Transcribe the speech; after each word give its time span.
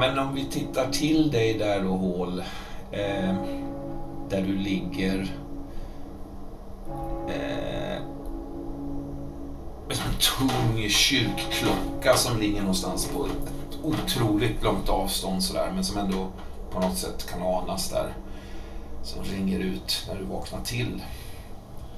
Ja, 0.00 0.06
men 0.06 0.18
om 0.18 0.34
vi 0.34 0.44
tittar 0.44 0.90
till 0.90 1.30
dig 1.30 1.54
där 1.54 1.82
då, 1.82 1.88
Hål. 1.88 2.42
Eh, 2.92 3.34
där 4.28 4.42
du 4.42 4.56
ligger. 4.56 5.34
Eh, 7.28 7.96
en 9.88 10.14
tung 10.20 10.88
kyrkklocka 10.88 12.14
som 12.14 12.40
ligger 12.40 12.60
någonstans 12.60 13.08
på 13.08 13.26
ett 13.26 13.78
otroligt 13.82 14.62
långt 14.62 14.88
avstånd 14.88 15.44
sådär, 15.44 15.72
men 15.74 15.84
som 15.84 15.98
ändå 15.98 16.26
på 16.72 16.80
något 16.80 16.98
sätt 16.98 17.30
kan 17.30 17.42
anas 17.42 17.90
där. 17.90 18.12
Som 19.02 19.24
ringer 19.24 19.58
ut 19.58 20.06
när 20.08 20.18
du 20.18 20.24
vaknar 20.24 20.60
till. 20.60 21.02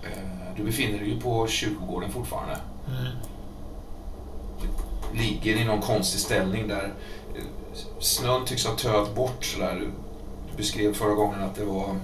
Eh, 0.03 0.57
du 0.57 0.65
befinner 0.65 0.99
dig 0.99 1.09
ju 1.09 1.21
på 1.21 1.47
kyrkogården 1.47 2.11
fortfarande. 2.11 2.57
Mm. 2.89 3.13
Du 5.13 5.19
ligger 5.19 5.57
i 5.57 5.65
någon 5.65 5.81
konstig 5.81 6.21
ställning 6.21 6.69
där. 6.69 6.93
Eh, 7.73 8.01
Snön 8.01 8.45
tycks 8.45 8.67
ha 8.67 8.77
töat 8.77 9.15
bort 9.15 9.45
sådär. 9.45 9.75
Du, 9.75 9.91
du 10.51 10.57
beskrev 10.57 10.95
förra 10.95 11.15
gången 11.15 11.43
att 11.43 11.55
det 11.55 11.65
var 11.65 11.97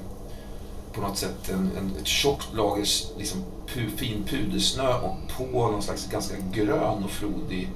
på 0.92 1.01
något 1.01 1.19
sätt 1.19 1.48
en, 1.48 1.70
en, 1.79 1.97
ett 2.01 2.06
tjockt 2.06 2.55
lager 2.55 2.87
liksom, 3.19 3.45
pu, 3.66 3.91
fin 3.91 4.25
pudersnö 4.29 4.95
och 4.95 5.16
på 5.37 5.45
någon 5.70 5.83
slags 5.83 6.11
ganska 6.11 6.34
grön 6.52 7.05
och 7.05 7.11
frodig, 7.11 7.70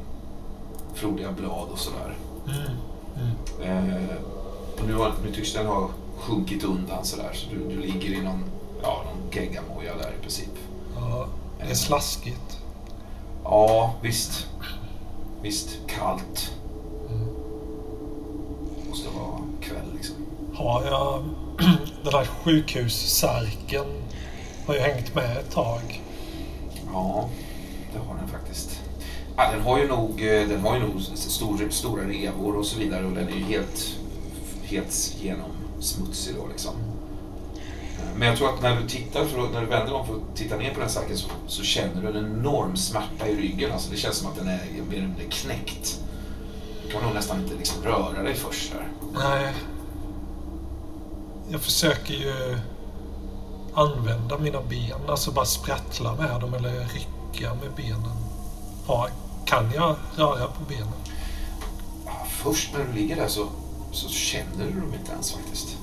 frodiga 0.94 1.32
blad 1.32 1.68
och 1.72 1.78
sådär. 1.78 2.16
Mm. 2.46 2.76
Mm. 3.62 3.90
Eh, 3.90 4.16
och 4.80 4.86
nu, 4.86 4.94
har, 4.94 5.14
nu 5.24 5.32
tycks 5.32 5.52
den 5.52 5.66
ha 5.66 5.90
sjunkit 6.18 6.64
undan 6.64 7.04
sådär 7.04 7.30
så 7.32 7.50
du, 7.50 7.74
du 7.74 7.80
ligger 7.80 8.10
i 8.10 8.22
någon, 8.22 8.44
ja, 8.82 9.04
någon 9.04 9.30
geggamoja 9.32 9.96
där 9.96 10.14
i 10.18 10.22
princip. 10.22 10.58
Ja, 10.96 11.26
det 11.60 11.70
är 11.70 11.74
slaskigt. 11.74 12.58
Ja, 13.44 13.94
visst. 14.02 14.46
Visst, 15.42 15.78
kallt. 15.86 16.52
Mm. 17.08 17.28
Måste 18.88 19.08
vara 19.08 19.38
kväll 19.60 19.98
Har 20.60 20.84
jag... 20.84 21.24
Den 22.04 22.12
här 22.12 22.24
sjukhussärken 22.24 23.86
har 24.66 24.74
ju 24.74 24.80
hängt 24.80 25.14
med 25.14 25.36
ett 25.36 25.50
tag. 25.50 26.02
Ja, 26.92 27.28
det 27.92 27.98
har 27.98 28.14
den 28.14 28.28
faktiskt. 28.28 28.80
Ja, 29.36 29.50
den 29.52 29.60
har 29.60 29.78
ju 29.78 29.88
nog, 29.88 30.10
eh, 30.10 30.48
den 30.48 30.60
har 30.60 30.74
ju 30.74 30.80
nog 30.80 31.00
stor, 31.14 31.70
stora 31.70 32.02
revor 32.02 32.56
och 32.56 32.66
så 32.66 32.78
vidare 32.78 33.04
och 33.04 33.12
den 33.12 33.28
är 33.28 33.32
ju 33.32 33.44
helt, 33.44 33.96
helt 34.62 35.16
genomsmutsig 35.20 36.34
då 36.36 36.46
liksom. 36.46 36.72
Men 38.16 38.28
jag 38.28 38.36
tror 38.36 38.54
att 38.54 38.62
när 38.62 38.80
du 38.80 38.88
tittar, 38.88 39.26
när 39.52 39.60
du 39.60 39.66
vänder 39.66 39.94
om 39.94 40.06
för 40.06 40.14
att 40.14 40.36
titta 40.36 40.56
ner 40.56 40.74
på 40.74 40.80
den 40.80 40.90
saken 40.90 41.16
så, 41.16 41.28
så 41.46 41.62
känner 41.62 42.02
du 42.02 42.08
en 42.08 42.16
enorm 42.16 42.76
smärta 42.76 43.28
i 43.28 43.36
ryggen. 43.36 43.72
Alltså 43.72 43.90
det 43.90 43.96
känns 43.96 44.16
som 44.16 44.28
att 44.30 44.36
den 44.36 44.48
är 44.48 44.58
mer 44.88 44.96
eller 44.96 45.06
mindre 45.06 45.24
knäckt. 45.24 46.00
Du 46.86 46.92
kan 46.92 47.02
nog 47.02 47.14
nästan 47.14 47.40
inte 47.42 47.54
liksom 47.54 47.84
röra 47.84 48.22
dig 48.22 48.34
först 48.34 48.72
där. 48.72 48.88
Nej. 49.12 49.54
Jag 51.52 51.60
försöker 51.60 52.14
ju 52.14 52.58
använda 53.74 54.38
mina 54.38 54.60
ben, 54.62 55.00
alltså 55.08 55.30
bara 55.30 55.44
sprattla 55.44 56.14
med 56.14 56.40
dem 56.40 56.54
eller 56.54 56.70
rycka 56.70 57.54
med 57.54 57.72
benen. 57.76 58.16
Ja, 58.86 59.08
kan 59.44 59.72
jag 59.74 59.96
röra 60.16 60.46
på 60.46 60.64
benen? 60.68 60.92
Först 62.28 62.72
när 62.72 62.84
du 62.84 62.92
ligger 62.92 63.16
där 63.16 63.28
så, 63.28 63.46
så 63.92 64.08
känner 64.08 64.64
du 64.64 64.80
dem 64.80 64.94
inte 65.00 65.12
ens 65.12 65.32
faktiskt. 65.32 65.76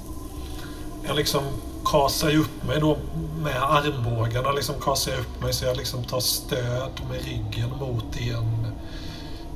Jag 1.08 1.16
liksom 1.16 1.44
kasar 1.86 2.30
ju 2.30 2.40
upp 2.40 2.64
mig 2.64 2.80
då 2.80 2.98
med 3.38 3.64
armbågarna. 3.64 4.52
Liksom 4.52 4.76
kasar 4.82 5.12
jag 5.12 5.20
upp 5.20 5.42
mig 5.42 5.54
så 5.54 5.66
jag 5.66 5.78
liksom 5.78 6.04
tar 6.04 6.20
stöd 6.20 7.02
med 7.10 7.26
ryggen 7.26 7.70
mot 7.80 8.18
i 8.18 8.30
en, 8.30 8.74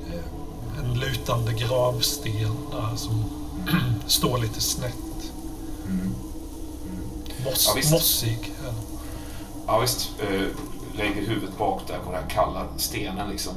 eh, 0.09 0.80
en 0.80 1.00
lutande 1.00 1.53
gravsten 1.53 2.57
där 2.72 2.96
som 2.96 3.24
står 4.07 4.38
lite 4.38 4.62
snett. 4.62 5.11
Moss, 7.46 7.66
Ja, 7.68 7.74
visst. 7.75 7.91
mossig. 7.91 8.52
Ja 9.68 9.79
visst, 9.79 10.09
eh, 10.19 10.47
lägger 10.94 11.22
huvudet 11.22 11.57
bak 11.57 11.81
där 11.88 12.00
på 12.00 12.12
den 12.12 12.22
här 12.24 12.29
kalla 12.29 12.68
stenen 12.78 13.29
liksom. 13.29 13.53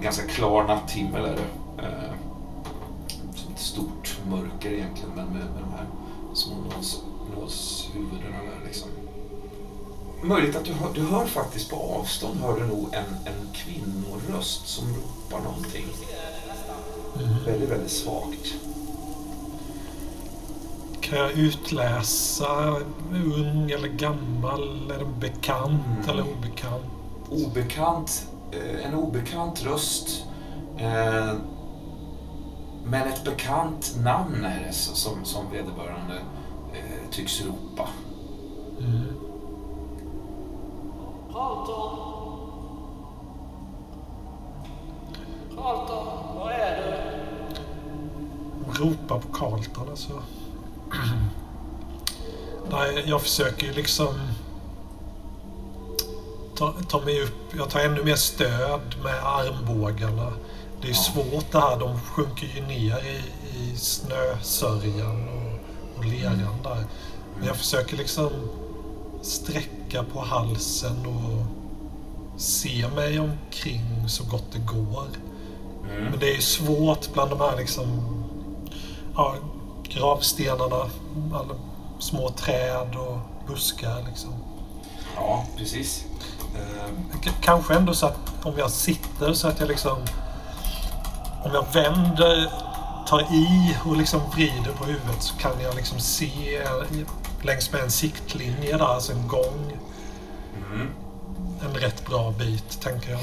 Ganska 0.00 0.26
klar 0.26 0.64
natthimmel 0.64 1.24
är 1.24 1.36
det. 1.36 1.82
Eh, 1.82 2.12
ett 3.54 3.60
stort 3.60 4.18
mörker 4.28 4.72
egentligen 4.72 5.10
men 5.16 5.24
med, 5.26 5.34
med 5.34 5.62
de 5.62 5.72
här 5.72 5.86
små 6.34 6.54
nåls, 6.54 7.00
nålshuvudena 7.36 8.36
där 8.42 8.66
liksom. 8.66 8.88
Möjligt 10.22 10.56
att 10.56 10.64
du 10.64 10.72
hör, 10.72 10.92
du 10.94 11.00
hör 11.02 11.26
faktiskt 11.26 11.70
på 11.70 11.76
avstånd 11.76 12.40
hör 12.40 12.60
du 12.60 12.66
nog 12.66 12.88
en, 12.94 13.04
en 13.26 13.48
kvinnoröst 13.52 14.68
som 14.68 14.84
ropar 14.94 15.44
någonting. 15.44 15.84
Mm. 17.18 17.44
Väldigt, 17.44 17.68
väldigt 17.70 17.90
svagt. 17.90 18.54
Kan 21.02 21.18
jag 21.18 21.32
utläsa 21.32 22.76
ung 23.12 23.70
eller 23.70 23.88
gammal? 23.88 24.90
Är 24.90 24.98
den 24.98 25.20
bekant 25.20 25.82
Mm. 26.04 26.08
eller 26.10 26.22
obekant? 26.22 26.84
obekant, 27.30 28.26
eh, 28.52 28.86
en 28.86 28.94
obekant 28.94 29.62
röst. 29.64 30.24
Eh, 30.78 31.32
men 32.84 33.08
ett 33.08 33.24
bekant 33.24 33.94
namn 34.04 34.44
är 34.44 34.64
det 34.66 34.72
som, 34.72 35.24
som 35.24 35.50
vederbörande 35.50 36.14
eh, 36.72 37.10
tycks 37.10 37.42
ropa. 37.44 37.88
Mm. 38.80 39.06
Carlton! 41.32 41.98
Carlton, 45.56 46.06
var 46.36 46.50
är 46.50 46.82
du? 46.82 46.92
Ropa 48.84 49.18
på 49.18 49.32
Carlton 49.32 49.88
alltså. 49.90 50.12
Nej, 52.70 53.04
jag 53.06 53.22
försöker 53.22 53.72
liksom 53.72 54.14
ta, 56.56 56.74
ta 56.88 57.00
mig 57.00 57.22
upp. 57.22 57.54
Jag 57.56 57.70
tar 57.70 57.80
ännu 57.80 58.04
mer 58.04 58.16
stöd 58.16 58.94
med 59.02 59.26
armbågarna. 59.26 60.32
Det 60.82 60.90
är 60.90 60.94
svårt 60.94 61.52
det 61.52 61.60
här. 61.60 61.78
De 61.78 62.00
sjunker 62.00 62.46
ju 62.46 62.66
ner 62.66 62.98
i, 63.04 63.20
i 63.58 63.76
snösörjan 63.76 65.28
och, 65.28 65.98
och 65.98 66.04
leran 66.04 66.62
där. 66.62 66.84
Men 67.36 67.46
jag 67.46 67.56
försöker 67.56 67.96
liksom 67.96 68.30
sträcka 69.22 70.04
på 70.12 70.20
halsen 70.20 71.06
och 71.06 71.46
se 72.40 72.88
mig 72.88 73.18
omkring 73.18 74.08
så 74.08 74.24
gott 74.24 74.52
det 74.52 74.58
går. 74.58 75.06
Mm. 75.84 76.04
Men 76.04 76.18
det 76.20 76.36
är 76.36 76.40
svårt 76.40 77.12
bland 77.12 77.30
de 77.30 77.40
här 77.40 77.56
liksom, 77.56 77.88
ja, 79.14 79.34
gravstenarna, 79.94 80.90
alla 81.34 81.54
små 81.98 82.28
träd 82.30 82.96
och 82.96 83.18
buskar. 83.46 84.04
Liksom. 84.08 84.34
Ja, 85.16 85.44
precis. 85.56 86.04
Eh, 86.54 87.18
K- 87.24 87.30
kanske 87.40 87.74
ändå 87.74 87.94
så 87.94 88.06
att 88.06 88.18
om 88.42 88.58
jag 88.58 88.70
sitter 88.70 89.32
så 89.32 89.48
att 89.48 89.60
jag 89.60 89.68
liksom, 89.68 89.96
om 91.44 91.50
jag 91.54 91.66
vänder, 91.72 92.52
tar 93.08 93.20
i 93.20 93.76
och 93.84 93.96
liksom 93.96 94.20
vrider 94.34 94.72
på 94.72 94.84
huvudet 94.84 95.22
så 95.22 95.34
kan 95.36 95.60
jag 95.60 95.74
liksom 95.74 96.00
se 96.00 96.62
längs 97.42 97.72
med 97.72 97.82
en 97.82 97.90
siktlinje 97.90 98.76
där, 98.76 98.84
alltså 98.84 99.12
en 99.12 99.28
gång, 99.28 99.72
mm. 100.72 100.88
en 101.60 101.74
rätt 101.74 102.06
bra 102.06 102.30
bit 102.30 102.80
tänker 102.80 103.10
jag. 103.10 103.20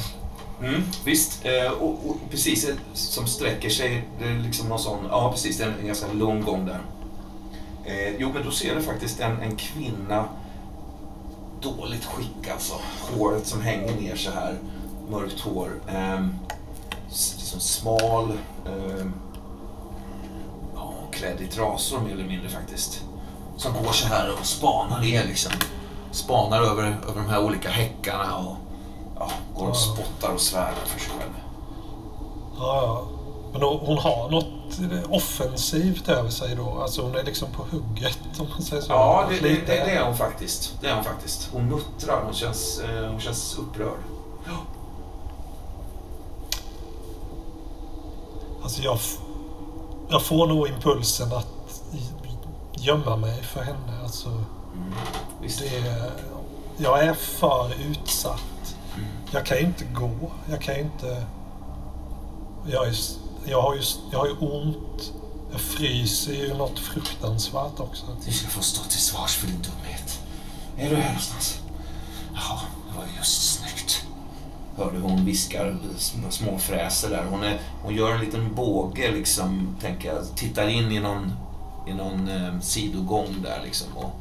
Mm, 0.64 0.84
visst, 1.06 1.46
eh, 1.46 1.72
och, 1.72 2.10
och 2.10 2.18
precis 2.30 2.70
eh, 2.70 2.76
som 2.94 3.28
sträcker 3.28 3.70
sig, 3.70 4.08
det 4.20 4.26
är 4.26 4.40
liksom 4.40 4.70
någon 4.70 4.80
sån, 4.80 5.06
ja 5.10 5.32
precis, 5.32 5.58
det 5.58 5.64
är 5.64 5.76
en, 5.80 5.88
ganska 5.88 6.14
lång 6.14 6.42
gång 6.42 6.66
där. 6.66 6.82
Eh, 7.86 8.16
jo 8.18 8.32
men 8.34 8.44
då 8.44 8.52
ser 8.52 8.76
du 8.76 8.82
faktiskt 8.82 9.20
en, 9.20 9.42
en 9.42 9.56
kvinna, 9.56 10.26
dåligt 11.62 12.06
skick 12.06 12.48
alltså, 12.52 12.74
håret 13.12 13.48
som 13.48 13.62
hänger 13.62 13.96
ner 13.96 14.16
så 14.16 14.32
här, 14.32 14.56
mörkt 15.10 15.40
hår, 15.40 15.70
eh, 15.88 16.26
liksom 17.08 17.60
smal, 17.60 18.32
eh, 18.66 19.06
ja, 20.76 20.94
klädd 21.12 21.42
i 21.42 21.48
trasor 21.48 22.00
mer 22.02 22.12
eller 22.12 22.28
mindre 22.28 22.50
faktiskt. 22.50 23.04
Som 23.58 23.74
går 23.74 23.92
så 23.92 24.08
här 24.08 24.34
och 24.40 24.46
spanar 24.46 25.02
ner 25.02 25.26
liksom, 25.26 25.52
spanar 26.12 26.62
över, 26.62 26.84
över 26.84 27.22
de 27.22 27.30
här 27.30 27.44
olika 27.44 27.70
häckarna 27.70 28.38
och 28.38 28.56
ja, 29.20 29.32
går 29.56 29.70
och 29.70 29.78
spottar 29.78 30.34
och 30.34 30.42
svär 30.42 30.74
för 30.86 31.00
sig 31.00 31.10
själv. 31.20 31.34
Ja, 32.58 32.84
ja. 32.84 33.06
Men 33.52 33.62
hon 33.62 33.98
har 33.98 34.30
något 34.30 34.46
offensivt 35.10 36.10
över 36.10 36.30
sig 36.30 36.56
då. 36.56 36.82
Alltså 36.82 37.02
hon 37.02 37.16
är 37.16 37.24
liksom 37.24 37.48
på 37.52 37.64
hugget 37.72 38.20
om 38.40 38.50
man 38.50 38.62
säger 38.62 38.82
så. 38.82 38.92
Ja, 38.92 39.26
det, 39.30 39.40
det, 39.40 39.50
det, 39.50 39.66
det 39.66 39.92
är 39.92 40.06
hon 40.06 40.18
faktiskt. 40.18 40.74
Det 40.82 40.88
är 40.88 40.96
hon 40.96 41.04
faktiskt. 41.04 41.50
Hon 41.54 41.66
muttrar, 41.66 42.24
hon 42.24 42.34
känns, 42.34 42.80
eh, 42.80 43.10
hon 43.12 43.20
känns 43.20 43.58
upprörd. 43.58 44.00
Alltså 48.64 48.82
jag, 48.82 49.00
jag 50.10 50.24
får 50.24 50.48
nog 50.48 50.68
impulsen 50.68 51.34
att 51.34 51.48
gömma 52.74 53.16
mig 53.16 53.44
för 53.44 53.62
henne. 53.62 54.04
Alltså, 54.04 54.30
Mm. 54.74 54.94
Det, 55.60 56.12
jag 56.78 57.04
är 57.04 57.14
för 57.14 57.74
utsatt. 57.92 58.42
Jag 59.32 59.46
kan 59.46 59.58
ju 59.58 59.64
inte 59.64 59.86
gå. 59.86 60.32
Jag 60.50 60.62
kan 60.62 60.76
ju 60.76 60.82
inte... 60.82 61.26
Jag 62.66 62.88
är 62.88 62.94
jag 63.46 63.62
har 63.62 63.76
ju, 63.76 63.82
jag 64.12 64.20
har 64.20 64.28
ju 64.28 64.34
ont. 64.34 65.14
Jag 65.52 65.62
fryser 65.62 66.34
ju 66.34 66.54
något 66.54 66.80
fruktansvärt 66.80 67.80
också. 67.80 68.06
Du 68.26 68.32
ska 68.32 68.48
få 68.48 68.62
stå 68.62 68.84
till 68.84 69.00
svars 69.00 69.36
för 69.36 69.48
din 69.48 69.62
dumhet. 69.62 70.20
Är 70.78 70.90
du 70.90 70.96
här 70.96 71.08
någonstans? 71.08 71.62
Ja, 72.34 72.62
det 72.90 72.98
var 72.98 73.06
just 73.18 73.54
snyggt. 73.54 74.06
Hör 74.78 74.92
du 74.92 75.00
hon 75.00 75.26
viskar 75.26 75.78
små, 75.98 76.32
små 76.32 76.58
fräser 76.58 77.10
där. 77.10 77.26
Hon, 77.30 77.44
är, 77.44 77.60
hon 77.84 77.96
gör 77.96 78.12
en 78.12 78.20
liten 78.22 78.56
båge 78.56 79.12
liksom, 79.12 79.78
tänker 79.82 80.14
jag. 80.14 80.36
Tittar 80.36 80.68
in 80.68 80.92
i 80.92 81.00
någon, 81.00 81.34
i 81.88 81.94
någon 81.94 82.30
eh, 82.30 82.60
sidogång 82.60 83.36
där 83.44 83.62
liksom 83.64 83.98
och 83.98 84.12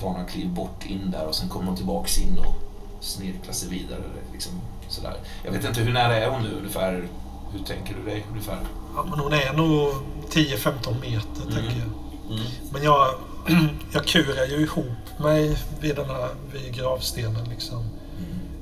tar 0.00 0.10
några 0.10 0.24
kliv 0.24 0.48
bort 0.48 0.86
in 0.86 1.10
där 1.10 1.26
och 1.26 1.34
sen 1.34 1.48
kommer 1.48 1.66
hon 1.66 1.76
tillbaks 1.76 2.18
in 2.18 2.38
och 2.38 2.63
snirklar 3.04 3.52
sig 3.52 3.68
vidare. 3.68 4.02
Liksom, 4.32 4.52
sådär. 4.88 5.14
Jag 5.44 5.52
vet 5.52 5.64
inte, 5.64 5.80
hur 5.80 5.92
nära 5.92 6.16
är 6.16 6.30
hon 6.30 6.42
nu 6.42 6.52
ungefär? 6.58 7.08
Hur 7.52 7.64
tänker 7.64 7.94
du 7.94 8.10
dig 8.10 8.26
ungefär? 8.30 8.58
Ja, 8.96 9.04
men 9.10 9.18
hon 9.18 9.32
är 9.32 9.52
nog 9.52 9.92
10-15 10.30 11.00
meter, 11.00 11.42
Mm. 11.42 11.54
tänker 11.54 11.76
jag. 11.76 12.32
Mm. 12.38 12.46
Men 12.72 12.82
jag, 12.82 13.14
jag 13.92 14.06
kurar 14.06 14.46
ju 14.46 14.56
ihop 14.56 15.18
mig 15.20 15.58
vid 15.80 15.96
den 15.96 16.06
här 16.10 16.28
vid 16.52 16.74
gravstenen. 16.74 17.48
Liksom. 17.48 17.78
Mm. 17.78 17.90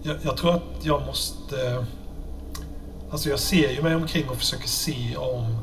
Jag, 0.03 0.17
jag 0.23 0.37
tror 0.37 0.55
att 0.55 0.63
jag 0.83 1.07
måste... 1.07 1.87
Alltså 3.11 3.29
jag 3.29 3.39
ser 3.39 3.71
ju 3.71 3.83
mig 3.83 3.95
omkring 3.95 4.29
och 4.29 4.37
försöker 4.37 4.69
se 4.69 5.17
om 5.17 5.57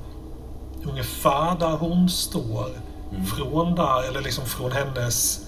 ungefär 0.83 1.59
där 1.59 1.77
hon 1.77 2.09
står. 2.09 2.67
Mm. 3.11 3.25
Från 3.25 3.75
där, 3.75 4.07
eller 4.07 4.21
liksom 4.21 4.45
från 4.45 4.71
hennes... 4.71 5.39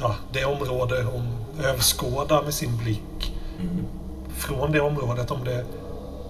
Ja, 0.00 0.14
det 0.32 0.44
område 0.44 1.02
hon 1.02 1.32
överskådar 1.64 2.42
med 2.42 2.54
sin 2.54 2.76
blick. 2.76 3.32
Mm. 3.60 3.84
Från 4.36 4.72
det 4.72 4.80
området, 4.80 5.30
om 5.30 5.44
det 5.44 5.64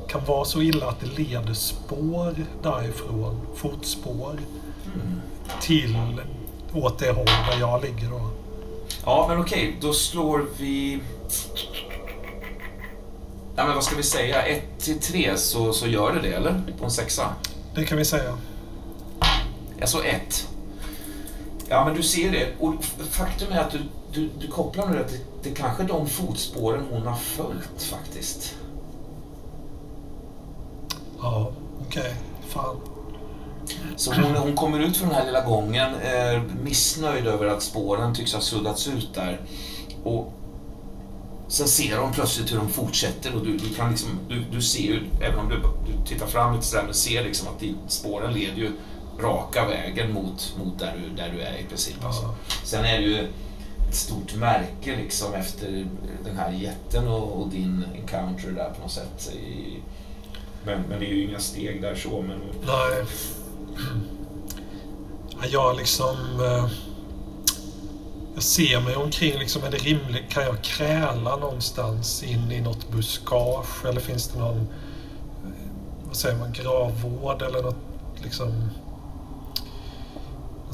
kan 0.08 0.25
vara 0.25 0.44
så 0.44 0.62
illa 0.62 0.88
att 0.88 1.00
det 1.00 1.06
leder 1.19 1.55
spår 1.55 2.34
därifrån, 2.62 3.40
fotspår, 3.55 4.38
Mm. 4.87 5.20
till 5.61 5.96
åt 6.75 6.99
det 6.99 7.12
håll 7.12 7.25
där 7.26 7.61
jag 7.61 7.82
ligger 7.82 8.11
då. 8.11 8.31
Ja, 9.05 9.26
men 9.28 9.40
okej, 9.40 9.76
då 9.81 9.93
slår 9.93 10.46
vi... 10.58 11.00
Ja, 13.56 13.67
men 13.67 13.75
vad 13.75 13.84
ska 13.84 13.96
vi 13.96 14.02
säga? 14.02 14.43
1 14.43 14.62
till 14.79 15.00
3 15.00 15.37
så, 15.37 15.72
så 15.72 15.87
gör 15.87 16.14
det 16.14 16.20
det, 16.20 16.34
eller? 16.34 16.62
På 16.79 16.84
en 16.84 16.90
sexa? 16.90 17.29
Det 17.75 17.84
kan 17.84 17.99
vi 17.99 18.05
säga. 18.05 18.38
Jag 19.79 19.88
sa 19.88 20.02
1. 20.05 20.49
Ja, 21.69 21.84
men 21.84 21.94
du 21.96 22.02
ser 22.02 22.31
det. 22.32 22.46
Och 22.61 22.75
faktum 23.11 23.52
är 23.52 23.58
att 23.58 23.70
du, 23.70 23.79
du, 24.12 24.31
du 24.41 24.49
kopplar 24.49 24.88
nu 24.88 25.00
att 25.00 25.08
det, 25.08 25.19
det 25.43 25.50
kanske 25.50 25.82
är 25.82 25.88
de 25.88 26.06
fotspåren 26.06 26.85
hon 26.91 27.06
har 27.06 27.17
följt 27.17 27.82
faktiskt. 27.82 28.55
Ja, 31.20 31.50
okej. 31.87 32.14
Fan. 32.49 32.76
Så 33.97 34.14
hon, 34.14 34.37
hon 34.37 34.56
kommer 34.56 34.81
ut 34.81 34.97
från 34.97 35.08
den 35.08 35.19
här 35.19 35.26
lilla 35.26 35.44
gången, 35.44 35.94
är 36.03 36.43
missnöjd 36.62 37.26
över 37.26 37.47
att 37.47 37.62
spåren 37.62 38.14
tycks 38.14 38.35
ha 38.35 38.41
suddats 38.41 38.88
ut 38.88 39.14
där. 39.14 39.41
Och 40.05 40.32
sen 41.49 41.69
ser 41.69 41.99
hon 41.99 42.12
plötsligt 42.12 42.53
hur 42.53 42.56
de 42.56 42.69
fortsätter 42.69 43.35
och 43.35 43.44
du, 43.44 43.56
du 43.56 43.75
kan 43.75 43.91
liksom, 43.91 44.11
du, 44.29 44.44
du 44.53 44.62
ser 44.62 44.82
ju, 44.82 45.03
även 45.23 45.38
om 45.38 45.49
du, 45.49 45.56
du 45.56 46.08
tittar 46.08 46.26
fram 46.26 46.55
lite 46.55 46.67
sådär, 46.67 46.85
men 46.85 46.94
ser 46.94 47.25
liksom 47.25 47.49
att 47.49 47.61
din, 47.61 47.76
spåren 47.88 48.32
leder 48.32 48.56
ju 48.56 48.70
raka 49.20 49.67
vägen 49.69 50.12
mot, 50.12 50.55
mot 50.58 50.79
där, 50.79 50.94
du, 51.05 51.17
där 51.17 51.32
du 51.32 51.41
är 51.41 51.58
i 51.61 51.64
princip. 51.64 52.05
Alltså. 52.05 52.35
Sen 52.64 52.85
är 52.85 52.99
det 52.99 53.05
ju 53.05 53.26
ett 53.88 53.94
stort 53.94 54.34
märke 54.34 54.96
liksom 54.96 55.34
efter 55.34 55.86
den 56.24 56.36
här 56.36 56.52
jätten 56.52 57.08
och, 57.08 57.40
och 57.42 57.48
din 57.48 57.84
encounter 57.94 58.50
där 58.50 58.70
på 58.70 58.82
något 58.82 58.90
sätt. 58.92 59.32
I, 59.34 59.76
men, 60.64 60.82
men 60.88 61.00
det 61.00 61.06
är 61.06 61.14
ju 61.14 61.28
inga 61.28 61.38
steg 61.38 61.82
där 61.82 61.94
så, 61.94 62.22
men 62.22 62.38
Nej. 62.66 63.04
Ja, 65.40 65.46
Jag 65.50 65.76
liksom... 65.76 66.16
eh, 66.40 66.68
Jag 68.34 68.42
ser 68.42 68.80
mig 68.80 68.96
omkring. 68.96 69.38
Liksom, 69.38 69.64
är 69.64 69.70
det 69.70 69.76
rimligt? 69.76 70.28
Kan 70.30 70.42
jag 70.42 70.62
kräla 70.62 71.36
någonstans 71.36 72.22
in 72.22 72.52
i 72.52 72.60
något 72.60 72.90
buskage? 72.90 73.84
Eller 73.88 74.00
finns 74.00 74.28
det 74.28 74.38
någon... 74.38 74.56
eh, 74.56 75.70
Vad 76.06 76.16
säger 76.16 76.38
man? 76.38 76.52
Gravvård 76.52 77.42
eller 77.42 77.62
något 77.62 77.76
liksom... 78.22 78.70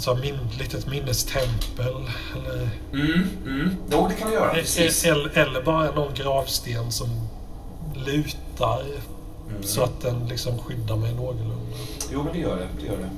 Så 0.02 0.14
min, 0.14 0.38
litet 0.58 0.86
minnestempel. 0.86 1.94
Eller, 2.36 2.68
Mm, 2.92 3.28
mm. 3.46 3.76
Jo, 3.92 4.06
det 4.08 4.14
kan 4.14 4.28
du 4.28 4.34
göra. 4.34 4.50
Eller, 4.52 5.38
eller 5.38 5.62
bara 5.62 5.90
någon 5.90 6.14
gravsten 6.14 6.92
som 6.92 7.08
lutar 7.94 8.82
Mm. 9.50 9.62
så 9.62 9.82
att 9.82 10.00
den 10.00 10.26
liksom 10.28 10.58
skyddar 10.58 10.96
mig 10.96 11.14
någorlunda. 11.14 11.54
Jo, 12.12 12.22
men 12.22 12.32
det 12.32 12.38
gör 12.38 12.56
det. 12.56 12.68
det 12.80 12.86
gör 12.86 12.96
det. 12.98 13.10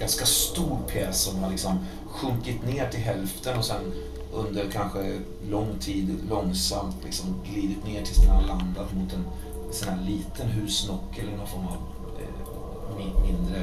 Ganska 0.00 0.26
stor 0.26 0.78
pjäs 0.92 1.20
som 1.20 1.42
har 1.42 1.50
liksom 1.50 1.78
sjunkit 2.10 2.66
ner 2.66 2.88
till 2.90 3.00
hälften 3.00 3.58
och 3.58 3.64
sen 3.64 3.92
under 4.34 4.64
kanske 4.72 5.18
lång 5.50 5.78
tid 5.80 6.16
långsamt 6.30 6.96
liksom 7.04 7.34
glidit 7.52 7.84
ner 7.86 8.02
tills 8.02 8.18
den 8.18 8.30
har 8.30 8.42
landat 8.46 8.92
mot 8.94 9.12
en 9.12 9.24
sån 9.72 9.88
här 9.88 9.98
liten 10.06 10.46
husnock 10.48 11.18
eller 11.18 11.36
någon 11.36 11.46
form 11.46 11.66
av 11.66 11.76
eh, 12.20 12.46
mi- 12.98 13.22
mindre 13.26 13.62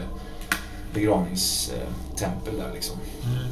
begravningstempel 0.93 2.57
där 2.57 2.71
liksom. 2.73 2.95
Mm. 3.25 3.47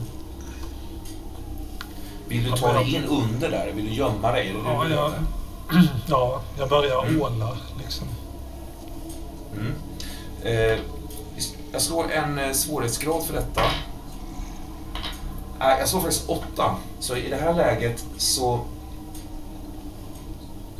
Vill 2.27 2.43
du 2.43 2.51
ta 2.51 2.73
dig 2.73 2.95
in 2.95 3.03
under 3.03 3.51
där? 3.51 3.71
Vill 3.75 3.85
du 3.85 3.93
gömma 3.93 4.31
dig? 4.31 4.47
Det 4.53 4.59
Ja, 4.69 4.88
jag, 4.89 5.13
ja, 6.07 6.41
jag 6.57 6.69
börjar 6.69 7.05
Mm. 7.05 7.21
åla 7.21 7.57
liksom. 7.83 8.07
Mm. 9.53 9.73
Eh, 10.43 10.79
jag 11.71 11.81
slår 11.81 12.11
en 12.11 12.39
eh, 12.39 12.51
svårighetsgrad 12.51 13.23
för 13.23 13.33
detta. 13.33 13.61
Jag 15.59 15.89
slår 15.89 16.01
faktiskt 16.01 16.29
åtta. 16.29 16.75
Så 16.99 17.15
i 17.15 17.29
det 17.29 17.35
här 17.35 17.53
läget 17.53 18.05
så... 18.17 18.59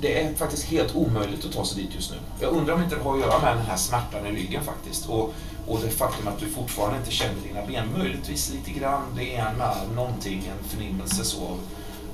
Det 0.02 0.22
är 0.24 0.34
faktiskt 0.34 0.64
helt 0.64 0.96
omöjligt 0.96 1.46
att 1.46 1.52
ta 1.54 1.66
sig 1.66 1.84
dit 1.84 1.96
just 1.96 2.12
nu. 2.12 2.18
Jag 2.40 2.52
undrar 2.54 2.74
om 2.74 2.84
inte 2.84 2.96
det 2.96 3.02
har 3.04 3.14
att 3.14 3.20
göra 3.20 3.40
med 3.42 3.58
den 3.58 3.66
här 3.66 3.78
smärtan 3.78 4.28
i 4.28 4.32
ryggen 4.32 4.64
faktiskt. 4.64 5.10
Och, 5.10 5.34
och 5.68 5.80
det 5.82 5.90
faktum 5.90 6.28
att 6.28 6.40
du 6.40 6.50
fortfarande 6.50 6.98
inte 6.98 7.12
känner 7.12 7.42
dina 7.42 7.66
ben. 7.66 7.98
Möjligtvis 7.98 8.50
lite 8.54 8.80
grann 8.80 9.04
det 9.16 9.24
ena, 9.34 9.74
någonting, 9.96 10.52
en 10.58 10.70
förnimmelse 10.70 11.24
så 11.26 11.44
av, 11.44 11.60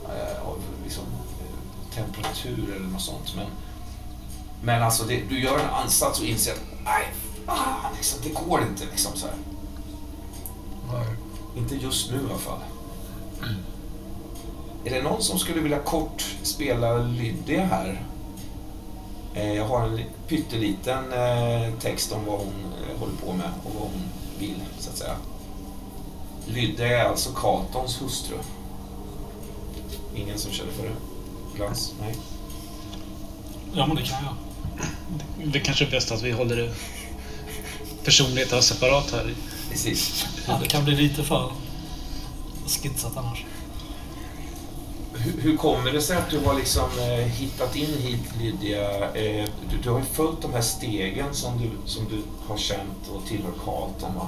eh, 0.06 0.48
av 0.48 0.58
liksom, 0.84 1.04
eh, 1.42 1.96
temperatur 1.96 2.76
eller 2.76 2.88
något 2.88 3.02
sånt. 3.02 3.34
Men, 3.36 3.46
men 4.62 4.84
alltså, 4.84 5.04
det, 5.04 5.22
du 5.30 5.40
gör 5.40 5.60
en 5.60 5.70
ansats 5.70 6.20
och 6.20 6.26
inser 6.26 6.52
att 6.52 6.64
nej, 6.84 7.08
fan, 7.46 7.94
liksom, 7.96 8.20
det 8.24 8.30
går 8.30 8.62
inte. 8.62 8.86
Liksom, 8.86 9.12
så. 9.16 9.28
Inte 11.58 11.76
just 11.76 12.12
nu 12.12 12.18
i 12.18 12.26
alla 12.30 12.40
fall. 12.40 12.60
Är 14.86 14.92
det 14.92 15.02
någon 15.02 15.22
som 15.22 15.40
skulle 15.40 15.62
vilja 15.62 15.80
kort 15.80 16.36
spela 16.44 16.98
Lydia 16.98 17.66
här? 17.66 18.02
Eh, 19.34 19.54
Jag 19.54 19.66
har 19.66 19.84
en 19.88 19.96
pytteliten 20.28 21.14
eh, 21.14 21.74
text 21.80 22.12
om 22.12 22.26
vad 22.26 22.40
hon 22.40 22.54
eh, 22.92 23.00
håller 23.00 23.14
på 23.26 23.34
med 23.34 23.50
och 23.64 23.72
vad 23.74 23.84
hon 23.84 24.02
vill, 24.40 24.56
så 24.80 24.90
att 24.90 24.98
säga. 24.98 25.16
Lydia 26.48 26.88
är 27.02 27.06
alltså 27.06 27.30
Carltons 27.36 28.02
hustru. 28.02 28.36
Ingen 30.16 30.38
som 30.38 30.52
känner 30.52 30.72
för 30.72 30.84
det? 30.84 30.96
Glans? 31.58 31.94
Nej. 32.02 32.16
Ja, 33.74 33.88
men 33.88 33.96
det 33.96 34.02
kan 34.04 34.18
jag. 34.24 34.36
Det- 35.38 35.46
Det 35.52 35.60
kanske 35.60 35.86
är 35.86 35.92
bäst 35.92 36.12
att 36.12 36.22
vi 36.22 36.32
håller 36.32 36.56
det 36.56 36.74
personligheterna 38.04 38.62
separat 38.62 39.12
här. 39.12 39.34
Precis. 39.70 40.26
Ja, 40.48 40.60
det 40.64 40.68
kan 40.70 40.86
bli 40.86 40.96
lite 40.96 41.24
för 41.24 41.52
skitsat 42.68 43.18
annars. 43.18 43.46
Hur, 45.18 45.42
hur 45.42 45.58
kommer 45.58 45.92
det 45.92 46.02
sig 46.02 46.18
att 46.18 46.30
du 46.30 46.40
har 46.46 46.54
liksom 46.54 46.90
eh, 47.00 47.26
hittat 47.26 47.76
in 47.76 47.98
hit 48.02 48.22
Lydia? 48.40 49.12
Eh, 49.16 49.46
du, 49.72 49.78
du 49.84 49.90
har 49.90 50.00
ju 50.00 50.06
följt 50.06 50.42
de 50.42 50.54
här 50.54 50.62
stegen 50.62 51.34
som 51.34 51.58
du, 51.58 51.70
som 51.86 52.06
du 52.10 52.24
har 52.48 52.58
känt 52.58 53.08
och 53.14 53.26
tillhör 53.28 53.52
Carlton 53.66 54.16
va? 54.16 54.28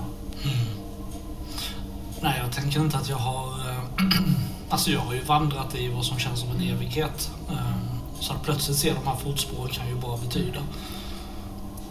Nej, 2.22 2.40
jag 2.44 2.52
tänker 2.52 2.80
inte 2.80 2.98
att 2.98 3.10
jag 3.10 3.18
har... 3.18 3.70
eh, 3.70 3.80
alltså 4.70 4.92
jag 4.92 5.00
har 5.00 5.14
ju 5.14 5.22
vandrat 5.24 5.76
i 5.76 5.88
vad 5.88 6.06
som 6.06 6.20
känns 6.20 6.40
som 6.40 6.50
en 6.50 6.62
evighet. 6.62 7.32
Eh, 7.50 7.56
Så 8.20 8.34
att 8.34 8.44
plötsligt 8.44 8.78
se 8.78 8.94
de 8.94 9.08
här 9.08 9.16
fotspåren 9.16 9.70
kan 9.70 9.88
ju 9.90 9.96
bara 9.96 10.18
betyda 10.18 10.60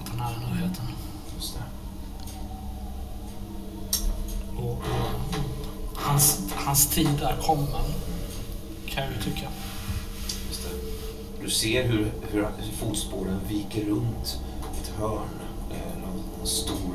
att 0.02 0.08
han 0.08 0.20
är 0.20 0.32
i 0.36 0.40
närheten. 0.50 0.84
Just 1.36 1.54
det. 1.54 1.62
Och, 4.62 4.70
och 4.72 4.80
hans, 5.94 6.38
hans 6.54 6.86
tid 6.86 7.22
är 7.22 7.36
kommen, 7.46 7.84
kan 8.98 9.06
jag 9.06 9.16
ju 9.16 9.32
tycka. 9.32 9.48
Just 10.48 10.62
det. 10.62 11.44
Du 11.44 11.50
ser 11.50 11.84
hur, 11.84 12.12
hur, 12.30 12.46
fotspåren 12.78 13.40
viker 13.48 13.84
runt 13.84 14.40
ett 14.82 14.92
hörn. 14.98 15.28
Eh, 15.70 16.00
någon, 16.00 16.22
någon 16.38 16.46
stor 16.46 16.94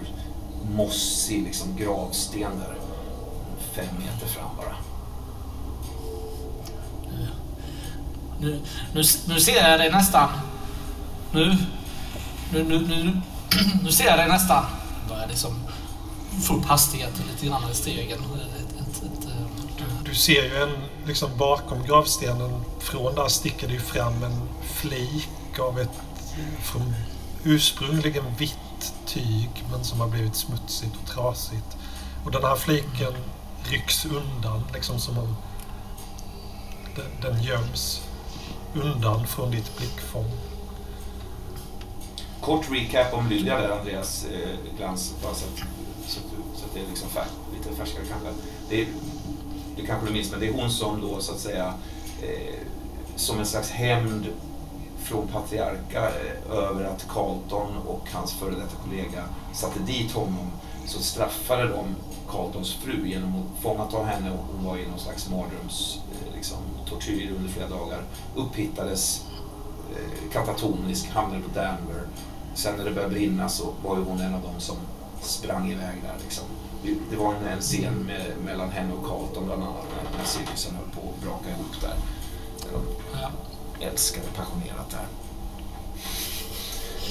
mossig 0.75 1.43
liksom, 1.43 1.77
gravsten 1.77 2.59
där. 2.59 2.75
Fem 3.73 3.95
meter 3.99 4.27
fram 4.27 4.49
bara. 4.57 4.75
Nu, 8.39 8.61
nu, 8.93 9.03
nu 9.27 9.39
ser 9.39 9.69
jag 9.69 9.79
dig 9.79 9.91
nästan. 9.91 10.29
Nu, 11.31 11.57
nu, 12.53 12.63
nu, 12.63 12.79
nu, 12.87 13.21
nu 13.83 13.91
ser 13.91 14.05
jag 14.05 14.19
dig 14.19 14.27
nästan. 14.27 14.65
Börjar 15.09 15.27
liksom 15.27 15.59
få 16.41 16.53
upp 16.53 16.65
hastigheten 16.65 17.23
lite 17.31 17.45
grann 17.45 17.71
i 17.71 17.75
stegen. 17.75 18.19
Ett, 18.19 18.81
ett, 18.81 19.03
ett, 19.03 19.25
eh, 19.25 19.65
Du, 19.77 20.09
du 20.09 20.15
ser 20.15 20.43
ju 20.43 20.55
en, 20.63 20.69
liksom 21.05 21.37
bakom 21.37 21.83
gravstenen, 21.83 22.51
från 22.79 23.15
där 23.15 23.27
sticker 23.27 23.67
det 23.67 23.73
ju 23.73 23.79
fram 23.79 24.23
en 24.23 24.49
flik 24.63 25.59
av 25.59 25.79
ett 25.79 26.01
från 26.61 26.93
ursprungligen 27.43 28.23
vitt 28.37 28.93
tyg 29.05 29.49
men 29.71 29.83
som 29.83 29.99
har 29.99 30.07
blivit 30.07 30.35
smutsigt 30.35 30.95
och 31.03 31.09
trasigt. 31.09 31.77
Och 32.25 32.31
den 32.31 32.43
här 32.43 32.55
fliken 32.55 33.13
rycks 33.63 34.05
undan 34.05 34.63
liksom 34.73 34.99
som 34.99 35.17
om 35.17 35.35
den, 36.95 37.31
den 37.31 37.43
göms 37.43 38.01
undan 38.73 39.27
från 39.27 39.51
ditt 39.51 39.77
blickfång. 39.77 40.31
Kort 42.41 42.65
recap 42.71 43.13
om 43.13 43.27
Lydia 43.29 43.57
där, 43.57 43.79
Andreas 43.79 44.25
eh, 44.25 44.77
Glans, 44.77 45.13
bara 45.23 45.33
så 45.33 45.45
att, 45.45 45.57
så 46.07 46.19
att, 46.19 46.59
så 46.59 46.65
att 46.65 46.73
det 46.73 46.79
är 46.79 46.87
liksom 46.89 47.09
fär, 47.09 47.25
lite 47.57 47.75
färskare 47.75 48.05
kanske. 48.09 48.29
Det, 48.69 48.81
är, 48.81 48.87
det 49.75 49.85
kanske 49.85 50.07
du 50.07 50.13
minns, 50.13 50.31
men 50.31 50.39
det 50.39 50.47
är 50.47 50.53
hon 50.53 50.71
som 50.71 51.01
då 51.01 51.19
så 51.19 51.31
att 51.31 51.39
säga 51.39 51.73
eh, 52.21 52.59
som 53.15 53.39
en 53.39 53.45
slags 53.45 53.69
hämnd 53.69 54.27
från 55.03 55.27
patriarka 55.27 56.09
eh, 56.09 56.51
över 56.51 56.83
att 56.83 57.07
Carlton 57.07 57.77
och 57.87 58.07
hans 58.13 58.33
före 58.33 58.51
detta 58.51 58.75
kollega 58.83 59.23
satte 59.53 59.79
dit 59.79 60.11
honom 60.11 60.51
så 60.85 60.99
straffade 60.99 61.67
de 61.67 61.85
Carltons 62.29 62.73
fru 62.73 63.07
genom 63.07 63.35
att 63.35 63.63
fångata 63.63 64.03
henne 64.03 64.31
och 64.31 64.45
hon 64.53 64.65
var 64.65 64.77
i 64.77 64.87
någon 64.87 64.99
slags 64.99 65.29
mardröms 65.29 65.99
eh, 66.11 66.35
liksom, 66.35 66.57
tortyr 66.89 67.33
under 67.37 67.49
flera 67.49 67.69
dagar. 67.69 68.03
Upphittades 68.35 69.25
eh, 69.91 70.31
katatonisk, 70.31 71.09
hamnade 71.09 71.41
på 71.41 71.49
Danver. 71.59 72.07
Sen 72.53 72.77
när 72.77 72.85
det 72.85 72.91
började 72.91 73.13
brinna 73.13 73.49
så 73.49 73.73
var 73.83 73.97
ju 73.97 74.03
hon 74.03 74.21
en 74.21 74.33
av 74.33 74.41
dem 74.41 74.59
som 74.59 74.75
sprang 75.21 75.71
iväg 75.71 75.95
där. 76.03 76.23
Liksom. 76.23 76.45
Det- 76.83 77.15
var 77.17 77.33
en, 77.33 77.47
en 77.47 77.61
scen 77.61 77.93
med, 77.93 78.21
mellan 78.45 78.71
henne 78.71 78.93
och 78.93 79.05
Carlton 79.07 79.45
bland 79.45 79.63
annat 79.63 79.75
när, 79.95 80.17
när 80.17 80.25
cirkusen 80.25 80.75
höll 80.75 80.85
på 81.03 81.09
att 81.09 81.21
braka 81.23 81.49
ihop 81.49 81.81
där. 81.81 81.95
De 82.71 82.85
ja, 83.21 83.29
älskade 83.87 84.27
passionerat 84.35 84.89
där. 84.89 85.05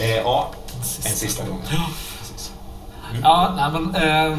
Eh, 0.05 0.17
ja, 0.17 0.51
en 1.07 1.13
sista 1.17 1.47
gång. 1.47 1.63
Precis. 2.19 2.53
Ja, 3.23 3.53
nej 3.57 3.71
men 3.73 3.95
eh, 3.95 4.39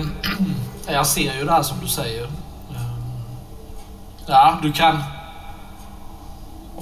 jag 0.94 1.08
ser 1.08 1.36
ju 1.38 1.46
det 1.46 1.52
här 1.52 1.64
som 1.64 1.80
du 1.82 1.88
säger. 1.88 2.24
Eh, 2.24 2.82
ja, 4.26 4.60
du 4.62 4.72
kan 4.74 5.04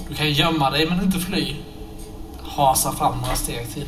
du 0.09 0.15
kan 0.15 0.31
gömma 0.33 0.69
dig 0.69 0.89
men 0.89 1.03
inte 1.03 1.19
fly. 1.19 1.55
Hasa 2.43 2.91
fram 2.91 3.17
några 3.21 3.35
steg 3.35 3.73
till. 3.73 3.87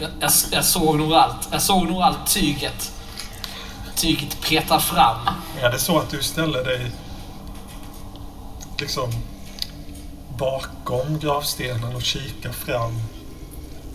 Jag, 0.00 0.10
jag, 0.20 0.30
jag 0.52 0.64
såg 0.64 0.98
nog 0.98 1.12
allt. 1.14 1.48
Jag 1.52 1.62
såg 1.62 1.86
nog 1.86 2.02
allt 2.02 2.26
tyget. 2.34 2.92
Tyget 3.96 4.40
peta 4.40 4.80
fram. 4.80 5.18
Är 5.60 5.70
det 5.70 5.78
så 5.78 5.98
att 5.98 6.10
du 6.10 6.22
ställer 6.22 6.64
dig 6.64 6.90
liksom 8.78 9.10
bakom 10.38 11.18
gravstenen 11.18 11.96
och 11.96 12.02
kikar 12.02 12.52
fram 12.52 12.92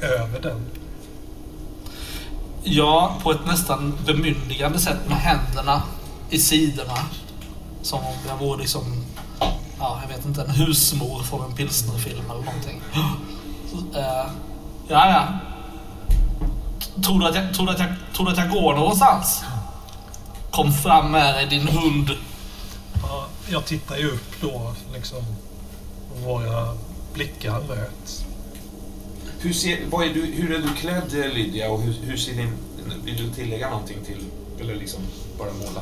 över 0.02 0.42
den? 0.42 0.66
Ja, 2.64 3.18
på 3.24 3.32
ett 3.32 3.46
nästan 3.46 3.98
bemyndigande 4.06 4.80
sätt 4.80 5.00
med 5.08 5.18
händerna 5.18 5.84
i 6.30 6.40
sidorna. 6.40 6.98
Som 7.82 8.00
om 8.00 8.14
jag 8.28 8.38
vore 8.38 8.60
liksom, 8.60 9.06
ja, 9.80 10.00
jag 10.02 10.16
vet 10.16 10.26
inte, 10.26 10.42
en 10.42 10.50
husmor 10.50 11.24
från 11.24 11.46
en 11.46 11.56
pilsnerfilm 11.56 12.26
eller 12.26 12.44
någonting. 12.44 12.82
Så, 13.72 13.78
eh, 14.00 14.26
ja, 14.88 15.10
ja. 15.10 15.28
Tror 17.04 17.20
du, 17.20 17.28
att 17.28 17.36
jag, 17.36 17.54
tror, 17.54 17.66
du 17.66 17.72
att 17.72 17.80
jag, 17.80 17.90
tror 18.16 18.26
du 18.26 18.32
att 18.32 18.38
jag 18.38 18.50
går 18.50 18.76
någonstans? 18.76 19.44
Kom 20.58 20.74
fram 20.74 21.12
med 21.12 21.36
dig, 21.36 21.48
din 21.50 21.68
hund. 21.68 22.10
Ja, 23.02 23.26
jag 23.50 23.66
tittar 23.66 23.98
ju 23.98 24.12
upp 24.12 24.42
då 24.42 24.74
liksom 24.94 25.24
våra 26.26 26.78
blickar 27.14 27.60
möts. 27.60 28.24
Hur, 29.40 29.54
ser, 29.54 29.80
vad 29.90 30.06
är 30.06 30.14
du, 30.14 30.26
hur 30.26 30.56
är 30.56 30.60
du 30.60 30.74
klädd 30.74 31.34
Lydia 31.34 31.72
och 31.72 31.82
hur, 31.82 31.94
hur 31.94 32.18
ser 32.18 32.34
din... 32.34 32.54
Vill 33.04 33.18
du 33.18 33.34
tillägga 33.34 33.70
någonting 33.70 33.98
till... 34.06 34.26
Eller 34.60 34.76
liksom 34.76 35.00
bara 35.38 35.48
måla? 35.54 35.82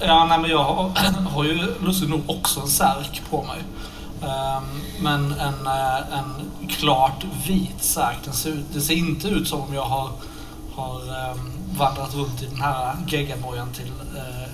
Ja, 0.00 0.26
nej, 0.26 0.38
men 0.38 0.50
jag 0.50 0.64
har, 0.64 0.88
har 1.30 1.44
ju 1.44 1.74
lustigt 1.84 2.10
nog 2.10 2.22
också 2.26 2.60
en 2.60 2.68
särk 2.68 3.22
på 3.30 3.42
mig. 3.42 3.62
Ehm, 4.22 4.80
men 5.00 5.32
en, 5.32 5.66
eh, 5.66 6.18
en 6.18 6.50
klart 6.68 7.24
vit 7.46 7.82
särk. 7.82 8.18
Den 8.24 8.34
ser, 8.34 8.50
ut, 8.50 8.66
det 8.74 8.80
ser 8.80 8.94
inte 8.94 9.28
ut 9.28 9.48
som 9.48 9.60
om 9.60 9.74
jag 9.74 9.84
har, 9.84 10.10
har 10.74 11.00
ehm, 11.00 11.53
vandrat 11.78 12.14
runt 12.14 12.42
i 12.42 12.46
den 12.46 12.60
här 12.60 12.96
geggamojan 13.08 13.72
till 13.72 13.92
eh, 14.16 14.48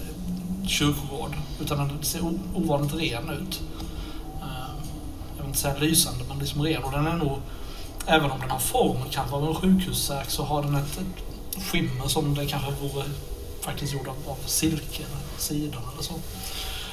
kyrkogård. 0.67 1.37
Utan 1.61 1.79
den 1.79 2.03
ser 2.03 2.21
ovanligt 2.55 2.95
ren 2.95 3.31
ut. 3.31 3.61
Eh, 4.43 4.75
jag 5.37 5.43
vill 5.43 5.47
inte 5.47 5.59
säga 5.59 5.79
lysande, 5.79 6.25
men 6.29 6.39
liksom 6.39 6.62
ren. 6.62 6.83
Och 6.85 6.93
den 6.93 7.07
är 7.07 7.17
nog, 7.17 7.39
även 8.07 8.31
om 8.31 8.41
den 8.41 8.50
har 8.50 8.59
formen 8.59 9.09
kanske 9.11 9.37
av 9.37 9.49
en 9.49 9.55
sjukhussärk, 9.55 10.31
så 10.31 10.45
har 10.45 10.62
den 10.62 10.75
ett, 10.75 10.99
ett 10.99 11.62
skimmer 11.62 12.09
som 12.09 12.35
det 12.35 12.47
kanske 12.47 12.71
vore 12.71 13.05
faktiskt 13.61 13.93
gjord 13.93 14.09
av, 14.09 14.17
av 14.27 14.39
silke 14.47 15.03
eller 15.03 15.39
sidan 15.39 15.83
eller 15.93 16.03
så. 16.03 16.15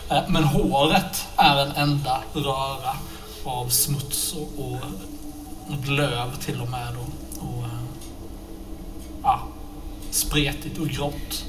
Eh, 0.10 0.24
Men 0.28 0.44
håret 0.44 1.28
är 1.36 1.66
en 1.66 1.72
enda 1.72 2.22
röra 2.34 2.96
av 3.44 3.70
smuts 3.70 4.34
och, 4.34 4.60
och 4.60 5.88
löv 5.88 6.36
till 6.40 6.62
och 6.62 6.70
med. 6.70 6.96
Och, 6.98 7.48
och 7.48 7.64
eh, 7.64 7.84
ja, 9.24 9.42
spretigt 10.18 10.80
och 10.80 10.88
grått. 10.88 11.46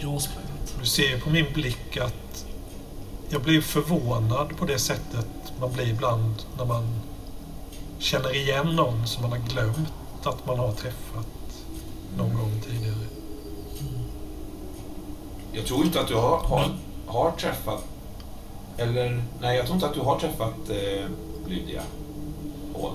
Gråsprängt. 0.00 0.76
Du 0.80 0.86
ser 0.86 1.20
på 1.20 1.30
min 1.30 1.52
blick 1.54 1.96
att 1.96 2.46
jag 3.28 3.42
blir 3.42 3.60
förvånad 3.60 4.56
på 4.56 4.64
det 4.64 4.78
sättet 4.78 5.28
man 5.60 5.72
blir 5.72 5.88
ibland 5.88 6.34
när 6.58 6.64
man 6.64 7.00
känner 7.98 8.36
igen 8.36 8.76
någon 8.76 9.06
som 9.06 9.22
man 9.22 9.30
har 9.30 9.48
glömt 9.48 10.26
att 10.26 10.46
man 10.46 10.58
har 10.58 10.72
träffat 10.72 11.26
någon 12.16 12.34
gång 12.34 12.60
tidigare. 12.68 13.06
Jag 15.52 15.66
tror 15.66 15.84
inte 15.84 16.00
att 16.00 16.08
du 16.08 16.14
har, 16.14 16.38
har, 16.38 16.70
har 17.06 17.30
träffat... 17.30 17.84
Eller... 18.76 19.22
Nej, 19.40 19.56
jag 19.56 19.66
tror 19.66 19.74
inte 19.74 19.86
att 19.86 19.94
du 19.94 20.00
har 20.00 20.18
träffat 20.18 20.70
eh, 20.70 21.06
Lydia 21.46 21.82
Hall. 22.74 22.94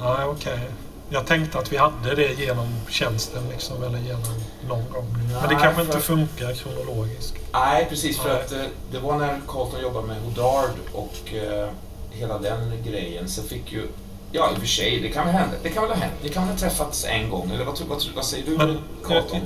Nej, 0.00 0.26
okej. 0.26 0.60
Jag 1.10 1.26
tänkte 1.26 1.58
att 1.58 1.72
vi 1.72 1.76
hade 1.76 2.14
det 2.14 2.40
genom 2.40 2.66
tjänsten 2.90 3.48
liksom, 3.48 3.82
eller 3.82 3.98
genom 3.98 4.22
någon 4.68 4.92
gång. 4.92 5.06
Men 5.12 5.28
det 5.48 5.54
Nej, 5.54 5.56
kanske 5.62 5.82
inte 5.82 6.00
funkar 6.00 6.54
kronologiskt. 6.54 7.34
Nej, 7.52 7.86
precis. 7.88 8.18
För 8.18 8.28
Nej. 8.34 8.42
att 8.42 8.52
eh, 8.52 8.58
det 8.92 8.98
var 8.98 9.18
när 9.18 9.40
Carlton 9.48 9.80
jobbade 9.82 10.06
med 10.06 10.16
Hodard 10.22 10.70
och 10.92 11.34
eh, 11.34 11.68
hela 12.10 12.38
den 12.38 12.82
grejen. 12.86 13.28
Så 13.28 13.42
fick 13.42 13.72
ju... 13.72 13.88
Ja, 14.32 14.50
i 14.52 14.54
och 14.54 14.58
för 14.58 14.66
sig, 14.66 15.00
det 15.00 15.08
kan 15.08 15.26
väl 15.26 15.34
hända. 15.34 15.56
Det 15.62 15.68
kan 15.68 15.82
väl 15.82 15.92
ha 15.92 15.98
hänt. 15.98 16.14
Det 16.22 16.28
kan 16.28 16.42
väl 16.42 16.52
ha 16.52 16.58
träffats 16.60 17.04
en 17.04 17.30
gång. 17.30 17.50
Eller 17.50 17.64
vad, 17.64 17.80
vad, 17.88 18.02
vad 18.14 18.24
säger 18.24 18.46
du, 18.46 18.56
Men- 18.56 18.78
Carlton? 19.04 19.40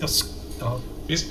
Jag, 0.00 0.06
sk- 0.08 0.32
ja, 0.60 0.78
Visst. 1.06 1.26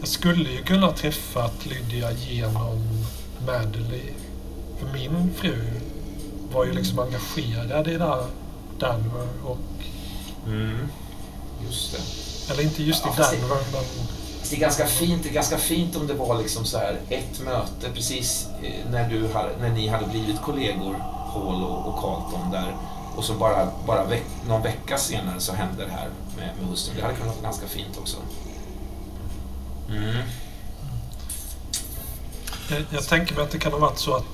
jag 0.00 0.08
skulle 0.08 0.50
ju 0.50 0.62
kunna 0.62 0.92
träffat 0.92 1.66
Lydia 1.66 2.12
genom 2.12 2.78
Madeleine. 3.46 4.12
För 4.78 4.86
min 4.92 5.30
fru 5.36 5.56
var 6.52 6.64
ju 6.64 6.72
liksom 6.72 6.98
engagerad 6.98 7.88
i 7.88 7.94
det 7.98 8.04
här 8.04 8.24
Danver 8.78 9.28
och... 9.44 9.58
Mm. 10.46 10.88
Just 11.66 11.92
det. 11.92 12.52
Eller 12.52 12.62
inte 12.62 12.82
just 12.82 13.02
Ja, 13.04 13.12
i 13.12 13.16
fast 13.16 13.30
det- 13.30 13.40
Danver, 13.40 13.56
men... 13.72 13.82
Det 14.50 14.56
är 14.56 14.60
ganska 14.60 14.86
fint, 14.86 15.22
det 15.22 15.28
är 15.28 15.32
ganska 15.32 15.58
fint 15.58 15.96
om 15.96 16.06
det 16.06 16.14
var 16.14 16.38
liksom 16.38 16.64
så 16.64 16.78
här 16.78 17.00
ett 17.08 17.40
möte 17.44 17.90
precis 17.94 18.46
eh, 18.62 18.90
när, 18.90 19.08
du 19.08 19.28
när 19.60 19.70
ni 19.70 19.88
hade 19.88 20.06
blivit 20.06 20.42
kollegor, 20.42 20.94
Hall 21.32 21.62
och, 21.64 21.86
och 21.88 22.00
Carlton 22.00 22.50
där. 22.52 22.76
Och 23.16 23.24
så 23.24 23.32
bara, 23.34 23.68
bara 23.86 24.04
veck, 24.04 24.22
någon 24.48 24.62
vecka 24.62 24.98
senare 24.98 25.40
så 25.40 25.52
hände 25.52 25.84
det 25.84 25.90
här 25.92 26.08
med, 26.36 26.50
med 26.60 26.68
hustrun. 26.70 26.96
Det 26.96 27.02
hade 27.02 27.14
kunnat 27.14 27.34
vara 27.34 27.42
ganska 27.42 27.66
fint 27.66 27.98
också. 27.98 28.16
Mm. 29.88 30.16
Jag, 32.70 32.84
jag 32.90 33.06
tänker 33.08 33.34
mig 33.34 33.44
att 33.44 33.50
det 33.50 33.58
kan 33.58 33.72
ha 33.72 33.78
varit 33.78 33.98
så 33.98 34.14
att 34.14 34.24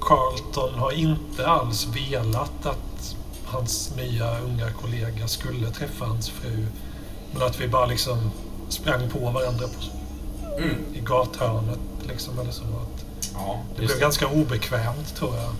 Carlton 0.00 0.74
har 0.78 0.92
inte 0.92 1.46
alls 1.46 1.86
velat 1.86 2.66
att 2.66 3.16
hans 3.46 3.92
nya 3.96 4.38
unga 4.38 4.70
kollega 4.72 5.28
skulle 5.28 5.70
träffa 5.70 6.04
hans 6.04 6.28
fru. 6.30 6.66
Men 7.32 7.42
att 7.42 7.60
vi 7.60 7.68
bara 7.68 7.86
liksom 7.86 8.30
sprang 8.68 9.10
på 9.10 9.18
varandra 9.18 9.66
på, 9.66 9.94
Mm. 10.58 10.76
i 10.94 11.00
gathörnet. 11.00 11.78
Liksom, 12.08 12.38
eller 12.38 12.50
så. 12.50 12.62
Att 12.62 13.04
Ja, 13.34 13.58
det 13.76 13.86
blev 13.86 13.98
ganska 14.00 14.26
obekvämt 14.28 15.14
tror 15.16 15.36
jag. 15.36 15.50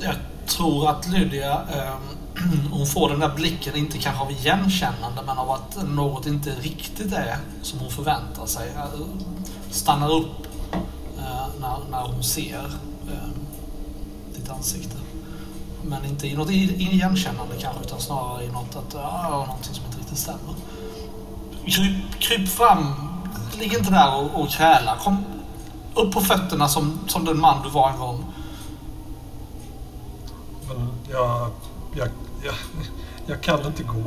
Jag 0.00 0.14
tror 0.46 0.88
att 0.90 1.08
Lydia, 1.08 1.52
eh, 1.74 1.94
hon 2.72 2.86
får 2.86 3.08
den 3.08 3.20
där 3.20 3.34
blicken, 3.34 3.76
inte 3.76 3.98
kanske 3.98 4.22
av 4.22 4.30
igenkännande, 4.30 5.22
men 5.26 5.38
av 5.38 5.50
att 5.50 5.76
något 5.88 6.26
inte 6.26 6.50
riktigt 6.50 7.12
är 7.12 7.38
som 7.62 7.78
hon 7.78 7.90
förväntar 7.90 8.46
sig. 8.46 8.68
Eh, 8.76 8.84
Stannar 9.70 10.12
upp 10.12 10.46
eh, 11.18 11.46
när, 11.60 11.76
när 11.90 12.02
hon 12.02 12.24
ser 12.24 12.64
eh, 13.12 13.28
ditt 14.44 14.52
ansikte. 14.52 14.96
men 15.82 16.04
inte 16.04 16.26
i 16.26 16.36
något 16.36 16.50
igenkännande 16.50 17.54
kanske, 17.60 17.84
utan 17.84 18.00
snarare 18.00 18.44
i 18.44 18.48
något 18.48 18.76
att 18.76 18.94
ja, 18.94 19.44
någonting 19.46 19.74
som 19.74 19.84
inte 19.84 19.98
riktigt 19.98 20.18
stämmer. 20.18 20.54
Kryp, 21.66 22.20
kryp 22.20 22.48
fram, 22.48 22.94
ligg 23.58 23.72
inte 23.72 23.90
där 23.90 24.14
och, 24.16 24.40
och 24.40 24.48
kräla. 24.50 24.96
Kom 24.96 25.24
upp 25.94 26.12
på 26.12 26.20
fötterna 26.20 26.68
som, 26.68 26.98
som 27.06 27.24
den 27.24 27.40
man 27.40 27.62
du 27.62 27.70
var 27.70 27.90
en 27.90 27.98
gång. 27.98 28.24
Men 30.68 30.90
jag, 31.10 31.50
jag, 31.96 32.08
jag, 32.44 32.54
jag 33.26 33.42
kan 33.42 33.66
inte 33.66 33.82
gå. 33.82 34.04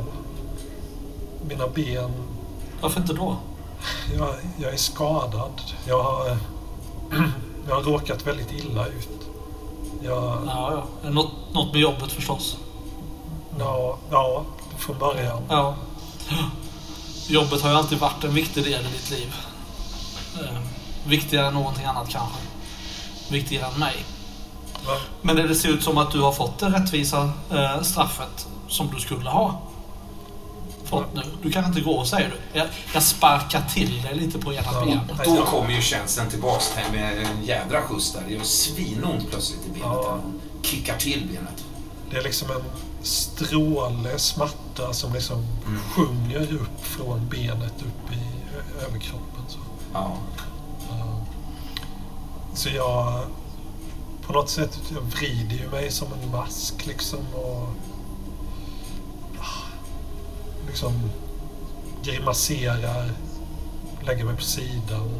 Mina 1.48 1.68
ben... 1.68 2.12
Varför 2.80 3.00
inte 3.00 3.12
då? 3.12 3.36
Jag, 4.18 4.34
jag 4.56 4.72
är 4.72 4.76
skadad. 4.76 5.62
Jag 5.86 6.02
har, 6.02 6.26
jag 7.68 7.74
har 7.74 7.82
råkat 7.82 8.26
väldigt 8.26 8.52
illa 8.52 8.86
ut. 8.86 9.27
Jag, 10.02 10.38
Ja, 10.46 10.84
ja. 11.02 11.10
Något, 11.10 11.30
något 11.52 11.72
med 11.72 11.80
jobbet 11.80 12.12
förstås. 12.12 12.56
ja, 13.58 13.98
ja, 14.10 14.44
från 14.78 14.98
början. 14.98 15.42
Ja. 15.48 15.74
Jobbet 17.28 17.62
har 17.62 17.70
ju 17.70 17.76
alltid 17.76 17.98
varit 17.98 18.24
en 18.24 18.34
viktig 18.34 18.64
del 18.64 18.86
i 18.86 18.88
ditt 18.92 19.10
liv. 19.10 19.34
Eh, 20.42 20.58
viktigare 21.06 21.46
än 21.46 21.54
någonting 21.54 21.84
annat 21.84 22.08
kanske. 22.08 22.38
Viktigare 23.30 23.72
än 23.74 23.80
mig. 23.80 24.04
Men, 25.22 25.36
Men 25.36 25.48
det 25.48 25.54
ser 25.54 25.68
ut 25.68 25.82
som 25.82 25.98
att 25.98 26.10
du 26.10 26.20
har 26.20 26.32
fått 26.32 26.58
det 26.58 26.66
rättvisa 26.66 27.30
eh, 27.50 27.82
straffet 27.82 28.46
som 28.68 28.90
du 28.94 29.00
skulle 29.00 29.30
ha 29.30 29.60
fått 30.88 31.14
nu. 31.14 31.22
Du 31.42 31.52
kan 31.52 31.64
inte 31.64 31.80
gå, 31.80 32.04
säger 32.04 32.28
du. 32.52 32.58
Jag, 32.58 32.66
jag 32.94 33.02
sparkar 33.02 33.62
till 33.74 34.02
dig 34.02 34.14
lite 34.14 34.38
på 34.38 34.52
ena 34.52 34.66
Ja. 34.72 34.80
benet. 34.84 35.24
Då 35.24 35.44
kommer 35.44 35.70
ju 35.70 35.82
känslan 35.82 36.28
tillbaks 36.28 36.70
här 36.76 36.92
med 36.92 37.18
en 37.18 37.44
jädra 37.44 37.82
skjuts 37.82 38.12
där. 38.12 38.22
Det 38.28 38.34
gör 38.34 38.42
svinont 38.44 39.30
plötsligt 39.30 39.66
i 39.66 39.68
benet. 39.68 39.82
Ja. 39.84 40.18
Kickar 40.62 40.96
till 40.96 41.26
benet. 41.32 41.64
det 42.10 42.16
är 42.16 42.22
liksom 42.22 42.50
en 42.50 42.62
stråle 43.02 44.18
smärta 44.18 44.92
som 44.92 45.12
liksom 45.12 45.46
Mm. 45.66 45.80
sjunger 45.94 46.52
upp 46.54 46.84
från 46.84 47.28
benet 47.28 47.74
upp 47.82 48.12
i 48.12 48.22
överkroppen. 48.84 49.42
Så. 49.48 49.58
Ja. 49.92 50.16
Ja. 50.88 51.20
Så 52.54 52.68
jag... 52.68 53.22
På 54.26 54.32
något 54.32 54.50
sätt, 54.50 54.78
jag 54.94 55.00
vrider 55.00 55.56
ju 55.64 55.70
mig 55.70 55.90
som 55.90 56.08
en 56.12 56.30
mask 56.30 56.86
liksom 56.86 57.18
och... 57.34 57.68
Liksom 60.68 61.10
grimaserar, 62.02 63.10
lägger 64.06 64.24
mig 64.24 64.36
på 64.36 64.42
sidan. 64.42 65.10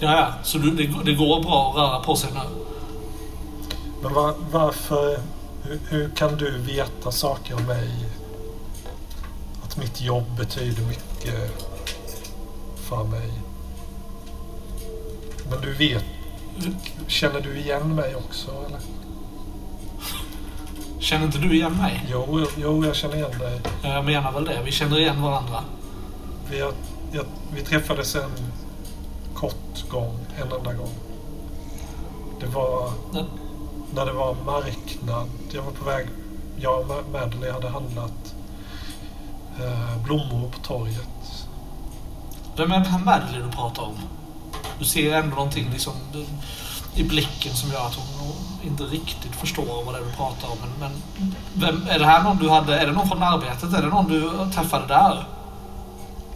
Ja, 0.00 0.16
ja. 0.16 0.32
Så 0.42 0.58
du, 0.58 0.70
det, 0.70 0.94
det 1.04 1.14
går 1.14 1.42
bra 1.42 1.70
att 1.70 1.76
röra 1.76 2.00
på 2.00 2.16
sig 2.16 2.30
nu? 2.34 2.64
Men 4.02 4.14
va, 4.14 4.34
varför... 4.50 5.20
Hur, 5.62 5.80
hur 5.88 6.10
kan 6.10 6.36
du 6.36 6.58
veta 6.58 7.12
saker 7.12 7.54
om 7.54 7.66
mig? 7.66 7.90
Att 9.64 9.76
mitt 9.76 10.00
jobb 10.00 10.36
betyder 10.38 10.82
mycket 10.82 11.64
för 12.76 13.04
mig. 13.04 13.32
Men 15.50 15.60
du 15.60 15.72
vet... 15.72 16.04
Känner 17.06 17.40
du 17.40 17.58
igen 17.58 17.94
mig 17.94 18.16
också 18.16 18.50
eller? 18.66 18.80
Känner 21.04 21.24
inte 21.26 21.38
du 21.38 21.54
igen 21.54 21.72
mig? 21.72 22.04
Jo, 22.10 22.46
jo, 22.56 22.84
jag 22.84 22.96
känner 22.96 23.14
igen 23.16 23.38
dig. 23.38 23.60
Jag 23.82 24.04
menar 24.04 24.32
väl 24.32 24.44
det. 24.44 24.60
Vi 24.64 24.72
känner 24.72 24.98
igen 24.98 25.22
varandra. 25.22 25.60
Vi, 26.50 26.60
har, 26.60 26.72
jag, 27.12 27.24
vi 27.54 27.62
träffades 27.62 28.14
en 28.14 28.30
kort 29.34 29.88
gång, 29.88 30.18
en 30.36 30.42
enda 30.52 30.72
gång. 30.72 30.94
Det 32.40 32.46
var 32.46 32.92
Ja. 33.12 33.24
när 33.94 34.06
det 34.06 34.12
var 34.12 34.34
marknad. 34.46 35.28
Jag 35.52 35.62
var 35.62 35.70
på 35.72 35.84
väg, 35.84 36.06
jag 36.56 36.80
och 36.80 36.86
Ma- 36.86 37.12
Madeleine 37.12 37.52
hade 37.52 37.68
handlat 37.68 38.34
eh, 39.60 40.02
blommor 40.04 40.50
på 40.50 40.58
torget. 40.58 41.46
Vem 42.56 42.72
är 42.72 42.76
den 42.76 42.86
här 42.86 42.98
Madeleine 43.04 43.46
du 43.46 43.52
pratar 43.52 43.82
om? 43.82 43.94
Du 44.78 44.84
ser 44.84 45.14
ändå 45.14 45.36
någonting 45.36 45.70
liksom, 45.72 45.92
du, 46.12 46.26
i 46.94 47.04
blicken 47.04 47.54
som 47.54 47.70
gör 47.70 47.86
att 47.86 47.94
hon 47.94 48.32
inte 48.62 48.82
riktigt 48.82 49.36
förstår 49.36 49.84
vad 49.84 49.94
det 49.94 50.00
är 50.00 50.04
du 50.04 50.10
pratar 50.10 50.48
om. 50.48 50.58
Men, 50.60 50.70
men 50.80 50.92
vem, 51.54 51.88
är 51.88 51.98
det 51.98 52.06
här 52.06 52.22
någon 52.22 52.36
du 52.36 52.48
hade? 52.48 52.78
Är 52.78 52.86
det 52.86 52.92
någon 52.92 53.08
från 53.08 53.22
arbetet? 53.22 53.74
Är 53.74 53.82
det 53.82 53.88
någon 53.88 54.08
du 54.08 54.50
träffade 54.54 54.86
där? 54.86 55.24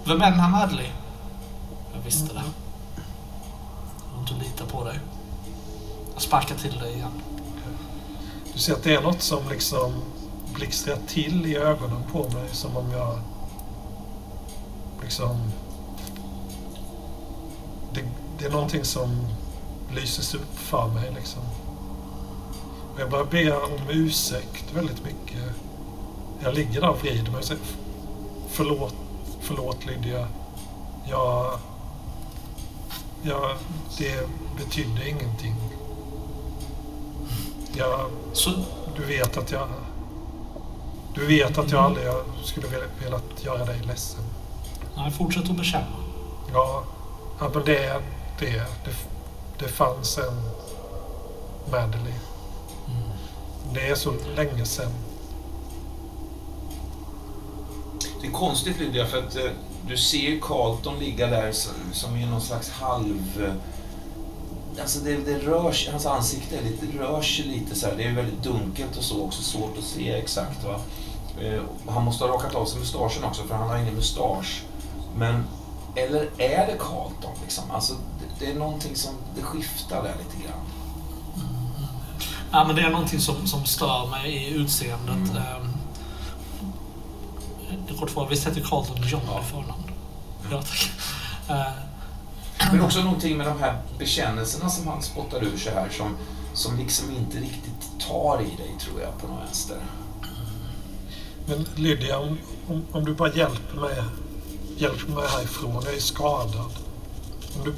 Vem 0.05 0.23
är 0.23 0.31
den 0.31 0.40
här 0.40 0.51
Madeleine? 0.51 0.94
Jag 1.94 2.01
visste 2.01 2.35
det. 2.35 2.42
Om 4.16 4.25
du 4.25 4.47
inte 4.47 4.64
på 4.64 4.85
dig. 4.85 5.01
Jag 6.14 6.23
sparkar 6.23 6.55
till 6.55 6.79
dig 6.79 6.94
igen. 6.94 7.23
Du 8.53 8.59
ser 8.59 8.73
att 8.73 8.83
det 8.83 8.94
är 8.94 9.03
något 9.03 9.23
som 9.23 9.49
liksom 9.49 9.92
blixtrar 10.55 10.97
till 11.07 11.47
i 11.47 11.57
ögonen 11.57 12.03
på 12.12 12.18
mig 12.18 12.49
som 12.53 12.77
om 12.77 12.90
jag 12.90 13.18
liksom... 15.03 15.53
Det, 17.92 18.01
det 18.38 18.44
är 18.44 18.51
någonting 18.51 18.85
som 18.85 19.27
lyses 19.94 20.35
upp 20.35 20.59
för 20.59 20.88
mig 20.88 21.12
liksom. 21.14 21.42
Och 22.94 23.01
jag 23.01 23.11
börjar 23.11 23.24
be 23.24 23.57
om 23.57 23.88
ursäkt 23.88 24.72
väldigt 24.72 25.05
mycket. 25.05 25.42
Jag 26.42 26.55
ligger 26.55 26.81
där 26.81 26.88
och 26.88 27.01
vrider 27.03 27.31
mig 27.31 27.38
och 27.38 27.44
säger 27.44 27.62
förlåt, 28.48 28.94
förlåt 29.40 29.87
Lydia. 29.87 30.29
Jag, 31.07 31.59
jag, 33.22 33.57
det 33.98 34.29
betydde 34.57 35.09
ingenting. 35.09 35.55
Jag 37.77 38.11
Så, 38.33 38.51
du 38.96 39.05
vet 39.05 39.37
att 39.37 39.51
jag... 39.51 39.68
Du 41.14 41.27
vet 41.27 41.59
att 41.59 41.70
jag 41.70 41.85
aldrig 41.85 42.07
skulle 42.44 42.66
velat 43.05 43.44
göra 43.44 43.64
dig 43.64 43.81
ledsen. 43.87 44.24
nej, 44.96 45.11
fortsätt 45.11 45.51
att 45.51 45.57
bekänna. 45.57 45.87
Ja, 46.53 46.85
ja 47.40 47.51
men 47.55 47.64
det 47.64 48.03
det. 48.38 48.64
Det, 48.85 48.94
det 49.59 49.68
fanns 49.68 50.18
en 50.18 50.42
Madeleine. 51.71 52.21
Det 53.75 53.88
är 53.88 53.94
så 53.94 54.12
länge 54.37 54.64
sedan. 54.64 54.92
Det 58.21 58.27
är 58.27 58.33
konstigt 58.33 58.79
Lydia 58.79 59.07
för 59.07 59.18
att 59.18 59.37
eh, 59.37 59.51
du 59.87 59.97
ser 59.97 60.40
Carlton 60.40 60.99
ligga 60.99 61.27
där 61.27 61.53
som, 61.53 61.73
som 61.92 62.16
i 62.16 62.27
någon 62.27 62.40
slags 62.40 62.71
halv... 62.71 63.42
eh, 63.44 63.53
Alltså 64.81 64.99
det, 64.99 65.16
det 65.16 65.38
rör 65.38 65.73
sig, 65.73 65.92
hans 65.92 66.07
ansikte 66.07 66.57
är 66.59 66.62
lite, 66.62 66.99
rör 66.99 67.23
sig 67.23 67.44
lite 67.44 67.75
så 67.75 67.87
här. 67.87 67.94
Det 67.97 68.05
är 68.05 68.12
väldigt 68.12 68.42
dunkelt 68.42 68.97
och 68.97 69.03
så 69.05 69.23
också, 69.25 69.42
svårt 69.42 69.79
att 69.79 69.85
se 69.85 70.12
exakt. 70.12 70.64
Va? 70.64 70.81
Eh, 71.42 71.62
han 71.88 72.05
måste 72.05 72.25
ha 72.25 72.33
rakat 72.35 72.55
av 72.55 72.64
sig 72.64 72.79
mustaschen 72.81 73.25
också 73.25 73.42
för 73.42 73.55
han 73.55 73.68
har 73.68 73.79
ingen 73.79 73.94
mustasch. 73.94 74.62
Men, 75.16 75.44
eller 76.06 76.28
är 76.38 76.66
det 76.66 76.76
Carlton 76.78 77.32
liksom? 77.42 77.70
Alltså 77.70 77.92
det, 77.94 78.44
det 78.44 78.52
är 78.52 78.58
någonting 78.58 78.96
som, 78.96 79.14
det 79.37 79.42
skiftar 79.42 80.02
där 80.02 80.14
lite 80.18 80.46
grann. 80.48 80.61
Ja, 82.50 82.64
men 82.66 82.76
det 82.76 82.82
är 82.82 82.90
någonting 82.90 83.20
som, 83.20 83.46
som 83.46 83.64
stör 83.64 84.06
mig 84.11 84.32
i 84.37 84.54
utseendet. 84.54 85.30
Mm. 85.30 85.37
Mm. 85.37 85.72
Det 87.88 87.94
kort 87.98 88.11
för, 88.11 88.26
visst 88.26 88.46
heter 88.46 88.61
Carlton 88.61 88.96
John 89.08 89.20
Ja. 89.26 89.40
i 89.40 89.44
förnamn? 89.44 89.82
Ja, 90.50 90.62
tack. 90.62 90.90
Eh, 91.48 91.72
Men 92.72 92.80
också 92.82 93.00
någonting 93.02 93.37
med 93.37 93.46
de 93.46 93.61
här 93.61 93.78
bekännelserna 93.98 94.68
som 94.70 94.88
han 94.88 95.02
spottar 95.02 95.44
ur 95.44 95.58
sig 95.58 95.74
här 95.74 95.88
som, 95.90 96.16
som 96.54 96.76
liksom 96.78 97.11
inte 97.16 97.38
riktigt 97.38 98.00
tar 98.08 98.40
i 98.40 98.56
dig 98.56 98.76
tror 98.80 99.00
jag 99.00 99.18
på 99.20 99.26
något 99.26 99.44
vänster. 99.46 99.76
Men 101.46 101.66
Lydia, 101.76 102.18
om, 102.18 102.38
om, 102.68 102.84
om 102.92 103.04
du 103.04 103.14
bara 103.14 103.34
hjälper 103.34 103.80
mig, 103.80 104.02
hjälper 104.79 105.12
mig 105.12 105.29
härifrån. 105.29 105.83
Jag 105.85 105.95
är 105.95 106.01
skadad. 106.01 106.71
Om 107.59 107.64
du, 107.64 107.75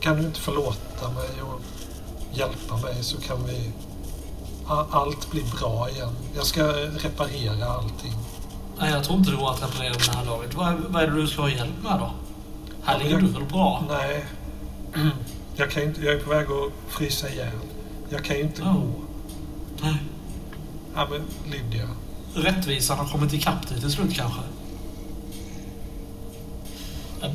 kan 0.00 0.16
du 0.16 0.22
inte 0.26 0.40
förlåta 0.40 1.10
mig 1.14 1.42
och 1.42 1.60
hjälpa 2.32 2.76
mig 2.76 3.02
så 3.04 3.20
kan 3.20 3.44
vi... 3.46 3.70
Allt 4.90 5.30
blir 5.30 5.44
bra 5.60 5.90
igen. 5.90 6.12
Jag 6.36 6.46
ska 6.46 6.62
reparera 6.72 7.66
allting. 7.66 8.12
nej, 8.78 8.90
jag 8.90 9.04
tror 9.04 9.18
inte 9.18 9.30
det 9.30 9.36
går 9.36 9.50
att 9.50 9.62
reparera 9.62 9.92
det 9.92 10.16
här 10.16 10.24
laget. 10.24 10.54
Vad, 10.54 10.74
vad 10.88 11.02
är 11.02 11.06
det 11.10 11.20
du 11.20 11.26
ska 11.26 11.42
ha 11.42 11.48
hjälp 11.50 11.82
med 11.82 11.98
då? 11.98 12.10
Här 12.82 12.92
Ja, 12.94 12.98
ligger 12.98 13.10
jag- 13.12 13.20
du 13.22 13.26
väl 13.26 13.44
bra? 13.44 13.84
Nej. 13.88 14.24
Jag, 15.58 15.70
kan 15.70 15.82
inte, 15.82 16.00
jag 16.00 16.14
är 16.14 16.18
på 16.20 16.30
väg 16.30 16.46
att 16.46 16.92
frysa 16.92 17.28
ihjäl. 17.28 17.50
Jag 18.08 18.24
kan 18.24 18.36
ju 18.36 18.42
inte 18.42 18.62
Ja. 18.62 18.72
gå. 18.72 18.82
Nej. 19.82 19.96
Ja, 20.94 21.08
men 21.10 21.22
Lydia. 21.52 21.88
Rättvisan 22.34 22.98
har 22.98 23.06
kommit 23.08 23.32
ikapp 23.32 23.68
dig 23.68 23.80
till 23.80 23.90
slut 23.90 24.14
kanske? 24.14 24.40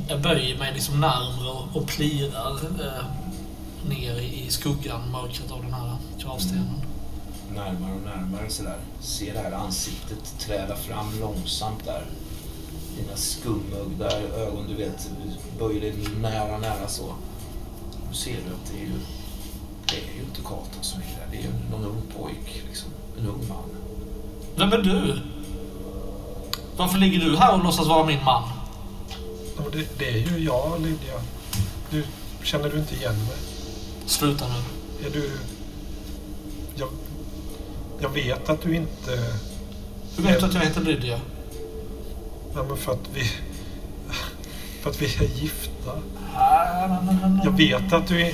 Jag, 0.08 0.22
böjer 0.22 0.58
mig 0.58 0.74
liksom 0.74 1.00
närmare 1.00 1.50
och, 1.50 1.76
och 1.82 1.88
plirar 1.88 2.52
eh, 2.52 3.06
ner 3.90 4.20
i, 4.20 4.46
i 4.46 4.50
skuggan, 4.50 5.12
mörkret 5.12 5.52
av 5.52 5.62
den 5.62 5.74
här 5.74 5.96
gravstenen. 6.20 6.82
Närmare 7.50 7.94
och 7.94 8.02
närmare 8.02 8.50
sådär. 8.50 8.78
Ser 9.00 9.34
det 9.34 9.40
här 9.40 9.52
ansiktet 9.52 10.40
träda 10.40 10.76
fram 10.76 11.20
långsamt 11.20 11.86
där. 11.86 12.06
Dina 12.98 13.16
skumögda 13.16 14.22
ögon, 14.22 14.66
du 14.70 14.76
vet, 14.76 15.10
böjer 15.60 15.82
dig 15.82 15.94
nära, 16.22 16.58
nära 16.58 16.88
så. 16.88 17.14
Nu 18.10 18.16
ser 18.16 18.32
du 18.32 18.54
att 18.56 18.72
det 18.72 18.78
är 18.78 18.86
ju, 18.86 19.00
det 19.86 20.12
är 20.12 20.16
ju 20.16 20.22
inte 20.22 20.42
Carlton 20.42 20.82
som 20.82 21.00
ligger 21.02 21.16
där. 21.16 21.28
Det 21.32 21.38
är 21.38 21.42
ju 21.42 21.70
någon 21.72 21.86
ung 21.86 22.02
pojk, 22.18 22.64
liksom. 22.68 22.90
En 23.20 23.28
ung 23.28 23.48
man. 23.48 23.64
Vem 24.56 24.74
är 24.74 24.78
du? 24.78 25.20
Varför 26.78 26.98
ligger 26.98 27.20
du 27.20 27.38
här 27.38 27.54
och 27.54 27.64
låtsas 27.64 27.88
vara 27.88 28.06
min 28.06 28.24
man? 28.24 28.44
Men 29.56 29.72
det, 29.72 30.00
det 30.00 30.10
är 30.10 30.18
ju 30.18 30.46
jag, 30.46 30.82
Lydia. 30.82 31.22
Du, 31.90 32.04
känner 32.44 32.70
du 32.70 32.78
inte 32.78 32.96
igen 32.96 33.16
mig? 33.16 33.38
Sluta 34.06 34.46
nu. 34.48 35.08
Är 35.08 35.12
du... 35.12 35.32
Jag, 36.76 36.90
jag 38.00 38.10
vet 38.10 38.50
att 38.50 38.62
du 38.62 38.76
inte... 38.76 39.36
Hur 40.18 40.24
vet 40.24 40.40
du 40.40 40.46
att 40.46 40.54
jag 40.54 40.62
heter 40.62 40.82
Lydia? 40.82 41.20
Ja, 42.56 42.64
men 42.64 42.78
för 42.78 42.92
att 42.92 43.10
vi... 43.14 43.24
För 44.82 44.90
att 44.90 45.02
vi 45.02 45.06
är 45.06 45.42
gifta. 45.42 46.02
Jag 47.44 47.58
vet 47.58 47.94
att 47.94 48.08
du 48.08 48.22
är... 48.22 48.34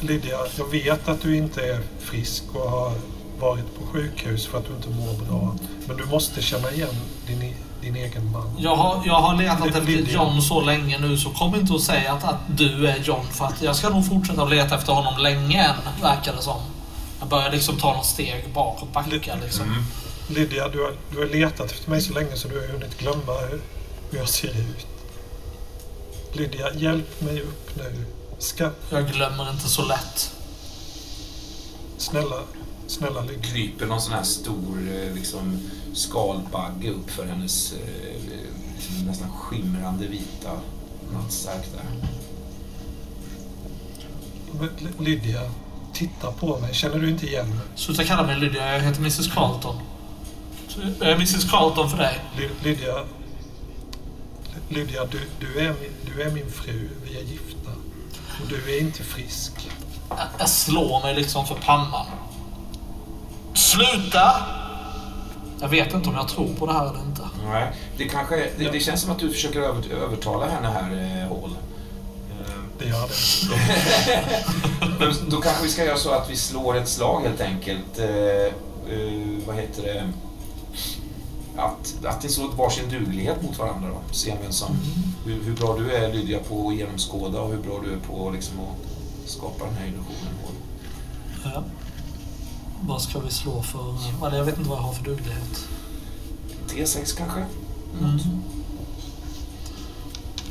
Lydia, 0.00 0.38
jag 0.58 0.70
vet 0.70 1.08
att 1.08 1.22
du 1.22 1.36
inte 1.36 1.62
är 1.62 1.80
frisk 1.98 2.42
och 2.52 2.70
har 2.70 2.92
varit 3.40 3.74
på 3.78 3.86
sjukhus 3.86 4.46
för 4.46 4.58
att 4.58 4.66
du 4.66 4.74
inte 4.74 4.88
mår 4.88 5.26
bra. 5.26 5.56
Men 5.86 5.96
du 5.96 6.04
måste 6.06 6.42
känna 6.42 6.72
igen 6.72 6.94
din, 7.26 7.54
din 7.80 7.96
egen 7.96 8.32
man. 8.32 8.56
Jag 8.58 8.76
har, 8.76 9.02
jag 9.06 9.14
har 9.14 9.36
letat 9.36 9.66
efter 9.66 10.12
John 10.12 10.42
så 10.42 10.60
länge 10.60 10.98
nu 10.98 11.16
så 11.18 11.30
kom 11.30 11.54
inte 11.54 11.74
att 11.74 11.82
säga 11.82 12.12
att, 12.12 12.24
att 12.24 12.38
du 12.56 12.86
är 12.88 12.96
John 12.98 13.26
för 13.30 13.44
att 13.44 13.62
jag 13.62 13.76
ska 13.76 13.88
nog 13.88 14.06
fortsätta 14.06 14.42
att 14.42 14.50
leta 14.50 14.74
efter 14.74 14.92
honom 14.92 15.18
länge 15.18 15.62
än, 15.64 16.02
verkar 16.02 16.36
det 16.36 16.42
som. 16.42 16.60
Jag 17.20 17.28
börjar 17.28 17.50
liksom 17.50 17.76
ta 17.76 17.92
något 17.92 18.06
steg 18.06 18.44
bakåt, 18.54 18.92
backa 18.92 19.34
liksom. 19.42 19.84
Lydia, 20.28 20.68
du 20.68 20.82
har, 20.82 20.92
du 21.10 21.18
har 21.18 21.26
letat 21.26 21.70
efter 21.72 21.90
mig 21.90 22.00
så 22.00 22.12
länge 22.12 22.36
så 22.36 22.48
du 22.48 22.60
har 22.60 22.66
hunnit 22.68 22.98
glömma 22.98 23.32
hur, 23.50 23.60
hur 24.10 24.18
jag 24.18 24.28
ser 24.28 24.48
ut. 24.48 24.86
Lydia, 26.32 26.74
hjälp 26.74 27.20
mig 27.20 27.40
upp 27.42 27.76
nu. 27.76 28.04
Ska, 28.38 28.70
Jag 28.90 29.12
glömmer 29.12 29.50
inte 29.50 29.68
så 29.68 29.82
lätt. 29.84 30.32
snälla, 31.98 32.36
snälla 32.88 33.20
Lydia. 33.20 33.42
kryper 33.42 33.86
någon 33.86 34.00
sån 34.00 34.12
här 34.12 34.22
stor 34.22 34.88
eh, 34.94 35.14
liksom, 35.14 35.58
skalbagge 35.94 36.90
upp 36.90 37.10
för 37.10 37.26
hennes 37.26 37.74
liksom, 38.76 39.06
nästan 39.06 39.30
skimrande 39.30 40.06
vita 40.06 40.50
nattsärk 41.12 41.66
där. 41.72 41.84
Lydia, 44.98 45.40
titta 45.92 46.32
på 46.32 46.58
mig. 46.58 46.74
Känner 46.74 46.98
du 46.98 47.10
inte 47.10 47.26
igen 47.26 47.48
mig? 47.48 47.58
Sluta 47.74 48.04
kalla 48.04 48.22
mig 48.26 48.38
Lydia, 48.40 48.72
jag 48.72 48.80
heter 48.80 49.00
Mrs 49.00 49.32
Carlton. 49.34 49.76
Jag 51.00 51.08
är 51.08 51.14
Mrs 51.14 51.50
Carlton 51.50 51.90
för 51.90 51.96
dig. 51.98 52.18
Ly- 52.36 52.50
Lydia, 52.64 53.04
Lydia 54.68 55.04
du, 55.04 55.20
du, 55.40 55.60
är 55.60 55.68
min, 55.80 55.92
du 56.14 56.22
är 56.22 56.30
min 56.30 56.50
fru. 56.50 56.88
Vi 57.04 57.18
är 57.18 57.22
gifta. 57.22 57.70
Och 58.42 58.48
du 58.48 58.76
är 58.76 58.80
inte 58.80 59.02
frisk. 59.02 59.52
Jag- 60.08 60.18
Jag 60.38 60.48
slår 60.48 61.02
mig 61.02 61.14
liksom 61.14 61.46
för 61.46 61.54
pannan. 61.54 62.06
Sluta! 63.58 64.32
Jag 65.60 65.68
vet 65.68 65.94
inte 65.94 66.08
om 66.08 66.14
jag 66.14 66.28
tror 66.28 66.54
på 66.54 66.66
det 66.66 66.72
här 66.72 66.90
eller 66.90 67.00
inte. 67.00 67.22
Nej, 67.48 67.72
det, 67.96 68.04
kanske, 68.04 68.50
det, 68.58 68.70
det 68.70 68.80
känns 68.80 69.02
som 69.02 69.10
att 69.10 69.18
du 69.18 69.30
försöker 69.30 69.60
över, 69.60 69.92
övertala 69.92 70.48
henne 70.48 70.68
här, 70.68 70.92
eh, 70.92 71.28
Hall. 71.28 71.56
Det 72.78 72.84
gör 72.84 73.08
det. 73.08 73.14
Då 75.30 75.40
kanske 75.40 75.62
vi 75.62 75.68
ska 75.68 75.84
göra 75.84 75.96
så 75.96 76.10
att 76.10 76.30
vi 76.30 76.36
slår 76.36 76.76
ett 76.76 76.88
slag 76.88 77.20
helt 77.20 77.40
enkelt. 77.40 77.98
Eh, 77.98 78.06
eh, 78.06 78.52
vad 79.46 79.56
heter 79.56 79.82
det? 79.82 80.12
Att, 81.56 82.04
att 82.04 82.22
ni 82.22 82.28
slår 82.28 82.48
varsin 82.48 82.88
duglighet 82.88 83.42
mot 83.42 83.58
varandra 83.58 83.88
då. 83.88 84.14
Se 84.14 84.34
vem 84.42 84.52
som, 84.52 84.76
hur, 85.24 85.42
hur 85.42 85.52
bra 85.52 85.76
du 85.78 85.92
är 85.92 86.12
Lydia 86.12 86.38
på 86.38 86.68
att 86.68 86.74
genomskåda 86.74 87.40
och 87.40 87.50
hur 87.50 87.58
bra 87.58 87.80
du 87.84 87.92
är 87.92 87.98
på 87.98 88.30
liksom, 88.30 88.60
att 88.60 89.30
skapa 89.30 89.64
den 89.64 89.74
här 89.74 89.86
illusionen. 89.86 90.34
Ja. 91.44 91.64
Vad 92.80 93.02
ska 93.02 93.18
vi 93.18 93.30
slå 93.30 93.62
för... 93.62 93.94
Eller 94.26 94.38
jag 94.38 94.44
vet 94.44 94.58
inte 94.58 94.70
vad 94.70 94.78
jag 94.78 94.82
har 94.82 94.92
för 94.92 95.04
duglighet. 95.04 95.68
T6 96.68 97.16
kanske? 97.16 97.46
Mm. 98.00 98.18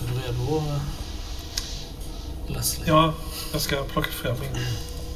Är 0.02 0.08
du 0.08 0.20
redo, 0.20 0.58
eh, 0.58 0.82
Leslie? 2.48 2.88
Ja, 2.88 3.14
jag 3.52 3.62
ska 3.62 3.84
plocka 3.84 4.12
fram 4.12 4.36
min 4.40 4.66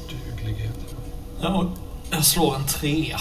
duglighet. 0.08 0.94
Ja, 1.40 1.72
jag 2.10 2.24
slår 2.24 2.54
en 2.56 2.66
trea. 2.66 3.20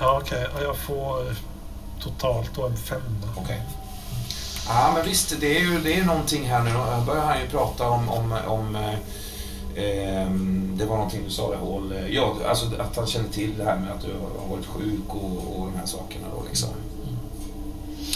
Ja, 0.00 0.20
okej. 0.22 0.46
Ja, 0.54 0.62
jag 0.62 0.76
får 0.76 1.30
eh, 1.30 1.36
totalt 2.00 2.50
då 2.54 2.66
en 2.66 2.76
femma. 2.76 3.32
Okej. 3.36 3.62
Ja, 4.68 4.92
men 4.94 5.04
visst, 5.04 5.40
det 5.40 5.56
är 5.56 5.60
ju 5.60 5.80
det 5.80 5.98
är 5.98 6.04
någonting 6.04 6.48
här 6.48 6.62
nu. 6.62 6.70
Här 6.70 7.04
börjar 7.06 7.24
han 7.24 7.40
ju 7.40 7.48
prata 7.48 7.88
om, 7.88 8.08
om, 8.08 8.38
om 8.46 8.76
eh, 8.76 8.94
ehm, 9.84 10.67
det 10.78 10.86
var 10.86 10.96
någonting 10.96 11.24
du 11.24 11.30
sa 11.30 11.54
i 11.54 11.56
Hall. 11.56 11.94
Ja, 12.10 12.36
alltså 12.48 12.66
att 12.78 12.96
han 12.96 13.06
känner 13.06 13.28
till 13.28 13.58
det 13.58 13.64
här 13.64 13.76
med 13.78 13.90
att 13.92 14.02
du 14.02 14.12
har 14.12 14.48
varit 14.48 14.66
sjuk 14.66 15.08
och, 15.08 15.60
och 15.60 15.66
de 15.66 15.78
här 15.78 15.86
sakerna 15.86 16.26
då 16.34 16.44
liksom. 16.48 16.68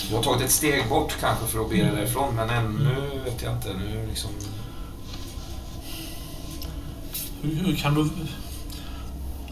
Du 0.08 0.16
har 0.16 0.22
tagit 0.22 0.42
ett 0.42 0.50
steg 0.50 0.88
bort 0.88 1.16
kanske 1.20 1.46
för 1.46 1.60
att 1.60 1.70
be 1.70 1.76
dig 1.76 1.90
därifrån, 1.96 2.34
men 2.34 2.50
ännu 2.50 2.94
vet 3.24 3.42
jag 3.42 3.52
inte. 3.52 3.68
Nu 3.74 4.06
liksom... 4.06 4.30
Hur, 7.42 7.54
hur 7.54 7.76
kan 7.76 7.94
du... 7.94 8.10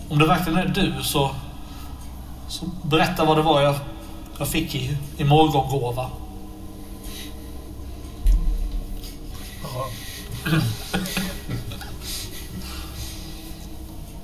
Om 0.08 0.18
det 0.18 0.26
verkligen 0.26 0.58
är 0.58 0.66
du 0.66 1.02
så... 1.02 1.30
Så 2.48 2.64
berätta 2.82 3.24
vad 3.24 3.36
det 3.36 3.42
var 3.42 3.62
jag, 3.62 3.74
jag 4.38 4.48
fick 4.48 4.74
i, 4.74 4.96
i 5.16 5.24
morgongåva. 5.24 6.10
Ja. 9.62 9.86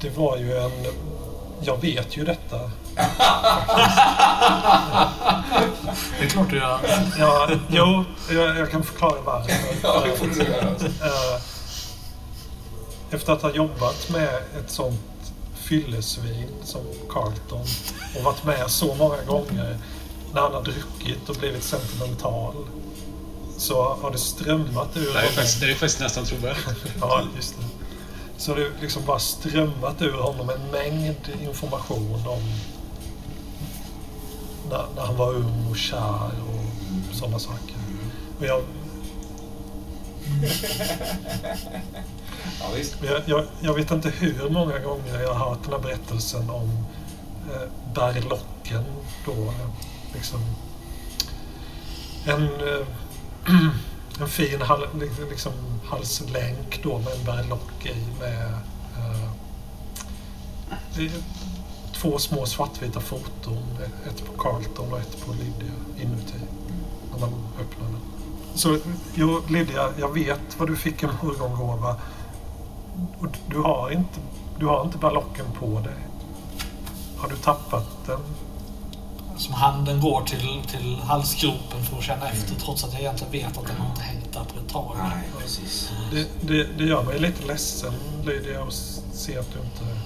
Det 0.06 0.18
var 0.20 0.36
ju 0.36 0.56
en... 0.56 0.72
Jag 1.60 1.80
vet 1.80 2.16
ju 2.16 2.24
detta. 2.24 2.58
Det 6.18 6.24
är 6.24 6.28
klart 6.28 6.50
du 6.50 6.56
gör. 6.56 6.80
Ja, 7.18 7.48
jo, 7.68 8.04
jag, 8.30 8.58
jag 8.58 8.70
kan 8.70 8.82
förklara 8.82 9.20
varför. 9.24 9.52
Ja, 9.82 10.02
det 10.04 10.16
får 10.16 10.26
du 10.26 10.42
göra. 10.42 10.68
Eh, 10.68 11.40
Efter 13.10 13.32
att 13.32 13.42
ha 13.42 13.50
jobbat 13.50 14.08
med 14.10 14.28
ett 14.58 14.70
sånt 14.70 15.00
fyllesvin 15.54 16.48
som 16.64 16.80
Carlton 17.10 17.64
och 18.18 18.24
varit 18.24 18.44
med 18.44 18.70
så 18.70 18.94
många 18.94 19.22
gånger 19.26 19.78
när 20.34 20.40
han 20.40 20.54
har 20.54 20.62
druckit 20.62 21.28
och 21.28 21.36
blivit 21.36 21.62
sentimental 21.64 22.54
så 23.58 23.96
har 24.02 24.10
det 24.10 24.18
strömmat 24.18 24.96
ur 24.96 25.12
Det 25.14 25.18
är 25.20 25.26
faktiskt, 25.26 25.60
det 25.60 25.66
är 25.70 25.74
faktiskt 25.74 26.00
nästan 26.00 26.24
trovärdigt. 26.24 26.68
Ja, 27.00 27.22
just 27.36 27.54
det. 27.58 27.64
Så 28.38 28.54
det 28.54 28.70
liksom 28.80 29.02
bara 29.06 29.18
strömmat 29.18 30.02
ur 30.02 30.12
honom 30.12 30.50
en 30.50 30.70
mängd 30.70 31.16
information 31.42 32.26
om 32.26 32.42
när, 34.70 34.84
när 34.96 35.02
han 35.02 35.16
var 35.16 35.34
ung 35.34 35.66
och 35.70 35.76
kär 35.76 36.30
och 36.48 37.14
sådana 37.14 37.38
saker. 37.38 37.76
Och 38.38 38.46
jag, 38.46 38.62
Ja, 42.60 42.66
jag, 43.02 43.22
jag, 43.26 43.44
jag 43.60 43.74
vet 43.74 43.90
inte 43.90 44.10
hur 44.10 44.50
många 44.50 44.78
gånger 44.78 45.20
jag 45.22 45.34
har 45.34 45.48
hört 45.48 45.58
den 45.64 45.72
här 45.72 45.80
berättelsen 45.80 46.50
om 46.50 46.70
eh, 47.52 47.68
berlocken 47.94 48.84
då. 49.26 49.32
eh, 49.32 49.68
Liksom, 50.14 50.40
en, 52.26 52.42
eh, 52.44 52.86
en 54.20 54.28
fin 54.28 54.62
hal, 54.62 54.86
liksom, 55.00 55.28
liksom, 55.30 55.52
halslänk 55.84 56.82
då 56.82 56.98
med 56.98 57.12
en 57.12 57.24
berlock 57.24 57.86
i 57.86 57.94
med 58.20 58.52
eh, 58.96 59.30
två 61.94 62.18
små 62.18 62.46
svartvita 62.46 63.00
foton. 63.00 63.78
Ett 64.06 64.26
på 64.26 64.42
Carlton 64.42 64.92
och 64.92 64.98
ett 64.98 65.26
på 65.26 65.32
Lydia 65.32 65.72
inuti. 65.96 66.38
När 67.12 67.20
man 67.20 67.32
öppnar 67.60 67.86
den. 67.86 68.00
Så 68.54 68.78
jo, 69.14 69.42
Lydia, 69.48 69.88
jag 69.98 70.14
vet 70.14 70.58
vad 70.58 70.68
du 70.68 70.76
fick 70.76 71.02
en 71.02 71.10
morgongåva. 71.22 71.96
Och 73.18 73.26
du 73.46 73.58
har 73.58 73.90
inte, 73.90 74.20
du 74.58 74.66
har 74.66 74.84
inte 74.84 74.98
berlocken 74.98 75.46
på 75.60 75.80
dig. 75.80 75.96
Har 77.16 77.28
du 77.28 77.36
tappat 77.36 78.06
den? 78.06 78.20
Som 79.38 79.54
handen 79.54 80.00
går 80.00 80.22
till, 80.22 80.60
till 80.70 80.96
halsgropen 81.04 81.84
för 81.90 81.98
att 81.98 82.04
känna 82.04 82.28
efter 82.28 82.54
trots 82.54 82.84
att 82.84 82.92
jag 82.92 83.00
egentligen 83.00 83.32
vet 83.32 83.58
att 83.58 83.66
den 83.66 83.76
har 83.76 83.88
inte 83.90 84.02
hängt 84.02 84.32
där 84.32 84.44
på 84.44 84.60
ett 84.66 84.72
tag. 84.72 84.96
Nej, 84.98 85.28
precis. 85.42 85.90
Det, 86.12 86.26
det, 86.40 86.64
det 86.78 86.84
gör 86.84 87.02
mig 87.02 87.18
lite 87.18 87.46
ledsen, 87.46 87.92
Lydia, 88.24 88.62
att 88.62 88.72
se 89.12 89.38
att 89.38 89.46
du 89.52 89.58
inte... 89.58 89.96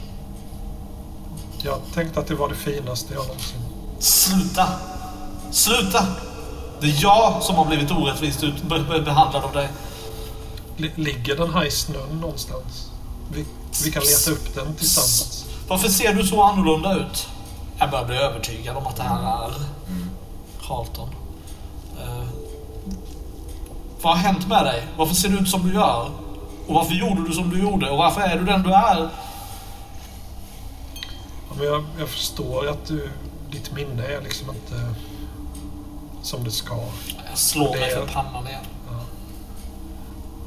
Jag 1.63 1.79
tänkte 1.95 2.21
att 2.21 2.27
det 2.27 2.35
var 2.35 2.49
det 2.49 2.55
finaste 2.55 3.15
jag 3.15 3.27
någonsin... 3.27 3.61
Sluta! 3.99 4.69
Sluta! 5.51 6.07
Det 6.81 6.87
är 6.87 6.99
jag 7.03 7.43
som 7.43 7.57
har 7.57 7.65
blivit 7.65 7.91
orättvist 7.91 8.43
ut, 8.45 8.63
be, 8.63 8.79
be, 8.79 9.01
behandlad 9.01 9.45
av 9.45 9.53
dig. 9.53 9.69
Li- 10.77 10.93
Ligger 10.97 11.37
den 11.37 11.55
här 11.55 11.65
i 11.65 11.71
snön 11.71 12.21
någonstans? 12.21 12.91
Vi, 13.33 13.45
vi 13.85 13.91
kan 13.91 14.03
leta 14.03 14.31
upp 14.31 14.55
den 14.55 14.75
tillsammans. 14.75 15.45
Varför 15.69 15.89
ser 15.89 16.15
du 16.15 16.27
så 16.27 16.43
annorlunda 16.43 16.95
ut? 16.95 17.29
Jag 17.81 17.91
börjar 17.91 18.05
bli 18.05 18.17
övertygad 18.17 18.77
om 18.77 18.87
att 18.87 18.97
det 18.97 19.03
här 19.03 19.45
är 19.45 19.53
Carlton. 20.67 21.09
Eh, 22.01 22.25
vad 24.03 24.13
har 24.17 24.23
hänt 24.23 24.49
med 24.49 24.65
dig? 24.65 24.87
Varför 24.97 25.15
ser 25.15 25.29
du 25.29 25.39
ut 25.39 25.49
som 25.49 25.69
du 25.69 25.75
gör? 25.75 26.11
Och 26.67 26.75
varför 26.75 26.95
gjorde 26.95 27.29
du 27.29 27.33
som 27.33 27.51
du 27.51 27.61
gjorde? 27.61 27.91
Och 27.91 27.99
varför 27.99 28.21
är 28.21 28.39
du 28.39 28.45
den 28.45 28.63
du 28.63 28.73
är? 28.75 29.09
Ja, 31.49 31.55
men 31.57 31.67
jag, 31.67 31.85
jag 31.99 32.09
förstår 32.09 32.69
att 32.69 32.87
du, 32.87 33.11
ditt 33.51 33.73
minne 33.73 34.07
är 34.07 34.21
liksom 34.21 34.49
inte 34.51 34.95
som 36.23 36.45
det 36.45 36.51
ska. 36.51 36.75
Jag 37.31 37.39
slår 37.39 37.71
mig 37.71 37.81
Det- 37.81 37.97
för 37.97 38.07
pannan 38.07 38.47
igen. 38.49 38.65
Ja. 38.91 39.01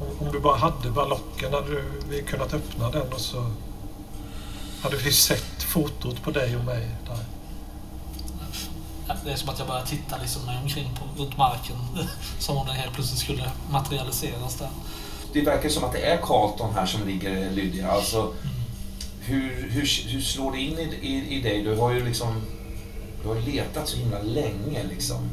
Om, 0.00 0.26
om 0.26 0.32
du 0.32 0.40
bara 0.40 0.56
hade 0.56 0.90
ballocken 0.90 1.52
hade 1.54 1.66
du, 1.70 1.84
vi 2.08 2.22
kunnat 2.22 2.54
öppna 2.54 2.90
den 2.90 3.12
och 3.12 3.20
så 3.20 3.46
hade 4.82 4.96
vi 4.96 5.12
sett 5.12 5.62
fotot 5.62 6.22
på 6.22 6.30
dig 6.30 6.56
och 6.56 6.64
mig 6.64 6.88
där. 7.06 7.23
Det 9.24 9.32
är 9.32 9.36
som 9.36 9.48
att 9.48 9.58
jag 9.58 9.68
börjar 9.68 9.84
titta 9.84 10.16
liksom 10.22 10.46
mig 10.46 10.58
omkring 10.62 10.90
på, 10.94 11.22
runt 11.22 11.36
marken. 11.36 11.76
Som 12.38 12.56
om 12.56 12.66
den 12.66 12.76
helt 12.76 12.94
plötsligt 12.94 13.20
skulle 13.20 13.50
materialiseras 13.70 14.54
där. 14.54 14.70
Det 15.32 15.42
verkar 15.42 15.68
som 15.68 15.84
att 15.84 15.92
det 15.92 16.06
är 16.06 16.16
Carlton 16.16 16.74
här 16.74 16.86
som 16.86 17.06
ligger 17.06 17.50
Lydia. 17.50 17.90
Alltså, 17.90 18.34
hur, 19.20 19.70
hur, 19.70 20.08
hur 20.08 20.20
slår 20.20 20.52
det 20.52 20.60
in 20.60 20.78
i, 20.78 20.82
i, 20.82 21.36
i 21.36 21.42
dig? 21.42 21.62
Du 21.62 21.76
har 21.76 21.90
ju 21.90 22.04
liksom 22.04 22.42
du 23.24 23.28
har 23.28 23.40
letat 23.40 23.88
så 23.88 23.96
himla 23.96 24.22
länge 24.22 24.84
liksom. 24.88 25.30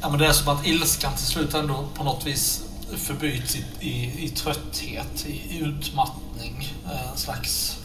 Ja, 0.00 0.08
men 0.08 0.18
det 0.18 0.26
är 0.26 0.32
som 0.32 0.48
att 0.48 0.66
ilskan 0.66 1.14
till 1.16 1.26
slut 1.26 1.54
ändå 1.54 1.88
på 1.94 2.04
något 2.04 2.26
vis 2.26 2.64
förbyts 2.96 3.56
i, 3.56 3.64
i, 3.80 4.24
i 4.24 4.28
trötthet, 4.28 5.26
i, 5.26 5.58
utmattning. 5.58 6.72
En 7.12 7.16
slags 7.16 7.78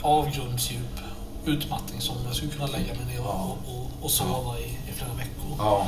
avgrundsdjup 0.00 1.00
utmattning 1.46 2.00
som 2.00 2.16
jag 2.26 2.36
skulle 2.36 2.52
kunna 2.52 2.66
lägga 2.66 2.94
mig 2.94 3.04
ner 3.06 3.20
och, 3.20 3.50
och, 3.50 3.90
och 4.02 4.10
sova 4.10 4.58
i, 4.58 4.64
i 4.64 4.92
flera 4.92 5.12
veckor. 5.12 5.56
Ja, 5.58 5.86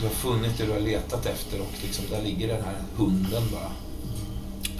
du 0.00 0.06
har 0.06 0.14
funnit 0.14 0.58
det 0.58 0.66
du 0.66 0.72
har 0.72 0.80
letat 0.80 1.26
efter 1.26 1.60
och 1.60 1.72
liksom 1.82 2.04
där 2.10 2.22
ligger 2.22 2.48
den 2.48 2.64
här 2.64 2.76
hunden 2.96 3.42
bara. 3.52 3.72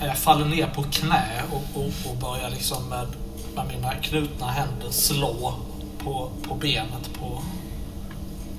Jag 0.06 0.18
faller 0.18 0.46
ner 0.46 0.66
på 0.66 0.82
knä 0.82 1.42
och, 1.50 1.80
och, 1.80 2.10
och 2.10 2.16
börjar 2.16 2.50
liksom 2.50 2.88
med, 2.88 3.06
med 3.54 3.66
mina 3.66 3.94
knutna 3.94 4.46
händer 4.46 4.90
slå 4.90 5.54
på, 5.98 6.30
på 6.48 6.54
benet 6.54 7.12
på 7.18 7.42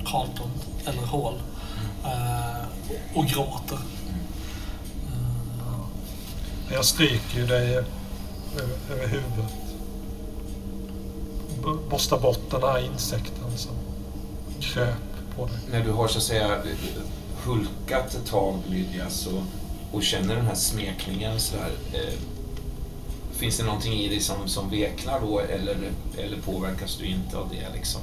Carlton, 0.04 0.50
eller 0.84 1.02
Hall. 1.02 1.42
Eh, 2.04 2.64
och 3.14 3.26
gråter. 3.26 3.78
Jag 6.72 6.84
stryker 6.84 7.38
ju 7.38 7.46
dig 7.46 7.76
över, 7.76 7.86
över 8.90 9.06
huvudet. 9.06 9.61
B- 11.62 11.78
Borstar 11.90 12.18
bort 12.20 12.50
den 12.50 12.62
här 12.62 12.78
insekten 12.92 13.56
som 13.56 13.72
kröp 14.60 14.96
på 15.36 15.46
dig. 15.46 15.56
När 15.70 15.84
du 15.84 15.90
har 15.92 16.08
så 16.08 16.18
att 16.18 16.24
säga 16.24 16.62
hulkat 17.44 18.14
ett 18.14 18.26
tag 18.26 18.58
Lydia 18.68 19.10
så, 19.10 19.30
och 19.92 20.02
känner 20.02 20.36
den 20.36 20.46
här 20.46 20.54
smekningen 20.54 21.40
så 21.40 21.56
här. 21.56 21.70
Eh, 21.92 22.14
finns 23.32 23.58
det 23.58 23.64
någonting 23.64 23.92
i 23.92 24.08
dig 24.08 24.20
som, 24.20 24.48
som 24.48 24.70
veknar 24.70 25.20
då 25.20 25.40
eller, 25.40 25.76
eller 26.18 26.36
påverkas 26.44 26.96
du 26.96 27.06
inte 27.06 27.36
av 27.38 27.48
det 27.48 27.76
liksom? 27.76 28.00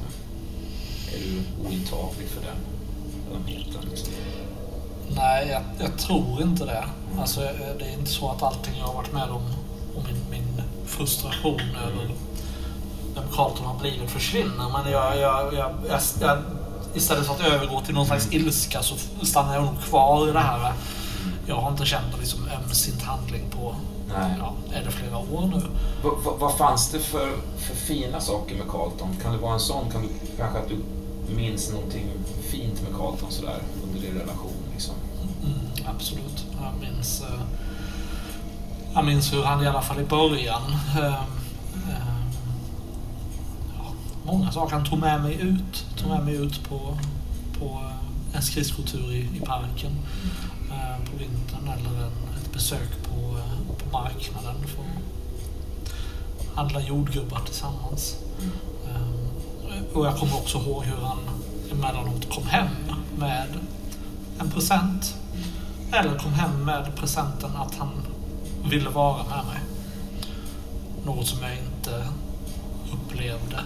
Är 1.13 1.19
du 1.19 1.67
ointaglig 1.67 2.27
för 2.27 2.41
den 2.41 2.57
ömheten? 3.35 3.89
Liksom? 3.89 4.13
Nej, 5.15 5.47
jag, 5.47 5.61
jag 5.79 5.97
tror 5.97 6.41
inte 6.41 6.65
det. 6.65 6.85
Alltså, 7.19 7.41
eh, 7.43 7.49
det 7.79 7.85
är 7.85 7.93
inte 7.93 8.11
så 8.11 8.29
att 8.29 8.43
allting 8.43 8.73
jag 8.77 8.85
har 8.85 8.93
varit 8.93 9.13
med 9.13 9.29
om 9.29 9.41
och 9.95 10.03
min, 10.03 10.21
min 10.41 10.61
frustration 10.85 11.61
över 11.87 12.11
vem 13.19 13.29
Carlton 13.35 13.65
har 13.65 13.79
blivit 13.79 14.09
försvinner. 14.09 14.83
Men 14.83 14.91
jag, 14.91 15.17
jag, 15.17 15.53
jag, 15.53 15.71
jag, 15.89 16.37
istället 16.93 17.25
för 17.25 17.33
att 17.33 17.41
övergå 17.41 17.81
till 17.81 17.95
någon 17.95 18.05
slags 18.05 18.33
ilska 18.33 18.83
så 18.83 18.95
stannar 19.25 19.53
jag 19.53 19.63
nog 19.63 19.81
kvar 19.81 20.29
i 20.29 20.31
det 20.31 20.39
här. 20.39 20.73
Jag 21.47 21.55
har 21.55 21.71
inte 21.71 21.85
känt 21.85 22.11
någon 22.11 22.19
liksom 22.19 22.47
ömsint 22.63 23.01
handling 23.01 23.49
på, 23.49 23.75
Nej. 24.07 24.35
ja, 24.39 24.53
är 24.73 24.83
det 24.83 24.91
flera 24.91 25.17
år 25.17 25.51
nu? 25.55 25.61
Vad, 26.03 26.13
vad, 26.23 26.39
vad 26.39 26.57
fanns 26.57 26.89
det 26.91 26.99
för, 26.99 27.31
för 27.57 27.75
fina 27.75 28.19
saker 28.19 28.55
med 28.55 28.67
Carlton? 28.69 29.15
Kan 29.23 29.31
det 29.31 29.37
vara 29.37 29.53
en 29.53 29.59
sån? 29.59 29.91
Kan 29.91 30.01
du, 30.01 30.07
kanske 30.37 30.59
att 30.59 30.69
du 30.69 30.75
minns 31.35 31.71
någonting 31.71 32.07
fint 32.51 32.81
med 32.81 32.97
Carlton 32.97 33.31
sådär 33.31 33.59
under 33.83 34.01
din 34.01 34.19
relation? 34.19 34.53
Liksom? 34.73 34.95
Mm, 35.43 35.95
absolut. 35.95 36.45
Jag 36.61 36.89
minns, 36.89 37.21
eh, 37.21 37.41
jag 38.93 39.05
minns 39.05 39.33
hur 39.33 39.43
han 39.43 39.63
i 39.63 39.67
alla 39.67 39.81
fall 39.81 39.99
i 39.99 40.03
början 40.03 40.61
eh, 40.97 41.05
eh, 41.05 41.13
ja, 41.13 41.23
många 44.31 44.51
saker. 44.51 44.75
Han 44.75 44.85
tog 44.85 44.99
med 44.99 45.21
mig 45.21 45.41
ut. 45.41 45.85
Tog 45.97 46.09
med 46.09 46.25
mig 46.25 46.35
ut 46.35 46.69
på, 46.69 46.97
på 47.59 47.65
eh, 47.65 48.35
en 48.35 48.41
skridskotur 48.41 49.11
i, 49.11 49.19
i 49.37 49.39
parken 49.45 49.91
eh, 50.71 51.05
på 51.05 51.17
vintern 51.17 51.67
eller 51.67 52.05
en, 52.05 52.41
ett 52.41 52.53
besök 52.53 53.03
på, 53.03 53.37
eh, 53.37 53.75
på 53.77 53.97
marknaden 53.97 54.55
för 54.67 54.81
att 54.81 56.55
handla 56.55 56.81
jordgubbar 56.81 57.39
tillsammans. 57.45 58.15
Eh, 58.87 59.97
och 59.97 60.05
jag 60.05 60.17
kommer 60.17 60.35
också 60.35 60.57
ihåg 60.57 60.83
hur 60.83 61.05
han 61.05 61.19
emellanåt 61.71 62.29
kom 62.29 62.47
hem 62.47 62.67
med 63.17 63.47
en 64.39 64.51
present. 64.51 65.15
Eller 65.91 66.19
kom 66.19 66.33
hem 66.33 66.65
med 66.65 66.95
presenten 66.95 67.55
att 67.55 67.75
han 67.75 67.89
ville 68.69 68.89
vara 68.89 69.23
med 69.23 69.45
mig. 69.45 69.59
Något 71.05 71.27
som 71.27 71.37
jag 71.41 71.51
inte 71.51 72.07
upplevde 72.93 73.63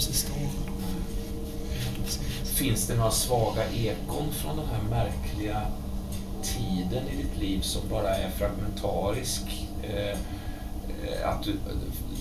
sista 0.00 0.32
åren. 0.32 0.74
Finns 2.44 2.86
det 2.86 2.94
några 2.94 3.10
svaga 3.10 3.70
ekon 3.70 4.32
från 4.32 4.56
den 4.56 4.66
här 4.66 4.82
märkliga 4.82 5.62
tiden 6.42 7.08
i 7.08 7.16
ditt 7.16 7.36
liv 7.40 7.60
som 7.60 7.82
bara 7.90 8.16
är 8.16 8.30
fragmentarisk? 8.30 9.68
Eh, 9.82 10.10
eh, 10.10 11.28
att 11.28 11.42
du, 11.42 11.56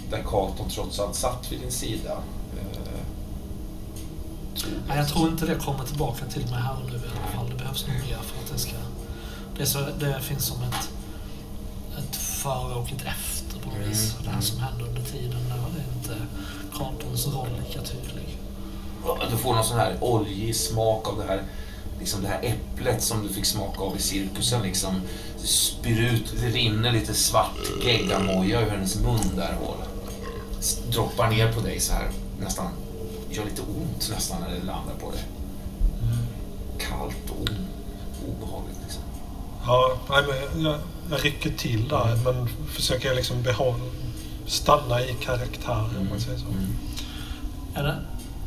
där 0.10 0.24
Carlton 0.24 0.70
trots 0.70 1.00
allt 1.00 1.16
satt 1.16 1.52
vid 1.52 1.60
din 1.60 1.72
sida? 1.72 2.18
Eh? 2.58 2.90
Nej, 4.88 4.98
jag 4.98 5.08
tror 5.08 5.30
inte 5.30 5.46
det 5.46 5.56
kommer 5.56 5.84
tillbaka 5.84 6.26
till 6.26 6.42
mig 6.42 6.62
här 6.62 6.76
och 6.84 6.92
nu 6.92 6.98
i 6.98 7.02
alla 7.18 7.38
fall. 7.38 7.50
Det 7.50 7.56
behövs 7.56 7.88
nog 7.88 7.96
mer 7.96 8.18
för 8.18 8.44
att 8.44 8.52
det 8.54 8.60
ska... 8.60 8.76
Det, 9.58 9.66
så, 9.66 9.80
det 10.00 10.22
finns 10.22 10.46
som 10.46 10.64
ett, 10.64 10.90
ett 12.00 12.16
före 12.16 12.74
och 12.74 12.92
ett 12.92 13.06
efter 13.06 13.60
på 13.60 13.70
något 13.70 13.78
Mm, 13.78 13.90
vis. 13.90 14.16
Det 14.20 14.26
här 14.26 14.32
mm. 14.32 14.42
som 14.42 14.60
händer 14.60 14.86
under 14.86 15.02
tiden 15.02 15.44
när 15.50 15.56
är 15.56 15.98
inte 15.98 16.16
Carltons 16.80 17.28
roll 17.28 17.48
lika 17.68 17.82
tydlig. 17.82 18.38
Du 19.32 19.38
får 19.38 19.54
någon 19.54 19.64
sån 19.64 19.78
här 19.80 19.98
oljig 20.02 20.56
smak 20.56 21.08
av 21.08 21.18
det 21.18 21.24
här, 21.28 21.44
liksom 22.00 22.22
det 22.22 22.28
här 22.28 22.40
äpplet 22.44 23.04
som 23.04 23.28
du 23.28 23.34
fick 23.34 23.46
smaka 23.46 23.82
av 23.82 23.96
i 23.98 24.00
cirkusen. 24.02 24.62
Liksom. 24.62 25.02
Det 25.42 25.48
spyr 25.48 26.00
ut, 26.02 26.34
det 26.42 26.48
rinner 26.48 26.92
lite 26.92 27.14
svart 27.14 27.58
geggamoja 27.84 28.62
ur 28.62 28.70
hennes 28.70 28.96
mun 28.96 29.20
där 29.36 29.58
och 29.66 29.76
s- 30.60 30.82
droppar 30.92 31.30
ner 31.30 31.54
på 31.54 31.60
dig 31.62 31.80
så 31.80 31.94
här. 31.94 32.10
Nästan, 32.40 32.68
gör 33.30 33.46
lite 33.46 33.62
ont 33.62 34.10
nästan 34.10 34.42
när 34.42 34.50
det 34.50 34.66
landar 34.66 34.96
på 35.02 35.12
dig. 35.12 35.24
Kallt 36.78 37.30
och 37.30 37.50
obehagligt 38.30 38.78
liksom. 38.84 39.02
Ja, 39.66 39.98
nej, 40.10 40.24
men 40.54 40.62
jag, 40.66 40.80
jag 41.12 41.26
rycker 41.26 41.50
till 41.50 41.88
där 41.88 42.16
men 42.24 42.48
försöker 42.74 43.16
liksom 43.16 43.42
behålla, 43.44 43.80
stanna 44.50 45.02
i 45.02 45.14
karaktär 45.14 45.90
om 46.00 46.08
man 46.10 46.20
säger 46.20 46.38
så. 46.38 46.46
Mm. 46.48 46.76
Är 47.76 47.84
det, 47.84 48.00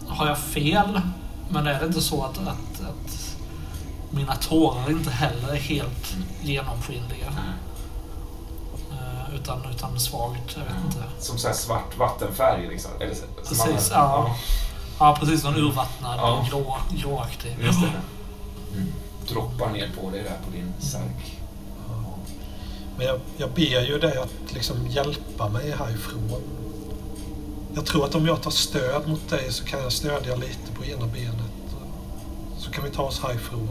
har 0.09 0.27
jag 0.27 0.39
fel? 0.39 1.01
Men 1.49 1.67
är 1.67 1.81
det 1.81 1.87
inte 1.87 2.01
så 2.01 2.23
att, 2.25 2.39
att, 2.39 2.81
att 2.81 3.37
mina 4.11 4.35
tårar 4.37 4.91
inte 4.91 5.11
heller 5.11 5.49
är 5.49 5.57
helt 5.57 6.17
genomskinliga? 6.43 7.33
Eh, 8.93 9.35
utan, 9.35 9.61
utan 9.71 10.01
svagt, 10.01 10.57
jag 10.57 10.65
vet 10.65 10.85
inte. 10.87 11.05
Som 11.19 11.39
så 11.39 11.49
här 11.49 11.55
svart 11.55 11.99
vattenfärg 11.99 12.69
liksom. 12.69 12.91
Eller, 13.01 13.15
som 13.15 13.27
Precis, 13.49 13.91
ja. 13.95 14.37
Ja, 14.99 15.17
precis. 15.21 15.45
Någon 15.45 15.57
urvattnad, 15.57 16.19
Ja. 16.19 16.47
grå, 16.51 16.77
gråaktig. 16.91 17.57
Just 17.61 17.81
det. 17.81 17.93
Mm. 18.77 18.93
Droppar 19.29 19.71
ner 19.71 19.91
på 20.01 20.11
dig 20.11 20.23
där 20.23 20.37
på 20.45 20.51
din 20.51 20.73
särk. 20.79 21.42
Men 23.03 23.09
jag, 23.11 23.21
jag 23.37 23.51
ber 23.51 23.87
ju 23.87 23.99
dig 23.99 24.17
att 24.19 24.53
liksom 24.55 24.87
hjälpa 24.89 25.49
mig 25.49 25.71
härifrån. 25.71 26.43
Jag 27.75 27.87
tror 27.87 28.05
att 28.05 28.15
om 28.15 28.27
jag 28.27 28.43
tar 28.43 28.51
stöd 28.51 29.09
mot 29.09 29.29
dig 29.29 29.53
så 29.53 29.65
kan 29.65 29.81
jag 29.83 29.93
stödja 29.93 30.37
lite 30.37 30.73
på 30.75 30.85
ena 30.85 31.07
benet. 31.07 31.75
Så 32.59 32.71
kan 32.71 32.85
vi 32.85 32.91
ta 32.91 33.03
oss 33.03 33.21
härifrån. 33.23 33.69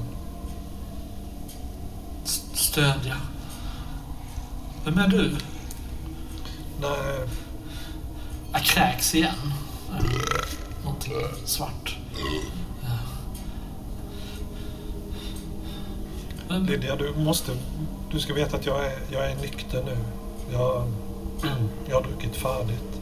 Stödja. 2.54 3.18
Vem 4.86 4.98
är 4.98 5.08
du? 5.08 5.36
Nej, 6.82 7.28
Jag 8.52 8.64
kräks 8.64 9.16
igen. 9.16 9.54
Någonting 10.84 11.14
svart. 11.46 11.98
Vem- 16.50 16.66
Lydia, 16.66 16.96
du 16.96 17.14
måste... 17.18 17.52
Du 18.12 18.20
ska 18.20 18.34
veta 18.34 18.58
att 18.58 18.66
jag 18.66 18.86
är, 18.86 19.00
jag 19.12 19.32
är 19.32 19.36
nykter 19.36 19.84
nu. 19.84 19.98
Jag, 20.54 20.84
jag 21.90 21.96
har 21.96 22.04
druckit 22.04 22.36
färdigt. 22.36 23.02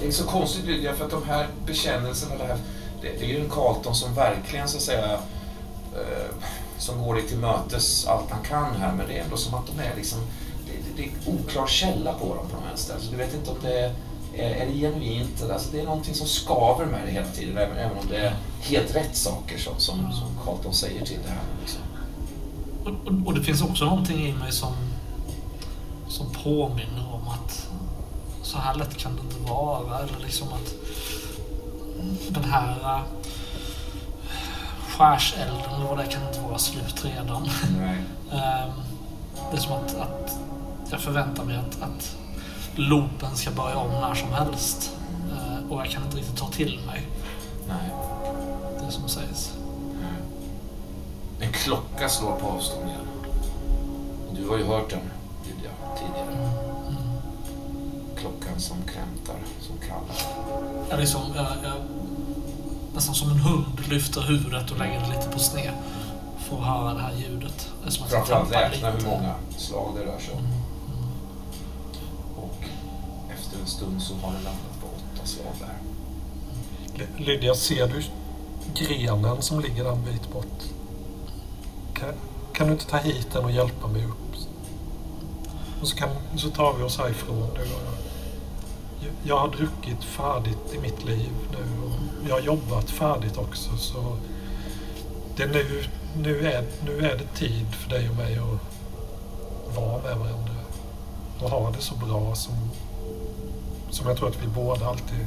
Det 0.00 0.06
är 0.06 0.10
så 0.10 0.24
konstigt 0.24 0.64
Lydia, 0.64 0.94
för 0.94 1.04
att 1.04 1.10
de 1.10 1.24
här 1.24 1.46
bekännelserna, 1.66 2.36
det, 2.36 2.44
här, 2.44 2.58
det, 3.02 3.08
det 3.18 3.24
är 3.24 3.28
ju 3.28 3.40
en 3.40 3.50
Carlton 3.50 3.94
som 3.94 4.14
verkligen 4.14 4.68
så 4.68 4.76
att 4.76 4.82
säga 4.82 5.12
eh, 5.94 6.34
som 6.78 7.02
går 7.02 7.14
dig 7.14 7.28
till 7.28 7.38
mötes 7.38 8.06
allt 8.06 8.30
han 8.30 8.42
kan 8.44 8.76
här, 8.76 8.92
men 8.92 9.06
det 9.08 9.18
är 9.18 9.24
ändå 9.24 9.36
som 9.36 9.54
att 9.54 9.66
de 9.66 9.82
är 9.82 9.96
liksom 9.96 10.18
det, 10.66 10.72
det, 10.72 11.02
det 11.02 11.30
är 11.30 11.34
oklar 11.34 11.66
källa 11.66 12.12
på 12.12 12.34
dem 12.34 12.48
på 12.50 12.56
de 12.56 12.68
vänster. 12.68 12.94
Så 12.98 13.10
du 13.10 13.16
vet 13.16 13.34
inte 13.34 13.50
om 13.50 13.56
det 13.62 13.92
är, 14.34 14.50
är 14.54 14.66
det 14.66 14.72
genuint. 14.72 15.42
Alltså, 15.52 15.70
det 15.72 15.80
är 15.80 15.84
någonting 15.84 16.14
som 16.14 16.26
skaver 16.26 16.86
med 16.86 17.00
det 17.06 17.12
hela 17.12 17.26
tiden. 17.26 17.58
Även, 17.58 17.76
även 17.76 17.98
om 17.98 18.06
det 18.10 18.16
är 18.16 18.36
helt 18.60 18.96
rätt 18.96 19.16
saker 19.16 19.58
som, 19.58 19.80
som, 19.80 20.12
som 20.12 20.28
Carlton 20.44 20.74
säger 20.74 21.04
till 21.04 21.18
det 21.24 21.30
här. 21.30 21.42
Liksom. 21.60 21.80
Och, 22.86 23.06
och, 23.06 23.26
och 23.26 23.34
det 23.34 23.42
finns 23.42 23.62
också 23.62 23.84
någonting 23.84 24.26
i 24.26 24.32
mig 24.32 24.52
som, 24.52 24.74
som 26.08 26.26
påminner 26.44 27.14
om 27.14 27.28
att 27.28 27.68
så 28.42 28.58
här 28.58 28.74
lätt 28.74 28.96
kan 28.96 29.16
det 29.16 29.22
inte 29.22 29.52
vara. 29.52 29.98
Eller 29.98 30.18
liksom 30.18 30.48
att 30.48 30.74
den 32.28 32.44
här 32.44 32.70
äh, 32.70 33.00
skärselden 34.88 35.84
vad 35.88 35.98
det 35.98 36.04
kan 36.06 36.28
inte 36.28 36.40
vara 36.40 36.58
slut 36.58 37.04
redan. 37.04 37.48
Nej. 37.78 37.96
Ehm, 38.32 38.70
det 39.50 39.56
är 39.56 39.60
som 39.60 39.72
att, 39.72 39.94
att 39.94 40.36
jag 40.90 41.00
förväntar 41.00 41.44
mig 41.44 41.56
att, 41.56 41.82
att 41.82 42.16
loopen 42.74 43.36
ska 43.36 43.50
börja 43.50 43.76
om 43.76 43.90
när 43.90 44.14
som 44.14 44.32
helst. 44.32 44.96
Eh, 45.32 45.72
och 45.72 45.80
jag 45.80 45.90
kan 45.90 46.04
inte 46.04 46.16
riktigt 46.16 46.36
ta 46.36 46.48
till 46.48 46.80
mig 46.86 47.06
Nej. 47.68 47.90
det 48.86 48.92
som 48.92 49.08
sägs. 49.08 49.52
En 51.40 51.52
klocka 51.52 52.08
slår 52.08 52.32
på 52.36 52.46
avstånd 52.46 52.88
igen. 52.88 53.06
Du 54.36 54.48
har 54.48 54.58
ju 54.58 54.64
hört 54.64 54.90
den 54.90 55.00
Lydia, 55.44 55.70
tidigare. 55.96 56.50
Klockan 58.16 58.60
som 58.60 58.76
krämtar, 58.82 59.36
som 59.60 59.76
kallar. 59.78 60.16
Jag 60.90 60.98
liksom, 61.00 61.20
jag, 61.34 61.46
jag, 61.62 61.72
nästan 62.94 63.14
som 63.14 63.30
en 63.30 63.38
hund 63.38 63.88
lyfter 63.88 64.20
huvudet 64.20 64.70
och 64.70 64.78
lägger 64.78 65.00
det 65.00 65.06
lite 65.08 65.28
på 65.30 65.38
sned. 65.38 65.72
För 66.38 66.56
att 66.56 66.64
höra 66.64 66.94
det 66.94 67.00
här 67.00 67.12
ljudet. 67.14 67.68
Det 67.82 67.88
är 67.88 67.90
som 67.90 68.04
att 68.06 68.12
jag 68.12 68.26
Framförallt 68.26 68.72
räkna 68.74 68.90
hur 68.90 69.06
många 69.06 69.34
slag 69.56 69.92
det 69.96 70.04
rör 70.04 70.18
sig 70.18 70.34
om. 70.34 70.46
Och 72.42 72.58
efter 73.38 73.60
en 73.60 73.66
stund 73.66 74.02
så 74.02 74.14
har 74.14 74.28
det 74.32 74.38
landat 74.44 74.80
på 74.80 74.86
åtta 74.86 75.26
slag 75.26 75.52
där. 75.60 75.78
Ly- 76.98 77.24
Lydia, 77.24 77.54
ser 77.54 77.86
du 77.88 78.02
grenen 78.74 79.42
som 79.42 79.60
ligger 79.60 79.92
en 79.92 80.02
bit 80.04 80.32
bort? 80.32 80.62
Kan, 81.98 82.08
kan 82.52 82.66
du 82.66 82.72
inte 82.72 82.86
ta 82.86 82.96
hit 82.96 83.28
den 83.32 83.44
och 83.44 83.50
hjälpa 83.52 83.88
mig 83.88 84.04
upp? 84.04 84.36
Och 85.80 85.88
så, 85.88 85.96
kan, 85.96 86.08
så 86.36 86.50
tar 86.50 86.74
vi 86.74 86.82
oss 86.82 86.98
härifrån 86.98 87.50
nu. 87.54 87.66
Jag, 89.00 89.10
jag 89.24 89.38
har 89.38 89.48
druckit 89.48 90.04
färdigt 90.04 90.74
i 90.74 90.78
mitt 90.78 91.04
liv 91.04 91.30
nu 91.52 91.86
och 91.86 92.28
jag 92.28 92.34
har 92.34 92.40
jobbat 92.40 92.90
färdigt 92.90 93.38
också. 93.38 93.76
Så 93.76 94.16
det 95.36 95.42
är 95.42 95.48
nu, 95.48 95.84
nu, 96.16 96.46
är, 96.46 96.64
nu 96.84 96.98
är 96.98 97.18
det 97.18 97.38
tid 97.38 97.66
för 97.74 97.90
dig 97.90 98.08
och 98.08 98.16
mig 98.16 98.38
att 98.38 99.76
vara 99.76 100.02
med 100.02 100.16
varandra 100.16 100.54
och 101.40 101.50
ha 101.50 101.70
det 101.70 101.80
så 101.82 101.94
bra 101.94 102.34
som, 102.34 102.54
som 103.90 104.06
jag 104.06 104.16
tror 104.16 104.28
att 104.28 104.42
vi 104.42 104.46
båda 104.46 104.86
alltid 104.86 105.26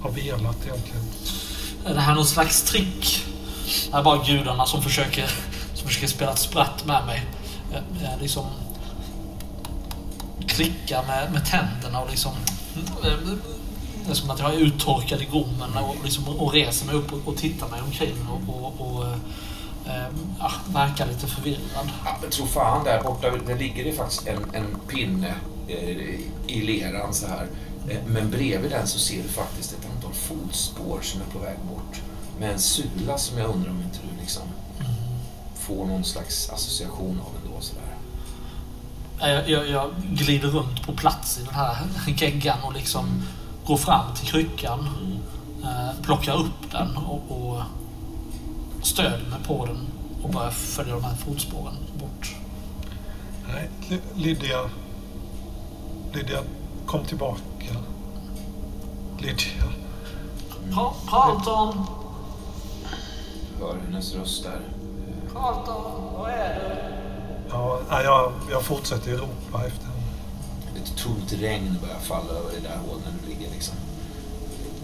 har 0.00 0.10
velat 0.10 0.66
egentligen. 0.66 1.04
Är 1.86 1.94
det 1.94 2.00
här 2.00 2.14
någon 2.14 2.26
slags 2.26 2.62
trick? 2.62 3.24
Det 3.90 3.96
är 3.96 4.02
bara 4.02 4.24
gudarna 4.24 4.66
som 4.66 4.82
försöker, 4.82 5.30
som 5.86 5.90
försöker 5.90 6.14
spela 6.14 6.32
ett 6.32 6.38
spratt 6.38 6.86
med 6.86 7.06
mig. 7.06 7.24
Jag, 7.72 7.82
jag 8.02 8.20
liksom 8.20 8.46
klickar 10.46 11.06
med, 11.06 11.32
med 11.32 11.46
tänderna 11.46 12.00
och 12.00 12.10
liksom... 12.10 12.32
Eh, 13.04 13.36
det 14.06 14.12
är 14.12 14.14
som 14.14 14.30
att 14.30 14.38
jag 14.38 14.54
är 14.54 14.58
uttorkad 14.58 15.22
i 15.22 15.24
gommen 15.24 15.76
och, 15.76 15.96
liksom, 16.04 16.28
och 16.28 16.52
reser 16.52 16.86
mig 16.86 16.94
upp 16.94 17.12
och, 17.12 17.28
och 17.28 17.36
tittar 17.36 17.68
mig 17.68 17.80
omkring 17.82 18.16
och, 18.28 18.64
och, 18.64 18.80
och 18.80 19.04
äh, 19.86 20.52
verkar 20.72 21.06
lite 21.06 21.26
förvirrad. 21.26 21.90
Ja, 22.04 22.18
men 22.20 22.30
tro 22.30 22.46
fan 22.46 22.84
där 22.84 23.02
borta, 23.02 23.30
det 23.46 23.54
ligger 23.54 23.84
det 23.84 23.92
faktiskt 23.92 24.26
en, 24.26 24.44
en 24.52 24.80
pinne 24.88 25.34
eh, 25.68 26.20
i 26.46 26.62
leran 26.62 27.14
så 27.14 27.26
här. 27.26 27.46
Men 28.06 28.30
bredvid 28.30 28.70
den 28.70 28.86
så 28.86 28.98
ser 28.98 29.22
du 29.22 29.28
faktiskt 29.28 29.72
ett 29.72 29.86
antal 29.94 30.12
fotspår 30.12 31.00
som 31.02 31.20
är 31.20 31.26
på 31.32 31.38
väg 31.38 31.56
bort. 31.70 32.00
Med 32.38 32.52
en 32.52 32.58
sula 32.58 33.18
som 33.18 33.38
jag 33.38 33.50
undrar 33.50 33.70
om 33.70 33.82
inte 33.82 33.98
du 34.02 34.20
liksom 34.20 34.42
får 35.66 35.86
någon 35.86 36.04
slags 36.04 36.50
association 36.50 37.20
av 37.20 37.32
ändå 37.44 37.60
sådär. 37.60 37.82
Jag, 39.20 39.48
jag, 39.50 39.68
jag 39.68 39.90
glider 40.12 40.48
runt 40.48 40.82
på 40.86 40.92
plats 40.92 41.38
i 41.38 41.44
den 41.44 41.54
här 41.54 41.76
geggan 42.16 42.58
och 42.62 42.72
liksom 42.72 43.22
går 43.66 43.76
fram 43.76 44.14
till 44.14 44.26
kryckan. 44.26 44.88
Eh, 45.62 46.02
plockar 46.02 46.34
upp 46.40 46.70
den 46.72 46.96
och, 46.96 47.22
och 47.30 47.62
stöder 48.82 49.26
mig 49.30 49.38
på 49.46 49.66
den 49.66 49.86
och 50.22 50.30
börjar 50.30 50.50
följa 50.50 50.94
de 50.94 51.04
här 51.04 51.14
fotspåren 51.16 51.74
bort. 52.00 52.34
Nej, 53.48 53.70
Ly- 53.88 54.00
Lydia. 54.24 54.70
Lydia, 56.12 56.38
kom 56.86 57.04
tillbaka. 57.04 57.76
Lydia. 59.18 59.64
Pa- 60.74 60.94
Carlton! 61.08 61.84
Du 63.58 63.64
hör 63.64 63.76
hennes 63.86 64.14
röst 64.14 64.42
där. 64.42 64.60
Carlton, 65.40 66.14
vad 66.18 66.30
är 66.30 66.36
det? 66.54 66.92
Ja, 67.50 67.80
nej, 67.90 68.04
jag, 68.04 68.32
jag 68.50 68.62
fortsätter 68.62 69.10
ju 69.10 69.16
ropa 69.16 69.66
efter 69.66 69.84
henne. 69.84 70.02
Ett 70.84 70.96
tungt 70.96 71.32
regn 71.32 71.78
börjar 71.82 71.98
falla 72.00 72.30
över 72.30 72.52
det 72.54 72.68
där 72.68 72.76
hålet 72.76 73.04
när 73.04 73.12
du 73.22 73.28
ligger 73.34 73.50
liksom. 73.54 73.74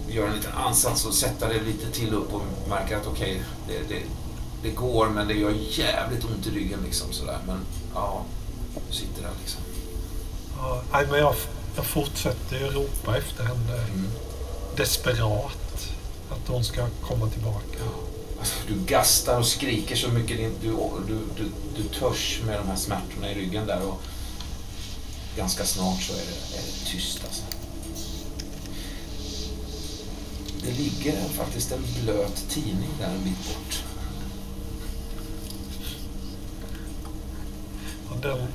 Gör 0.07 0.27
en 0.27 0.35
liten 0.35 0.53
ansats 0.53 1.05
och 1.05 1.13
sätta 1.13 1.47
dig 1.47 1.59
lite 1.59 1.91
till 1.91 2.13
upp 2.13 2.33
och 2.33 2.41
märker 2.69 2.97
att 2.97 3.07
okej, 3.07 3.43
det, 3.67 3.73
det, 3.89 4.01
det 4.63 4.69
går 4.69 5.09
men 5.09 5.27
det 5.27 5.33
gör 5.33 5.53
jävligt 5.69 6.25
ont 6.25 6.47
i 6.47 6.49
ryggen 6.49 6.79
liksom 6.85 7.13
sådär. 7.13 7.37
Men 7.47 7.57
ja, 7.95 8.21
du 8.89 8.93
sitter 8.95 9.21
där 9.21 9.31
liksom. 9.41 9.61
Ja, 10.57 10.81
nej, 10.91 11.07
men 11.11 11.19
jag, 11.19 11.35
jag 11.75 11.85
fortsätter 11.85 12.59
ju 12.59 12.67
ropa 12.67 13.17
efter 13.17 13.43
henne 13.43 13.73
Mm. 13.73 14.07
desperat. 14.77 15.89
Att 16.31 16.47
hon 16.47 16.63
ska 16.63 16.85
komma 17.07 17.27
tillbaka. 17.29 17.79
Alltså, 18.43 18.59
du 18.67 18.75
gastar 18.85 19.39
och 19.39 19.47
skriker 19.47 19.95
så 19.95 20.07
mycket 20.09 20.37
din- 20.37 20.55
du, 20.61 20.67
du, 21.07 21.19
du, 21.37 21.51
du 21.77 21.83
törs 21.99 22.41
med 22.45 22.59
de 22.59 22.67
här 22.67 22.75
smärtorna 22.75 23.31
i 23.31 23.35
ryggen 23.35 23.67
där 23.67 23.81
och 23.81 24.01
ganska 25.37 25.65
snart 25.65 26.01
så 26.03 26.13
är 26.13 26.17
det, 26.17 26.57
är 26.57 26.61
det 26.61 26.85
tyst 26.91 27.21
alltså. 27.25 27.43
Det 30.63 30.71
ligger 30.71 31.29
faktiskt 31.29 31.71
en 31.71 31.85
blöt 32.03 32.49
tidning 32.49 32.89
där 32.99 33.07
en 33.07 33.23
bit 33.23 33.37
bort. 33.47 33.83
Och 38.09 38.17
den, 38.17 38.47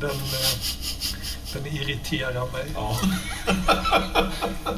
den, 0.00 0.10
eh, 0.10 0.58
den 1.54 1.66
irriterar 1.66 2.52
mig. 2.52 2.64
Ja. 2.74 2.98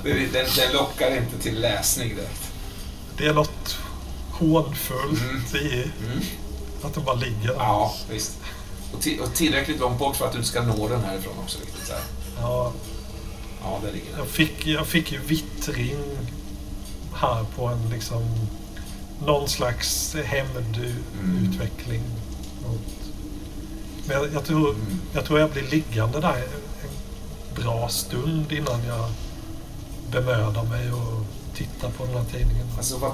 den, 0.05 0.31
den 0.57 0.73
lockar 0.73 1.17
inte 1.17 1.39
till 1.43 1.61
läsning 1.61 2.09
direkt. 2.17 2.48
Det 3.19 3.27
är 3.27 3.35
något 3.35 3.79
hånfullt 4.31 5.55
i 5.55 5.75
Mm. 5.83 6.21
att 6.83 6.95
den 6.95 7.05
bara 7.05 7.17
ligger 7.17 7.49
där. 7.49 7.55
Ja, 7.55 7.95
visst. 8.11 8.37
Och, 8.93 9.27
och 9.27 9.35
tillräckligt 9.35 9.81
långt 9.81 9.99
bort 9.99 10.17
för 10.17 10.27
att 10.27 10.33
du 10.33 10.39
inte 10.39 10.51
ska 10.51 10.63
nå 10.63 10.89
den 10.89 11.05
härifrån 11.05 11.35
också. 11.43 11.59
Riktigt, 11.61 11.87
så 11.87 11.93
här. 11.93 12.03
Ja, 12.41 12.73
Ja, 13.63 13.79
där 13.83 13.93
ligger 13.93 14.07
den. 14.11 14.19
jag, 14.19 14.29
fick, 14.29 14.67
jag 14.67 14.87
fick 14.87 15.13
ju 15.13 15.19
vittring 15.19 15.97
här 17.15 17.45
på 17.57 17.67
en 17.67 17.91
liksom 17.91 18.23
någon 19.27 19.49
slags 19.49 20.17
hämndutveckling. 20.25 22.03
mot- 22.63 22.81
Men 24.07 24.17
jag, 24.17 24.33
jag, 24.35 24.45
tror, 24.45 24.71
Mm. 24.71 25.01
jag 25.13 25.25
tror 25.25 25.41
jag 25.41 25.51
blir 25.51 25.63
liggande 25.63 26.21
där 26.21 26.37
en 26.37 27.63
bra 27.63 27.89
stund 27.89 28.53
innan 28.53 28.85
jag 28.87 29.11
bemödar 30.11 30.63
mig 30.65 30.93
och 30.93 31.25
tittar 31.59 31.91
på 31.91 32.05
den 32.05 32.15
här 32.15 32.25
tidningen. 32.25 32.67
Alltså, 32.77 32.97
vad, 32.97 33.13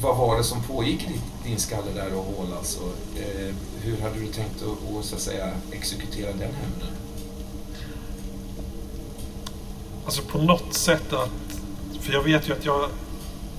vad 0.00 0.16
var 0.16 0.36
det 0.36 0.44
som 0.44 0.62
pågick 0.62 1.02
i 1.02 1.06
din, 1.06 1.20
din 1.44 1.58
skalle 1.58 1.90
där 1.94 2.14
och 2.14 2.24
hål 2.24 2.46
alltså? 2.58 2.80
Eh, 3.16 3.54
hur 3.82 4.00
hade 4.00 4.20
du 4.20 4.26
tänkt 4.26 4.62
att, 4.62 4.96
att, 4.96 5.04
så 5.04 5.14
att 5.14 5.20
säga, 5.20 5.50
exekutera 5.72 6.32
den 6.32 6.54
hämnden? 6.54 6.88
Alltså 10.04 10.22
på 10.22 10.38
något 10.38 10.74
sätt 10.74 11.12
att... 11.12 11.30
För 12.00 12.12
jag 12.12 12.22
vet 12.22 12.48
ju 12.48 12.52
att 12.52 12.64
jag, 12.64 12.90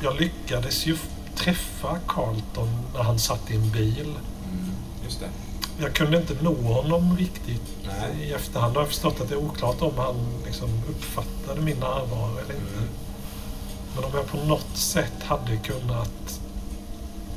jag 0.02 0.22
lyckades 0.22 0.86
ju 0.86 0.98
träffa 1.36 2.00
Carlton 2.08 2.70
när 2.94 3.04
han 3.04 3.20
satt 3.20 3.52
i 3.52 3.56
en 3.56 3.72
bil. 3.72 4.16
Mm, 4.52 4.72
just 5.04 5.20
det. 5.20 5.30
Jag 5.82 5.94
kunde 5.94 6.18
inte 6.18 6.36
nå 6.42 6.56
honom 6.56 7.18
riktigt 7.18 7.62
Nej. 7.86 8.28
i 8.28 8.34
efterhand. 8.34 8.76
har 8.76 8.82
jag 8.82 8.88
förstått 8.88 9.22
att 9.22 9.30
det 9.30 9.36
är 9.36 9.40
oklart 9.40 9.82
om 9.82 9.98
han 9.98 10.16
liksom 10.46 10.70
uppfattade 10.90 11.62
min 11.62 11.78
närvaro 11.78 12.32
eller 12.32 12.54
inte. 12.54 12.74
Mm. 12.78 12.90
Men 14.00 14.12
om 14.12 14.18
jag 14.18 14.28
på 14.28 14.38
något 14.38 14.78
sätt 14.78 15.24
hade 15.24 15.58
kunnat 15.58 16.40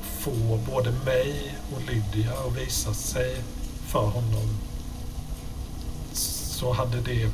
få 0.02 0.60
både 0.70 0.90
mig 0.90 1.54
och 1.74 1.80
Lydia 1.80 2.32
att 2.32 2.56
visa 2.56 2.94
sig 2.94 3.36
för 3.86 4.06
honom 4.06 4.58
så 6.12 6.72
hade 6.72 7.00
det 7.00 7.30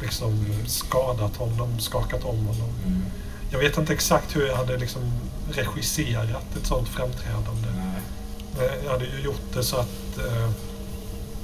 liksom 0.00 0.44
skadat 0.66 1.36
honom, 1.36 1.78
skakat 1.78 2.24
om 2.24 2.46
honom. 2.46 2.70
Mm. 2.86 3.02
Jag 3.50 3.58
vet 3.58 3.78
inte 3.78 3.92
exakt 3.92 4.36
hur 4.36 4.46
jag 4.46 4.56
hade 4.56 4.76
liksom 4.76 5.02
regisserat 5.50 6.56
ett 6.56 6.66
sådant 6.66 6.88
framträdande. 6.88 7.68
Nej. 7.76 8.70
Jag 8.84 8.90
hade 8.90 9.04
ju 9.04 9.20
gjort 9.20 9.52
det 9.54 9.64
så 9.64 9.76
att 9.76 10.18
eh, 10.18 10.50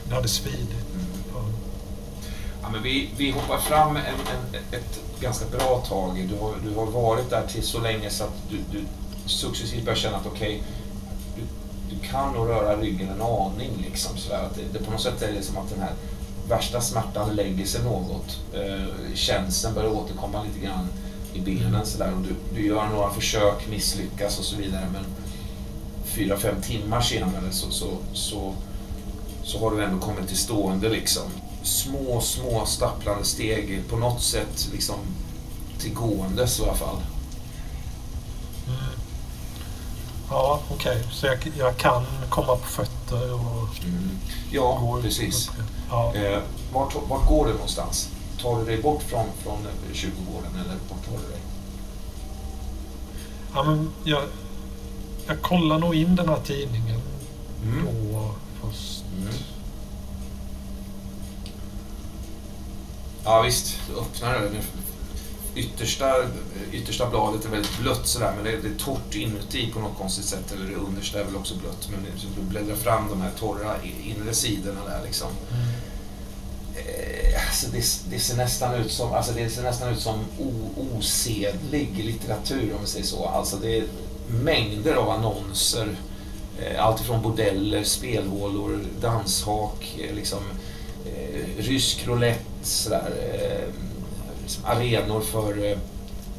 det 0.09 0.15
hade 0.15 0.29
svidit. 0.29 0.87
Ja, 2.63 2.69
men 2.73 2.83
vi, 2.83 3.11
vi 3.17 3.31
hoppar 3.31 3.59
fram 3.59 3.97
en, 3.97 4.05
en, 4.05 4.55
ett 4.73 5.01
ganska 5.23 5.47
bra 5.47 5.85
tag. 5.89 6.29
Du 6.29 6.37
har, 6.37 6.55
du 6.65 6.75
har 6.75 6.87
varit 6.87 7.31
där 7.31 7.47
till 7.47 7.63
så 7.63 7.81
länge 7.81 8.11
så 8.11 8.25
att 8.25 8.35
du, 8.51 8.57
du 8.79 8.85
successivt 9.27 9.85
börjar 9.85 9.97
känna 9.97 10.17
att 10.17 10.27
okej, 10.27 10.63
du, 11.37 11.43
du 11.95 12.09
kan 12.09 12.33
nog 12.33 12.49
röra 12.49 12.77
ryggen 12.77 13.09
en 13.09 13.23
aning. 13.23 13.71
Liksom, 13.89 14.17
så 14.17 14.35
att 14.35 14.55
det, 14.55 14.79
det, 14.79 14.85
på 14.85 14.91
något 14.91 15.01
sätt 15.01 15.23
är 15.23 15.33
det 15.33 15.43
som 15.43 15.57
att 15.57 15.71
den 15.71 15.81
här 15.81 15.93
värsta 16.49 16.81
smärtan 16.81 17.37
lägger 17.37 17.67
sig 17.67 17.85
något. 17.85 18.41
Eh, 18.55 19.15
känslan 19.15 19.75
börjar 19.75 19.91
återkomma 19.91 20.43
lite 20.43 20.67
grann 20.67 20.89
i 21.33 21.41
benen. 21.41 21.87
Så 21.87 21.99
där, 21.99 22.15
och 22.15 22.21
du, 22.21 22.35
du 22.55 22.67
gör 22.67 22.87
några 22.87 23.11
försök, 23.11 23.69
misslyckas 23.69 24.39
och 24.39 24.45
så 24.45 24.57
vidare. 24.57 24.87
Men 24.93 25.05
fyra, 26.05 26.37
fem 26.37 26.63
timmar 26.63 27.01
senare 27.01 27.51
så, 27.51 27.71
så, 27.71 27.91
så, 28.13 28.55
så 29.45 29.59
har 29.59 29.71
du 29.71 29.85
ändå 29.85 29.99
kommit 29.99 30.29
till 30.29 30.37
stående. 30.37 30.89
Liksom. 30.89 31.23
Små, 31.63 32.21
små 32.21 32.67
stapplande 32.67 33.25
steg 33.25 33.83
på 33.91 33.97
något 33.97 34.23
sätt 34.23 34.69
liksom 34.73 34.97
till 35.79 35.95
gåendes 35.95 36.61
i 36.61 36.63
alla 36.63 36.75
fall. 36.75 36.97
Mm. 38.67 38.79
Ja, 40.31 40.63
okej. 40.71 40.97
Okay. 40.97 41.13
Så 41.13 41.27
jag, 41.27 41.39
jag, 41.59 41.77
kan 41.77 42.07
komma 42.29 42.57
på 42.57 42.67
fötter 42.67 43.35
och... 43.35 43.85
Mm. 43.85 44.19
Ja, 44.51 44.79
gå 44.81 45.03
precis. 45.03 45.51
Ja. 45.91 46.15
Eh, 46.15 46.43
vart, 46.73 46.95
vart 47.09 47.29
går 47.29 47.47
du 47.47 47.53
någonstans? 47.53 48.09
Tar 48.43 48.59
du 48.59 48.65
dig 48.65 48.83
bort 48.83 49.03
från, 49.03 49.27
från 49.43 49.67
kyrkogården 49.93 50.51
eller 50.55 50.77
vart 50.91 51.05
tar 51.05 51.13
du 51.13 51.33
dig? 51.33 51.41
Ja, 53.55 53.63
men 53.63 53.91
jag, 54.05 54.23
jag 55.27 55.43
kollar 55.43 55.79
nog 55.79 55.95
in 55.95 56.17
den 56.17 56.29
här 56.29 56.41
tidningen 56.45 57.01
mm. 57.65 57.85
då 58.13 58.31
först. 58.61 59.05
Mm. 59.21 59.35
Ja 63.25 63.43
visst, 63.43 63.79
du 63.89 64.01
öppnar 64.01 64.33
det. 64.33 64.51
Yttersta, 65.61 66.15
yttersta 66.73 67.11
bladet 67.11 67.45
är 67.45 67.49
väldigt 67.49 67.79
blött 67.79 68.07
sådär 68.07 68.33
men 68.35 68.45
det 68.45 68.51
är, 68.51 68.57
det 68.63 68.69
är 68.69 68.79
torrt 68.79 69.15
inuti 69.15 69.73
på 69.73 69.81
något 69.81 69.99
konstigt 69.99 70.25
sätt. 70.25 70.53
Eller 70.53 70.71
det 70.71 70.75
understa 70.75 71.21
är 71.21 71.25
väl 71.25 71.37
också 71.37 71.55
blött. 71.55 71.89
Men 71.91 72.07
du 72.37 72.43
bläddrar 72.43 72.77
fram 72.77 73.09
de 73.09 73.21
här 73.21 73.31
torra 73.39 73.75
inre 74.05 74.35
sidorna 74.35 74.81
där 74.89 75.03
liksom. 75.05 75.29
Mm. 75.53 75.63
Alltså 77.47 77.67
det, 77.67 78.11
det, 78.17 78.21
ser 78.21 78.37
nästan 78.37 78.75
ut 78.75 78.93
som, 78.93 79.13
alltså 79.13 79.33
det 79.33 79.51
ser 79.51 79.63
nästan 79.63 79.93
ut 79.93 80.01
som 80.01 80.25
o, 80.39 80.53
osedlig 80.99 82.05
litteratur 82.05 82.75
om 82.75 82.81
vi 82.81 82.87
säger 82.87 83.07
så. 83.07 83.25
Alltså 83.25 83.57
det 83.57 83.79
är 83.79 83.85
mängder 84.43 84.95
av 84.95 85.11
annonser. 85.11 85.97
Eh, 86.61 86.85
allt 86.87 87.01
ifrån 87.01 87.23
bordeller, 87.23 87.85
spelhålor, 87.85 88.85
danshak, 89.01 89.99
eh, 89.99 90.15
liksom, 90.15 90.39
rysk 91.59 92.07
roulette, 92.07 92.45
sådär, 92.67 93.13
eh, 93.33 93.75
liksom 94.43 94.65
arenor 94.65 95.21
för 95.21 95.71
eh, 95.71 95.79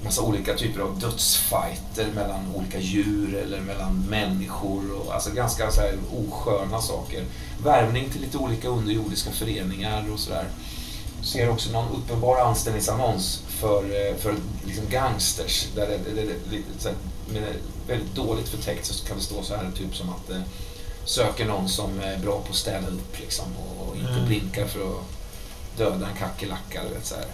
massa 0.04 0.22
olika 0.22 0.54
typer 0.54 0.82
av 0.82 1.00
dödsfighter 1.00 2.08
mellan 2.16 2.56
olika 2.56 2.80
djur 2.80 3.36
eller 3.36 3.62
mellan 3.62 4.06
människor. 4.10 4.94
Och, 4.94 5.14
alltså 5.14 5.32
ganska 5.32 5.72
så 5.72 5.82
här 5.82 5.98
osköna 6.14 6.82
saker. 6.82 7.24
Värvning 7.64 8.10
till 8.10 8.22
lite 8.22 8.38
olika 8.38 8.68
underjordiska 8.68 9.32
föreningar 9.32 10.12
och 10.14 10.20
sådär. 10.20 10.46
Ser 11.24 11.50
också 11.50 11.72
någon 11.72 11.96
uppenbar 11.96 12.38
anställningsannons 12.38 13.44
för, 13.48 13.84
eh, 13.84 14.16
för 14.16 14.36
liksom 14.66 14.86
gangsters. 14.90 15.68
Där 15.76 15.88
det, 15.88 16.22
det, 16.22 16.34
det, 16.52 16.64
så 16.80 16.88
här, 16.88 16.98
väldigt 17.88 18.16
dåligt 18.16 18.50
förtäckt 18.50 18.86
så 18.86 19.06
kan 19.06 19.18
det 19.18 19.24
stå 19.24 19.44
så 19.44 19.56
här 19.56 19.72
typ 19.78 19.96
som 19.96 20.10
att 20.10 20.32
söker 21.06 21.46
någon 21.46 21.70
som 21.70 22.00
är 22.00 22.18
bra 22.18 22.40
på 22.42 22.50
att 22.50 22.56
städa 22.56 22.88
upp 22.88 23.20
liksom, 23.20 23.46
och 23.80 23.96
inte 23.96 24.12
mm. 24.12 24.26
blinkar 24.26 24.68
för 24.68 24.80
att 24.80 25.13
döda 25.78 26.08
en 26.08 26.16
kackerlacka. 26.16 26.82
Så 27.04 27.16
här. 27.16 27.26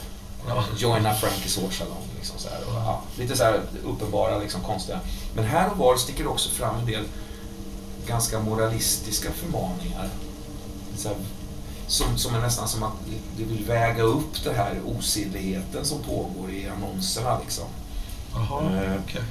Ja. 0.47 0.63
Joina 0.77 1.13
Frankies 1.13 1.57
hårsalong. 1.57 2.07
Liksom 2.17 2.39
så 2.39 2.49
här, 2.49 2.59
och, 2.67 2.73
ja, 2.73 3.01
lite 3.17 3.37
så 3.37 3.43
här 3.43 3.61
uppenbara, 3.85 4.37
liksom, 4.37 4.61
konstiga. 4.61 4.99
Men 5.35 5.45
här 5.45 5.71
och 5.71 5.77
var 5.77 5.97
sticker 5.97 6.23
det 6.23 6.29
också 6.29 6.49
fram 6.49 6.79
en 6.79 6.85
del 6.85 7.05
ganska 8.07 8.39
moralistiska 8.39 9.31
förmaningar. 9.31 10.09
Så 10.97 11.07
här, 11.07 11.17
som, 11.87 12.17
som 12.17 12.35
är 12.35 12.39
nästan 12.39 12.67
som 12.67 12.83
att 12.83 12.93
du 13.37 13.43
vill 13.43 13.65
väga 13.65 14.03
upp 14.03 14.43
den 14.43 14.55
här 14.55 14.81
osedligheten 14.85 15.85
som 15.85 16.03
pågår 16.03 16.51
i 16.51 16.69
annonserna. 16.69 17.39
Liksom. 17.39 17.65
Aha, 18.35 18.61
eh, 18.61 18.93
okay. 19.03 19.21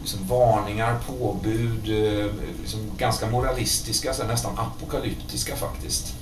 liksom 0.00 0.26
varningar, 0.28 0.98
påbud, 1.06 1.88
eh, 1.88 2.30
liksom 2.60 2.80
ganska 2.98 3.30
moralistiska, 3.30 4.14
så 4.14 4.24
nästan 4.24 4.58
apokalyptiska 4.58 5.56
faktiskt. 5.56 6.14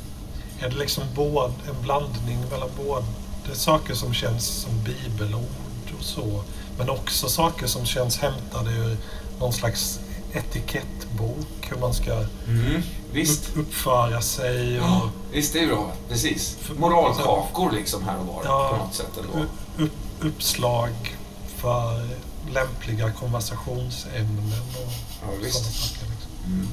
Är 0.60 0.70
det 0.70 0.76
liksom 0.76 1.04
både, 1.14 1.52
en 1.68 1.82
blandning 1.82 2.38
mellan 2.50 2.68
både 2.76 3.04
saker 3.52 3.94
som 3.94 4.14
känns 4.14 4.46
som 4.46 4.70
bibelord 4.84 5.94
och 5.98 6.04
så. 6.04 6.42
Men 6.78 6.90
också 6.90 7.28
saker 7.28 7.66
som 7.66 7.86
känns 7.86 8.18
hämtade 8.18 8.70
ur 8.70 8.96
någon 9.38 9.52
slags 9.52 10.00
etikettbok. 10.32 11.46
Hur 11.60 11.76
man 11.76 11.94
ska 11.94 12.12
mm, 12.48 12.82
upp, 13.12 13.56
uppföra 13.56 14.20
sig. 14.20 14.80
Och, 14.80 14.86
ja, 14.86 15.10
visst, 15.32 15.52
det 15.52 15.60
är 15.60 15.66
bra. 15.66 15.92
Precis. 16.08 16.56
Moralkakor 16.76 17.70
liksom 17.70 18.04
här 18.04 18.18
och 18.18 18.26
var 18.26 18.42
ja, 18.44 18.68
på 18.70 18.84
något 18.84 18.94
sätt 18.94 19.18
ändå. 19.18 19.46
Upp, 19.78 19.90
uppslag 20.20 21.16
för 21.56 22.08
lämpliga 22.52 23.12
konversationsämnen 23.12 24.62
och 24.74 24.92
ja, 25.22 25.50
sådana 25.50 25.70
saker. 25.70 26.06
Liksom. 26.10 26.30
Mm. 26.46 26.68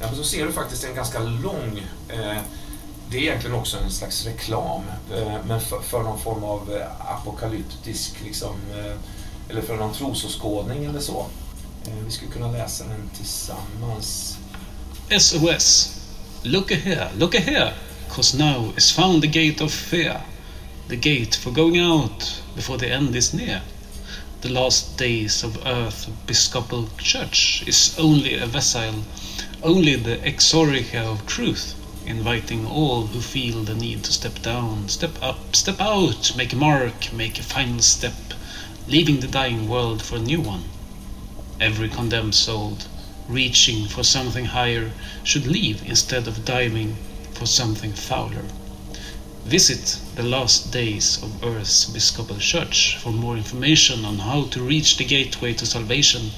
Ja, 0.00 0.06
men 0.06 0.16
så 0.16 0.24
ser 0.24 0.46
du 0.46 0.52
faktiskt 0.52 0.84
en 0.84 0.94
ganska 0.94 1.18
lång 1.18 1.82
eh, 2.08 2.38
det 3.10 3.16
är 3.16 3.22
egentligen 3.22 3.56
också 3.56 3.76
en 3.78 3.90
slags 3.90 4.26
reklam, 4.26 4.82
eh, 5.14 5.36
men 5.46 5.60
för, 5.60 5.80
för 5.80 6.02
någon 6.02 6.20
form 6.20 6.44
av 6.44 6.72
eh, 6.76 7.12
apokalyptisk, 7.12 8.14
liksom, 8.24 8.56
eh, 8.78 8.94
eller 9.48 9.62
för 9.62 9.76
någon 9.76 9.94
trosåskådning 9.94 10.84
eller 10.84 11.00
så. 11.00 11.26
Vi 12.04 12.10
skulle 12.10 12.30
kunna 12.30 12.52
läsa 12.52 12.84
den 12.84 13.10
tillsammans. 13.16 14.38
SOS. 15.18 15.96
Look 16.42 16.72
here, 16.72 17.08
look 17.18 17.34
here, 17.34 17.72
cause 18.10 18.38
now 18.38 18.72
is 18.76 18.92
found 18.92 19.22
the 19.22 19.28
gate 19.28 19.64
of 19.64 19.72
fear. 19.72 20.20
The 20.88 20.96
gate 20.96 21.36
for 21.36 21.50
going 21.50 21.80
out 21.80 22.42
before 22.56 22.78
the 22.78 22.94
end 22.94 23.16
is 23.16 23.32
near. 23.32 23.60
The 24.40 24.48
last 24.48 24.98
days 24.98 25.44
of 25.44 25.66
earth 25.66 26.08
Episcopal 26.08 26.88
Church 26.98 27.64
is 27.66 27.96
only 27.98 28.38
a 28.38 28.46
vessel, 28.46 28.94
only 29.62 29.96
the 29.96 30.16
exorica 30.16 31.12
of 31.12 31.26
truth 31.26 31.79
inviting 32.10 32.66
all 32.66 33.06
who 33.06 33.20
feel 33.20 33.62
the 33.62 33.74
need 33.74 34.04
to 34.04 34.12
step 34.12 34.42
down, 34.42 34.88
step 34.88 35.16
up, 35.22 35.56
step 35.56 35.80
out, 35.80 36.36
make 36.36 36.52
a 36.52 36.56
mark, 36.56 37.12
make 37.12 37.38
a 37.38 37.42
final 37.42 37.80
step, 37.80 38.34
leaving 38.88 39.20
the 39.20 39.28
dying 39.28 39.68
world 39.68 40.02
for 40.02 40.16
a 40.16 40.20
new 40.20 40.40
one. 40.40 40.64
Every 41.60 41.88
condemned 41.88 42.34
soul, 42.34 42.78
reaching 43.28 43.86
for 43.86 44.02
something 44.02 44.46
higher, 44.46 44.90
should 45.22 45.46
leave 45.46 45.82
instead 45.88 46.26
of 46.26 46.44
diving 46.44 46.96
for 47.32 47.46
something 47.46 47.92
fouler. 47.92 48.44
Visit 49.44 49.98
the 50.16 50.22
last 50.22 50.70
days 50.70 51.22
of 51.22 51.42
Earth's 51.42 51.88
Episcopal 51.88 52.38
Church 52.38 52.96
for 52.96 53.12
more 53.12 53.36
information 53.36 54.04
on 54.04 54.18
how 54.18 54.44
to 54.48 54.62
reach 54.62 54.96
the 54.96 55.04
gateway 55.04 55.54
to 55.54 55.64
salvation. 55.64 56.32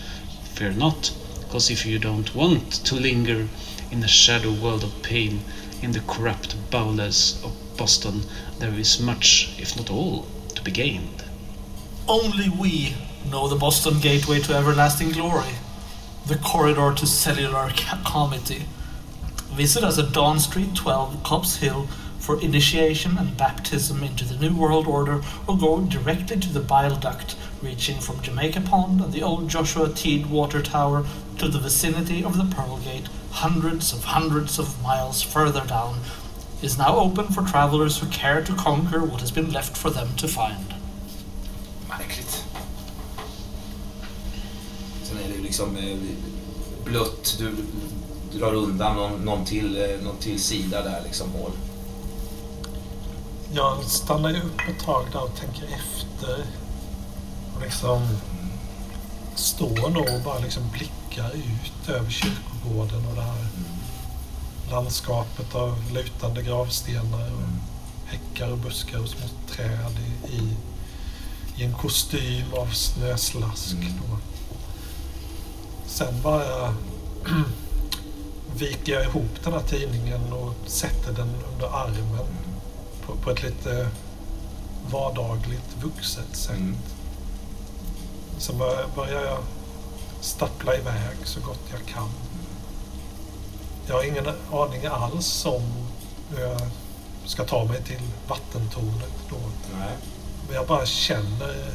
Fear 0.54 0.72
not, 0.72 1.10
because 1.40 1.70
if 1.70 1.84
you 1.84 1.98
don't 1.98 2.34
want 2.34 2.72
to 2.84 2.94
linger 2.94 3.48
in 3.90 4.00
the 4.00 4.08
shadow 4.08 4.52
world 4.52 4.84
of 4.84 5.02
pain, 5.02 5.42
in 5.82 5.92
the 5.92 6.00
corrupt 6.00 6.54
bowels 6.70 7.42
of 7.44 7.52
Boston, 7.76 8.22
there 8.58 8.72
is 8.72 9.00
much, 9.00 9.58
if 9.58 9.76
not 9.76 9.90
all, 9.90 10.26
to 10.54 10.62
be 10.62 10.70
gained. 10.70 11.24
Only 12.06 12.48
we 12.48 12.94
know 13.28 13.48
the 13.48 13.56
Boston 13.56 13.98
gateway 14.00 14.40
to 14.40 14.54
everlasting 14.54 15.10
glory, 15.10 15.54
the 16.26 16.36
corridor 16.36 16.92
to 16.94 17.06
cellular 17.06 17.68
calmity. 17.70 18.62
Visit 19.54 19.82
us 19.82 19.98
at 19.98 20.12
Dawn 20.12 20.38
Street 20.38 20.74
12, 20.74 21.22
Cobbs 21.24 21.56
Hill, 21.56 21.88
for 22.18 22.40
initiation 22.40 23.18
and 23.18 23.36
baptism 23.36 24.04
into 24.04 24.24
the 24.24 24.36
New 24.36 24.56
World 24.56 24.86
Order, 24.86 25.22
or 25.48 25.58
go 25.58 25.80
directly 25.80 26.38
to 26.38 26.52
the 26.52 26.60
bile 26.60 26.96
duct 26.96 27.34
reaching 27.60 27.98
from 27.98 28.22
Jamaica 28.22 28.60
Pond 28.60 29.00
and 29.00 29.12
the 29.12 29.22
old 29.22 29.48
Joshua 29.48 29.88
Teed 29.88 30.26
water 30.26 30.62
tower 30.62 31.04
to 31.38 31.48
the 31.48 31.58
vicinity 31.58 32.22
of 32.22 32.36
the 32.36 32.54
Pearl 32.54 32.78
Gate 32.78 33.08
hundreds 33.32 33.92
of 33.92 34.04
hundreds 34.04 34.58
of 34.58 34.82
miles 34.82 35.22
further 35.22 35.64
down, 35.66 35.98
is 36.62 36.78
now 36.78 36.96
open 36.96 37.26
for 37.32 37.42
travelers 37.42 37.98
who 37.98 38.06
care 38.08 38.42
to 38.44 38.54
conquer 38.54 39.00
what 39.00 39.20
has 39.20 39.32
been 39.32 39.50
left 39.50 39.76
for 39.76 39.90
them 39.90 40.08
to 40.16 40.28
find. 40.28 40.74
Märkligt. 41.88 42.44
Sen 45.02 45.18
är 45.18 45.36
det 45.36 45.42
liksom 45.42 45.76
eh, 45.76 45.98
blött, 46.84 47.36
du, 47.38 47.56
du 48.32 48.38
drar 48.38 48.54
undan 48.54 48.96
någon, 48.96 49.20
någon, 49.20 49.44
till, 49.44 49.76
eh, 49.76 50.04
någon 50.04 50.16
till 50.16 50.42
sida 50.42 50.82
där 50.82 51.02
liksom 51.04 51.30
hål. 51.32 51.52
Jag 53.54 53.84
stannar 53.84 54.30
ju 54.30 54.36
upp 54.36 54.60
ett 54.68 54.84
tag 54.84 55.06
där 55.12 55.22
och 55.22 55.36
tänker 55.36 55.64
efter. 55.64 56.44
Och 57.54 57.62
liksom 57.62 58.08
står 59.34 59.90
nog 59.90 60.14
och 60.14 60.20
bara 60.24 60.38
liksom 60.38 60.62
blickar 60.72 61.30
ut 61.34 61.88
över 61.88 62.10
kyrkan 62.10 62.51
gården 62.68 63.06
och 63.06 63.14
det 63.14 63.22
här 63.22 63.46
landskapet 64.70 65.54
av 65.54 65.92
lutande 65.92 66.42
gravstenar 66.42 67.30
och 67.32 67.48
häckar 68.06 68.52
och 68.52 68.58
buskar 68.58 68.98
och 68.98 69.08
små 69.08 69.26
träd 69.48 69.98
i, 69.98 70.36
i, 70.36 70.56
i 71.56 71.64
en 71.64 71.72
kostym 71.72 72.54
av 72.54 72.66
snöslask. 72.66 73.72
Mm. 73.74 73.92
Då. 74.10 74.18
Sen 75.86 76.22
bara 76.22 76.74
viker 78.56 78.92
jag 78.92 79.04
ihop 79.04 79.44
den 79.44 79.52
här 79.52 79.62
tidningen 79.62 80.32
och 80.32 80.54
sätter 80.66 81.12
den 81.12 81.28
under 81.52 81.66
armen 81.66 82.26
på, 83.06 83.16
på 83.16 83.30
ett 83.30 83.42
lite 83.42 83.88
vardagligt 84.90 85.76
vuxet 85.82 86.36
sätt. 86.36 86.56
Mm. 86.56 86.76
Sen 88.38 88.58
bör- 88.58 88.86
börjar 88.96 89.24
jag 89.24 89.38
stappla 90.20 90.74
iväg 90.74 91.16
så 91.24 91.40
gott 91.40 91.60
jag 91.70 91.86
kan. 91.94 92.08
Jag 93.86 93.94
har 93.94 94.04
ingen 94.04 94.26
aning 94.52 94.86
alls 94.86 95.46
om 95.46 95.62
hur 96.30 96.40
jag 96.40 96.60
ska 97.24 97.44
ta 97.44 97.64
mig 97.64 97.82
till 97.82 98.00
vattentornet 98.28 99.14
då. 99.30 99.36
Nej. 99.78 99.96
Men 100.46 100.56
jag 100.56 100.66
bara 100.66 100.86
känner, 100.86 101.72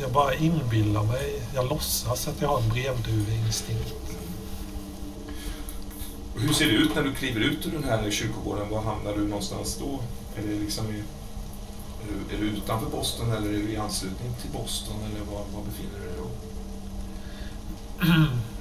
jag 0.00 0.12
bara 0.12 0.34
inbillar 0.34 1.02
mig, 1.02 1.42
jag 1.54 1.68
låtsas 1.68 2.28
att 2.28 2.40
jag 2.40 2.48
har 2.48 2.60
en 2.60 2.68
brevduveinstinkt. 2.68 3.94
Hur 6.34 6.52
ser 6.52 6.66
det 6.66 6.72
ut 6.72 6.94
när 6.94 7.02
du 7.02 7.14
kliver 7.14 7.40
ut 7.40 7.66
ur 7.66 7.70
den 7.70 7.84
här 7.84 8.10
kyrkogården? 8.10 8.70
Var 8.70 8.80
hamnar 8.80 9.12
du 9.12 9.28
någonstans 9.28 9.76
då? 9.80 10.00
Är 10.36 10.46
det 10.46 10.60
liksom 10.60 10.86
i, 10.86 10.98
är, 10.98 12.08
du, 12.08 12.36
är 12.36 12.40
du 12.40 12.46
utanför 12.46 12.90
Boston 12.90 13.32
eller 13.32 13.48
är 13.48 13.52
du 13.52 13.70
i 13.70 13.76
anslutning 13.76 14.34
till 14.42 14.50
Boston? 14.50 14.96
Eller 15.10 15.20
var, 15.20 15.38
var 15.38 15.64
befinner 15.64 15.98
du 16.00 16.06
dig 16.06 16.16
då? 16.18 16.28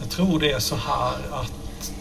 Jag 0.00 0.10
tror 0.10 0.40
det 0.40 0.52
är 0.52 0.58
så 0.58 0.76
här 0.76 1.16
att 1.32 1.92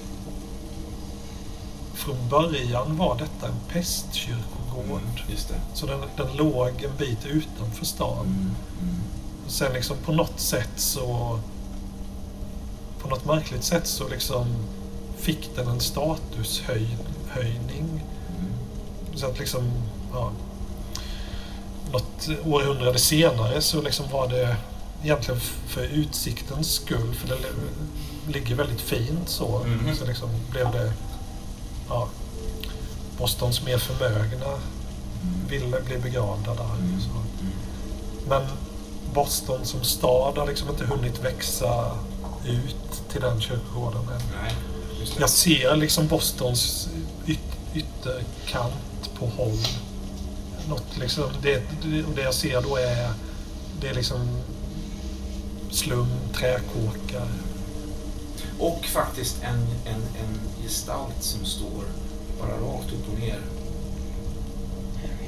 från 1.94 2.30
början 2.30 2.98
var 2.98 3.18
detta 3.18 3.48
en 3.48 3.60
pestkyrkogård. 3.70 5.24
Det. 5.28 5.62
Så 5.74 5.86
den, 5.86 6.02
den 6.18 6.36
låg 6.36 6.84
en 6.84 6.96
bit 6.98 7.26
utanför 7.26 7.86
stan. 7.86 8.26
Mm. 8.26 8.56
Mm. 8.82 9.02
Och 9.46 9.52
sen 9.52 9.74
liksom 9.74 9.98
på 9.98 10.12
något 10.12 10.40
sätt 10.40 10.72
så... 10.76 11.40
På 13.02 13.10
något 13.10 13.26
märkligt 13.26 13.64
sätt 13.64 13.88
så 13.88 14.08
liksom 14.08 14.46
fick 15.18 15.56
den 15.56 15.68
en 15.68 15.80
statushöjning. 15.80 17.00
Mm. 17.80 18.54
Så 19.16 19.26
att 19.26 19.40
liksom, 19.40 19.72
ja... 20.14 20.32
Något 21.92 22.30
århundrade 22.46 23.00
senare 23.00 23.62
så 23.62 23.82
liksom 23.82 24.06
var 24.12 24.28
det 24.28 24.58
egentligen 25.04 25.40
för 25.68 25.84
utsiktens 25.84 26.74
skull, 26.74 27.16
för 27.16 27.28
det 27.28 27.36
li- 27.36 28.34
ligger 28.34 28.56
väldigt 28.56 28.82
fint 28.82 29.30
så. 29.30 29.60
Mhm. 29.66 29.96
Så 29.96 30.06
liksom 30.06 30.30
blev 30.52 30.72
det... 30.72 30.94
Ja, 31.90 32.08
Bostons 33.18 33.64
mer 33.66 33.78
förmögna 33.78 34.60
ville 35.50 35.82
bli 35.82 35.98
begravda 35.98 36.54
där. 36.54 36.64
Mm. 36.76 37.02
Så. 37.02 37.10
Men 38.30 38.42
Boston 39.14 39.66
som 39.66 39.84
stad 39.84 40.38
har 40.38 40.48
liksom 40.48 40.70
inte 40.70 40.86
hunnit 40.86 41.20
växa 41.24 41.92
ut 42.46 43.10
till 43.12 43.22
den 43.22 43.42
kyrkogården 43.42 44.02
än. 44.02 44.22
Nej. 44.42 44.54
Jag 45.20 45.30
ser 45.30 45.76
liksom 45.76 46.08
Bostons 46.08 46.90
yt 47.28 47.40
ytterkant 47.74 49.10
på 49.20 49.26
håll. 49.26 49.60
Något 50.70 50.98
liksom, 51.00 51.24
det, 51.42 51.64
det, 51.84 52.04
och 52.04 52.12
det 52.16 52.22
jag 52.22 52.34
ser 52.34 52.62
då 52.62 52.76
är, 52.76 53.14
det 53.82 53.88
är 53.88 53.94
liksom 53.94 54.20
slum, 55.76 56.08
träkåkar. 56.34 57.28
Och 58.60 58.86
faktiskt 58.86 59.44
en, 59.44 59.60
en, 59.86 60.02
en 60.02 60.64
gestalt 60.64 61.24
som 61.24 61.46
står 61.46 61.84
bara 62.40 62.52
rakt 62.52 62.94
upp 62.94 63.14
och 63.14 63.20
ner. 63.20 63.42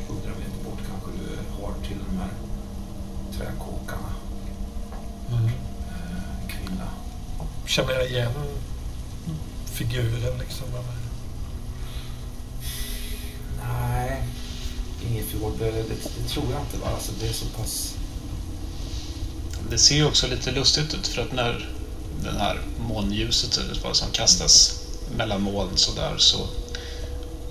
100 0.10 0.30
meter 0.39 0.64
bort 0.64 0.80
kanske 0.89 1.12
du 1.12 1.62
har 1.62 1.74
till 1.88 1.98
de 2.10 2.18
här 2.18 2.32
träkåkarna. 3.38 4.14
Mm. 5.30 5.45
Eh, 5.45 6.48
kvinna. 6.48 6.88
Känner 7.66 7.93
jag 7.93 8.10
igen 8.10 8.32
figuren 9.78 10.38
liksom? 10.39 10.68
Eller? 10.70 10.98
Nej, 13.64 14.24
Ingefjord, 15.02 15.54
det, 15.60 15.72
det, 15.72 15.84
det 16.18 16.30
tror 16.30 16.45
jag 16.52 16.62
inte. 16.62 16.78
Va? 16.78 16.88
Alltså, 16.93 17.12
det 17.20 17.28
är 17.28 17.34
så 17.34 17.45
pass... 17.45 17.98
Det 19.70 19.78
ser 19.78 19.95
ju 19.95 20.05
också 20.05 20.28
lite 20.28 20.51
lustigt 20.51 20.93
ut 20.93 21.07
för 21.07 21.22
att 21.22 21.32
när 21.32 21.70
den 22.24 22.38
här 22.38 22.59
månljuset 22.80 23.59
som 23.93 24.11
kastas 24.11 24.82
mellan 25.18 25.41
moln 25.41 25.78
så 25.78 25.91
där 25.91 26.18
så, 26.18 26.47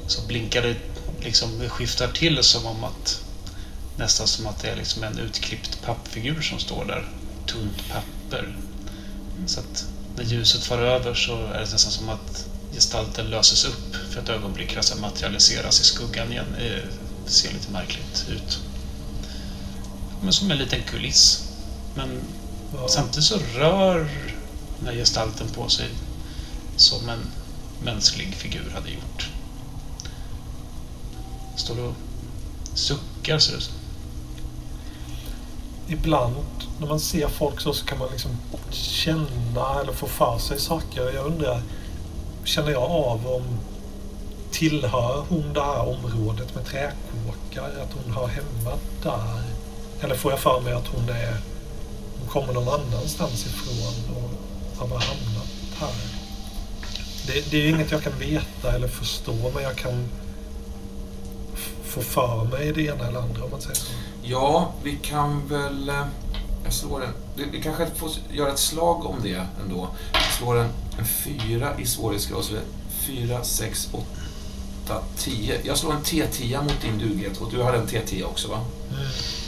så 0.07 0.27
blinkar 0.27 0.63
det 0.63 0.77
liksom, 1.21 1.59
det 1.59 1.69
skiftar 1.69 2.09
till 2.09 2.43
som 2.43 2.67
om 2.67 2.85
att 2.85 3.21
nästan 3.97 4.27
som 4.27 4.47
att 4.47 4.63
det 4.63 4.69
är 4.69 4.77
liksom 4.77 5.03
en 5.05 5.19
utklippt 5.19 5.83
pappfigur 5.83 6.41
som 6.41 6.59
står 6.59 6.85
där. 6.85 7.09
Tunt 7.47 7.89
papper. 7.89 8.57
Så 9.47 9.61
att 9.61 9.87
när 10.17 10.25
ljuset 10.25 10.65
far 10.65 10.79
över 10.79 11.15
så 11.15 11.37
är 11.37 11.61
det 11.61 11.73
nästan 11.73 11.93
som 11.93 12.09
att 12.09 12.47
gestalten 12.75 13.31
löses 13.31 13.65
upp 13.65 13.97
för 14.13 14.21
ett 14.21 14.29
ögonblick, 14.29 14.77
alltså 14.77 14.97
materialiseras 14.97 15.81
i 15.81 15.85
skuggan 15.85 16.33
igen. 16.33 16.55
Eh, 16.59 16.83
det 17.25 17.31
ser 17.31 17.53
lite 17.53 17.71
märkligt 17.71 18.27
ut. 18.29 18.59
Men 20.23 20.33
som 20.33 20.51
en 20.51 20.59
liten 20.59 20.83
kuliss. 20.83 21.46
Men 21.97 22.21
Ja. 22.75 22.89
Samtidigt 22.89 23.25
så 23.25 23.39
rör 23.55 24.09
den 24.79 24.87
här 24.87 24.95
gestalten 24.95 25.49
på 25.49 25.69
sig 25.69 25.89
som 26.77 27.09
en 27.09 27.21
mänsklig 27.85 28.35
figur 28.35 28.71
hade 28.75 28.91
gjort. 28.91 29.31
Står 31.57 31.81
och 31.81 31.95
suckar 32.75 33.39
ser 33.39 33.53
det 33.53 33.59
ut 33.59 33.65
som. 33.65 33.75
ibland 35.89 36.35
när 36.81 36.87
man 36.89 37.01
ser 37.01 37.29
folk 37.29 37.61
så, 37.61 37.73
så 37.73 37.87
kan 37.87 37.99
man 37.99 38.09
liksom 38.11 38.31
känna 38.71 39.81
eller 39.81 39.93
få 39.93 40.07
för 40.07 40.39
sig 40.39 40.61
saker. 40.61 41.11
Jag 41.15 41.27
undrar, 41.27 41.63
känner 42.45 42.71
jag 42.71 42.83
av 42.83 43.27
om 43.27 43.59
tillhör 44.51 45.25
hon 45.29 45.53
det 45.53 45.63
här 45.63 45.89
området 45.89 46.55
med 46.55 46.65
träkåkar? 46.65 47.83
Att 47.83 47.93
hon 48.05 48.13
har 48.13 48.29
hemma 48.29 48.79
där? 49.03 49.43
Eller 50.01 50.15
får 50.15 50.33
jag 50.33 50.41
för 50.41 50.61
mig 50.61 50.73
att 50.73 50.87
hon 50.87 51.09
är 51.09 51.37
kommer 52.27 52.53
någon 52.53 52.69
annanstans 52.81 53.47
ifrån 53.47 54.17
och 54.17 54.31
har 54.81 54.89
bara 54.89 54.99
hamnat 55.01 55.49
här? 55.79 55.91
Det, 57.27 57.51
det 57.51 57.57
är 57.57 57.61
ju 57.63 57.69
inget 57.71 57.91
jag 57.91 58.03
kan 58.03 58.19
veta 58.19 58.73
eller 58.73 58.89
förstå 58.89 59.51
men 59.55 59.63
jag 59.63 59.77
kan 59.77 60.09
få 61.85 62.01
för 62.03 62.45
mig 62.45 62.73
det 62.73 62.83
ena 62.83 63.09
eller 63.09 63.21
andra 63.21 63.45
om 63.45 63.51
man 63.51 63.61
säger 63.61 63.75
så. 63.75 63.87
Ja, 64.23 64.73
vi 64.83 64.97
kan 65.03 65.49
väl... 65.49 65.89
eh, 65.89 66.07
Jag 66.65 66.73
slår 66.73 67.05
en... 67.05 67.13
Vi, 67.53 67.63
kanske 67.63 67.87
får 67.97 68.11
göra 68.33 68.53
ett 68.53 68.59
slag 68.59 69.07
om 69.07 69.17
det 69.23 69.47
ändå. 69.63 69.89
Jag 70.13 70.33
slår 70.39 70.57
en, 70.59 70.69
en 70.99 71.05
fyra 71.07 71.81
i 71.81 71.87
svårighetsgrad. 71.87 72.45
Så 72.45 72.53
det 72.53 72.59
är 72.59 72.65
fyra, 73.07 73.45
sex, 73.45 73.89
åtta, 73.93 75.03
tio. 75.17 75.61
Jag 75.65 75.79
slår 75.79 75.93
en 75.93 76.03
T10 76.03 76.63
mot 76.63 76.81
din 76.83 76.99
duglighet 76.99 77.41
och 77.41 77.51
du 77.51 77.63
har 77.63 77.73
en 77.73 77.87
T10 77.87 78.25
också 78.25 78.49
va? 78.49 78.61
Mm. 78.91 79.07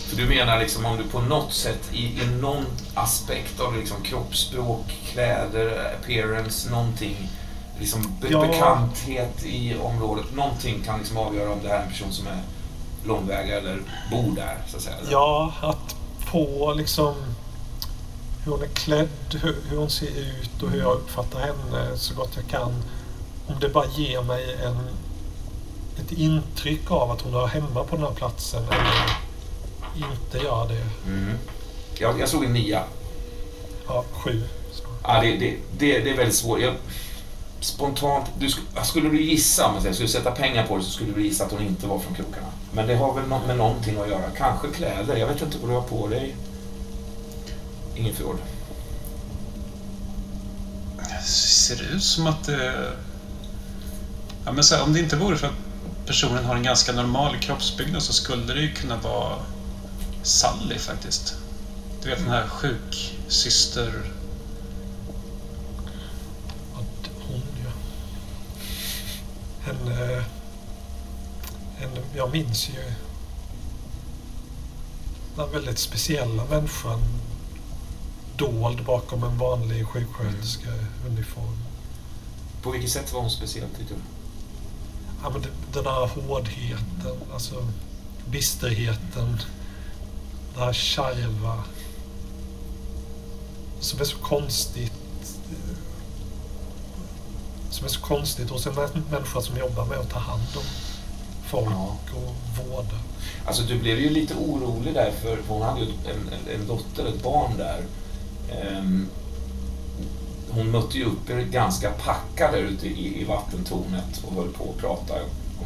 För 0.09 0.17
du 0.17 0.27
menar 0.27 0.59
liksom 0.59 0.87
om 0.87 0.97
du 0.97 1.05
på 1.05 1.21
något 1.21 1.53
sätt 1.53 1.89
i, 1.93 2.05
i 2.05 2.27
någon 2.41 2.65
aspekt 2.95 3.61
av 3.61 3.77
liksom 3.77 4.03
kroppsspråk, 4.03 4.87
kläder, 5.13 5.95
appearance, 6.01 6.71
någonting, 6.71 7.29
liksom 7.81 8.17
be 8.21 8.29
Ja. 8.31 8.41
bekanthet 8.47 9.45
i 9.45 9.77
området, 9.83 10.35
någonting 10.35 10.83
kan 10.87 10.99
liksom 10.99 11.17
avgöra 11.17 11.53
om 11.53 11.59
det 11.63 11.69
här 11.69 11.79
är 11.79 11.83
en 11.83 11.89
person 11.91 12.13
som 12.13 12.27
är 12.27 12.43
långväga 13.07 13.59
eller 13.59 13.81
bor 14.11 14.37
där, 14.37 14.59
så 14.69 14.77
att 14.77 14.83
säga. 14.83 14.97
Ja, 15.11 15.53
att 15.61 15.97
på 16.33 16.75
liksom 16.77 17.15
hur 18.45 18.53
hon 18.53 18.63
är 18.63 18.67
klädd, 18.69 19.09
hur, 19.43 19.57
hur 19.71 19.77
hon 19.79 19.91
ser 19.91 20.07
ut 20.19 20.63
och 20.63 20.71
hur 20.71 20.79
jag 20.79 20.93
uppfattar 20.93 21.41
henne 21.41 21.97
så 21.97 22.15
gott 22.15 22.31
jag 22.35 22.47
kan. 22.47 22.73
Om 23.47 23.55
det 23.61 23.69
bara 23.69 23.87
ger 23.87 24.23
mig 24.23 24.57
en, 24.65 24.79
ett 26.05 26.13
intryck 26.13 26.91
av 26.91 27.11
att 27.11 27.21
hon 27.21 27.35
har 27.35 27.47
hemma 27.47 27.85
på 27.85 27.97
den 27.97 28.05
här 28.05 28.13
platsen 28.13 28.63
eller 28.65 29.28
inte 30.13 30.39
gör 30.47 30.69
det. 30.69 31.11
Mm. 31.11 31.35
Jag, 31.99 32.21
jag 32.21 32.29
slog 32.29 32.45
en 32.45 32.53
nia. 32.53 32.83
Ja, 33.89 34.05
sju. 34.13 34.43
Ja, 35.03 35.21
det, 35.21 35.37
det, 35.37 35.57
det, 35.79 35.99
det 35.99 36.11
är 36.11 36.17
väldigt 36.17 36.35
svårt. 36.37 36.61
Jag, 36.61 36.75
spontant, 37.61 38.27
du, 38.39 38.47
sk- 38.47 38.83
skulle 38.85 39.09
du 39.09 39.23
gissa, 39.23 39.67
om 39.67 39.73
man 39.73 39.83
säger, 39.83 39.95
skulle 39.95 40.07
du 40.09 40.13
sätta 40.13 40.31
pengar 40.31 40.67
på 40.67 40.77
det 40.77 40.83
så 40.83 40.91
skulle 40.91 41.13
du 41.13 41.23
gissa 41.23 41.45
att 41.45 41.53
hon 41.53 41.63
inte 41.63 41.87
var 41.87 41.99
från 41.99 42.15
krokarna. 42.15 42.47
Men 42.73 42.87
det 42.87 42.95
har 42.97 43.15
väl 43.15 43.29
nå- 43.29 43.43
med 43.47 43.57
någonting 43.57 44.01
att 44.01 44.09
göra. 44.09 44.31
Kanske 44.37 44.69
kläder. 44.69 45.17
Jag 45.17 45.27
vet 45.27 45.43
inte 45.43 45.59
vad 45.59 45.71
du 45.71 45.75
har 45.75 45.83
på 45.83 46.09
dig. 46.09 46.37
Ingen 47.97 48.15
fjord. 48.15 48.37
Ser 51.27 51.77
det 51.77 51.83
ut 51.85 52.03
som 52.03 52.27
att 52.27 52.45
det... 52.45 52.93
Ja, 54.45 54.53
men 54.53 54.65
så 54.65 54.75
här, 54.75 54.83
om 54.83 54.93
det 54.93 54.99
inte 55.01 55.17
vore 55.17 55.37
för 55.37 55.47
att 55.47 55.53
personen 56.07 56.45
har 56.45 56.57
en 56.57 56.63
ganska 56.63 56.93
normal 56.93 57.37
kroppsbyggnad 57.39 58.03
så 58.03 58.13
skulle 58.13 58.55
det 58.55 58.61
ju 58.61 58.73
kunna 58.73 58.97
vara 58.97 59.35
Sally 60.23 60.79
faktiskt. 60.79 61.35
Du 62.03 62.09
vet 62.09 62.19
den 62.19 62.29
här 62.29 62.49
sjuksyster... 62.49 64.13
Ja, 66.75 66.81
d- 67.03 67.11
hon 67.29 67.43
ja. 67.65 67.71
Henne 69.61 70.25
en, 71.81 71.91
jag 72.17 72.33
minns 72.33 72.69
ju 72.69 72.93
den 75.37 75.53
väldigt 75.53 75.79
speciella 75.79 76.45
människan 76.45 77.01
dold 78.37 78.85
bakom 78.85 79.25
en 79.25 79.39
vanlig 79.39 79.87
sjuksköterskeuniform. 79.87 81.59
På 82.63 82.71
vilket 82.71 82.91
sätt 82.91 83.13
var 83.13 83.21
hon 83.21 83.31
speciell 83.31 83.69
tyckte 83.79 83.95
du? 83.95 84.01
Ja, 85.23 85.31
men 85.31 85.43
den 85.73 85.85
här 85.85 86.07
hårdheten, 86.07 87.17
alltså 87.33 87.67
bisterheten, 88.31 89.39
det 90.59 90.65
här 90.65 90.73
kärva 90.73 91.65
som 93.81 94.01
är 94.01 94.05
så 94.05 94.17
konstigt 94.19 94.93
som 97.71 97.85
är 97.85 97.89
så 97.89 98.01
konstigt 98.01 98.51
hos 98.51 98.67
en 98.67 98.73
mä- 98.73 99.03
människa 99.11 99.41
som 99.41 99.57
jobbar 99.57 99.85
med 99.85 99.99
att 99.99 100.11
ta 100.11 100.19
hand 100.19 100.43
om 100.57 100.63
folk 101.47 101.69
Ja. 101.71 101.97
och 102.15 102.35
vårda. 102.67 102.99
Alltså 103.47 103.63
du 103.63 103.79
blev 103.79 103.99
ju 104.01 104.11
lite 104.11 104.35
orolig 104.35 104.95
där 104.95 105.11
för 105.23 105.39
hon 105.49 105.63
hade 105.63 105.81
ju 105.81 105.87
en, 105.87 106.33
en, 106.33 106.61
en 106.61 106.67
dotter, 106.67 107.07
ett 107.07 107.23
barn 107.23 107.57
där. 107.57 107.81
Ehm, 108.53 109.09
hon 110.51 110.71
mötte 110.71 110.99
ju 110.99 111.05
upp 111.05 111.31
er 111.31 111.37
ganska 111.43 111.91
packad 111.91 112.53
där 112.55 112.63
ute 112.63 112.87
i, 112.87 113.21
i 113.21 113.25
vattentornet 113.25 114.23
och 114.27 114.35
höll 114.35 114.49
på 114.53 114.65
att 114.71 114.81
prata 114.81 115.15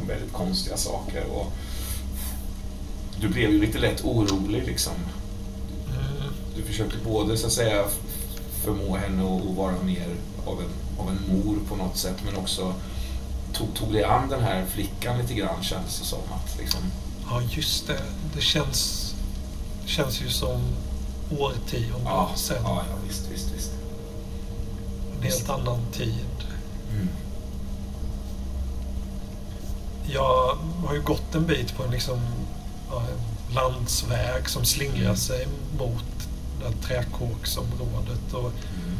om 0.01 0.07
väldigt 0.07 0.33
konstiga 0.33 0.77
saker. 0.77 1.23
Och 1.25 1.51
du 3.23 3.29
blev 3.29 3.51
ju 3.51 3.61
lite 3.61 3.79
lätt 3.79 4.05
orolig 4.05 4.63
liksom. 4.65 4.93
Du 6.55 6.63
försökte 6.63 6.97
både 6.97 7.37
så 7.37 7.47
att 7.47 7.53
säga 7.53 7.85
förmå 8.63 8.95
henne 8.95 9.23
att 9.23 9.55
vara 9.55 9.75
mer 9.83 10.07
av 10.45 10.61
en, 10.61 10.69
av 10.99 11.09
en 11.09 11.19
mor 11.27 11.57
på 11.69 11.75
något 11.75 11.97
sätt 11.97 12.15
men 12.25 12.35
också 12.35 12.73
tog, 13.53 13.73
tog 13.73 13.93
dig 13.93 14.03
an 14.03 14.29
den 14.29 14.43
här 14.43 14.65
flickan 14.65 15.17
lite 15.17 15.33
grann 15.33 15.63
kändes 15.63 15.99
det 15.99 16.05
som. 16.05 16.19
Att, 16.19 16.57
liksom, 16.59 16.79
Ja, 17.29 17.41
just 17.49 17.87
det. 17.87 18.01
Det 18.35 18.41
känns, 18.41 19.13
känns 19.85 20.21
ju 20.21 20.29
som 20.29 20.61
årtionden 21.39 22.01
ja, 22.05 22.31
sedan. 22.35 22.57
ja, 22.63 22.83
ja, 22.89 22.95
visst, 23.07 23.31
visst, 23.31 23.55
visst. 23.55 23.71
En 25.17 25.23
helt 25.23 25.49
annan 25.49 25.79
tid. 25.91 26.25
Mm. 26.91 27.09
Jag 30.13 30.57
har 30.85 30.93
ju 30.93 31.01
gått 31.01 31.35
en 31.35 31.45
bit 31.45 31.75
på 31.75 31.83
en, 31.83 31.91
liksom, 31.91 32.19
landsväg 33.55 34.49
som 34.49 34.65
slingrar 34.65 35.01
Mm. 35.05 35.15
sig 35.17 35.47
mot 35.79 36.03
det 36.59 36.65
här 36.65 36.73
träkåksområdet. 36.83 38.33
Och 38.33 38.39
Mm. 38.39 38.97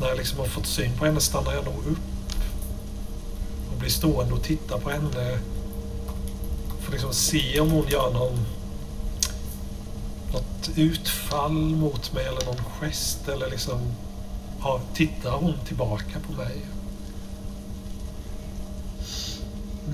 när 0.00 0.08
jag 0.08 0.16
liksom 0.18 0.38
har 0.38 0.46
fått 0.46 0.66
syn 0.66 0.92
på 0.98 1.04
henne 1.04 1.20
stannar 1.20 1.52
jag 1.52 1.64
nog 1.64 1.86
upp 1.86 1.98
och 3.72 3.78
blir 3.78 3.90
stående 3.90 4.34
och 4.34 4.42
tittar 4.42 4.78
på 4.78 4.90
henne. 4.90 5.38
För 6.80 6.92
liksom 6.92 7.12
se 7.12 7.60
om 7.60 7.70
hon 7.70 7.88
gör 7.88 8.12
någon 8.12 8.46
något 10.32 10.70
utfall 10.76 11.52
mot 11.52 12.12
mig 12.12 12.24
eller 12.26 12.44
någon 12.44 12.64
gest 12.80 13.28
eller 13.28 13.50
liksom 13.50 13.78
ja, 14.60 14.80
tittar 14.94 15.30
hon 15.30 15.54
tillbaka 15.66 16.20
på 16.26 16.32
mig. 16.32 16.56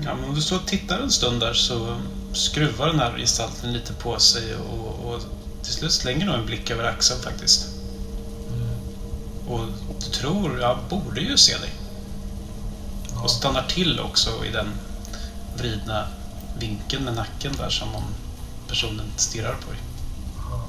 Ja, 0.05 0.15
men 0.15 0.29
om 0.29 0.35
du 0.35 0.41
står 0.41 0.55
och 0.55 0.65
tittar 0.67 0.99
en 0.99 1.11
stund 1.11 1.39
där 1.39 1.53
så 1.53 1.95
skruvar 2.37 2.87
den 2.87 2.99
här 2.99 3.17
gestalten 3.17 3.73
lite 3.73 3.93
på 3.93 4.19
sig 4.19 4.55
och, 4.55 5.13
och 5.13 5.21
till 5.63 5.73
slut 5.73 5.91
slänger 5.91 6.25
nog 6.25 6.35
en 6.35 6.45
blick 6.45 6.71
över 6.71 6.83
axeln 6.83 7.21
faktiskt. 7.21 7.67
Mm. 8.53 8.77
Och 9.47 9.67
du 9.99 10.05
tror, 10.05 10.59
jag 10.59 10.79
borde 10.89 11.21
ju 11.21 11.37
se 11.37 11.57
dig. 11.57 11.73
Ja. 13.13 13.23
Och 13.23 13.31
stannar 13.31 13.63
till 13.63 13.99
också 13.99 14.45
i 14.45 14.51
den 14.51 14.67
vridna 15.57 16.07
vinkeln 16.59 17.03
med 17.03 17.13
nacken 17.13 17.53
där 17.57 17.69
som 17.69 17.95
om 17.95 18.03
personen 18.67 19.11
stirrar 19.15 19.55
på 19.65 19.71
dig. 19.71 19.81
Ja. 20.51 20.67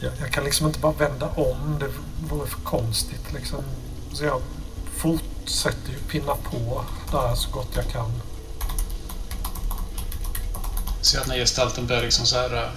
Jag, 0.00 0.12
jag 0.20 0.32
kan 0.32 0.44
liksom 0.44 0.66
inte 0.66 0.78
bara 0.78 0.92
vända 0.92 1.28
om. 1.28 1.78
Det 1.80 1.88
vore 2.34 2.46
för 2.46 2.60
konstigt. 2.60 3.32
Liksom. 3.34 3.64
Så 4.12 4.24
jag 4.24 4.42
fortsätter 4.96 5.90
ju 5.90 5.98
pinna 5.98 6.34
på 6.34 6.84
där 7.12 7.34
så 7.34 7.50
gott 7.50 7.70
jag 7.74 7.88
kan. 7.88 8.12
Ser 11.06 11.20
att 11.20 11.26
när 11.26 11.36
gestalten 11.36 11.86
börjar 11.86 12.02
liksom 12.02 12.26
så 12.26 12.36
här 12.36 12.54
äh, 12.64 12.68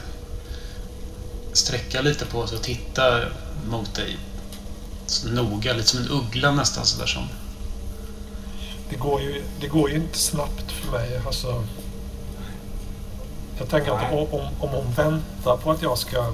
sträcka 1.53 2.01
lite 2.01 2.25
på 2.25 2.47
sig 2.47 2.57
och 2.57 2.63
titta 2.63 3.19
mot 3.69 3.95
dig 3.95 4.17
så 5.05 5.27
noga, 5.27 5.73
lite 5.73 5.87
som 5.87 5.99
en 5.99 6.09
uggla 6.09 6.51
nästan 6.51 6.85
sådär 6.85 7.05
som. 7.05 7.27
Det 8.89 8.95
går 8.95 9.21
ju, 9.21 9.43
det 9.61 9.67
går 9.67 9.89
ju 9.89 9.95
inte 9.95 10.17
snabbt 10.17 10.71
för 10.71 10.91
mig. 10.91 11.21
Alltså, 11.25 11.63
jag 13.59 13.69
tänker 13.69 13.91
att 13.91 14.11
om, 14.13 14.27
om- 14.39 14.53
om 14.59 14.69
hon 14.69 14.93
väntar 14.95 15.57
på 15.57 15.71
att 15.71 15.81
jag 15.81 15.97
ska 15.97 16.33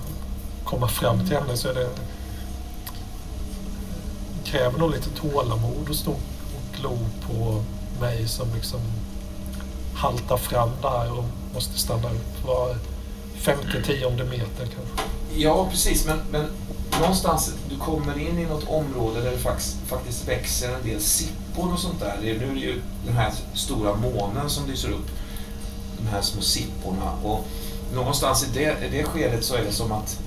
komma 0.64 0.88
fram 0.88 1.28
till 1.28 1.38
henne 1.38 1.58
så 1.58 1.68
är 1.70 1.74
det 1.74 1.89
kräver 4.46 4.80
nog 4.80 4.91
lite 4.91 5.10
tålamod 5.10 5.89
att 5.89 5.96
stå 5.96 6.12
och 6.12 6.78
glo 6.80 6.98
på 7.28 7.64
mig 8.02 8.28
som 8.28 8.54
liksom 8.56 8.80
haltar 9.96 10.38
fram 10.38 10.70
där 10.82 11.12
och 11.20 11.26
måste 11.56 11.80
stanna 11.80 12.10
upp 12.10 12.45
var 12.45 12.76
femte, 13.36 13.82
tionde 13.86 14.24
meter 14.24 14.68
kanske. 14.76 15.03
Ja, 15.36 15.68
precis. 15.72 16.06
Men, 16.06 16.20
men 16.32 16.45
någonstans, 16.99 17.53
du 17.70 17.78
kommer 17.78 18.20
in 18.20 18.39
i 18.39 18.45
något 18.45 18.68
område 18.68 19.22
där 19.22 19.32
det 19.32 19.38
faktiskt, 19.38 19.78
faktiskt 19.88 20.28
växer 20.28 20.76
en 20.76 20.84
del 20.84 21.01
sippor 21.01 21.74
och 21.74 21.80
sånt 21.80 21.99
där. 21.99 22.18
Det 22.22 22.32
är, 22.32 22.39
nu 22.39 22.49
är 22.49 22.53
det 22.53 22.60
ju 22.60 22.82
den 23.06 23.16
här 23.16 23.34
stora 23.53 23.95
månen 23.95 24.49
som 24.49 24.68
lyser 24.68 24.89
upp. 24.89 25.08
De 25.97 26.08
här 26.08 26.22
små 26.22 26.41
sipporna. 26.41 27.12
Och 27.24 27.45
någonstans 27.93 28.43
i 28.43 28.47
det, 28.53 28.86
i 28.86 28.89
det 28.97 29.03
skedet 29.03 29.43
så 29.43 29.56
är 29.56 29.64
det 29.64 29.72
som 29.72 29.91
att 29.91 30.20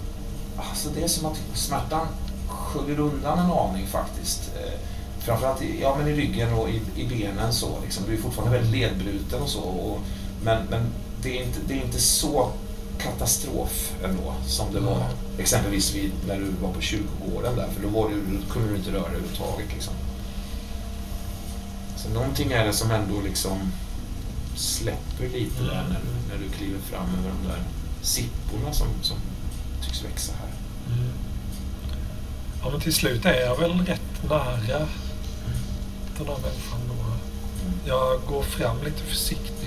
alltså 0.56 0.88
det 0.94 1.02
är 1.02 1.08
som 1.08 1.26
att 1.26 1.38
smärtan 1.54 2.06
sköljer 2.48 3.00
undan 3.00 3.38
en 3.38 3.50
aning 3.50 3.86
faktiskt. 3.86 4.50
Eh, 4.56 4.78
framförallt 5.18 5.62
i, 5.62 5.80
ja, 5.82 5.96
men 5.98 6.08
i 6.08 6.12
ryggen 6.12 6.52
och 6.52 6.68
i, 6.68 6.80
i 6.96 7.06
benen 7.06 7.52
så. 7.52 7.68
Liksom. 7.84 8.04
Du 8.06 8.14
är 8.14 8.18
fortfarande 8.18 8.58
väldigt 8.58 8.80
ledbruten 8.80 9.42
och 9.42 9.48
så. 9.48 9.60
Och, 9.60 9.98
men 10.42 10.66
men 10.70 10.86
det, 11.22 11.38
är 11.38 11.44
inte, 11.44 11.58
det 11.68 11.74
är 11.74 11.84
inte 11.84 12.00
så 12.00 12.52
katastrof 12.98 13.92
ändå 14.04 14.34
som 14.46 14.72
det 14.74 14.80
var 14.80 15.06
exempelvis 15.38 15.94
vid, 15.94 16.10
när 16.26 16.36
du 16.38 16.44
var 16.62 16.72
på 16.72 16.80
kyrkogården 16.80 17.56
där. 17.56 17.68
För 17.74 17.82
då, 17.82 17.88
var 17.88 18.08
du, 18.08 18.14
då 18.38 18.52
kunde 18.52 18.68
du 18.70 18.76
inte 18.76 18.90
röra 18.90 19.00
dig 19.02 19.10
överhuvudtaget. 19.10 19.72
Liksom. 19.74 19.94
Så 21.96 22.08
någonting 22.08 22.52
är 22.52 22.66
det 22.66 22.72
som 22.72 22.90
ändå 22.90 23.20
liksom 23.20 23.72
släpper 24.56 25.28
lite 25.28 25.62
där 25.62 25.86
när, 25.88 26.00
du- 26.00 26.28
när 26.38 26.44
du 26.44 26.50
kliver 26.56 26.78
fram 26.80 27.06
över 27.18 27.30
de 27.42 27.48
där 27.48 27.62
sipporna 28.02 28.72
som, 28.72 28.86
som 29.02 29.16
tycks 29.84 30.04
växa 30.04 30.32
här. 30.40 30.50
Mm. 30.94 31.08
Ja, 32.62 32.70
men 32.70 32.80
till 32.80 32.94
slut 32.94 33.24
är 33.24 33.40
jag 33.40 33.58
väl 33.58 33.72
rätt 33.86 34.00
nära 34.28 34.56
den 36.18 36.26
här 36.26 36.38
människan 36.38 36.80
då. 36.88 36.94
Jag 37.86 38.20
går 38.28 38.42
fram 38.42 38.76
lite 38.84 39.02
försiktigt. 39.02 39.57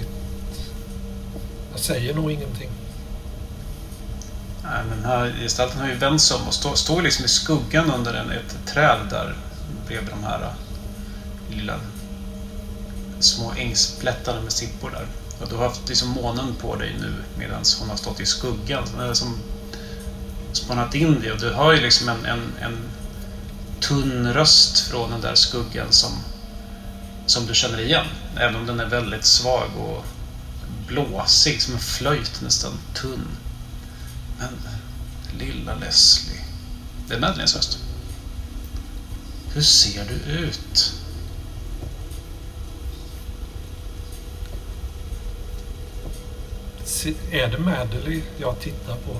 Jag 1.71 1.79
säger 1.79 2.13
nog 2.13 2.31
ingenting. 2.31 2.69
Nej, 4.63 4.83
men 4.89 5.01
den 5.01 5.05
här 5.05 5.35
gestalten 5.41 5.79
har 5.79 5.87
ju 5.87 5.95
vänt 5.95 6.21
sig 6.21 6.37
om 6.37 6.47
och 6.47 6.53
står, 6.53 6.75
står 6.75 7.01
liksom 7.01 7.25
i 7.25 7.27
skuggan 7.27 7.91
under 7.91 8.13
en, 8.13 8.31
ett 8.31 8.57
träd 8.65 8.99
där 9.09 9.35
bredvid 9.87 10.09
de 10.09 10.23
här 10.23 10.41
äh, 10.41 11.55
lilla 11.55 11.79
små 13.19 13.53
ängsplättarna 13.57 14.41
med 14.41 14.51
sippor 14.51 14.89
där. 14.89 15.05
Och 15.41 15.49
du 15.49 15.55
har 15.55 15.63
haft 15.63 15.89
liksom 15.89 16.09
månen 16.09 16.55
på 16.61 16.75
dig 16.75 16.95
nu 16.99 17.13
medan 17.37 17.63
hon 17.79 17.89
har 17.89 17.97
stått 17.97 18.19
i 18.19 18.25
skuggan. 18.25 18.83
Den 18.91 19.07
har 19.07 19.13
som 19.13 19.37
spanat 20.51 20.95
in 20.95 21.21
dig 21.21 21.31
och 21.31 21.39
du 21.39 21.53
hör 21.53 21.73
ju 21.73 21.81
liksom 21.81 22.09
en, 22.09 22.25
en, 22.25 22.53
en 22.61 22.77
tunn 23.79 24.33
röst 24.33 24.79
från 24.79 25.11
den 25.11 25.21
där 25.21 25.35
skuggan 25.35 25.87
som, 25.91 26.11
som 27.25 27.45
du 27.45 27.55
känner 27.55 27.79
igen. 27.81 28.05
Även 28.37 28.55
om 28.55 28.65
den 28.65 28.79
är 28.79 28.85
väldigt 28.85 29.25
svag 29.25 29.69
och 29.77 30.05
blåsig, 30.91 31.61
som 31.61 31.73
en 31.73 31.79
flöjt 31.79 32.41
nästan, 32.41 32.73
tunn. 32.93 33.27
Men 34.39 34.57
lilla 35.39 35.75
Leslie. 35.75 36.41
Det 37.07 37.13
är 37.13 37.19
Madeleines 37.19 37.55
röst. 37.55 37.79
Hur 39.53 39.61
ser 39.61 40.05
du 40.05 40.31
ut? 40.31 40.93
Är 47.31 47.47
det 47.47 47.57
Madeleine 47.57 48.23
jag 48.37 48.59
tittar 48.59 48.95
på? 48.95 49.17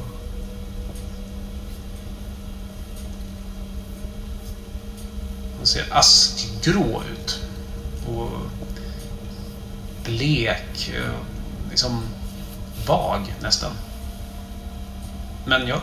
Hon 5.58 5.68
ser 5.68 5.88
askgrå 5.92 7.04
ut. 7.14 7.40
Och 8.08 8.32
blek. 10.06 10.92
Liksom 11.72 12.02
vag 12.88 13.36
nästan. 13.42 13.72
Men 15.46 15.68
ja. 15.68 15.82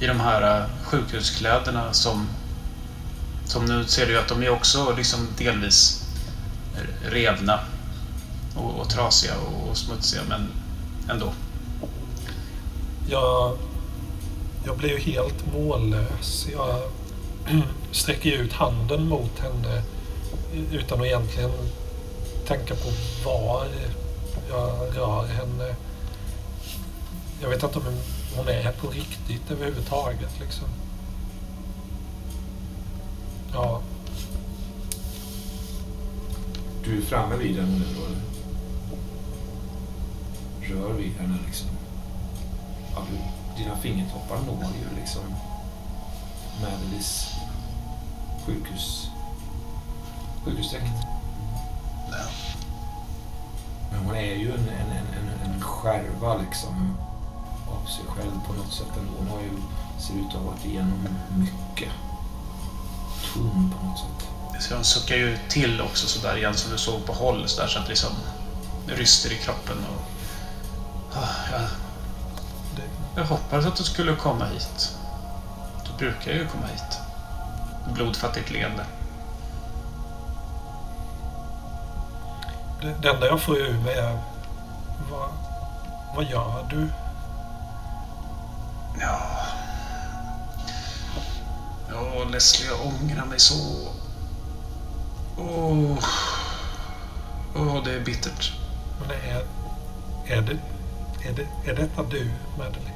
I 0.00 0.06
de 0.06 0.20
här 0.20 0.60
eh, 0.60 0.66
sjukhuskläderna 0.84 1.92
som... 1.92 2.28
Som 3.46 3.64
nu 3.64 3.84
ser 3.84 4.06
du 4.06 4.12
ju 4.12 4.18
att 4.18 4.28
de 4.28 4.42
är 4.42 4.50
också 4.50 4.94
liksom 4.96 5.28
delvis 5.38 6.02
revna 7.02 7.60
och, 8.56 8.80
och 8.80 8.88
trasiga 8.88 9.34
och, 9.38 9.70
och 9.70 9.76
smutsiga, 9.76 10.22
men 10.28 10.48
ändå. 11.10 11.32
Jag, 13.08 13.58
jag 14.66 14.76
blir 14.76 14.90
ju 14.90 14.98
helt 14.98 15.52
mållös. 15.52 16.46
Jag 16.52 16.82
sträcker 17.92 18.32
ut 18.32 18.52
handen 18.52 19.08
mot 19.08 19.38
henne 19.38 19.82
utan 20.72 21.00
att 21.00 21.06
egentligen 21.06 21.50
tänka 22.50 22.74
på 22.74 22.90
var 23.24 23.66
jag 24.48 24.96
rör 24.96 25.26
henne. 25.26 25.74
Jag 27.42 27.48
vet 27.48 27.62
inte 27.62 27.78
om 27.78 27.84
hon 28.36 28.48
är 28.48 28.62
här 28.62 28.72
på 28.72 28.88
riktigt 28.88 29.50
överhuvudtaget. 29.50 30.40
Liksom. 30.40 30.68
Ja, 33.52 33.82
Du 36.84 36.98
är 36.98 37.02
framme 37.02 37.36
vid 37.36 37.56
henne 37.56 37.78
nu 37.78 37.84
då? 37.94 38.06
eller? 38.06 38.20
Rör 40.74 40.92
vid 40.92 41.12
henne 41.12 41.38
liksom. 41.46 41.68
Ja, 42.94 43.02
du, 43.10 43.16
dina 43.62 43.76
fingertoppar 43.76 44.38
når 44.46 44.64
ju 44.64 45.00
liksom 45.00 45.22
Madeleys 46.60 47.26
sjukhus, 48.46 49.06
sjukhusdräkt. 50.44 51.19
Men 53.90 54.04
hon 54.04 54.16
är 54.16 54.34
ju 54.34 54.52
en, 54.52 54.68
en, 54.68 54.90
en, 54.90 55.06
en, 55.18 55.52
en 55.52 55.60
skärva 55.60 56.36
liksom 56.36 56.96
av 57.68 57.86
sig 57.86 58.04
själv 58.08 58.32
på 58.46 58.52
något 58.52 58.72
sätt 58.72 58.96
ändå. 58.98 59.12
Hon 59.18 59.28
har 59.28 59.40
ju, 59.40 59.50
ser 59.98 60.14
ut 60.14 60.26
att 60.26 60.32
ha 60.32 60.50
varit 60.50 60.64
igenom 60.64 61.08
mycket. 61.38 61.92
Tom 63.34 63.74
på 63.78 63.86
något 63.86 63.98
sätt. 63.98 64.28
Så 64.60 64.74
hon 64.74 64.84
suckar 64.84 65.16
ju 65.16 65.38
till 65.48 65.80
också 65.80 66.06
sådär 66.06 66.36
igen 66.36 66.54
som 66.54 66.72
du 66.72 66.78
såg 66.78 67.06
på 67.06 67.12
håll 67.12 67.48
så, 67.48 67.60
där, 67.60 67.68
så 67.68 67.78
att 67.78 67.84
det 67.84 67.90
liksom 67.90 68.10
ryster 68.86 69.32
i 69.32 69.36
kroppen. 69.36 69.76
Och, 69.78 70.02
ah, 71.16 71.52
jag, 71.52 71.68
jag 73.16 73.24
hoppades 73.24 73.66
att 73.66 73.76
du 73.76 73.84
skulle 73.84 74.16
komma 74.16 74.44
hit. 74.44 74.96
Du 75.86 76.04
brukar 76.04 76.32
ju 76.32 76.46
komma 76.46 76.66
hit. 76.66 76.98
Blodfattigt 77.94 78.50
leende. 78.50 78.84
Det, 82.80 82.94
det 83.02 83.08
enda 83.08 83.26
jag 83.26 83.42
får 83.42 83.56
ur 83.56 83.78
mig 83.78 83.94
är 83.94 84.18
vad, 85.10 85.28
vad 86.16 86.24
gör 86.24 86.66
du? 86.70 86.88
Ja... 89.00 89.20
Ja, 91.92 92.24
Leslie, 92.24 92.68
jag 92.68 92.86
ångrar 92.86 93.26
mig 93.26 93.40
så. 93.40 93.88
Åh... 95.38 95.98
Åh, 97.56 97.84
det 97.84 97.94
är 97.94 98.00
bittert. 98.00 98.52
Men 99.00 99.10
är, 99.10 99.44
är, 100.26 100.42
det, 100.42 100.58
är, 101.28 101.32
det, 101.32 101.70
är 101.70 101.76
detta 101.76 102.02
du, 102.02 102.30
Madeleine? 102.58 102.90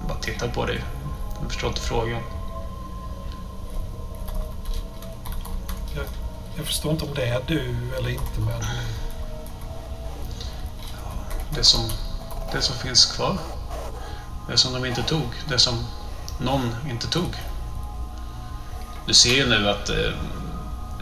Jag 0.00 0.08
bara 0.08 0.18
tittar 0.18 0.48
på 0.48 0.66
dig. 0.66 0.84
Jag 1.40 1.52
förstår 1.52 1.68
inte 1.68 1.80
frågan. 1.80 2.22
Jag, 5.96 6.04
jag 6.56 6.66
förstår 6.66 6.92
inte 6.92 7.04
om 7.04 7.14
det 7.14 7.28
är 7.28 7.40
du 7.46 7.74
eller 7.98 8.08
inte, 8.08 8.40
Madeleine. 8.40 8.94
Det 11.54 11.64
som, 11.64 11.90
det 12.52 12.62
som 12.62 12.76
finns 12.76 13.06
kvar. 13.06 13.38
Det 14.48 14.56
som 14.56 14.72
de 14.72 14.84
inte 14.84 15.02
tog. 15.02 15.28
Det 15.48 15.58
som 15.58 15.86
någon 16.40 16.76
inte 16.90 17.06
tog. 17.06 17.34
Du 19.06 19.14
ser 19.14 19.34
ju 19.34 19.46
nu 19.46 19.68
att 19.68 19.88
eh, 19.88 20.12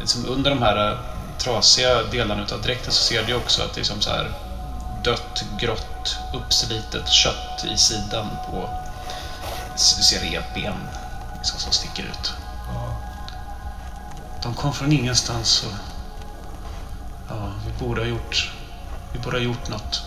liksom 0.00 0.26
under 0.26 0.50
de 0.50 0.62
här 0.62 0.92
eh, 0.92 0.98
trasiga 1.38 2.02
delarna 2.02 2.42
utav 2.42 2.62
dräkten 2.62 2.92
så 2.92 3.02
ser 3.02 3.26
du 3.26 3.34
också 3.34 3.62
att 3.62 3.74
det 3.74 3.80
är 3.80 3.84
som 3.84 4.00
så 4.00 4.10
här 4.10 4.30
dött, 5.04 5.44
grått, 5.60 6.16
uppslitet 6.34 7.08
kött 7.08 7.64
i 7.74 7.76
sidan 7.76 8.28
på... 8.50 8.68
Du 9.98 10.02
ser 10.02 10.20
revben 10.20 10.74
liksom, 11.36 11.58
som 11.58 11.72
sticker 11.72 12.02
ut. 12.02 12.32
Ja, 12.74 12.96
de 14.42 14.54
kom 14.54 14.72
från 14.72 14.92
ingenstans 14.92 15.64
och... 15.66 15.72
Ja, 17.28 17.52
vi 17.66 17.84
borde 17.84 18.00
ha 18.00 18.08
gjort... 18.08 18.52
Vi 19.12 19.18
borde 19.18 19.36
ha 19.36 19.44
gjort 19.44 19.68
något. 19.68 20.02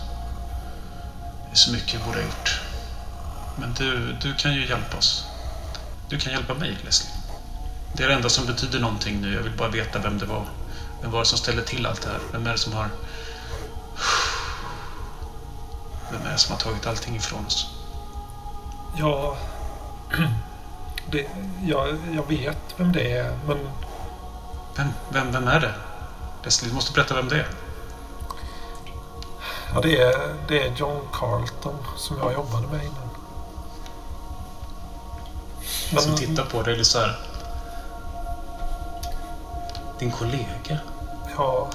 Det 1.20 1.52
är 1.52 1.56
så 1.56 1.72
mycket 1.72 2.00
vi 2.00 2.04
borde 2.04 2.18
ha 2.18 2.24
gjort. 2.24 2.60
Men 3.56 3.74
du, 3.74 4.12
du 4.12 4.34
kan 4.34 4.54
ju 4.54 4.68
hjälpa 4.68 4.96
oss. 4.96 5.24
Du 6.08 6.18
kan 6.18 6.32
hjälpa 6.32 6.54
mig, 6.54 6.78
Leslie. 6.84 7.12
Det 7.92 8.04
är 8.04 8.08
det 8.08 8.14
enda 8.14 8.28
som 8.28 8.46
betyder 8.46 8.80
någonting 8.80 9.20
nu. 9.20 9.34
Jag 9.34 9.42
vill 9.42 9.56
bara 9.56 9.68
veta 9.68 9.98
vem 9.98 10.18
det 10.18 10.26
var. 10.26 10.44
Vem 11.02 11.10
var 11.10 11.20
det 11.20 11.26
som 11.26 11.38
ställde 11.38 11.62
till 11.62 11.86
allt 11.86 12.02
det 12.02 12.08
här? 12.08 12.20
Vem 12.32 12.46
är 12.46 12.52
det 12.52 12.58
som 12.58 12.72
har... 12.72 12.88
Vem 16.12 16.26
är 16.26 16.32
det 16.32 16.38
som 16.38 16.52
har 16.52 16.60
tagit 16.60 16.86
allting 16.86 17.16
ifrån 17.16 17.46
oss? 17.46 17.76
ja 18.98 19.36
det, 21.10 21.26
jag, 21.64 21.98
jag 22.14 22.28
vet 22.28 22.58
vem 22.76 22.92
det 22.92 23.12
är, 23.12 23.38
men 23.46 23.58
vem, 24.76 24.88
vem, 25.08 25.32
vem 25.32 25.48
är 25.48 25.60
det? 25.60 25.74
Leslie, 26.44 26.68
du 26.68 26.74
måste 26.74 26.92
berätta 26.92 27.14
vem 27.14 27.28
det 27.28 27.36
är. 27.36 27.48
ja, 29.74 29.80
det, 29.80 30.00
är, 30.00 30.34
det 30.48 30.62
är 30.62 30.74
John 30.76 31.00
Carlton 31.12 31.76
som 31.96 32.16
jag 32.18 32.32
jobbade 32.32 32.66
med 32.66 32.84
innan. 32.84 33.08
Som 36.02 36.16
tittar 36.16 36.44
på 36.44 36.62
dig 36.62 36.76
lite 36.76 36.90
så 36.90 36.98
här. 36.98 37.18
Din 39.98 40.10
kollega? 40.10 40.78
Ja. 41.36 41.68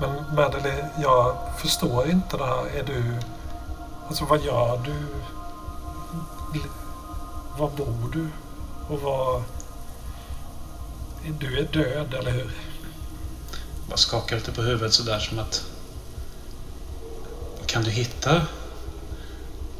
Men 0.00 0.34
Madeleine, 0.34 0.90
jag 1.02 1.36
förstår 1.58 2.10
inte 2.10 2.36
det 2.36 2.46
här. 2.46 2.66
Är 2.66 2.82
du... 2.82 3.18
Alltså 4.08 4.24
vad 4.24 4.40
gör 4.40 4.80
du? 4.84 5.06
Var 7.58 7.70
bor 7.70 8.10
du? 8.12 8.28
Och 8.88 9.00
vad... 9.00 9.42
Du 11.28 11.58
är 11.58 11.64
död, 11.72 12.14
eller 12.14 12.30
hur? 12.30 12.50
Bara 13.88 13.96
skakar 13.96 14.36
lite 14.36 14.52
på 14.52 14.62
huvudet 14.62 14.92
sådär 14.92 15.18
som 15.18 15.38
att... 15.38 15.64
Kan 17.66 17.84
du 17.84 17.90
hitta 17.90 18.46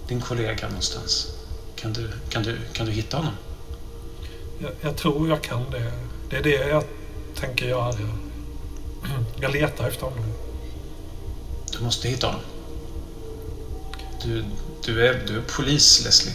din 0.09 0.21
kollega 0.21 0.69
någonstans? 0.69 1.27
Kan 1.77 1.93
du, 1.93 2.11
kan 2.29 2.43
du, 2.43 2.59
kan 2.73 2.87
du 2.87 2.93
hitta 2.93 3.17
honom? 3.17 3.35
Jag, 4.59 4.73
jag 4.81 4.97
tror 4.97 5.29
jag 5.29 5.43
kan 5.43 5.71
det. 5.71 5.93
Det 6.31 6.37
är 6.37 6.43
det 6.43 6.69
jag 6.69 6.85
tänker 7.35 7.67
göra. 7.67 7.95
Jag 9.41 9.53
letar 9.61 9.89
efter 9.89 10.03
honom. 10.03 10.25
Du 11.73 11.85
måste 11.85 12.09
hitta 12.09 12.27
honom. 12.27 12.43
Du, 14.23 14.45
du, 14.85 15.07
är, 15.07 15.25
du 15.27 15.37
är 15.37 15.43
polis, 15.57 16.05
Leslie. 16.05 16.35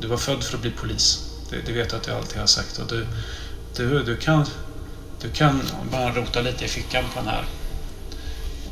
Du 0.00 0.08
var 0.08 0.16
född 0.16 0.44
för 0.44 0.56
att 0.56 0.62
bli 0.62 0.70
polis. 0.70 1.32
Det, 1.50 1.56
det 1.66 1.72
vet 1.72 1.92
jag 1.92 2.00
att 2.00 2.06
jag 2.06 2.16
alltid 2.16 2.38
har 2.38 2.46
sagt. 2.46 2.78
Och 2.78 2.86
du, 2.86 3.06
du, 3.76 4.02
du, 4.02 4.16
kan, 4.16 4.46
du 5.20 5.30
kan 5.30 5.62
bara 5.92 6.10
rota 6.10 6.40
lite 6.40 6.64
i 6.64 6.68
fickan 6.68 7.04
på 7.14 7.20
den 7.20 7.28
här. 7.28 7.44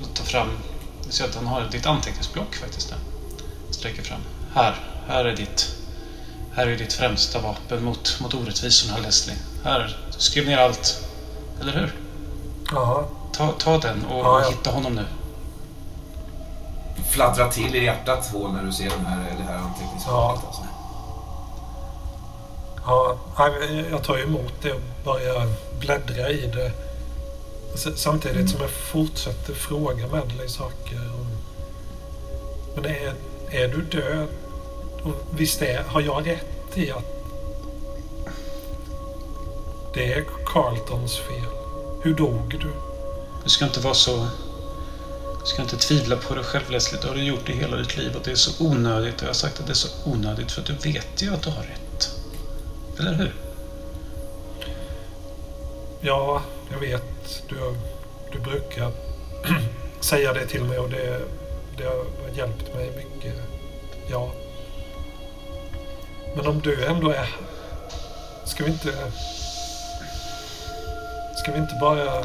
Och 0.02 0.14
ta 0.14 0.24
fram... 0.24 0.48
Du 1.06 1.12
ser 1.12 1.24
att 1.24 1.34
han 1.34 1.46
har 1.46 1.68
ditt 1.70 1.86
anteckningsblock 1.86 2.54
faktiskt. 2.54 2.88
Där. 2.88 2.98
Sträcker 3.70 4.02
fram. 4.02 4.20
Här, 4.54 4.74
här 5.08 5.24
är 5.24 5.36
ditt... 5.36 5.76
Här 6.54 6.66
är 6.66 6.76
ditt 6.76 6.92
främsta 6.92 7.40
vapen 7.40 7.84
mot, 7.84 8.20
mot 8.20 8.34
orättvisorna, 8.34 8.98
Leslie. 8.98 9.36
Här, 9.64 9.96
skriv 10.10 10.46
ner 10.46 10.58
allt. 10.58 11.04
Eller 11.60 11.72
hur? 11.72 11.94
Ja, 12.72 13.08
Ta, 13.36 13.52
ta 13.58 13.78
den 13.78 14.04
och, 14.04 14.24
Ja, 14.24 14.40
ja. 14.40 14.48
hitta 14.48 14.70
honom 14.70 14.94
nu. 14.94 15.04
Fladdrar 17.10 17.50
till 17.50 17.74
i 17.74 17.84
hjärtat 17.84 18.32
hål 18.32 18.52
när 18.52 18.62
du 18.62 18.72
ser 18.72 18.90
den 18.90 19.06
här, 19.06 19.34
det 19.38 19.44
här 19.44 19.58
anteckningsblocket. 19.58 20.06
Ja. 20.06 20.42
Alltså. 20.46 20.62
ja 22.86 23.16
jag 23.90 24.02
tar 24.04 24.18
emot 24.18 24.52
det 24.62 24.72
och 24.72 24.80
börjar 25.04 25.46
bläddra 25.80 26.30
i 26.30 26.46
det. 26.46 26.72
Samtidigt 27.96 28.50
som 28.50 28.60
jag 28.60 28.70
fortsätter 28.70 29.54
fråga 29.54 30.06
Madeleine 30.06 30.48
saker. 30.48 31.00
Men 32.74 32.84
är, 32.84 33.14
är 33.50 33.68
du 33.68 33.82
död? 33.82 34.28
Och 35.02 35.38
visst 35.38 35.62
är, 35.62 35.82
har 35.82 36.00
jag 36.00 36.26
rätt 36.26 36.78
i 36.78 36.90
att 36.90 37.04
det 39.94 40.12
är 40.12 40.24
Carltons 40.46 41.16
fel? 41.16 41.44
Hur 42.02 42.14
dog 42.14 42.58
du? 42.60 42.70
Du 43.44 43.50
ska 43.50 43.64
inte 43.64 43.80
vara 43.80 43.94
så... 43.94 44.26
Du 45.40 45.46
ska 45.46 45.62
inte 45.62 45.76
tvivla 45.76 46.16
på 46.16 46.34
dig 46.34 46.44
själv, 46.44 46.70
Leslie. 46.70 47.00
Det 47.02 47.08
har 47.08 47.14
du 47.14 47.24
gjort 47.24 47.48
i 47.48 47.52
hela 47.52 47.76
ditt 47.76 47.96
liv 47.96 48.16
och 48.16 48.22
det 48.24 48.30
är 48.30 48.34
så 48.34 48.64
onödigt. 48.64 49.14
Och 49.14 49.22
jag 49.22 49.28
har 49.28 49.34
sagt 49.34 49.60
att 49.60 49.66
det 49.66 49.72
är 49.72 49.74
så 49.74 49.88
onödigt 50.04 50.52
för 50.52 50.60
att 50.60 50.66
du 50.66 50.74
vet 50.74 51.22
ju 51.22 51.34
att 51.34 51.42
du 51.42 51.50
har 51.50 51.62
rätt. 51.62 52.10
Eller 52.98 53.14
hur? 53.14 53.43
Ja, 56.06 56.42
jag 56.72 56.78
vet. 56.78 57.42
Du, 57.48 57.56
du 58.32 58.38
brukar 58.38 58.90
säga 60.00 60.32
det 60.32 60.46
till 60.46 60.64
mig 60.64 60.78
och 60.78 60.90
det, 60.90 61.20
det 61.76 61.84
har 61.84 62.04
hjälpt 62.34 62.74
mig 62.74 62.90
mycket. 62.96 63.34
Ja. 64.10 64.30
Men 66.36 66.46
om 66.46 66.60
du 66.60 66.84
ändå 66.84 67.10
är... 67.10 67.28
ska 68.44 68.64
vi 68.64 68.70
inte... 68.70 68.92
Ska 71.36 71.52
vi 71.52 71.58
inte 71.58 71.78
bara... 71.80 72.22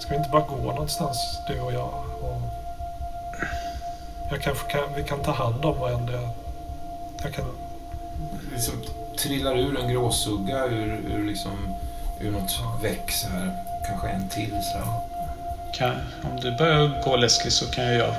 Ska 0.00 0.10
vi 0.10 0.16
inte 0.16 0.30
bara 0.30 0.46
gå 0.46 0.56
någonstans, 0.56 1.18
du 1.48 1.60
och 1.60 1.72
jag? 1.72 2.04
Och 2.20 2.40
jag 4.30 4.42
kanske 4.42 4.70
kan, 4.70 4.94
vi 4.96 5.04
kan 5.04 5.22
ta 5.22 5.32
hand 5.32 5.64
om 5.64 5.80
varandra. 5.80 6.20
Jag 7.22 7.34
kan... 7.34 7.44
Liksom 8.52 8.74
trillar 9.18 9.58
ur 9.58 9.80
en 9.80 9.92
gråsugga 9.92 10.64
ur, 10.64 11.00
ur, 11.14 11.24
liksom, 11.26 11.74
ur 12.20 12.30
något 12.30 12.60
väck 12.82 13.10
så 13.10 13.28
här. 13.28 13.52
Kanske 13.86 14.08
en 14.08 14.28
till 14.28 14.50
så 14.50 14.78
här. 14.78 15.00
Kan, 15.74 15.94
om 16.22 16.40
du 16.40 16.56
börjar 16.56 17.02
gå 17.04 17.16
Leslie 17.16 17.50
så 17.50 17.66
kan 17.66 17.84
jag... 17.84 18.14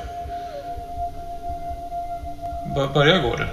Bör, 2.76 2.88
börja 2.88 3.22
gå 3.22 3.36
du. 3.36 3.48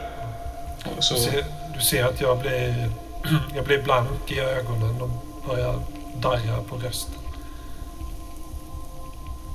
Och 0.97 1.05
Så, 1.05 1.15
Du, 1.15 1.21
ser, 1.21 1.45
du 1.75 1.81
ser 1.81 2.05
att 2.05 2.21
jag 2.21 2.39
blir, 2.39 2.91
jag 3.55 3.65
blir 3.65 3.83
blank 3.83 4.31
i 4.33 4.41
ögonen 4.41 5.03
och 5.03 5.11
börjar 5.49 5.81
darra 6.23 6.63
på 6.69 6.77
rösten. 6.77 7.15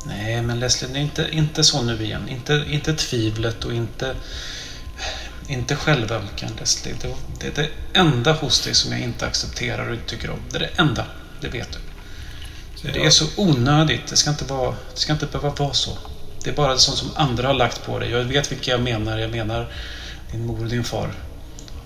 nej, 0.06 0.42
men 0.42 0.60
Leslie, 0.60 0.94
det 0.94 1.00
är 1.00 1.02
inte, 1.02 1.28
inte 1.32 1.64
så 1.64 1.82
nu 1.82 2.04
igen. 2.04 2.30
Inte, 2.30 2.66
inte 2.70 2.94
tvivlet 2.94 3.66
och 3.66 3.74
inte, 3.74 4.16
inte 5.50 5.76
självömkan, 5.76 6.50
Leslie. 6.60 6.96
Det, 7.02 7.16
det 7.40 7.48
är 7.48 7.52
det 7.94 8.00
enda 8.00 8.34
hos 8.34 8.62
dig 8.62 8.76
som 8.76 8.92
jag 8.92 9.02
inte 9.02 9.26
accepterar 9.28 9.88
och 9.88 9.94
inte 9.96 10.10
tycker 10.10 10.30
om. 10.30 10.40
Det 10.50 10.56
är 10.56 10.60
det 10.60 10.70
enda. 10.78 11.06
Det 11.42 11.48
vet 11.48 11.72
du. 11.72 11.80
Så 12.76 12.88
Det 12.88 13.06
är 13.06 13.10
så 13.10 13.26
onödigt. 13.38 14.08
Det 14.08 14.18
ska 14.18 14.30
inte, 14.30 14.46
vara, 14.46 14.72
det 14.94 15.00
ska 15.00 15.14
inte 15.14 15.26
behöva 15.26 15.50
vara 15.56 15.74
så. 15.74 15.98
Det 16.44 16.50
är 16.50 16.54
bara 16.56 16.78
sånt 16.78 16.98
som 16.98 17.10
andra 17.16 17.48
har 17.48 17.54
lagt 17.54 17.86
på 17.86 18.00
dig. 18.00 18.12
Jag 18.12 18.24
vet 18.24 18.52
vilka 18.52 18.72
jag 18.72 18.82
menar. 18.82 19.18
Jag 19.18 19.32
menar 19.32 19.68
din 20.32 20.46
mor 20.46 20.60
och 20.64 20.70
din 20.70 20.84
far. 20.84 21.14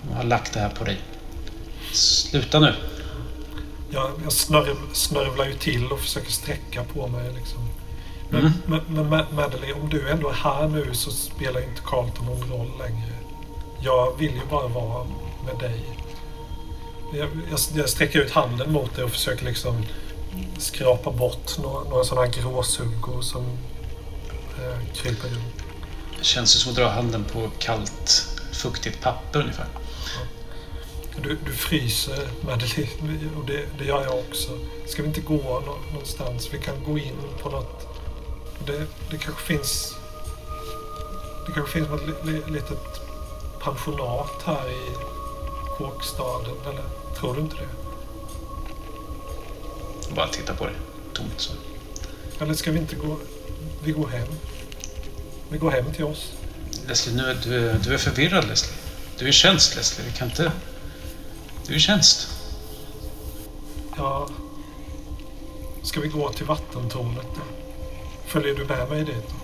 De 0.02 0.14
har 0.16 0.24
lagt 0.24 0.52
det 0.52 0.60
här 0.60 0.68
på 0.68 0.84
dig. 0.84 0.98
Sluta 1.92 2.60
nu. 2.60 2.74
Jag, 3.90 4.10
jag 4.22 4.32
snörv, 4.32 4.76
snörvlar 4.92 5.44
ju 5.44 5.54
till 5.54 5.86
och 5.92 6.00
försöker 6.00 6.30
sträcka 6.32 6.84
på 6.84 7.06
mig. 7.08 7.32
Liksom. 7.34 7.68
Men, 8.30 8.40
Mm. 8.40 8.52
men, 8.66 8.80
men 8.88 9.04
Ma- 9.20 9.32
Madeleine, 9.34 9.72
om 9.80 9.88
du 9.88 10.08
ändå 10.10 10.28
är 10.28 10.34
här 10.34 10.68
nu 10.68 10.90
så 10.94 11.10
spelar 11.10 11.60
inte 11.68 11.82
Carlton 11.84 12.26
någon 12.26 12.50
roll 12.50 12.70
längre. 12.78 13.12
Jag 13.84 14.18
vill 14.18 14.34
ju 14.34 14.46
bara 14.50 14.68
vara 14.68 15.06
med 15.46 15.58
dig. 15.58 15.80
Jag, 17.12 17.28
jag, 17.50 17.60
jag 17.74 17.88
sträcker 17.88 18.20
ut 18.20 18.30
handen 18.30 18.72
mot 18.72 18.96
dig 18.96 19.04
och 19.04 19.10
försöker 19.10 19.44
liksom 19.44 19.84
skrapa 20.58 21.10
bort 21.10 21.58
några, 21.58 21.84
några 21.84 22.04
sådana 22.04 22.26
här 22.26 22.32
gråsuggor 22.32 23.22
som 23.22 23.42
eh, 24.58 24.94
kryper 24.94 25.28
runt. 25.28 25.64
Det 26.18 26.24
känns 26.24 26.56
ju 26.56 26.58
som 26.58 26.70
att 26.70 26.76
dra 26.76 26.88
handen 26.88 27.24
på 27.32 27.50
kallt, 27.58 28.28
fuktigt 28.52 29.00
papper 29.00 29.40
ungefär. 29.40 29.66
Du, 31.22 31.38
du 31.46 31.52
fryser 31.52 32.28
Madeleine 32.40 33.30
och 33.38 33.46
det, 33.46 33.64
det 33.78 33.84
gör 33.84 34.04
jag 34.04 34.18
också. 34.18 34.58
Ska 34.86 35.02
vi 35.02 35.08
inte 35.08 35.20
gå 35.20 35.62
nå, 35.66 35.76
någonstans? 35.92 36.48
Vi 36.52 36.58
kan 36.58 36.84
gå 36.84 36.98
in 36.98 37.16
på 37.42 37.50
något... 37.50 37.88
Det, 38.66 38.86
det 39.10 39.18
kanske 39.18 39.42
finns... 39.42 39.94
Det 41.46 41.52
kanske 41.52 41.72
finns 41.72 41.88
något 41.88 42.06
li, 42.06 42.32
li, 42.32 42.52
litet 42.52 43.03
pensionat 43.64 44.42
här 44.44 44.70
i 44.70 44.94
kåkstaden, 45.78 46.56
eller 46.66 46.84
tror 47.18 47.34
du 47.34 47.40
inte 47.40 47.56
det? 47.56 47.68
Bara 50.14 50.28
titta 50.28 50.54
på 50.54 50.64
dig. 50.64 50.74
Tomt 51.12 51.40
så. 51.40 51.52
Eller 52.40 52.54
ska 52.54 52.70
vi 52.70 52.78
inte 52.78 52.96
gå... 52.96 53.16
Vi 53.84 53.92
går 53.92 54.08
hem. 54.08 54.28
Vi 55.48 55.58
går 55.58 55.70
hem 55.70 55.92
till 55.92 56.04
oss. 56.04 56.32
Leslie, 56.88 57.16
nu 57.16 57.22
är 57.22 57.34
du, 57.34 57.78
du 57.78 57.94
är 57.94 57.98
förvirrad 57.98 58.48
Leslie. 58.48 58.76
Du 59.18 59.24
är 59.24 59.28
i 59.28 59.32
tjänst 59.32 59.76
Leslie. 59.76 60.06
Vi 60.06 60.12
kan 60.12 60.28
inte... 60.28 60.52
Du 61.66 61.72
är 61.72 61.76
i 61.76 61.80
tjänst. 61.80 62.28
Ja... 63.96 64.28
Ska 65.82 66.00
vi 66.00 66.08
gå 66.08 66.32
till 66.32 66.46
vattentornet 66.46 67.26
då? 67.34 67.40
Följer 68.26 68.54
du 68.54 68.64
med 68.64 68.88
mig 68.90 69.04
dit? 69.04 69.43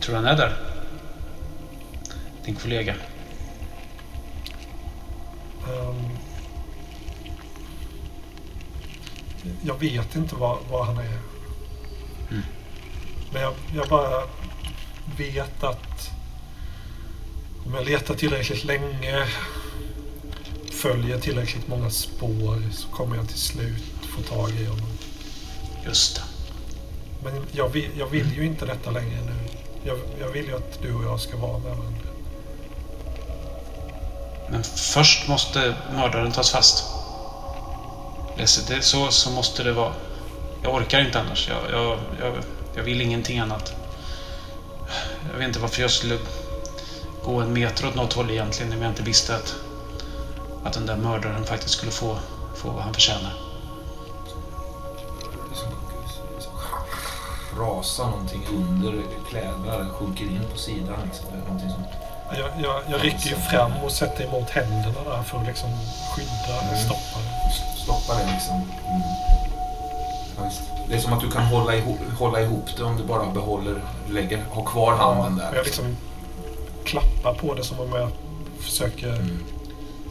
Tror 0.00 0.14
du 0.14 0.16
han 0.16 0.26
är 0.26 0.36
där? 0.36 0.56
Din 2.44 2.54
kollega. 2.54 2.94
Ehm, 5.68 6.08
jag 9.62 9.78
vet 9.80 10.16
inte 10.16 10.34
var, 10.34 10.58
var 10.70 10.84
han 10.84 10.98
är. 10.98 11.18
Mm. 12.30 12.42
Men 13.32 13.42
jag, 13.42 13.54
jag 13.74 13.88
bara 13.88 14.22
vet 15.16 15.64
att 15.64 16.10
om 17.66 17.74
jag 17.74 17.84
letar 17.84 18.14
tillräckligt 18.14 18.64
länge, 18.64 19.26
följer 20.72 21.18
tillräckligt 21.18 21.68
många 21.68 21.90
spår 21.90 22.62
så 22.72 22.88
kommer 22.88 23.16
jag 23.16 23.28
till 23.28 23.38
slut 23.38 23.84
få 24.02 24.22
tag 24.22 24.50
i 24.50 24.64
honom. 24.64 24.88
Just 25.84 26.16
det. 26.16 26.22
Men 27.24 27.46
jag 27.52 27.68
vill, 27.68 27.90
jag 27.98 28.06
vill 28.06 28.36
ju 28.36 28.46
inte 28.46 28.66
detta 28.66 28.90
längre 28.90 29.20
nu. 29.26 29.47
Jag, 29.84 29.98
jag 30.20 30.28
vill 30.28 30.46
ju 30.46 30.56
att 30.56 30.82
du 30.82 30.94
och 30.94 31.04
jag 31.04 31.20
ska 31.20 31.36
vara 31.36 31.58
där, 31.58 31.74
men... 31.74 31.94
Men 34.50 34.64
först 34.64 35.28
måste 35.28 35.74
mördaren 35.94 36.32
tas 36.32 36.50
fast. 36.50 36.84
Det 38.36 38.42
är 38.42 38.80
så, 38.80 39.10
så 39.10 39.30
måste 39.30 39.62
det 39.62 39.72
vara. 39.72 39.92
Jag 40.62 40.74
orkar 40.74 41.00
inte 41.00 41.20
annars. 41.20 41.48
Jag, 41.48 41.80
jag, 41.80 41.98
jag, 42.20 42.34
jag 42.74 42.82
vill 42.82 43.00
ingenting 43.00 43.38
annat. 43.38 43.74
Jag 45.32 45.38
vet 45.38 45.48
inte 45.48 45.58
varför 45.58 45.82
jag 45.82 45.90
skulle 45.90 46.18
gå 47.24 47.40
en 47.40 47.52
meter 47.52 47.86
åt 47.86 47.94
något 47.94 48.12
håll 48.12 48.30
egentligen 48.30 48.72
om 48.72 48.82
jag 48.82 48.90
inte 48.90 49.02
visste 49.02 49.36
att, 49.36 49.54
att 50.64 50.72
den 50.72 50.86
där 50.86 50.96
mördaren 50.96 51.44
faktiskt 51.44 51.74
skulle 51.74 51.92
få, 51.92 52.18
få 52.56 52.70
vad 52.70 52.82
han 52.82 52.94
förtjänar. 52.94 53.47
Rasa 57.58 58.10
någonting 58.10 58.42
under 58.56 59.02
kläderna 59.30 59.88
sjunker 59.90 60.24
in 60.24 60.40
på 60.52 60.58
sidan. 60.58 60.96
Liksom, 61.04 61.26
någonting 61.46 61.70
som, 61.70 61.82
Jag, 62.38 62.50
jag, 62.62 62.82
jag 62.90 63.04
rycker 63.04 63.28
ju 63.28 63.34
fram 63.36 63.72
och 63.84 63.92
sätter 63.92 64.24
emot 64.24 64.50
händerna 64.50 65.04
där 65.04 65.22
för 65.22 65.38
att 65.38 65.46
liksom 65.46 65.70
skydda 66.16 66.56
och 66.58 66.62
Mm. 66.62 66.78
stoppa 66.78 67.18
det. 67.24 67.52
stoppa 67.82 68.18
det 68.18 68.32
liksom. 68.32 68.54
Mm. 68.56 69.02
Det 70.88 70.94
är 70.94 70.98
som 71.00 71.12
att 71.12 71.20
du 71.20 71.30
kan 71.30 71.42
hålla 71.46 71.74
ihop, 71.76 71.98
hålla 72.18 72.40
ihop 72.40 72.64
det 72.76 72.84
om 72.84 72.96
du 72.96 73.04
bara 73.04 73.26
behåller, 73.26 73.82
lägger, 74.10 74.44
har 74.52 74.64
kvar 74.64 74.96
handen 74.96 75.36
där. 75.36 75.54
Jag 75.56 75.64
liksom 75.64 75.96
klappar 76.84 77.34
på 77.34 77.54
det 77.54 77.64
som 77.64 77.80
om 77.80 77.88
jag 77.92 78.10
försöker 78.60 79.08
Mm. 79.08 79.44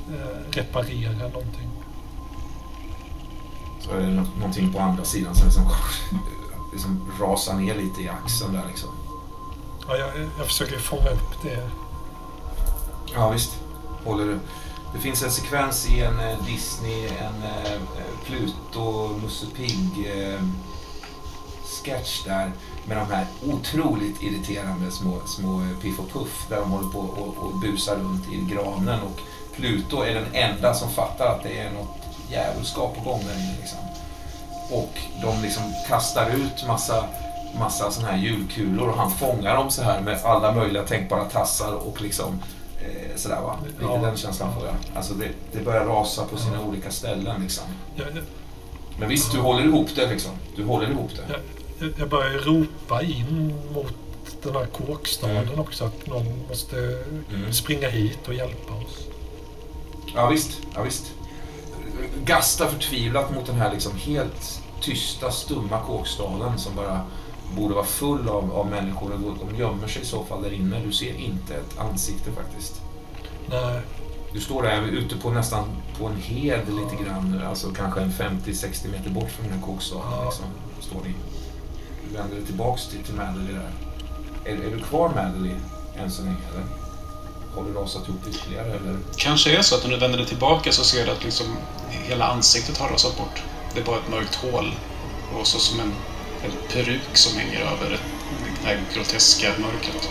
eh, 0.10 0.52
reparera 0.56 1.12
någonting. 1.28 1.70
Så 3.82 3.92
är 3.92 3.98
det 4.00 4.08
nå- 4.08 4.28
någonting 4.38 4.74
på 4.74 4.80
andra 4.80 5.04
sidan 5.04 5.36
som 5.36 5.64
liksom, 6.78 7.12
rasar 7.20 7.54
ner 7.54 7.76
lite 7.76 8.02
i 8.02 8.10
axeln 8.10 8.54
där 8.54 8.64
liksom. 8.68 8.90
Ja, 9.88 9.98
jag, 9.98 10.10
jag 10.38 10.48
försöker 10.48 10.78
fånga 10.78 11.10
upp 11.10 11.42
det. 11.44 11.70
Ja 13.14 13.30
visst. 13.30 13.52
Håller 14.06 14.26
du. 14.26 14.40
Det 14.94 15.00
finns 15.00 15.24
en 15.24 15.32
sekvens 15.32 15.90
i 15.90 16.02
en 16.02 16.20
eh, 16.20 16.46
Disney, 16.46 17.08
en 17.08 17.44
eh, 17.44 17.82
Pluto, 18.26 19.10
Musse 19.24 19.46
Pigg 19.56 20.08
eh, 20.16 20.42
sketch 21.84 22.24
där 22.26 22.52
med 22.86 22.98
de 22.98 23.12
här 23.12 23.28
otroligt 23.46 24.24
irriterande 24.24 24.92
små, 24.92 25.22
små 25.26 25.62
eh, 25.62 25.80
Piff 25.82 26.00
och 26.00 26.10
Puff 26.10 26.46
där 26.50 26.58
de 26.58 26.72
håller 26.72 26.90
på 26.90 27.00
och, 27.00 27.38
och 27.38 27.60
busar 27.60 27.96
runt 27.96 28.32
i 28.32 28.54
granen 28.54 29.00
och 29.02 29.20
Pluto 29.56 30.02
är 30.02 30.14
den 30.14 30.34
enda 30.34 30.74
som 30.74 30.90
fattar 30.90 31.36
att 31.36 31.44
det 31.44 31.60
är 31.60 31.72
något 31.72 31.98
djävulskap 32.32 32.96
på 32.96 33.10
gång 33.10 33.20
där 33.20 33.34
inne 33.34 33.56
liksom. 33.60 33.80
Och 34.72 34.94
de 35.22 35.42
liksom 35.42 35.64
kastar 35.88 36.30
ut 36.30 36.68
massa 36.68 37.06
massa 37.60 37.92
såna 37.92 38.08
här 38.08 38.18
julkulor 38.18 38.88
och 38.90 38.98
han 38.98 39.12
fångar 39.12 39.56
dem 39.56 39.70
så 39.72 39.82
här 39.84 40.02
med 40.02 40.20
alla 40.24 40.52
möjliga 40.52 40.84
tänkbara 40.84 41.24
tassar 41.26 41.74
och 41.74 42.02
liksom 42.02 42.40
eh, 42.82 43.16
sådär 43.16 43.42
va. 43.42 43.56
Lite 43.66 43.78
Ja. 43.84 43.98
den 43.98 44.18
känslan 44.18 44.54
får 44.54 44.66
jag. 44.66 44.76
Alltså 44.96 45.14
det, 45.14 45.28
det 45.52 45.60
börjar 45.66 45.86
rasa 45.86 46.26
på 46.26 46.38
sina 46.38 46.62
olika 46.62 46.92
ställen 46.92 47.42
liksom. 47.42 47.64
Men 49.00 49.10
visst, 49.10 49.32
du 49.32 49.40
håller 49.40 49.64
ihop 49.66 49.88
det 49.96 50.08
liksom. 50.10 50.32
Du 50.56 50.64
håller 50.66 50.90
ihop 50.92 51.12
det. 51.16 51.40
jag, 51.80 51.94
jag 52.00 52.10
börjar 52.10 52.32
ropa 52.40 53.02
in 53.02 53.54
mot 53.74 53.94
den 54.44 54.56
här 54.56 54.66
kåkstaden 54.66 55.38
Mm. 55.38 55.60
också 55.60 55.86
att 55.86 56.08
någon 56.08 56.48
måste 56.50 56.76
Mm. 57.34 57.54
springa 57.54 57.90
hit 57.90 58.28
och 58.28 58.34
hjälpa 58.34 58.74
oss. 58.74 58.98
Ja 60.16 60.28
visst, 60.28 60.52
ja 60.76 60.82
visst. 60.82 61.06
Gasta 62.26 62.68
förtvivlat 62.68 63.36
mot 63.36 63.46
den 63.46 63.56
här 63.56 63.72
liksom 63.72 63.96
helt 63.96 64.62
tysta, 64.82 65.32
stumma 65.32 65.80
kåkstaden 65.80 66.58
som 66.60 66.76
bara 66.76 67.02
borde 67.56 67.74
vara 67.74 67.86
full 67.86 68.30
av, 68.30 68.52
av 68.54 68.68
människor. 68.68 69.12
Och 69.12 69.48
De 69.52 69.58
gömmer 69.58 69.88
sig 69.88 70.02
i 70.02 70.06
så 70.06 70.24
fall 70.24 70.44
där 70.44 70.54
inne. 70.54 70.80
Du 70.86 70.92
ser 70.92 71.14
inte 71.14 71.54
ett 71.56 71.80
ansikte 71.80 72.32
faktiskt. 72.32 72.82
Nej, 73.50 73.82
Du 74.34 74.40
står 74.40 74.64
där 74.64 74.82
ute 74.82 75.18
på 75.18 75.30
nästan 75.30 75.64
på 76.00 76.06
en 76.06 76.18
hed 76.18 76.62
lite 76.68 77.04
grann, 77.04 77.42
alltså 77.48 77.70
kanske 77.70 78.02
en 78.02 78.12
50-60 78.12 78.92
meter 78.92 79.10
bort 79.10 79.30
från 79.30 79.48
den 79.48 79.60
här 79.60 79.66
kåkstaden. 79.66 80.06
Ja. 80.12 80.26
Liksom, 80.26 80.46
står 80.80 81.02
ni. 81.04 81.14
Du 82.10 82.18
vänder 82.18 82.36
dig 82.36 82.46
tillbaks 82.46 82.88
till, 82.88 83.04
till 83.04 83.16
Madeleine 83.16 83.52
där. 84.44 84.52
Är, 84.52 84.56
är 84.56 84.72
du 84.76 84.80
kvar 84.80 85.10
Madeleine 85.10 85.60
än 85.96 86.12
så 86.12 86.22
länge 86.24 86.38
eller? 86.54 86.87
Har 87.58 87.64
du 87.64 87.74
rasat 87.74 88.08
ihop 88.08 88.28
ytterligare 88.28 88.68
eller? 88.68 88.98
Kanske 89.16 89.58
är 89.58 89.62
så 89.62 89.76
att 89.76 89.84
när 89.84 89.92
du 89.92 89.98
vänder 89.98 90.18
dig 90.18 90.28
tillbaka 90.28 90.72
så 90.72 90.84
ser 90.84 91.06
du 91.06 91.12
att 91.12 91.24
liksom 91.24 91.46
hela 91.90 92.28
ansiktet 92.28 92.78
har 92.78 92.90
rasat 92.90 93.18
bort. 93.18 93.44
Det 93.74 93.80
är 93.80 93.86
bara 93.86 93.98
ett 93.98 94.10
mörkt 94.10 94.36
hål. 94.36 94.72
Och 95.40 95.48
så 95.48 95.60
som 95.60 95.80
en, 95.80 95.94
en 96.44 96.52
peruk 96.74 97.18
som 97.18 97.38
hänger 97.38 97.60
över 97.60 98.00
det 98.62 98.68
här 98.68 98.82
groteska 98.94 99.48
mörkret. 99.58 100.10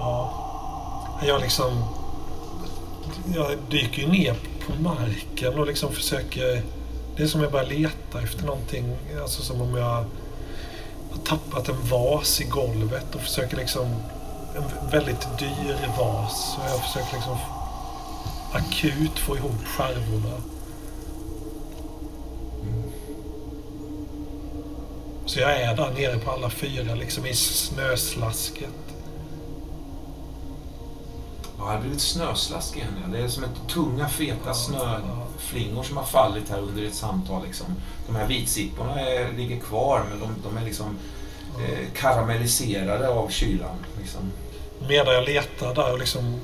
Ja. 0.00 0.32
Jag 1.26 1.40
liksom... 1.40 1.84
Jag 3.34 3.58
dyker 3.70 4.02
ju 4.02 4.08
ner 4.08 4.34
på 4.66 4.82
marken 4.82 5.58
och 5.58 5.66
liksom 5.66 5.92
försöker... 5.92 6.62
Det 7.16 7.22
är 7.22 7.26
som 7.26 7.42
jag 7.42 7.52
börjar 7.52 7.66
leta 7.66 8.22
efter 8.22 8.44
någonting. 8.44 8.96
Alltså 9.22 9.42
som 9.42 9.60
om 9.60 9.76
jag 9.76 10.04
har 11.16 11.24
tappat 11.24 11.68
en 11.68 11.88
vas 11.90 12.40
i 12.40 12.44
golvet 12.44 13.14
och 13.14 13.20
försöker 13.20 13.56
liksom... 13.56 13.86
En 14.56 14.90
väldigt 14.90 15.38
dyr 15.38 15.90
vas. 15.98 16.56
Och 16.58 16.70
jag 16.70 16.80
försöker 16.80 17.12
liksom 17.12 17.38
akut 18.52 19.18
få 19.18 19.36
ihop 19.36 19.64
skärvorna. 19.64 20.36
Så 25.26 25.40
jag 25.40 25.60
är 25.60 25.76
där 25.76 25.90
nere 25.90 26.18
på 26.18 26.30
alla 26.30 26.50
fyra, 26.50 26.94
liksom 26.94 27.26
i 27.26 27.34
snöslasket. 27.34 28.85
Ja, 31.58 31.64
det 31.64 31.70
har 31.70 31.80
blivit 31.80 32.00
snöslask 32.00 32.76
igen. 32.76 32.88
ja. 33.04 33.12
Det 33.12 33.24
är 33.24 33.28
som 33.28 33.44
ett 33.44 33.68
tunga, 33.68 34.08
feta 34.08 34.54
snöflingor 34.54 35.82
som 35.82 35.96
har 35.96 36.04
fallit 36.04 36.48
här 36.50 36.58
under 36.58 36.84
ett 36.86 36.94
samtal. 36.94 37.42
Liksom. 37.46 37.66
De 38.06 38.16
här 38.16 38.26
vitsipporna 38.26 39.00
är, 39.00 39.32
ligger 39.32 39.60
kvar, 39.60 40.02
men 40.10 40.20
de, 40.20 40.28
de 40.50 40.56
är 40.56 40.64
liksom 40.64 40.86
eh, 41.68 41.78
karamelliserade 41.94 43.08
av 43.08 43.28
kylan. 43.28 43.76
Liksom. 44.00 44.20
Medan 44.88 45.14
jag 45.14 45.24
letar 45.24 45.74
där 45.74 45.92
och 45.92 45.98
liksom 45.98 46.40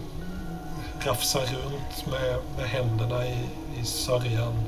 rafsar 1.01 1.41
runt 1.41 2.07
med, 2.11 2.37
med 2.59 2.69
händerna 2.69 3.27
i, 3.27 3.37
i 3.81 3.85
sörjan. 3.85 4.63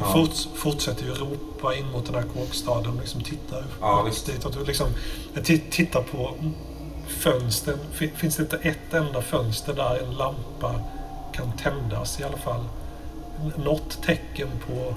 Ja. 0.00 0.04
Forts, 0.12 0.48
fortsätter 0.54 1.04
ju 1.04 1.14
ropa 1.14 1.74
in 1.74 1.90
mot 1.90 2.06
den 2.06 2.14
här 2.14 2.22
kåkstaden 2.34 2.90
och 2.94 3.00
liksom 3.00 3.20
tittar 3.22 3.64
Ja, 3.80 4.02
visst. 4.02 4.26
ditåt. 4.26 4.56
Och 4.56 4.66
liksom, 4.66 4.86
jag 5.34 5.44
ti- 5.44 5.70
tittar 5.70 6.02
på 6.02 6.34
fönstren. 7.08 7.78
Fin- 7.92 8.10
Finns 8.16 8.36
det 8.36 8.42
inte 8.42 8.56
ett 8.56 8.94
enda 8.94 9.22
fönster 9.22 9.74
där 9.74 10.02
en 10.06 10.14
lampa 10.14 10.74
kan 11.32 11.52
tändas 11.52 12.20
i 12.20 12.24
alla 12.24 12.36
fall? 12.36 12.64
Något 13.56 14.02
tecken 14.02 14.48
på, 14.66 14.94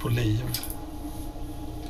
på 0.00 0.08
liv. 0.08 0.44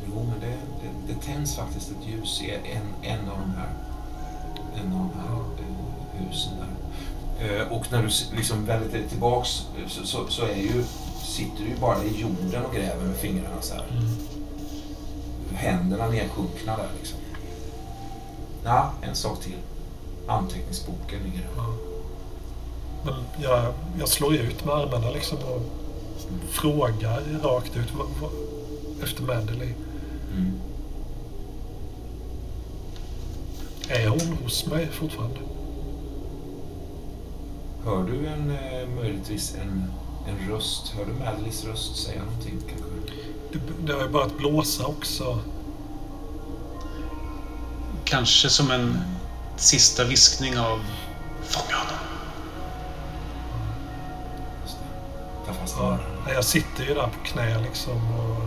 Jo, 0.07 0.27
men 0.31 0.41
det, 0.41 0.57
det, 0.83 1.15
det 1.15 1.21
tänds 1.27 1.57
faktiskt 1.57 1.91
ett 1.91 2.09
ljus 2.09 2.43
i 2.43 2.51
en, 2.51 3.11
en 3.13 3.29
av 3.31 3.39
de 3.41 3.51
här, 3.57 3.69
en 4.81 4.93
av 4.93 4.99
de 4.99 5.11
här 5.21 5.37
eh, 5.37 6.27
husen 6.29 6.53
där. 6.59 6.69
Eh, 7.61 7.73
och 7.73 7.93
när 7.93 8.03
du 8.03 8.37
liksom 8.37 8.65
vänder 8.67 8.89
dig 8.89 9.09
tillbaks 9.09 9.63
eh, 9.79 9.89
så, 9.89 10.07
så, 10.07 10.27
så 10.29 10.43
är 10.47 10.57
ju, 10.57 10.85
sitter 11.23 11.63
du 11.65 11.69
ju 11.69 11.77
bara 11.77 12.05
i 12.05 12.21
jorden 12.21 12.65
och 12.65 12.75
gräver 12.75 13.05
med 13.05 13.17
fingrarna 13.17 13.61
så 13.63 13.75
här. 13.75 13.85
Mm. 13.91 14.05
Händerna 15.55 16.07
nedsjunkna 16.09 16.77
där 16.77 16.89
liksom. 16.99 17.19
Ja, 18.65 18.93
en 19.03 19.15
sak 19.15 19.41
till. 19.41 19.57
Anteckningsboken 20.27 21.23
ligger 21.23 21.39
där. 21.39 21.49
Ja. 21.57 21.75
Men 23.05 23.15
jag, 23.43 23.75
jag 23.99 24.09
slår 24.09 24.35
ut 24.35 24.65
med 24.65 24.75
armarna 24.75 25.11
liksom 25.11 25.39
och 25.39 25.63
frågar 26.51 27.23
rakt 27.43 27.77
ut 27.77 27.95
vad, 27.99 28.07
vad, 28.21 28.31
efter 29.03 29.23
Madeleine. 29.23 29.75
Mm. 30.33 30.53
Är 33.89 34.09
hon 34.09 34.39
hos 34.43 34.67
mig 34.67 34.89
fortfarande? 34.93 35.39
Hör 37.85 38.05
du 38.05 38.27
en, 38.27 38.51
eh, 38.51 38.89
möjligtvis 38.89 39.55
en, 39.63 39.85
en 40.29 40.51
röst? 40.51 40.89
Hör 40.89 41.05
du 41.05 41.13
Madeleines 41.13 41.65
röst 41.65 41.97
säga 41.97 42.23
någonting 42.25 42.61
kanske? 42.69 43.15
Det, 43.53 43.87
det 43.87 43.93
har 43.93 44.03
ju 44.03 44.09
börjat 44.09 44.39
blåsa 44.39 44.87
också. 44.87 45.39
Kanske 48.15 48.51
som 48.51 48.71
en 48.71 49.05
sista 49.57 50.05
viskning 50.05 50.59
av 50.59 50.81
Fånga 51.43 51.77
honom. 51.77 51.99
Ta 55.47 55.53
fast 55.53 55.77
Ja, 55.79 55.99
jag 56.33 56.45
sitter 56.45 56.85
ju 56.85 56.95
där 56.95 57.07
på 57.07 57.25
knä 57.25 57.61
liksom 57.61 58.21
och 58.21 58.41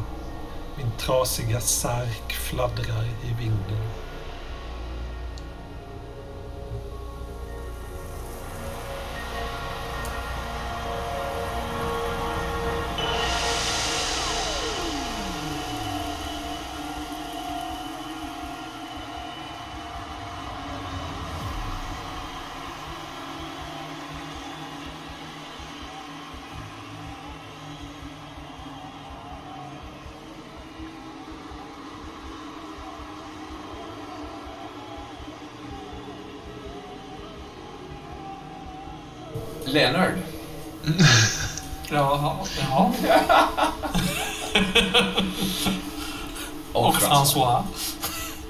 min 0.78 0.92
trasiga 0.98 1.60
särk 1.62 2.34
fladdrar 2.34 3.04
i 3.04 3.34
vinden. 3.40 3.90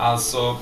Alltså... 0.07 0.55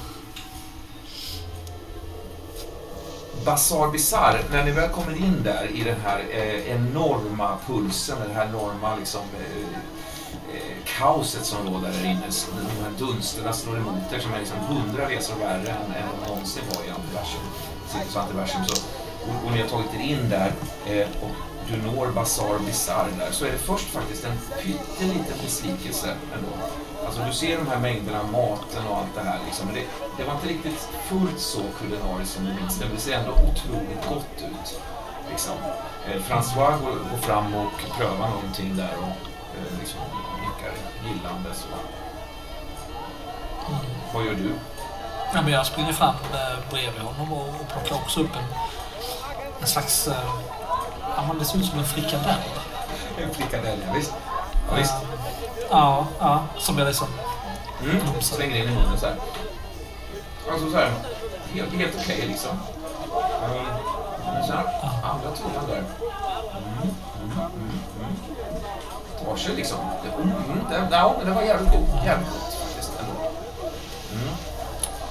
Bazaar 3.46 3.92
Bizarre, 3.92 4.40
när 4.52 4.64
ni 4.66 4.72
väl 4.72 4.90
kommer 4.90 5.16
in 5.18 5.44
där 5.44 5.72
i 5.74 5.84
den 5.84 6.02
här 6.04 6.26
eh, 6.30 6.72
enorma 6.72 7.58
pulsen, 7.68 8.18
den 8.28 8.36
här 8.36 8.46
enorma 8.46 8.96
liksom, 8.96 9.22
eh, 9.40 9.78
eh, 10.56 10.78
kaoset 10.98 11.46
som 11.46 11.74
råder 11.74 11.92
där 11.92 12.06
inne. 12.06 12.30
De 12.56 12.84
här 12.84 12.92
dunsterna 13.00 13.54
slår 13.54 13.78
emot 13.78 14.14
er 14.14 14.20
som 14.20 14.34
är 14.34 14.40
liksom 14.40 14.58
hundra 14.58 15.10
resor 15.10 15.36
värre 15.36 15.70
än, 15.70 15.94
än 15.94 16.08
de 16.22 16.30
någonsin 16.30 16.64
var 16.76 16.84
i 16.84 16.90
antiversum. 16.90 17.42
Antiversum. 18.16 18.66
Så, 18.68 18.82
och, 19.30 19.46
och 19.46 19.52
ni 19.52 19.62
har 19.62 19.68
tagit 19.68 19.94
er 19.94 20.00
in 20.00 20.30
där 20.30 20.54
eh, 20.86 21.08
och 21.22 21.36
du 21.70 21.92
når 21.92 22.08
Bazaar 22.08 22.60
Bizarre 22.60 23.12
där 23.20 23.32
så 23.32 23.46
är 23.46 23.52
det 23.52 23.58
först 23.58 23.88
faktiskt 23.88 24.26
en 24.26 24.38
pytteliten 24.64 25.38
besvikelse 25.44 26.16
ändå. 26.36 26.52
Alltså 27.06 27.22
du 27.28 27.34
ser 27.34 27.58
de 27.58 27.68
här 27.68 27.80
mängderna 27.80 28.20
av 28.20 28.32
maten 28.32 28.88
och 28.90 28.98
allt 28.98 29.16
det 29.16 29.22
här 29.22 29.40
liksom. 29.46 29.66
Men 29.66 29.76
det, 29.76 29.84
det 30.18 30.24
var 30.24 30.34
inte 30.34 30.48
riktigt 30.48 30.90
fullt 31.10 31.40
så 31.40 31.62
kulinariskt 31.80 32.36
som 32.36 32.46
du 32.46 32.54
minns 32.54 32.80
det, 32.80 32.86
men 32.86 32.96
det 32.96 33.02
ser 33.02 33.14
ändå 33.14 33.32
otroligt 33.32 34.10
gott 34.10 34.36
ut. 34.38 34.82
Liksom. 35.30 35.54
Eh, 36.08 36.22
François 36.22 36.80
går, 36.80 36.92
går 37.12 37.18
fram 37.22 37.56
och 37.56 37.72
prövar 37.98 38.30
någonting 38.30 38.76
där 38.78 38.94
och 38.98 39.18
eh, 39.58 39.80
liksom 39.80 40.00
nickar 40.42 40.74
gillande. 41.08 41.50
Så. 41.54 41.68
Vad 44.14 44.26
gör 44.26 44.34
du? 44.34 44.52
Ja, 45.34 45.42
men 45.42 45.52
jag 45.52 45.66
springer 45.66 45.94
fram 45.94 46.16
eh, 46.34 46.70
bredvid 46.72 47.02
honom 47.02 47.34
och, 47.34 47.48
och 47.48 47.68
plockar 47.74 47.96
också 47.96 48.20
upp 48.20 48.36
en, 48.36 48.44
en 49.62 49.68
slags... 49.68 50.08
Eh, 50.08 50.14
ja, 51.16 51.36
det 51.40 51.46
ser 51.46 51.58
ut 51.58 51.66
som 51.66 51.80
en 51.80 51.86
frikadell. 51.86 52.42
En 53.18 53.34
frikadell, 53.34 53.80
ja, 53.88 53.94
visst. 53.94 54.14
Ja, 54.70 54.76
visst. 54.76 54.94
Ja, 55.70 56.08
ja, 56.20 56.44
som 56.58 56.78
jag 56.78 56.88
liksom... 56.88 57.08
Mm. 57.84 58.22
Slänger 58.22 58.56
in 58.56 58.64
i 58.64 58.76
munnen 58.76 58.98
så 58.98 59.06
här. 59.06 59.16
Alltså 60.52 60.72
så 60.72 60.78
här, 60.78 60.92
helt, 61.54 61.74
helt 61.74 61.96
okej 62.00 62.28
liksom. 62.28 62.52
Um, 62.52 64.46
så 64.48 64.54
här, 64.54 64.66
andra 65.04 65.32
tungan 65.32 65.68
där. 65.68 65.84
Mm, 66.58 67.40
mm. 67.40 68.16
Tar 69.26 69.36
sig 69.36 69.56
liksom. 69.56 69.78
Det, 70.04 70.24
mm, 70.24 70.60
det, 70.70 70.96
ja, 70.96 71.16
det 71.26 71.32
var 71.32 71.42
jävligt 71.42 71.72
gott. 71.72 72.06
Jävligt 72.06 72.30
gott 72.30 72.54
faktiskt 72.54 72.92
ändå. 73.00 73.30
Mm. 74.14 74.34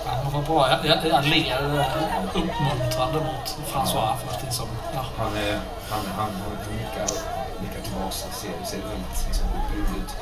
Ja, 0.07 0.12
men 0.22 0.32
vad 0.32 0.44
bra. 0.44 0.70
Jag, 0.70 0.86
jag, 0.86 1.07
jag 1.07 1.24
ler 1.24 1.80
eh, 1.80 2.24
uppmuntrande 2.34 3.18
mot 3.18 3.59
François 3.72 4.16
för 4.16 4.34
att 4.34 4.42
liksom... 4.42 4.66
Ja, 4.94 5.05
Han, 5.16 5.36
eh, 5.36 5.59
han, 5.90 6.00
han, 6.16 6.16
han, 6.16 6.30
han 6.64 6.76
nickar, 6.76 7.43
Det 8.01 8.12
ser, 8.34 8.49
ser 8.64 8.76
väldigt 8.88 9.24
liksom, 9.26 9.47
ut. 9.97 10.16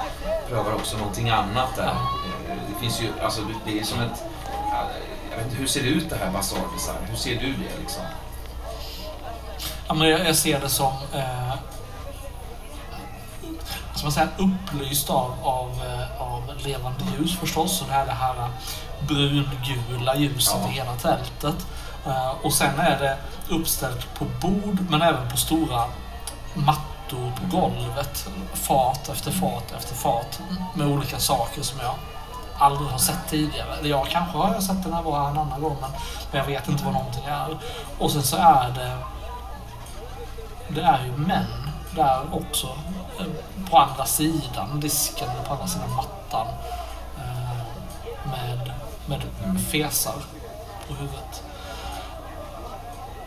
Prövar 0.48 0.74
också 0.74 0.96
någonting 0.96 1.30
annat 1.30 1.76
där. 1.76 1.86
Eh, 2.48 2.56
Det 2.74 2.80
finns 2.80 3.00
ju, 3.00 3.12
alltså 3.22 3.40
det- 3.64 3.78
är 3.80 3.84
som 3.84 4.00
ett... 4.00 4.22
ja, 4.70 4.84
Jag 5.30 5.36
vet 5.36 5.46
inte, 5.46 5.58
hur 5.58 5.66
ser 5.66 5.82
det 5.82 5.88
ut 5.88 6.10
det 6.10 6.16
här 6.16 6.30
Basar 6.30 6.58
Bizarre? 6.74 6.96
Hur 7.10 7.16
ser 7.16 7.40
du 7.40 7.52
det 7.52 7.78
liksom? 7.80 8.02
Ja, 9.88 9.94
men 9.94 10.08
jag, 10.08 10.26
jag 10.28 10.36
ser 10.36 10.60
det 10.60 10.68
som... 10.68 10.92
Eh, 11.14 11.52
ska 13.94 14.02
man 14.02 14.12
säga? 14.12 14.28
Upplyst 14.38 15.10
av, 15.10 15.34
av, 15.42 15.70
eh, 15.70 16.22
av 16.22 16.52
levande 16.64 17.04
ljus 17.18 17.38
förstås. 17.38 17.80
Och 17.82 17.86
det 17.88 17.92
här, 17.94 18.06
det 18.06 18.12
här 18.12 18.48
brungula 19.08 20.16
ljuset 20.16 20.56
Ja. 20.62 20.68
i 20.68 20.72
hela 20.72 20.92
tältet. 20.92 21.66
Eh, 22.06 22.30
och 22.42 22.52
sen 22.52 22.80
är 22.80 22.98
det 22.98 23.18
uppställt 23.54 24.14
på 24.18 24.24
bord 24.24 24.78
men 24.90 25.02
även 25.02 25.30
på 25.30 25.36
stora 25.36 25.84
mattor 26.54 26.91
på 27.16 27.56
golvet. 27.56 28.28
Fat 28.54 29.08
efter 29.08 29.30
fat 29.30 29.72
efter 29.76 29.94
fat 29.94 30.40
med 30.74 30.86
olika 30.86 31.18
saker 31.18 31.62
som 31.62 31.80
jag 31.80 31.94
aldrig 32.58 32.88
har 32.88 32.98
sett 32.98 33.28
tidigare. 33.30 33.76
Eller 33.78 33.90
jag 33.90 34.06
kanske 34.06 34.38
har 34.38 34.60
sett 34.60 34.82
den 34.82 34.92
här 34.92 35.02
var 35.02 35.30
en 35.30 35.38
annan 35.38 35.60
gång 35.60 35.76
men 35.80 35.90
men 36.30 36.38
jag 36.40 36.46
vet 36.46 36.68
inte 36.68 36.84
vad 36.84 36.92
någonting 36.92 37.24
är. 37.24 37.58
Och 37.98 38.10
sen 38.10 38.22
så 38.22 38.36
är 38.36 38.70
det 38.70 38.98
det 40.68 40.80
är 40.80 41.04
ju 41.04 41.16
män 41.16 41.70
där 41.94 42.20
också. 42.32 42.66
Eh, 43.18 43.26
på 43.70 43.78
andra 43.78 44.04
sidan 44.04 44.80
disken, 44.80 45.28
på 45.46 45.52
andra 45.52 45.66
sidan 45.66 45.90
mattan. 45.90 46.46
Eh, 47.16 48.30
med, 48.30 48.72
med 49.06 49.60
fesar 49.60 50.14
på 50.88 50.94
huvudet. 50.94 51.42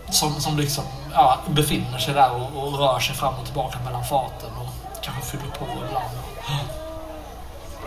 Som, 0.10 0.42
som 0.42 0.58
liksom 0.58 0.84
ja, 1.14 1.38
befinner 1.48 1.98
sig 1.98 2.14
där 2.14 2.32
och, 2.32 2.64
och 2.64 2.80
rör 2.80 3.00
sig 3.00 3.16
fram 3.16 3.34
och 3.34 3.46
tillbaka 3.46 3.80
mellan 3.86 4.04
faten 4.04 4.50
och 4.60 5.04
kanske 5.04 5.22
fyller 5.32 5.52
på 5.60 5.66
ibland. 5.88 6.06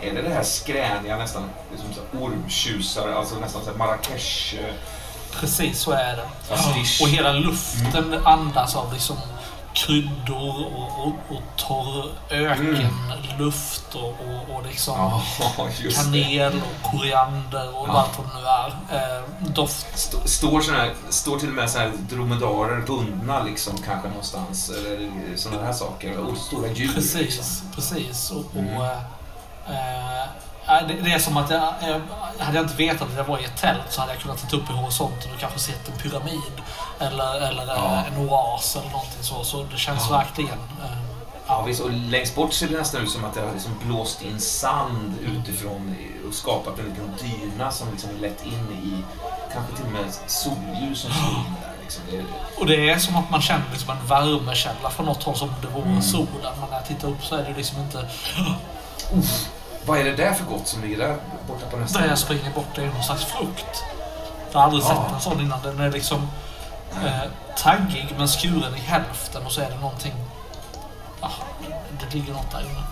Är 0.01 0.13
det 0.13 0.21
det 0.29 0.33
här 0.35 0.43
skräniga, 0.43 1.17
nästan 1.17 1.43
liksom 1.71 1.89
så 1.93 2.17
ormtjusare, 2.17 3.15
alltså 3.15 3.35
nästan 3.35 3.61
så 3.65 3.71
Marrakesh... 3.77 4.55
eh, 4.55 4.73
Precis 5.39 5.79
så 5.81 5.91
är 5.91 6.15
det. 6.15 6.29
Pastisch. 6.49 6.99
Och 7.01 7.09
hela 7.09 7.31
luften 7.31 8.21
andas 8.25 8.75
av 8.75 8.93
liksom 8.93 9.17
kryddor 9.73 10.65
och, 10.75 11.07
och, 11.07 11.13
och 11.37 11.41
torr 11.57 12.11
ökenluft 12.29 13.95
och, 13.95 14.03
och, 14.03 14.55
och 14.55 14.65
liksom 14.65 14.95
det. 15.81 15.91
kanel 16.23 16.61
och 16.61 16.91
koriander 16.91 17.77
och 17.77 17.87
Ja. 17.87 17.93
allt 17.99 18.17
vad 18.17 18.27
det 18.27 18.33
nu 18.39 18.47
är. 18.47 19.17
Eh, 19.17 19.23
doft. 19.53 19.87
St- 19.93 20.27
Står, 20.27 20.61
såna 20.61 20.77
här, 20.77 20.93
står 21.09 21.39
till 21.39 21.49
och 21.49 21.55
med 21.55 21.69
så 21.69 21.79
här 21.79 21.91
dromedarer 22.09 22.81
bundna 22.81 23.43
liksom 23.43 23.73
kanske 23.85 24.07
någonstans. 24.07 24.69
Eller 24.69 25.11
sådana 25.35 25.63
här 25.65 25.73
saker. 25.73 26.17
Och 26.17 26.37
stora 26.37 26.67
djur. 26.71 26.93
Precis, 26.93 27.15
Liksom. 27.15 27.71
precis. 27.75 28.31
Och, 28.31 28.55
Mm. 28.55 28.77
och, 28.77 28.85
eh, 28.85 28.91
eh, 30.21 30.27
det, 30.87 30.93
det 31.03 31.11
är 31.13 31.19
som 31.19 31.37
att 31.37 31.49
jag, 31.49 31.59
hade 32.39 32.57
jag 32.57 32.65
inte 32.65 32.75
vetat 32.75 33.01
att 33.07 33.17
jag 33.17 33.23
var 33.23 33.39
i 33.39 33.43
ett 33.45 33.57
tält 33.57 33.81
så 33.89 34.01
hade 34.01 34.13
jag 34.13 34.21
kunnat 34.21 34.37
titta 34.37 34.55
upp 34.55 34.69
i 34.69 34.73
horisonten 34.73 35.33
och 35.33 35.39
kanske 35.39 35.59
sett 35.59 35.87
en 35.89 35.97
pyramid. 35.97 36.51
Eller, 36.99 37.41
eller 37.47 37.65
Ja. 37.67 38.03
en 38.07 38.27
oas 38.29 38.75
eller 38.75 38.89
någonting 38.89 39.23
så. 39.23 39.43
Så 39.43 39.63
det 39.63 39.77
känns 39.77 40.07
Ja. 40.09 40.17
verkligen... 40.17 40.59
Eh, 40.83 40.91
Ja, 41.51 41.61
visst, 41.61 41.81
och 41.81 41.91
längst 41.91 42.35
bort 42.35 42.53
ser 42.53 42.67
det 42.67 42.77
nästan 42.77 43.01
ut 43.01 43.09
som 43.11 43.25
att 43.25 43.33
det 43.33 43.41
har 43.41 43.51
liksom 43.53 43.71
blåst 43.85 44.21
in 44.21 44.39
sand 44.39 45.13
utifrån 45.21 45.95
och 46.27 46.33
skapat 46.33 46.79
en 46.79 46.85
liten 46.85 47.13
dyna 47.21 47.71
som 47.71 47.91
liksom 47.91 48.09
är 48.09 48.19
lätt 48.19 48.45
in 48.45 48.67
i 48.83 49.03
kanske 49.53 49.75
till 49.75 49.85
och 49.85 49.91
med 49.91 50.05
solljus 50.27 50.99
som 51.01 51.11
slår 51.11 51.29
in 51.29 51.55
där. 51.61 51.71
Liksom. 51.81 52.03
Det 52.11 52.17
är, 52.17 52.25
Och 52.59 52.65
det 52.65 52.89
är 52.89 52.97
som 52.99 53.15
att 53.15 53.29
man 53.29 53.41
känner 53.41 53.65
liksom 53.71 53.89
en 53.89 54.07
värmekälla 54.07 54.89
från 54.89 55.05
något 55.05 55.23
håll 55.23 55.35
som 55.35 55.53
det 55.61 55.67
vore 55.67 55.85
Mm. 55.89 56.01
solen. 56.01 56.27
Men 56.59 56.69
när 56.69 56.77
jag 56.77 56.85
tittar 56.87 57.07
upp 57.07 57.25
så 57.25 57.35
är 57.35 57.43
det 57.43 57.53
liksom 57.57 57.79
inte... 57.81 58.09
vad 59.89 59.99
är 59.99 60.03
det 60.03 60.15
där 60.15 60.33
för 60.33 60.45
gott 60.45 60.67
som 60.67 60.81
ligger 60.81 60.97
där 60.97 61.17
borta 61.47 61.65
på 61.71 61.77
nästa 61.77 61.99
Där 61.99 62.07
jag 62.07 62.17
springer 62.17 62.51
bort 62.51 62.67
det 62.75 62.81
är 62.81 62.85
någon 62.87 63.03
slags 63.03 63.25
frukt. 63.25 63.83
Jag 64.51 64.59
har 64.59 64.65
aldrig 64.65 64.83
Ja. 64.83 64.87
sett 64.87 65.13
en 65.15 65.21
sån 65.21 65.41
innan. 65.41 65.59
Den 65.63 65.79
är 65.79 65.91
liksom 65.91 66.27
eh, 67.05 67.31
taggig 67.57 68.15
men 68.17 68.27
skuren 68.27 68.75
i 68.75 68.79
hälften 68.79 69.45
och 69.45 69.51
så 69.51 69.61
är 69.61 69.69
det 69.69 69.75
någonting... 69.79 70.13
Ja, 71.21 71.31
det 71.99 72.15
ligger 72.15 72.33
något 72.33 72.51
där 72.51 72.59
inne. 72.61 72.83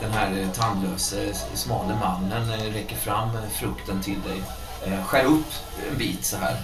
Den 0.00 0.12
här 0.12 0.40
eh, 0.42 0.48
tandlöse, 0.48 1.34
smale 1.54 1.94
mannen 2.00 2.52
eh, 2.52 2.72
räcker 2.72 2.96
fram 2.96 3.28
eh, 3.28 3.42
frukten 3.52 4.02
till 4.02 4.20
dig. 4.22 4.42
Eh, 4.86 5.04
Skär 5.04 5.24
upp 5.24 5.52
en 5.90 5.98
bit 5.98 6.24
så 6.24 6.36
här. 6.36 6.56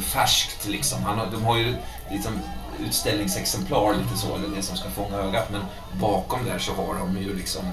Färskt 0.00 0.66
liksom. 0.66 1.04
Han 1.04 1.30
de 1.32 1.44
har 1.44 1.56
ju 1.56 1.76
liksom 2.10 2.32
utställningsexemplar 2.80 3.94
lite 3.94 4.16
så, 4.18 4.34
eller 4.34 4.56
det 4.56 4.62
som 4.62 4.76
ska 4.76 4.90
fånga 4.90 5.16
ögat. 5.16 5.50
Men 5.50 5.62
bakom 6.00 6.44
där 6.44 6.58
så 6.58 6.74
har 6.74 6.94
de 6.94 7.16
ju 7.18 7.36
liksom 7.36 7.64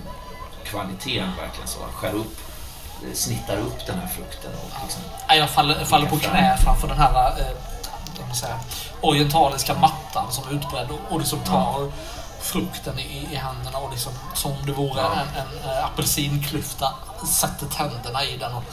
kvaliteten 0.73 1.29
verkligen 1.41 1.67
så. 1.67 1.79
Skär 1.93 2.13
upp, 2.13 2.37
eh, 3.03 3.13
snittar 3.13 3.57
upp 3.57 3.85
den 3.87 3.99
här 3.99 4.07
frukten 4.07 4.51
och 4.53 4.69
liksom 4.83 5.01
Jag 5.29 5.49
faller, 5.49 5.85
faller 5.85 6.07
på 6.09 6.17
knä 6.17 6.57
framför 6.63 6.87
den 6.87 6.97
här 6.97 7.27
eh, 7.39 8.33
säger, 8.35 8.57
orientaliska 9.01 9.73
mattan 9.73 10.31
som 10.31 10.43
är 10.47 10.51
utbredd 10.51 10.87
och, 10.91 11.13
och 11.13 11.19
liksom 11.19 11.39
tar 11.39 11.91
frukten 12.41 12.99
i, 12.99 13.27
i 13.31 13.35
händerna 13.35 13.77
och 13.77 13.91
liksom 13.91 14.13
som 14.33 14.51
om 14.51 14.65
det 14.65 14.71
vore 14.71 15.01
Ja. 15.01 15.11
en, 15.13 15.27
en 15.41 15.69
eh, 15.69 15.85
apelsinklyfta 15.85 16.93
sätter 17.27 17.65
tänderna 17.67 18.23
i 18.23 18.37
den 18.37 18.53
och 18.53 18.63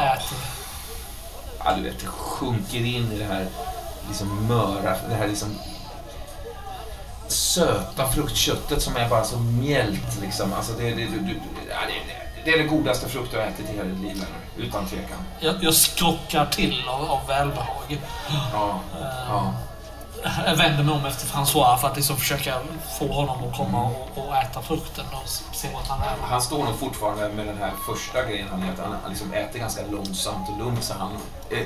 äter. 0.00 0.38
ja, 1.64 1.74
du 1.76 1.82
vet, 1.82 2.00
det 2.00 2.06
sjunker 2.06 2.78
in 2.78 3.12
i 3.12 3.18
det 3.18 3.24
här 3.24 3.46
liksom 4.08 4.46
möra, 4.46 4.96
det 5.08 5.14
här 5.14 5.28
liksom 5.28 5.58
söta 7.32 8.08
fruktköttet 8.08 8.82
som 8.82 8.96
är 8.96 9.08
bara 9.08 9.24
så 9.24 9.38
mjällt 9.38 10.20
liksom. 10.20 10.52
Alltså 10.52 10.72
det, 10.72 10.84
det, 10.84 10.94
det, 10.94 11.34
det 12.44 12.50
är 12.50 12.58
det 12.58 12.64
godaste 12.64 13.08
frukt 13.08 13.30
du 13.30 13.36
har 13.36 13.44
ätit 13.44 13.70
i 13.70 13.76
hela 13.76 13.88
ditt 13.88 14.00
liv, 14.00 14.24
utan 14.58 14.86
tvekan. 14.86 15.18
Jag, 15.40 15.54
jag 15.60 15.74
skrockar 15.74 16.46
till 16.46 16.84
av, 16.88 17.10
av 17.10 17.26
välbehag. 17.28 18.00
Ja, 18.52 18.80
ja. 19.28 19.54
Jag 20.46 20.56
vänder 20.56 20.84
mig 20.84 20.94
om 20.94 21.06
efter 21.06 21.26
François 21.26 21.76
för 21.76 21.88
att 21.88 21.96
liksom 21.96 22.16
försöka 22.16 22.54
få 22.98 23.12
honom 23.12 23.36
att 23.50 23.56
komma 23.56 23.82
och, 23.84 24.10
och 24.14 24.36
äta 24.36 24.62
frukten 24.62 25.04
och 25.12 25.28
se 25.56 25.68
vad 25.74 25.82
han 25.82 26.00
är. 26.02 26.16
Han 26.26 26.42
står 26.42 26.64
nog 26.64 26.78
fortfarande 26.78 27.28
med 27.28 27.46
den 27.46 27.58
här 27.58 27.72
första 27.86 28.24
grejen 28.24 28.48
han 28.50 28.62
äter. 28.62 28.82
Han, 28.82 28.96
han 29.02 29.10
liksom 29.10 29.32
äter 29.32 29.58
ganska 29.58 29.82
långsamt 29.90 30.48
och 30.48 30.58
lugnt 30.58 30.84
så 30.84 30.94
han 30.98 31.12
eh, 31.50 31.58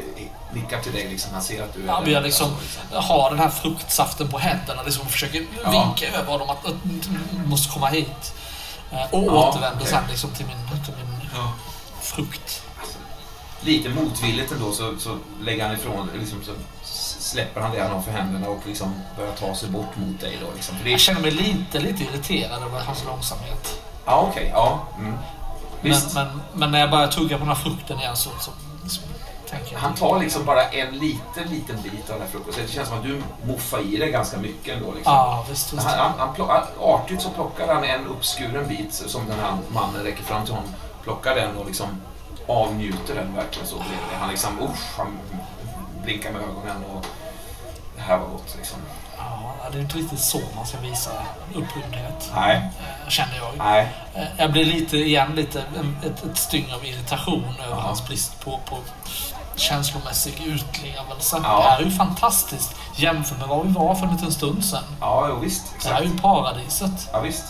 nickar 0.53 0.81
till 0.81 0.93
dig. 0.93 1.09
Liksom. 1.09 1.33
Han 1.33 1.43
ser 1.43 1.63
att 1.63 1.75
du 1.75 1.83
är 1.83 1.87
Ja, 1.87 2.01
men 2.01 2.13
jag 2.13 2.23
liksom 2.23 2.51
Alltså, 2.95 3.13
har 3.13 3.31
den 3.31 3.39
här 3.39 3.49
fruktsaften 3.51 4.29
på 4.29 4.39
händerna 4.39 4.83
liksom 4.83 5.07
försöker 5.07 5.47
Ja. 5.65 5.71
vinka 5.71 6.19
över 6.19 6.33
honom 6.33 6.51
att, 6.51 6.67
att 6.67 6.75
måste 7.47 7.73
komma 7.73 7.87
hit. 7.87 8.35
Eh, 8.93 8.99
Och 9.15 9.25
Ja, 9.25 9.49
återvänder 9.49 9.77
okej. 9.81 9.87
sen 9.93 10.05
liksom 10.11 10.31
till 10.31 10.47
min, 10.47 10.85
till 10.85 10.95
min 10.97 11.31
frukt. 12.01 12.63
lite 13.61 13.89
motvilligt 13.89 14.53
ändå 14.53 14.73
så, 14.73 14.95
så 14.99 15.19
lägger 15.43 15.67
han 15.67 15.75
ifrån 15.75 16.11
liksom, 16.19 16.43
så 16.45 16.53
släpper 17.27 17.61
han 17.61 17.73
det 17.73 17.83
han 17.83 17.91
har 17.91 18.03
för 18.03 18.13
händerna 18.13 18.49
och 18.49 18.67
liksom 18.67 18.95
börjar 19.17 19.33
ta 19.33 19.55
sig 19.55 19.69
bort 19.69 19.97
mot 19.97 20.21
dig. 20.21 20.39
Då, 20.41 20.47
liksom. 20.55 20.77
Det 20.85 20.91
Jag 20.91 21.01
känner 21.01 21.21
mig 21.21 21.31
lite, 21.31 21.79
lite 21.79 22.05
irriterad 22.05 22.63
över 22.63 22.81
hans 22.81 23.05
långsamhet. 23.05 23.83
ja, 24.05 24.29
okej. 24.31 24.51
ja. 24.55 24.81
Mm. 24.99 25.15
Men, 25.81 26.01
men, 26.15 26.41
men 26.53 26.71
när 26.71 26.81
jag 26.81 26.91
börjar 26.91 27.09
tugga 27.09 27.37
på 27.39 27.45
den 27.45 27.49
här 27.49 27.63
frukten 27.63 27.99
igen 27.99 28.17
så, 28.17 28.31
så, 28.41 28.51
så 28.89 29.01
jag... 29.51 29.79
Han 29.79 29.95
tar 29.95 30.21
liksom 30.21 30.45
bara 30.45 30.69
en 30.69 30.99
liten, 30.99 31.49
liten 31.51 31.83
bit 31.83 32.11
av 32.11 32.19
den 32.19 32.21
här 32.21 32.29
frukosten. 32.29 32.65
Det 32.67 32.73
känns 32.73 32.89
som 32.89 32.99
att 32.99 33.05
du 33.05 33.23
moffar 33.47 33.81
i 33.81 33.97
dig 33.97 34.11
ganska 34.11 34.37
mycket 34.37 34.77
ändå. 34.77 34.87
Liksom. 34.87 35.13
Ja, 35.13 35.47
visst, 35.49 35.73
visst. 35.73 35.87
Han, 35.87 36.13
han, 36.19 36.49
han 36.49 36.63
artigt 36.81 37.23
så 37.23 37.31
plockar 37.31 37.75
han 37.75 37.85
en 37.85 38.07
uppskuren 38.07 38.69
bit 38.69 38.95
som 38.95 39.29
den 39.29 39.41
här 39.41 39.57
mannen 39.69 40.03
räcker 40.05 40.23
fram 40.23 40.45
till 40.45 40.55
honom. 40.55 40.71
Plockar 41.03 41.35
den 41.35 41.57
och 41.57 41.67
liksom 41.67 41.87
avnjuter 42.47 43.15
den 43.15 43.35
verkligen 43.35 43.69
så. 43.69 43.77
Han 44.21 44.31
liksom, 44.31 44.63
usch, 44.63 44.99
han 44.99 45.19
blinkar 46.07 46.33
med 46.33 46.43
ögonen 46.43 46.85
och 46.95 47.07
det 47.97 48.03
här 48.03 48.19
var 48.19 48.27
gott 48.27 48.55
liksom. 48.57 48.79
Ja, 49.19 49.53
det 49.73 49.79
är 49.79 49.83
inte 49.83 49.97
riktigt 49.99 50.21
så 50.21 50.41
man 50.57 50.67
ska 50.67 50.79
visa 50.79 51.11
upprymdhet. 51.55 52.31
Nej, 52.35 52.57
eh, 52.57 53.09
Känner 53.09 53.37
jag. 53.37 53.51
nej. 53.59 53.93
Eh, 54.15 54.23
Jag 54.39 54.53
blir 54.53 54.65
lite, 54.65 54.97
igen, 54.97 55.33
lite 55.35 55.61
ett, 56.05 56.25
ett 56.25 56.39
styng 56.39 56.73
av 56.73 56.85
irritation 56.85 57.45
över 57.67 57.77
Ja. 57.77 57.81
hans 57.83 58.07
brist 58.07 58.41
på, 58.45 58.61
på 58.69 58.79
känslomässig 59.57 60.43
utlevelse. 60.47 61.41
Ja. 61.43 61.57
Det 61.59 61.63
här 61.71 61.79
är 61.81 61.85
ju 61.85 61.91
fantastiskt 61.91 62.75
jämfört 62.97 63.39
med 63.39 63.49
vad 63.49 63.67
vi 63.67 63.73
var 63.73 63.95
för 63.95 64.07
en 64.07 64.13
liten 64.13 64.33
stund 64.33 64.65
sedan. 64.65 64.85
Ja, 65.01 65.27
jo, 65.29 65.39
visst. 65.39 65.63
Det 65.83 65.89
här 65.89 65.97
är 65.97 66.03
Exakt. 66.03 66.19
ju 66.19 66.23
paradiset. 66.23 67.09
Ja, 67.13 67.21
visst. 67.21 67.45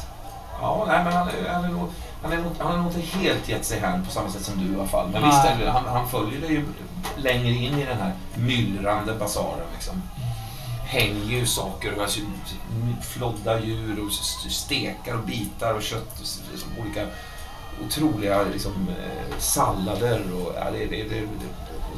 Ja, 0.61 0.85
nej, 0.89 1.05
men 1.05 1.13
han, 1.13 1.29
han, 1.53 1.65
är 1.65 1.69
nog, 1.69 1.89
han, 2.23 2.33
är 2.33 2.37
nog, 2.37 2.53
han 2.59 2.67
har 2.71 2.77
nog 2.79 2.87
inte 2.93 3.19
helt 3.19 3.49
gett 3.49 3.65
sig 3.67 3.81
hän 3.81 4.05
på 4.05 4.11
samma 4.11 4.31
sätt 4.31 4.43
som 4.45 4.65
du 4.65 4.73
i 4.73 4.77
alla 4.79 4.89
fall. 4.89 5.09
Men 5.09 5.23
Nej. 5.23 5.31
visst, 5.59 5.69
han, 5.73 5.85
han 5.89 6.09
följer 6.09 6.41
dig 6.41 6.51
ju 6.53 6.65
längre 7.17 7.49
in 7.49 7.79
i 7.79 7.85
den 7.85 7.99
här 7.99 8.13
myllrande 8.35 9.15
basaren. 9.15 9.67
Liksom. 9.75 10.03
Hänger 10.87 11.25
ju 11.39 11.47
saker 11.47 11.95
och 11.97 12.03
alltså, 12.03 12.21
flodda 13.03 13.61
djur 13.61 14.05
och 14.07 14.13
stekar 14.53 15.15
och 15.15 15.25
bitar 15.27 15.75
och 15.75 15.83
kött 15.83 16.13
och 16.21 16.51
liksom, 16.53 16.71
olika 16.81 17.07
otroliga 17.87 18.43
liksom, 18.53 18.73
eh, 18.89 19.39
sallader 19.39 20.23
och 20.33 20.53
ja, 20.57 20.71
det, 20.71 20.87
det, 20.87 21.03
det, 21.05 21.27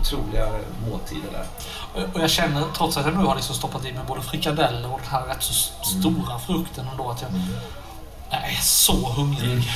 otroliga 0.01 0.49
måltider 0.91 1.31
där. 1.33 1.47
Och- 1.95 2.15
Och 2.15 2.21
jag 2.23 2.31
känner, 2.31 2.63
trots 2.77 2.97
att 2.97 3.07
jag 3.07 3.17
nu 3.17 3.25
har 3.25 3.35
liksom 3.37 3.55
stoppat 3.55 3.85
i 3.85 3.93
mig 3.93 4.03
både 4.09 4.23
frikadeller 4.23 4.93
och 4.93 5.01
den 5.01 5.11
här 5.11 5.27
rätt 5.27 5.43
så 5.43 5.73
Mm. 5.91 6.01
stora 6.03 6.39
frukten 6.39 6.89
ändå, 6.89 7.11
att 7.11 7.23
jag, 7.23 7.31
jag 8.31 8.51
är 8.53 8.61
så 8.63 9.09
hungrig. 9.13 9.51
Mm. 9.53 9.63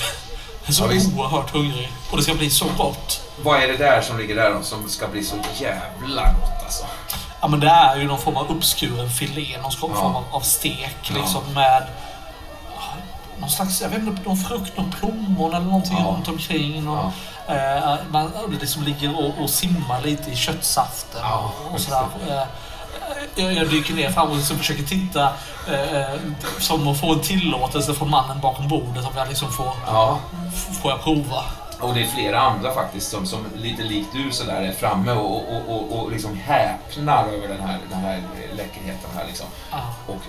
Jag 0.67 0.71
är 0.71 1.01
så 1.01 1.11
Ja, 1.17 1.19
oerhört 1.23 1.51
hungrig. 1.51 1.93
Och 2.11 2.17
det 2.17 2.23
ska 2.23 2.35
bli 2.35 2.51
så 2.51 2.67
gott. 2.79 3.21
Vad 3.43 3.63
är 3.63 3.69
det 3.69 3.77
där 3.77 4.03
som 4.03 4.19
ligger 4.19 4.35
där 4.37 4.63
som 4.63 4.89
ska 4.89 5.09
bli 5.09 5.25
så 5.25 5.37
jävla 5.59 6.23
gott 6.33 6.65
alltså? 6.65 6.85
Ja 7.41 7.49
men 7.49 7.61
det 7.61 7.69
är 7.69 7.97
ju 7.97 8.07
någon 8.07 8.19
form 8.19 8.37
av 8.37 8.51
uppskuren 8.51 9.11
filé, 9.11 9.59
någon 9.63 9.73
form 9.73 9.93
Ja. 9.95 10.25
av, 10.31 10.41
stek 10.41 10.97
Ja. 11.03 11.15
liksom 11.21 11.43
med 11.55 11.87
någon 13.39 13.51
slags, 13.51 13.83
jag 13.83 13.89
vet 13.89 13.99
inte, 13.99 14.23
någon 14.29 14.37
frukt, 14.37 14.77
någon 14.77 14.93
plommon 14.93 15.55
eller 15.55 15.65
någonting 15.67 15.97
Ja. 15.99 16.05
runt 16.05 16.29
omkring. 16.29 16.85
Någon, 16.85 17.13
Ja. 17.49 17.55
Eh, 17.55 17.95
man 18.11 18.33
liksom 18.61 18.83
ligger 18.83 19.19
och, 19.19 19.43
och 19.43 19.51
simmar 19.51 20.01
lite 20.03 20.31
i 20.31 20.37
köttsaften 20.37 21.21
Ja, 21.25 21.53
och, 21.69 21.75
och 21.75 21.81
sådär. 21.81 22.07
Jag, 23.35 23.53
jag 23.53 23.69
dyker 23.71 23.95
ner 23.95 24.11
fram 24.11 24.31
och 24.31 24.37
liksom 24.37 24.59
försöker 24.59 24.83
titta 24.83 25.29
eh, 25.69 25.97
eh, 26.01 26.19
som 26.59 26.89
att 26.89 27.01
få 27.01 27.13
en 27.13 27.21
tillåtelse 27.21 27.95
från 27.95 28.11
mannen 28.11 28.41
bakom 28.41 28.69
bordet 28.69 29.05
om 29.07 29.13
jag 29.17 29.29
liksom 29.29 29.53
får, 29.53 29.73
Ja, 29.87 30.19
får 30.83 30.91
jag 30.91 31.03
prova. 31.03 31.45
och 31.81 31.95
det 31.95 32.01
är 32.03 32.07
flera 32.07 32.41
andra 32.41 32.75
faktiskt 32.75 33.11
som, 33.11 33.27
som 33.27 33.47
lite 33.57 33.83
likt 33.83 34.09
du 34.13 34.31
sådär 34.33 34.63
är 34.63 34.73
framme 34.73 35.13
och, 35.13 35.37
och, 35.57 35.63
och, 35.69 35.99
och 36.03 36.11
liksom 36.11 36.37
häpnar 36.45 37.25
över 37.29 37.49
den 37.49 37.61
här, 37.61 37.79
den 37.91 37.99
här 38.01 38.23
läckerheten 38.57 39.11
här 39.17 39.25
liksom. 39.27 39.47
Ja. 39.71 39.79
Och 40.07 40.23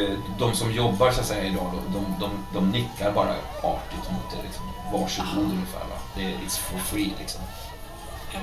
eh, 0.00 0.18
de 0.38 0.54
som 0.54 0.72
jobbar 0.72 1.10
så 1.10 1.20
att 1.20 1.26
säga 1.26 1.44
idag, 1.44 1.72
de, 1.86 1.92
de, 1.94 2.04
de, 2.20 2.30
de 2.54 2.70
nickar 2.70 3.12
bara 3.12 3.34
artigt 3.62 4.10
mot 4.10 4.30
det 4.30 4.42
liksom. 4.46 4.64
Varsågod 4.92 5.44
ungefär 5.52 5.78
va. 5.80 5.96
Det 6.16 6.24
är 6.24 6.28
it's 6.30 6.58
for 6.58 6.78
free 6.78 7.12
liksom. 7.18 7.40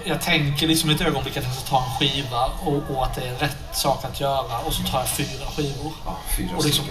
Jag 0.05 0.21
tänker 0.21 0.67
liksom 0.67 0.89
ett 0.89 1.01
ögonblick 1.01 1.37
att 1.37 1.43
jag 1.43 1.53
ska 1.53 1.63
ta 1.69 1.83
en 1.83 1.99
skiva 1.99 2.45
och, 2.45 2.95
och 2.95 3.05
att 3.05 3.15
det 3.15 3.27
är 3.27 3.35
rätt 3.35 3.57
sak 3.77 4.05
att 4.05 4.19
göra 4.19 4.59
och 4.59 4.73
så 4.73 4.83
tar 4.83 4.99
jag 4.99 5.09
fyra 5.09 5.45
skivor. 5.55 5.91
Ja, 6.05 6.17
fyra 6.37 6.57
Och 6.57 6.65
liksom 6.65 6.85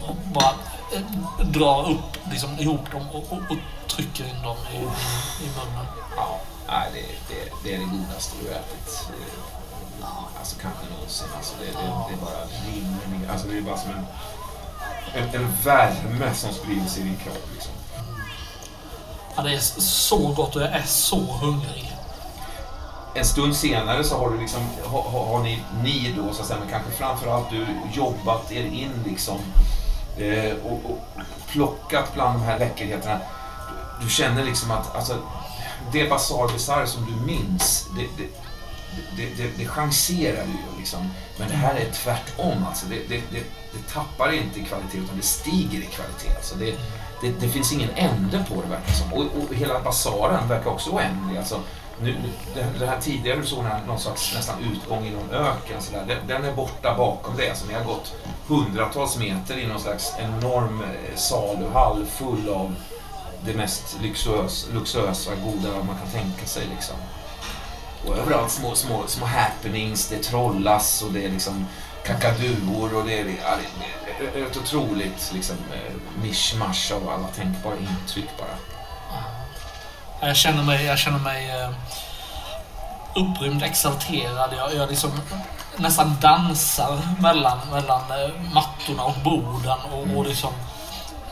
och 0.00 0.16
bara 0.16 0.54
eh, 0.94 1.46
drar 1.46 1.90
upp 1.90 2.16
liksom, 2.30 2.58
ihop 2.58 2.90
dem 2.92 3.08
och, 3.12 3.32
och, 3.32 3.38
och 3.50 3.56
trycker 3.88 4.24
in 4.24 4.42
dem 4.42 4.56
i, 4.72 4.76
i, 4.76 4.78
i 5.46 5.48
munnen. 5.56 5.86
Ja, 6.16 6.40
nej, 6.68 6.90
det, 6.92 7.34
det, 7.34 7.50
det 7.64 7.74
är 7.74 7.78
det 7.78 7.84
godaste 7.84 8.36
du 8.42 8.48
ätit. 8.50 9.08
Eh, 9.10 9.44
Alltså 10.38 10.56
kanske 10.62 10.80
någonsin. 10.94 11.26
Alltså, 11.36 11.54
det, 11.60 11.66
det, 11.66 11.86
det 12.10 12.16
bara 12.24 12.44
rinner 12.74 13.18
ner. 13.18 13.30
Alltså 13.32 13.48
det 13.48 13.56
är 13.56 13.60
bara 13.60 13.76
som 13.78 13.90
en, 13.90 14.04
en, 15.22 15.34
en 15.34 15.56
värme 15.64 16.34
som 16.34 16.52
sprider 16.54 16.86
sig 16.86 17.02
i 17.02 17.04
din 17.04 17.16
kropp. 17.16 17.48
Liksom. 17.54 17.72
Ja, 19.36 19.42
det 19.42 19.54
är 19.54 19.58
så 19.80 20.18
gott 20.18 20.56
och 20.56 20.62
jag 20.62 20.70
är 20.72 20.82
så 20.86 21.18
hungrig. 21.20 21.93
En 23.14 23.24
stund 23.24 23.56
senare 23.56 24.04
så 24.04 24.18
har 24.18 24.30
du 24.30 24.40
liksom, 24.40 24.62
har, 24.84 25.02
har 25.02 25.42
ni, 25.42 25.62
ni 25.82 26.14
då 26.16 26.32
så 26.32 26.42
att 26.42 26.48
säga, 26.48 26.58
men 26.60 26.68
kanske 26.68 26.90
framförallt 26.90 27.50
du 27.50 27.66
jobbat 27.92 28.52
er 28.52 28.64
in 28.64 28.90
liksom 29.06 29.38
eh, 30.18 30.52
och, 30.64 30.72
och 30.72 30.98
plockat 31.48 32.14
bland 32.14 32.38
de 32.38 32.44
här 32.44 32.58
läckerheterna. 32.58 33.18
Du, 33.98 34.04
du 34.04 34.10
känner 34.10 34.44
liksom 34.44 34.70
att 34.70 34.96
alltså, 34.96 35.18
det 35.92 36.10
Bazar 36.10 36.52
Bizarre 36.52 36.86
som 36.86 37.06
du 37.06 37.26
minns, 37.26 37.86
det, 37.96 38.06
det, 38.22 38.28
det, 39.16 39.42
det, 39.42 39.50
det 39.58 39.66
chanserar 39.66 40.44
ju 40.44 40.78
liksom. 40.78 41.10
Men 41.38 41.48
det 41.48 41.54
här 41.54 41.74
är 41.74 41.92
tvärtom 41.92 42.64
alltså. 42.68 42.86
Det, 42.86 43.08
det, 43.08 43.22
det, 43.30 43.44
det 43.72 43.92
tappar 43.92 44.32
inte 44.32 44.60
i 44.60 44.64
kvalitet 44.64 44.98
utan 44.98 45.16
det 45.16 45.22
stiger 45.22 45.78
i 45.78 45.86
kvalitet. 45.86 46.36
Alltså 46.36 46.54
det, 46.54 46.74
det, 47.20 47.40
det 47.40 47.48
finns 47.48 47.72
ingen 47.72 47.90
ände 47.94 48.44
på 48.48 48.54
det 48.54 48.68
verkar 48.68 48.92
som. 48.92 49.12
Och, 49.12 49.20
och 49.20 49.54
hela 49.54 49.80
basaren 49.80 50.48
verkar 50.48 50.70
också 50.70 50.90
oändlig. 50.90 51.38
Alltså, 51.38 51.60
nu, 52.02 52.16
den, 52.54 52.78
den 52.78 52.88
här 52.88 53.00
tidigare 53.00 53.40
du 53.40 53.46
såg 53.46 53.64
någon 53.86 54.00
slags 54.00 54.34
nästan 54.34 54.56
utgång 54.72 55.06
i 55.06 55.10
någon 55.10 55.30
öken. 55.30 55.82
Så 55.82 55.92
där, 55.92 56.04
den, 56.06 56.26
den 56.26 56.44
är 56.44 56.52
borta 56.52 56.94
bakom 56.96 57.36
det. 57.36 57.48
Alltså, 57.48 57.66
ni 57.66 57.74
har 57.74 57.84
gått 57.84 58.14
hundratals 58.46 59.18
meter 59.18 59.58
i 59.58 59.66
någon 59.66 59.80
slags 59.80 60.12
enorm 60.18 60.82
eh, 60.82 61.16
saluhall 61.16 62.06
full 62.06 62.48
av 62.48 62.74
det 63.44 63.54
mest 63.54 63.96
luxuös, 64.02 64.68
luxuösa, 64.74 65.30
goda 65.34 65.68
man 65.76 65.98
kan 65.98 66.22
tänka 66.22 66.46
sig. 66.46 66.66
Liksom. 66.74 66.96
Och 68.06 68.18
överallt 68.18 68.50
små, 68.50 68.74
små, 68.74 69.02
små 69.06 69.26
happenings, 69.26 70.08
det 70.08 70.22
trollas 70.22 71.02
och 71.02 71.12
det 71.12 71.24
är 71.24 71.30
liksom 71.30 71.66
kakaduor 72.04 72.94
och 72.96 73.04
det 73.06 73.18
är, 73.18 73.24
ja, 73.24 73.56
det 74.34 74.40
är 74.40 74.46
ett 74.46 74.56
otroligt 74.56 75.30
liksom, 75.34 75.56
eh, 75.72 76.22
mischmasch 76.22 76.92
av 76.92 77.08
alla 77.08 77.28
tänkbara 77.28 77.74
intryck 77.76 78.28
bara. 78.38 78.73
Jag 80.26 80.36
känner 80.36 80.62
mig, 80.62 80.84
jag 80.84 80.98
känner 80.98 81.18
mig 81.18 81.50
eh, 81.50 81.70
upprymd, 83.14 83.62
exalterad. 83.62 84.50
Jag, 84.58 84.74
jag 84.74 84.90
liksom 84.90 85.10
nästan 85.76 86.16
dansar 86.20 86.98
mellan, 87.20 87.58
mellan 87.72 88.00
eh, 88.00 88.30
mattorna 88.54 89.02
och 89.02 89.14
borden 89.24 89.78
och, 89.92 90.16
och 90.16 90.26
liksom 90.26 90.52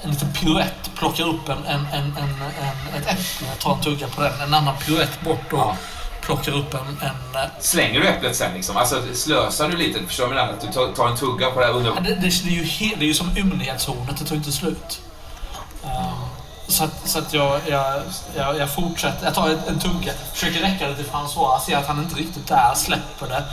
en 0.02 0.10
liten 0.10 0.32
piruett, 0.32 0.90
plockar 0.94 1.24
upp 1.28 1.48
en, 1.48 1.64
en, 1.66 1.86
en, 1.92 2.16
en, 2.16 2.42
en, 2.42 3.00
ett 3.02 3.06
äpple, 3.06 3.46
tar 3.58 3.74
en 3.74 3.80
tugga 3.80 4.06
på 4.08 4.22
den, 4.22 4.40
en 4.40 4.54
annan 4.54 4.76
piruett 4.76 5.20
bort 5.20 5.52
och 5.52 5.58
Ja. 5.58 5.76
plockar 6.20 6.52
upp 6.52 6.74
en, 6.74 6.80
en 6.80 7.42
eh, 7.42 7.48
Slänger 7.60 8.00
du 8.00 8.06
äpplet 8.08 8.36
sen 8.36 8.54
liksom? 8.54 8.76
Alltså 8.76 9.02
slösar 9.14 9.68
du 9.68 9.76
lite? 9.76 10.06
Förstår 10.06 10.28
du 10.28 10.34
vad? 10.34 10.48
Att 10.48 10.60
du 10.60 10.66
tar, 10.72 10.92
tar 10.92 11.08
en 11.08 11.16
tugga 11.16 11.50
på 11.50 11.60
det 11.60 11.66
här 11.66 11.72
Ja, 11.72 11.78
under... 11.78 11.92
det, 12.02 12.14
det, 12.14 12.20
det, 12.20 12.48
är 12.48 12.52
ju 12.52 12.64
he, 12.64 12.94
det 12.98 13.04
är 13.04 13.08
ju 13.08 13.14
som 13.14 13.36
ymnighetshornet, 13.38 14.18
det 14.18 14.24
tar 14.24 14.36
inte 14.36 14.52
slut. 14.52 15.00
Så 16.72 16.84
att, 16.84 17.08
så 17.08 17.18
att 17.18 17.32
jag, 17.32 17.60
jag, 17.68 18.02
jag, 18.36 18.58
jag 18.58 18.74
fortsätter. 18.74 19.24
Jag 19.24 19.34
tar 19.34 19.48
en, 19.48 19.58
en 19.68 19.80
tugga, 19.80 20.12
försöker 20.32 20.60
räcka 20.60 20.88
det 20.88 20.94
till 20.94 21.04
François, 21.04 21.60
ser 21.60 21.76
att 21.76 21.86
han 21.86 21.98
inte 21.98 22.14
riktigt 22.14 22.50
är 22.50 22.56
där, 22.56 22.74
släpper 22.74 23.28
det. 23.28 23.44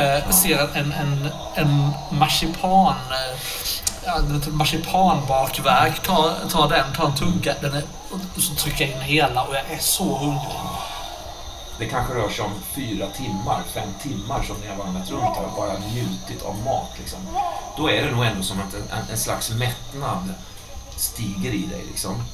Eh, 0.00 0.30
ser 0.30 0.76
en, 0.76 0.92
en, 0.92 1.28
en 1.54 1.90
marsipan... 2.10 2.94
Eh, 3.10 4.32
liten 4.32 4.56
marsipanbakverk, 4.56 6.02
tar, 6.02 6.48
tar 6.50 6.68
den, 6.68 6.92
tar 6.96 7.06
en 7.06 7.14
tugga, 7.14 7.54
den 7.60 7.74
är, 7.74 7.82
och 8.10 8.42
så 8.42 8.54
trycker 8.54 8.84
jag 8.84 8.94
in 8.94 9.00
hela 9.00 9.42
och 9.42 9.54
jag 9.54 9.70
är 9.70 9.78
så 9.78 10.18
hungrig. 10.18 10.56
Det 11.78 11.86
kanske 11.86 12.14
rör 12.14 12.30
sig 12.30 12.44
om 12.44 12.50
fyra 12.74 13.06
timmar, 13.06 13.62
fem 13.74 13.88
timmar 14.02 14.42
som 14.42 14.56
ni 14.60 14.68
har 14.68 14.76
vandrat 14.76 15.10
runt 15.10 15.36
här 15.36 15.44
och 15.44 15.56
bara 15.56 15.78
njutit 15.78 16.42
av 16.42 16.58
mat. 16.64 16.90
Liksom. 16.98 17.18
Då 17.76 17.90
är 17.90 18.02
det 18.02 18.10
nog 18.10 18.24
ändå 18.24 18.42
som 18.42 18.60
att 18.60 18.74
en, 18.74 18.98
en, 18.98 19.10
en 19.10 19.18
slags 19.18 19.50
mättnad 19.50 20.34
stiger 20.96 21.50
i 21.50 21.66
dig. 21.66 21.84
Liksom. 21.88 22.24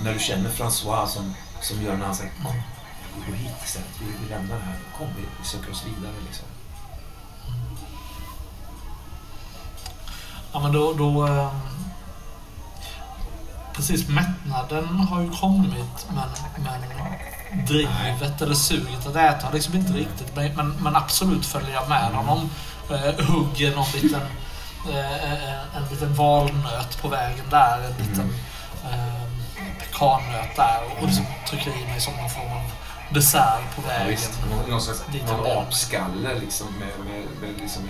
När 0.00 0.12
du 0.12 0.18
känner 0.18 0.50
François 0.50 1.06
som, 1.06 1.34
som 1.60 1.82
gör 1.82 1.96
när 1.96 2.06
han 2.06 2.14
säger 2.14 2.32
Kom, 2.42 2.62
vi 3.14 3.30
går 3.30 3.38
hit 3.38 3.56
istället, 3.64 3.88
vi, 4.00 4.06
vi 4.22 4.30
lämnar 4.30 4.56
det 4.56 4.62
här. 4.62 4.78
Kom, 4.98 5.06
vi, 5.16 5.22
vi 5.38 5.44
söker 5.44 5.70
oss 5.70 5.84
vidare. 5.86 6.14
Liksom. 6.26 6.46
Ja, 10.52 10.60
men 10.60 10.72
då... 10.72 10.92
då 10.92 11.26
ehm, 11.26 11.60
precis, 13.74 14.08
mättnaden 14.08 14.86
har 15.00 15.20
ju 15.20 15.30
kommit, 15.30 16.06
men, 16.14 16.28
men 16.64 17.66
drivet 17.66 18.42
eller 18.42 18.54
suget 18.54 19.06
att 19.06 19.16
äta 19.16 19.46
har 19.46 19.52
liksom 19.52 19.74
inte 19.74 19.92
riktigt. 19.92 20.36
Men, 20.36 20.72
men, 20.80 20.96
absolut 20.96 21.46
följer 21.46 21.74
jag 21.74 21.88
med 21.88 22.14
honom. 22.14 22.50
Eh, 22.90 23.26
hugger 23.26 23.76
någon 23.76 23.90
liten, 23.94 24.20
eh, 24.90 25.32
eh, 25.32 25.76
en 25.76 25.84
liten 25.90 26.14
valnöt 26.14 27.02
på 27.02 27.08
vägen 27.08 27.44
där, 27.50 27.78
en 27.78 28.06
liten 28.06 28.34
eh, 28.84 29.21
pekannöt 30.02 30.56
där 30.56 30.80
och 31.00 31.06
liksom 31.06 31.24
trycker 31.48 31.70
i 31.70 31.86
mig 31.86 32.00
som 32.00 32.14
någon 32.14 32.30
form 32.30 32.52
av 32.52 32.62
dessert 33.14 33.76
på 33.76 33.82
Ja, 33.82 33.88
vägen. 33.88 34.08
visst, 34.08 34.30
någon, 34.68 34.80
slags 34.80 35.02
någon 35.28 35.58
apskalle 35.58 36.34
liksom, 36.34 36.66
med, 36.78 37.12
med, 37.12 37.22
med 37.40 37.60
liksom 37.60 37.82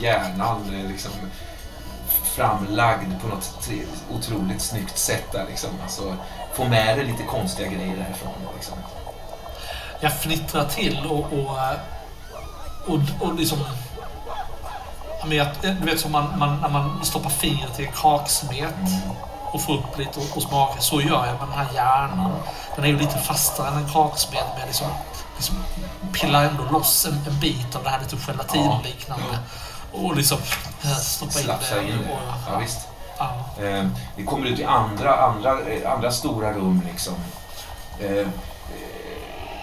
hjärnan 0.00 0.74
eh, 0.74 0.90
liksom, 0.90 1.12
framlagd 2.36 3.20
på 3.22 3.28
något 3.28 3.70
otroligt 4.10 4.62
snyggt 4.62 4.98
sätt. 4.98 5.32
Där, 5.32 5.46
liksom. 5.48 5.70
alltså, 5.82 6.16
få 6.54 6.64
med 6.64 6.98
dig 6.98 7.06
lite 7.06 7.22
konstiga 7.22 7.68
grejer 7.68 7.96
därifrån. 7.96 8.32
Liksom. 8.54 8.78
jag 10.00 10.12
fnittrar 10.12 10.64
till 10.64 11.06
och, 11.06 11.32
och, 11.32 11.58
och, 12.86 13.00
och 13.20 13.34
liksom... 13.34 13.58
Ja, 15.20 15.26
men 15.26 15.36
jag, 15.36 15.46
du 15.62 15.86
vet 15.86 16.00
som 16.00 16.12
man, 16.12 16.38
man, 16.38 16.60
när 16.60 16.68
man 16.68 17.04
stoppar 17.04 17.30
fingret 17.30 17.80
i 17.80 17.84
en 17.86 17.92
kaksmet 17.92 18.74
och 19.52 19.62
får 19.62 19.74
upp 19.74 19.98
lite 19.98 20.20
och, 20.20 20.36
och 20.36 20.42
smakar. 20.42 20.80
Så 20.80 21.00
gör 21.00 21.26
jag 21.26 21.38
med 21.38 21.48
den 21.48 21.52
här 21.52 21.66
hjärnan. 21.74 22.32
Den 22.76 22.84
är 22.84 22.88
ju 22.88 22.98
lite 22.98 23.18
fastare 23.18 23.68
än 23.68 23.76
en 23.76 23.88
kaksmet 23.92 24.44
men 24.50 24.58
jag 24.60 24.66
liksom, 24.66 24.86
liksom 25.36 25.56
pillar 26.12 26.44
ändå 26.44 26.64
loss 26.70 27.06
en, 27.06 27.12
en 27.32 27.40
bit 27.40 27.76
av 27.76 27.82
det 27.84 27.90
här 27.90 28.00
lite 28.00 28.16
gelatinliknande. 28.16 29.38
Och 29.92 30.16
liksom 30.16 30.38
eh, 30.84 30.90
stoppa 30.96 31.38
in 31.38 31.44
Slafsa 31.44 31.82
in 31.82 31.88
det. 31.88 32.12
Och, 32.12 32.20
Ja, 32.52 32.58
visst. 32.58 32.88
ja. 33.18 33.30
Eh, 33.64 33.86
vi 34.16 34.24
kommer 34.24 34.46
ut 34.46 34.58
i 34.58 34.64
andra, 34.64 35.16
andra, 35.16 35.60
eh, 35.60 35.92
andra 35.92 36.10
stora 36.10 36.52
rum. 36.52 36.82
Liksom. 36.92 37.14
Eh, 38.00 38.10
eh, 38.12 38.26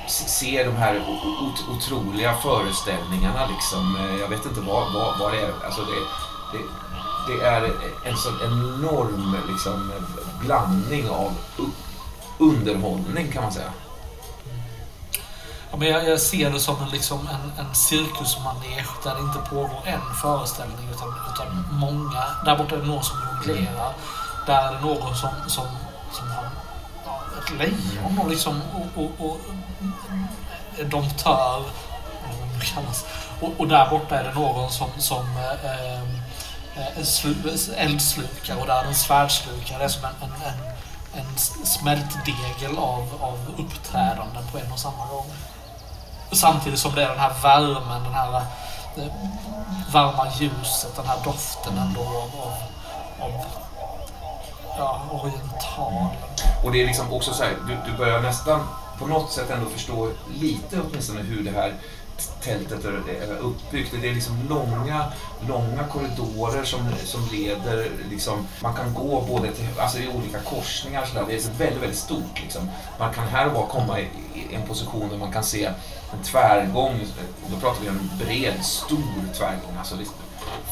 se- 0.08 0.28
ser 0.30 0.66
de 0.66 0.76
här 0.76 1.02
otroliga 1.72 2.34
föreställningarna. 2.34 3.46
Liksom. 3.46 3.96
Eh, 3.96 4.16
jag 4.22 4.28
vet 4.28 4.46
inte 4.46 4.60
vad, 4.60 4.94
vad, 4.94 5.20
vad 5.20 5.32
det 5.34 5.40
är. 5.42 5.54
Alltså 5.66 5.82
det, 5.82 6.00
det, 6.58 6.64
det 7.28 7.46
är 7.46 7.72
en 8.04 8.18
sån 8.18 8.42
enorm 8.44 9.38
liksom, 9.50 9.92
blandning 10.40 11.10
av 11.10 11.32
underhållning 12.40 13.32
kan 13.32 13.44
man 13.44 13.52
säga. 13.52 13.72
Ja, 15.72 15.78
men 15.78 15.88
jag, 15.88 16.10
jag 16.10 16.20
ser 16.20 16.50
det 16.50 16.60
som 16.60 16.84
en, 16.84 16.90
liksom 16.90 17.20
en, 17.20 17.66
en 17.66 17.76
cirkusmanege 17.76 18.86
där 19.04 19.16
det 19.16 19.22
inte 19.22 19.40
pågår 19.50 19.82
en 19.86 20.16
föreställning 20.22 20.90
utan, 20.94 21.14
utan 21.34 21.66
många. 21.72 22.24
Där 22.46 22.58
borta 22.58 22.76
är 22.76 22.80
det 22.80 22.86
någon 22.86 23.04
som 23.04 23.18
jonglerar. 23.28 23.94
Där 24.46 24.68
är 24.68 24.74
det 24.74 24.82
någon 24.82 25.16
som, 25.16 25.30
som, 25.48 25.68
som 26.12 26.32
har 26.32 26.50
ja, 27.06 27.22
ett 27.38 27.58
lejon 27.58 28.20
och, 28.20 28.30
liksom, 28.30 28.62
och, 28.74 29.04
och, 29.04 29.30
och 29.30 29.38
en 30.80 30.90
domptör. 30.90 31.64
Och, 33.42 33.52
och 33.58 33.68
där 33.68 33.90
borta 33.90 34.20
är 34.20 34.24
det 34.24 34.34
någon 34.34 34.72
som, 34.72 34.90
som 34.98 35.26
eh, 35.38 35.66
eh 35.66 36.15
Eh, 36.76 36.98
en 36.98 37.06
slu, 37.06 37.36
eldslukare 37.78 38.62
och 38.62 38.68
där 38.68 38.84
en 38.84 38.96
svärdslukare. 38.96 39.78
Det 39.78 39.84
är 39.84 39.90
som 39.90 40.06
en, 40.06 40.30
en, 40.30 40.32
en 40.32 40.76
en 41.18 41.38
smältdegel 41.66 42.78
av, 42.78 43.10
av 43.20 43.40
uppträdanden 43.58 44.44
på 44.52 44.58
en 44.58 44.72
och 44.72 44.80
samma 44.80 45.06
gång. 45.06 45.26
Samtidigt 46.32 46.80
som 46.80 46.96
det 46.96 47.04
är 47.04 47.10
den 47.10 47.20
här 47.20 47.34
värmen, 47.44 48.04
den 48.04 48.14
här 48.14 48.42
det 48.96 49.10
varma 49.92 50.28
ljuset, 50.40 50.96
den 50.96 51.06
här 51.06 51.18
doften 51.24 51.78
ändå 51.78 52.02
av, 52.02 52.32
av, 52.42 52.54
av 53.20 53.46
ja, 54.78 55.02
oriental. 55.12 56.16
Och 56.64 56.72
det 56.72 56.82
är 56.82 56.88
liksom 56.88 57.14
också 57.14 57.34
så 57.34 57.44
här, 57.44 57.54
du, 57.68 57.92
du 57.92 57.98
börjar 57.98 58.22
nästan 58.22 58.68
på 59.00 59.08
något 59.08 59.32
sätt 59.32 59.50
ändå 59.50 59.70
förstå 59.70 60.12
lite 60.36 60.82
åtminstone 60.82 61.22
hur 61.22 61.44
det 61.44 61.52
här 61.52 61.74
tältet 62.42 62.86
är 62.86 63.38
uppbyggt. 63.40 63.94
Det 64.02 64.10
är 64.10 64.14
liksom 64.14 64.48
långa, 64.50 65.12
långa 65.48 65.88
korridorer 65.88 66.64
som, 66.64 66.80
som 67.06 67.30
leder, 67.32 67.90
liksom, 68.10 68.48
man 68.62 68.76
kan 68.76 68.94
gå 68.94 69.22
både 69.22 69.52
till, 69.52 69.66
alltså 69.80 70.00
i 70.00 70.08
olika 70.08 70.40
korsningar 70.40 71.06
så 71.06 71.14
där. 71.14 71.26
Det 71.28 71.36
är 71.36 71.40
så 71.40 71.52
väldigt, 71.58 71.82
väldigt 71.82 72.00
stort 72.00 72.42
liksom. 72.42 72.70
Man 73.00 73.14
kan 73.14 73.28
här 73.28 73.48
och 73.48 73.54
var 73.54 73.66
komma 73.66 74.00
i, 74.00 74.08
i 74.34 74.56
en 74.56 74.68
position 74.68 75.10
där 75.10 75.18
man 75.18 75.32
kan 75.32 75.44
se 75.44 75.66
en 75.66 76.24
tvärgång, 76.24 77.00
då 77.48 77.60
pratar 77.60 77.82
vi 77.84 77.90
om 77.90 78.00
en 78.00 78.26
bred, 78.26 78.66
stor 78.66 79.34
tvärgång, 79.34 79.78
alltså 79.78 79.96
liksom 79.96 80.16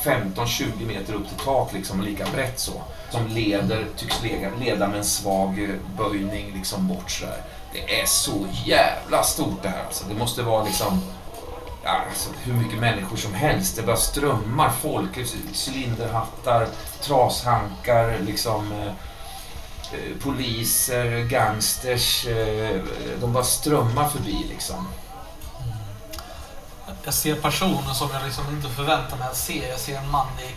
15-20 0.03 0.86
meter 0.88 1.14
upp 1.14 1.28
till 1.28 1.45
tak 1.45 1.74
liksom, 1.74 2.02
lika 2.02 2.26
brett 2.34 2.60
så. 2.60 2.82
Som 3.11 3.28
leder, 3.28 3.86
tycks 3.98 4.24
leda, 4.24 4.56
leda 4.60 4.88
med 4.88 4.98
en 4.98 5.06
svag 5.06 5.70
böjning 5.98 6.53
liksom 6.56 6.88
bort 6.88 7.11
sådär. 7.11 7.41
Det 7.74 8.02
är 8.02 8.06
så 8.06 8.48
jävla 8.65 9.24
stort 9.24 9.64
det 9.64 9.70
här 9.70 9.84
alltså. 9.86 10.06
Det 10.10 10.15
måste 10.15 10.41
vara 10.41 10.64
liksom 10.64 11.02
alltså, 11.84 12.30
hur 12.43 12.53
mycket 12.53 12.80
människor 12.80 13.18
som 13.18 13.34
helst. 13.34 13.76
Det 13.76 13.81
bara 13.81 13.97
strömmar 13.97 14.69
folk. 14.69 15.18
Cylinderhattar, 15.68 16.68
trashankar, 17.01 18.19
liksom 18.19 18.72
eh, 18.72 18.88
eh, 18.88 20.18
poliser, 20.23 21.23
gangsters. 21.23 22.26
Eh, 22.27 22.81
de 23.22 23.34
bara 23.34 23.43
strömmar 23.43 24.10
förbi 24.10 24.45
liksom. 24.49 24.88
Jag 27.03 27.14
ser 27.14 27.35
personer 27.35 27.93
som 27.93 28.10
jag 28.14 28.23
liksom 28.26 28.43
inte 28.49 28.69
förväntar 28.69 29.18
mig 29.18 29.27
att 29.27 29.38
se. 29.38 29.68
Jag 29.69 29.80
ser 29.80 29.97
en 29.97 30.11
man 30.11 30.27
i, 30.39 30.49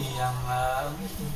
i 0.00 0.06
en 0.18 0.56
eh, 0.56 0.90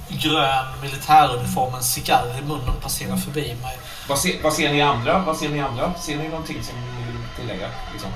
grön 0.09 0.80
militäruniform, 0.82 1.74
en 1.74 1.82
cigarr 1.82 2.38
i 2.38 2.42
munnen 2.42 2.74
passera 2.82 3.16
förbi 3.16 3.56
mig. 3.62 3.78
Vad 4.09 4.18
ser, 4.18 4.42
vad 4.42 4.52
ser 4.52 4.72
ni 4.72 4.82
andra? 4.82 5.18
Vad 5.18 5.36
ser 5.36 5.48
ni 5.48 5.60
andra? 5.60 5.94
Ser 5.94 6.16
ni 6.16 6.28
någonting 6.28 6.64
som 6.64 6.74
ni 6.80 7.12
vill 7.12 7.22
tillägga? 7.36 7.68
Liksom? 7.92 8.10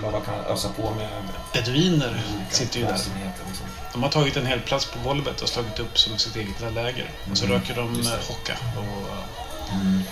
Som 0.00 0.12
man 0.12 0.20
kan 0.22 0.34
ösa 0.34 0.68
på 0.68 0.90
med 0.90 1.08
Beduiner 1.52 2.22
sitter 2.50 2.78
ju 2.78 2.84
där. 2.86 2.92
Liksom. 2.92 3.66
De 3.92 4.02
har 4.02 4.10
tagit 4.10 4.36
en 4.36 4.46
hel 4.46 4.60
plats 4.60 4.86
på 4.86 4.98
golvet 5.08 5.40
och 5.40 5.48
slagit 5.48 5.78
upp 5.78 5.98
som 5.98 6.18
sitt 6.18 6.36
eget 6.36 6.60
lilla 6.60 6.82
läger. 6.82 7.10
Och 7.30 7.38
så 7.38 7.44
Mm, 7.44 7.56
röker 7.58 7.74
de 7.74 8.06
hocka 8.28 8.56
och, 8.76 9.08
Mm. 9.72 10.02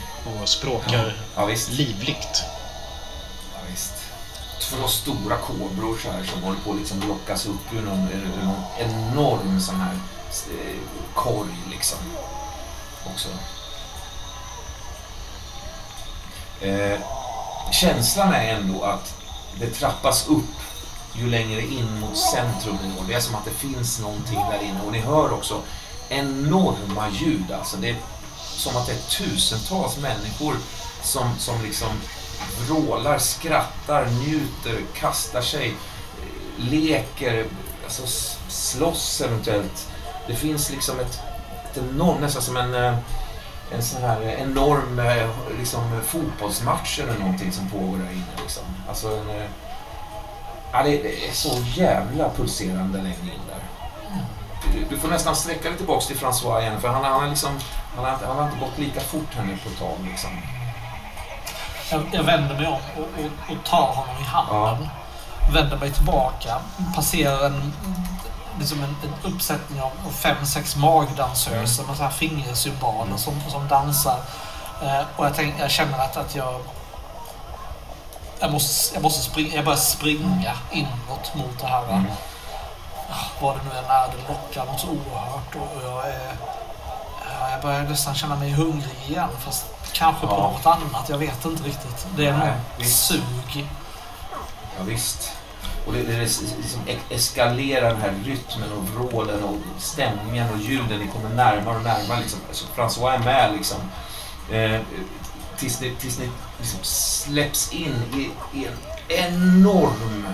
och 0.43 0.49
språkar 0.49 1.17
Ja, 1.37 1.45
visst. 1.45 1.71
livligt. 1.71 2.43
Ja, 3.55 3.61
visst. 3.71 3.93
Två 4.61 4.89
stora 4.89 5.37
kobror 5.37 5.99
så 6.03 6.11
här 6.11 6.25
som 6.25 6.43
håller 6.43 6.59
på 6.61 6.71
att 6.73 6.79
liksom 6.79 7.09
lockas 7.09 7.47
upp 7.47 7.73
ur 7.73 7.81
någon, 7.83 8.09
ur 8.13 8.45
någon 8.45 8.65
enorm 8.79 9.61
sån 9.61 9.81
här 9.81 9.93
eh, 10.51 10.77
korg 11.15 11.51
liksom. 11.71 11.99
Också. 13.13 13.29
Eh, 16.61 16.99
känslan 17.73 18.33
är 18.33 18.55
ändå 18.55 18.83
att 18.85 19.15
det 19.61 19.71
trappas 19.71 20.29
upp 20.29 20.45
ju 21.15 21.27
längre 21.27 21.61
in 21.61 22.01
mot 22.01 22.17
centrum 22.17 22.79
ni 22.83 22.97
går. 22.97 23.05
Det 23.09 23.15
är 23.15 23.21
som 23.21 23.35
att 23.35 23.45
det 23.45 23.51
finns 23.69 24.01
någonting 24.01 24.39
där 24.51 24.63
inne. 24.63 24.81
Och 24.87 24.93
ni 24.93 24.99
hör 24.99 25.33
också 25.33 25.63
enorma 26.09 27.11
ljud. 27.11 27.53
Alltså 27.53 27.77
det 27.77 27.89
är 27.89 27.97
som 28.57 28.77
att 28.77 28.87
det 28.87 28.93
är 28.93 29.11
tusentals 29.11 29.97
människor 29.97 30.55
som, 31.03 31.39
som 31.39 31.63
liksom 31.63 31.89
vrålar, 32.59 33.19
skrattar, 33.19 34.07
njuter, 34.07 34.81
kastar 34.95 35.43
sig, 35.43 35.75
leker, 36.57 37.47
alltså 37.85 38.03
slåss 38.49 39.21
eventuellt. 39.21 39.89
Det 40.27 40.35
finns 40.35 40.71
liksom 40.71 41.01
ett, 41.01 41.21
ett 41.71 41.77
enormt, 41.77 42.21
nästan 42.21 42.43
som 42.43 42.57
en, 42.57 42.75
eh, 42.75 42.99
en 43.71 43.83
sån 43.83 44.03
här 44.03 44.23
enorm 44.23 44.99
eh, 44.99 45.29
liksom, 45.59 46.01
fotbollsmatch 46.03 46.99
eller 46.99 47.19
någonting 47.19 47.53
som 47.53 47.69
pågår 47.69 47.99
där 47.99 48.13
inne. 48.13 48.43
Liksom. 48.43 48.63
Alltså 48.89 49.09
en, 49.09 49.31
eh, 49.31 49.47
ja, 50.73 50.83
det, 50.83 51.29
är 51.29 51.33
så 51.33 51.63
jävla 51.75 52.31
pulserande 52.31 52.99
längre 52.99 53.23
in 53.23 53.41
där. 53.49 53.63
Du, 54.73 54.85
du 54.91 54.97
får 54.99 55.09
nästan 55.09 55.37
sträcka 55.37 55.69
dig 55.69 55.79
tillbaks 55.79 56.07
till 56.07 56.17
François 56.17 56.61
igen 56.61 56.81
för 56.81 56.89
han, 56.89 57.05
han, 57.05 57.21
har 57.21 57.29
liksom, 57.29 57.51
han, 57.97 58.05
har, 58.05 58.27
han 58.27 58.37
har 58.37 58.45
inte 58.45 58.59
gått 58.59 58.79
lika 58.79 59.01
fort 59.01 59.35
här 59.37 59.45
nu 59.45 59.57
på 59.57 59.69
ett 59.69 59.79
tag. 59.79 59.97
Liksom. 60.11 60.31
Jag, 61.91 62.03
jag 62.13 62.23
vänder 62.23 62.57
mig 62.57 62.67
om 62.67 62.81
och, 62.97 63.03
och, 63.03 63.57
och 63.57 63.65
tar 63.65 63.93
honom 63.95 64.23
i 64.23 64.25
handen. 64.25 64.89
Vänder 65.55 65.77
mig 65.77 65.93
tillbaka, 65.93 66.61
passerar 66.95 67.47
en, 67.47 67.73
liksom 68.59 68.79
en, 68.83 68.97
en 69.05 69.33
uppsättning 69.33 69.81
av 69.81 69.91
av 70.07 70.11
fem, 70.11 70.47
sex 70.47 70.77
magdansöser 70.77 71.85
med 71.85 71.97
så 71.97 72.03
här 72.03 72.11
fingersymboler 72.11 73.17
som, 73.17 73.35
som 73.51 73.69
dansar. 73.69 74.19
Eh, 74.83 75.01
och 75.17 75.27
jag, 75.27 75.35
tänk, 75.35 75.55
jag 75.61 75.71
känner 75.71 75.99
att, 75.99 76.17
att 76.17 76.35
jag... 76.35 76.61
Jag 78.41 78.53
måste, 78.53 78.95
jag 78.95 79.03
måste 79.03 79.23
springa, 79.23 79.55
jag 79.57 79.65
börjar 79.65 79.79
springa 79.79 80.53
inåt 80.73 81.35
mot 81.35 81.59
det 81.61 81.67
här. 81.67 81.85
Mm. 81.89 82.05
Vad 83.41 83.57
det 83.57 83.61
nu 83.65 83.71
än 83.79 83.85
är, 83.85 84.09
det 84.09 84.33
lockar 84.33 84.65
något 84.73 84.85
oerhört. 84.85 85.55
Och, 85.55 85.83
jag, 85.85 86.09
är, 86.09 86.37
ja, 87.41 87.51
jag 87.51 87.61
börjar 87.63 87.83
nästan 87.83 88.15
känna 88.15 88.37
mig 88.37 88.51
hungrig 88.51 88.97
igen. 89.09 89.29
Fast 89.39 89.65
kanske 89.93 90.27
på 90.27 90.33
Ja. 90.33 90.51
något 90.51 90.67
annat. 90.67 91.09
Jag 91.09 91.19
vet 91.19 91.45
inte 91.45 91.63
riktigt. 91.63 92.07
Det 92.17 92.27
är 92.27 92.61
visst. 92.79 93.05
sug. 93.07 93.67
Ja, 94.79 94.85
visst. 94.85 95.33
Och 95.87 95.93
det, 95.93 96.03
det 96.03 96.19
liksom 96.19 96.81
eskalerar 97.11 97.89
den 97.89 98.01
här 98.01 98.15
rytmen 98.25 98.73
och 98.73 98.89
vrålen 98.89 99.45
och 99.45 99.57
stämningen 99.79 100.51
och 100.51 100.59
ljuden. 100.59 100.99
Ni 100.99 101.09
kommer 101.09 101.35
närmare 101.37 101.77
och 101.77 101.83
närmare. 101.83 102.21
Liksom. 102.21 102.41
Alltså, 102.49 102.67
François 102.77 103.15
är 103.15 103.19
med 103.19 103.53
liksom. 103.57 103.79
Eh, 104.51 104.81
tills 105.57 105.81
ni, 105.81 105.95
tills 106.01 106.19
ni 106.19 106.29
liksom 106.59 106.81
släpps 106.83 107.73
in 107.73 107.95
i, 108.15 108.31
i 108.59 108.67
en 108.67 108.77
enorm 109.09 110.27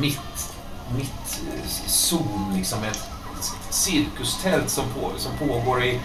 mitt, 0.00 0.54
mitt 0.96 1.40
eh, 1.54 1.68
zon. 1.86 2.52
Liksom. 2.56 2.84
Ett 2.84 3.08
cirkustält 3.70 4.70
som, 4.70 4.84
på, 4.84 5.12
som 5.18 5.48
pågår 5.48 5.84
i, 5.84 6.00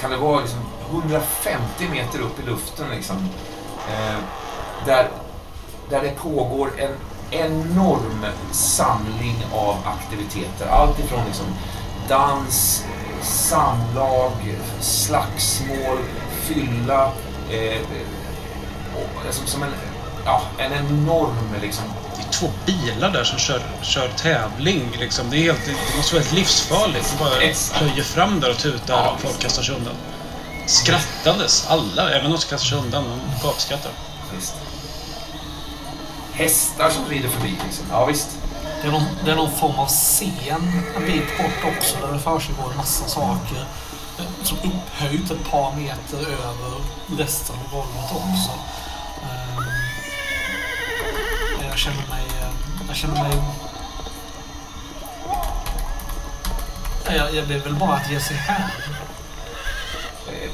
kan 0.00 0.10
det 0.10 0.16
vara 0.16 0.40
liksom 0.40 0.60
150 0.90 1.88
meter 1.90 2.20
upp 2.20 2.40
i 2.40 2.46
luften. 2.46 2.90
Liksom. 2.90 3.28
Eh, 3.88 4.18
där 4.86 5.08
där 5.92 6.02
det 6.02 6.10
pågår 6.10 6.70
en 6.78 6.90
enorm 7.32 8.26
samling 8.52 9.44
av 9.52 9.76
aktiviteter. 9.84 10.66
Allt 10.70 10.98
ifrån 10.98 11.24
liksom 11.26 11.46
dans, 12.08 12.84
samlag, 13.22 14.32
slagsmål, 14.80 15.98
fylla. 16.42 17.04
Eh, 17.50 17.80
och, 18.94 19.26
alltså, 19.26 19.46
som 19.46 19.62
en, 19.62 19.70
ja, 20.24 20.42
en 20.58 20.72
enorm 20.72 21.54
liksom, 21.62 21.84
Det 22.16 22.22
är 22.22 22.32
två 22.32 22.50
bilar 22.66 23.10
där 23.10 23.24
som 23.24 23.38
kör, 23.38 23.62
kör 23.82 24.08
tävling. 24.08 24.96
Liksom. 25.00 25.30
Det, 25.30 25.36
är 25.36 25.42
helt, 25.42 25.66
det 25.66 25.96
måste 25.96 26.14
vara 26.14 26.24
helt 26.24 26.34
livsfarligt. 26.34 27.14
De 27.18 27.24
bara 27.24 27.78
plöjer 27.78 28.04
fram 28.04 28.40
där 28.40 28.50
och 28.50 28.58
tutar 28.58 28.94
Ja, 28.94 29.10
och 29.10 29.20
folk 29.20 29.38
kastar 29.38 29.62
sig 29.62 29.74
undan. 29.74 29.94
Skrattandes, 30.66 31.66
alla, 31.68 32.10
även 32.10 32.30
de 32.30 32.38
som 32.38 32.50
kastar 32.50 32.68
sig 32.68 32.78
undan, 32.78 33.04
de 33.04 33.46
gapskrattar. 33.48 33.92
visst. 34.34 34.54
Hästar 36.32 36.90
som 36.90 37.04
rider 37.08 37.28
förbi 37.28 37.56
liksom. 37.64 37.86
Ja 37.90 38.04
visst. 38.06 38.28
Det 38.82 38.88
är, 38.88 38.92
någon, 38.92 39.06
det 39.24 39.30
är 39.30 39.36
någon 39.36 39.52
form 39.52 39.78
av 39.78 39.86
scen 39.88 40.82
en 40.96 41.06
bit 41.06 41.38
bort 41.38 41.74
också 41.76 42.06
där 42.06 42.12
det 42.12 42.18
försiggår 42.18 42.70
en 42.70 42.76
massa 42.76 43.08
saker. 43.08 43.66
eh, 44.18 44.24
Som 44.42 44.58
upphöjt 44.58 45.30
ett 45.30 45.50
par 45.50 45.72
meter 45.76 46.18
över 46.18 46.80
resten 47.18 47.56
av 47.56 47.70
golvet 47.72 48.10
också. 48.12 48.50
Ehm, 49.22 49.64
Jag 51.68 51.78
känner 51.78 51.96
mig... 52.08 52.26
eh, 52.42 52.50
Jag 52.88 52.96
känner 52.96 53.22
mig... 53.22 53.38
Jag, 57.06 57.34
jag, 57.34 57.50
är 57.50 57.58
väl 57.58 57.74
bara 57.74 57.94
att 57.94 58.10
ge 58.10 58.20
sig 58.20 58.36
här. 58.36 58.70
Eh, 60.28 60.50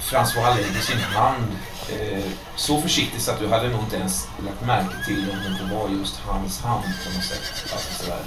François 0.00 0.54
lägger 0.56 0.80
sin 0.80 1.00
hand 1.00 1.46
eh, 1.92 2.24
så 2.56 2.80
försiktigt 2.80 3.22
så 3.22 3.30
att 3.30 3.38
du 3.38 3.48
hade 3.48 3.68
nog 3.68 3.80
inte 3.82 3.96
ens 3.96 4.28
lagt 4.44 4.66
märke 4.66 5.04
till 5.06 5.30
om 5.30 5.38
det 5.42 5.48
inte 5.48 5.74
var 5.74 5.88
just 5.88 6.20
hans 6.20 6.60
hand 6.62 6.84
på 6.84 7.14
något 7.14 7.24
sätt. 7.24 7.72
Alltså 7.72 8.04
sådär. 8.04 8.22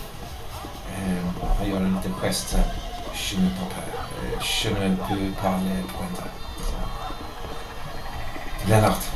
Eh, 0.95 1.45
han 1.57 1.69
gör 1.69 1.77
en 1.77 1.95
liten 1.95 2.13
gest 2.13 2.49
så 2.49 2.57
här. 2.57 2.65
Je 3.17 3.37
ne 3.39 3.49
peux 3.49 5.31
pas, 5.41 5.61
le 5.63 5.83
pointer. 5.97 6.31
Lennart, 8.67 9.11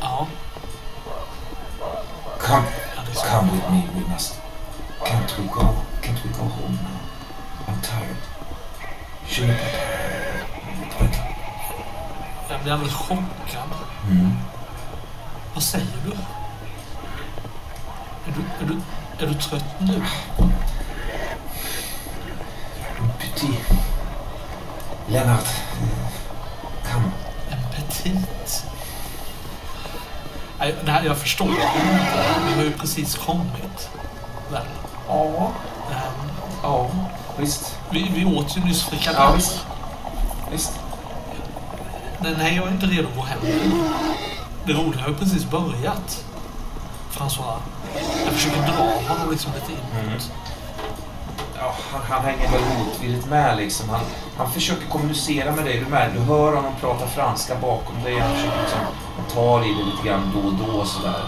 Ja, 0.00 0.26
come, 2.38 2.66
come 3.30 3.50
with 3.50 3.70
me, 3.70 3.88
we 3.94 4.08
must. 4.08 4.40
Can't 5.04 5.38
we 5.38 5.44
go, 5.48 5.74
can't 6.02 6.22
we 6.24 6.30
go 6.30 6.44
home 6.44 6.78
now? 6.82 7.00
I'm 7.66 7.80
tired. 7.82 8.16
Je 9.26 9.42
ne 9.46 9.52
peux 9.52 9.58
pas. 9.58 10.15
Jag 12.50 12.60
blir 12.62 12.72
alldeles 12.72 12.94
chockad. 12.94 13.68
Mm. 14.10 14.36
Vad 15.54 15.62
säger 15.62 15.86
du? 16.04 16.10
Är 18.30 18.34
du, 18.34 18.64
är 18.64 18.68
du, 18.68 18.80
är 19.24 19.28
du 19.28 19.34
trött 19.34 19.64
nu? 19.80 20.02
Petit. 23.18 23.58
Lennart. 25.08 25.48
Kom. 26.92 27.02
En 27.50 27.58
petit? 27.76 28.64
Nej, 30.58 30.74
det 30.84 30.90
här, 30.90 31.02
jag 31.02 31.18
förstår 31.18 31.48
inte. 31.48 31.62
Vi 32.48 32.54
har 32.54 32.62
ju 32.62 32.72
precis 32.72 33.14
kommit. 33.14 33.90
Väl? 34.52 34.62
Ja. 35.08 35.50
Ehm, 35.90 36.30
Ja. 36.62 36.86
Visst. 37.38 37.78
Vi, 37.90 38.10
vi 38.14 38.24
åt 38.24 38.56
ju 38.56 38.60
nyss 38.60 38.84
Ja, 38.90 38.96
frikadeller. 38.96 39.36
visst. 39.36 39.66
Visst. 40.50 40.72
Nej, 42.20 42.34
nej, 42.38 42.56
jag 42.56 42.66
är 42.68 42.72
inte 42.72 42.86
redo 42.86 43.08
att 43.08 43.16
gå 43.16 43.22
hem. 43.22 43.38
Det 44.64 44.72
roliga 44.72 45.02
har 45.02 45.08
ju 45.08 45.14
precis 45.14 45.50
börjat. 45.50 46.24
François. 47.12 47.58
Jag 48.24 48.34
försöker 48.34 48.60
dra 48.60 49.14
honom 49.14 49.30
liksom 49.30 49.52
lite 49.54 49.72
inåt. 49.72 50.04
Mm. 50.04 50.20
Ja, 51.58 51.74
han, 51.92 52.00
han 52.08 52.24
hänger 52.24 52.50
väl 52.50 52.60
motvilligt 52.78 53.26
med 53.26 53.56
liksom. 53.56 53.88
Han, 53.88 54.00
han 54.36 54.50
försöker 54.50 54.86
kommunicera 54.86 55.52
med 55.52 55.64
dig. 55.64 55.80
Du, 55.80 55.90
med. 55.90 56.12
du 56.14 56.20
hör 56.20 56.56
honom 56.56 56.72
prata 56.80 57.06
franska 57.06 57.54
bakom 57.54 58.02
dig. 58.04 58.18
Han 58.18 58.34
försöker 58.34 58.60
liksom, 58.60 58.80
han 59.16 59.26
tar 59.34 59.60
i 59.60 59.74
dig 59.74 59.84
lite 59.84 60.08
grann 60.08 60.32
då 60.34 60.48
och 60.48 60.54
då 60.54 60.84
sådär. 60.84 61.22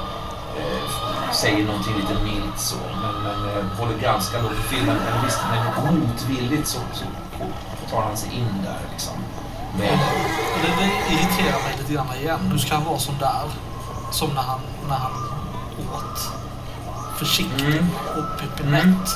Eh, 0.58 1.32
säger 1.32 1.66
någonting 1.66 1.94
lite 1.94 2.22
milt 2.24 2.58
så. 2.58 2.76
Men, 3.02 3.22
men 3.22 3.58
eh, 3.58 3.64
håller 3.78 3.98
ganska 3.98 4.42
låg 4.42 4.50
profil. 4.50 4.84
Men, 4.86 4.96
men 4.96 5.24
visst, 5.24 5.40
men 5.50 6.00
motvilligt 6.00 6.68
så, 6.68 6.78
så 6.92 7.04
tar 7.90 8.02
han 8.02 8.16
sig 8.16 8.34
in 8.34 8.62
där 8.64 8.80
liksom. 8.92 9.14
Det, 9.76 9.84
det 10.62 11.14
irriterar 11.14 11.62
mig 11.62 11.74
lite 11.78 11.92
grann 11.92 12.06
igen. 12.20 12.40
Nu 12.52 12.58
ska 12.58 12.74
han 12.74 12.84
vara 12.84 12.98
sån 12.98 13.18
där. 13.18 13.42
Som 14.10 14.30
när 14.30 14.42
han, 14.42 14.60
när 14.88 14.96
han 14.96 15.12
åt. 15.94 16.32
Försiktig 17.18 17.66
Mm. 17.66 17.88
och 18.16 18.40
pepinett. 18.40 19.08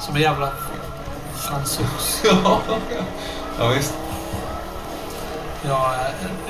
Som 0.00 0.16
en 0.16 0.22
jävla 0.22 0.52
fransos. 1.34 2.22
Ja, 2.44 2.60
ja 3.58 3.68
visst. 3.68 3.94
Jag 5.64 5.94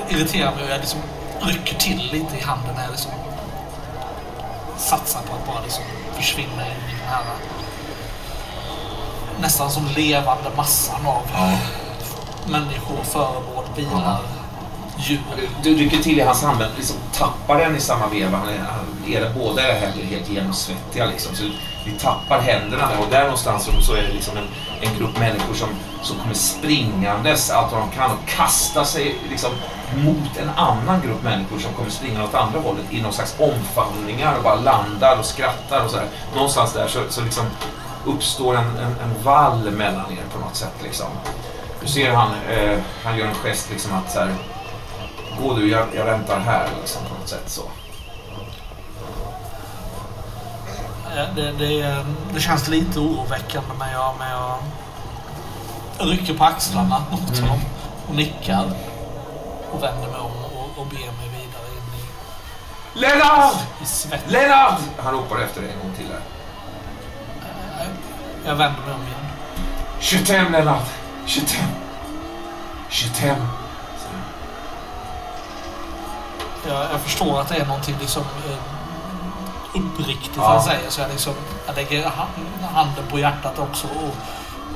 irriterar 0.09 0.55
mig 0.55 0.63
och 0.63 0.69
jag 0.69 0.79
liksom 0.79 0.99
rycker 1.41 1.75
till 1.75 2.09
lite 2.11 2.37
i 2.37 2.41
handen 2.41 2.75
när 2.75 2.83
jag 2.83 2.91
liksom 2.91 3.11
satsar 4.77 5.19
på 5.21 5.33
att 5.35 5.47
bara 5.47 5.63
liksom 5.63 5.83
försvinna 6.15 6.65
in 6.65 6.71
i 6.89 6.95
den 6.99 7.07
här 7.09 7.23
nästan 9.39 9.71
som 9.71 9.87
levande 9.87 10.49
massan 10.57 11.05
av 11.05 11.21
människor, 12.49 13.03
föremål, 13.03 13.65
bilar, 13.75 14.19
djur. 14.97 15.19
Du 15.63 15.75
rycker 15.75 15.97
till 15.97 16.19
i 16.19 16.21
hans 16.21 16.43
hand 16.43 16.59
men 16.59 16.69
liksom 16.75 16.95
tappar 17.13 17.59
den 17.59 17.75
i 17.75 17.79
samma 17.79 18.07
veva. 18.07 18.37
Han 18.37 18.49
är, 18.49 18.59
han 18.59 19.33
båda 19.37 19.61
är 19.67 19.79
helt, 19.79 20.29
genomsvettiga 20.29 21.05
liksom. 21.05 21.35
Så 21.35 21.43
vi 21.85 21.91
tappar 21.91 22.39
händerna 22.39 22.89
och 22.99 23.05
där 23.11 23.23
någonstans 23.23 23.63
så, 23.63 23.81
så 23.81 23.93
är 23.93 24.01
det 24.01 24.13
liksom 24.13 24.37
en, 24.37 24.47
en 24.81 24.97
grupp 24.97 25.19
människor 25.19 25.53
som, 25.53 25.69
som 26.01 26.17
kommer 26.17 26.33
springandes 26.33 27.51
allt 27.51 27.71
vad 27.71 27.81
de 27.81 27.89
kan 27.91 28.11
och 28.11 28.27
kastar 28.27 28.83
sig 28.83 29.15
liksom 29.29 29.51
mot 29.95 30.37
en 30.37 30.49
annan 30.49 31.01
grupp 31.01 31.23
människor 31.23 31.59
som 31.59 31.73
kommer 31.73 31.89
springa 31.89 32.23
åt 32.23 32.35
andra 32.35 32.59
hållet 32.59 32.85
i 32.89 33.01
någon 33.01 33.13
slags 33.13 33.35
omfamningar 33.39 34.37
och 34.37 34.43
bara 34.43 34.55
landar 34.55 35.19
och 35.19 35.25
skrattar 35.25 35.85
och 35.85 35.91
så 35.91 35.97
här. 35.97 36.07
Någonstans 36.35 36.73
där 36.73 36.87
så, 36.87 36.99
så 37.09 37.21
liksom 37.21 37.45
uppstår 38.05 38.55
en, 38.55 38.77
en, 38.77 38.95
en 39.03 39.23
vall 39.23 39.71
mellan 39.71 40.11
er 40.11 40.23
på 40.33 40.39
något 40.39 40.55
sätt 40.55 40.75
liksom. 40.83 41.07
Du 41.81 41.87
ser 41.87 42.11
han, 42.13 42.31
eh, 42.49 42.79
han 43.03 43.17
gör 43.17 43.27
en 43.27 43.35
gest 43.35 43.69
liksom 43.69 43.93
att 43.93 44.11
så 44.11 44.19
här, 44.19 44.35
Gå 45.41 45.53
du, 45.53 45.69
jag, 45.71 45.87
jag 45.95 46.05
väntar 46.05 46.39
här 46.39 46.67
liksom 46.79 47.01
på 47.05 47.13
något 47.19 47.29
sätt 47.29 47.43
så. 47.49 47.61
Eh, 51.15 51.35
Det, 51.35 51.51
det, 51.51 52.05
det 52.33 52.39
känns 52.39 52.67
lite 52.67 52.99
oroväckande 52.99 53.69
men 53.79 53.91
jag, 53.91 54.15
men 54.19 54.29
jag 54.31 54.59
rycker 56.11 56.33
på 56.33 56.43
axlarna 56.43 57.03
mot 57.11 57.37
Mm. 57.37 57.49
honom 57.49 57.65
och 58.07 58.15
nickar 58.15 58.65
och 59.71 59.83
vänder 59.83 60.07
mig 60.07 60.19
om 60.19 60.31
och, 60.57 60.81
och 60.81 60.85
ber 60.87 60.95
mig 60.97 61.27
vidare 61.29 61.67
in 61.71 61.99
i, 61.99 62.99
Lennart! 62.99 63.53
i 63.81 63.85
svett. 63.85 64.23
Lennart! 64.31 64.79
Han 64.97 65.13
ropar 65.13 65.39
efter 65.39 65.61
dig 65.61 65.71
en 65.71 65.79
gång 65.87 65.97
till 65.97 66.07
där. 66.09 66.21
Jag 68.45 68.55
vänder 68.55 68.81
mig 68.81 68.93
om 68.93 69.01
igen. 69.01 69.25
Je 69.99 70.17
t'aime 70.17 70.51
Lennart! 70.51 70.87
Je 71.31 71.41
t'aime! 71.41 71.73
Je 72.89 73.07
t'aime! 73.09 73.45
Jag, 76.67 76.91
jag 76.91 76.99
förstår 77.01 77.41
att 77.41 77.49
det 77.49 77.55
är 77.55 77.65
någonting 77.65 77.95
liksom 78.01 78.23
eh, 78.23 78.57
uppriktigt 79.75 80.31
Ja. 80.37 80.47
han 80.53 80.63
säger. 80.63 80.89
Så 80.89 81.01
jag, 81.01 81.09
liksom, 81.11 81.33
jag 81.67 81.75
lägger 81.75 82.09
ha- 82.09 82.27
handen 82.73 83.03
på 83.09 83.19
hjärtat 83.19 83.59
också 83.59 83.87
och, 83.87 84.15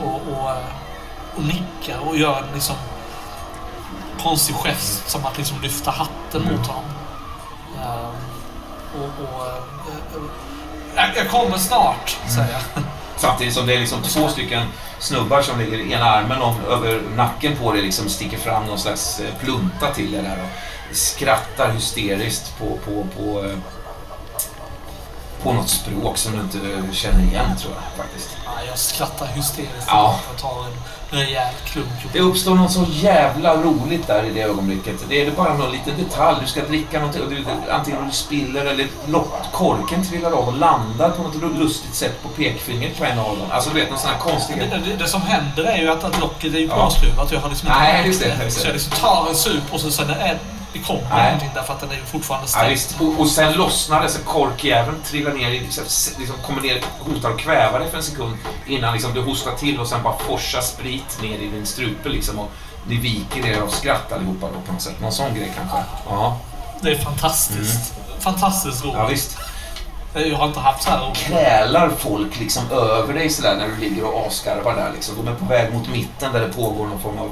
och, 0.08 0.22
och, 0.34 0.50
eh, 0.52 0.66
och 1.36 1.44
nickar 1.44 2.00
och 2.08 2.18
gör 2.18 2.38
en 2.38 2.54
liksom 2.54 2.76
konstig 4.24 4.56
gest 4.56 5.10
som 5.10 5.26
att 5.26 5.38
liksom 5.38 5.62
lyfta 5.62 5.92
hatten 5.92 6.42
Mm. 6.42 6.56
mot 6.56 6.68
honom. 6.68 6.84
Eh, 7.82 8.10
och, 9.02 9.10
och, 9.40 9.48
eh, 9.48 9.64
jag, 10.96 11.10
jag 11.18 11.32
kommer 11.32 11.58
snart, 11.58 12.18
säger 12.28 12.52
jag. 12.54 12.84
Samtidigt 13.18 13.54
som 13.54 13.66
det 13.66 13.76
är 13.76 13.80
liksom 13.80 14.02
två 14.02 14.28
stycken 14.28 14.68
snubbar 15.00 15.42
som 15.42 15.60
ligger 15.60 15.92
ena 15.92 16.06
armen 16.06 16.42
om, 16.42 16.56
över 16.70 17.02
nacken 17.16 17.56
på 17.56 17.72
dig 17.72 17.82
liksom 17.82 18.10
sticker 18.10 18.38
fram 18.38 18.66
någon 18.66 18.80
slags 18.80 19.20
eh, 19.20 19.36
plunta 19.44 19.94
till 19.94 20.12
dig 20.12 20.22
där 20.22 20.38
och 20.44 20.96
skrattar 20.96 21.72
hysteriskt 21.72 22.58
på, 22.60 22.78
på, 22.86 23.08
på, 23.18 23.46
eh, 23.46 23.58
på 25.44 25.54
något 25.54 25.70
språk 25.70 26.18
som 26.18 26.32
du 26.34 26.40
inte 26.40 26.94
känner 26.96 27.24
igen 27.24 27.58
tror 27.58 27.74
jag 27.74 28.06
faktiskt. 28.06 28.30
Ja, 28.46 28.52
jag 28.70 28.78
skrattar 28.80 29.26
hysteriskt 29.28 29.88
Ja. 29.88 30.20
och 30.34 30.42
tar 30.42 30.50
en 30.66 30.74
rejäl 31.20 31.54
klunk. 31.66 31.88
Det 32.14 32.20
uppstår 32.20 32.56
något 32.56 32.72
så 32.72 32.86
jävla 32.92 33.56
roligt 33.56 34.08
där 34.08 34.24
i 34.24 34.30
det 34.34 34.42
ögonblicket. 34.42 34.96
Det 35.10 35.22
är 35.26 35.32
bara 35.32 35.54
någon 35.54 35.72
liten 35.72 35.94
detalj. 35.98 36.38
Du 36.42 36.48
ska 36.48 36.62
dricka 36.62 37.00
något 37.00 37.16
och 37.16 37.30
du, 37.30 37.46
antingen 37.72 38.06
du 38.08 38.12
spiller 38.16 38.66
eller 38.66 38.88
korken 39.52 40.06
trillar 40.06 40.32
av 40.32 40.48
och 40.48 40.58
landar 40.58 41.10
på 41.10 41.24
något 41.24 41.58
lustigt 41.60 41.96
sätt 41.96 42.24
på 42.24 42.30
pekfingret 42.30 42.98
på 42.98 43.06
en 43.06 43.20
av 43.20 43.38
dem. 43.38 43.48
Alltså 43.52 43.70
du 43.70 43.80
vet, 43.80 43.90
någon 43.90 44.00
sån 44.00 44.10
här 44.10 44.20
konstig 44.20 44.58
Det, 44.58 44.82
det, 44.86 44.96
det 44.96 45.08
som 45.08 45.22
händer 45.22 45.64
är 45.64 45.78
ju 45.78 45.92
att, 45.92 46.04
att 46.04 46.20
locket 46.20 46.54
är 46.54 46.60
ju 46.60 46.70
påskruvat 46.70 47.32
jag 47.32 47.40
har 47.40 47.50
liksom 47.50 47.68
inte 47.68 47.80
Nej, 47.80 48.08
just 48.08 48.20
det, 48.24 48.28
just 48.28 48.40
det. 48.44 48.52
Så 48.62 48.68
jag 48.68 48.74
liksom 48.74 48.92
tar 48.92 49.30
en 49.30 49.36
sup 49.36 49.64
och 49.74 49.80
så 49.80 49.92
sen 49.92 50.10
är 50.10 50.40
det 50.74 50.80
kommer 50.80 51.02
Nej. 51.10 51.24
någonting 51.26 51.50
därför 51.54 51.74
att 51.74 51.80
den 51.80 51.92
är 51.92 51.96
fortfarande 52.06 52.46
Ja, 52.46 52.50
stängd. 52.58 52.70
visst. 52.70 53.02
Och, 53.02 53.20
och 53.20 53.28
sen 53.30 53.54
lossnar 53.54 54.02
det 54.04 54.10
så 54.10 54.20
korkjäveln 54.24 54.98
trillar 55.06 55.34
ner, 55.34 55.50
liksom, 55.52 56.36
kommer 56.46 56.62
ner, 56.62 56.82
hotar 57.00 57.30
att 57.30 57.38
kväva 57.38 57.80
dig 57.80 57.90
för 57.90 57.98
en 57.98 58.04
sekund 58.04 58.38
innan 58.68 58.94
liksom, 58.94 59.14
du 59.14 59.22
hostar 59.22 59.52
till 59.56 59.80
och 59.80 59.88
sen 59.88 60.04
bara 60.04 60.18
forsar 60.18 60.62
sprit 60.62 61.22
ner 61.22 61.38
i 61.38 61.48
din 61.48 61.66
strupe 61.66 62.10
liksom 62.10 62.40
och 62.40 62.52
ni 62.88 62.96
viker 62.98 63.46
er 63.48 63.62
av 63.62 63.68
skratt 63.68 64.12
allihopa 64.12 64.48
då 64.48 64.62
på 64.66 64.72
något 64.74 64.82
sätt. 64.82 65.00
Någon 65.02 65.12
sån 65.12 65.36
grej 65.36 65.52
kanske. 65.58 65.78
Ja, 66.10 66.38
Det 66.82 66.92
är 66.92 66.96
fantastiskt. 66.98 67.94
Fantastiskt 68.20 68.84
roligt. 68.84 68.94
Mm. 68.96 69.06
ja 69.06 69.10
visst. 69.12 69.38
Jag 70.16 70.38
har 70.38 70.48
inte 70.48 70.60
haft 70.60 70.84
så 70.84 70.90
här 70.90 71.06
roligt. 71.06 71.18
krälar 71.18 71.90
folk 71.98 72.40
liksom 72.40 72.72
över 72.72 73.14
dig 73.14 73.30
sådär 73.30 73.56
när 73.56 73.68
du 73.68 73.76
ligger 73.90 74.04
och 74.04 74.28
asgarvar 74.28 74.76
där 74.76 74.92
liksom. 74.94 75.16
De 75.26 75.28
är 75.32 75.36
på 75.36 75.46
väg 75.46 75.74
mot 75.74 75.90
mitten 75.90 76.34
där 76.34 76.40
det 76.40 76.54
pågår 76.54 76.86
någon 76.88 77.00
form 77.02 77.18
av 77.20 77.30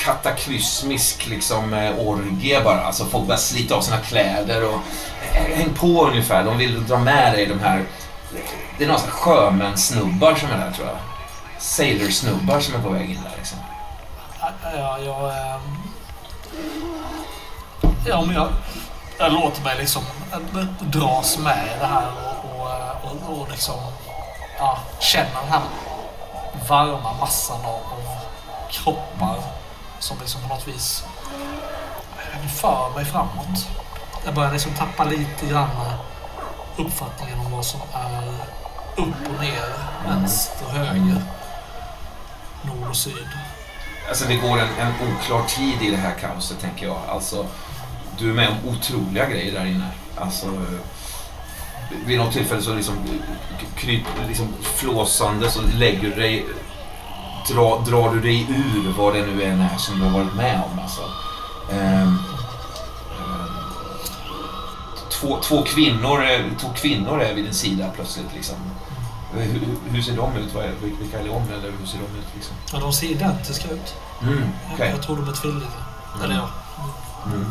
kataklysmisk 0.00 1.26
liksom 1.26 1.74
eh, 1.74 1.98
orgie 1.98 2.60
bara. 2.64 2.80
Alltså 2.80 3.04
folk 3.04 3.26
börjar 3.26 3.38
slita 3.38 3.74
av 3.74 3.80
sina 3.80 3.98
kläder 3.98 4.64
och 4.64 4.80
eh, 5.32 5.56
häng 5.56 5.74
på 5.74 6.06
ungefär. 6.06 6.44
De 6.44 6.58
vill 6.58 6.86
dra 6.86 6.98
med 6.98 7.32
dig 7.32 7.46
de 7.46 7.60
här 7.60 7.84
det 8.78 8.84
är 8.84 8.88
några 8.88 9.00
sjömänssnubbar 9.00 10.34
som 10.34 10.50
är 10.50 10.58
där 10.58 10.72
tror 10.72 10.88
jag. 10.88 10.96
Sailor-snubbar 11.58 12.60
som 12.60 12.74
är 12.74 12.78
på 12.82 12.88
väg 12.88 13.10
in 13.10 13.22
där 13.22 13.32
liksom. 13.36 13.58
Ja, 14.62 14.98
jag... 14.98 15.28
Eh, 15.28 15.60
ja, 18.06 18.22
men 18.26 18.34
jag, 18.34 18.48
jag 19.18 19.32
låter 19.32 19.62
mig 19.62 19.78
liksom 19.78 20.02
dras 20.80 21.38
med 21.38 21.66
i 21.76 21.78
det 21.80 21.86
här 21.86 22.06
och, 22.06 22.60
och, 22.60 23.30
och, 23.30 23.40
och 23.40 23.50
liksom 23.50 23.74
ja, 24.58 24.78
känna 25.00 25.40
den 25.40 25.48
här 25.48 25.62
varma 26.68 27.12
massan 27.12 27.64
av, 27.64 27.74
av 27.74 28.18
kroppar 28.70 29.59
som 30.00 30.18
liksom 30.20 30.40
på 30.42 30.48
något 30.48 30.68
vis 30.68 31.04
för 32.48 32.94
mig 32.94 33.04
framåt. 33.04 33.68
Jag 34.24 34.34
börjar 34.34 34.52
liksom 34.52 34.72
tappa 34.72 35.04
lite 35.04 35.46
grann 35.46 35.70
uppfattningen 36.76 37.38
om 37.38 37.52
vad 37.52 37.64
som 37.64 37.80
är 37.94 38.28
upp 38.96 39.28
och 39.34 39.40
ner, 39.40 39.64
vänster 40.06 40.66
och 40.66 40.72
höger, 40.72 41.22
nord 42.62 42.88
och 42.90 42.96
syd. 42.96 43.28
Alltså 44.08 44.24
det 44.28 44.36
går 44.36 44.58
en, 44.58 44.68
en 44.78 44.92
oklar 44.92 45.44
tid 45.44 45.82
i 45.82 45.90
det 45.90 45.96
här 45.96 46.14
kaoset 46.14 46.60
tänker 46.60 46.86
jag. 46.86 46.98
Alltså, 47.08 47.46
du 48.18 48.30
är 48.30 48.34
med 48.34 48.48
om 48.48 48.68
otroliga 48.68 49.28
grejer 49.28 49.52
där 49.52 49.66
inne. 49.66 49.90
Alltså, 50.16 50.66
vid 52.06 52.18
något 52.18 52.32
tillfälle 52.32 52.62
så 52.62 52.74
liksom 52.74 52.96
kryp, 53.76 54.02
liksom 54.28 54.54
flåsande 54.62 55.50
så 55.50 55.62
lägger 55.62 56.00
du 56.00 56.14
dig 56.14 56.46
dra, 57.54 57.82
drar 57.86 58.14
du 58.14 58.20
dig 58.20 58.46
ur 58.50 58.92
vad 58.98 59.14
det 59.14 59.26
nu 59.26 59.42
än 59.42 59.60
är 59.60 59.76
som 59.78 59.98
du 59.98 60.04
har 60.04 60.10
varit 60.10 60.34
med 60.34 60.62
om. 60.72 60.78
Alltså. 60.78 61.00
Ehm, 61.72 62.18
två, 65.10 65.38
två, 65.42 65.62
kvinnor, 65.62 66.24
eh, 66.24 66.40
två 66.60 66.68
kvinnor 66.76 67.22
är 67.22 67.34
vid 67.34 67.44
din 67.44 67.54
sida 67.54 67.90
plötsligt. 67.94 68.26
Liksom. 68.34 68.56
Hur, 69.32 69.60
hur 69.90 70.02
ser 70.02 70.16
de 70.16 70.36
ut? 70.36 70.54
Vad 70.54 70.64
är, 70.64 70.72
vilka 71.00 71.20
är 71.20 71.24
de? 71.24 71.52
Eller 71.52 71.72
hur 71.80 71.86
ser 71.86 71.98
de 71.98 72.18
ut? 72.18 72.26
Liksom? 72.34 72.56
Ja, 72.72 72.78
de 72.78 72.92
ser 72.92 73.06
identiska 73.06 73.68
ut. 73.70 73.94
Mm, 74.22 74.48
okay. 74.74 74.90
Jag 74.90 75.02
tror 75.02 75.16
de 75.16 75.28
är 75.28 75.32
tvillingar. 75.32 75.82
Mm. 76.14 76.24
Eller 76.24 76.34
ja, 76.34 76.48
Mm. 77.26 77.46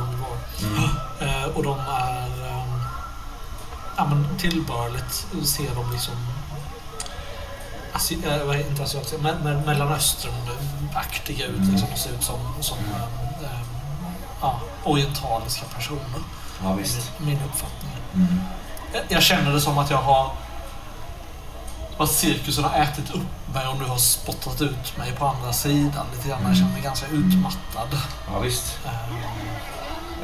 Mm. 0.64 0.84
Eh, 1.20 1.46
och 1.56 1.64
de 1.64 1.80
är... 1.80 2.48
ehm, 2.48 2.80
ja, 3.98 4.06
men 4.10 4.38
tillbörligt 4.38 5.14
ser 5.44 5.76
de 5.76 5.92
liksom... 5.92 6.14
Asi, 6.14 6.28
äh, 6.28 6.28
vad 6.28 7.78
är- 7.78 7.79
inte 8.70 8.84
asiatiska, 8.84 9.18
me, 9.18 9.34
me, 9.44 9.54
Mellanöstern-aktiga 9.66 11.46
ut. 11.46 11.58
Mm. 11.58 11.72
Liksom, 11.72 11.88
ser 11.96 12.10
ut 12.12 12.24
som, 12.24 12.40
som 12.62 12.78
ehm, 12.78 13.46
ehm, 13.46 13.66
ja, 14.42 14.60
orientaliska 14.84 15.66
personer. 15.76 16.20
Ja, 16.64 16.70
Min, 16.70 16.78
visst. 16.78 17.12
min 17.18 17.40
uppfattning. 17.46 17.92
Mm. 18.16 18.40
Jag, 18.94 19.04
jag 19.10 19.24
känner 19.24 19.52
det 19.54 19.62
som 19.62 19.78
att 19.78 19.90
jag 19.90 19.98
har... 20.02 20.32
Att 21.98 22.12
cirkusen 22.12 22.64
har 22.64 22.80
ätit 22.80 23.12
upp 23.12 23.54
mig 23.54 23.68
och 23.68 23.78
nu 23.80 23.86
har 23.86 23.98
spottat 23.98 24.62
ut 24.62 24.98
mig 24.98 25.12
på 25.12 25.26
andra 25.28 25.54
sidan 25.54 26.06
lite 26.16 26.30
grann. 26.30 26.40
Jag 26.48 26.56
känner 26.58 26.72
mig 26.74 26.82
ganska 26.82 27.08
utmattad. 27.08 27.98
Ja, 28.34 28.40
visst. 28.40 28.80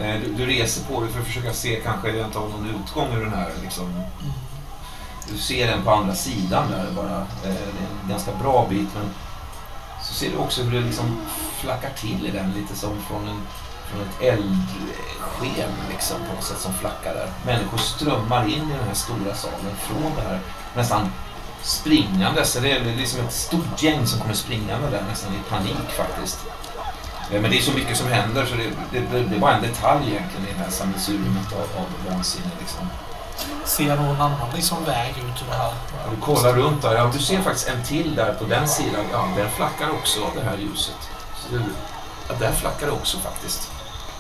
Eh, 0.02 0.20
Du, 0.22 0.34
du 0.34 0.46
reser 0.46 0.84
på 0.84 1.02
dig 1.02 1.12
för 1.12 1.20
att 1.20 1.26
försöka 1.28 1.54
se 1.54 1.82
kanske 1.84 2.08
rent 2.12 2.36
av 2.36 2.50
någon 2.50 2.70
utgång 2.70 3.14
ur 3.14 3.24
den 3.24 3.34
här. 3.34 3.52
Liksom. 3.64 4.04
Du 5.32 5.38
ser 5.38 5.68
den 5.68 5.84
på 5.84 5.92
andra 5.92 6.16
sidan 6.16 6.72
där 6.72 6.92
bara. 6.96 7.18
Eh, 7.20 7.26
Det 7.44 7.50
är 7.50 7.88
en 8.04 8.10
ganska 8.10 8.32
bra 8.32 8.68
bit 8.70 8.90
men 8.96 9.10
så 10.04 10.14
ser 10.14 10.32
du 10.32 10.38
också 10.38 10.64
hur 10.64 10.72
det 10.80 10.86
liksom 10.86 11.18
flackar 11.60 11.90
till 11.90 12.26
i 12.28 12.32
den 12.32 12.52
lite 12.52 12.76
som 12.76 12.90
från, 13.10 13.28
en, 13.28 13.42
från 13.92 14.02
ett 14.02 14.22
eldsken 14.22 15.70
liksom 15.90 16.18
på 16.30 16.36
något 16.36 16.44
sätt 16.44 16.60
som 16.60 16.74
flackar 16.74 17.14
där. 17.14 17.30
Människor 17.46 17.78
strömmar 17.78 18.46
in 18.48 18.64
i 18.72 18.78
den 18.78 18.88
här 18.88 18.94
stora 18.94 19.36
salen 19.36 19.76
från 19.80 20.12
det 20.16 20.22
här 20.22 20.40
nästan 20.76 21.12
springandes. 21.62 22.54
Det 22.54 22.72
är 22.72 22.96
liksom 22.96 23.20
ett 23.26 23.34
stort 23.34 23.84
gäng 23.84 24.08
som 24.08 24.20
kommer 24.20 24.34
springande 24.34 24.90
där 24.90 25.04
nästan 25.10 25.34
i 25.34 25.50
panik 25.50 25.90
faktiskt. 25.98 26.40
Eh, 27.32 27.42
men 27.42 27.52
det 27.52 27.58
är 27.58 27.62
så 27.62 27.72
mycket 27.72 27.98
som 27.98 28.08
händer 28.08 28.46
så 28.46 28.56
det, 28.56 28.70
det, 28.92 29.00
det, 29.12 29.24
det 29.30 29.36
är 29.36 29.40
bara 29.40 29.56
en 29.56 29.62
detalj 29.62 30.04
egentligen 30.12 30.48
i 30.48 30.54
det 30.58 30.64
här 30.64 30.72
sammelsuriet 30.72 31.54
av, 31.54 31.82
av 31.82 32.14
vansinne. 32.14 32.52
Liksom. 32.60 32.88
Ser 33.66 33.96
någon 33.96 34.22
annan 34.22 34.50
liksom 34.56 34.86
väg 34.86 35.18
ut 35.18 35.42
ur 35.42 35.50
det 35.50 35.58
här? 35.58 35.74
Du 36.10 36.22
kollar 36.22 36.54
runt 36.54 36.82
där. 36.82 36.96
Ja, 36.96 37.10
du 37.14 37.20
ser 37.20 37.42
faktiskt 37.42 37.68
en 37.68 37.84
till 37.84 38.16
där 38.16 38.34
på 38.34 38.46
den 38.46 38.68
sidan. 38.68 39.06
Ja, 39.12 39.28
där 39.38 39.50
flackar 39.50 39.90
också 39.90 40.20
det 40.36 40.42
här 40.42 40.58
ljuset. 40.58 41.10
Så 41.36 41.56
du, 41.56 41.64
ja, 42.28 42.36
där 42.40 42.52
flackar 42.52 42.86
det 42.86 42.92
också 42.94 43.18
faktiskt. 43.18 43.72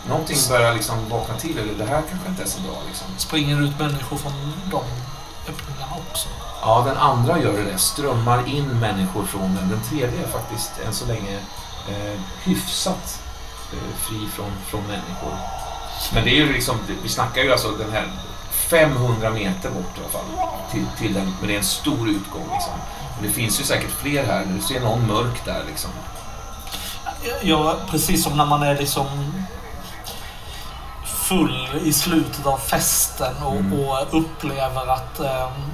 Någonting 0.10 0.38
börjar 0.50 0.74
liksom 0.74 1.10
vakna 1.10 1.36
till. 1.36 1.58
Eller 1.58 1.74
det 1.74 1.86
här 1.86 2.02
kanske 2.10 2.30
inte 2.30 2.44
är 2.44 2.48
så 2.48 2.62
bra. 2.62 2.76
Liksom. 2.88 3.08
Springer 3.18 3.62
ut 3.62 3.80
människor 3.80 4.18
från 4.18 4.34
de 4.72 4.82
öppningarna 5.50 5.96
också? 6.10 6.30
Ja, 6.62 6.84
den 6.88 6.98
andra 6.98 7.40
gör 7.40 7.64
det. 7.64 7.78
Strömmar 7.78 8.48
in 8.48 8.80
människor 8.80 9.26
från 9.26 9.56
den. 9.56 9.70
Den 9.70 9.82
tredje 9.90 10.24
är 10.24 10.28
faktiskt 10.28 10.72
än 10.86 10.94
så 10.94 11.06
länge 11.06 11.40
eh, 11.90 12.20
hyfsat 12.44 13.22
eh, 13.74 13.98
fri 13.98 14.28
från, 14.34 14.52
från 14.66 14.82
människor. 14.82 15.38
Men 16.14 16.24
det 16.24 16.30
är 16.30 16.36
ju 16.36 16.54
liksom, 16.54 16.76
vi 17.04 17.10
snackar 17.10 17.42
ju 17.42 17.52
alltså 17.52 17.72
den 17.72 17.92
här 17.92 18.12
500 18.70 19.30
meter 19.30 19.70
bort 19.70 19.98
i 19.98 20.00
alla 20.00 20.10
fall 20.10 20.50
till, 20.72 20.86
till 20.98 21.14
den, 21.14 21.36
men 21.40 21.48
det 21.48 21.54
är 21.54 21.58
en 21.58 21.64
stor 21.64 22.10
utgång 22.10 22.50
liksom. 22.54 22.74
Och 23.18 23.24
det 23.24 23.30
finns 23.30 23.60
ju 23.60 23.64
säkert 23.64 23.92
fler 23.92 24.26
här, 24.26 24.46
du 24.56 24.62
ser 24.62 24.80
någon 24.80 25.08
mörk 25.08 25.46
där 25.46 25.64
liksom. 25.68 25.90
Ja, 27.42 27.76
precis 27.92 28.24
som 28.24 28.38
när 28.38 28.46
man 28.46 28.64
är 28.64 28.76
liksom 28.78 29.08
full 31.06 31.70
i 31.84 31.94
slutet 31.94 32.46
av 32.46 32.58
festen 32.58 33.44
och, 33.44 33.56
Mm. 33.56 33.80
och 33.80 34.08
upplever 34.20 34.88
att 34.94 35.20
ehm, 35.20 35.72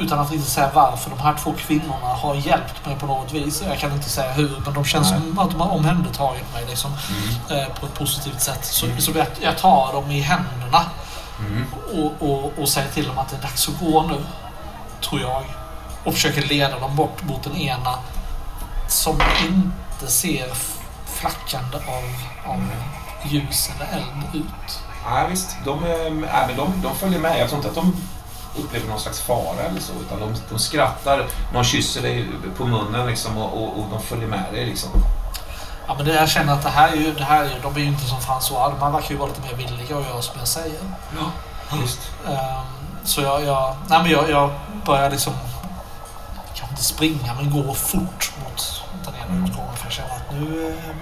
utan 0.00 0.18
att 0.18 0.30
riktigt 0.30 0.50
säga 0.50 0.70
varför, 0.74 1.10
de 1.10 1.18
här 1.18 1.34
två 1.42 1.54
kvinnorna 1.58 2.06
har 2.06 2.34
hjälpt 2.34 2.86
mig 2.86 2.96
på 2.96 3.06
något 3.06 3.32
vis. 3.32 3.62
Jag 3.68 3.78
kan 3.78 3.92
inte 3.92 4.08
säga 4.08 4.32
hur, 4.32 4.60
men 4.64 4.74
de 4.74 4.84
känns 4.84 5.10
Nej. 5.10 5.20
som 5.20 5.38
att 5.38 5.50
de 5.50 5.60
har 5.60 5.70
omhändertagit 5.70 6.52
mig 6.54 6.66
liksom, 6.68 6.90
eh, 7.50 7.66
på 7.80 7.86
ett 7.86 7.94
positivt 7.94 8.40
sätt. 8.40 8.64
Så, 8.64 8.86
så 8.98 9.12
jag, 9.14 9.26
jag 9.40 9.58
tar 9.58 9.92
dem 9.92 10.10
i 10.10 10.20
händerna 10.20 10.84
Mm. 11.40 11.64
och, 11.94 12.28
och, 12.28 12.52
och 12.58 12.68
säger 12.68 12.90
till 12.90 13.06
dem 13.06 13.18
att 13.18 13.28
det 13.28 13.36
är 13.36 13.42
dags 13.42 13.68
att 13.68 13.80
gå 13.80 14.02
nu, 14.02 14.24
tror 15.00 15.20
jag. 15.20 15.44
Och 16.04 16.14
försöker 16.14 16.42
leda 16.42 16.78
dem 16.78 16.96
bort 16.96 17.22
mot 17.22 17.42
den 17.42 17.56
ena 17.56 17.98
som 18.88 19.20
inte 19.46 20.12
ser 20.12 20.52
flackande 21.06 21.76
av, 21.76 22.04
av 22.52 22.62
ljus 23.24 23.70
eller 23.76 23.92
eld 23.92 24.34
ut. 24.34 24.80
Ja, 25.04 25.26
visst, 25.30 25.56
de, 25.64 25.84
är, 25.84 26.10
nej, 26.10 26.44
men 26.46 26.56
de, 26.56 26.82
de 26.82 26.94
följer 26.96 27.20
med. 27.20 27.40
Jag 27.40 27.48
tror 27.48 27.58
inte 27.58 27.68
att 27.68 27.74
de 27.74 27.96
upplever 28.58 28.88
någon 28.88 29.00
slags 29.00 29.20
fara 29.20 29.60
eller 29.70 29.80
så, 29.80 29.92
utan 29.92 30.20
de, 30.20 30.34
de 30.50 30.58
skrattar, 30.58 31.26
någon 31.52 31.64
kysser 31.64 32.02
dig 32.02 32.26
på 32.56 32.66
munnen 32.66 33.06
liksom, 33.06 33.38
och, 33.38 33.62
och, 33.62 33.78
och 33.78 33.86
de 33.90 34.02
följer 34.02 34.28
med 34.28 34.44
dig. 34.52 34.66
Liksom. 34.66 34.90
Ja, 35.88 35.94
men 35.96 36.06
det 36.06 36.14
jag 36.14 36.28
känner 36.28 36.52
att 36.52 36.62
det 36.62 36.68
här 36.70 36.88
är 36.92 36.96
ju, 36.96 37.12
det 37.14 37.24
här 37.24 37.44
är, 37.44 37.48
ju- 37.48 37.60
de 37.62 37.74
är 37.76 37.80
ju 37.80 37.86
inte 37.86 38.04
som 38.04 38.18
François. 38.18 38.70
De 38.70 38.82
här 38.84 38.90
verkar 38.90 39.10
ju 39.10 39.16
vara 39.16 39.28
lite 39.28 39.40
mer 39.40 39.54
villiga 39.54 39.96
att 39.98 40.06
göra 40.08 40.22
som 40.22 40.38
jag 40.38 40.48
säger. 40.48 40.78
Ja, 41.18 41.30
visst. 41.82 42.00
Ehm, 42.28 42.66
så 43.04 43.20
jag, 43.20 43.42
jag, 43.44 43.76
nej 43.88 44.02
men 44.02 44.10
jag, 44.10 44.30
jag 44.30 44.50
börjar 44.86 45.10
liksom, 45.10 45.32
kanske 46.54 46.70
inte 46.72 46.84
springa, 46.84 47.34
men 47.34 47.50
gå 47.62 47.74
fort 47.74 48.32
mot 48.44 48.82
den 49.04 49.14
ena 49.14 49.46
utgången. 49.46 49.76
För 49.76 49.84
jag 49.86 49.92
känner 49.92 50.10
att 50.10 50.32
nu, 50.32 50.68
eh, 50.68 50.94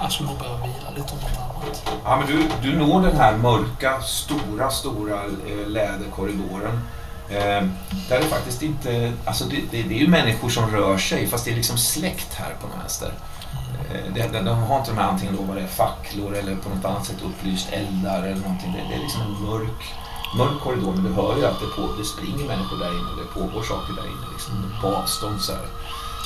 jag 0.00 0.12
skulle 0.12 0.28
nog 0.28 0.38
behöva 0.38 0.56
vila 0.58 0.90
lite 0.96 1.12
om 1.12 1.18
något 1.20 1.38
annat. 1.38 1.82
Ja, 2.04 2.16
men 2.16 2.26
du, 2.26 2.48
du 2.70 2.78
når 2.78 3.02
den 3.02 3.16
här 3.16 3.32
mörka, 3.36 4.02
stora, 4.02 4.70
stora 4.70 5.20
eh, 5.24 5.66
läderkorridoren. 5.68 6.88
Eh, 7.30 7.40
där 8.08 8.18
det 8.20 8.24
faktiskt 8.24 8.62
inte... 8.62 9.12
Alltså 9.24 9.44
det, 9.44 9.56
det, 9.70 9.82
det 9.82 9.94
är 9.94 9.98
ju 9.98 10.08
människor 10.08 10.48
som 10.48 10.70
rör 10.70 10.98
sig, 10.98 11.26
fast 11.28 11.44
det 11.44 11.50
är 11.50 11.56
liksom 11.56 11.78
släkt 11.78 12.34
här 12.34 12.54
på 12.60 12.66
vänster. 12.78 13.12
Eh, 13.90 14.30
de, 14.44 14.48
har 14.48 14.78
inte 14.78 14.90
de 14.90 14.98
här 14.98 15.08
antingen 15.08 15.36
då 15.36 15.42
vad 15.42 15.56
det 15.56 15.62
är 15.62 15.66
facklor 15.66 16.34
eller 16.34 16.56
på 16.56 16.68
något 16.68 16.84
annat 16.84 17.06
sätt 17.06 17.22
upplyst 17.24 17.68
eldar 17.72 18.22
eller 18.22 18.42
någonting. 18.46 18.72
Det, 18.72 18.88
det 18.88 18.94
är 18.94 19.00
liksom 19.00 19.20
en 19.22 19.36
mörk, 19.48 19.80
mörk 20.38 20.60
korridor, 20.60 20.92
men 20.92 21.04
du 21.04 21.12
hör 21.12 21.36
ju 21.36 21.44
att 21.46 21.60
det, 21.60 21.66
på, 21.76 21.82
det 21.98 22.04
springer 22.04 22.46
människor 22.52 22.78
där 22.78 22.92
inne 22.98 23.10
och 23.10 23.18
det 23.22 23.40
pågår 23.40 23.62
saker 23.62 23.92
där 23.94 24.06
inne 24.12 24.26
liksom, 24.32 24.54
på 24.82 24.96
avstånd 24.96 25.40
så 25.40 25.52
här. 25.52 25.66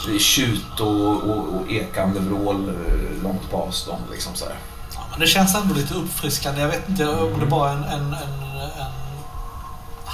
Det 0.06 0.14
är 0.14 0.18
tjut 0.18 0.80
och, 0.80 1.10
och, 1.30 1.42
och 1.54 1.70
ekande 1.70 2.20
vrål 2.20 2.68
eh, 2.68 3.22
långt 3.22 3.50
på 3.50 3.56
avstånd 3.56 4.02
liksom 4.12 4.34
så 4.34 4.44
här. 4.44 4.56
Ja, 4.94 5.00
men 5.10 5.20
det 5.20 5.26
känns 5.26 5.54
ändå 5.54 5.74
lite 5.74 5.94
uppfriskande. 5.94 6.60
Jag 6.60 6.68
vet 6.68 6.88
inte 6.88 7.08
om 7.08 7.40
det 7.40 7.46
bara 7.46 7.70
är 7.70 7.76
en, 7.76 7.84
en, 7.84 8.14
en, 8.14 8.14
en 8.14 8.97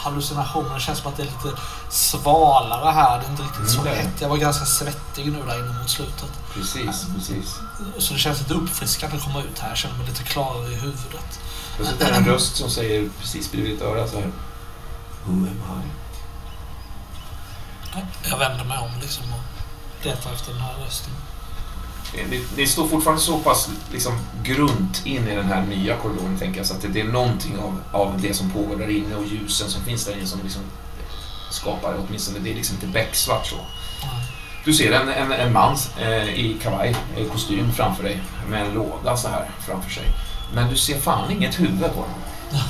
hallucination. 0.05 0.75
Det 0.75 0.81
känns 0.81 0.99
som 0.99 1.11
att 1.11 1.17
det 1.17 1.23
är 1.23 1.27
lite 1.27 1.61
svalare 1.91 2.91
här. 2.91 3.19
Det 3.21 3.27
är 3.27 3.31
inte 3.31 3.43
riktigt 3.43 3.59
Mm, 3.59 3.71
så 3.71 3.85
hett. 3.85 4.21
Jag 4.21 4.29
var 4.29 4.37
ganska 4.37 4.65
svettig 4.65 5.33
nu 5.33 5.43
där 5.47 5.59
inne 5.59 5.79
mot 5.81 5.91
slutet. 5.91 6.33
Precis, 6.55 7.07
precis. 7.17 7.59
Så 7.99 8.13
det 8.15 8.19
känns 8.21 8.39
lite 8.39 8.55
uppfriskande 8.55 9.17
att 9.17 9.23
komma 9.25 9.43
ut 9.43 9.59
här. 9.59 9.69
Jag 9.69 9.77
känner 9.79 9.97
mig 9.99 10.07
lite 10.07 10.23
klarare 10.23 10.73
i 10.73 10.75
huvudet. 10.75 11.41
Och 11.81 11.87
så 11.87 12.05
är 12.05 12.13
en 12.13 12.25
röst 12.27 12.57
som 12.57 12.71
säger 12.71 13.11
precis 13.21 13.51
bredvid 13.53 13.73
ditt 13.73 13.83
öra 13.83 14.09
så 14.09 14.17
här. 14.17 14.31
Who 15.25 15.33
am 15.33 15.47
I? 15.47 15.91
Jag 18.31 18.39
vänder 18.39 18.65
mig 18.65 18.79
om 18.79 18.91
liksom 19.01 19.25
och 19.33 20.05
letar 20.05 20.33
efter 20.33 20.53
den 20.53 20.61
här 20.61 20.75
rösten. 20.85 21.13
Ni, 22.31 22.45
ni 22.57 22.67
står 22.67 22.89
fortfarande 22.89 23.23
så 23.23 23.39
pass 23.39 23.69
liksom, 23.93 24.13
grunt 24.43 25.07
in 25.07 25.29
i 25.29 25.37
den 25.37 25.47
här 25.47 25.67
nya 25.67 25.97
korridoren 25.97 26.39
tänker 26.39 26.59
jag 26.61 26.67
så 26.67 26.75
att 26.75 26.83
det, 26.83 26.89
det 26.89 27.01
är 27.01 27.05
någonting 27.05 27.59
av, 27.59 27.81
av 27.93 28.21
det 28.21 28.35
som 28.35 28.51
pågår 28.51 28.77
där 28.77 28.91
inne 28.91 29.17
och 29.17 29.27
ljusen 29.27 29.71
som 29.71 29.83
finns 29.83 30.05
där 30.05 30.17
inne 30.17 30.27
som 30.27 30.41
liksom 30.43 30.63
skapar 31.51 31.97
åtminstone, 32.07 32.39
det 32.39 32.51
är 32.51 32.55
liksom 32.55 32.75
inte 32.75 32.87
becksvart 32.87 33.47
så. 33.47 33.57
Du 34.65 34.75
ser 34.75 34.93
en, 34.93 35.09
en, 35.09 35.33
en 35.33 35.53
man 35.53 35.77
eh, 35.99 36.29
i 36.29 36.59
kavaj, 36.63 36.97
i 37.17 37.25
kostym 37.25 37.73
framför 37.73 38.03
dig 38.03 38.23
med 38.49 38.67
en 38.67 38.75
låda 38.75 39.17
så 39.17 39.29
här 39.29 39.51
framför 39.61 39.91
sig. 39.91 40.05
Men 40.55 40.71
du 40.71 40.77
ser 40.77 40.99
fan 40.99 41.31
inget 41.31 41.61
huvud 41.61 41.81
på 41.95 42.01
honom. 42.01 42.21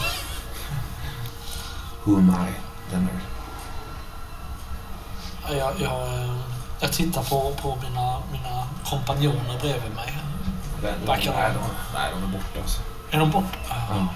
Who 2.05 2.17
am 2.17 2.31
I, 2.31 2.53
Leonard? 2.93 3.21
Jag, 5.49 5.81
jag, 5.81 6.23
eh, 6.23 6.35
jag 6.81 6.93
tittar 6.93 7.23
på, 7.23 7.55
på 7.63 7.79
mina, 7.83 8.23
mina 8.33 8.64
kompanjoner 8.85 9.59
bredvid 9.61 9.95
mig. 9.95 10.19
Backar 11.07 11.33
nej, 11.33 11.51
de, 11.55 11.61
nej, 11.95 12.11
de 12.15 12.23
är 12.25 12.27
borta 12.39 12.61
alltså. 12.63 12.81
Är 13.11 13.19
de 13.19 13.31
borta? 13.31 13.57
Ja. 13.91 14.09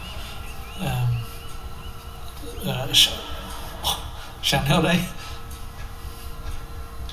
K- 3.82 3.88
Känner 4.40 4.70
jag 4.70 4.84
dig? 4.84 5.08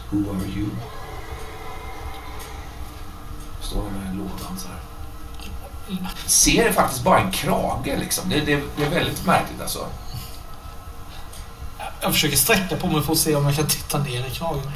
Who 0.09 0.17
are 0.17 0.45
you? 0.45 0.69
Står 3.61 3.83
med 3.89 4.15
lådan 4.15 4.59
så 4.59 4.67
här. 4.67 4.79
Ser 6.25 6.71
faktiskt 6.71 7.03
bara 7.03 7.19
en 7.19 7.31
krage 7.31 7.97
liksom. 7.99 8.29
Det, 8.29 8.39
det, 8.39 8.61
det 8.77 8.85
är 8.85 8.89
väldigt 8.89 9.25
märkligt 9.25 9.61
alltså. 9.61 9.87
Jag 12.01 12.13
försöker 12.13 12.37
sträcka 12.37 12.75
på 12.77 12.87
mig 12.87 13.01
för 13.03 13.11
att 13.11 13.17
se 13.19 13.35
om 13.35 13.45
jag 13.45 13.55
kan 13.55 13.67
titta 13.67 13.97
ner 13.97 14.25
i 14.25 14.29
kragen. 14.31 14.71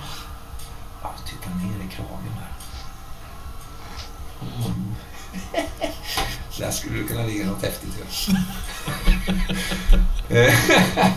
Ja, 1.01 1.11
titta 1.25 1.49
ner 1.49 1.85
i 1.85 1.87
kragen 1.95 2.35
där. 2.39 2.48
Mm. 4.41 4.95
Där 6.57 6.71
skulle 6.71 6.97
du 6.97 7.07
kunna 7.07 7.23
ligga 7.23 7.45
något 7.45 7.61
häftigt. 7.61 7.89
Eh, 10.29 10.53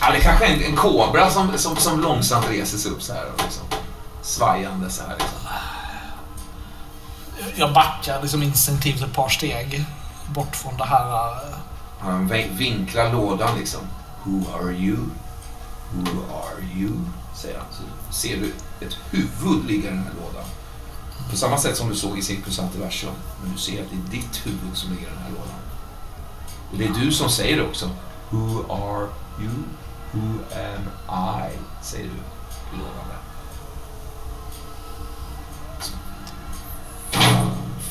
ja, 0.00 0.12
det 0.12 0.20
kanske 0.20 0.46
är 0.46 0.52
en, 0.56 0.62
en 0.62 0.76
kobra 0.76 1.30
som, 1.30 1.58
som, 1.58 1.76
som 1.76 2.00
långsamt 2.00 2.48
reser 2.50 2.78
sig 2.78 2.90
upp 2.90 3.02
så 3.02 3.12
här. 3.12 3.24
Och 3.34 3.42
liksom, 3.42 3.62
svajande 4.22 4.90
så 4.90 5.02
här. 5.02 5.16
Liksom. 5.18 5.38
Jag 7.56 7.72
backar 7.72 8.22
liksom 8.22 8.42
instinktivt 8.42 9.02
ett 9.02 9.12
par 9.12 9.28
steg 9.28 9.84
bort 10.34 10.56
från 10.56 10.76
det 10.76 10.84
här. 10.84 11.32
eh, 11.32 11.56
Han 12.00 12.28
vin- 12.28 12.56
vinklar 12.56 13.12
lådan 13.12 13.58
liksom. 13.58 13.80
Who 14.24 14.42
are 14.54 14.72
you? 14.72 14.96
Who 15.92 16.06
are 16.34 16.78
you? 16.80 16.92
Säger 17.36 17.58
han. 17.58 17.66
Så 17.72 18.12
ser 18.20 18.36
du 18.36 18.52
ett 18.86 18.96
huvud 19.10 19.64
ligga 19.66 19.88
i 19.88 19.92
den 19.92 20.02
här 20.04 20.12
lådan. 20.24 20.44
På 21.30 21.36
samma 21.36 21.58
sätt 21.58 21.76
som 21.76 21.88
du 21.88 21.94
såg 21.94 22.18
i 22.18 22.22
Cirkus 22.22 22.58
Antiversum. 22.58 23.10
Men 23.42 23.52
du 23.52 23.58
ser 23.58 23.82
att 23.82 23.90
det 23.90 23.96
är 23.96 24.20
ditt 24.20 24.46
huvud 24.46 24.76
som 24.76 24.90
ligger 24.90 25.06
i 25.06 25.10
den 25.10 25.22
här 25.22 25.30
lådan. 25.30 25.58
Och 26.70 26.78
det 26.78 26.84
är 26.84 27.04
du 27.04 27.12
som 27.12 27.30
säger 27.30 27.56
det 27.56 27.62
också. 27.62 27.90
Who 28.30 28.72
are 28.72 29.08
you? 29.40 29.52
Who 30.12 30.38
am 30.52 30.88
I? 31.48 31.58
Säger 31.82 32.04
du 32.04 32.10
i 32.76 32.80
lådan 32.80 33.08
där. 33.08 33.18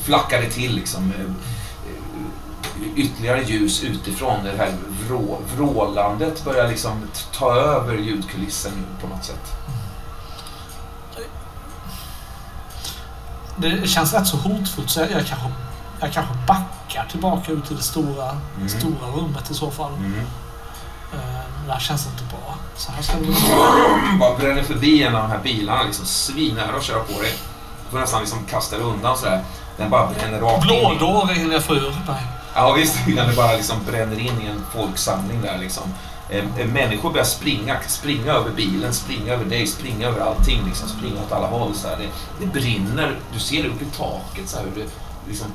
Flackar 0.02 0.40
det 0.40 0.50
till 0.50 0.74
liksom. 0.74 1.12
Eh, 1.12 1.20
eh, 1.20 2.98
ytterligare 2.98 3.44
ljus 3.44 3.84
utifrån. 3.84 4.44
Det 4.44 4.56
här 4.56 4.76
vrå, 5.08 5.38
vrålandet 5.56 6.44
börjar 6.44 6.68
liksom 6.68 6.92
ta 7.32 7.54
över 7.54 7.94
ljudkulissen 7.94 8.72
på 9.00 9.06
något 9.06 9.24
sätt. 9.24 9.52
Det 13.58 13.88
känns 13.88 14.14
rätt 14.14 14.26
så 14.26 14.36
hotfullt 14.36 14.90
så 14.90 15.00
jag, 15.00 15.10
jag, 15.10 15.26
kanske, 15.26 15.48
jag 16.00 16.12
kanske 16.12 16.34
backar 16.46 17.06
tillbaka 17.10 17.52
ut 17.52 17.66
till 17.66 17.76
det 17.76 17.82
stora, 17.82 18.30
Mm. 18.56 18.68
stora 18.68 19.10
rummet 19.16 19.50
i 19.50 19.54
så 19.54 19.70
fall. 19.70 19.92
Mm. 19.94 20.18
Eh, 21.12 21.18
Det 21.66 21.72
här 21.72 21.80
känns 21.80 22.06
inte 22.06 22.24
bra. 22.24 22.54
Så 22.76 22.92
här 22.92 23.02
ska 23.02 23.12
det 23.18 23.24
väl 23.24 24.18
bara 24.18 24.36
bränner 24.38 24.62
förbi 24.62 25.02
en 25.02 25.16
av 25.16 25.22
de 25.22 25.30
här 25.30 25.38
bilarna 25.42 25.82
liksom 25.82 26.06
svinnära 26.06 26.76
och 26.76 26.82
köra 26.82 26.98
på 27.02 27.22
dig. 27.22 27.34
Du 27.84 27.90
får 27.90 27.98
nästan 27.98 28.20
liksom 28.20 28.44
kasta 28.50 28.76
dig 28.76 28.84
undan 28.84 29.16
sådär. 29.16 29.44
Den 29.76 29.90
bara 29.90 30.06
bränner 30.06 30.40
rakt 30.40 30.64
in. 30.64 30.70
i- 30.70 30.96
Blådår 30.96 31.26
hinner 31.26 31.54
jag 31.54 31.64
få 31.64 31.74
ur. 31.74 31.96
Nej. 32.08 32.22
Ja 32.54 32.72
visst, 32.72 32.96
den 33.16 33.36
bara 33.36 33.52
liksom 33.52 33.76
bränner 33.86 34.18
in 34.20 34.40
i 34.42 34.46
en 34.46 34.64
folksamling 34.74 35.42
där 35.42 35.58
liksom. 35.58 35.82
Eh, 36.30 36.60
eh, 36.60 36.66
människor 36.66 37.10
börjar 37.10 37.24
springa, 37.24 37.80
springa 37.80 38.32
över 38.32 38.50
bilen, 38.50 38.94
springa 38.94 39.32
över 39.32 39.44
dig, 39.44 39.66
springa 39.66 40.08
över 40.08 40.20
allting, 40.20 40.66
liksom, 40.66 40.88
springa 40.88 41.22
åt 41.22 41.32
alla 41.32 41.46
håll. 41.46 41.74
Så 41.74 41.88
här. 41.88 41.96
Det, 41.96 42.08
det 42.44 42.52
brinner, 42.52 43.18
du 43.32 43.38
ser 43.38 43.62
det 43.62 43.68
uppe 43.68 43.84
i 43.84 43.88
taket 43.96 44.48
så 44.48 44.56
här, 44.56 44.64
hur 44.64 44.82
det 44.82 44.90
liksom 45.28 45.46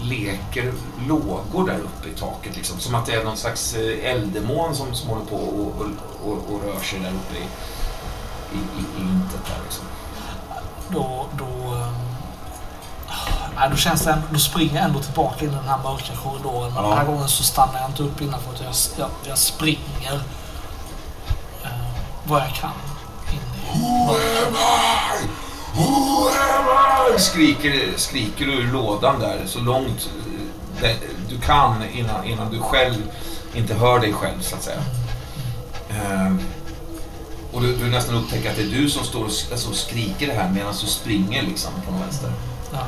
leker 0.00 0.72
lågor 1.08 1.66
där 1.66 1.78
uppe 1.78 2.08
i 2.08 2.12
taket. 2.12 2.56
Liksom. 2.56 2.80
Som 2.80 2.94
att 2.94 3.06
det 3.06 3.12
är 3.12 3.24
någon 3.24 3.36
slags 3.36 3.74
eh, 3.74 4.10
eldemån 4.10 4.74
som, 4.74 4.94
som 4.94 5.08
håller 5.08 5.24
på 5.24 5.36
och, 5.36 5.80
och, 5.80 5.86
och, 6.24 6.54
och 6.54 6.62
rör 6.64 6.80
sig 6.80 7.00
där 7.00 7.10
uppe 7.10 7.36
i, 7.36 7.46
i, 8.56 8.58
i, 8.58 9.02
i 9.02 9.02
intet. 9.02 9.46
Där, 9.46 9.62
liksom. 9.64 9.84
Då, 10.88 11.26
då, 11.38 11.74
ehm, 11.74 12.15
nej, 13.56 13.68
då 13.70 13.76
känns 13.76 14.02
det 14.04 14.10
ändå, 14.12 14.26
då 14.30 14.38
springer 14.38 14.74
jag 14.74 14.84
ändå 14.84 15.00
tillbaka 15.00 15.44
in 15.44 15.50
i 15.50 15.54
den 15.54 15.68
här 15.68 15.78
mörka 15.82 16.12
korridoren. 16.24 16.74
Men 16.74 16.82
Ja. 16.84 16.88
den 16.90 16.98
här 16.98 17.04
gången 17.06 17.28
så 17.28 17.42
stannar 17.42 17.80
jag 17.80 17.90
inte 17.90 18.02
upp 18.02 18.20
innanför 18.20 18.52
utan 18.52 18.66
jag, 18.66 18.74
jag, 18.98 19.10
jag 19.28 19.38
springer 19.38 20.14
eh, 21.64 21.70
vad 22.24 22.40
jag 22.42 22.54
kan 22.54 22.70
in 23.32 23.40
i 27.14 27.18
Skriker, 27.18 27.92
skriker 27.96 28.46
du 28.46 28.52
ur 28.52 28.72
lådan 28.72 29.20
där 29.20 29.42
så 29.46 29.60
långt 29.60 30.08
eh, 30.82 30.96
du 31.28 31.38
kan 31.40 31.84
innan, 31.92 32.24
innan 32.24 32.50
du 32.50 32.60
själv 32.60 32.96
inte 33.54 33.74
hör 33.74 34.00
dig 34.00 34.12
själv 34.12 34.40
så 34.42 34.56
att 34.56 34.62
säga. 34.62 34.80
Ehm, 35.90 36.40
och 37.52 37.60
du, 37.62 37.76
du 37.76 37.84
nästan 37.90 38.14
upptäcker 38.14 38.50
att 38.50 38.56
det 38.56 38.62
är 38.62 38.66
du 38.82 38.90
som 38.90 39.04
står 39.04 39.20
och 39.24 39.30
alltså, 39.52 39.72
skriker 39.72 40.26
det 40.26 40.32
här 40.32 40.50
medan 40.50 40.74
du 40.80 40.86
springer 40.86 41.42
liksom 41.42 41.70
från 41.84 42.00
vänster 42.00 42.30
ja, 42.72 42.86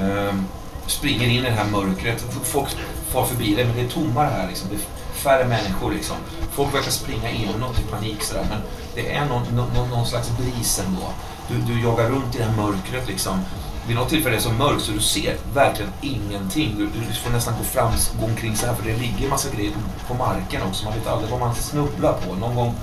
Ehm, 0.00 0.46
springer 0.86 1.28
in 1.28 1.30
i 1.30 1.40
det 1.40 1.50
här 1.50 1.70
mörkret. 1.70 2.24
Folk 2.42 2.68
far 3.12 3.26
förbi 3.26 3.54
dig 3.54 3.64
men 3.64 3.76
det 3.76 3.82
är 3.82 3.88
tommare 3.88 4.28
här 4.28 4.48
liksom. 4.48 4.68
Det 4.68 4.74
är 4.74 4.80
färre 5.14 5.48
människor 5.48 5.92
liksom. 5.92 6.16
Folk 6.52 6.74
verkar 6.74 6.90
springa 6.90 7.30
inåt 7.30 7.78
i 7.78 7.82
panik 7.82 8.22
sådär 8.22 8.46
men 8.50 8.60
det 8.94 9.12
är 9.12 9.26
någon, 9.26 9.42
någon, 9.56 9.88
någon 9.88 10.06
slags 10.06 10.30
bris 10.38 10.82
ändå. 10.86 11.08
Du, 11.48 11.72
du 11.72 11.82
jagar 11.82 12.08
runt 12.08 12.34
i 12.34 12.38
det 12.38 12.44
här 12.44 12.56
mörkret 12.56 13.08
liksom. 13.08 13.40
Vid 13.86 13.96
något 13.96 14.08
tillfälle 14.08 14.34
är 14.34 14.36
det 14.36 14.42
så 14.42 14.52
mörkt 14.52 14.82
så 14.82 14.92
du 14.92 15.00
ser 15.00 15.36
verkligen 15.54 15.92
ingenting. 16.00 16.74
Du, 16.78 16.86
du 16.86 17.14
får 17.14 17.30
nästan 17.30 17.54
gå 17.58 17.64
fram, 17.64 17.92
gå 18.20 18.26
omkring 18.26 18.56
så 18.56 18.66
här 18.66 18.74
för 18.74 18.84
det 18.84 18.96
ligger 18.96 19.28
massa 19.28 19.48
grejer 19.56 19.72
på, 19.72 20.14
på 20.14 20.24
marken 20.24 20.62
också. 20.62 20.84
Man 20.84 20.94
vet 20.94 21.06
aldrig 21.06 21.30
vad 21.30 21.40
man 21.40 21.54
snubblar 21.54 22.12
på. 22.12 22.34
Någon 22.34 22.54
gång 22.54 22.74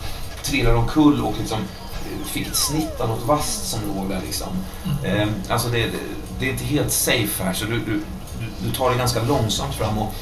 trillar 0.43 0.73
omkull 0.73 1.21
och 1.21 1.33
liksom 1.39 1.59
fick 2.25 2.47
ett 2.47 2.55
snitt 2.55 2.99
av 2.99 3.09
något 3.09 3.25
vasst 3.25 3.67
som 3.67 3.79
låg 3.95 4.09
där 4.09 4.21
liksom. 4.25 4.47
Eh, 5.03 5.27
alltså 5.49 5.69
det, 5.69 5.89
det, 6.39 6.45
är 6.45 6.51
inte 6.51 6.63
helt 6.63 6.91
safe 6.91 7.43
här 7.43 7.53
så 7.53 7.65
du, 7.65 7.79
du, 7.79 7.85
du, 7.85 8.67
du 8.67 8.71
tar 8.71 8.91
det 8.91 8.97
ganska 8.97 9.23
långsamt 9.23 9.75
fram 9.75 9.97
och 9.97 10.13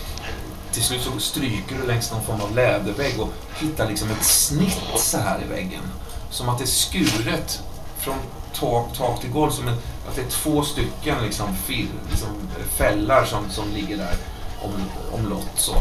till 0.72 0.84
slut 0.84 1.02
så 1.02 1.20
stryker 1.20 1.76
du 1.82 1.88
längs 1.88 2.12
någon 2.12 2.24
form 2.24 2.42
av 2.42 2.56
lädervägg 2.56 3.20
och 3.20 3.30
hittar 3.60 3.90
liksom 3.90 4.12
ett 4.12 4.24
snitt 4.24 4.82
så 4.98 5.18
här 5.18 5.42
i 5.46 5.48
väggen. 5.50 5.82
Som 6.30 6.50
att 6.50 6.58
det 6.58 6.64
är 6.64 6.68
skuret 6.68 7.64
från 8.00 8.16
tak, 8.60 8.98
tak 8.98 9.22
till 9.22 9.30
golv. 9.30 9.52
Som 9.52 9.68
en, 9.68 9.74
att 10.10 10.16
det 10.16 10.22
är 10.22 10.30
två 10.30 10.64
stycken 10.64 11.16
liksom, 11.24 11.56
fil, 11.56 11.88
liksom, 12.10 12.30
fällar 12.78 13.26
som, 13.26 13.50
som 13.50 13.72
ligger 13.74 13.98
där 13.98 14.16
om, 14.62 14.72
omlott. 15.20 15.52
Så. 15.56 15.76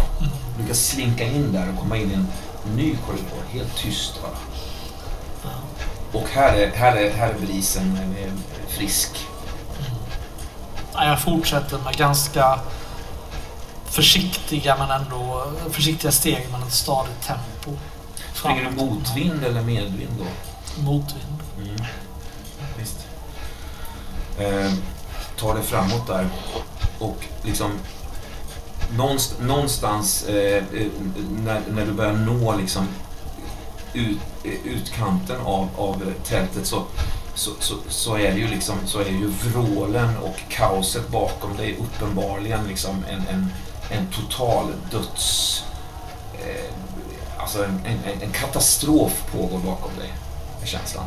Du 0.58 0.66
kan 0.66 0.74
slinka 0.74 1.24
in 1.24 1.52
där 1.52 1.72
och 1.72 1.80
komma 1.80 1.96
in 1.96 2.10
i 2.10 2.14
en 2.14 2.26
ny 2.76 2.96
korridor. 3.06 3.42
Helt 3.52 3.76
tyst 3.76 4.22
bara. 4.22 4.55
Och 6.12 6.28
här 6.28 6.54
är, 6.54 6.70
här 6.70 6.96
är, 6.96 7.10
här 7.10 7.28
är 7.28 7.38
brisen 7.38 8.14
frisk. 8.68 9.26
Jag 10.92 11.22
fortsätter 11.22 11.78
med 11.78 11.96
ganska 11.96 12.60
försiktiga 13.84 14.76
men 14.78 14.90
ändå 14.90 15.52
försiktiga 15.70 16.12
steg 16.12 16.48
men 16.52 16.62
ett 16.62 16.72
stadigt 16.72 17.22
tempo. 17.26 17.80
Springer 18.34 18.64
du 18.64 18.76
motvind 18.76 19.44
eller 19.44 19.62
medvind 19.62 20.12
då? 20.18 20.24
Motvind. 20.82 21.42
Mm. 21.58 21.76
Visst. 22.78 23.06
Eh, 24.38 24.72
tar 25.36 25.54
det 25.54 25.62
framåt 25.62 26.06
där 26.06 26.28
och 26.98 27.24
liksom 27.42 27.70
någonstans, 28.96 29.40
någonstans 29.40 30.24
eh, 30.28 30.56
eh, 30.56 30.86
när, 31.44 31.60
när 31.70 31.86
du 31.86 31.92
börjar 31.92 32.12
nå 32.12 32.56
liksom 32.56 32.88
ut, 33.96 34.18
eh, 34.44 34.72
utkanten 34.72 35.40
av, 35.40 35.68
av 35.76 36.12
tältet 36.24 36.66
så, 36.66 36.84
så, 37.34 37.50
så, 37.60 37.74
så 37.88 38.16
är 38.16 38.36
ju 38.36 38.48
liksom 38.48 38.76
så 38.86 39.00
är 39.00 39.10
ju 39.10 39.26
vrålen 39.26 40.16
och 40.16 40.36
kaoset 40.48 41.08
bakom 41.08 41.56
dig 41.56 41.76
uppenbarligen 41.80 42.68
liksom 42.68 43.04
en, 43.10 43.22
en, 43.34 43.52
en 43.90 44.06
total 44.06 44.72
döds... 44.90 45.64
Eh, 46.34 46.72
alltså 47.38 47.64
en, 47.64 47.80
en, 47.84 48.22
en 48.22 48.32
katastrof 48.32 49.22
pågår 49.32 49.58
bakom 49.58 49.90
dig, 49.98 50.12
är 50.62 50.66
känslan. 50.66 51.04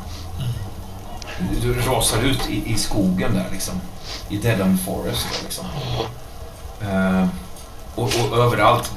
Du, 1.51 1.73
du 1.73 1.81
rasar 1.81 2.21
ut 2.21 2.49
i, 2.49 2.73
i 2.73 2.77
skogen 2.77 3.33
där 3.33 3.47
liksom. 3.51 3.81
I 4.29 4.37
Deadham 4.37 4.77
Forest 4.77 5.27
liksom. 5.43 5.65
Eh, 6.81 7.27
och, 8.03 8.31
och 8.31 8.37
överallt. 8.37 8.91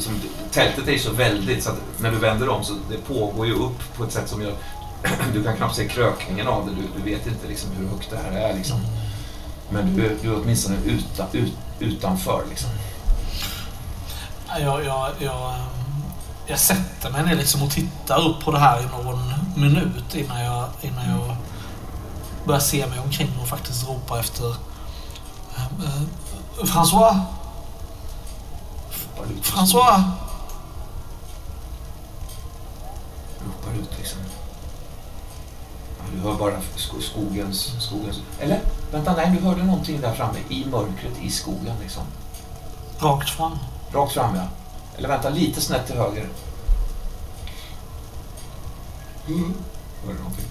Som, 0.00 0.20
tältet 0.52 0.88
är 0.88 0.92
ju 0.92 0.98
så 0.98 1.12
väldigt 1.12 1.64
så 1.64 1.70
att 1.70 1.78
när 1.98 2.10
du 2.10 2.18
vänder 2.18 2.48
om 2.48 2.64
så 2.64 2.74
det 2.90 2.96
pågår 2.96 3.46
ju 3.46 3.52
upp 3.52 3.96
på 3.96 4.04
ett 4.04 4.12
sätt 4.12 4.28
som 4.28 4.42
gör 4.42 4.54
du 5.32 5.44
kan 5.44 5.56
knappt 5.56 5.76
se 5.76 5.88
krökningen 5.88 6.48
av 6.48 6.66
det. 6.66 6.74
Du, 6.74 6.82
du 6.96 7.10
vet 7.10 7.26
inte 7.26 7.48
liksom 7.48 7.70
hur 7.70 7.88
högt 7.88 8.10
det 8.10 8.16
här 8.16 8.50
är 8.50 8.54
liksom. 8.56 8.80
Men 9.70 9.96
du, 9.96 10.18
du 10.22 10.32
är 10.32 10.42
åtminstone 10.42 10.76
utan, 10.84 11.26
ut, 11.32 11.52
utanför 11.78 12.44
liksom. 12.50 12.70
Jag, 14.60 14.84
jag, 14.84 15.10
jag, 15.18 15.54
jag 16.46 16.58
sätter 16.58 17.10
mig 17.10 17.24
ner 17.24 17.34
liksom 17.34 17.62
och 17.62 17.70
tittar 17.70 18.28
upp 18.28 18.44
på 18.44 18.50
det 18.50 18.58
här 18.58 18.80
i 18.80 18.84
någon 18.84 19.34
minut 19.56 20.14
innan 20.14 20.40
jag, 20.40 20.68
innan 20.82 21.10
jag 21.10 21.36
börjar 22.44 22.60
se 22.60 22.86
mig 22.86 22.98
omkring 22.98 23.30
och 23.42 23.48
faktiskt 23.48 23.88
ropa 23.88 24.20
efter 24.20 24.50
eh, 25.56 25.84
eh 25.84 26.64
François! 26.64 27.20
François! 29.42 30.02
ropar 33.44 33.80
ut 33.80 33.98
liksom. 33.98 34.18
Ja, 35.98 36.04
du 36.14 36.20
hör 36.20 36.34
bara 36.34 36.60
sko, 36.76 37.00
skogens, 37.00 37.72
skogens... 37.78 38.20
Eller? 38.40 38.60
Vänta, 38.92 39.16
nej, 39.16 39.36
du 39.38 39.46
hörde 39.46 39.62
någonting 39.62 40.00
där 40.00 40.14
framme 40.14 40.38
i 40.48 40.64
mörkret 40.64 41.18
i 41.22 41.30
skogen 41.30 41.76
liksom. 41.82 42.02
Rakt 42.98 43.30
fram. 43.30 43.58
Rakt 43.92 44.12
fram, 44.12 44.36
ja. 44.36 44.46
Eller 44.96 45.08
vänta, 45.08 45.30
lite 45.30 45.60
snett 45.60 45.86
till 45.86 45.96
höger. 45.96 46.28
Mm. 49.28 49.54
Hör 50.04 50.12
du 50.12 50.18
någonting? 50.18 50.44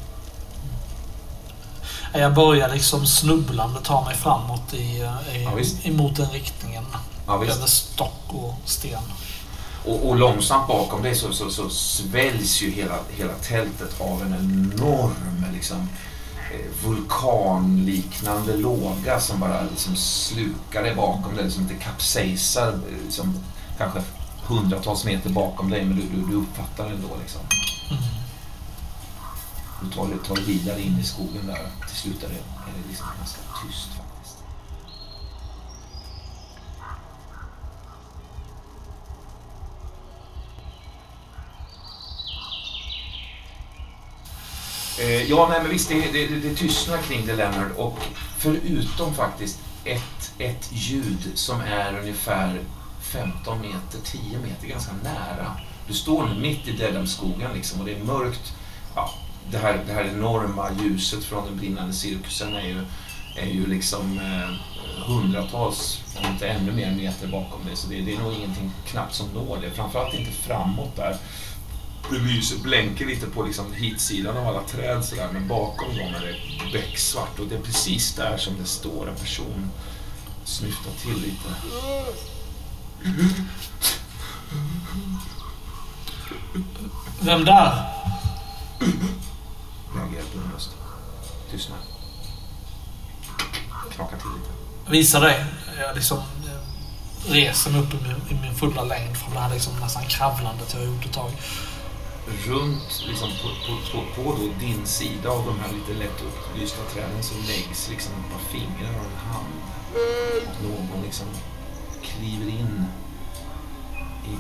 Jag 2.14 2.34
börjar 2.34 2.70
liksom 2.70 3.06
snubblande 3.06 3.80
ta 3.82 4.06
mig 4.06 4.16
framåt 4.16 4.74
i, 4.74 4.78
i, 4.78 5.04
Ja, 5.44 5.52
emot 5.84 6.16
den 6.16 6.30
riktningen. 6.30 6.86
Ja, 7.28 7.38
visst. 7.38 7.58
Över 7.58 7.68
stock 7.68 8.24
och 8.28 8.56
sten. 8.66 9.02
Och, 9.86 10.10
och 10.10 10.16
långsamt 10.16 10.68
bakom 10.68 11.02
dig 11.04 11.16
så, 11.16 11.34
så, 11.34 11.50
så 11.50 11.70
sväljs 11.70 12.62
ju 12.62 12.72
hela, 12.72 13.00
hela 13.10 13.34
tältet 13.34 14.02
av 14.02 14.22
en 14.22 14.34
enorm 14.34 15.46
liksom, 15.54 15.90
eh, 16.54 16.88
vulkanliknande 16.88 18.58
låga 18.58 19.20
som 19.20 19.40
bara 19.40 19.62
liksom 19.62 19.96
slukar 19.96 20.84
dig 20.84 20.96
bakom 20.96 21.36
dig, 21.36 21.52
som 21.52 21.62
inte 21.64 21.76
kapsejsar 21.76 22.80
liksom, 23.06 23.40
kanske 23.78 24.02
hundratals 24.46 25.06
meter 25.06 25.30
bakom 25.30 25.70
dig, 25.70 25.86
men 25.86 25.96
du, 25.96 26.02
du, 26.02 26.28
du 26.32 26.36
uppfattar 26.36 26.84
det 26.90 26.96
ändå. 26.96 27.10
Liksom. 27.22 27.42
Du 29.82 29.90
tar, 29.96 30.08
dig- 30.08 30.18
tar 30.28 30.36
dig 30.36 30.44
vidare 30.46 30.82
in 30.82 31.00
i 31.00 31.04
skogen 31.04 31.48
där. 31.48 31.68
Till 31.88 31.98
slut 31.98 32.24
är 32.24 32.28
det, 32.28 32.36
är 32.36 32.74
det 32.84 32.88
liksom 32.90 33.08
ganska 33.20 33.40
tyst 33.68 33.88
faktiskt. 33.88 34.38
Eh, 45.00 45.30
ja, 45.30 45.48
nej 45.50 45.60
men 45.62 45.72
visst, 45.72 45.90
det, 45.90 46.12
det, 46.12 46.28
det, 46.28 46.40
det 46.40 46.56
tystnar 46.56 46.98
kring 46.98 47.26
det 47.26 47.36
Leonard 47.36 47.72
och 47.78 48.00
förutom 48.38 49.14
faktiskt 49.14 49.60
ett, 49.84 50.32
ett 50.38 50.70
ljud 50.72 51.32
som 51.34 51.62
är 51.62 52.00
ungefär 52.00 52.60
15 53.02 53.62
meter, 53.62 54.00
10 54.04 54.40
meter, 54.40 54.68
ganska 54.68 54.92
nära. 55.04 55.52
Du 55.88 55.94
står 55.94 56.26
nu 56.26 56.40
mitt 56.40 56.68
i 56.68 56.72
Dedhamskogen 56.72 57.54
liksom 57.54 57.80
och 57.80 57.86
det 57.86 57.94
är 57.94 58.04
mörkt. 58.04 58.54
Ja, 58.96 59.14
det, 59.52 59.58
här, 59.58 59.84
det 59.88 59.94
här 59.94 60.04
enorma 60.04 60.70
ljuset 60.84 61.24
från 61.24 61.46
den 61.46 61.58
brinnande 61.58 61.94
cirkusen 61.94 62.56
är 62.56 62.68
ju, 62.68 62.86
är 63.38 63.48
ju 63.48 63.68
liksom 63.68 64.20
eh, 64.20 64.74
hundratals, 65.08 66.02
om 66.18 66.32
inte 66.34 66.48
ännu 66.48 66.72
mer 66.72 66.92
meter 66.92 67.28
bakom 67.28 67.66
dig. 67.66 67.76
Så 67.76 67.88
det, 67.88 68.02
det 68.02 68.14
är 68.14 68.20
nog 68.20 68.34
ingenting 68.34 68.72
knappt 68.86 69.16
som 69.16 69.28
når 69.28 69.58
det. 69.62 69.72
Framförallt 69.72 70.14
inte 70.14 70.32
framåt 70.32 70.96
där. 70.96 71.18
Det 72.10 72.20
lyser, 72.20 72.58
blänker 72.58 73.06
lite 73.06 73.28
på 73.28 73.44
liksom 73.44 73.74
hitsidan 73.74 74.38
av 74.38 74.48
alla 74.48 74.64
träd 74.64 75.06
sådär, 75.06 75.30
men 75.34 75.48
bakom 75.48 75.98
dem 75.98 76.16
är 76.16 76.22
det 76.22 76.72
becksvart 76.74 77.40
och 77.40 77.48
det 77.48 77.56
är 77.56 77.62
precis 77.62 78.16
där 78.16 78.38
som 78.38 78.54
det 78.60 78.66
står 78.66 79.10
en 79.10 79.16
person 79.16 79.72
snyftar 80.44 80.92
till 81.02 81.22
lite. 81.22 81.50
Vem 87.20 87.46
där? 87.46 87.90
Reagerar 89.96 90.24
på 90.24 90.38
din 90.38 90.52
röst. 90.54 90.70
Tystnar. 91.52 91.78
Knakar 93.96 94.18
till 94.18 94.28
lite. 94.28 94.92
Visa 94.92 95.20
dig. 95.20 95.46
Jag 95.80 95.96
liksom 95.96 96.18
eh, 96.18 97.32
reser 97.32 97.72
mig 97.72 97.82
upp 97.82 97.94
i 97.94 97.98
min, 97.98 98.40
i 98.40 98.42
min 98.42 98.56
fulla 98.56 98.84
längd 98.84 99.18
från 99.18 99.34
det 99.34 99.40
här 99.40 99.54
liksom 99.54 99.80
nästan 99.80 100.04
kravlandet 100.04 100.74
jag 100.74 100.80
har 100.80 100.88
gjort 100.88 101.06
ett 101.06 101.14
tag. 101.14 101.32
Runt, 102.28 103.06
liksom 103.08 103.30
på, 103.30 103.48
på, 103.48 103.74
på, 103.92 104.24
på 104.24 104.38
då 104.38 104.48
din 104.60 104.86
sida 104.86 105.30
av 105.30 105.46
de 105.46 105.60
här 105.60 105.74
lite 105.74 105.94
lätt 105.94 106.22
upplysta 106.22 106.84
träden 106.84 107.24
så 107.24 107.36
läggs 107.36 107.90
liksom 107.90 108.14
ett 108.14 108.32
par 108.32 108.40
fingrar 108.40 109.00
och 109.00 109.06
en 109.06 109.18
hand. 109.34 109.54
Och 110.48 110.64
någon 110.64 111.04
liksom 111.04 111.28
kliver 112.02 112.48
in 112.48 112.86
i, 114.26 114.38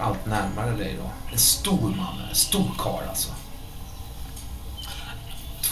allt 0.00 0.26
närmare 0.26 0.76
dig 0.76 0.98
då. 1.02 1.10
En 1.32 1.38
stor 1.38 1.94
man, 1.96 2.28
en 2.28 2.34
stor 2.34 2.70
karl 2.78 3.08
alltså. 3.08 3.32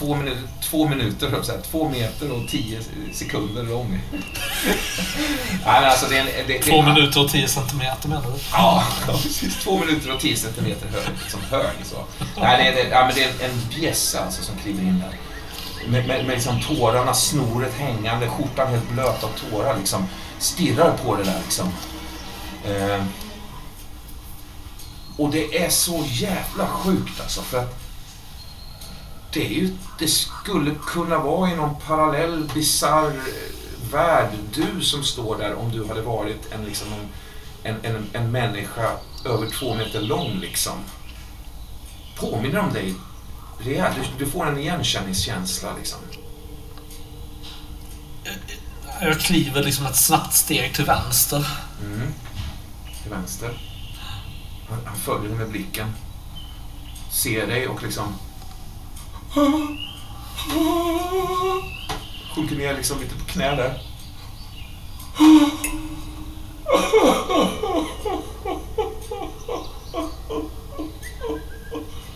Två, 0.01 0.15
minu 0.15 0.37
två 0.61 0.87
minuter, 0.87 1.39
att 1.39 1.45
säga, 1.45 1.61
två 1.61 1.89
meter 1.89 2.31
och 2.31 2.47
tio 2.49 2.79
sekunder 3.13 3.63
lång. 3.63 3.99
Nej, 5.65 5.85
alltså 5.85 6.05
det 6.09 6.17
är 6.17 6.19
en, 6.19 6.25
det, 6.25 6.53
det, 6.53 6.59
Två 6.59 6.81
minuter 6.81 7.23
och 7.23 7.29
tio 7.29 7.47
centimeter 7.47 8.09
menar 8.09 8.21
du? 8.21 8.39
Ja, 8.51 8.83
precis. 9.05 9.63
Två 9.63 9.77
minuter 9.77 10.13
och 10.13 10.19
tio 10.19 10.37
centimeter 10.37 10.87
hög. 10.87 11.03
Liksom 11.21 11.39
hög 11.49 11.75
så. 11.83 11.95
Nej, 12.39 12.73
det, 12.75 12.83
det, 12.83 12.89
ja, 12.89 13.05
men 13.05 13.15
det 13.15 13.23
är 13.23 13.27
en, 13.27 13.51
en 13.51 13.79
bjässe 13.79 14.19
alltså 14.19 14.43
som 14.43 14.55
kliver 14.57 14.81
in 14.81 14.99
där. 14.99 15.17
Med, 15.91 16.07
med, 16.07 16.25
med 16.25 16.35
liksom 16.35 16.61
tårarna, 16.61 17.13
snoret 17.13 17.73
hängande, 17.73 18.27
skjortan 18.27 18.67
helt 18.67 18.89
blöt 18.89 19.23
av 19.23 19.29
tårar. 19.49 19.77
Liksom, 19.77 20.07
stirrar 20.39 20.97
på 20.97 21.15
det 21.15 21.23
där 21.23 21.39
liksom. 21.43 21.71
Eh, 22.65 23.03
och 25.17 25.31
det 25.31 25.63
är 25.65 25.69
så 25.69 26.03
jävla 26.07 26.67
sjukt 26.67 27.21
alltså. 27.21 27.41
För 27.41 27.57
att 27.59 27.80
det, 29.33 29.45
är 29.45 29.49
ju, 29.49 29.77
det 29.99 30.07
skulle 30.07 30.75
kunna 30.85 31.17
vara 31.17 31.51
i 31.51 31.55
någon 31.55 31.75
parallell, 31.87 32.49
bisarr 32.53 33.07
eh, 33.07 33.91
värld. 33.91 34.29
Du 34.53 34.81
som 34.81 35.03
står 35.03 35.37
där 35.37 35.55
om 35.55 35.71
du 35.71 35.85
hade 35.85 36.01
varit 36.01 36.51
en, 36.51 36.65
liksom 36.65 36.87
en, 36.93 37.75
en, 37.75 37.95
en, 37.95 38.09
en 38.13 38.31
människa 38.31 38.91
över 39.25 39.49
två 39.49 39.75
meter 39.75 40.01
lång 40.01 40.39
liksom. 40.39 40.77
Påminner 42.15 42.59
om 42.59 42.73
dig 42.73 42.95
rejält. 43.59 43.95
Du, 43.95 44.25
du 44.25 44.31
får 44.31 44.47
en 44.47 44.59
igenkänningskänsla 44.59 45.75
liksom. 45.77 45.99
Jag 49.01 49.19
kliver 49.19 49.63
liksom 49.63 49.85
ett 49.85 49.95
snabbt 49.95 50.33
steg 50.33 50.73
till 50.73 50.85
vänster. 50.85 51.47
Mm. 51.85 52.13
Till 53.01 53.11
vänster. 53.11 53.61
Han, 54.69 54.79
han 54.85 54.95
följer 54.95 55.29
dig 55.29 55.37
med 55.37 55.49
blicken. 55.49 55.93
Ser 57.11 57.47
dig 57.47 57.67
och 57.67 57.83
liksom... 57.83 58.15
Sjunker 62.35 62.55
ner 62.55 62.73
liksom 62.73 62.99
lite 62.99 63.15
på 63.15 63.25
knä 63.25 63.55
där. 63.55 63.81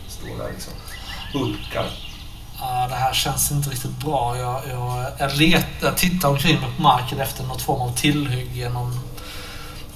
Står 0.07 0.37
där 0.37 0.51
liksom. 0.51 0.73
Hulkar. 1.33 1.89
Det 2.89 2.95
här 2.95 3.13
känns 3.13 3.51
inte 3.51 3.69
riktigt 3.69 3.97
bra. 3.97 4.37
Jag, 4.37 4.61
jag, 4.69 5.05
jag, 5.19 5.37
let, 5.37 5.67
jag 5.81 5.97
tittar 5.97 6.29
omkring 6.29 6.59
mig 6.59 6.69
på 6.77 6.81
marken 6.81 7.19
efter 7.19 7.43
något 7.43 7.61
form 7.61 7.81
av 7.81 7.95
tillhygge. 7.95 8.69
Någon, 8.69 8.99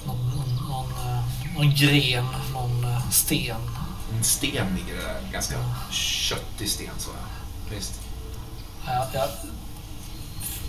någon, 0.06 0.30
någon, 0.36 0.68
någon, 0.68 0.90
eh, 0.90 1.54
någon 1.56 1.74
gren, 1.74 2.26
någon 2.52 2.84
eh, 2.84 3.10
sten. 3.10 3.79
En 4.20 4.24
sten 4.24 4.74
ligger 4.76 4.96
där. 4.96 5.32
Ganska 5.32 5.54
köttig 5.90 6.70
sten 6.70 6.94
så. 6.98 7.10
ja. 7.10 7.26
Visst. 7.76 8.00
Jag, 8.86 9.06
jag 9.12 9.28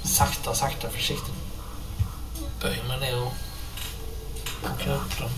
sakta, 0.03 0.53
sakta, 0.53 0.90
försiktigt 0.90 1.34
böjer 2.61 2.84
mig 2.84 2.99
ner 2.99 3.23
och 3.23 3.34
plockar 4.60 4.95
upp 4.95 5.18
den. 5.19 5.30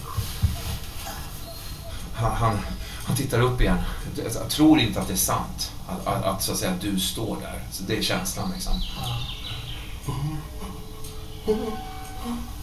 Han, 2.14 2.32
han, 2.32 2.60
han 3.06 3.16
tittar 3.16 3.40
upp 3.40 3.62
igen. 3.62 3.78
Jag, 4.16 4.26
jag 4.26 4.50
tror 4.50 4.80
inte 4.80 5.02
att 5.02 5.08
det 5.08 5.14
är 5.14 5.18
sant. 5.18 5.72
Att, 5.88 6.08
att, 6.08 6.24
att, 6.24 6.44
så 6.44 6.52
att 6.52 6.58
säga, 6.58 6.74
du 6.82 7.00
står 7.00 7.38
där. 7.42 7.64
Så 7.72 7.84
det 7.84 7.98
är 7.98 8.02
känslan 8.02 8.52
liksom. 8.54 8.74
Ja. 8.96 9.20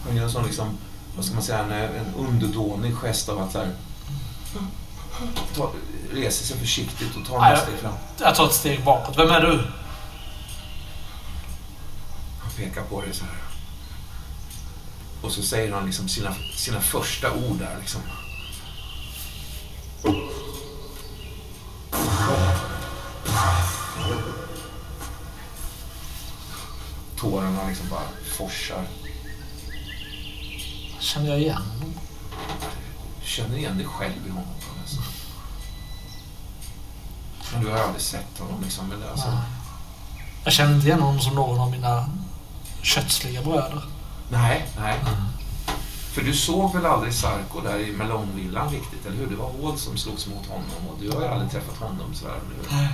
Han 0.05 0.15
gör 0.15 0.23
en 0.23 0.31
sån 0.31 0.45
liksom, 0.45 0.77
vad 1.15 1.25
ska 1.25 1.33
man 1.33 1.43
säga, 1.43 1.59
en, 1.59 1.71
en 1.71 2.13
underdånig 2.17 2.95
gest 2.95 3.29
av 3.29 3.39
att 3.39 3.51
så 3.51 3.57
här, 3.57 3.75
ta, 5.55 5.71
reser 6.11 6.45
sig 6.45 6.57
försiktigt 6.57 7.15
och 7.15 7.25
tar 7.25 7.33
några 7.33 7.57
steg 7.57 7.75
fram. 7.79 7.93
Jag 8.19 8.35
tar 8.35 8.45
ett 8.45 8.53
steg 8.53 8.83
bakåt. 8.83 9.17
Vem 9.17 9.29
är 9.29 9.41
du? 9.41 9.67
Han 12.41 12.51
pekar 12.57 12.83
på 12.83 13.01
dig 13.01 13.13
så 13.13 13.25
här. 13.25 13.35
Och 15.21 15.31
så 15.31 15.43
säger 15.43 15.73
han 15.73 15.85
liksom 15.85 16.09
sina, 16.09 16.35
sina 16.55 16.81
första 16.81 17.33
ord 17.33 17.57
där 17.59 17.77
liksom. 17.79 18.01
Tårarna 27.17 27.67
liksom 27.67 27.89
bara 27.89 28.07
forsar. 28.37 28.87
Känner 30.99 31.29
jag 31.29 31.39
igen 31.39 31.61
honom? 31.61 31.93
Känner 33.23 33.57
igen 33.57 33.77
dig 33.77 33.85
själv 33.85 34.27
i 34.27 34.29
honom 34.29 34.55
på 34.67 34.79
något 34.79 34.89
sätt. 34.89 34.99
Men 37.37 37.40
du 37.59 37.67
har 37.69 37.77
aldrig 37.79 38.01
sett 38.01 38.39
honom 38.39 38.61
liksom. 38.63 38.87
Men 38.87 38.99
det 38.99 39.05
är 39.05 39.11
alltså, 39.11 39.27
Nej. 39.29 39.37
Jag 40.43 40.53
känner 40.53 40.75
inte 40.75 40.87
igen 40.87 41.01
honom 41.01 41.21
som 41.21 41.35
någon 41.35 41.59
av 41.59 41.71
mina 41.71 42.09
kötsliga 42.81 43.41
bröder. 43.41 43.83
nej, 44.29 44.67
nej. 44.79 44.95
För 46.13 46.21
du 46.21 46.33
såg 46.33 46.73
väl 46.73 46.85
aldrig 46.85 47.13
Sarko 47.13 47.61
där 47.61 47.79
i 47.79 47.91
melonvillan 47.91 48.69
riktigt, 48.69 49.05
eller 49.05 49.17
hur? 49.17 49.27
Det 49.27 49.35
var 49.35 49.51
Wall 49.61 49.77
som 49.77 49.97
slogs 49.97 50.27
mot 50.27 50.47
honom 50.47 50.87
och 50.89 50.97
du 51.01 51.11
har 51.11 51.21
ju 51.21 51.27
aldrig 51.27 51.51
träffat 51.51 51.77
honom 51.77 52.13
sådär. 52.13 52.33
eller 52.33 52.77
hur? 52.79 52.87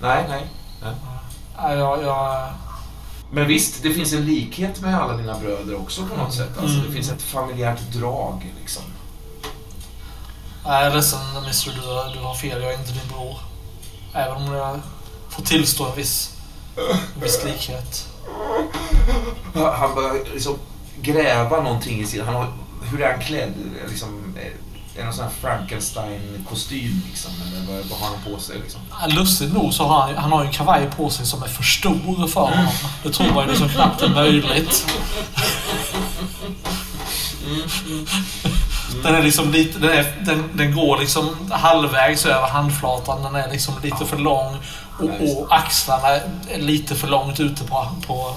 Nej, 0.00 0.24
nej. 0.28 0.46
nej. 0.82 0.92
Nej, 1.62 1.76
Jag, 1.78 2.02
jag, 2.02 2.48
Men 3.32 3.46
visst, 3.48 3.82
det 3.82 3.94
finns 3.94 4.12
en 4.12 4.24
likhet 4.24 4.80
med 4.80 5.00
alla 5.00 5.16
dina 5.16 5.38
bröder 5.38 5.80
också 5.80 6.06
på 6.06 6.16
något 6.16 6.34
sätt. 6.34 6.58
Alltså, 6.58 6.74
det 6.76 6.80
Mm. 6.82 6.92
finns 6.92 7.10
ett 7.10 7.22
familjärt 7.22 7.80
drag 7.92 8.54
liksom. 8.60 8.82
jag 10.64 10.82
är 10.86 10.94
ledsen 10.94 11.20
Mr. 11.36 11.66
Du, 11.74 12.18
du 12.18 12.24
har 12.24 12.34
fel. 12.34 12.62
Jag 12.62 12.72
är 12.74 12.78
inte 12.78 12.92
din 12.92 13.08
bror. 13.08 13.38
Även 14.12 14.36
om 14.36 14.52
jag 14.52 14.80
får 15.28 15.42
tillstå 15.42 15.86
en 15.86 15.96
viss 15.96 16.30
viss 17.22 17.44
likhet. 17.44 18.06
Han 19.54 19.94
börjar 19.94 20.32
liksom 20.34 20.58
gräva 21.02 21.62
någonting 21.62 22.00
i 22.00 22.06
sin... 22.06 22.24
Han 22.24 22.34
har, 22.34 22.52
hur 22.82 23.02
är 23.02 23.12
han 23.12 23.20
klädd? 23.20 23.54
Liksom, 23.88 24.34
eh, 24.38 24.46
är 24.94 24.98
det 24.98 25.04
någon 25.04 25.14
sån 25.14 25.24
här 25.24 25.32
Frankenstein-kostym 25.40 27.02
liksom? 27.08 27.32
Eller 27.46 27.66
vad, 27.66 27.86
vad 27.86 27.98
har 27.98 28.06
han 28.06 28.32
på 28.32 28.40
sig 28.40 28.58
liksom? 28.58 28.80
Lustigt 29.08 29.52
nog 29.52 29.74
så 29.74 29.84
har 29.84 30.00
han, 30.00 30.16
han 30.16 30.32
har 30.32 30.42
ju 30.42 30.46
en 30.46 30.52
kavaj 30.52 30.90
på 30.96 31.10
sig 31.10 31.26
som 31.26 31.42
är 31.42 31.48
för 31.48 31.62
stor 31.62 32.26
för 32.26 32.40
honom. 32.40 32.72
Det 33.02 33.10
tror 33.12 33.34
man 33.34 33.44
ju 33.44 33.50
liksom 33.50 33.68
knappt 33.68 34.02
är 34.02 34.08
möjligt. 34.08 34.86
Den 39.02 39.14
är 39.14 39.22
liksom 39.22 39.50
lite, 39.50 39.78
den, 39.78 39.90
är, 39.90 40.16
den, 40.26 40.50
den 40.54 40.74
går 40.74 40.98
liksom 40.98 41.50
halvvägs 41.50 42.26
över 42.26 42.48
handflatan. 42.48 43.22
Den 43.22 43.34
är 43.34 43.50
liksom 43.50 43.74
lite 43.82 44.06
för 44.06 44.16
lång. 44.16 44.56
Och, 44.98 45.10
och 45.10 45.46
axlarna 45.56 46.08
är 46.50 46.58
lite 46.58 46.94
för 46.94 47.08
långt 47.08 47.40
ute 47.40 47.64
på, 47.64 47.88
på, 48.06 48.34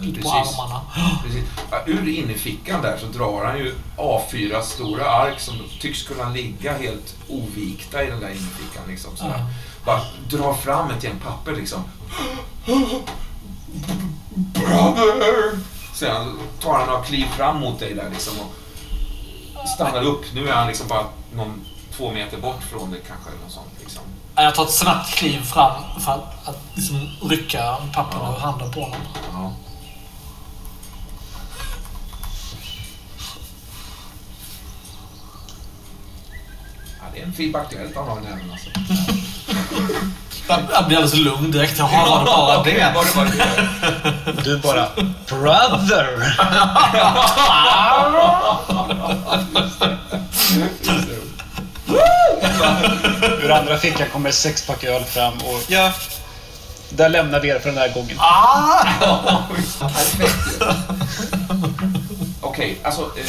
ute 0.00 0.20
på 0.20 0.30
Precis. 0.30 0.58
armarna. 0.58 0.80
Precis. 1.24 1.44
Ja, 1.70 1.82
ur 1.86 2.08
innerfickan 2.08 2.82
där 2.82 2.98
så 2.98 3.06
drar 3.06 3.44
han 3.44 3.58
ju 3.58 3.74
A4 3.96 4.62
stora 4.62 5.06
ark 5.06 5.40
som 5.40 5.54
tycks 5.80 6.02
kunna 6.02 6.28
ligga 6.28 6.78
helt 6.78 7.14
ovikta 7.28 8.04
i 8.04 8.10
den 8.10 8.20
där 8.20 8.28
innerfickan. 8.28 8.82
Liksom, 8.88 9.16
sådär. 9.16 9.44
Bara 9.84 10.00
drar 10.30 10.54
fram 10.54 10.90
ett 10.90 11.04
gäng 11.04 11.20
papper 11.24 11.52
liksom. 11.52 11.84
Brother! 14.34 15.58
Sen 15.94 16.38
tar 16.60 16.72
han 16.72 16.86
några 16.86 17.02
kliv 17.02 17.26
fram 17.26 17.60
mot 17.60 17.80
dig 17.80 17.94
där 17.94 18.10
liksom 18.10 18.40
och 18.40 18.52
stannar 19.66 20.02
upp. 20.02 20.24
Nu 20.34 20.48
är 20.48 20.52
han 20.52 20.66
liksom 20.66 20.88
bara 20.88 21.04
någon 21.34 21.64
två 21.96 22.12
meter 22.12 22.38
bort 22.38 22.62
från 22.62 22.90
dig 22.90 23.00
kanske. 23.08 23.30
Eller 23.30 23.40
något 23.40 23.52
sånt, 23.52 23.72
liksom. 23.80 24.02
Jag 24.34 24.54
tar 24.54 24.64
ett 24.64 24.70
snabbt 24.70 25.14
kliv 25.14 25.40
fram 25.40 26.00
för 26.00 26.12
att, 26.12 26.48
att 26.48 26.62
liksom 26.74 27.08
rycka 27.22 27.76
papperna 27.94 28.32
ur 28.32 28.38
handen 28.38 28.72
på 28.72 28.80
honom. 28.80 29.00
Ja. 29.32 29.52
Ja, 36.98 37.04
det 37.14 37.20
är 37.20 37.24
en 37.24 37.32
FIB 37.32 37.56
Aktuellt 37.56 37.96
han 37.96 38.08
har 38.08 38.18
i 38.18 38.22
näven 38.22 38.50
alltså. 38.50 38.70
Jag, 40.48 40.86
blir 40.86 40.96
alldeles 40.96 41.14
lugn 41.14 41.50
direkt. 41.50 41.78
Jaha, 41.78 42.06
var 42.06 42.18
det 42.18 42.24
bara 42.24 42.62
det? 42.62 42.92
Var 42.94 43.04
det 43.04 43.14
bara 43.14 43.24
det? 43.24 44.42
Du 44.44 44.58
bara 44.58 44.88
Brother! 45.28 46.36
Ur 53.42 53.50
andra 53.50 53.78
fickan 53.78 54.08
kommer 54.12 54.28
ett 54.28 54.34
sexpack 54.34 54.84
öl 54.84 55.04
fram 55.04 55.34
och 55.34 55.62
ja, 55.68 55.92
där 56.90 57.08
lämnar 57.08 57.40
vi 57.40 57.48
er 57.48 57.58
för 57.58 57.68
den 57.68 57.78
här 57.78 57.88
gången. 57.88 58.16
Ah! 58.18 58.84
Perfekt. 59.80 60.62
Okej, 62.40 62.78
alltså 62.82 63.02
eh, 63.02 63.24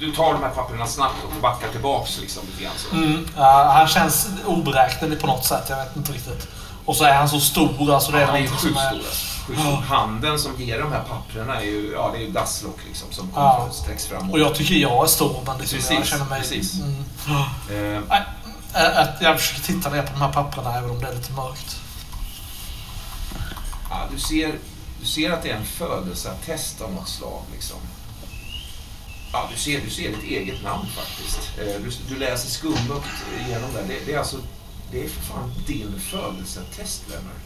du, 0.00 0.12
tar 0.12 0.32
de 0.32 0.42
här 0.42 0.50
papperna 0.50 0.86
snabbt 0.86 1.14
och 1.24 1.42
backar 1.42 1.68
tillbaks 1.68 2.18
liksom 2.20 2.42
lite 2.46 2.62
grann 2.62 2.72
så. 2.76 2.96
Mm, 2.96 3.28
ja, 3.36 3.72
han 3.76 3.88
känns 3.88 4.28
oberäknelig 4.46 5.20
på 5.20 5.26
något 5.26 5.44
sätt. 5.44 5.64
Jag 5.68 5.76
vet 5.76 5.96
inte 5.96 6.12
riktigt. 6.12 6.48
Och 6.84 6.96
så 6.96 7.04
är 7.04 7.14
han 7.14 7.28
så 7.28 7.40
stor. 7.40 7.94
Alltså 7.94 8.12
det 8.12 8.22
är 8.22 8.26
Han 8.26 8.34
är 8.36 8.40
ju 8.40 8.44
någonting 8.44 8.68
sjukt 8.68 8.80
som 8.80 8.86
är... 8.86 8.90
stor. 8.90 8.98
alltså. 8.98 9.62
Stor. 9.62 9.94
Handen 9.96 10.38
som 10.38 10.56
ger 10.60 10.78
de 10.78 10.92
här 10.92 11.02
papperna 11.08 11.56
är 11.60 11.64
ju, 11.64 11.92
ja 11.92 12.10
det 12.12 12.18
är 12.18 12.22
ju 12.22 12.30
dasslock 12.30 12.78
liksom 12.88 13.12
som 13.12 13.28
kommer 13.28 13.46
Ja. 13.46 13.68
sträcks 13.72 14.06
fram. 14.06 14.30
Och 14.30 14.38
jag 14.38 14.54
tycker 14.54 14.74
jag 14.74 15.04
är 15.04 15.06
stor, 15.08 15.42
men 15.46 15.58
liksom 15.58 15.78
jag 15.78 15.88
Precis, 15.88 16.10
känner 16.10 16.24
mig... 16.24 16.40
precis. 16.40 16.74
Mm. 16.80 17.04
Nej, 18.08 18.22
äh, 18.74 18.98
att 18.98 19.08
jag 19.20 19.40
försöker 19.40 19.62
titta 19.62 19.90
ner 19.90 20.02
på 20.02 20.12
de 20.12 20.20
här 20.20 20.32
papperna 20.32 20.78
även 20.78 20.90
om 20.90 21.00
det 21.00 21.06
är 21.08 21.14
lite 21.14 21.32
mörkt. 21.32 21.76
ja, 23.90 23.96
du, 24.12 24.18
ser, 24.20 24.58
du 25.00 25.06
ser 25.06 25.30
att 25.32 25.42
det 25.42 25.50
är 25.50 25.56
en 25.56 25.64
födelseattest 25.66 26.80
av 26.80 26.92
något 26.92 27.08
slag 27.08 27.42
liksom. 27.52 27.76
Ja, 29.36 29.48
du 29.52 29.56
ser, 29.56 29.80
du 29.80 29.90
ser 29.90 30.08
ditt 30.08 30.22
eget 30.22 30.62
namn 30.62 30.86
faktiskt. 30.86 31.58
Eh, 31.58 31.82
du, 31.82 31.90
du 32.08 32.20
läser 32.20 32.50
skummukt 32.50 33.24
igenom 33.46 33.72
det. 33.74 33.82
det. 33.82 34.06
Det 34.06 34.12
är 34.12 34.18
alltså, 34.18 34.36
det 34.90 35.04
är 35.04 35.08
för 35.08 35.22
fan 35.22 35.52
din 35.66 36.00
födelsetest, 36.00 37.04
Lennart. 37.08 37.42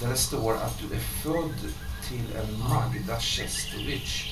Där 0.00 0.08
det 0.08 0.16
står 0.16 0.54
att 0.54 0.78
du 0.78 0.96
är 0.96 1.00
född 1.00 1.72
till 2.08 2.36
en 2.36 2.58
Magda 2.58 3.20
Cestovic 3.20 4.24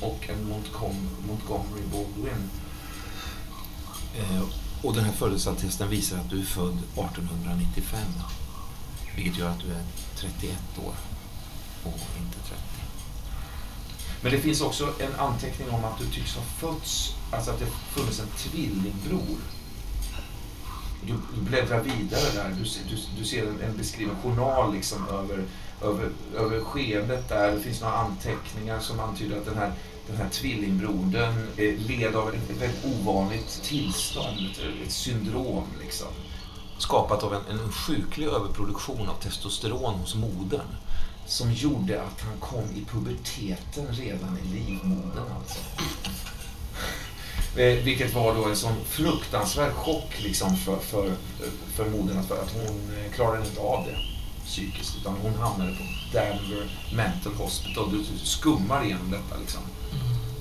och 0.00 0.28
en 0.28 0.48
Montcom, 0.48 1.08
Montgomery 1.26 1.82
Baldwin. 1.92 2.50
Eh, 4.18 4.42
och 4.82 4.94
den 4.94 5.04
här 5.04 5.12
födelseattesten 5.12 5.88
visar 5.88 6.18
att 6.18 6.30
du 6.30 6.40
är 6.40 6.44
född 6.44 6.78
1895. 6.78 8.00
Vilket 9.16 9.38
gör 9.38 9.50
att 9.50 9.60
du 9.60 9.70
är 9.70 9.84
31 10.16 10.58
år 10.86 10.94
och 11.84 12.00
inte 12.18 12.35
men 14.22 14.32
det 14.32 14.38
finns 14.38 14.60
också 14.60 14.92
en 14.98 15.14
anteckning 15.18 15.70
om 15.70 15.84
att 15.84 15.98
du 15.98 16.06
tycks 16.06 16.34
ha 16.36 16.42
fötts, 16.42 17.14
alltså 17.32 17.50
att 17.50 17.58
det 17.58 17.66
funnits 17.66 18.20
en 18.20 18.26
tvillingbror. 18.36 19.38
Du, 21.06 21.12
du 21.34 21.40
bläddrar 21.40 21.80
vidare 21.80 22.30
där, 22.34 22.56
du, 22.58 22.64
ser- 22.64 22.82
du, 22.90 22.96
du 23.18 23.24
ser 23.24 23.46
en, 23.46 23.60
en 23.60 23.76
beskriven 23.76 24.16
journal 24.22 24.74
liksom 24.74 25.08
över, 25.08 25.44
över, 25.82 26.10
över 26.36 26.60
skeendet 26.60 27.28
där. 27.28 27.52
Det 27.52 27.60
finns 27.60 27.80
några 27.80 27.94
anteckningar 27.94 28.80
som 28.80 29.00
antyder 29.00 29.38
att 29.38 29.44
den 29.44 29.56
här, 29.56 29.72
den 30.08 30.16
här 30.16 30.28
tvillingbrodern 30.28 31.48
eh, 31.56 31.74
led 31.78 32.16
av 32.16 32.28
ett, 32.28 32.50
ett 32.50 32.62
väldigt 32.62 32.84
ovanligt 32.84 33.60
tillstånd, 33.64 34.38
ett, 34.50 34.86
ett 34.86 34.92
syndrom 34.92 35.64
liksom. 35.80 36.08
Skapat 36.78 37.22
av 37.22 37.34
en, 37.34 37.58
en 37.58 37.72
sjuklig 37.72 38.26
överproduktion 38.26 39.08
av 39.08 39.14
testosteron 39.14 39.94
hos 39.94 40.14
modern 40.14 40.66
som 41.26 41.52
gjorde 41.52 42.02
att 42.02 42.20
han 42.20 42.40
kom 42.40 42.64
i 42.74 42.84
puberteten 42.84 43.86
redan 43.90 44.38
i 44.38 44.54
livmodern 44.54 45.24
alltså. 45.38 45.58
Eh, 47.60 47.84
Vilket 47.84 48.14
var 48.14 48.34
då 48.34 48.44
en 48.44 48.56
sån 48.56 48.84
fruktansvärd 48.84 49.72
chock 49.72 50.14
liksom 50.18 50.56
för, 50.56 50.78
för, 50.78 51.12
för 51.74 51.90
modern 51.90 52.18
att, 52.18 52.30
att 52.30 52.52
hon 52.52 52.90
eh, 52.98 53.12
klarade 53.12 53.46
inte 53.46 53.60
av 53.60 53.84
det 53.86 53.96
psykiskt 54.46 54.96
utan 55.00 55.14
hon 55.22 55.34
hamnade 55.34 55.70
på 55.72 55.82
Denver 56.12 56.70
Mental 56.94 57.34
Hospital. 57.34 57.90
Du 57.90 58.04
skummar 58.26 58.84
igenom 58.84 59.10
detta 59.10 59.40
liksom. 59.40 59.60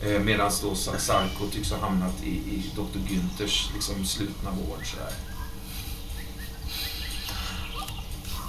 Eh, 0.04 0.20
Medan 0.22 0.52
då 0.64 0.76
Sa- 0.76 0.98
Sarko 0.98 1.48
tycks 1.52 1.72
ha 1.72 1.78
hamnat 1.80 2.24
i, 2.24 2.30
i 2.30 2.72
Dr. 2.76 3.00
Günthers 3.10 3.70
liksom, 3.74 4.06
slutna 4.06 4.50
vård. 4.52 4.86
Sådär. 4.86 5.14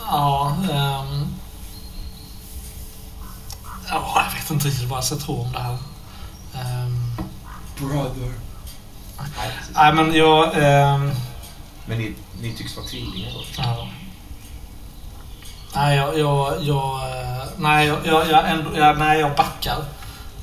Ja, 0.01 0.57
ehm... 0.73 1.27
Ja, 3.89 4.23
jag 4.27 4.41
vet 4.41 4.51
inte 4.51 4.69
riktigt 4.69 4.89
vad 4.89 4.97
jag 4.97 5.05
ska 5.05 5.17
tro 5.17 5.41
om 5.41 5.53
det 5.53 5.59
här. 5.59 5.79
Ehm... 6.55 7.13
Brother. 7.79 8.33
Nej, 9.75 9.93
men 9.95 10.15
jag... 10.15 10.51
ehm, 10.55 11.13
Men 11.87 11.99
ni, 11.99 12.15
ni 12.41 12.53
tycks 12.55 12.77
vara 12.77 12.87
tvillingar 12.87 13.31
då? 13.33 13.43
Ja. 13.59 13.89
Nej, 15.75 15.97
jag... 15.97 16.19
jag, 16.19 16.63
jag 16.63 17.11
eh, 17.11 17.45
nej, 17.57 17.87
jag, 17.87 17.99
jag, 18.07 18.31
jag, 18.31 18.51
ändå, 18.51 18.71
jag, 18.77 18.99
nej, 18.99 19.21
jag 19.21 19.37
backar. 19.37 19.85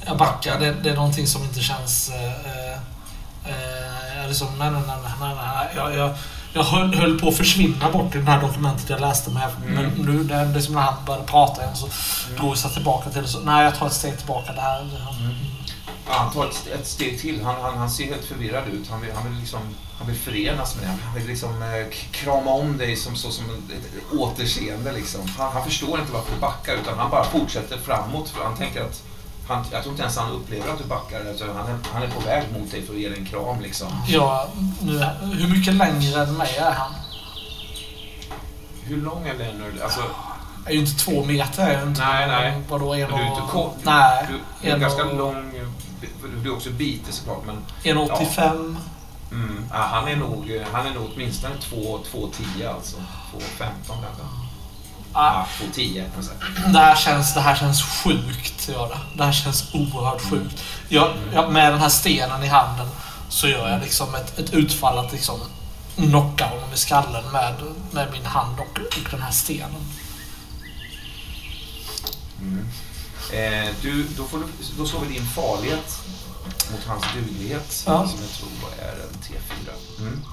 Jag 0.06 0.18
backar. 0.18 0.60
Det, 0.60 0.72
det 0.74 0.90
är 0.90 0.96
någonting 0.96 1.28
som 1.28 1.44
inte 1.44 1.60
känns... 1.60 2.10
Eh, 2.10 2.24
eh, 2.26 2.78
eh, 4.22 4.28
liksom, 4.28 4.48
nej, 4.60 4.72
nej, 4.72 4.82
nej, 4.88 4.98
nej, 5.20 5.36
nej. 5.36 5.68
Jag, 5.76 5.96
jag, 5.96 6.16
jag 6.54 6.64
höll, 6.64 6.96
höll 6.96 7.20
på 7.20 7.28
att 7.28 7.38
försvinna 7.38 7.92
bort 7.92 8.16
i 8.16 8.18
det 8.18 8.32
här 8.32 8.42
dokumentet 8.42 8.90
jag 8.90 9.02
läste 9.02 9.32
med. 9.32 9.50
Men 9.66 9.86
nu, 9.86 10.24
det, 10.24 10.46
det 10.46 10.62
som 10.62 10.76
när 10.76 10.82
han 10.82 11.06
började 11.06 11.26
prata 11.26 11.62
igen 11.62 11.76
så 11.76 11.88
drog 12.38 12.58
jag 12.64 12.74
tillbaka 12.74 13.10
till 13.10 13.22
det. 13.22 13.28
Så, 13.28 13.40
nej, 13.40 13.64
jag 13.64 13.76
tar 13.76 13.88
ett 13.88 13.94
steg 13.94 14.18
tillbaka 14.18 14.54
där. 14.54 14.90
Ja, 16.08 16.14
han 16.14 16.34
tar 16.34 16.46
ett, 16.46 16.68
ett 16.68 16.88
steg 16.88 17.20
till. 17.20 17.44
Han, 17.44 17.56
han, 17.62 17.78
han 17.78 17.90
ser 17.90 18.06
helt 18.06 18.26
förvirrad 18.26 18.68
ut. 18.68 18.90
Han 18.90 19.02
vill, 19.02 19.12
han 19.14 19.30
vill, 19.30 19.40
liksom, 19.40 19.60
han 19.98 20.08
vill 20.08 20.16
förenas 20.16 20.76
med 20.76 20.84
dig. 20.84 20.98
Han 21.04 21.16
vill 21.16 21.28
liksom, 21.28 21.64
eh, 21.64 21.88
krama 22.12 22.52
om 22.52 22.78
dig 22.78 22.96
som, 22.96 23.16
så, 23.16 23.32
som 23.32 23.46
ett 23.46 24.14
återseende. 24.20 24.92
Liksom. 24.92 25.22
Han, 25.38 25.52
han 25.54 25.64
förstår 25.64 26.00
inte 26.00 26.14
varför 26.14 26.34
du 26.34 26.40
backar 26.40 26.74
utan 26.74 27.00
han 27.00 27.10
bara 27.10 27.24
fortsätter 27.24 27.78
framåt. 27.78 28.30
För 28.30 28.44
han 28.44 28.58
tänker 28.58 28.82
att 28.82 29.04
han, 29.48 29.66
jag 29.72 29.82
tror 29.82 29.92
inte 29.92 30.02
ens 30.04 30.18
han 30.18 30.32
upplever 30.32 30.72
att 30.72 30.78
du 30.78 30.84
backar. 30.84 31.30
Alltså, 31.30 31.46
han, 31.46 31.68
är, 31.68 31.78
han 31.94 32.04
är 32.04 32.08
på 32.08 32.20
väg 32.20 32.44
mot 32.60 32.72
dig 32.72 32.82
för 32.86 32.94
att 32.94 33.00
ge 33.00 33.10
dig 33.10 33.18
en 33.20 33.26
kram. 33.26 33.62
Liksom. 33.62 33.88
Ja, 34.08 34.48
nu, 34.82 35.06
hur 35.40 35.48
mycket 35.48 35.74
längre 35.74 36.24
än 36.24 36.38
mig 36.38 36.56
är 36.58 36.72
han? 36.72 36.92
Hur 38.84 38.98
lång 38.98 39.28
är 39.28 39.34
Leonard? 39.34 39.80
Alltså, 39.84 40.02
Jag 40.64 40.72
är 40.72 40.76
ju 40.76 40.80
inte 40.80 41.04
två 41.04 41.26
meter. 41.26 41.72
Jag 41.72 41.82
är 41.82 41.88
inte, 41.88 42.02
Nej, 42.02 42.28
nej. 42.28 42.62
Vadå, 42.70 42.94
en 42.94 43.10
du 43.10 43.16
är 43.16 43.28
inte 43.30 43.42
och... 43.42 43.50
kort. 43.50 43.76
Nej. 43.84 44.28
Du, 44.30 44.40
du 44.62 44.70
är 44.70 44.74
en 44.74 44.82
ganska 44.82 45.06
och- 45.06 45.18
lång. 45.18 45.52
Du 46.44 46.50
är 46.50 46.56
också 46.56 46.70
bitig 46.70 47.14
såklart. 47.14 47.46
Men 47.46 47.58
1,85. 47.84 48.76
mm, 49.32 49.66
ja, 49.72 49.78
han, 49.78 50.08
är 50.08 50.16
nog, 50.16 50.62
han 50.72 50.86
är 50.88 50.94
nog 50.94 51.10
åtminstone 51.16 51.56
2,10 51.56 52.70
alltså. 52.76 52.98
2,15 52.98 53.68
kanske. 53.88 54.24
Ja, 55.14 55.48
2,10 55.60 55.96
kan 55.96 56.12
man 56.16 56.24
säga. 56.24 56.38
det, 56.74 56.80
här 56.80 56.96
känns, 56.96 57.34
det 57.34 57.42
här 57.42 57.56
känns 57.56 57.84
sjukt. 57.84 58.70
Gör 58.70 58.88
det. 58.90 59.00
det 59.18 59.24
här 59.24 59.32
känns 59.32 59.74
oerhört 59.74 60.22
sjukt. 60.22 60.64
Jag, 60.90 61.10
jag, 61.34 61.52
med 61.52 61.72
den 61.74 61.80
här 61.82 61.90
stenen 61.90 62.44
i 62.44 62.48
handen 62.48 62.88
så 63.30 63.48
gör 63.48 63.70
jag 63.70 63.82
liksom 63.82 64.16
ett, 64.16 64.40
ett 64.40 64.54
utfall 64.54 64.98
att 64.98 65.12
liksom 65.12 65.40
knocka 65.96 66.46
honom 66.46 66.74
i 66.74 66.78
skallen 66.78 67.24
med, 67.32 67.54
med 67.92 68.12
min 68.12 68.26
hand 68.26 68.60
och, 68.60 68.80
och 68.80 69.12
den 69.12 69.22
här 69.22 69.32
stenen. 69.32 69.82
Mm. 72.42 72.68
Eh, 73.34 73.70
du, 73.82 74.08
då, 74.18 74.24
får 74.24 74.38
du, 74.38 74.46
då 74.78 74.86
slår 74.86 75.00
vi 75.00 75.14
din 75.14 75.26
farlighet 75.26 76.00
mot 76.72 76.82
hans 76.88 77.04
duglighet 77.16 77.84
Ja. 77.88 78.08
som 78.08 78.20
jag 78.22 78.30
tror 78.30 78.88
är 78.88 78.92
en 78.94 79.20
T4. 79.22 80.00
Mm. 80.00 80.24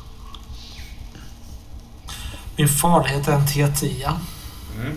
Min 2.56 2.68
farlighet 2.68 3.28
är 3.28 3.32
en 3.32 3.46
T10. 3.46 4.18
Mm. 4.76 4.96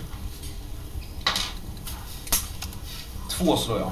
Två 3.30 3.58
slår 3.58 3.80
jag. 3.80 3.92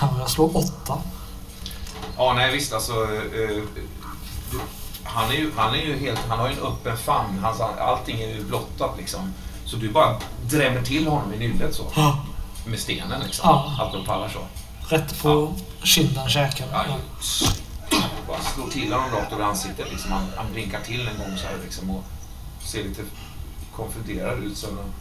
Ja, 0.00 0.14
Jag 0.18 0.30
slår 0.30 0.56
åtta. 0.56 0.98
Ja, 2.16 2.32
nej 2.32 2.52
visst 2.52 2.72
alltså. 2.72 2.92
Eh, 2.92 3.62
du, 4.50 4.60
han, 5.04 5.30
är 5.30 5.34
ju, 5.34 5.52
han 5.56 5.74
är 5.74 5.78
ju 5.82 5.98
helt, 5.98 6.20
han 6.28 6.38
har 6.38 6.48
ju 6.48 6.54
en 6.54 6.62
öppen 6.62 6.96
famn. 6.98 7.38
Hans, 7.42 7.60
allting 7.60 8.20
är 8.20 8.28
ju 8.28 8.44
blottat 8.44 8.90
liksom. 8.98 9.34
Så 9.64 9.76
du 9.76 9.88
bara 9.90 10.16
drämmer 10.42 10.82
till 10.82 11.06
honom 11.06 11.32
i 11.34 11.38
nyllet 11.38 11.74
så. 11.74 11.92
Ja. 11.96 12.24
Med 12.66 12.78
stenen 12.78 13.20
liksom. 13.26 13.48
Ja. 13.48 13.76
Allt 13.80 13.92
de 13.92 14.04
pallar 14.04 14.28
så. 14.28 14.38
Rätt 14.94 15.22
på 15.22 15.54
kinden, 15.82 16.28
käken. 16.28 16.68
Ja, 16.72 16.84
Ja. 16.88 16.96
bara 18.28 18.40
slår 18.54 18.68
till 18.68 18.92
honom 18.92 19.10
rakt 19.10 19.32
över 19.32 19.44
ansiktet. 19.44 19.86
Liksom. 19.90 20.12
Han, 20.12 20.26
han 20.36 20.52
blinkar 20.52 20.80
till 20.80 21.08
en 21.08 21.18
gång 21.18 21.38
så 21.38 21.46
här 21.46 21.58
liksom, 21.64 21.90
och 21.90 22.04
ser 22.64 22.84
lite 22.84 23.02
konfunderad 23.76 24.44
ut. 24.44 24.56
Så 24.56 24.66
han 24.66 24.92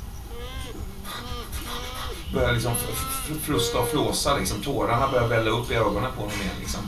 börjar 2.34 2.54
liksom 2.54 2.72
frusta 3.42 3.80
och 3.80 3.88
flåsa. 3.88 4.36
Liksom. 4.38 4.62
Tårarna 4.62 5.08
börjar 5.08 5.28
välla 5.28 5.50
upp 5.50 5.72
i 5.72 5.76
ögonen 5.76 6.12
på 6.16 6.22
honom 6.22 6.42
igen. 6.42 6.56
Liksom. 6.60 6.82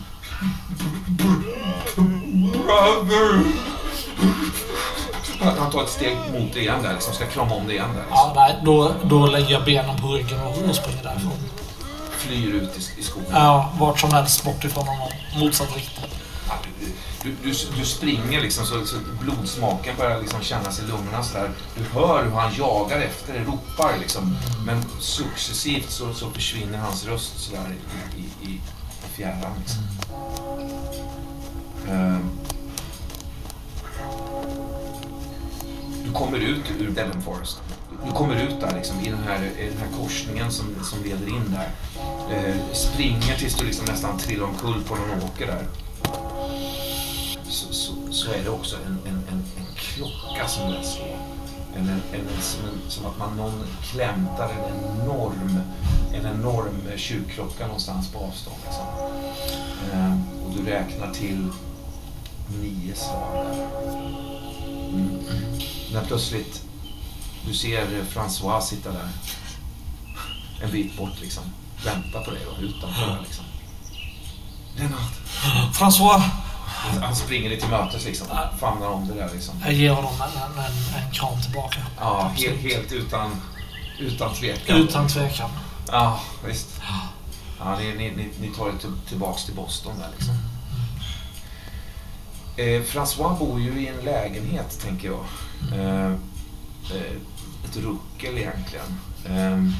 Brother! 2.51 3.43
Han 5.39 5.72
tar 5.72 5.84
ett 5.84 5.89
steg 5.89 6.18
mot 6.34 6.53
det 6.53 6.59
igen 6.59 6.84
där. 6.84 6.93
Liksom. 6.93 7.14
Ska 7.14 7.26
krama 7.26 7.55
om 7.55 7.68
det 7.68 7.73
igen 7.73 7.89
där. 7.93 8.01
Liksom. 8.01 8.18
Ja, 8.18 8.34
nej, 8.35 8.59
då, 8.65 8.93
då 9.03 9.26
lägger 9.26 9.51
jag 9.51 9.65
benen 9.65 10.01
på 10.01 10.07
ryggen 10.07 10.39
och, 10.41 10.69
och 10.69 10.76
springer 10.76 11.03
därifrån. 11.03 11.31
Flyr 12.11 12.53
ut 12.53 12.77
i, 12.77 12.99
i 12.99 13.03
skogen. 13.03 13.30
Ja, 13.31 13.73
vart 13.80 13.99
som 13.99 14.11
helst 14.11 14.43
bort 14.43 14.64
ifrån 14.64 14.88
honom. 14.88 15.09
Motsatt 15.35 15.76
riktning. 15.76 15.96
Du, 17.27 17.33
du, 17.43 17.55
du, 17.77 17.85
springer 17.85 18.41
liksom 18.41 18.65
så, 18.65 18.85
så 18.85 18.95
blodsmaken 19.21 19.95
börjar 19.97 20.21
liksom 20.21 20.41
kännas 20.41 20.79
i 20.79 20.81
lungorna 20.81 21.23
så 21.23 21.37
där. 21.37 21.51
Du 21.75 21.83
hör 21.83 22.23
hur 22.23 22.31
han 22.31 22.55
jagar 22.55 22.99
efter 22.99 23.33
dig, 23.33 23.43
ropar 23.43 23.97
liksom. 23.99 24.37
Men 24.65 24.83
successivt 24.99 25.89
så, 25.89 26.13
så 26.13 26.29
försvinner 26.29 26.77
hans 26.77 27.05
röst 27.05 27.39
så 27.39 27.51
där 27.51 27.75
i, 28.17 28.21
i, 28.21 28.49
i, 28.49 28.53
i 28.53 29.09
fjärran. 29.15 29.51
Liksom. 29.59 29.83
Um, 31.89 32.29
du 36.05 36.11
kommer 36.11 36.37
ut 36.37 36.71
ur 36.79 36.89
Devon 36.89 37.21
Forest. 37.21 37.61
Du 38.05 38.11
kommer 38.11 38.35
ut 38.35 38.61
där 38.61 38.75
liksom, 38.75 38.99
i 38.99 39.09
den 39.09 39.23
här, 39.27 39.43
i 39.59 39.69
den 39.69 39.77
här 39.77 39.97
korsningen 40.01 40.51
som, 40.51 40.65
som 40.83 41.03
leder 41.03 41.27
in 41.27 41.55
där. 41.55 41.71
Eh, 42.31 42.55
springer 42.73 43.37
tills 43.37 43.55
du 43.55 43.65
liksom 43.65 43.85
nästan 43.85 44.17
trillar 44.17 44.45
omkull 44.45 44.83
på 44.83 44.95
någon 44.95 45.23
åker 45.23 45.47
där 45.47 45.65
så, 47.49 47.73
så, 47.73 47.93
så 48.11 48.31
är 48.31 48.43
det 48.43 48.49
också 48.49 48.75
en, 48.75 48.99
en, 49.05 49.23
en, 49.27 49.45
en 49.57 49.75
klocka 49.75 50.47
som 50.47 50.67
börjar 50.67 50.83
slå. 50.83 51.05
En, 51.75 51.89
en, 51.89 52.01
en, 52.13 52.41
som, 52.41 52.61
som 52.89 53.05
att 53.05 53.17
man 53.17 53.37
någon 53.37 53.63
klämtar 53.91 54.49
en 54.49 55.01
enorm, 55.01 55.61
en 56.13 56.25
enorm 56.25 56.97
kyrkklocka 56.97 57.65
någonstans 57.65 58.07
på 58.07 58.19
avstånd. 58.19 58.57
Liksom. 58.65 58.85
Ehm, 59.93 60.23
och 60.45 60.51
du 60.55 60.71
räknar 60.71 61.13
till 61.13 61.51
nio 62.61 62.95
slag. 62.95 63.45
Mm. 64.89 65.17
När 65.93 66.05
plötsligt 66.07 66.63
du 67.47 67.53
ser 67.53 68.03
François 68.13 68.61
sitta 68.61 68.91
där 68.91 69.09
en 70.63 70.71
bit 70.71 70.97
bort 70.97 71.21
liksom. 71.21 71.43
Vänta 71.85 72.19
på 72.19 72.31
dig 72.31 72.41
då, 72.45 72.65
utanför 72.65 73.19
liksom. 73.23 73.45
Lennart. 74.75 75.11
François! 75.73 76.46
Han, 76.77 77.03
han 77.03 77.15
springer 77.15 77.49
dig 77.49 77.59
till 77.59 77.69
mötes 77.69 78.05
liksom. 78.05 78.27
Famnar 78.59 78.87
om 78.87 79.07
det 79.07 79.13
där 79.13 79.29
liksom. 79.33 79.55
Jag 79.63 79.73
ger 79.73 79.91
honom 79.91 80.13
en, 80.21 80.63
en, 80.63 81.03
en 81.05 81.11
kram 81.11 81.41
tillbaka. 81.41 81.79
Ja, 81.99 82.31
helt, 82.35 82.59
helt 82.59 82.91
utan, 82.91 83.41
utan 83.99 84.33
tvekan. 84.33 84.77
Utan 84.77 85.07
tvekan. 85.07 85.49
Ja, 85.91 86.19
visst. 86.47 86.81
Ja, 87.59 87.77
ni, 87.79 87.93
ni, 87.93 88.29
ni, 88.39 88.49
tar 88.57 88.67
er 88.67 88.77
till, 88.79 88.91
tillbaks 89.09 89.45
till 89.45 89.55
Boston 89.55 89.93
där 89.99 90.09
liksom. 90.17 90.35
Eh, 92.57 92.81
François 92.81 93.39
bor 93.39 93.61
ju 93.61 93.81
i 93.81 93.87
en 93.87 94.05
lägenhet, 94.05 94.79
tänker 94.81 95.07
jag. 95.07 95.25
Eh, 95.79 96.11
eh, 96.91 97.15
ett 97.65 97.77
ruckel 97.77 98.37
egentligen. 98.37 98.99
Eh, 99.25 99.73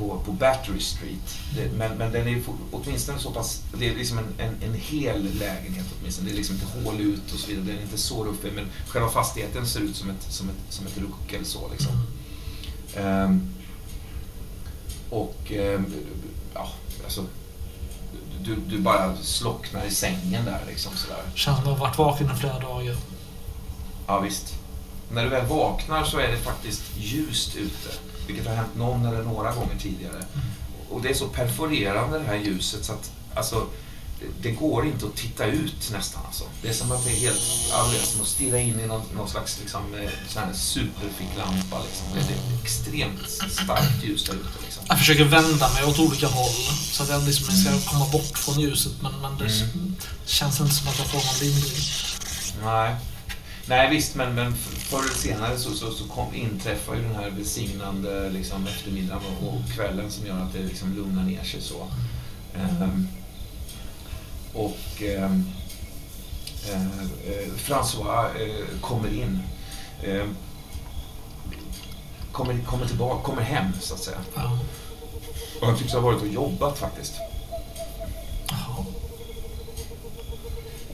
på, 0.00 0.20
på 0.24 0.32
Battery 0.32 0.80
Street. 0.80 1.38
Det, 1.54 1.72
men, 1.76 1.98
men 1.98 2.12
den 2.12 2.28
är 2.28 2.42
åtminstone 2.70 3.18
så 3.18 3.30
pass... 3.30 3.62
Det 3.78 3.88
är 3.88 3.96
liksom 3.96 4.18
en, 4.18 4.34
en, 4.38 4.54
en 4.62 4.74
hel 4.74 5.22
lägenhet 5.38 5.86
åtminstone. 6.00 6.28
Det 6.28 6.34
är 6.34 6.36
liksom 6.36 6.54
inte 6.54 6.66
hål 6.66 7.00
ut 7.00 7.32
och 7.32 7.38
så 7.38 7.46
vidare. 7.46 7.64
Den 7.66 7.78
är 7.78 7.82
inte 7.82 7.98
så 7.98 8.24
ruffig. 8.24 8.52
Men 8.54 8.66
själva 8.88 9.08
fastigheten 9.08 9.66
ser 9.66 9.80
ut 9.80 9.96
som 9.96 10.10
ett, 10.10 10.22
som 10.28 10.48
ett, 10.48 10.56
som 10.68 10.86
ett 10.86 10.98
ruckel 10.98 11.44
så 11.44 11.68
liksom. 11.70 11.92
Ehm, 12.96 13.54
och 15.10 15.52
ehm, 15.52 15.94
ja, 16.54 16.68
alltså, 17.04 17.24
du, 18.44 18.56
du 18.56 18.78
bara 18.78 19.16
slocknar 19.16 19.84
i 19.86 19.90
sängen 19.90 20.44
där 20.44 20.60
liksom 20.68 20.92
sådär. 20.96 21.22
Känns 21.34 21.58
som 21.58 21.66
att 21.66 21.78
har 21.78 21.86
varit 21.86 21.98
vaken 21.98 22.30
i 22.36 22.38
flera 22.40 22.58
dagar. 22.58 22.96
Ja 24.06 24.20
visst. 24.20 24.54
När 25.12 25.24
du 25.24 25.30
väl 25.30 25.46
vaknar 25.46 26.04
så 26.04 26.18
är 26.18 26.28
det 26.28 26.36
faktiskt 26.36 26.82
ljust 26.96 27.56
ute. 27.56 28.09
Vilket 28.26 28.46
har 28.46 28.54
hänt 28.54 28.76
någon 28.76 29.06
eller 29.06 29.22
några 29.22 29.54
gånger 29.54 29.76
tidigare. 29.80 30.24
Och 30.90 31.02
det 31.02 31.08
är 31.08 31.14
så 31.14 31.28
perforerande 31.28 32.18
det 32.18 32.24
här 32.24 32.36
ljuset 32.36 32.84
så 32.84 32.92
att 32.92 33.10
alltså, 33.34 33.66
det, 34.42 34.50
går 34.50 34.86
inte 34.86 35.06
att 35.06 35.16
titta 35.16 35.46
ut 35.46 35.90
nästan. 35.92 36.22
Alltså. 36.26 36.44
Det 36.62 36.68
är 36.68 36.72
som 36.72 36.92
att 36.92 37.04
det 37.04 37.10
är 37.10 37.16
helt, 37.16 37.40
är 37.72 38.06
som 38.06 38.20
att 38.20 38.26
stirra 38.26 38.58
in 38.58 38.80
i 38.80 38.86
någon, 38.86 39.02
någon 39.16 39.28
slags 39.28 39.58
liksom, 39.60 39.94
eh, 39.94 40.10
sån 40.28 40.42
här 40.42 40.52
superficklampa. 40.52 41.82
Liksom. 41.86 42.06
Det, 42.14 42.20
det 42.20 42.34
är 42.34 42.62
extremt 42.62 43.28
starkt 43.52 44.04
ljus 44.04 44.24
där 44.24 44.34
ute. 44.34 44.48
Liksom. 44.64 44.82
Jag 44.88 44.98
försöker 44.98 45.24
vända 45.24 45.72
mig 45.72 45.84
åt 45.84 45.98
olika 45.98 46.26
håll 46.26 46.50
så 46.92 47.02
att 47.02 47.08
jag 47.08 47.22
liksom 47.26 47.54
ska 47.54 47.90
komma 47.92 48.06
bort 48.12 48.38
från 48.38 48.60
ljuset 48.60 48.92
men, 49.02 49.12
men 49.22 49.38
det 49.38 49.44
Mm. 49.44 49.96
känns 50.26 50.60
inte 50.60 50.74
som 50.74 50.88
att 50.88 50.98
jag 50.98 51.06
får 51.06 51.18
någon 51.18 51.38
lindring. 51.40 51.82
Nej. 52.64 52.96
Nej 53.70 53.90
visst, 53.90 54.14
men, 54.14 54.34
men 54.34 54.54
förr 54.54 54.98
eller 54.98 55.14
senare 55.14 55.58
så, 55.58 55.70
så, 55.70 55.90
så 55.90 56.04
kom, 56.04 56.34
inträffar 56.34 56.94
ju 56.94 57.02
den 57.02 57.14
här 57.14 57.30
välsignande 57.30 58.30
liksom, 58.30 58.66
eftermiddagen 58.66 59.22
och, 59.42 59.48
och 59.48 59.72
kvällen 59.74 60.10
som 60.10 60.26
gör 60.26 60.38
att 60.38 60.52
det 60.52 60.58
liksom 60.62 60.94
lugnar 60.94 61.22
ner 61.22 61.44
sig 61.44 61.60
så. 61.60 61.86
Ehm, 62.54 63.08
och 64.54 65.02
ehm, 65.02 65.44
eh, 66.70 66.98
eh, 67.32 67.52
François 67.56 68.24
eh, 68.40 68.80
kommer 68.80 69.14
in. 69.14 69.42
Ehm, 70.04 70.36
kommer, 72.32 72.58
kommer 72.66 72.86
tillbaka, 72.86 73.22
kommer 73.22 73.42
hem 73.42 73.72
så 73.80 73.94
att 73.94 74.00
säga. 74.00 74.18
Ja. 74.34 74.58
Och 75.60 75.66
han 75.66 75.78
tycks 75.78 75.92
ha 75.92 76.00
varit 76.00 76.20
och 76.20 76.28
jobbat 76.28 76.78
faktiskt. 76.78 77.14
Jaha. 78.48 78.84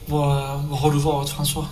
Var, 0.05 0.57
var 0.57 0.77
har 0.77 0.91
du 0.91 0.99
varit 0.99 1.29
François? 1.29 1.65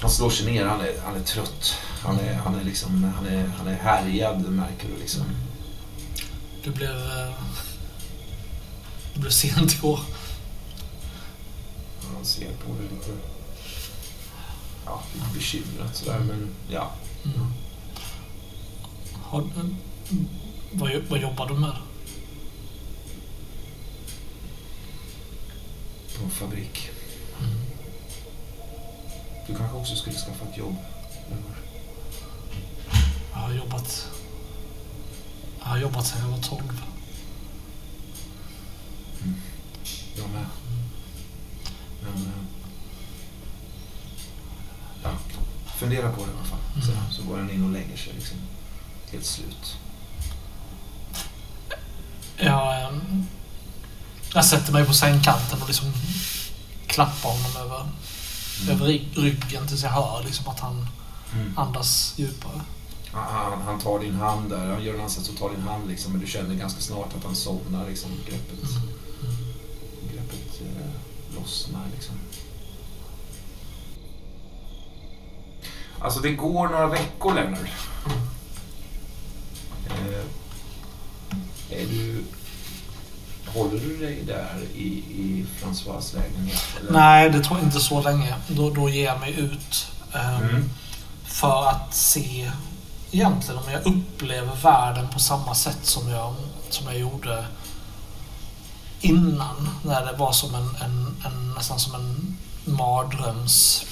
Han 0.00 0.10
slår 0.10 0.30
sig 0.30 0.46
ner, 0.52 0.66
han 0.66 0.80
är, 0.80 1.00
han 1.04 1.16
är 1.16 1.22
trött. 1.22 1.74
Han 2.02 2.18
är, 2.20 2.34
han 2.34 2.54
är, 2.54 2.64
liksom, 2.64 3.04
han 3.16 3.26
är, 3.26 3.46
han 3.46 3.66
är 3.68 3.74
härjad 3.74 4.40
märker 4.50 4.88
du 4.88 4.96
liksom. 5.00 5.22
Du 6.64 6.70
blev... 6.70 6.90
eh, 6.96 7.34
Du 9.14 9.20
blev 9.20 9.30
sent 9.30 9.72
igår. 9.74 10.00
Han 12.14 12.24
ser 12.24 12.46
på 12.52 12.74
det 12.74 12.82
lite, 12.82 13.10
ja, 14.84 15.02
lite 15.14 15.26
bekymrat 15.34 15.96
sådär 15.96 16.18
men 16.18 16.48
ja. 16.70 16.92
Mm. 17.24 17.46
Har, 19.22 19.48
vad, 20.72 20.90
vad 21.08 21.20
jobbar 21.20 21.48
du 21.48 21.54
med? 21.54 21.76
På 26.18 26.24
en 26.24 26.30
fabrik. 26.30 26.90
Du 29.48 29.54
kanske 29.54 29.76
också 29.76 29.96
skulle 29.96 30.16
skaffa 30.16 30.44
ett 30.44 30.56
jobb? 30.56 30.76
Jag 33.32 33.38
har 33.38 33.52
jobbat... 33.52 34.08
Jag 35.60 35.66
har 35.66 35.78
jobbat 35.78 36.06
sedan 36.06 36.20
jag 36.20 36.28
var 36.28 36.42
12. 36.42 36.82
Jag 40.16 40.30
med. 40.30 40.46
Men... 42.02 42.32
Ja, 45.02 45.10
fundera 45.78 46.12
på 46.12 46.26
det 46.26 46.32
i 46.32 46.34
alla 46.34 46.44
fall. 46.44 46.82
Så, 46.82 47.14
så 47.16 47.22
går 47.28 47.38
han 47.38 47.50
in 47.50 47.64
och 47.64 47.70
lägger 47.70 47.96
sig 47.96 48.12
liksom. 48.12 48.36
Helt 49.12 49.26
slut. 49.26 49.76
Jag, 52.36 52.82
eh, 52.82 52.90
jag 54.34 54.44
sätter 54.44 54.72
mig 54.72 54.84
på 54.84 54.94
sängkanten 54.94 55.62
och 55.62 55.68
liksom 55.68 55.92
klappar 56.86 57.30
honom 57.30 57.56
över, 57.56 57.88
över 58.70 58.86
ry- 58.86 59.14
ryggen 59.14 59.66
tills 59.68 59.82
jag 59.82 59.90
hör 59.90 60.22
liksom 60.24 60.48
att 60.48 60.60
han 60.60 60.86
Mm. 61.34 61.58
andas 61.58 62.14
djupare. 62.16 62.60
Han, 63.12 63.62
han 63.62 63.80
tar 63.80 63.98
din 64.00 64.14
hand 64.14 64.50
där, 64.50 64.66
han 64.72 64.82
gör 64.84 64.94
en 64.94 65.00
ansats 65.00 65.28
och 65.28 65.36
tar 65.36 65.50
din 65.50 65.60
hand 65.62 65.88
liksom, 65.88 66.12
men 66.12 66.20
du 66.20 66.26
känner 66.26 66.54
ganska 66.54 66.80
snart 66.80 67.14
att 67.16 67.24
han 67.24 67.36
somnar. 67.36 67.88
Liksom, 67.88 68.10
greppet 68.26 68.70
greppet 70.12 70.60
eh, 70.60 71.40
lossnar 71.40 71.82
liksom. 71.94 72.14
Alltså 75.98 76.20
det 76.20 76.30
går 76.30 76.68
några 76.68 76.86
veckor 76.86 77.34
Lennart. 77.34 77.70
Eh, 79.86 80.24
är 81.80 81.86
du, 81.86 82.24
håller 83.54 83.80
du 83.80 83.96
dig 83.96 84.22
där 84.26 84.56
i, 84.74 84.86
i 84.98 85.46
François 85.62 86.14
lägenhet? 86.16 86.62
Eller? 86.80 86.92
Nej, 86.92 87.30
det 87.30 87.40
tror 87.44 87.58
jag 87.58 87.66
inte 87.66 87.80
så 87.80 88.02
länge. 88.02 88.34
Då, 88.48 88.70
då 88.70 88.88
ger 88.88 89.04
jag 89.04 89.20
mig 89.20 89.32
ut. 89.40 89.86
ehm, 90.14 90.42
Mm. 90.42 90.70
För 91.24 91.68
att 91.68 91.94
se 91.94 92.50
egentligen 93.10 93.58
om 93.62 93.70
jag 93.72 93.86
upplever 93.86 94.54
världen 94.62 95.08
på 95.08 95.18
samma 95.18 95.54
sätt 95.54 95.78
som 95.82 96.08
jag, 96.08 96.34
som 96.70 96.86
jag 96.86 96.98
gjorde 96.98 97.44
innan. 99.00 99.68
När 99.82 100.06
det 100.06 100.12
var 100.18 100.32
som 100.32 100.54
en, 100.54 100.76
en, 100.84 101.16
en 101.26 101.54
nästan 101.56 101.78
som 101.78 101.94
en 101.94 102.36
mardröms 102.64 103.84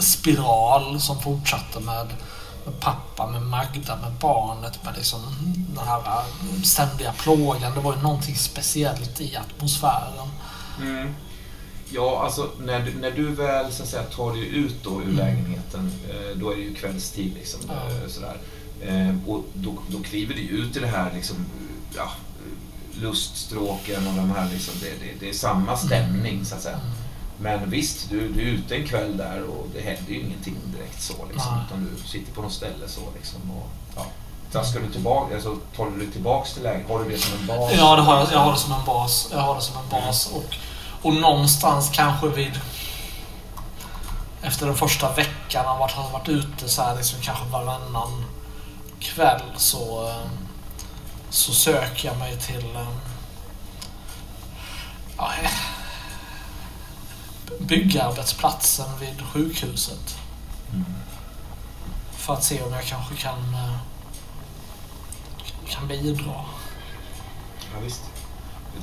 spiral 0.00 1.00
som 1.00 1.20
fortsatte 1.22 1.80
med, 1.80 2.06
med 2.66 2.80
pappa, 2.80 3.26
med 3.30 3.42
Magda, 3.42 3.96
med 3.96 4.12
barnet, 4.20 4.84
med 4.84 4.94
liksom 4.96 5.20
den 5.76 5.86
här 5.88 5.98
eh, 5.98 6.62
ständiga 6.62 7.12
plågan. 7.12 7.74
Det 7.74 7.80
var 7.80 7.96
ju 7.96 8.02
någonting 8.02 8.36
speciellt 8.36 9.20
i 9.20 9.36
atmosfären. 9.36 10.28
Mm. 10.82 11.14
Ja, 11.92 12.22
alltså 12.24 12.50
när 12.60 12.80
du, 12.80 12.94
när 12.94 13.10
du 13.10 13.28
väl 13.34 13.72
så 13.72 13.82
att 13.82 13.88
säga, 13.88 14.02
tar 14.02 14.32
dig 14.32 14.46
ut 14.56 14.84
då 14.84 15.02
ur 15.02 15.12
lägenheten, 15.12 15.92
eh, 16.10 16.36
då 16.38 16.50
är 16.52 16.56
det 16.56 16.62
ju 16.62 16.74
kvällstid. 16.74 17.34
Liksom, 17.34 17.60
Ja. 17.68 17.74
eh, 17.74 18.08
sådär. 18.08 18.36
Och 19.26 19.44
då, 19.54 19.74
då 19.88 19.98
kliver 20.02 20.34
du 20.34 20.40
ut 20.40 20.76
i 20.76 20.80
det 20.80 20.86
här 20.86 21.12
liksom, 21.14 21.36
ja, 21.96 22.10
luststråken 22.94 24.06
och 24.08 24.14
de 24.14 24.30
här, 24.30 24.48
liksom, 24.52 24.74
det, 24.80 24.90
det, 25.06 25.20
det 25.20 25.28
är 25.28 25.32
samma 25.34 25.76
stämning 25.76 26.44
så 26.44 26.54
att 26.54 26.62
säga. 26.62 26.80
Men 27.42 27.70
visst, 27.70 28.10
du, 28.10 28.28
du 28.28 28.40
är 28.40 28.46
ute 28.46 28.76
en 28.76 28.88
kväll 28.88 29.16
där 29.16 29.42
och 29.42 29.66
det 29.74 29.80
händer 29.80 30.12
ju 30.12 30.20
ingenting 30.20 30.56
direkt 30.76 31.02
så. 31.02 31.12
Liksom, 31.32 31.54
Nej. 31.54 31.64
utan 31.66 31.88
du 31.94 32.08
sitter 32.08 32.32
på 32.32 32.42
något 32.42 32.52
ställe 32.52 32.88
så. 32.88 33.00
Liksom, 33.14 33.50
och, 33.50 33.68
ja. 33.96 34.06
Traskar 34.52 34.80
du 34.80 34.92
tillbaka, 34.92 35.34
alltså, 35.34 35.56
tar 35.76 35.90
du 35.90 35.98
dig 35.98 36.10
tillbaks 36.10 36.54
till 36.54 36.62
lägenheten? 36.62 36.96
Har 36.96 37.04
du 37.04 37.10
det 37.10 37.18
som 37.18 37.40
en 37.40 37.46
bas? 37.46 37.72
Ja, 37.76 37.96
det 37.96 38.02
har 38.02 38.16
jag, 38.18 38.32
jag 38.32 38.38
har 38.38 38.52
det 38.52 38.58
som 38.58 38.72
en 38.72 38.84
bas. 38.86 39.28
Jag 39.32 39.38
har 39.38 39.54
det 39.54 39.60
som 39.60 39.76
en 39.76 39.88
bas. 39.90 40.32
Och, 40.32 40.54
och 41.02 41.14
någonstans 41.14 41.90
kanske 41.92 42.28
vid... 42.28 42.60
Efter 44.42 44.66
den 44.66 44.76
första 44.76 45.12
veckan 45.12 45.66
av 45.66 45.82
att 45.82 45.90
ha 45.90 46.08
varit 46.08 46.28
ute 46.28 46.68
så 46.68 46.82
här 46.82 46.96
liksom 46.96 47.20
kanske 47.22 47.44
varannan 47.44 48.24
kväll 49.00 49.42
så, 49.56 50.12
så 51.30 51.52
söker 51.52 52.08
jag 52.08 52.18
mig 52.18 52.36
till 52.36 52.76
eh, 52.76 52.88
ja, 55.16 55.32
byggarbetsplatsen 57.70 58.86
vid 59.00 59.22
sjukhuset. 59.32 60.18
Mm. 60.72 60.84
För 62.12 62.32
att 62.34 62.44
se 62.44 62.62
om 62.62 62.72
jag 62.72 62.84
kanske 62.84 63.14
kan, 63.14 63.54
eh, 63.54 63.76
kan 65.68 65.88
bidra. 65.88 66.34
Ja, 67.74 67.80
visst. 67.82 68.00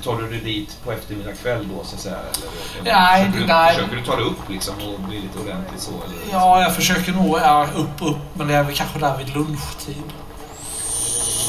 Tar 0.04 0.16
du 0.22 0.30
dig 0.30 0.40
dit 0.40 0.78
på 0.84 0.92
eftermiddag 0.92 1.32
kväll 1.34 1.68
då 1.76 1.84
så 1.84 1.94
att 1.94 2.00
säga? 2.00 2.16
Eller, 2.18 2.48
eller 2.80 2.92
Nej, 2.92 3.24
försöker, 3.24 3.40
du, 3.40 3.46
nej. 3.46 3.74
försöker 3.74 3.96
du 3.96 4.04
ta 4.04 4.16
dig 4.16 4.24
upp 4.24 4.48
liksom 4.48 4.74
och 4.88 5.00
bli 5.00 5.20
lite 5.20 5.38
ordentligt 5.38 5.80
så? 5.82 5.90
Eller, 5.90 6.32
Ja, 6.32 6.62
jag 6.62 6.74
försöker 6.74 7.12
nog 7.12 7.38
ja, 7.38 7.68
upp, 7.76 8.02
upp, 8.02 8.16
men 8.34 8.48
det 8.48 8.54
är 8.54 8.62
väl 8.64 8.74
kanske 8.74 8.98
där 8.98 9.18
vid 9.18 9.28
lunchtid. 9.34 10.02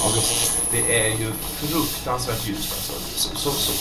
ja 0.04 0.10
visst. 0.16 0.62
Det 0.72 1.06
är 1.08 1.18
ju 1.20 1.32
fruktansvärt 1.34 2.48
ljust 2.48 2.74
alltså. 2.74 2.94
Så, 3.38 3.52
så, 3.52 3.52
så, 3.52 3.72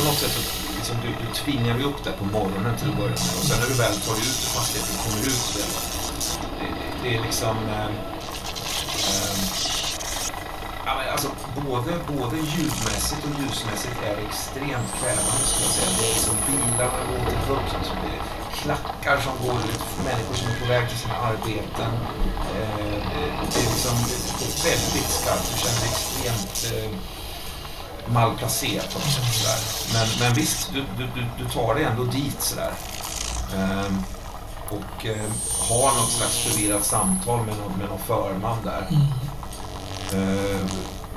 på 0.00 0.06
något 0.06 0.18
sätt 0.18 0.30
så 0.32 0.40
liksom, 0.88 0.96
du, 1.04 1.26
du 1.26 1.34
tvingar 1.34 1.78
ju 1.78 1.84
upp 1.84 2.04
det 2.04 2.12
på 2.12 2.24
morgonen 2.24 2.76
till 2.78 2.88
att 2.90 2.96
börja 2.96 3.18
med. 3.26 3.34
Och 3.38 3.46
sen 3.48 3.60
när 3.60 3.68
du 3.72 3.76
väl 3.84 3.96
tar 4.06 4.14
dig 4.18 4.26
ut 4.30 4.40
ur 4.44 4.50
fastigheten 4.56 4.94
och 4.96 5.02
kommer 5.04 5.22
ut 5.32 5.44
det, 5.54 5.66
det, 6.58 6.68
det 7.02 7.10
är 7.16 7.20
liksom... 7.28 7.56
Eh, 7.76 7.90
eh, 10.86 11.12
alltså, 11.14 11.28
både, 11.68 11.90
både 12.12 12.36
ljudmässigt 12.54 13.22
och 13.26 13.34
ljusmässigt 13.40 13.96
är 14.08 14.14
det 14.16 14.24
extremt 14.30 14.90
krävande 15.00 15.44
skulle 15.50 15.66
jag 15.68 15.74
säga. 15.78 15.90
Det 15.98 16.04
är 16.10 16.14
liksom 16.18 16.36
bilarna 16.46 17.00
går 17.08 17.22
till 17.30 17.42
högt. 17.48 17.72
Det 18.02 18.10
är 18.16 18.22
klackar 18.62 19.16
som 19.26 19.34
går 19.44 19.58
ut, 19.72 19.84
människor 20.08 20.34
som 20.40 20.46
är 20.52 20.56
på 20.62 20.66
väg 20.74 20.84
till 20.88 21.00
sina 21.04 21.16
arbeten. 21.30 21.92
Eh, 22.56 22.98
det 23.52 23.60
är 23.64 23.68
liksom 23.74 23.96
det 24.38 24.46
är 24.48 24.56
väldigt 24.70 25.10
skarpt. 25.18 25.46
Du 25.50 25.54
känner 25.64 25.82
extremt 25.92 26.56
eh, 26.72 26.90
malplacerad 28.12 28.92
på 28.92 28.98
något 28.98 29.08
sätt. 29.08 29.34
Sådär. 29.34 29.58
Men, 29.92 30.08
men 30.20 30.34
visst, 30.34 30.70
du, 30.72 30.84
du, 30.98 31.24
du, 31.38 31.50
tar 31.50 31.74
dig 31.74 31.84
ändå 31.84 32.04
dit 32.04 32.42
sådär. 32.42 32.72
Ehm, 33.56 34.02
och 34.70 35.06
eh, 35.06 35.30
har 35.68 36.00
något 36.00 36.10
slags 36.10 36.36
förvirrat 36.36 36.84
samtal 36.84 37.46
med 37.46 37.56
någon, 37.56 37.78
med 37.78 37.88
någon 37.88 37.98
förman 38.06 38.56
där. 38.64 38.88
Eh, 40.12 40.60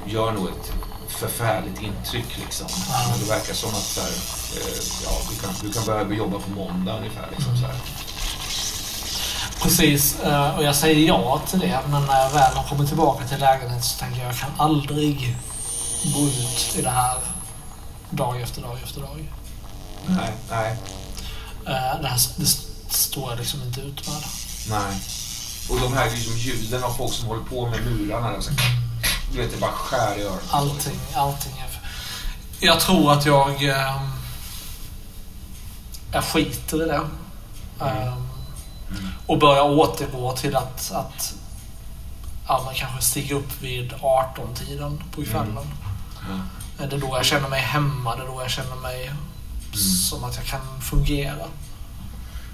gör 0.06 0.32
nog 0.32 0.50
ett 0.50 0.72
förfärligt 1.08 1.82
intryck 1.82 2.38
liksom. 2.38 2.68
Men 3.10 3.20
det 3.20 3.30
verkar 3.30 3.54
som 3.54 3.70
att 3.70 3.76
så 3.76 4.02
här, 4.02 4.10
eh, 4.10 4.82
ja, 5.04 5.12
du, 5.30 5.36
kan, 5.36 5.54
du 5.62 5.74
kan 5.74 5.86
börja 5.86 6.18
jobba 6.18 6.40
på 6.40 6.50
måndag 6.50 6.98
ungefär. 6.98 7.28
Liksom, 7.32 7.58
så 7.58 7.66
här. 7.66 7.76
Precis, 9.62 10.20
eh, 10.20 10.58
och 10.58 10.64
jag 10.64 10.76
säger 10.76 11.08
ja 11.08 11.42
till 11.48 11.60
det. 11.60 11.80
Men 11.90 12.06
när 12.06 12.20
jag 12.20 12.30
väl 12.30 12.54
har 12.54 12.64
kommit 12.64 12.88
tillbaka 12.88 13.26
till 13.26 13.40
lägenheten 13.40 13.82
så 13.82 14.00
tänker 14.00 14.20
jag 14.20 14.28
jag 14.28 14.38
kan 14.38 14.50
aldrig 14.58 15.36
gå 16.04 16.20
ut 16.28 16.76
i 16.78 16.82
det 16.82 16.90
här 16.90 17.18
dag 18.10 18.42
efter 18.42 18.62
dag 18.62 18.78
efter 18.84 19.02
dag. 19.02 19.32
Nej, 20.08 20.34
nej, 20.50 20.78
Eh, 21.66 22.02
Det, 22.02 22.08
här, 22.08 22.20
det 22.36 22.46
står 22.94 23.30
jag 23.30 23.40
liksom 23.40 23.62
inte 23.62 23.82
ut 23.82 24.08
med. 24.08 24.24
nej. 24.70 25.00
Och 25.70 25.80
de 25.80 25.94
här 25.94 26.12
liksom, 26.12 26.38
ljuden 26.38 26.84
av 26.84 26.94
folk 26.94 27.14
som 27.14 27.28
håller 27.28 27.44
på 27.44 27.68
med 27.70 27.86
murarna. 27.86 28.42
Så, 28.42 28.52
du 29.32 29.38
vet, 29.38 29.52
det 29.52 29.58
bara 29.58 29.72
skär 29.72 30.18
i 30.20 30.24
öronen. 30.24 30.40
Allting, 30.52 31.00
allting 31.16 31.52
är... 31.60 31.80
Jag 32.66 32.80
tror 32.80 33.12
att 33.14 33.26
jag... 33.26 33.64
eh, 33.70 34.02
Jag 36.14 36.24
skiter 36.24 36.84
i 36.84 36.88
det. 36.88 37.02
Eh, 37.86 38.18
Och 39.28 39.40
börjar 39.40 39.64
återgå 39.64 40.32
till 40.38 40.56
att, 40.56 40.92
att 40.92 42.66
man 42.66 42.74
kanske 42.76 43.02
stiger 43.02 43.36
upp 43.36 43.62
vid 43.62 43.94
18-tiden 43.94 45.04
på 45.16 45.24
kvällen. 45.24 45.50
Mm. 45.58 45.68
Det 46.78 46.96
är 46.96 47.00
då 47.00 47.08
jag 47.08 47.26
känner 47.26 47.50
mig 47.50 47.62
hemma, 47.62 48.16
det 48.16 48.24
är 48.24 48.28
då 48.28 48.42
jag 48.42 48.50
känner 48.50 48.76
mig 48.76 49.12
som 50.10 50.24
att 50.24 50.36
jag 50.36 50.46
kan 50.46 50.82
fungera. 50.82 51.48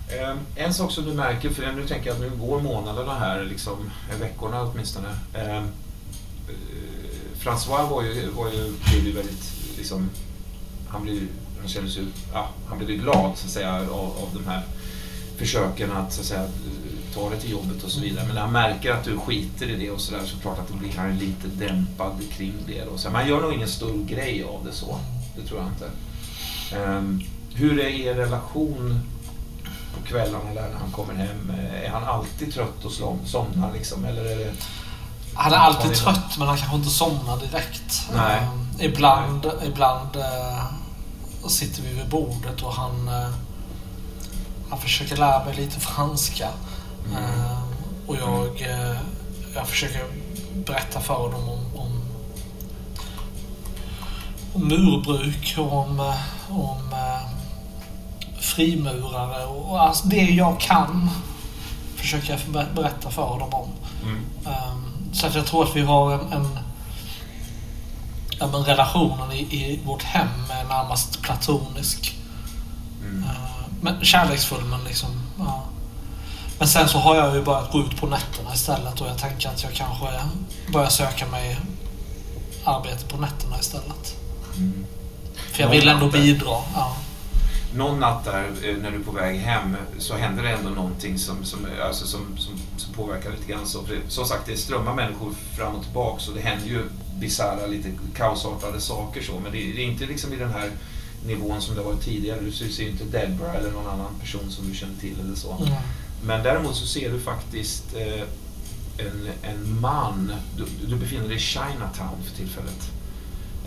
Eh, 0.10 0.36
en 0.56 0.74
sak 0.74 0.92
som 0.92 1.06
du 1.06 1.14
märker, 1.14 1.50
för 1.50 1.72
nu 1.72 1.88
tänker 1.88 2.08
jag 2.08 2.16
att 2.16 2.22
nu 2.22 2.30
går 2.30 2.62
månaderna 2.62 3.20
här, 3.20 3.44
liksom, 3.44 3.92
veckorna 4.20 4.62
åtminstone. 4.62 5.10
Eh, 5.34 5.58
eh, 5.58 5.64
François 7.40 7.90
var 7.90 8.04
ju, 8.04 8.30
var 8.30 8.52
ju, 8.52 8.74
blev 8.86 9.06
ju 9.06 9.12
väldigt, 9.12 9.54
liksom, 9.78 10.10
han 10.90 11.04
blev 11.04 11.28
han 11.60 11.68
kände 11.68 11.92
sig, 11.92 12.06
ja, 12.34 12.50
han 12.68 12.78
blev 12.78 12.90
ju 12.90 12.98
glad 12.98 13.38
så 13.38 13.46
att 13.46 13.52
säga 13.52 13.76
av, 13.76 13.92
av 13.94 14.30
de 14.34 14.48
här 14.48 14.64
försöken 15.38 15.92
att, 15.92 16.14
så 16.14 16.22
att 16.22 16.28
säga, 16.28 16.48
ta 17.18 17.30
det 17.30 17.38
till 17.42 17.52
jobbet 17.52 17.84
och 17.84 17.92
så 17.92 18.00
vidare. 18.00 18.26
Men 18.26 18.36
när 18.36 18.42
han 18.42 18.52
märker 18.52 18.92
att 18.92 19.04
du 19.04 19.18
skiter 19.18 19.70
i 19.70 19.76
det 19.76 19.92
och 19.92 20.02
sådär 20.02 20.26
så 20.26 20.38
klart 20.38 20.60
att 20.60 20.68
då 20.68 20.74
blir 20.74 20.98
han 20.98 21.18
lite 21.18 21.48
dämpad 21.48 22.22
kring 22.32 22.54
det. 22.68 22.84
Och 22.84 23.00
så. 23.00 23.10
Man 23.10 23.28
gör 23.28 23.42
nog 23.42 23.54
ingen 23.54 23.68
stor 23.68 24.06
grej 24.06 24.44
av 24.44 24.66
det 24.66 24.72
så. 24.72 25.00
Det 25.36 25.48
tror 25.48 25.60
jag 25.60 25.70
inte. 25.70 25.90
Ehm, 26.76 27.22
hur 27.54 27.80
är 27.80 27.90
er 27.90 28.14
relation 28.14 29.02
på 29.96 30.08
kvällarna 30.08 30.54
där 30.54 30.70
när 30.70 30.80
han 30.80 30.92
kommer 30.92 31.14
hem? 31.14 31.52
Är 31.84 31.90
han 31.90 32.04
alltid 32.04 32.54
trött 32.54 32.86
och 32.86 32.92
slom, 32.92 33.20
somnar 33.26 33.74
liksom? 33.74 34.06
Eller 34.06 34.26
är 34.26 34.38
det... 34.38 34.54
Han 35.34 35.54
är 35.54 35.58
alltid 35.58 35.94
trött 35.94 36.38
men 36.38 36.48
han 36.48 36.58
kanske 36.58 36.76
inte 36.76 36.90
somnar 36.90 37.38
direkt. 37.38 38.10
Nej. 38.14 38.42
Eh, 38.80 38.86
ibland 38.86 39.52
ibland 39.66 40.16
eh, 40.16 40.66
sitter 41.48 41.82
vi 41.82 41.94
vid 41.94 42.10
bordet 42.10 42.62
och 42.62 42.74
han, 42.74 43.08
eh, 43.08 43.30
han 44.70 44.80
försöker 44.80 45.18
lära 45.18 45.46
mig 45.46 45.56
lite 45.56 45.80
franska. 45.80 46.50
Eh, 47.14 47.60
och 48.08 48.16
jag, 48.16 48.62
eh, 48.62 48.98
jag 49.56 49.68
försöker 49.68 50.06
berätta 50.66 51.00
för 51.00 51.14
honom 51.14 51.50
om, 51.50 51.66
om, 51.76 52.02
om 54.54 54.68
murbruk 54.68 55.56
och 55.58 55.74
om, 55.78 56.00
eh, 56.00 56.52
om 56.58 56.78
frimurare. 58.40 59.46
Och, 59.46 59.82
alltså 59.84 60.08
det 60.08 60.22
jag 60.26 60.60
kan 60.60 61.10
försöker 61.96 62.30
jag 62.32 62.40
ber- 62.54 62.74
berätta 62.76 63.10
för 63.12 63.22
honom 63.24 63.54
om. 63.54 63.70
Mm. 64.04 64.26
Ehm, 64.46 64.94
Så 65.14 65.28
att 65.28 65.36
jag 65.36 65.46
tror 65.46 65.64
att 65.64 65.76
vi 65.76 65.82
har 65.82 66.14
en, 66.14 66.34
en 66.34 66.60
ja, 68.40 68.48
men 68.48 68.64
relationen 68.64 69.32
i, 69.32 69.40
i 69.40 69.80
vårt 69.86 70.04
hem 70.04 70.28
är 70.50 70.64
närmast 70.64 71.22
platonisk. 71.22 72.18
Mm. 73.02 73.24
Ehm, 73.24 73.30
Men 73.82 74.06
kärleksfull 74.06 74.64
men 74.66 74.84
liksom, 74.84 75.10
ja. 75.38 75.64
Men 76.60 76.68
sen 76.68 76.88
så 76.88 76.98
har 76.98 77.16
jag 77.16 77.36
ju 77.36 77.42
börjat 77.42 77.72
gå 77.72 77.80
ut 77.80 77.98
på 77.98 78.08
nätterna 78.08 78.54
istället 78.54 79.02
och 79.02 79.08
jag 79.08 79.18
tänker 79.18 79.50
att 79.50 79.64
jag 79.64 79.74
kanske 79.74 80.06
börjar 80.74 80.90
söka 80.90 81.28
mig 81.28 81.58
arbete 82.64 83.06
på 83.06 83.18
nätterna 83.18 83.60
istället. 83.60 84.16
För 85.52 85.64
jag 85.64 85.70
vill 85.70 85.88
ändå 85.88 86.08
bidra. 86.10 86.56
Ja. 86.76 86.98
någon 87.76 88.00
natt 88.00 88.26
där 88.26 88.44
eh, 88.64 88.78
när 88.78 88.92
du 88.92 88.98
är 88.98 89.04
på 89.04 89.12
väg 89.12 89.40
hem 89.40 89.76
så 90.00 90.16
händer 90.16 90.44
det 90.44 90.50
ändå 90.50 90.70
någonting 90.70 91.20
som, 91.20 91.46
som, 91.46 91.68
alltså 91.84 92.08
som, 92.08 92.38
som, 92.38 92.54
som 92.78 92.94
påverkar 92.94 93.32
lite 93.32 93.52
grann. 93.52 93.66
Så, 93.66 93.84
som 94.08 94.26
sagt, 94.26 94.46
det 94.46 94.58
strömmar 94.58 94.94
människor 94.94 95.32
fram 95.58 95.76
och 95.76 95.84
tillbaka 95.84 96.20
så 96.20 96.32
det 96.32 96.42
händer 96.42 96.68
ju 96.68 96.84
bisarra, 97.20 97.68
lite 97.68 97.92
kaosartade 98.16 98.82
saker 98.82 99.22
så. 99.22 99.40
Men 99.40 99.52
det, 99.52 99.58
det 99.58 99.82
är 99.82 99.86
inte 99.86 100.06
liksom 100.06 100.34
i 100.34 100.36
den 100.36 100.52
här 100.52 100.72
nivån 101.26 101.62
som 101.62 101.76
det 101.76 101.82
var 101.82 101.96
tidigare. 101.96 102.40
Du 102.42 102.52
ser 102.52 102.84
ju 102.84 102.90
inte 102.90 103.04
Deborah 103.04 103.56
eller 103.56 103.72
någon 103.72 103.88
annan 103.88 104.16
person 104.22 104.52
som 104.52 104.70
du 104.70 104.76
känner 104.76 104.96
till 105.00 105.20
eller 105.20 105.36
så. 105.36 105.52
Mm. 105.52 105.74
Men 106.22 106.44
däremot 106.44 106.76
så 106.76 106.86
ser 106.86 107.12
du 107.12 107.20
faktiskt 107.20 107.96
eh, 107.96 108.22
en, 108.98 109.30
en 109.42 109.80
man. 109.80 110.34
Du, 110.58 110.66
du 110.88 110.96
befinner 110.96 111.28
dig 111.28 111.38
i 111.38 111.40
Chinatown 111.40 112.24
för 112.26 112.36
tillfället. 112.36 112.92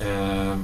Eh, 0.00 0.56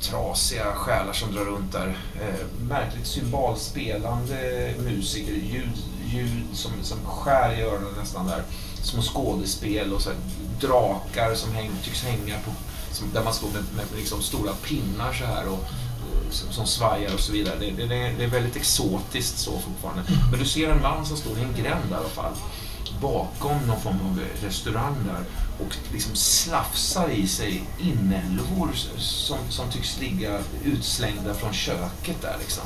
trasiga 0.00 0.64
själar 0.74 1.12
som 1.12 1.32
drar 1.32 1.44
runt 1.44 1.72
där. 1.72 1.98
Eh, 2.14 2.62
märkligt 2.68 3.06
symbolspelande 3.06 4.74
musiker. 4.78 5.32
Ljud, 5.32 5.72
ljud 6.06 6.44
som, 6.52 6.72
som 6.82 6.98
skär 7.06 7.58
i 7.58 7.62
öronen 7.62 7.94
nästan 7.98 8.26
där. 8.26 8.42
Små 8.82 9.02
skådespel 9.02 9.92
och 9.92 10.02
så 10.02 10.10
här, 10.10 10.18
drakar 10.60 11.34
som 11.34 11.52
häng, 11.52 11.70
tycks 11.84 12.02
hänga 12.02 12.34
på 12.44 12.50
som, 12.92 13.12
där 13.12 13.24
man 13.24 13.34
står 13.34 13.48
med, 13.48 13.62
med 13.76 13.84
liksom 13.96 14.22
stora 14.22 14.52
pinnar 14.52 15.12
så 15.12 15.24
här 15.24 15.48
och 15.48 15.58
och 15.58 15.64
som, 16.34 16.52
som 16.52 16.66
svajar 16.66 17.14
och 17.14 17.20
så 17.20 17.32
vidare. 17.32 17.54
Det, 17.60 17.70
det, 17.70 17.86
det 17.86 18.24
är- 18.24 18.28
väldigt 18.28 18.56
exotiskt 18.56 19.38
så 19.38 19.50
fortfarande. 19.58 20.02
Men 20.30 20.38
du 20.40 20.46
ser 20.46 20.70
en 20.70 20.82
man 20.82 21.06
som 21.06 21.16
står 21.16 21.38
i 21.38 21.42
en 21.42 21.54
gränd 21.62 21.90
i 21.90 21.94
alla 21.94 22.08
fall. 22.08 22.32
Bakom 23.00 23.58
någon 23.66 23.80
form 23.80 23.98
av 24.10 24.20
restaurang 24.42 24.94
där 25.06 25.24
och 25.66 25.76
liksom 25.92 26.14
slafsar 26.14 27.08
i 27.08 27.26
sig 27.28 27.62
inälvor 27.80 28.70
som, 28.98 29.38
som 29.50 29.70
tycks 29.70 30.00
ligga 30.00 30.38
utslängda 30.64 31.34
från 31.34 31.52
köket 31.52 32.22
där 32.22 32.36
liksom. 32.40 32.64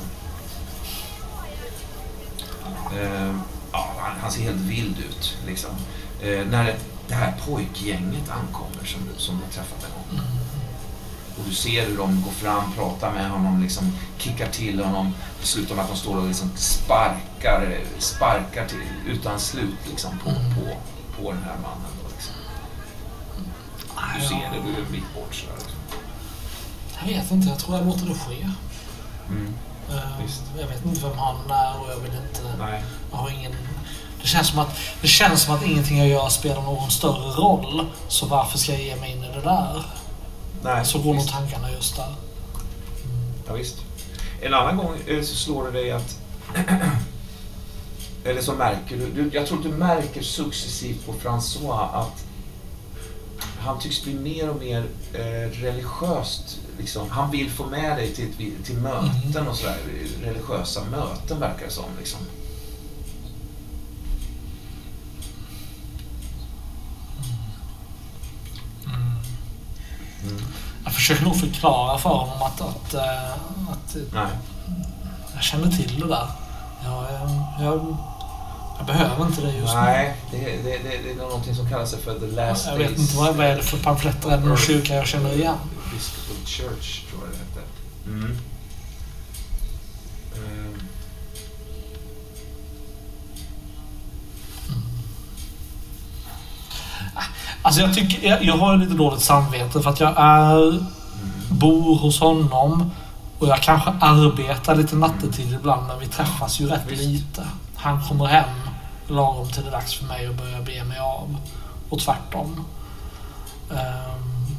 Eh, 2.97 3.35
ja, 3.71 3.93
han, 3.99 4.19
han 4.21 4.31
ser 4.31 4.41
helt 4.41 4.61
vild 4.61 4.95
ut 5.09 5.37
liksom. 5.47 5.69
Eh, 6.21 6.45
när 6.45 6.75
det 7.07 7.13
här 7.15 7.33
pojkgänget 7.47 8.29
ankommer 8.29 8.85
som, 8.85 9.01
som 9.17 9.39
de 9.47 9.55
träffat 9.55 9.83
en 9.83 10.17
gång. 10.17 10.25
Och 11.39 11.45
du 11.49 11.55
ser 11.55 11.85
hur 11.87 11.97
de 11.97 12.21
går 12.21 12.31
fram, 12.31 12.73
pratar 12.73 13.11
med 13.11 13.29
honom, 13.29 13.61
liksom 13.63 13.91
kickar 14.17 14.47
till 14.47 14.83
honom. 14.83 15.13
Det 15.41 15.47
slutar 15.47 15.75
med 15.75 15.83
att 15.83 15.91
de 15.91 15.97
står 15.97 16.17
och 16.17 16.27
liksom 16.27 16.51
sparkar, 16.55 17.77
sparkar 17.99 18.67
till, 18.67 19.13
utan 19.13 19.39
slut 19.39 19.75
liksom, 19.89 20.19
på, 20.23 20.29
på, 20.29 20.77
på 21.21 21.31
den 21.31 21.43
här 21.43 21.55
mannen. 21.61 21.91
Då, 22.03 22.09
liksom. 22.15 22.33
Du 24.15 24.25
ser 24.27 24.35
det, 24.35 24.69
du 24.69 24.81
är 24.81 24.85
en 24.85 24.91
bit 24.91 25.13
bort. 25.15 25.35
Sådär, 25.35 25.53
liksom. 25.57 25.79
Jag 26.99 27.07
vet 27.07 27.31
inte, 27.31 27.49
jag 27.49 27.59
tror 27.59 27.77
jag 27.77 27.85
låter 27.87 28.05
det 28.05 28.15
ske. 28.15 28.49
mm. 29.29 29.53
Visst. 30.21 30.41
Jag 30.59 30.67
vet 30.67 30.85
inte 30.85 31.01
vem 31.01 31.17
han 31.17 31.51
är 31.51 31.81
och 31.81 31.91
jag 31.91 31.95
vill 31.99 32.11
inte... 32.11 32.41
Nej. 32.59 32.83
Jag 33.11 33.17
har 33.17 33.29
ingen... 33.29 33.55
Det 34.21 34.27
känns, 34.27 34.47
som 34.47 34.59
att, 34.59 34.79
det 35.01 35.07
känns 35.07 35.41
som 35.41 35.55
att 35.55 35.63
ingenting 35.65 35.97
jag 35.97 36.07
gör 36.07 36.29
spelar 36.29 36.61
någon 36.61 36.91
större 36.91 37.31
roll. 37.31 37.85
Så 38.07 38.25
varför 38.25 38.57
ska 38.57 38.71
jag 38.71 38.81
ge 38.81 38.95
mig 38.95 39.11
in 39.11 39.23
i 39.23 39.27
det 39.27 39.41
där? 39.41 39.85
Nej, 40.63 40.85
Så 40.85 40.99
går 40.99 41.13
nog 41.13 41.27
tankarna 41.27 41.71
just 41.71 41.95
där. 41.95 42.15
Ja, 43.47 43.53
visst. 43.53 43.77
En 44.41 44.53
annan 44.53 44.77
gång 44.77 44.97
eh, 45.07 45.21
så 45.21 45.35
slår 45.35 45.65
det 45.65 45.71
dig 45.71 45.91
att... 45.91 46.19
eller 48.23 48.41
så 48.41 48.53
märker 48.53 48.97
du, 48.97 49.11
du... 49.11 49.29
Jag 49.33 49.47
tror 49.47 49.57
att 49.57 49.63
du 49.63 49.69
märker 49.69 50.21
successivt 50.21 51.05
på 51.05 51.13
François 51.13 51.89
att 51.93 52.25
han 53.59 53.79
tycks 53.79 54.03
bli 54.03 54.13
mer 54.13 54.49
och 54.49 54.59
mer 54.59 54.83
eh, 55.13 55.49
religiöst. 55.51 56.59
Liksom. 56.77 57.09
Han 57.09 57.31
vill 57.31 57.49
få 57.49 57.65
med 57.65 57.97
dig 57.97 58.13
till, 58.13 58.53
till 58.63 58.77
möten 58.77 59.47
och 59.47 59.55
sådär. 59.55 59.77
Religiösa 60.21 60.83
möten 60.91 61.39
verkar 61.39 61.65
det 61.65 61.71
som. 61.71 61.85
Liksom. 61.99 62.19
Mm. 70.23 70.41
Jag 70.83 70.93
försöker 71.09 71.25
nog 71.25 71.39
förklara 71.39 71.97
för 71.97 72.09
honom 72.09 72.41
att, 72.41 72.61
att, 72.61 72.93
eh, 72.93 73.31
att 73.71 73.95
Nej. 74.13 74.27
jag 75.33 75.43
känner 75.43 75.71
till 75.71 75.99
det 75.99 76.07
där. 76.07 76.27
Jag, 76.83 77.03
eh, 77.03 77.63
jag, 77.63 77.97
jag 78.77 78.85
behöver 78.85 79.25
inte 79.25 79.41
det 79.41 79.51
just 79.51 79.73
Nej, 79.73 80.15
det, 80.31 80.37
det, 80.37 80.63
det, 80.63 80.97
det 81.03 81.11
är 81.11 81.15
någonting 81.15 81.55
som 81.55 81.69
kallas 81.69 81.95
för 81.95 82.19
The 82.19 82.25
nu. 82.25 82.31
Last 82.31 82.67
Jag 82.67 82.77
vet 82.77 82.87
Days 82.87 83.01
inte 83.01 83.17
vad, 83.17 83.35
vad 83.35 83.45
är 83.45 83.55
det 83.55 83.63
för 83.63 83.77
pamfletter. 83.77 84.29
Det 84.29 84.37
någon 84.37 84.57
kyrka 84.57 84.95
jag 84.95 85.07
känner 85.07 85.33
igen? 85.33 85.55
Episcopal 85.87 86.45
Church, 86.45 87.09
tror 87.09 87.21
jag 87.21 87.31
det 87.31 87.37
hette. 87.37 87.61
Mm. 88.07 88.37
Ehm. 90.35 90.81
Alltså 97.61 97.81
jag, 97.81 97.93
tycker, 97.93 98.27
jag, 98.27 98.43
jag 98.43 98.57
har 98.57 98.77
lite 98.77 98.93
dåligt 98.93 99.21
samvete 99.21 99.81
för 99.81 99.89
att 99.89 99.99
jag 99.99 100.13
är, 100.17 100.85
bor 101.49 101.95
hos 101.95 102.19
honom 102.19 102.91
och 103.39 103.47
jag 103.47 103.61
kanske 103.61 103.89
arbetar 104.01 104.75
lite 104.75 104.95
nattetid 104.95 105.53
ibland 105.53 105.87
men 105.87 105.99
vi 105.99 106.07
träffas 106.07 106.59
ju 106.59 106.67
rätt 106.67 106.85
Visst. 106.87 107.03
lite. 107.03 107.47
Han 107.75 108.03
kommer 108.07 108.25
hem 108.25 108.49
lagom 109.07 109.47
till 109.51 109.63
det 109.63 109.69
är 109.69 109.71
dags 109.71 109.93
för 109.93 110.05
mig 110.05 110.27
att 110.27 110.35
börja 110.35 110.61
be 110.61 110.83
mig 110.83 110.99
av. 110.99 111.37
Och 111.89 111.99
tvärtom. 111.99 112.65
Ehm, 113.71 114.55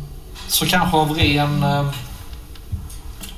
så 0.48 0.66
kanske 0.66 0.96
av 0.96 1.10
ren 1.10 1.62
um, 1.64 1.90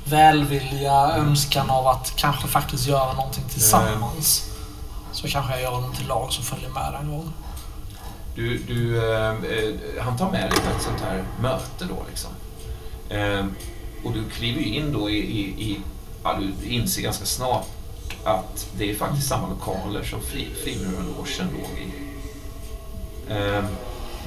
välvilja, 0.05 0.93
önskan 0.93 1.69
av 1.69 1.87
att 1.87 2.13
kanske 2.15 2.47
faktiskt 2.47 2.87
göra 2.87 3.13
någonting 3.13 3.43
tillsammans. 3.49 4.49
Så 5.11 5.27
kanske 5.27 5.51
jag 5.51 5.61
gör 5.61 5.71
honom 5.71 5.93
till 5.93 6.07
lag 6.07 6.33
som 6.33 6.43
följer 6.43 6.69
med 6.69 6.95
en 7.01 7.11
gång. 7.11 7.33
Du, 8.35 8.57
du, 8.57 9.13
eh, 9.13 9.29
eh, 9.29 10.03
han 10.03 10.17
tar 10.17 10.31
med 10.31 10.49
dig 10.49 10.59
på 10.59 10.77
ett 10.77 10.83
sånt 10.83 11.01
här 11.01 11.23
möte 11.41 11.85
då 11.85 12.03
liksom. 12.09 12.31
Eh, 13.13 13.45
och 14.03 14.11
du 14.13 14.29
kliver 14.29 14.61
ju 14.61 14.75
in 14.75 14.93
då 14.93 15.09
i, 15.09 15.17
i, 15.17 15.41
i 15.41 15.79
ja, 16.23 16.39
du 16.61 16.69
inser 16.69 17.01
ganska 17.01 17.25
snart 17.25 17.67
att 18.23 18.67
det 18.77 18.91
är 18.91 18.95
faktiskt 18.95 19.27
samma 19.27 19.49
lokaler 19.49 20.03
som 20.03 20.21
fri, 20.21 20.47
Frimurarlogen 20.63 21.47
låg 21.53 21.79
i. 21.79 22.13
Eh, 23.33 23.63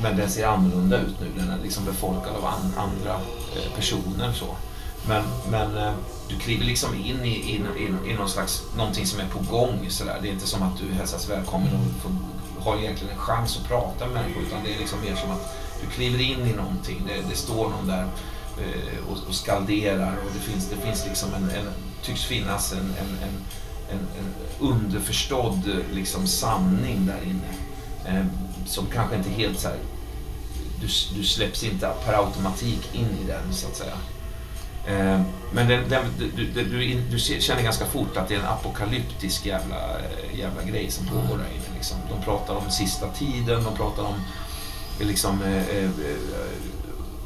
men 0.03 0.17
den 0.17 0.31
ser 0.31 0.47
annorlunda 0.47 0.99
ut 0.99 1.21
nu. 1.21 1.27
Den 1.37 1.51
är 1.51 1.59
liksom 1.63 1.85
befolkad 1.85 2.37
av 2.37 2.45
an, 2.45 2.73
andra 2.77 3.15
eh, 3.57 3.73
personer. 3.77 4.33
Så. 4.33 4.57
Men, 5.09 5.25
men 5.51 5.77
eh, 5.77 5.93
du 6.29 6.39
kliver 6.39 6.65
liksom 6.65 6.95
in 6.95 7.25
i, 7.25 7.29
i, 7.29 7.63
i, 7.79 8.11
i 8.11 8.15
någon 8.15 8.29
slags, 8.29 8.63
någonting 8.77 9.07
som 9.07 9.21
är 9.21 9.29
på 9.29 9.39
gång. 9.39 9.87
Så 9.89 10.05
där. 10.05 10.19
Det 10.23 10.29
är 10.29 10.33
inte 10.33 10.47
som 10.47 10.63
att 10.63 10.79
du 10.79 10.95
hälsas 10.95 11.31
välkommen 11.31 11.69
och 11.75 12.03
får, 12.03 12.13
har 12.65 12.79
egentligen 12.79 13.13
en 13.13 13.21
chans 13.21 13.59
att 13.59 13.69
prata 13.69 14.07
med 14.07 14.15
människor. 14.15 14.43
Utan 14.43 14.65
det 14.65 14.75
är 14.75 14.79
liksom 14.79 15.01
mer 15.01 15.15
som 15.15 15.31
att 15.31 15.57
du 15.81 15.91
kliver 15.91 16.21
in 16.21 16.47
i 16.47 16.53
någonting. 16.53 17.03
Det, 17.07 17.31
det 17.31 17.37
står 17.37 17.69
någon 17.69 17.87
där 17.87 18.09
Eh, 18.59 19.09
och, 19.09 19.28
och 19.28 19.35
skalderar 19.35 20.16
och 20.16 20.31
det 20.35 20.53
finns, 20.53 20.69
det 20.70 20.77
finns 20.77 21.07
liksom 21.07 21.35
en, 21.35 21.51
en 21.51 21.69
tycks 22.03 22.24
finnas 22.24 22.73
en, 22.73 22.78
en, 22.78 23.28
en, 23.28 23.99
en, 23.99 24.35
underförstådd 24.61 25.83
liksom 25.93 26.27
sanning 26.27 27.07
där 27.07 27.20
inne. 27.23 28.19
Eh, 28.19 28.27
som 28.66 28.87
kanske 28.87 29.16
inte 29.16 29.31
helt 29.31 29.61
så 29.61 29.69
här, 29.69 29.77
du, 30.81 30.87
du 31.16 31.24
släpps 31.24 31.65
inte 31.65 31.93
per 32.05 32.12
automatik 32.12 32.95
in 32.95 33.19
i 33.24 33.27
den 33.27 33.55
så 33.55 33.69
att 33.69 33.77
säga. 33.77 33.97
Eh, 34.87 35.20
Men 35.53 35.69
den, 35.69 35.89
den, 35.89 36.05
du, 36.19 36.47
du, 36.47 36.65
du, 36.65 37.01
du 37.11 37.19
känner 37.19 37.62
ganska 37.62 37.87
fort 37.87 38.16
att 38.16 38.28
det 38.28 38.35
är 38.35 38.39
en 38.39 38.47
apokalyptisk 38.47 39.47
jävla, 39.47 39.77
eh, 39.99 40.39
jävla 40.39 40.62
grej 40.62 40.91
som 40.91 41.07
pågår 41.07 41.39
där 41.39 41.51
inne. 41.55 41.74
Liksom. 41.74 41.97
De 42.11 42.24
pratar 42.24 42.55
om 42.55 42.70
sista 42.70 43.09
tiden, 43.09 43.65
de 43.65 43.77
pratar 43.77 44.03
om 44.03 44.15
liksom, 45.01 45.43
eh, 45.43 45.69
eh, 45.69 45.85
eh 45.85 45.91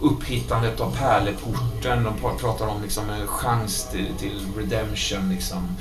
upphittandet 0.01 0.81
av 0.81 0.97
pärleporten, 0.97 2.05
de 2.05 2.39
pratar 2.39 2.67
om 2.67 2.83
liksom, 2.83 3.11
en 3.11 3.27
chans 3.27 3.89
till, 3.93 4.15
till 4.19 4.47
redemption. 4.57 5.29
Liksom. 5.29 5.77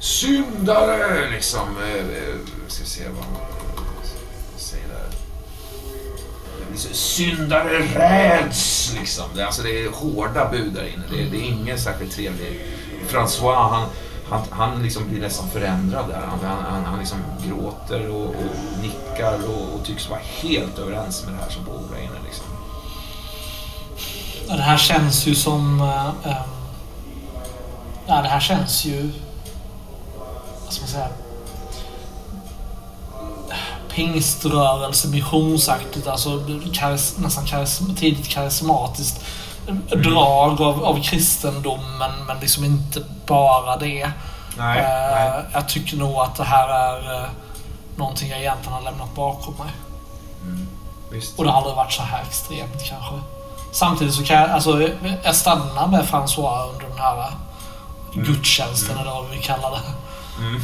Syndare! 0.00 1.30
Liksom, 1.30 1.68
eh, 1.78 1.94
eh, 1.94 2.36
ska 2.68 2.84
se 2.84 3.02
vad 3.08 3.16
man 3.16 3.40
säger 4.56 4.88
där. 4.88 5.08
Liksom, 6.70 6.94
syndare 6.94 7.78
räds! 7.78 8.94
Liksom. 8.98 9.24
Det, 9.34 9.46
alltså, 9.46 9.62
det 9.62 9.84
är 9.84 9.90
hårda 9.90 10.50
bud 10.50 10.72
där 10.72 10.84
inne. 10.84 11.02
Det, 11.10 11.30
det 11.30 11.36
är 11.36 11.48
ingen 11.48 11.78
särskilt 11.78 12.12
trevlig... 12.12 12.60
François, 13.08 13.70
han, 13.70 13.88
han, 14.28 14.42
han 14.50 14.82
liksom 14.82 15.08
blir 15.08 15.20
nästan 15.20 15.50
förändrad 15.50 16.08
där. 16.08 16.20
Han, 16.20 16.38
han, 16.42 16.64
han, 16.64 16.84
han 16.84 16.98
liksom 16.98 17.18
gråter 17.46 18.10
och, 18.10 18.26
och 18.26 18.82
nickar 18.82 19.38
och, 19.48 19.74
och 19.74 19.86
tycks 19.86 20.08
vara 20.10 20.20
helt 20.20 20.78
överens 20.78 21.24
med 21.24 21.34
det 21.34 21.38
här 21.38 21.50
som 21.50 21.64
pågår 21.64 21.88
där 21.94 22.02
inne. 22.02 22.18
Liksom. 22.24 22.46
Ja, 24.48 24.56
det 24.56 24.62
här 24.62 24.76
känns 24.76 25.26
ju 25.26 25.34
som... 25.34 25.80
eh, 25.80 26.30
ehm, 26.32 26.42
ja, 28.06 28.22
det 28.22 28.28
här 28.28 28.40
känns 28.40 28.84
ju... 28.84 29.12
Vad 30.64 30.72
ska 30.72 30.82
man 30.82 30.90
säga? 30.90 31.08
pingströrelse, 33.94 35.08
missionsaktigt, 35.08 36.06
alltså 36.06 36.42
karis, 36.72 37.14
nästan 37.18 37.44
karis, 37.44 37.80
tidigt 37.96 38.28
karismatiskt 38.28 39.24
drag 39.96 40.60
av, 40.62 40.84
av 40.84 41.02
kristendomen, 41.02 42.10
men 42.26 42.38
liksom 42.40 42.64
inte 42.64 43.04
bara 43.26 43.76
det. 43.76 44.10
Nej, 44.58 44.78
Eh, 44.78 44.84
nej. 45.14 45.44
Jag 45.52 45.68
tycker 45.68 45.96
nog 45.96 46.16
att 46.16 46.36
det 46.36 46.44
här 46.44 46.68
är 46.68 47.22
eh, 47.22 47.28
någonting 47.96 48.28
jag 48.30 48.40
egentligen 48.40 48.72
har 48.72 48.82
lämnat 48.82 49.14
bakom 49.14 49.54
mig. 49.54 49.72
Visst. 51.10 51.38
Och 51.38 51.44
det 51.44 51.50
har 51.50 51.58
aldrig 51.58 51.76
varit 51.76 51.92
så 51.92 52.02
här 52.02 52.22
extremt 52.22 52.84
kanske. 52.88 53.14
Samtidigt 53.74 54.14
så 54.14 54.24
kan 54.24 54.36
jag, 54.36 54.50
alltså, 54.50 54.88
jag 55.22 55.36
stannar 55.36 55.86
med 55.86 56.04
François 56.04 56.72
under 56.72 56.88
den 56.88 56.98
här 56.98 57.32
gudstjänsten 58.12 58.98
eller 58.98 59.10
vad 59.10 59.30
vi 59.30 59.38
kallar 59.38 59.70
det. 59.70 59.82
Mm. 60.42 60.60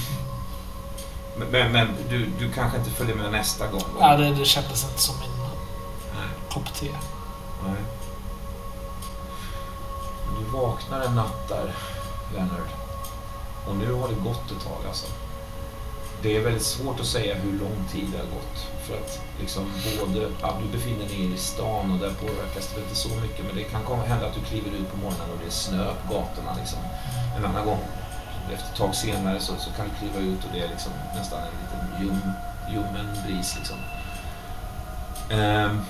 Men, 1.51 1.73
men, 1.73 1.89
du, 2.09 2.27
du 2.39 2.53
kanske 2.53 2.79
inte 2.79 2.91
följer 2.91 3.17
med 3.17 3.33
nästa 3.33 3.67
gång? 3.67 3.81
Då? 3.81 4.01
Ja, 4.01 4.17
det, 4.17 4.35
det 4.35 4.45
kändes 4.45 4.85
inte 4.85 5.01
som 5.01 5.15
min 5.21 5.31
Nej. 5.39 6.29
kopp 6.51 6.75
te. 6.75 6.87
Nej. 7.67 7.83
Du 10.39 10.59
vaknar 10.59 11.01
en 11.01 11.15
natt 11.15 11.49
där, 11.49 11.75
Leonard. 12.33 12.69
Och 13.67 13.77
nu 13.77 13.93
har 13.93 14.09
det 14.09 14.15
gått 14.15 14.51
ett 14.51 14.65
tag 14.65 14.87
alltså. 14.89 15.07
Det 16.23 16.37
är 16.37 16.41
väldigt 16.41 16.63
svårt 16.63 17.01
att 17.01 17.07
säga 17.07 17.35
hur 17.35 17.53
lång 17.53 17.89
tid 17.93 18.07
det 18.13 18.19
har 18.19 18.25
gått. 18.25 18.67
För 18.87 18.95
att 18.95 19.21
liksom 19.41 19.73
både, 20.01 20.29
ja, 20.43 20.59
du 20.63 20.79
befinner 20.79 21.05
dig 21.05 21.33
i 21.35 21.37
stan 21.37 21.93
och 21.93 21.99
där 21.99 22.11
påverkas 22.11 22.73
det 22.75 22.81
inte 22.81 22.95
så 22.95 23.09
mycket. 23.09 23.47
Men 23.47 23.57
det 23.57 23.65
kan 23.65 23.83
komma, 23.83 24.03
hända 24.03 24.27
att 24.27 24.35
du 24.35 24.41
kliver 24.41 24.71
ut 24.71 24.91
på 24.91 24.97
morgonen 24.97 25.31
och 25.33 25.39
det 25.41 25.47
är 25.47 25.51
snö 25.51 25.95
på 25.95 26.15
gatorna. 26.15 26.57
Liksom. 26.61 26.79
En 27.37 27.45
annan 27.45 27.67
gång, 27.67 27.79
efter 28.53 28.69
ett 28.73 28.77
tag 28.77 28.95
senare, 28.95 29.41
så, 29.41 29.53
så 29.57 29.71
kan 29.71 29.87
du 29.89 29.95
kliva 29.99 30.27
ut 30.33 30.45
och 30.45 30.51
det 30.53 30.61
är 30.61 30.69
liksom 30.69 30.93
nästan 31.15 31.39
en 31.39 31.55
liten 31.63 32.03
ljum, 32.03 32.33
ljummen 32.73 33.07
bris. 33.27 33.57
Liksom. 33.59 33.77
Ehm, 35.31 35.81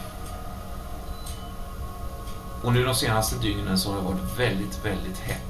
och 2.62 2.72
nu 2.72 2.84
de 2.84 2.94
senaste 2.94 3.36
dygnen 3.36 3.78
så 3.78 3.90
har 3.90 3.96
det 3.96 4.02
varit 4.02 4.38
väldigt, 4.38 4.84
väldigt 4.84 5.18
hett. 5.18 5.49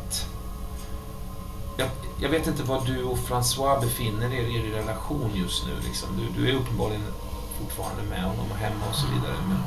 Jag, 1.81 1.89
jag 2.19 2.29
vet 2.29 2.47
inte 2.47 2.63
var 2.63 2.83
du 2.87 3.05
och 3.05 3.19
François 3.19 3.81
befinner 3.81 4.35
er 4.35 4.47
i 4.47 4.57
er 4.57 4.63
relation 4.63 5.31
just 5.35 5.67
nu. 5.67 5.75
Liksom. 5.85 6.09
Du, 6.19 6.41
du 6.41 6.51
är 6.51 6.55
uppenbarligen 6.55 7.05
fortfarande 7.59 8.03
med 8.03 8.23
honom 8.23 8.47
och 8.51 8.57
hemma 8.57 8.85
och 8.91 8.95
så 8.95 9.07
vidare. 9.07 9.37
Men, 9.49 9.59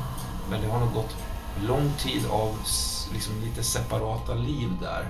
men 0.50 0.60
det 0.60 0.68
har 0.72 0.80
nog 0.80 0.92
gått 0.94 1.16
lång 1.68 1.92
tid 1.98 2.26
av 2.30 2.58
liksom, 3.12 3.40
lite 3.44 3.62
separata 3.62 4.34
liv 4.34 4.68
där. 4.80 5.08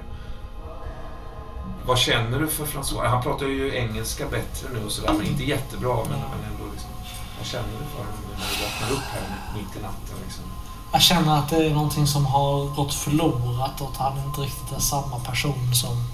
Vad 1.87 1.99
känner 1.99 2.41
du 2.41 2.49
för 2.49 2.67
François? 2.67 3.07
Han 3.07 3.23
pratar 3.23 3.47
ju 3.47 3.75
engelska 3.77 4.27
bättre 4.27 4.69
nu 4.73 4.85
och 4.85 4.93
sådär, 4.93 5.13
men 5.13 5.27
inte 5.27 5.45
jättebra. 5.45 5.97
Men, 5.97 6.19
men 6.19 6.53
ändå 6.53 6.65
liksom, 6.73 6.91
vad 7.39 7.47
känner 7.47 7.73
du 7.81 7.87
för 7.93 7.99
honom 7.99 8.21
när 8.39 8.49
du 8.51 8.65
vaknar 8.65 8.91
upp 8.97 9.09
här 9.13 9.23
mitt 9.57 9.77
i 9.77 9.83
natten? 9.83 10.17
Liksom? 10.25 10.45
Jag 10.93 11.03
känner 11.03 11.39
att 11.39 11.51
det 11.51 11.67
är 11.67 11.75
någonting 11.75 12.07
som 12.07 12.27
har 12.27 12.75
gått 12.77 12.95
förlorat 12.95 13.81
och 13.81 13.89
att 13.89 13.97
han 13.97 14.19
inte 14.27 14.41
riktigt 14.41 14.73
är 14.77 14.81
samma 14.81 15.19
person 15.19 15.75
som... 15.75 16.14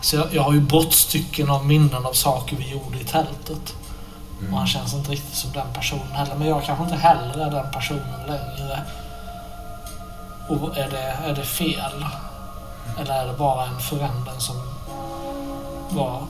Så 0.00 0.16
jag, 0.16 0.34
jag 0.34 0.42
har 0.42 0.52
ju 0.52 0.60
brottstycken 0.60 1.50
av 1.50 1.66
minnen 1.66 2.06
av 2.06 2.12
saker 2.12 2.56
vi 2.56 2.70
gjorde 2.70 3.00
i 3.00 3.04
tältet. 3.04 3.74
Mm. 4.40 4.52
Och 4.52 4.58
han 4.58 4.66
känns 4.66 4.94
inte 4.94 5.12
riktigt 5.12 5.34
som 5.34 5.52
den 5.52 5.72
personen 5.74 6.12
heller. 6.12 6.34
Men 6.34 6.48
jag 6.48 6.64
kanske 6.64 6.84
inte 6.84 6.96
heller 6.96 7.46
är 7.46 7.50
den 7.50 7.72
personen 7.72 8.26
längre. 8.26 8.82
Och 10.48 10.76
är 10.76 10.90
det, 10.90 11.30
är 11.30 11.34
det 11.34 11.44
fel? 11.44 12.04
Eller 12.98 13.14
är 13.14 13.26
det 13.26 13.38
bara 13.38 13.66
en 13.66 13.80
förändring 13.80 14.40
som 14.40 14.56
var 15.90 16.22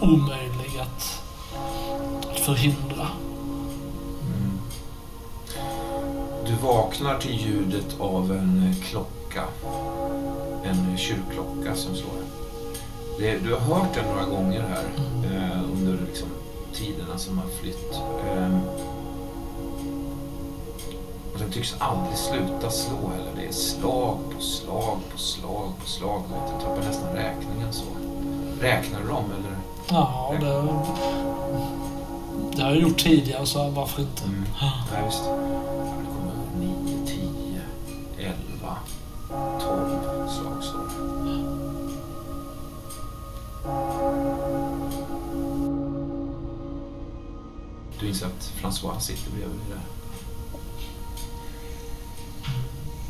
omöjlig 0.00 0.80
att, 0.80 1.22
att 2.30 2.40
förhindra? 2.40 3.06
Mm. 4.22 4.58
Du 6.46 6.54
vaknar 6.54 7.18
till 7.18 7.40
ljudet 7.40 8.00
av 8.00 8.32
en 8.32 8.74
klocka. 8.90 9.44
En 10.64 10.98
kyrkklocka 10.98 11.74
som 11.74 11.96
slår. 11.96 12.23
Det, 13.18 13.38
du 13.38 13.54
har 13.54 13.60
hört 13.60 13.94
den 13.94 14.04
några 14.04 14.24
gånger 14.26 14.60
här 14.62 14.84
eh, 15.24 15.62
under 15.72 15.98
liksom, 16.06 16.28
tiderna 16.72 17.18
som 17.18 17.38
har 17.38 17.46
flytt. 17.60 17.92
Ehm, 18.28 18.60
och 21.32 21.38
den 21.38 21.50
tycks 21.50 21.74
aldrig 21.78 22.16
sluta 22.18 22.70
slå 22.70 22.96
heller. 23.16 23.32
Det 23.36 23.46
är 23.46 23.52
slag 23.52 24.18
på 24.36 24.42
slag 24.42 24.98
på 25.12 25.18
slag 25.18 25.72
på 25.80 25.86
slag. 25.88 26.22
Du 26.28 26.64
tappar 26.64 26.82
nästan 26.82 27.12
räkningen 27.14 27.72
så. 27.72 27.84
Räknar 28.60 29.00
du 29.00 29.08
dem 29.08 29.24
eller? 29.24 29.56
Ja, 29.90 30.34
det, 30.40 30.46
det 32.56 32.62
har 32.62 32.70
jag 32.70 32.80
gjort 32.80 32.98
tidigare 32.98 33.46
så 33.46 33.70
varför 33.70 34.02
inte? 34.02 34.24
Mm. 34.24 34.44
Ja, 34.60 34.72
visst. 35.06 35.24
Det 35.24 36.06
kommer 36.06 36.34
9, 36.58 37.06
10, 37.06 37.60
11, 38.18 38.76
12 39.60 40.28
slag 40.28 40.64
så. 40.64 40.76
Du 48.04 48.08
inser 48.08 48.26
att 48.26 48.52
François 48.60 48.98
sitter 49.00 49.30
bredvid 49.30 49.56
dig 49.58 49.66
där. 49.68 49.80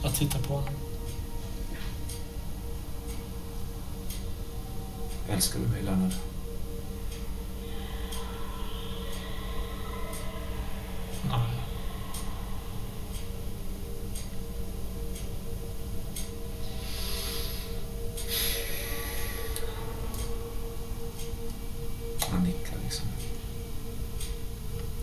Jag 0.02 0.14
tittar 0.14 0.38
på 0.38 0.54
honom. 0.54 0.74
Älskar 5.28 5.60
du 5.60 5.66
mig, 5.66 5.82
Leonard? 5.82 6.12
Nej. 11.30 11.40
Han 22.30 22.44
nickar 22.44 22.76
liksom. 22.84 23.06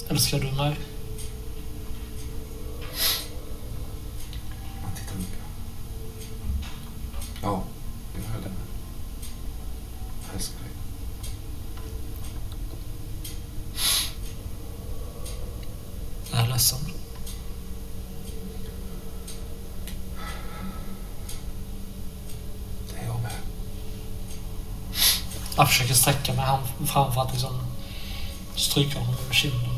Älskar 0.09 0.39
du 0.39 0.51
mig? 0.51 0.79
Han 4.81 4.91
tittar 4.95 5.15
upp. 5.15 5.35
Ja, 7.41 7.63
det 8.13 8.21
gör 8.21 8.27
jag, 8.33 8.41
Leonard. 8.41 8.57
Jag 10.25 10.35
älskar 10.35 10.59
dig. 10.59 10.69
Jag 16.31 16.39
är 16.41 16.47
ledsen. 16.47 16.79
Det 22.89 22.97
är 23.01 23.05
jag 23.05 23.21
med. 23.21 23.31
Jag 25.57 25.60
försöker 25.71 25.93
sträcka 25.93 26.33
mig 26.33 26.45
fram 26.87 27.13
för 27.13 27.21
att 27.21 27.31
liksom 27.31 27.55
stryka 28.55 28.99
honom 28.99 29.15
över 29.23 29.33
kinden. 29.33 29.69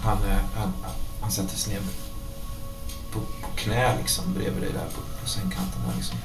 Han, 0.00 0.18
eh, 0.24 0.38
han, 0.54 0.72
han 1.20 1.30
sätter 1.30 1.56
sig 1.56 1.72
ner 1.72 1.82
på, 3.12 3.18
på 3.20 3.48
knä 3.56 3.96
liksom 3.98 4.34
bredvid 4.34 4.62
dig 4.62 4.72
där 4.72 4.86
på, 4.94 5.22
på 5.22 5.28
sängkanten. 5.28 5.82
Där, 5.86 5.96
liksom. 5.96 6.16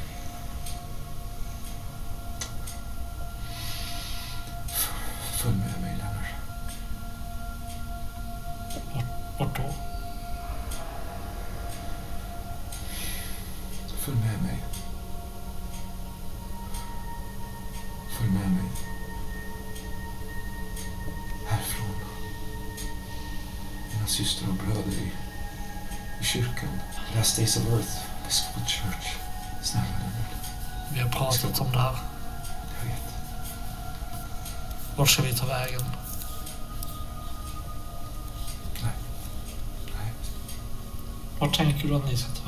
Vart 41.90 42.04
tänker 42.08 42.39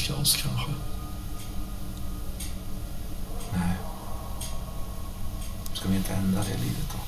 oss 0.00 0.36
kanske. 0.36 0.70
Nej. 3.52 3.76
Ska 5.74 5.88
vi 5.88 5.96
inte 5.96 6.14
ändra 6.14 6.40
det 6.42 6.58
livet 6.58 6.92
då? 6.92 6.98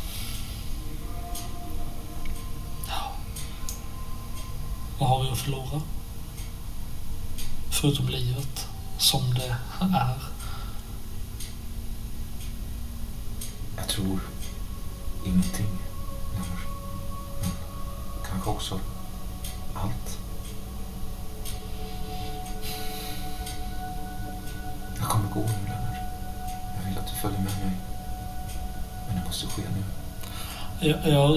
Vad 4.98 5.09
har 5.09 5.23
vi 5.23 5.31
att 5.31 5.39
förlora? 5.39 5.82
Förutom 7.70 8.09
livet, 8.09 8.69
som 8.98 9.35
det 9.35 9.56
är. 9.81 10.14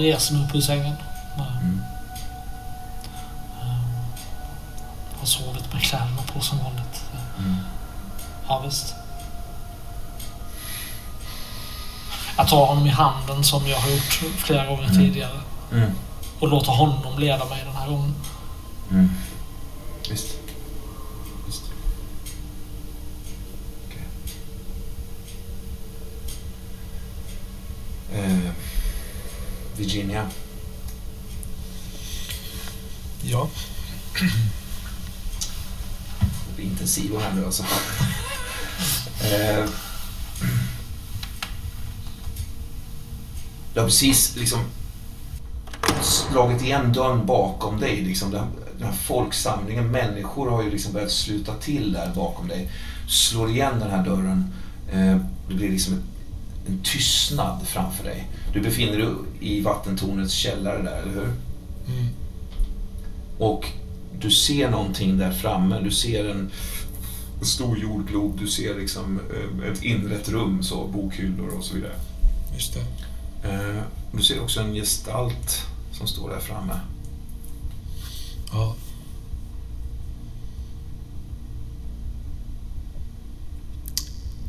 Reser 0.08 0.34
mig 0.34 0.44
upp 0.44 0.54
ur 0.54 0.60
sängen. 0.60 0.96
Mm. 1.60 1.82
Ehm, 3.62 3.82
Har 5.18 5.26
sovit 5.26 5.72
med 5.72 5.82
kläderna 5.82 6.22
på 6.34 6.40
som 6.40 6.58
vanligt. 6.58 7.04
Mm. 7.38 7.56
Ja, 8.48 8.60
visst. 8.66 8.94
Jag 12.36 12.48
tar 12.48 12.66
honom 12.66 12.86
i 12.86 12.90
handen 12.90 13.44
som 13.44 13.66
jag 13.66 13.78
har 13.80 13.90
gjort 13.90 14.22
flera 14.38 14.66
gånger 14.66 14.84
Mm. 14.84 14.96
tidigare. 14.96 15.40
Mm. 15.72 15.90
Och 16.40 16.48
låter 16.48 16.72
honom 16.72 17.18
leda 17.18 17.44
mig 17.44 17.64
den 17.64 17.76
här 17.76 17.88
gången. 17.88 18.14
Mm. 18.90 19.10
Visst. 20.10 20.26
Visst. 21.46 21.62
Okej. 23.86 24.04
Eh, 28.24 28.50
Virginia. 29.76 30.26
Ja. 33.22 33.48
Det 36.48 36.54
blir 36.56 36.64
intensiv 36.66 37.20
här 37.20 37.32
nu 37.34 37.44
alltså. 37.46 37.62
eh, 39.22 39.64
du 43.74 43.77
har 43.77 43.77
precis 43.88 44.36
liksom 44.36 44.58
slagit 46.02 46.62
igen 46.62 46.92
dörren 46.92 47.26
bakom 47.26 47.80
dig. 47.80 48.02
Liksom. 48.02 48.30
Den, 48.30 48.46
den 48.78 48.86
här 48.86 48.94
folksamlingen, 48.94 49.90
människor 49.90 50.50
har 50.50 50.62
ju 50.62 50.70
liksom 50.70 50.92
börjat 50.92 51.10
sluta 51.10 51.54
till 51.54 51.92
där 51.92 52.12
bakom 52.14 52.48
dig. 52.48 52.70
Slår 53.08 53.50
igen 53.50 53.74
den 53.80 53.90
här 53.90 54.04
dörren. 54.04 54.52
Eh, 54.92 55.16
det 55.48 55.54
blir 55.54 55.70
liksom 55.70 55.94
en 56.66 56.80
tystnad 56.84 57.66
framför 57.66 58.04
dig. 58.04 58.28
Du 58.52 58.60
befinner 58.60 58.98
dig 58.98 59.08
i 59.40 59.60
vattentornets 59.60 60.32
källare 60.32 60.82
där, 60.82 61.02
eller 61.02 61.12
hur? 61.12 61.32
Mm. 61.88 62.08
Och 63.38 63.66
du 64.20 64.30
ser 64.30 64.70
någonting 64.70 65.18
där 65.18 65.32
framme. 65.32 65.80
Du 65.80 65.90
ser 65.90 66.28
en, 66.28 66.50
en 67.40 67.46
stor 67.46 67.78
jordglob. 67.78 68.38
Du 68.40 68.46
ser 68.46 68.74
liksom 68.74 69.20
eh, 69.30 69.72
ett 69.72 69.82
inrett 69.82 70.28
rum, 70.28 70.62
så, 70.62 70.86
bokhyllor 70.86 71.48
och 71.58 71.64
så 71.64 71.74
vidare. 71.74 71.94
Just 72.54 72.74
det. 72.74 73.07
Eh, 73.44 73.82
Du 74.12 74.22
ser 74.22 74.42
också 74.42 74.60
en 74.60 74.74
gestalt 74.74 75.66
som 75.92 76.06
står 76.06 76.30
där 76.30 76.40
framme. 76.40 76.80
Ja. 78.52 78.74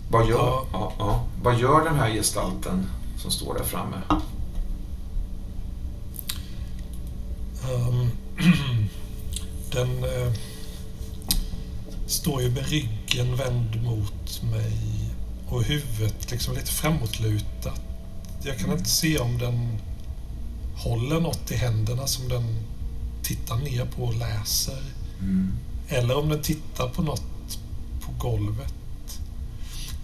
Vad 0.09 0.27
gör, 0.29 0.37
Ja. 0.37 0.65
ja. 0.73 0.93
Ja, 0.99 1.25
Vad 1.43 1.59
gör 1.59 1.83
den 1.83 1.95
här 1.95 2.09
gestalten 2.09 2.85
som 3.17 3.31
står 3.31 3.53
där 3.53 3.63
framme? 3.63 3.97
Ehm, 7.69 8.11
den 9.71 10.03
eh, 10.03 10.33
står 12.07 12.41
ju 12.41 12.49
med 12.51 12.67
ryggen 12.69 13.35
vänd 13.35 13.83
mot 13.83 14.41
mig 14.43 14.77
och 15.49 15.63
huvudet 15.63 16.31
liksom 16.31 16.53
lite 16.55 16.71
framåtlutat. 16.71 17.81
Jag 18.43 18.57
kan 18.57 18.71
inte 18.71 18.89
se 18.89 19.19
om 19.19 19.37
den 19.37 19.77
håller 20.75 21.19
något 21.19 21.51
i 21.51 21.55
händerna 21.55 22.07
som 22.07 22.27
den 22.29 22.55
tittar 23.23 23.57
ner 23.57 23.85
på 23.85 24.03
och 24.03 24.15
läser. 24.15 24.83
Mm. 25.19 25.53
Eller 25.87 26.17
om 26.17 26.29
den 26.29 26.41
tittar 26.41 26.89
på 26.89 27.01
något 27.01 27.59
på 28.01 28.11
golvet. 28.17 28.73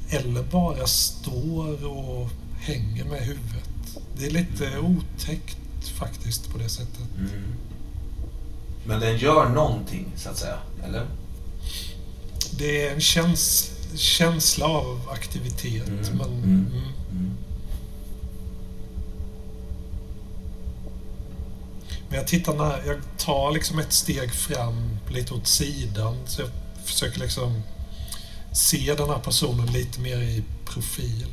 Eller 0.10 0.44
bara 0.44 0.88
står 0.88 1.86
och 1.86 2.30
hänger 2.60 3.06
med 3.06 3.20
huvudet. 3.22 3.70
Det 4.18 4.26
är 4.26 4.32
lite 4.32 4.80
otäckt 4.80 5.88
faktiskt 6.00 6.50
på 6.50 6.58
det 6.58 6.70
sättet. 6.70 7.10
Mm. 7.18 7.56
Men 8.86 9.00
den 9.00 9.18
gör 9.18 9.50
någonting, 9.50 10.06
så 10.16 10.30
att 10.30 10.38
säga. 10.38 10.58
Eller? 10.84 11.06
Det 12.58 12.88
är 12.88 12.94
en 12.94 13.02
käns 13.02 13.72
känsla 13.96 14.66
av 14.66 15.10
aktivitet. 15.12 15.88
Mm, 15.88 16.18
Men, 16.18 16.30
mm. 16.30 16.44
mm. 16.44 16.84
Mm. 17.12 17.38
Men 22.10 22.18
jag 22.18 22.28
tittar 22.28 22.54
när, 22.54 22.84
jag 22.88 22.98
tar 23.18 23.52
liksom 23.52 23.80
ett 23.80 23.94
steg 23.94 24.34
fram 24.34 24.90
lite 25.10 25.34
åt 25.34 25.48
sidan. 25.48 26.18
Så 26.26 26.42
jag 26.42 26.50
försöker 26.86 27.20
liksom 27.20 27.62
se 28.52 28.94
den 28.98 29.10
här 29.10 29.20
personen 29.20 29.66
lite 29.66 30.02
mer 30.02 30.18
i 30.18 30.44
profil. 30.66 31.26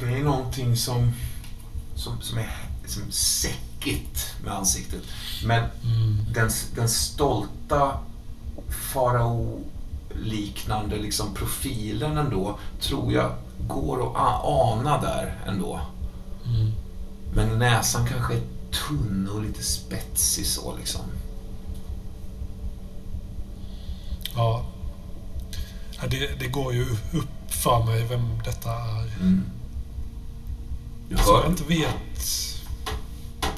Det 0.00 0.06
är 0.06 0.24
någonting 0.24 0.76
som, 0.76 1.12
som, 1.94 2.20
som 2.20 2.38
är 2.38 2.56
liksom 2.82 3.02
säckigt 3.12 4.34
med 4.44 4.52
ansiktet. 4.52 5.02
Men 5.44 5.64
Mm. 5.84 6.18
den, 6.32 6.50
den 6.74 6.88
stolta 6.88 7.98
farao-liknande 8.68 10.96
liksom 10.96 11.34
profilen 11.34 12.18
ändå 12.18 12.58
tror 12.80 13.12
jag 13.12 13.32
går 13.68 14.10
att 14.16 14.44
ana 14.44 15.00
där 15.00 15.38
ändå. 15.46 15.80
Mm. 16.46 16.72
Men 17.34 17.58
näsan 17.58 18.06
kanske 18.06 18.34
är 18.34 18.42
tunn 18.70 19.28
och 19.34 19.42
lite 19.42 19.62
spetsig 19.62 20.46
så 20.46 20.76
liksom. 20.76 21.00
Ja. 24.34 24.66
ja 26.00 26.06
det, 26.08 26.40
det 26.40 26.48
går 26.48 26.74
ju 26.74 26.82
upp 27.12 27.50
för 27.50 27.84
mig 27.84 28.06
vem 28.06 28.42
detta 28.44 28.70
är. 28.70 29.20
Mm. 29.20 29.44
Du 31.08 31.16
Som 31.16 31.34
jag 31.34 31.46
inte 31.46 31.64
vet... 31.64 32.24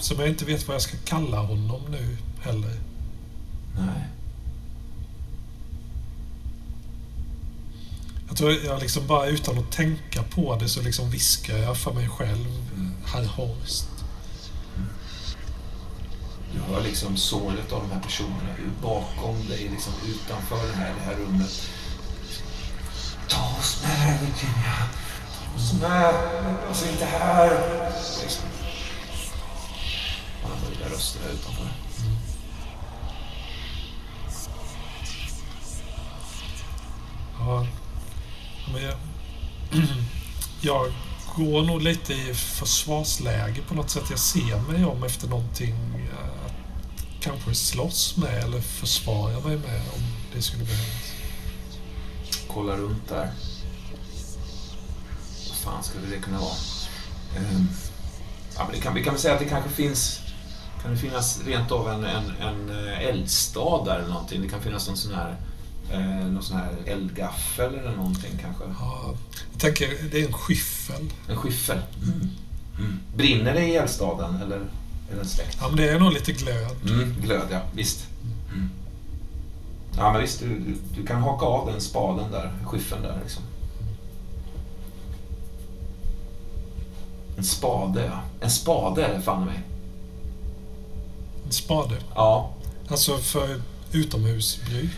Som 0.01 0.21
jag 0.21 0.29
inte 0.29 0.45
vet 0.45 0.69
vad 0.69 0.75
jag 0.75 0.83
ska 0.83 0.97
kalla 1.05 1.41
honom 1.41 1.81
nu 1.91 2.17
heller. 2.41 2.81
Nej. 3.77 4.07
Jag 8.29 8.37
tror 8.37 8.53
jag 8.53 8.81
liksom 8.81 9.07
bara 9.07 9.27
utan 9.27 9.59
att 9.59 9.73
tänka 9.73 10.23
på 10.23 10.57
det 10.57 10.69
så 10.69 10.83
liksom 10.83 11.11
viskar 11.11 11.57
jag 11.57 11.77
för 11.77 11.93
mig 11.93 12.09
själv. 12.09 12.66
Herr 13.13 13.25
Horst. 13.27 13.87
Du 16.53 16.61
hör 16.61 16.83
liksom 16.83 17.17
såret 17.17 17.73
av 17.73 17.83
de 17.83 17.95
här 17.95 18.01
personerna 18.01 18.55
bakom 18.83 19.49
dig, 19.49 19.69
liksom 19.69 19.93
utanför 20.07 20.67
det 20.67 20.73
här, 20.73 20.95
det 20.95 21.05
här 21.05 21.15
rummet. 21.15 21.71
Ta 23.29 23.57
oss 23.59 23.83
med, 23.83 24.21
Virginia. 24.21 24.89
Ta 25.37 25.57
oss 25.57 25.73
med. 25.73 26.15
Lämna 26.43 26.71
oss 26.71 26.87
inte 26.93 27.05
här. 27.05 27.51
Liksom. 28.23 28.45
Man 30.43 30.53
hör 30.59 30.85
där 30.85 30.91
röster 30.91 31.21
där 31.21 31.33
utanför. 31.33 31.67
Ja. 37.39 37.67
Men 38.73 38.83
jag, 38.83 38.97
jag 40.61 40.93
går 41.37 41.63
nog 41.63 41.83
lite 41.83 42.13
i 42.13 42.35
försvarsläge 42.35 43.63
på 43.69 43.75
något 43.75 43.91
sätt. 43.91 44.05
Jag 44.11 44.19
ser 44.19 44.73
mig 44.73 44.85
om 44.85 45.05
efter 45.05 45.29
någonting 45.29 45.75
eh, 46.11 46.47
att 46.47 46.53
kanske 47.21 47.55
slåss 47.55 48.17
med 48.17 48.45
eller 48.45 48.61
försvara 48.61 49.41
mig 49.41 49.57
med 49.57 49.81
om 49.95 50.03
det 50.35 50.43
skulle 50.43 50.65
behövas. 50.65 51.13
Kolla 52.49 52.77
runt 52.77 53.09
där. 53.09 53.31
Vad 55.49 55.57
fan 55.57 55.85
skulle 55.85 56.07
det 56.07 56.23
kunna 56.23 56.39
vara? 56.39 56.57
Ehm, 57.37 57.69
ja, 58.57 58.65
men 58.65 58.73
det 58.73 58.81
kan, 58.81 58.95
vi 58.95 59.05
kan 59.05 59.13
väl 59.13 59.23
säga 59.23 59.35
att 59.35 59.41
det 59.41 59.49
kanske 59.49 59.71
finns... 59.71 60.21
Kan 60.83 60.91
det 60.91 60.97
finnas 60.97 61.41
rent 61.47 61.73
av 61.73 61.89
en, 61.89 62.05
en, 62.05 62.31
en 62.41 62.87
eh, 62.87 63.01
eldstad 63.01 63.85
där 63.85 63.99
eller 63.99 64.09
någonting? 64.09 64.43
Det 64.43 64.49
kan 64.49 64.63
finnas 64.63 64.89
någon 64.89 64.97
sån 64.97 65.15
här... 65.15 65.37
Eh, 65.93 66.27
någon 66.27 66.43
sån 66.43 66.57
här 66.57 66.73
eldgaffel 66.87 67.75
eller 67.75 67.97
någonting 67.97 68.39
kanske? 68.43 68.65
Ja, 68.81 69.15
jag 69.53 69.61
tänker, 69.61 69.89
det 70.11 70.21
är 70.21 70.27
en 70.27 70.33
skyffel. 70.33 71.11
En 71.29 71.37
skyffel? 71.37 71.79
Mm. 72.03 72.31
Mm. 72.79 73.01
Brinner 73.17 73.55
det 73.55 73.67
i 73.67 73.77
eldstaden 73.77 74.43
eller 74.43 74.57
är 75.11 75.17
den 75.17 75.27
släckt? 75.27 75.59
Ja, 75.61 75.69
men 75.69 75.77
det 75.77 75.89
är 75.89 75.99
nog 75.99 76.13
lite 76.13 76.33
glöd. 76.33 76.77
Mm, 76.89 77.15
glöd, 77.21 77.47
ja. 77.51 77.61
Visst. 77.75 78.07
Mm. 78.53 78.71
Ja, 79.97 80.13
men 80.13 80.21
visst. 80.23 80.41
Du, 80.41 80.49
du, 80.49 80.77
du 80.97 81.07
kan 81.07 81.23
haka 81.23 81.47
av 81.47 81.67
den 81.67 81.81
spaden 81.81 82.31
där, 82.31 82.53
skyffeln 82.65 83.03
där 83.03 83.19
liksom. 83.23 83.43
En 87.37 87.45
spade, 87.45 88.05
ja. 88.05 88.21
En 88.41 88.51
spade 88.51 89.07
är 89.07 89.15
det 89.15 89.23
fan 89.23 89.45
mig. 89.45 89.61
En 91.47 91.53
spade. 91.53 91.97
Ja. 92.15 92.55
Alltså 92.89 93.19
för 93.19 93.63
utomhusbruk. 93.93 94.91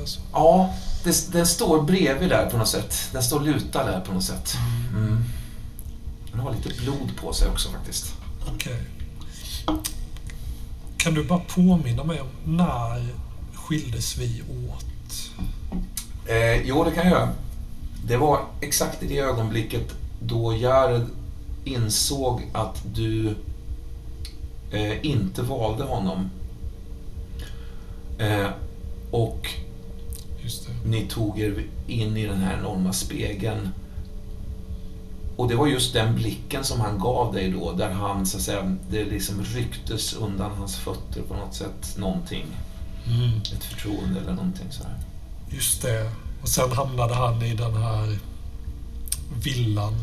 Alltså. 0.00 0.20
Ja, 0.32 0.74
det, 1.04 1.32
den 1.32 1.46
står 1.46 1.82
bredvid 1.82 2.28
där 2.28 2.50
på 2.50 2.56
något 2.56 2.68
sätt. 2.68 2.94
Den 3.12 3.22
står 3.22 3.40
lutad 3.40 3.84
där 3.84 4.00
på 4.00 4.12
något 4.12 4.24
sätt. 4.24 4.56
Mm. 4.90 5.24
Den 6.32 6.40
har 6.40 6.54
lite 6.54 6.82
blod 6.82 7.16
på 7.16 7.32
sig 7.32 7.48
också 7.48 7.68
faktiskt. 7.68 8.14
Okej. 8.54 8.80
Kan 10.96 11.14
du 11.14 11.24
bara 11.24 11.38
påminna 11.38 12.04
mig 12.04 12.20
om 12.20 12.56
när 12.56 13.08
skildes 13.54 14.18
vi 14.18 14.42
åt? 14.68 15.30
Eh, 16.26 16.62
jo, 16.62 16.84
det 16.84 16.90
kan 16.90 17.04
jag 17.04 17.12
göra. 17.12 17.28
Det 18.04 18.16
var 18.16 18.40
exakt 18.60 19.02
i 19.02 19.06
det 19.06 19.18
ögonblicket 19.18 19.94
då 20.20 20.56
Jared 20.56 21.06
insåg 21.64 22.42
att 22.52 22.84
du 22.94 23.34
eh, 24.70 25.06
inte 25.06 25.42
valde 25.42 25.84
honom. 25.84 26.30
Eh, 28.18 28.48
och. 29.10 29.65
Ni 30.84 31.06
tog 31.08 31.40
er 31.40 31.64
in 31.86 32.16
i 32.16 32.26
den 32.26 32.38
här 32.38 32.58
enorma 32.58 32.92
spegeln. 32.92 33.68
Och 35.36 35.48
det 35.48 35.54
var 35.54 35.66
just 35.66 35.92
den 35.92 36.14
blicken 36.14 36.64
som 36.64 36.80
han 36.80 36.98
gav 36.98 37.34
dig 37.34 37.50
då, 37.50 37.72
där 37.72 37.90
han 37.90 38.26
så 38.26 38.36
att 38.36 38.42
säga, 38.42 38.76
det 38.90 39.04
liksom 39.04 39.42
rycktes 39.44 40.14
undan 40.14 40.50
hans 40.58 40.76
fötter 40.76 41.22
på 41.28 41.34
något 41.34 41.54
sätt, 41.54 41.96
någonting. 41.98 42.46
Mm, 43.06 43.38
Ett 43.56 43.64
förtroende 43.64 44.20
eller 44.20 44.32
någonting 44.34 44.66
sådär. 44.70 44.94
just 45.50 45.82
det. 45.82 46.10
Och 46.42 46.48
sen 46.48 46.72
hamnade 46.72 47.14
han 47.14 47.42
i 47.42 47.54
den 47.54 47.74
här 47.76 48.18
villan. 49.42 49.94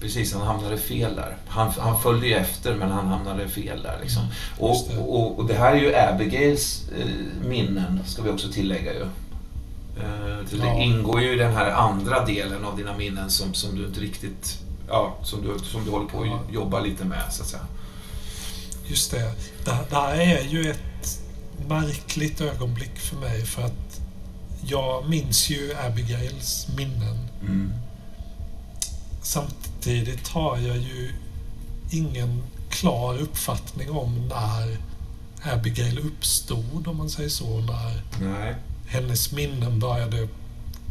Precis, 0.00 0.32
han 0.34 0.46
hamnade 0.46 0.78
fel 0.78 1.16
där. 1.16 1.36
Han, 1.48 1.72
han 1.78 2.02
följde 2.02 2.26
ju 2.26 2.34
efter, 2.34 2.74
men 2.74 2.90
han 2.90 3.06
hamnade 3.06 3.48
fel 3.48 3.82
där. 3.82 3.98
Liksom. 4.02 4.22
Och, 4.58 4.68
just 4.68 4.88
det. 4.90 4.98
och, 4.98 5.38
och 5.38 5.46
det 5.46 5.54
här 5.54 5.72
är 5.72 5.80
ju 5.80 5.96
Abigails 5.96 6.82
eh, 6.98 7.06
minnen, 7.48 8.00
ska 8.06 8.22
vi 8.22 8.30
också 8.30 8.48
tillägga 8.52 8.92
ju. 8.94 9.02
Eh, 9.02 10.46
till 10.48 10.58
Ja. 10.58 10.64
Det 10.74 10.82
ingår 10.82 11.20
ju 11.20 11.32
i 11.34 11.36
den 11.36 11.52
här 11.54 11.70
andra 11.70 12.24
delen 12.24 12.64
av 12.64 12.76
dina 12.76 12.96
minnen 12.96 13.30
som, 13.30 13.54
som 13.54 13.76
du 13.78 13.86
inte 13.86 14.00
riktigt... 14.00 14.58
Ja, 14.88 15.16
som 15.22 15.42
du, 15.42 15.64
som 15.64 15.84
du 15.84 15.90
håller 15.90 16.06
på 16.08 16.20
att 16.20 16.26
Ja. 16.26 16.40
jobba 16.52 16.80
lite 16.80 17.04
med, 17.04 17.22
så 17.30 17.42
att 17.42 17.48
säga. 17.48 17.62
Just 18.86 19.10
det. 19.10 19.32
Det, 19.64 19.78
det 19.90 19.96
här 19.96 20.14
är 20.14 20.42
ju 20.48 20.70
ett 20.70 21.20
märkligt 21.68 22.40
ögonblick 22.40 22.98
för 22.98 23.16
mig 23.16 23.42
för 23.46 23.62
att 23.62 24.00
jag 24.66 25.08
minns 25.08 25.50
ju 25.50 25.74
Abigails 25.86 26.66
minnen. 26.76 27.28
Mm. 27.42 27.72
Samtidigt 29.80 30.28
har 30.28 30.58
jag 30.58 30.76
ju 30.76 31.12
ingen 31.90 32.42
klar 32.68 33.18
uppfattning 33.18 33.90
om 33.90 34.28
när 34.28 34.78
Abigail 35.52 35.98
uppstod, 35.98 36.88
om 36.88 36.96
man 36.96 37.10
säger 37.10 37.28
så. 37.28 37.60
När 37.60 38.02
Nej. 38.20 38.54
hennes 38.86 39.32
minnen 39.32 39.78
började 39.78 40.28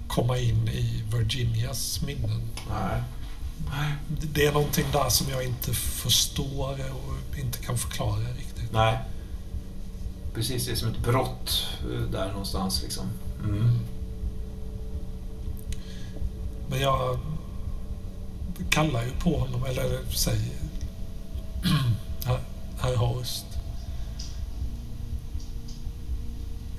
komma 0.08 0.38
in 0.38 0.68
i 0.68 1.04
Virginias 1.12 2.02
minnen. 2.06 2.42
Nej. 2.70 3.02
Nej. 3.70 3.94
Det 4.34 4.46
är 4.46 4.52
någonting 4.52 4.86
där 4.92 5.10
som 5.10 5.30
jag 5.30 5.44
inte 5.44 5.74
förstår 5.74 6.72
och 6.72 7.38
inte 7.40 7.58
kan 7.58 7.78
förklara 7.78 8.20
riktigt. 8.38 8.72
Nej. 8.74 9.00
Precis, 10.34 10.66
det 10.66 10.72
är 10.72 10.76
som 10.76 10.90
ett 10.90 11.04
brott 11.04 11.68
eh, 11.82 12.12
där 12.12 12.32
någonstans 12.32 12.84
liksom. 12.84 13.06
Mm. 13.44 13.80
Men 16.70 16.82
jag 16.82 17.20
kallar 18.70 19.04
ju 19.04 19.12
på 19.12 19.40
honom, 19.40 19.66
eller 19.66 20.12
säger 20.12 20.54
herr, 22.82 22.96
Horst. 22.96 23.46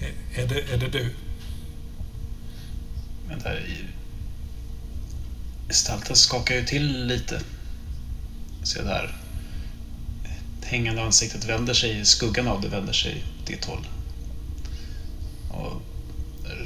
Är, 0.01 0.43
är, 0.43 0.49
det, 0.49 0.73
är 0.73 0.79
det 0.79 0.89
du? 0.89 1.15
Vänta, 3.29 3.51
gestalten 5.69 6.17
skakar 6.17 6.55
ju 6.55 6.65
till 6.65 7.07
lite. 7.07 7.41
Se 8.63 8.83
där. 8.83 9.17
Det 10.61 10.67
hängande 10.67 11.03
ansiktet 11.03 11.45
vänder 11.45 11.75
sig, 11.75 12.05
skuggan 12.05 12.49
av 12.49 12.61
det 12.61 12.69
vänder 12.69 12.93
sig 12.93 13.25
åt 13.41 13.47
ditt 13.47 13.65
håll. 13.65 13.87
Och 15.51 15.83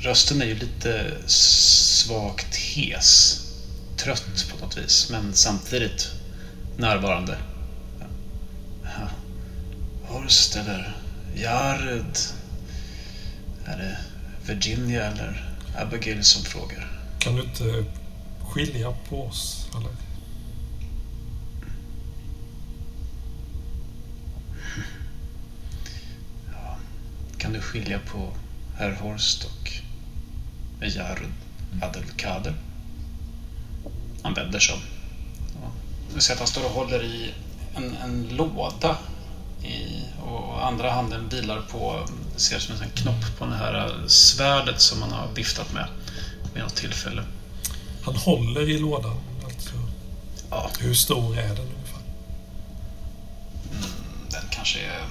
rösten 0.01 0.43
är 0.43 0.47
ju 0.47 0.55
lite 0.55 1.15
svagt 1.27 2.57
hes. 2.57 3.41
Trött 3.97 4.47
på 4.51 4.65
något 4.65 4.77
vis, 4.77 5.11
men 5.11 5.35
samtidigt 5.35 6.11
närvarande. 6.77 7.39
Ja. 8.83 9.09
Horst 10.03 10.57
eller 10.57 10.97
Jared? 11.35 12.19
Är 13.65 13.79
det 13.79 13.99
Virginia 14.47 15.05
eller 15.05 15.51
Abigail 15.77 16.25
som 16.25 16.45
frågar? 16.45 16.93
Kan 17.19 17.37
du 17.37 17.43
inte 17.43 17.85
skilja 18.49 18.95
på 19.09 19.27
oss? 19.27 19.69
Eller? 19.77 19.91
Kan 27.39 27.53
du 27.53 27.61
skilja 27.61 27.99
på 27.99 28.33
herr 28.77 28.93
Horst 28.93 29.45
och 29.45 29.73
Jared 30.87 31.33
Adelkader? 31.83 32.55
Han 34.25 34.35
vänder 34.35 34.59
sig 34.59 34.75
om. 34.75 34.81
Ja. 35.63 35.71
Du 36.15 36.21
ser 36.21 36.33
att 36.33 36.39
han 36.39 36.49
står 36.49 36.65
och 36.65 36.71
håller 36.71 37.05
i 37.05 37.35
en, 37.75 37.97
en 37.97 38.29
låda 38.29 38.97
i, 39.63 40.03
och 40.23 40.67
andra 40.67 40.91
handen 40.91 41.29
vilar 41.29 41.61
på, 41.61 42.07
det 42.35 42.41
ser 42.41 42.59
som 42.59 42.73
en 42.73 42.79
sån 42.79 42.91
knopp 42.91 43.39
på 43.39 43.47
det 43.47 43.57
här 43.57 43.95
svärdet 44.07 44.81
som 44.81 45.01
man 45.01 45.13
har 45.13 45.29
viftat 45.35 45.73
med 45.73 45.89
vid 46.55 46.63
något 46.63 46.75
tillfälle. 46.77 47.25
Han 48.05 48.17
håller 48.17 48.71
i 48.71 48.79
lådan. 48.79 49.17
Alltså. 49.45 49.75
Ja, 50.51 50.71
Hur 50.81 50.95
stor 50.95 51.39
är 51.39 51.49
den 51.49 51.59
ungefär? 51.59 52.01
den 54.31 54.43
kanske 54.51 54.79
är 54.81 55.07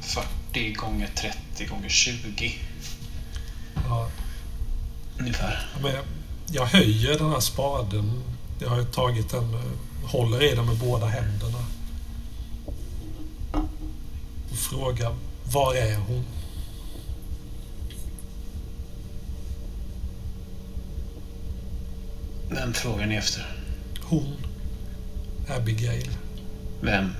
40 0.00 0.72
gånger 0.72 1.10
30 1.14 1.66
gånger 1.66 1.88
20 1.88 2.54
Ja, 3.88 4.08
ungefär. 5.18 5.68
Ja, 5.74 5.80
men 5.82 5.92
jag, 5.94 6.04
jag 6.50 6.66
höjer 6.66 7.18
den 7.18 7.30
här 7.30 7.40
spaden. 7.40 8.22
Jag 8.62 8.70
har 8.70 8.84
tagit 8.84 9.30
den, 9.30 9.54
eh, 9.54 10.10
håller 10.10 10.52
i 10.52 10.54
den 10.54 10.66
med 10.66 10.76
båda 10.76 11.06
händerna. 11.06 11.58
Och 14.50 14.56
frågar, 14.56 15.14
var 15.52 15.74
är 15.74 15.96
hon? 15.96 16.24
Vem 22.50 22.74
frågar 22.74 23.06
ni 23.06 23.16
efter? 23.16 23.56
Hon, 24.02 24.36
Abigail. 25.48 26.10
Vem? 26.80 27.10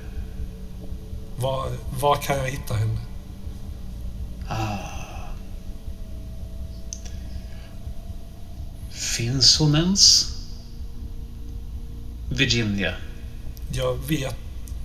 Var, 1.37 1.71
var 2.01 2.17
kan 2.17 2.37
jag 2.37 2.49
hitta 2.49 2.75
henne? 2.75 3.01
Ah. 4.49 4.79
Finns 8.91 9.59
hon 9.59 9.77
ens? 9.77 10.32
Virginia. 12.37 12.95
Jag 13.73 13.95
vet, 14.09 14.37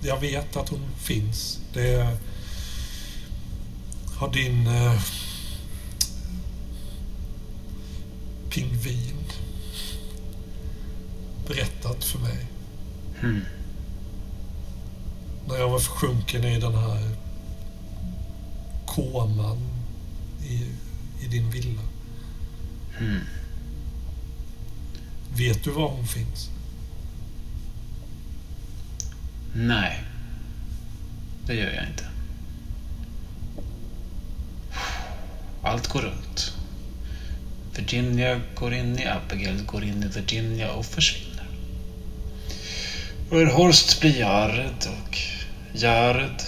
jag 0.02 0.20
vet 0.20 0.56
att 0.56 0.68
hon 0.68 0.90
finns. 0.98 1.58
Det 1.72 2.16
har 4.16 4.32
din 4.32 4.66
eh, 4.66 5.00
pingvin 8.50 9.24
berättat 11.48 12.04
för 12.04 12.18
mig. 12.18 12.46
Hmm. 13.20 13.44
När 15.48 15.56
jag 15.56 15.68
var 15.68 15.78
försjunken 15.78 16.44
i 16.44 16.60
den 16.60 16.74
här 16.74 17.10
koman 18.86 19.58
i, 20.44 20.66
i 21.24 21.28
din 21.28 21.50
villa. 21.50 21.82
Hmm. 22.98 23.20
Vet 25.36 25.64
du 25.64 25.70
var 25.70 25.88
hon 25.88 26.06
finns? 26.06 26.50
Nej. 29.52 30.00
Det 31.46 31.54
gör 31.54 31.70
jag 31.70 31.86
inte. 31.86 32.04
Allt 35.62 35.86
går 35.86 36.02
runt. 36.02 36.52
Virginia 37.76 38.40
går 38.54 38.74
in 38.74 38.98
i 38.98 39.06
Abigail, 39.06 39.64
går 39.64 39.84
in 39.84 40.02
i 40.02 40.06
Virginia 40.06 40.70
och 40.70 40.86
försvinner. 40.86 41.46
Och 43.30 43.38
Horst 43.38 44.00
blir 44.00 44.18
Jared 44.18 44.86
och 44.86 45.18
Jared 45.72 46.42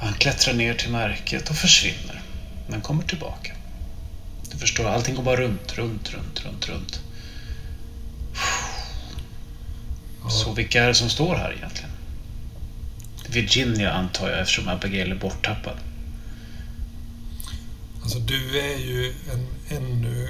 han 0.00 0.12
klättrar 0.12 0.54
ner 0.54 0.74
till 0.74 0.90
märket 0.90 1.50
och 1.50 1.56
försvinner. 1.56 2.22
Men 2.68 2.80
kommer 2.80 3.02
tillbaka. 3.02 3.52
Du 4.50 4.58
förstår, 4.58 4.84
allting 4.84 5.14
går 5.14 5.22
bara 5.22 5.36
runt, 5.36 5.78
runt, 5.78 6.14
runt, 6.14 6.44
runt, 6.44 6.68
runt. 6.68 7.00
Så 10.28 10.52
vilka 10.52 10.84
är 10.84 10.88
det 10.88 10.94
som 10.94 11.08
står 11.08 11.34
här 11.34 11.52
egentligen? 11.52 11.90
Virginia 13.28 13.92
antar 13.92 14.30
jag 14.30 14.40
eftersom 14.40 14.68
Abigail 14.68 15.10
är 15.10 15.16
borttappad. 15.16 15.76
Alltså 18.02 18.18
du 18.18 18.60
är 18.60 18.78
ju 18.78 19.14
en 19.32 19.46
ännu 19.76 20.28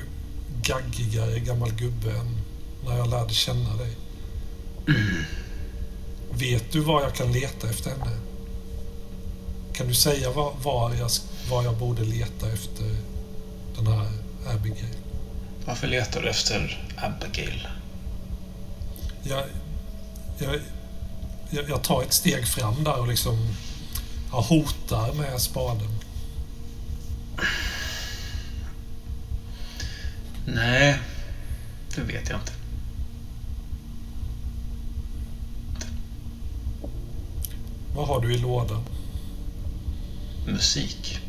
gaggigare 0.62 1.38
gammal 1.38 1.72
gubbe 1.72 2.10
än 2.10 2.36
när 2.84 2.96
jag 2.96 3.10
lärde 3.10 3.34
känna 3.34 3.76
dig. 3.76 3.96
Vet 6.30 6.72
du 6.72 6.80
var 6.80 7.02
jag 7.02 7.14
kan 7.14 7.32
leta 7.32 7.70
efter 7.70 7.90
henne? 7.90 8.16
Kan 9.72 9.88
du 9.88 9.94
säga 9.94 10.30
var, 10.30 10.52
var, 10.62 10.94
jag, 10.94 11.10
var 11.50 11.62
jag 11.64 11.76
borde 11.76 12.04
leta 12.04 12.52
efter 12.52 12.96
den 13.76 13.86
här 13.86 14.08
Abigail? 14.54 14.96
Varför 15.66 15.86
letar 15.86 16.22
du 16.22 16.28
efter 16.28 16.84
Abigail? 16.96 17.68
Jag, 19.22 19.44
jag, 20.40 21.68
jag, 21.68 21.82
tar 21.82 22.02
ett 22.02 22.12
steg 22.12 22.46
fram 22.46 22.84
där 22.84 23.00
och 23.00 23.08
liksom 23.08 23.38
jag 24.32 24.42
hotar 24.42 25.12
med 25.12 25.40
spaden. 25.40 25.88
Nej, 30.46 30.98
det 31.94 32.00
vet 32.00 32.28
jag 32.30 32.40
inte. 32.40 32.52
Vad 37.94 38.08
har 38.08 38.20
du 38.20 38.34
i 38.34 38.38
lådan? 38.38 38.84
Musik? 40.46 41.20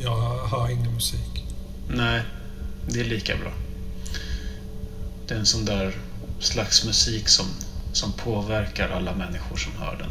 Jag 0.00 0.46
hör 0.46 0.70
ingen 0.70 0.94
musik. 0.94 1.44
Nej, 1.88 2.22
det 2.88 3.00
är 3.00 3.04
lika 3.04 3.36
bra. 3.36 3.52
Det 5.26 5.34
är 5.34 5.38
en 5.38 5.46
sån 5.46 5.64
där 5.64 5.94
slags 6.40 6.84
musik 6.84 7.28
som, 7.28 7.46
som 7.92 8.12
påverkar 8.12 8.88
alla 8.88 9.14
människor 9.14 9.56
som 9.56 9.72
hör 9.78 9.96
den. 9.96 10.10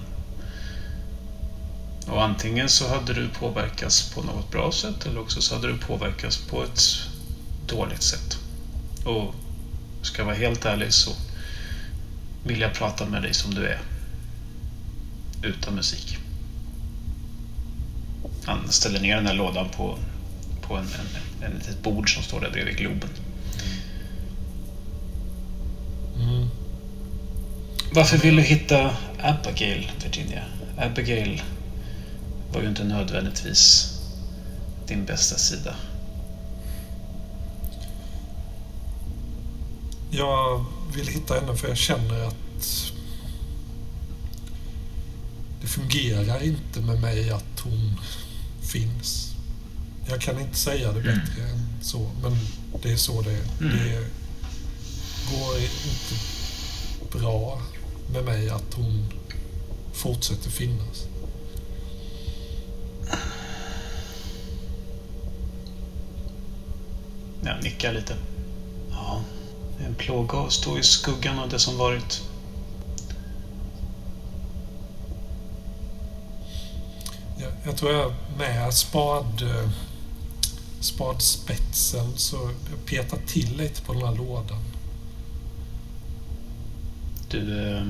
Och 2.14 2.24
antingen 2.24 2.70
så 2.70 2.88
hade 2.88 3.14
du 3.14 3.30
påverkats 3.30 4.14
på 4.14 4.24
något 4.24 4.52
bra 4.52 4.72
sätt 4.72 5.06
eller 5.06 5.20
också 5.20 5.42
så 5.42 5.56
hade 5.56 5.68
du 5.68 5.78
påverkats 5.78 6.38
på 6.38 6.64
ett 6.64 6.82
dåligt 7.68 8.04
sätt. 8.04 8.38
Och 9.06 9.36
ska 10.02 10.18
jag 10.18 10.26
vara 10.26 10.36
helt 10.36 10.66
ärlig 10.66 10.94
så 10.94 11.12
vill 12.44 12.62
jag 12.62 12.74
prata 12.74 13.06
med 13.06 13.22
dig 13.22 13.34
som 13.34 13.54
du 13.54 13.68
är. 13.68 13.80
Utan 15.44 15.76
musik. 15.76 16.18
Han 18.46 18.72
ställer 18.72 19.00
ner 19.00 19.16
den 19.16 19.26
här 19.26 19.34
lådan 19.34 19.70
på, 19.70 20.00
på 20.62 20.76
en, 20.76 20.84
en, 20.86 21.46
en 21.46 21.58
litet 21.58 21.84
bord 21.84 22.14
som 22.14 22.24
står 22.24 22.42
där 22.42 22.52
bredvid 22.52 22.78
Globen. 22.78 23.10
Mm. 26.20 26.48
Varför 27.94 28.18
vill 28.18 28.36
du 28.36 28.42
hitta 28.42 28.98
Abigail, 29.20 29.92
Virginia? 30.04 30.44
Abigail 30.78 31.42
var 32.54 32.62
ju 32.62 32.68
inte 32.68 32.84
nödvändigtvis 32.84 33.94
din 34.88 35.06
bästa 35.06 35.38
sida. 35.38 35.76
Jag 40.12 40.66
vill 40.96 41.08
hitta 41.08 41.34
henne 41.34 41.56
för 41.56 41.68
jag 41.68 41.78
känner 41.78 42.24
att 42.24 42.92
det 45.62 45.68
fungerar 45.68 46.44
inte 46.44 46.82
med 46.82 47.02
mig 47.02 47.30
att 47.30 47.60
hon 47.64 48.00
finns. 48.62 49.34
Jag 50.10 50.22
kan 50.22 50.40
inte 50.40 50.58
säga 50.58 50.92
det 50.92 51.02
bättre 51.02 51.50
än 51.50 51.68
så, 51.82 52.12
men 52.22 52.38
det 52.82 52.92
är 52.92 52.98
så 52.98 53.22
det 53.22 53.32
är. 53.32 53.44
Mm. 53.62 53.78
Det 53.78 54.08
går 55.32 55.58
inte 55.58 56.16
bra 57.18 57.62
med 58.14 58.26
mig 58.26 58.50
att 58.50 58.74
hon 58.74 59.14
fortsätter 59.94 60.50
finnas. 60.50 61.08
Jag 67.42 67.64
nickar 67.64 67.94
lite. 67.94 68.16
Ja, 68.92 69.22
en 69.86 69.96
plåga 69.96 70.38
att 70.38 70.52
stå 70.52 70.78
i 70.78 70.84
skuggan 70.84 71.40
av 71.40 71.50
det 71.50 71.60
som 71.60 71.78
varit. 71.78 72.22
Jag, 77.38 77.52
jag 77.66 77.78
tror 77.78 77.92
jag 77.92 78.14
med 78.38 78.74
spad, 78.74 79.42
eh, 79.42 79.70
spadspetsen 80.80 82.18
så 82.18 82.36
jag 82.70 82.86
petar 82.86 83.18
till 83.28 83.58
lite 83.58 83.82
på 83.82 83.94
den 83.94 84.04
här 84.04 84.16
lådan. 84.16 84.67
Du, 87.30 87.72
eh, 87.78 87.84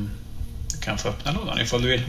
du 0.72 0.77
kan 0.82 0.98
få 0.98 1.09
öppna 1.09 1.32
lådan 1.32 1.61
ifall 1.61 1.82
du 1.82 1.88
vill. 1.88 2.03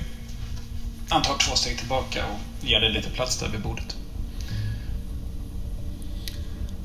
Han 1.09 1.23
tar 1.23 1.39
två 1.39 1.57
steg 1.57 1.79
tillbaka 1.79 2.25
och 2.27 2.67
ger 2.67 2.81
dig 2.81 2.93
lite 2.93 3.11
plats 3.11 3.39
där 3.39 3.49
vid 3.49 3.61
bordet. 3.61 3.97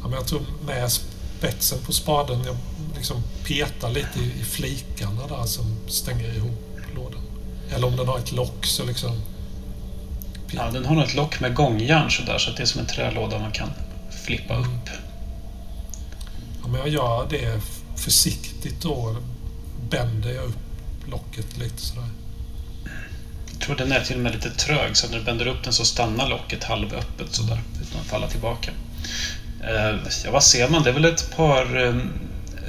Ja, 0.02 0.08
men 0.08 0.14
jag 0.14 0.28
tror 0.28 0.42
med 0.66 0.92
spetsen 0.92 1.80
på 1.86 1.94
spaden, 1.94 2.44
jag 2.46 2.56
liksom 2.96 3.24
petar 3.48 3.90
lite 3.90 4.20
i, 4.20 4.40
i 4.42 4.44
flikarna 4.44 5.28
där 5.28 5.44
som 5.46 5.78
stänger 5.88 6.36
ihop 6.36 6.80
lådan. 6.96 7.22
Eller 7.72 7.88
om 7.88 7.98
den 7.98 8.08
har 8.08 8.20
ett 8.20 8.32
lock 8.32 8.66
så 8.66 8.86
liksom... 8.86 9.22
Ja, 10.52 10.72
den 10.72 10.86
har 10.86 11.04
ett 11.04 11.16
lock 11.16 11.40
med 11.40 11.56
gångjärn 11.56 12.12
sådär 12.12 12.38
så 12.38 12.50
att 12.50 12.58
det 12.58 12.64
är 12.64 12.68
som 12.68 12.82
en 12.82 12.88
trälåda 12.88 13.40
man 13.40 13.52
kan 13.52 13.70
flippa 14.26 14.58
upp. 14.58 14.90
Ja, 16.62 16.68
men 16.68 16.80
jag 16.80 16.90
gör 16.90 17.28
det 17.30 17.62
försiktigt 17.96 18.82
då. 18.82 19.16
Bänder 19.94 20.34
jag 20.34 20.46
upp 20.46 20.58
locket 21.08 21.58
lite 21.58 21.82
sådär. 21.82 22.08
Jag 23.52 23.60
tror 23.62 23.76
den 23.76 23.92
är 23.92 24.04
till 24.04 24.16
och 24.16 24.22
med 24.22 24.34
lite 24.34 24.50
trög 24.50 24.98
så 24.98 25.06
att 25.06 25.12
när 25.12 25.20
du 25.20 25.26
bänder 25.26 25.48
upp 25.48 25.64
den 25.64 25.74
så 25.74 25.86
stannar 25.86 26.30
locket 26.30 26.64
halvöppet 26.64 27.34
sådär 27.34 27.62
utan 27.82 28.02
att 28.02 28.08
falla 28.08 28.28
tillbaka. 28.28 28.72
Eh, 29.64 29.96
ja, 30.26 30.32
vad 30.32 30.44
ser 30.44 30.70
man? 30.70 30.84
Det 30.84 30.90
är 30.90 30.94
väl 30.94 31.06
ett 31.06 31.36
par 31.36 31.86
eh, 31.88 31.96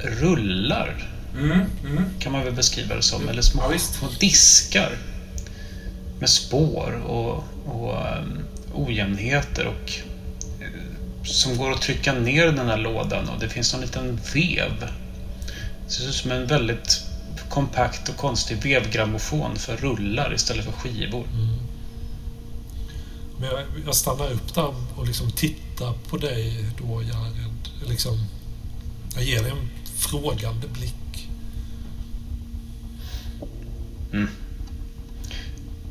rullar 0.03 1.15
Mm, 1.37 1.65
mm. 1.85 2.03
kan 2.19 2.31
man 2.31 2.43
väl 2.43 2.53
beskriva 2.53 2.95
det 2.95 3.01
som. 3.01 3.29
Eller 3.29 3.41
små, 3.41 3.63
Ja, 3.71 3.79
små 3.79 4.09
diskar 4.19 4.97
med 6.19 6.29
spår 6.29 7.01
och, 7.05 7.43
och 7.65 7.93
um, 8.19 8.43
ojämnheter 8.73 9.65
och 9.67 9.91
eh, 10.61 11.25
som 11.25 11.57
går 11.57 11.71
att 11.71 11.81
trycka 11.81 12.13
ner 12.13 12.45
den 12.45 12.67
här 12.67 12.77
lådan 12.77 13.29
och 13.29 13.39
det 13.39 13.49
finns 13.49 13.73
en 13.73 13.81
liten 13.81 14.19
vev. 14.33 14.89
Det 15.85 15.91
ser 15.91 16.09
ut 16.09 16.15
som 16.15 16.31
en 16.31 16.47
väldigt 16.47 17.01
kompakt 17.55 18.09
och 18.09 18.17
konstig 18.17 18.57
vevgrammofon 18.63 19.55
för 19.55 19.77
rullar 19.77 20.33
istället 20.33 20.65
för 20.65 20.71
skivor. 20.71 21.27
Men 23.39 23.49
jag, 23.49 23.63
jag 23.85 23.95
stannar 23.95 24.31
upp 24.31 24.55
där 24.55 24.75
och 24.95 25.07
liksom 25.07 25.31
tittar 25.31 25.93
på 26.09 26.17
dig 26.17 26.65
då, 26.77 27.03
Jared. 27.03 27.69
Liksom, 27.87 28.25
jag 29.15 29.23
ger 29.23 29.43
dig 29.43 29.51
en 29.51 29.69
frågande 29.97 30.67
blick. 30.67 31.29
Mm. 34.13 34.29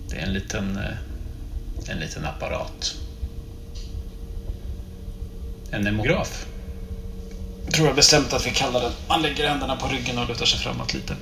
Det 0.09 0.17
är 0.17 0.27
en 0.27 0.33
liten, 0.33 0.77
eh, 0.77 1.91
en 1.91 1.99
liten 1.99 2.25
apparat. 2.25 2.95
En 5.71 5.83
nemograf. 5.83 6.47
Tror 7.73 7.87
jag 7.87 7.97
bestämt 7.97 8.33
att 8.33 8.47
vi 8.47 8.51
kallar 8.51 8.81
den. 8.81 8.93
Man 9.09 9.23
lägger 9.23 9.49
händerna 9.49 9.77
på 9.77 9.89
ryggen 9.89 10.19
och 10.19 10.29
lutar 10.29 10.47
sig 10.47 10.59
framåt 10.59 10.95
lite. 10.95 11.17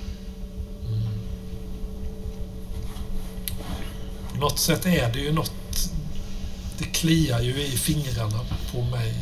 Något 4.42 4.58
sätt 4.58 4.86
är 4.86 5.12
det 5.12 5.18
ju 5.18 5.32
något... 5.32 5.90
Det 6.78 6.84
kliar 6.84 7.40
ju 7.40 7.62
i 7.62 7.70
fingrarna 7.70 8.40
på 8.72 8.82
mig 8.82 9.14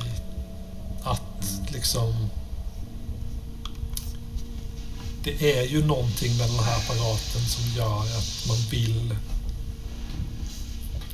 att 1.02 1.72
liksom... 1.72 2.28
Det 5.24 5.58
är 5.58 5.66
ju 5.66 5.84
någonting 5.84 6.36
med 6.36 6.48
den 6.48 6.58
här 6.58 6.76
apparaten 6.76 7.40
som 7.40 7.64
gör 7.76 8.00
att 8.00 8.44
man 8.48 8.56
vill... 8.70 9.16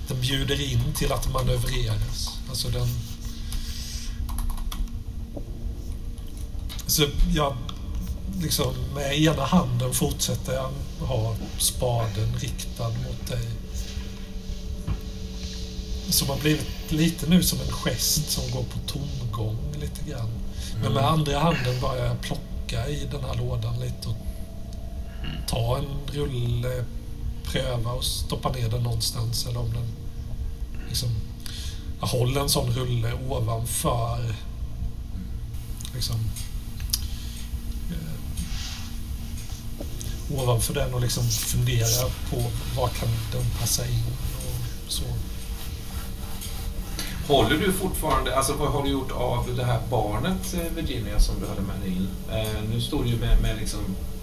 Den 0.09 0.21
bjuder 0.21 0.73
in 0.73 0.95
till 0.95 1.13
att 1.13 1.33
manövreras. 1.33 2.39
Alltså 2.49 2.69
den... 2.69 2.89
Så 6.87 7.07
jag 7.35 7.57
liksom 8.43 8.75
med 8.95 9.19
ena 9.19 9.45
handen 9.45 9.95
fortsätter 9.95 10.53
jag 10.53 10.71
ha 11.07 11.37
spaden 11.59 12.37
riktad 12.39 12.89
mot 12.89 13.27
dig. 13.29 13.56
Som 16.11 16.29
har 16.29 16.37
blivit 16.37 16.67
lite 16.89 17.27
nu 17.27 17.43
som 17.43 17.61
en 17.61 17.73
gest 17.73 18.31
som 18.31 18.51
går 18.51 18.63
på 18.63 18.79
tomgång 18.87 19.57
lite 19.81 20.11
grann. 20.11 20.31
Men 20.83 20.93
med 20.93 21.05
andra 21.05 21.39
handen 21.39 21.81
börjar 21.81 22.07
jag 22.07 22.21
plocka 22.21 22.89
i 22.89 23.09
den 23.11 23.25
här 23.25 23.35
lådan 23.35 23.81
lite 23.81 24.09
och 24.09 24.17
ta 25.49 25.79
en 25.79 26.15
rulle, 26.15 26.85
pröva 27.45 27.93
och 27.93 28.05
stoppa 28.05 28.53
ner 28.53 28.69
den 28.69 28.83
någonstans. 28.83 29.47
Eller 29.47 29.61
om 29.61 29.73
den 29.73 29.87
liksom... 30.89 31.09
Jag 32.01 32.07
håller 32.07 32.41
en 32.41 32.49
sån 32.49 32.73
rulle 32.73 33.13
ovanför 33.29 34.35
liksom 35.95 36.17
eh, 37.91 38.17
ovanför 40.39 40.75
den 40.75 40.95
och 40.95 41.01
liksom 41.01 41.25
fundera 41.29 42.11
på 42.31 42.37
var 42.77 42.89
kan 42.89 43.09
den 43.33 43.45
passa 43.61 43.87
in 43.87 44.05
och 44.37 44.93
så. 44.93 45.05
Håller 47.29 47.57
du 47.57 47.73
fortfarande, 47.73 48.37
alltså 48.37 48.53
vad 48.55 48.69
har 48.73 48.83
du 48.83 48.89
gjort 48.89 49.13
av 49.13 49.55
det 49.57 49.65
här 49.65 49.81
barnet 49.91 50.55
eh, 50.55 50.73
Virginia 50.75 51.21
som 51.21 51.35
du 51.41 51.47
hade 51.49 51.61
med 51.61 51.81
dig 51.81 51.89
in? 51.91 52.09
Eh, 52.33 52.63
nu 52.75 52.81
står 52.81 53.03
du 53.03 53.09
ju 53.09 53.17
med, 53.17 53.43
med 53.43 53.57
liksom 53.57 53.81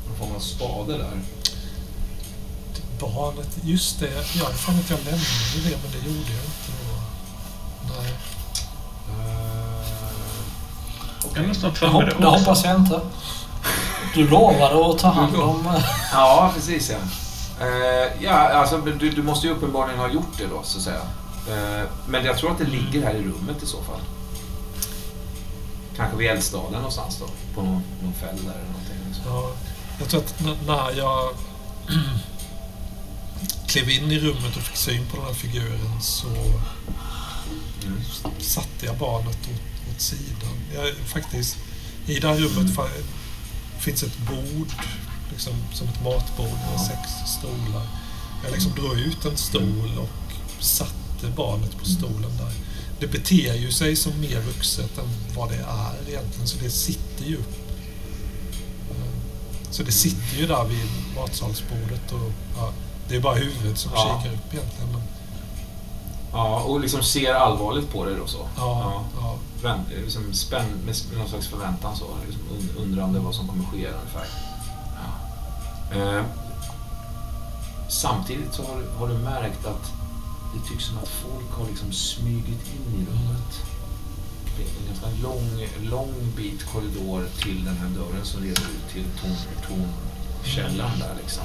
någon 0.07 0.17
form 0.17 0.35
av 0.35 0.39
spade 0.39 0.97
där. 0.97 1.19
Barnet, 2.99 3.57
just 3.63 3.99
det. 3.99 4.09
Jag 4.37 4.45
har 4.45 4.51
fan 4.51 4.75
att 4.79 4.89
jag 4.89 4.99
lämnade 4.99 5.69
det, 5.69 5.77
men 5.83 5.91
det 5.91 6.07
gjorde 6.07 6.31
jag 6.31 6.43
inte. 6.45 6.71
då. 6.87 7.93
Nej. 8.01 8.13
Uh, 9.09 9.85
Jag 11.35 11.43
är 11.43 11.47
nästan 11.47 11.69
Det, 11.69 11.75
för 11.75 11.87
mig 11.87 11.95
hop- 11.95 12.09
det 12.09 12.21
det 12.21 12.27
hoppas 12.27 12.63
jag 12.65 12.75
inte. 12.75 13.01
Du 14.15 14.27
lovade 14.27 14.91
att 14.91 14.99
ta 14.99 15.07
hand 15.07 15.35
om... 15.35 15.67
eh, 15.67 15.83
Ja, 16.13 16.51
precis 16.55 16.89
ja. 16.89 16.97
Eh, 17.65 18.23
ja, 18.23 18.31
alltså 18.33 18.77
du, 18.77 19.09
du 19.09 19.23
måste 19.23 19.47
ju 19.47 19.53
uppenbarligen 19.53 19.99
ha 19.99 20.09
gjort 20.09 20.37
det 20.37 20.45
då, 20.45 20.61
så 20.63 20.77
att 20.77 20.83
säga. 20.83 21.01
Eh, 21.49 21.83
men 22.07 22.25
jag 22.25 22.37
tror 22.37 22.51
att 22.51 22.57
det 22.57 22.65
ligger 22.67 23.01
här 23.03 23.13
i 23.15 23.23
rummet 23.23 23.63
i 23.63 23.65
så 23.65 23.83
fall. 23.83 23.99
Kanske 25.95 26.17
vid 26.17 26.27
eldstaden 26.29 26.71
någonstans 26.73 27.17
då, 27.19 27.25
på 27.55 27.61
någon, 27.61 27.83
någon 28.03 28.13
fäll 28.13 28.35
där 28.35 28.53
eller 28.53 28.65
någonting. 28.71 29.21
Ja, 29.25 29.51
jag 29.99 30.09
tror 30.09 30.19
att 30.21 30.39
när 30.67 30.97
jag 30.97 31.29
klev 33.67 33.89
in 33.89 34.11
i 34.11 34.19
rummet 34.19 34.55
och 34.57 34.61
fick 34.63 34.75
syn 34.77 35.05
på 35.05 35.15
den 35.17 35.25
här 35.25 35.33
figuren 35.33 36.01
så 36.01 36.27
Mm. 37.85 37.99
satte 38.39 38.85
jag 38.85 38.97
barnet 38.97 39.27
åt, 39.53 39.95
åt 39.95 40.01
sidan. 40.01 40.53
Jag, 40.75 40.95
faktiskt, 41.07 41.57
I 42.05 42.19
det 42.19 42.27
här 42.27 42.35
rummet 42.37 42.71
fa- 42.77 43.03
finns 43.79 44.03
ett 44.03 44.17
bord, 44.17 44.67
liksom, 45.31 45.53
som 45.73 45.87
ett 45.87 46.03
matbord 46.03 46.57
med 46.71 46.79
sex 46.81 46.99
stolar. 47.37 47.87
Jag 48.43 48.51
liksom 48.51 48.71
drog 48.71 48.99
ut 48.99 49.25
en 49.25 49.37
stol 49.37 49.97
och 49.97 50.33
satte 51.23 51.35
barnet 51.35 51.77
på 51.79 51.85
stolen 51.85 52.37
där. 52.37 52.51
Det 52.99 53.07
beter 53.07 53.53
ju 53.55 53.71
sig 53.71 53.95
som 53.95 54.19
mer 54.19 54.39
vuxet 54.41 54.97
än 54.97 55.09
vad 55.35 55.49
det 55.49 55.55
är 55.55 56.09
egentligen, 56.09 56.47
så 56.47 56.57
det 56.63 56.69
sitter 56.69 57.25
ju 57.25 57.37
Så 59.71 59.83
det 59.83 59.91
sitter 59.91 60.37
ju 60.37 60.47
där 60.47 60.63
vid 60.65 60.85
matsalsbordet 61.15 62.11
och 62.11 62.31
ja, 62.57 62.71
det 63.09 63.15
är 63.15 63.19
bara 63.19 63.35
huvudet 63.35 63.77
som 63.77 63.91
Ja. 63.95 64.21
kikar 64.21 64.35
upp 64.35 64.53
egentligen. 64.53 64.91
Men, 64.91 65.01
Ja, 66.33 66.59
och 66.59 66.79
liksom 66.79 67.03
ser 67.03 67.33
allvarligt 67.33 67.91
på 67.91 68.05
det 68.05 68.15
då 68.15 68.27
så. 68.27 68.47
ja, 68.57 69.03
ja. 69.21 69.35
Vänt, 69.61 69.87
liksom 70.05 70.33
spänn, 70.33 70.65
med 70.85 70.95
någon 71.17 71.29
slags 71.29 71.47
förväntan 71.47 71.95
så. 71.95 72.05
Liksom 72.27 72.41
und- 72.43 72.83
undrande 72.83 73.19
vad 73.19 73.35
som 73.35 73.47
kommer 73.47 73.63
ske 73.65 73.77
ungefär. 73.87 74.25
Ja. 75.93 76.17
Eh, 76.17 76.23
samtidigt 77.89 78.53
så 78.53 78.63
har, 78.63 78.97
har 78.99 79.07
du 79.07 79.13
märkt 79.17 79.65
att 79.65 79.91
det 80.53 80.69
tycks 80.69 80.85
som 80.85 80.97
att 80.97 81.07
folk 81.09 81.51
har 81.51 81.67
liksom 81.67 81.91
smugit 81.91 82.63
in 82.75 82.85
i 82.99 83.05
rummet. 83.11 83.51
Det 84.57 84.63
är 84.63 84.67
en 84.79 84.87
ganska 84.87 85.09
lång, 85.27 85.67
lång 85.81 86.13
bit 86.35 86.65
korridor 86.65 87.27
till 87.41 87.65
den 87.65 87.77
här 87.77 87.89
dörren 87.89 88.25
som 88.25 88.43
leder 88.43 88.61
ut 88.61 88.89
till 88.93 89.03
torn- 89.21 89.67
tornkällaren 89.67 90.99
där 90.99 91.15
liksom. 91.21 91.43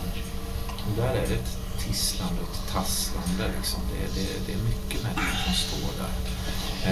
Och 0.90 0.96
där 0.96 1.14
är 1.14 1.28
det 1.28 1.34
ett 1.34 1.58
tisslande 1.86 2.42
och 2.42 2.54
ett 2.54 2.72
tasslande 2.72 3.50
liksom. 3.56 3.80
Det, 3.92 4.20
det, 4.20 4.28
det 4.46 4.52
är 4.52 4.62
mycket 4.62 5.02
människor 5.02 5.38
som 5.44 5.54
står 5.54 5.90
där. 6.02 6.14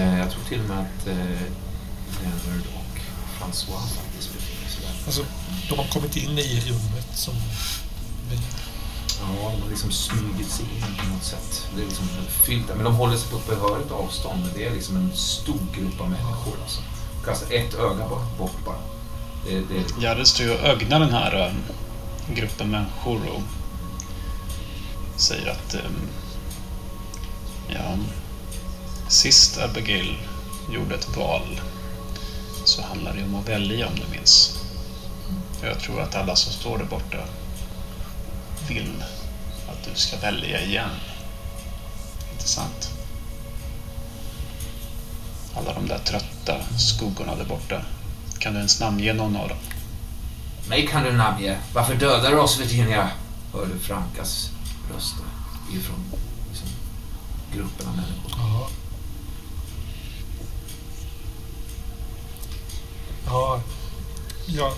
Eh, 0.01 0.19
jag 0.19 0.31
tror 0.31 0.43
till 0.43 0.59
och 0.59 0.69
med 0.69 0.79
att 0.79 1.07
eh, 1.07 1.41
Leonard 2.21 2.65
och 2.75 2.99
Francois 3.37 3.91
faktiskt 3.93 4.33
befinner 4.33 4.69
sig 4.69 4.81
där. 4.81 5.05
Alltså, 5.05 5.25
de 5.69 5.77
har 5.79 5.87
kommit 5.87 6.15
in 6.17 6.37
i 6.39 6.61
rummet 6.69 7.07
som. 7.13 7.33
Ja, 9.19 9.25
de 9.27 9.61
har 9.61 9.69
liksom 9.69 9.91
smugit 9.91 10.51
sig 10.51 10.65
in 10.65 10.95
på 10.97 11.13
något 11.13 11.23
sätt. 11.23 11.67
Det 11.75 11.81
är 11.81 11.85
liksom 11.85 12.05
fyllt 12.45 12.67
där. 12.67 12.75
Men 12.75 12.83
de 12.83 12.95
håller 12.95 13.17
sig 13.17 13.29
på 13.31 13.37
ett 13.37 13.47
behörigt 13.47 13.91
avstånd. 13.91 14.41
Men 14.41 14.53
det 14.55 14.65
är 14.65 14.73
liksom 14.73 14.95
en 14.95 15.11
stor 15.15 15.59
grupp 15.75 16.01
av 16.01 16.09
människor. 16.09 16.53
Alltså. 16.63 16.81
Kasta 17.25 17.29
alltså 17.29 17.53
ett 17.53 17.73
öga 17.73 18.07
bort, 18.07 18.37
bort 18.37 18.65
bara. 18.65 18.79
Det, 19.45 20.15
det, 20.15 20.25
står 20.25 20.45
ju 20.45 20.53
och 20.53 20.59
ögnar 20.59 20.99
den 20.99 21.13
här 21.13 21.49
um, 21.49 22.35
gruppen 22.35 22.71
människor 22.71 23.21
och 23.35 23.41
säger 25.19 25.51
att 25.51 25.75
um, 25.75 26.09
ja, 27.67 27.97
sist 29.09 29.57
Abigail 29.57 30.17
gjorde 30.71 30.95
ett 30.95 31.17
val 31.17 31.61
så 32.65 32.81
handlade 32.81 33.17
det 33.17 33.25
om 33.25 33.35
att 33.35 33.49
välja 33.49 33.87
om 33.87 33.95
du 33.95 34.17
minns. 34.17 34.59
Jag 35.61 35.79
tror 35.79 36.01
att 36.01 36.15
alla 36.15 36.35
som 36.35 36.53
står 36.53 36.77
där 36.77 36.85
borta 36.85 37.17
vill 38.69 39.03
att 39.69 39.83
du 39.83 39.99
ska 39.99 40.17
välja 40.17 40.61
igen. 40.61 40.89
Inte 42.33 42.47
sant? 42.47 42.89
Alla 45.55 45.73
de 45.73 45.87
där 45.87 45.97
trötta 45.97 46.55
skuggorna 46.77 47.35
där 47.35 47.45
borta. 47.45 47.81
Kan 48.39 48.53
du 48.53 48.59
ens 48.59 48.79
namnge 48.79 49.13
någon 49.13 49.35
av 49.35 49.49
dem? 49.49 49.57
Mig 50.69 50.87
kan 50.87 51.03
du 51.03 51.11
namnge. 51.11 51.57
Varför 51.73 51.95
dödar 51.95 52.31
du 52.31 52.37
oss 52.37 52.59
Virginia? 52.59 53.11
Hörde 53.53 53.79
Frankas 53.79 54.49
röst 54.93 55.15
ifrån 55.73 56.11
liksom, 56.49 56.67
gruppen 57.53 57.87
av 57.87 57.95
människor. 57.95 58.31
Ja. 58.37 58.69
Ja, 63.25 63.61
jag, 64.45 64.73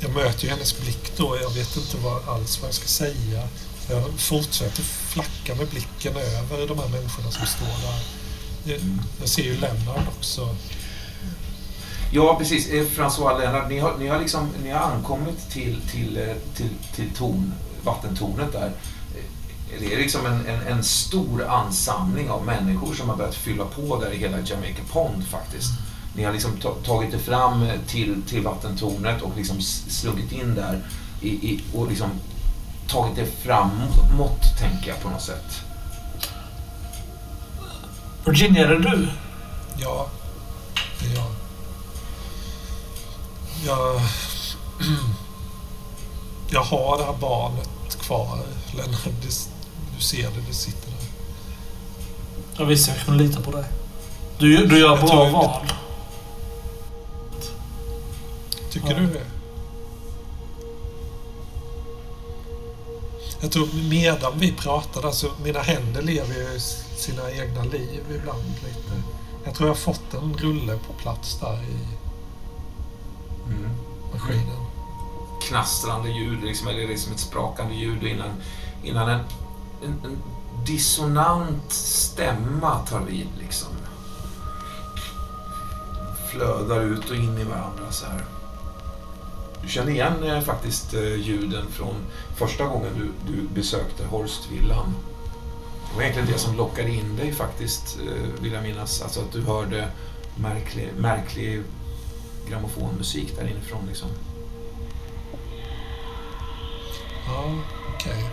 jag 0.00 0.14
möter 0.14 0.44
ju 0.44 0.50
hennes 0.50 0.80
blick 0.80 1.12
då. 1.16 1.38
Jag 1.42 1.50
vet 1.50 1.76
inte 1.76 1.96
vad, 1.96 2.28
alls 2.28 2.60
vad 2.60 2.68
jag 2.68 2.74
ska 2.74 2.86
säga. 2.86 3.48
Jag 3.88 4.20
fortsätter 4.20 4.82
flacka 4.82 5.54
med 5.54 5.68
blicken 5.68 6.16
över 6.16 6.66
de 6.66 6.78
här 6.78 6.88
människorna 6.88 7.30
som 7.30 7.46
står 7.46 7.66
där. 7.66 8.02
Jag, 8.64 8.80
jag 9.20 9.28
ser 9.28 9.42
ju 9.42 9.56
Lennart 9.56 10.08
också. 10.18 10.56
Ja, 12.12 12.36
precis. 12.38 12.68
Eh, 12.70 12.84
François 12.84 13.38
Lennart, 13.38 13.68
ni 13.68 13.78
har, 13.78 13.96
ni 13.98 14.06
har, 14.06 14.20
liksom, 14.20 14.48
ni 14.62 14.70
har 14.70 14.80
ankommit 14.80 15.50
till, 15.50 15.80
till, 15.90 16.16
eh, 16.16 16.36
till, 16.56 16.70
till 16.94 17.10
torn, 17.10 17.52
vattentornet 17.84 18.52
där. 18.52 18.72
Eh, 19.16 19.80
det 19.80 19.94
är 19.94 19.98
liksom 19.98 20.26
en, 20.26 20.46
en, 20.46 20.66
en 20.66 20.84
stor 20.84 21.44
ansamling 21.44 22.30
av 22.30 22.44
människor 22.44 22.94
som 22.94 23.08
har 23.08 23.16
börjat 23.16 23.34
fylla 23.34 23.64
på 23.64 24.00
där 24.00 24.12
i 24.12 24.16
hela 24.16 24.38
Jamaica 24.40 24.82
Pond 24.92 25.28
faktiskt. 25.28 25.70
Ni 26.14 26.24
har 26.24 26.32
liksom 26.32 26.56
ta- 26.56 26.74
tagit 26.84 27.14
er 27.14 27.18
fram 27.18 27.68
till, 27.86 28.22
till 28.28 28.42
vattentornet 28.42 29.22
och 29.22 29.32
liksom 29.36 29.60
slunkit 29.88 30.32
in 30.32 30.54
där 30.54 30.80
i, 31.20 31.28
i, 31.28 31.60
och 31.74 31.88
liksom 31.88 32.10
tagit 32.88 33.18
er 33.18 33.26
framåt, 33.42 34.42
tänker 34.58 34.88
jag 34.88 35.02
på 35.02 35.08
något 35.10 35.22
sätt. 35.22 35.60
Virginia, 38.24 38.64
är 38.64 38.68
det 38.68 38.78
du? 38.90 39.08
Ja, 39.78 40.06
det 41.00 41.06
är 41.06 41.14
jag. 41.14 41.26
Jag... 43.66 44.00
Jag 46.52 46.62
har 46.62 46.98
det 46.98 47.04
här 47.04 47.16
barnet 47.20 47.98
kvar, 48.00 48.38
Lennart. 48.76 49.08
Du 49.96 50.02
ser 50.02 50.22
det, 50.22 50.40
det 50.48 50.54
sitter 50.54 50.86
där. 50.90 51.06
Jag 52.56 52.66
visste 52.66 52.90
jag 52.90 53.04
kunde 53.04 53.24
lita 53.24 53.40
på 53.40 53.50
dig. 53.50 53.64
Du, 54.38 54.66
du 54.66 54.78
gör 54.78 54.88
Jag 54.88 55.00
bra 55.00 55.30
val. 55.30 55.66
Tycker 58.70 58.90
Ja. 58.90 58.96
du 58.98 59.06
det? 59.06 59.26
Jag 63.40 63.52
tror 63.52 63.68
medan 63.90 64.32
vi 64.38 64.52
pratade, 64.52 65.06
alltså 65.06 65.30
mina 65.44 65.60
händer 65.60 66.02
lever 66.02 66.34
ju 66.34 66.60
sina 66.96 67.30
egna 67.30 67.62
liv 67.64 68.00
ibland 68.20 68.42
lite. 68.64 69.02
Jag 69.44 69.54
tror 69.54 69.68
jag 69.68 69.74
har 69.74 69.80
fått 69.80 70.14
en 70.14 70.34
rulle 70.38 70.78
på 70.86 70.92
plats 70.92 71.38
där 71.40 71.62
i 71.62 71.76
Mm. 73.46 73.70
maskinen. 74.12 74.66
knastrande 75.48 76.10
ljud, 76.10 76.42
liksom, 76.44 76.68
eller 76.68 76.88
liksom 76.88 77.12
ett 77.12 77.20
sprakande 77.20 77.74
ljud 77.74 78.02
innan, 78.02 78.30
innan 78.82 79.08
en, 79.08 79.20
en, 79.84 80.00
en 80.04 80.16
dissonant 80.66 81.72
stämma 81.72 82.78
tar 82.78 83.00
vid. 83.00 83.26
Liksom. 83.40 83.68
Flödar 86.30 86.80
ut 86.80 87.10
och 87.10 87.16
in 87.16 87.38
i 87.38 87.44
varandra 87.44 87.90
så 87.90 88.06
här. 88.06 88.24
Du 89.62 89.68
känner 89.68 89.92
igen 89.92 90.24
eh, 90.24 90.40
faktiskt 90.40 90.94
eh, 90.94 91.14
ljuden 91.14 91.66
från 91.70 91.94
första 92.36 92.64
gången 92.64 92.90
du, 92.98 93.32
du 93.32 93.48
besökte 93.54 94.04
Horstvillan. 94.04 94.94
Det 95.90 95.96
var 95.96 96.02
egentligen 96.02 96.32
det 96.32 96.38
som 96.38 96.56
lockade 96.56 96.90
in 96.90 97.16
dig 97.16 97.32
faktiskt, 97.32 97.98
eh, 98.06 98.42
vill 98.42 98.52
jag 98.52 98.62
minnas. 98.62 99.02
Alltså 99.02 99.20
att 99.20 99.32
du 99.32 99.42
hörde 99.42 99.88
märklig, 100.36 100.88
märklig 100.98 101.62
grammofonmusik 102.48 103.36
där 103.36 103.48
inifrån 103.48 103.86
liksom. 103.88 104.08
Ja, 107.26 107.54
okej. 107.94 108.24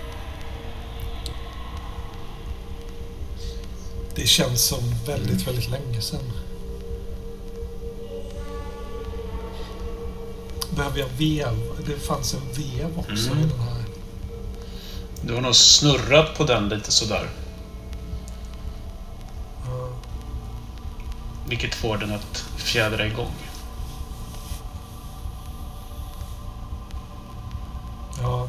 Det 4.15 4.27
känns 4.27 4.65
som 4.65 4.79
väldigt, 5.05 5.47
väldigt 5.47 5.69
länge 5.69 6.01
sedan. 6.01 6.46
Behöver 10.77 10.99
jag 10.99 11.07
vev? 11.07 11.83
Det 11.85 11.99
fanns 12.07 12.33
en 12.33 12.39
vev 12.53 12.99
också 12.99 13.31
Mm. 13.31 13.43
i 13.43 13.47
den 13.49 13.59
här. 13.59 13.83
Du 15.21 15.33
har 15.33 15.41
nog 15.41 15.55
snurrat 15.55 16.37
på 16.37 16.43
den 16.43 16.69
lite 16.69 16.91
sådär. 16.91 17.29
Ja. 19.65 19.89
Vilket 21.49 21.75
får 21.75 21.97
den 21.97 22.11
att 22.11 22.45
fjädra 22.57 23.07
igång. 23.07 23.33
Ja, 28.21 28.47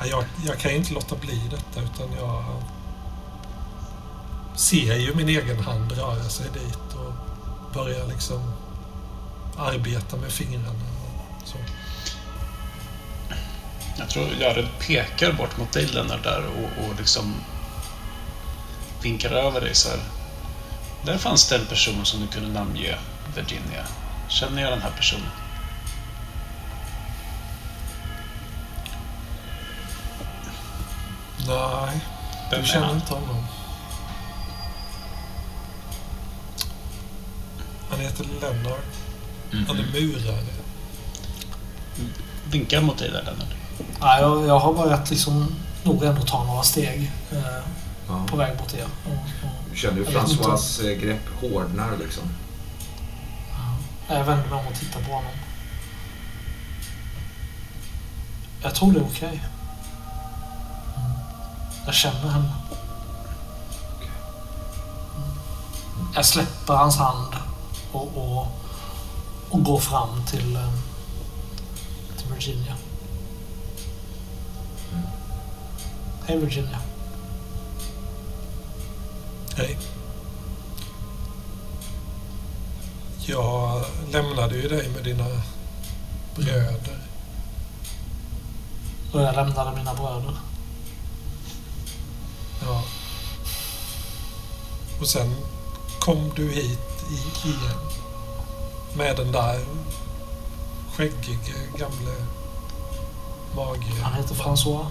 Ja, 0.00 0.06
jag, 0.06 0.24
jag 0.46 0.58
kan 0.58 0.70
ju 0.70 0.76
inte 0.76 0.92
låta 0.94 1.16
bli 1.16 1.40
detta 1.50 1.80
utan 1.80 2.12
jag 2.20 2.44
ser 4.56 4.94
ju 4.96 5.14
min 5.14 5.28
egen 5.28 5.60
hand 5.60 5.92
röra 5.92 6.28
sig 6.28 6.46
dit 6.54 6.94
och 6.94 7.12
börjar 7.74 8.06
liksom 8.06 8.52
arbeta 9.56 10.16
med 10.16 10.30
fingrarna. 10.32 10.87
Så. 11.48 11.58
Jag 13.98 14.10
tror 14.10 14.28
Jared 14.40 14.68
pekar 14.78 15.32
bort 15.32 15.58
mot 15.58 15.72
dig 15.72 15.86
Lennart 15.86 16.22
där 16.22 16.46
och, 16.46 16.84
och 16.84 16.98
liksom 16.98 17.34
vinkar 19.02 19.30
över 19.30 19.60
dig 19.60 19.74
så 19.74 19.88
här. 19.88 19.98
Där 21.04 21.18
fanns 21.18 21.48
det 21.48 21.56
en 21.56 21.66
person 21.66 22.04
som 22.06 22.20
du 22.20 22.26
kunde 22.26 22.48
namnge 22.48 22.98
Virginia. 23.36 23.86
Känner 24.28 24.62
jag 24.62 24.72
den 24.72 24.82
här 24.82 24.90
personen? 24.96 25.30
Nej, 31.46 32.00
Vem 32.50 32.60
du 32.60 32.66
är 32.66 32.72
känner 32.72 32.94
inte 32.94 33.14
honom. 33.14 33.44
Han 37.90 38.00
heter 38.00 38.24
Lennart. 38.24 38.84
Han 39.68 39.78
är 39.78 39.92
murare. 39.92 40.57
Vinkar 42.50 42.80
mot 42.80 42.98
dig 42.98 43.10
där 43.10 43.22
Lennart. 43.22 43.54
Nej, 44.00 44.20
jag, 44.20 44.46
jag 44.46 44.58
har 44.58 44.72
börjat 44.72 45.10
liksom 45.10 45.54
nog 45.82 46.04
ändå 46.04 46.22
ta 46.22 46.44
några 46.44 46.62
steg 46.62 47.12
eh, 47.30 47.38
Ja. 48.08 48.24
på 48.30 48.36
väg 48.36 48.60
mot 48.60 48.74
er. 48.74 48.86
Och, 49.06 49.12
och, 49.12 49.50
Du 49.70 49.76
känner 49.76 49.94
hur 49.96 50.06
inte. 50.06 50.18
François 50.18 50.90
eh, 50.90 50.98
grepp 50.98 51.28
hårdnar 51.40 51.96
liksom. 51.98 52.22
jag 54.08 54.24
vänder 54.24 54.48
mig 54.48 54.58
om 54.60 54.66
och 54.66 54.74
tittar 54.78 55.00
på 55.00 55.12
honom. 55.12 55.30
Jag 58.62 58.74
tror 58.74 58.92
det 58.92 58.98
är 58.98 59.04
okej. 59.04 59.28
Mm. 60.96 61.10
Jag 61.86 61.94
känner 61.94 62.28
henne. 62.28 62.52
Jag 66.14 66.24
släpper 66.24 66.74
hans 66.74 66.96
hand 66.96 67.32
och, 67.92 68.08
och, 68.16 68.46
och 69.50 69.62
går 69.64 69.78
fram 69.78 70.24
till, 70.26 70.58
Virginia. 72.34 72.76
Hej 76.26 76.38
Virginia. 76.38 76.78
Hej. 79.56 79.78
Jag 83.26 83.84
lämnade 84.12 84.56
ju 84.56 84.68
dig 84.68 84.88
med 84.88 85.04
dina 85.04 85.26
bröder. 86.34 86.98
Och 89.12 89.20
jag 89.20 89.34
lämnade 89.34 89.76
mina 89.76 89.94
bröder. 89.94 90.36
Ja. 92.62 92.82
Och 95.00 95.08
sen 95.08 95.34
kom 96.00 96.32
du 96.36 96.50
hit 96.50 96.78
i, 97.10 97.48
igen. 97.48 97.78
Med 98.96 99.16
den 99.16 99.32
där 99.32 99.60
skäggige 100.98 101.54
gamle 101.76 102.14
mage. 103.56 104.02
Han 104.02 104.14
heter 104.14 104.34
François. 104.34 104.86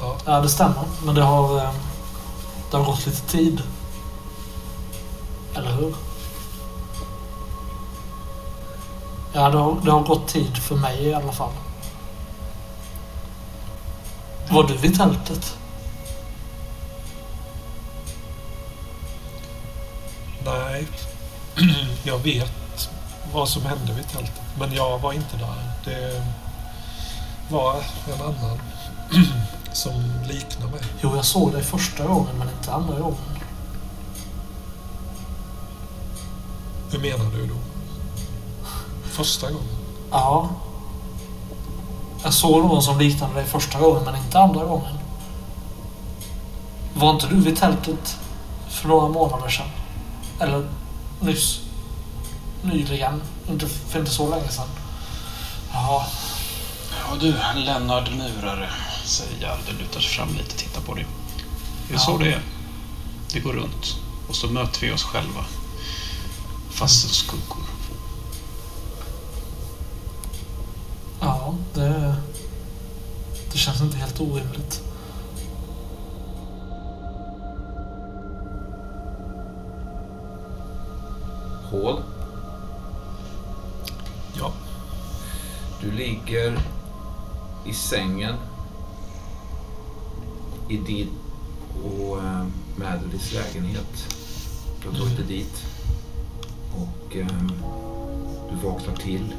Ja, 0.00 0.16
Ja, 0.26 0.40
det 0.40 0.48
stämmer. 0.48 0.84
Men 1.04 1.14
det 1.14 1.22
har, 1.22 1.56
eh, 1.56 1.74
det 2.70 2.76
har 2.76 2.84
gått 2.84 3.06
lite 3.06 3.20
tid. 3.20 3.62
Eller 5.56 5.72
hur? 5.72 5.94
Ja, 9.32 9.50
det 9.50 9.58
har, 9.58 9.80
det 9.84 9.90
har 9.90 10.02
gått 10.02 10.28
tid 10.28 10.56
för 10.56 10.76
mig 10.76 11.02
i 11.04 11.14
alla 11.14 11.32
fall. 11.32 11.52
Var 14.50 14.64
du 14.64 14.76
vid 14.76 14.96
tältet? 14.96 15.58
nej. 20.44 20.86
Jag 22.04 22.18
vet 22.18 22.63
vad 23.34 23.48
som 23.48 23.62
hände 23.62 23.92
vid 23.92 24.08
tältet. 24.08 24.42
Men 24.58 24.74
jag 24.74 24.98
var 24.98 25.12
inte 25.12 25.36
där. 25.36 25.54
Det 25.84 26.22
var 27.48 27.74
en 28.06 28.22
annan 28.22 28.58
som 29.72 29.92
liknar 30.28 30.68
mig. 30.68 30.80
Jo, 31.00 31.16
jag 31.16 31.24
såg 31.24 31.52
dig 31.52 31.62
första 31.62 32.06
gången 32.06 32.38
men 32.38 32.48
inte 32.48 32.72
andra 32.72 33.00
gången. 33.00 33.18
Hur 36.90 36.98
menar 36.98 37.30
du 37.30 37.46
då? 37.46 37.54
Första 39.04 39.50
gången? 39.50 39.76
Ja. 40.10 40.48
Jag 42.22 42.34
såg 42.34 42.64
någon 42.64 42.82
som 42.82 42.98
liknade 42.98 43.34
dig 43.34 43.44
första 43.44 43.80
gången 43.80 44.04
men 44.04 44.16
inte 44.16 44.38
andra 44.38 44.64
gången. 44.64 44.98
Var 46.94 47.10
inte 47.10 47.26
du 47.26 47.40
vid 47.40 47.56
tältet 47.56 48.18
för 48.68 48.88
några 48.88 49.08
månader 49.08 49.48
sedan? 49.48 49.68
Eller 50.40 50.68
nyss? 51.20 51.63
Nyligen? 52.64 53.22
Inte 53.48 53.68
för 53.68 53.98
inte 53.98 54.10
så 54.10 54.30
länge 54.30 54.48
sedan. 54.48 54.68
Ja, 55.72 56.06
Ja 57.00 57.16
du, 57.20 57.34
Lennart 57.60 58.10
Murare, 58.10 58.68
säger 59.04 59.52
och 59.68 59.74
lutar 59.80 60.00
sig 60.00 60.10
fram 60.10 60.28
lite 60.28 60.50
och 60.52 60.56
tittar 60.58 60.80
på 60.80 60.94
dig. 60.94 61.06
Det 61.88 61.94
är 61.94 61.98
Ja. 61.98 62.00
så 62.00 62.18
det 62.18 62.32
är. 62.32 62.42
Vi 63.34 63.40
går 63.40 63.52
runt 63.52 63.96
och 64.28 64.36
så 64.36 64.46
möter 64.46 64.80
vi 64.80 64.92
oss 64.92 65.02
själva. 65.04 65.44
Fast 66.70 67.00
som 67.00 67.10
skuggor. 67.10 67.64
ja 71.20 71.54
det, 71.74 72.16
det 73.52 73.58
känns 73.58 73.80
inte 73.80 73.96
helt 73.96 74.20
orimligt. 74.20 74.80
Hål. 81.70 82.02
Du 85.84 85.92
ligger 85.92 86.58
i 87.64 87.72
sängen 87.72 88.34
i 90.68 90.76
din 90.76 91.08
och 91.84 92.18
eh, 92.18 92.46
Madeleines 92.76 93.32
lägenhet. 93.32 94.16
Du 94.82 94.88
har 94.88 94.98
tagit 94.98 95.16
dig 95.16 95.26
dit. 95.26 95.64
Och 96.72 97.16
eh, 97.16 97.26
du 98.50 98.68
vaknar 98.68 98.96
till. 98.96 99.34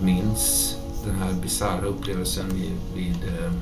Minns 0.00 0.76
den 1.04 1.14
här 1.14 1.32
bisarra 1.32 1.86
upplevelsen 1.86 2.48
vid, 2.48 2.72
vid 2.94 3.28
eh, 3.28 3.52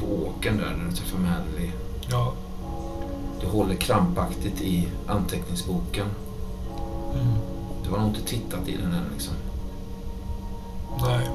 på 0.00 0.06
åken 0.06 0.56
där 0.56 0.76
när 0.76 0.90
du 0.90 0.96
träffade 0.96 1.22
Madeleine. 1.22 1.72
Ja. 2.10 2.32
Du 3.40 3.46
håller 3.46 3.74
krampaktigt 3.74 4.60
i 4.60 4.88
anteckningsboken. 5.06 6.06
Mm. 7.14 7.57
Du 7.88 7.94
har 7.94 8.00
nog 8.00 8.08
inte 8.08 8.28
tittat 8.28 8.68
i 8.68 8.76
den 8.76 8.92
än 8.92 9.04
liksom. 9.12 9.34
Nej. 11.00 11.28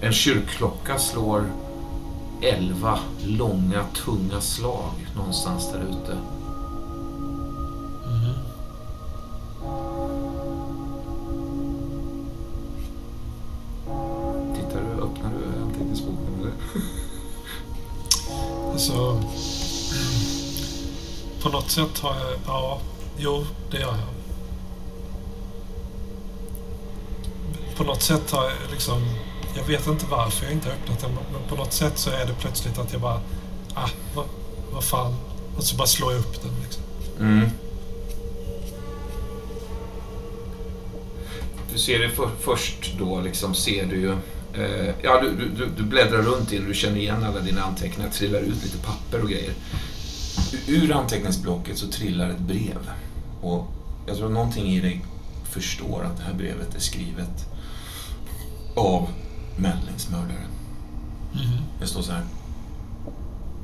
En 0.00 0.12
kyrkklocka 0.12 0.98
slår 0.98 1.52
elva 2.42 2.98
långa, 3.24 3.84
tunga 4.04 4.40
slag 4.40 5.06
någonstans 5.16 5.72
där 5.72 5.78
ute. 5.78 6.12
Mm. 8.06 8.34
Tittar 14.54 14.80
du, 14.80 15.02
öppnar 15.02 15.30
du 15.30 15.62
anteckningsboken 15.62 16.40
eller? 16.40 16.52
Alltså... 18.72 19.22
På 21.42 21.48
något 21.48 21.70
sätt 21.70 21.98
har 21.98 22.14
jag... 22.14 22.38
Ja. 22.46 22.80
Jo, 23.18 23.46
det 23.70 23.78
gör 23.78 23.86
jag. 23.86 23.98
På 27.76 27.84
något 27.84 28.02
sätt 28.02 28.30
har 28.30 28.44
jag 28.44 28.70
liksom... 28.70 29.02
Jag 29.56 29.64
vet 29.64 29.86
inte 29.86 30.06
varför 30.10 30.44
jag 30.44 30.52
inte 30.52 30.68
har 30.68 30.74
öppnat 30.74 31.00
den, 31.00 31.10
men 31.32 31.48
på 31.48 31.56
något 31.56 31.72
sätt 31.72 31.98
så 31.98 32.10
är 32.10 32.26
det 32.26 32.34
plötsligt 32.40 32.78
att 32.78 32.92
jag 32.92 33.00
bara... 33.00 33.20
Ah, 33.74 33.88
vad, 34.14 34.26
vad 34.72 34.84
fan. 34.84 35.14
Och 35.56 35.64
så 35.64 35.76
bara 35.76 35.86
slår 35.86 36.12
jag 36.12 36.20
upp 36.20 36.42
den 36.42 36.52
liksom. 36.62 36.82
Mm. 37.20 37.50
Du 41.72 41.78
ser 41.78 41.98
det 41.98 42.10
för, 42.10 42.30
först 42.40 42.94
då, 42.98 43.20
liksom 43.20 43.54
ser 43.54 43.86
du 43.86 43.96
ju... 43.96 44.12
Eh, 44.54 44.94
ja, 45.02 45.20
du, 45.20 45.48
du, 45.56 45.66
du 45.76 45.82
bläddrar 45.82 46.22
runt 46.22 46.52
i 46.52 46.58
den, 46.58 46.68
du 46.68 46.74
känner 46.74 46.96
igen 46.96 47.24
alla 47.24 47.40
dina 47.40 47.62
anteckningar, 47.62 48.10
trillar 48.10 48.40
ut 48.40 48.62
lite 48.62 48.78
papper 48.78 49.22
och 49.22 49.28
grejer. 49.28 49.52
Ur 50.68 50.92
anteckningsblocket 50.92 51.78
så 51.78 51.86
trillar 51.86 52.30
ett 52.30 52.38
brev. 52.40 52.90
Och 53.42 53.66
jag 54.06 54.16
tror 54.16 54.26
att 54.26 54.32
någonting 54.32 54.66
i 54.66 54.80
dig 54.80 55.04
förstår 55.44 56.04
att 56.04 56.16
det 56.16 56.22
här 56.22 56.34
brevet 56.34 56.74
är 56.74 56.80
skrivet 56.80 57.46
av 58.76 59.08
Mellings 59.56 60.10
mördare. 60.10 60.46
Mhm. 61.32 61.62
Det 61.80 61.86
står 61.86 62.02
så 62.02 62.12
här. 62.12 62.24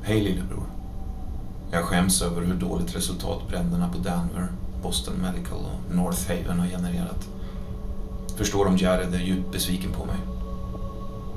Hej 0.03 0.21
lillebror. 0.21 0.65
Jag 1.71 1.83
skäms 1.83 2.21
över 2.21 2.41
hur 2.41 2.53
dåligt 2.53 2.95
resultat 2.95 3.47
bränderna 3.47 3.89
på 3.89 3.97
Danver, 3.97 4.47
Boston 4.83 5.13
Medical 5.13 5.59
och 5.59 5.95
North 5.95 6.27
Haven 6.27 6.59
har 6.59 6.67
genererat. 6.67 7.27
Förstår 8.35 8.65
om 8.67 8.77
Jared 8.77 9.13
är 9.13 9.19
djupt 9.19 9.51
besviken 9.51 9.91
på 9.91 10.05
mig. 10.05 10.17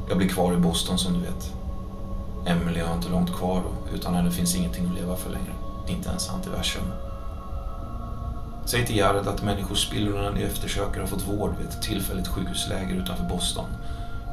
Jag 0.08 0.18
blir 0.18 0.28
kvar 0.28 0.52
i 0.52 0.56
Boston 0.56 0.98
som 0.98 1.12
du 1.12 1.20
vet. 1.20 1.52
Emily 2.46 2.80
har 2.80 2.94
inte 2.94 3.08
långt 3.08 3.36
kvar 3.36 3.60
och 3.60 3.94
utan 3.94 4.14
henne 4.14 4.30
finns 4.30 4.56
ingenting 4.56 4.86
att 4.86 5.00
leva 5.00 5.16
för 5.16 5.30
längre. 5.30 5.52
Inte 5.88 6.08
ens 6.08 6.30
antiversum. 6.30 6.82
Säg 8.64 8.86
till 8.86 8.96
Jared 8.96 9.28
att 9.28 9.42
människospillrorna 9.42 10.30
ni 10.30 10.42
eftersöker 10.42 11.00
har 11.00 11.06
fått 11.06 11.28
vård 11.28 11.54
vid 11.58 11.68
ett 11.68 11.82
tillfälligt 11.82 12.28
sjukhusläger 12.28 12.94
utanför 12.94 13.24
Boston. 13.24 13.64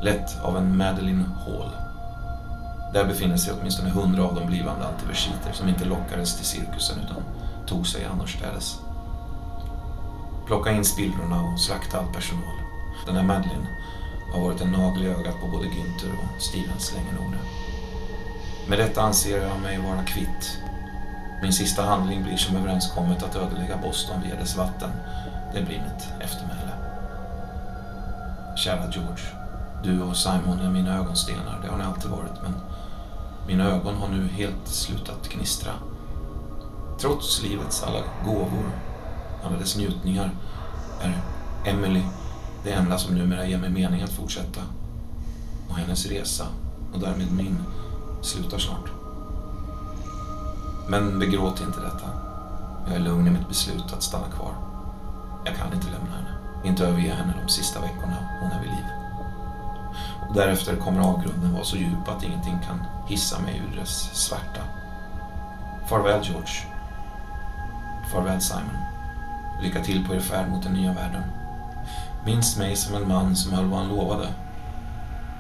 Lett 0.02 0.42
av 0.42 0.58
en 0.58 0.78
Madeline 0.78 1.26
Hall. 1.46 1.70
Där 2.94 3.06
befinner 3.06 3.38
sig 3.38 3.54
åtminstone 3.60 3.90
hundra 3.90 4.24
av 4.24 4.36
de 4.36 4.48
blivande 4.48 4.88
antiversiter 4.88 5.52
som 5.54 5.70
inte 5.70 5.86
lockades 5.86 6.38
till 6.38 6.46
cirkusen 6.46 6.98
utan 7.06 7.24
tog 7.68 7.88
sig 7.88 8.06
annorstädes. 8.06 8.80
Plocka 10.46 10.72
in 10.72 10.86
spillrorna 10.86 11.42
och 11.42 11.60
slakta 11.60 11.98
all 12.00 12.14
personal. 12.14 12.58
Den 13.06 13.16
här 13.16 13.24
Madeline 13.24 13.68
har 14.34 14.42
varit 14.42 14.62
en 14.62 14.72
nagel 14.72 15.04
i 15.04 15.08
ögat 15.08 15.42
på 15.42 15.48
både 15.48 15.66
Günther 15.66 16.14
och 16.24 16.42
Stevens 16.42 16.94
länge 16.96 17.14
nog 17.20 17.32
nu. 17.32 17.38
Med 18.68 18.80
detta 18.80 19.02
anser 19.02 19.42
jag 19.42 19.62
mig 19.62 19.78
vara 19.78 20.04
kvitt. 20.04 20.58
Min 21.42 21.54
sista 21.54 21.82
handling 21.82 22.24
blir 22.24 22.38
som 22.38 22.56
överenskommet 22.56 23.24
att 23.24 23.36
ödelägga 23.36 23.78
Boston 23.78 24.22
via 24.24 24.36
dess 24.36 24.58
vatten. 24.58 24.90
Det 25.54 25.62
blir 25.62 25.84
mitt 25.84 26.22
eftermäle. 26.22 26.72
Kära 28.58 28.92
George, 28.92 29.24
du 29.84 30.02
och 30.02 30.18
Simon 30.18 30.60
är 30.60 30.70
mina 30.70 30.98
ögonstenar, 30.98 31.60
det 31.64 31.70
har 31.70 31.78
ni 31.78 31.84
alltid 31.84 32.12
varit, 32.12 32.42
men 32.44 32.54
mina 33.48 33.64
ögon 33.64 33.96
har 33.96 34.08
nu 34.08 34.28
helt 34.28 34.68
slutat 34.68 35.30
gnistra. 35.30 35.72
Trots 37.00 37.44
livets 37.44 37.84
alla 37.84 38.00
gåvor, 38.26 38.72
alla 39.44 39.58
dess 39.58 39.78
njutningar, 39.78 40.32
är 41.02 41.22
Emily 41.66 42.02
det 42.64 42.72
enda 42.72 42.98
som 42.98 43.16
numera 43.16 43.46
ger 43.46 43.58
mig 43.58 43.70
mening 43.70 44.02
att 44.02 44.14
fortsätta. 44.14 44.62
Och 45.70 45.76
hennes 45.76 46.06
resa, 46.06 46.46
och 46.94 47.00
därmed 47.00 47.32
min, 47.32 47.58
slutar 48.26 48.58
snart. 48.58 48.92
Men 50.88 51.20
begråt 51.20 51.62
inte 51.62 51.80
detta. 51.80 52.10
Jag 52.88 52.96
är 52.96 53.00
lugn 53.00 53.28
i 53.28 53.30
mitt 53.30 53.48
beslut 53.48 53.94
att 53.94 54.04
stanna 54.04 54.28
kvar. 54.28 54.54
Jag 55.46 55.56
kan 55.56 55.74
inte 55.74 55.88
lämna 55.88 56.16
henne. 56.16 56.38
Inte 56.64 56.88
överge 56.88 57.14
henne 57.14 57.34
de 57.44 57.50
sista 57.50 57.82
veckorna 57.82 58.18
hon 58.42 58.52
är 58.52 58.60
vid 58.62 58.70
liv. 58.70 58.86
Och 60.30 60.36
därefter 60.36 60.76
kommer 60.76 61.02
avgrunden 61.02 61.54
vara 61.54 61.64
så 61.64 61.78
djup 61.78 62.08
att 62.08 62.24
ingenting 62.24 62.60
kan 62.68 62.86
hissa 63.08 63.40
mig 63.40 63.62
ur 63.72 63.80
dess 63.80 64.10
svärta. 64.14 64.62
Farväl 65.90 66.24
George. 66.24 66.54
Farväl 68.12 68.42
Simon. 68.42 68.78
Lycka 69.62 69.84
till 69.84 70.06
på 70.06 70.16
er 70.16 70.20
färd 70.20 70.50
mot 70.50 70.64
den 70.64 70.74
nya 70.74 70.94
världen. 70.94 71.24
Minns 72.26 72.58
mig 72.58 72.76
som 72.76 72.96
en 72.96 73.08
man 73.08 73.36
som 73.36 73.54
höll 73.54 73.66
vad 73.66 73.80
han 73.80 73.90
lovade. 73.90 74.28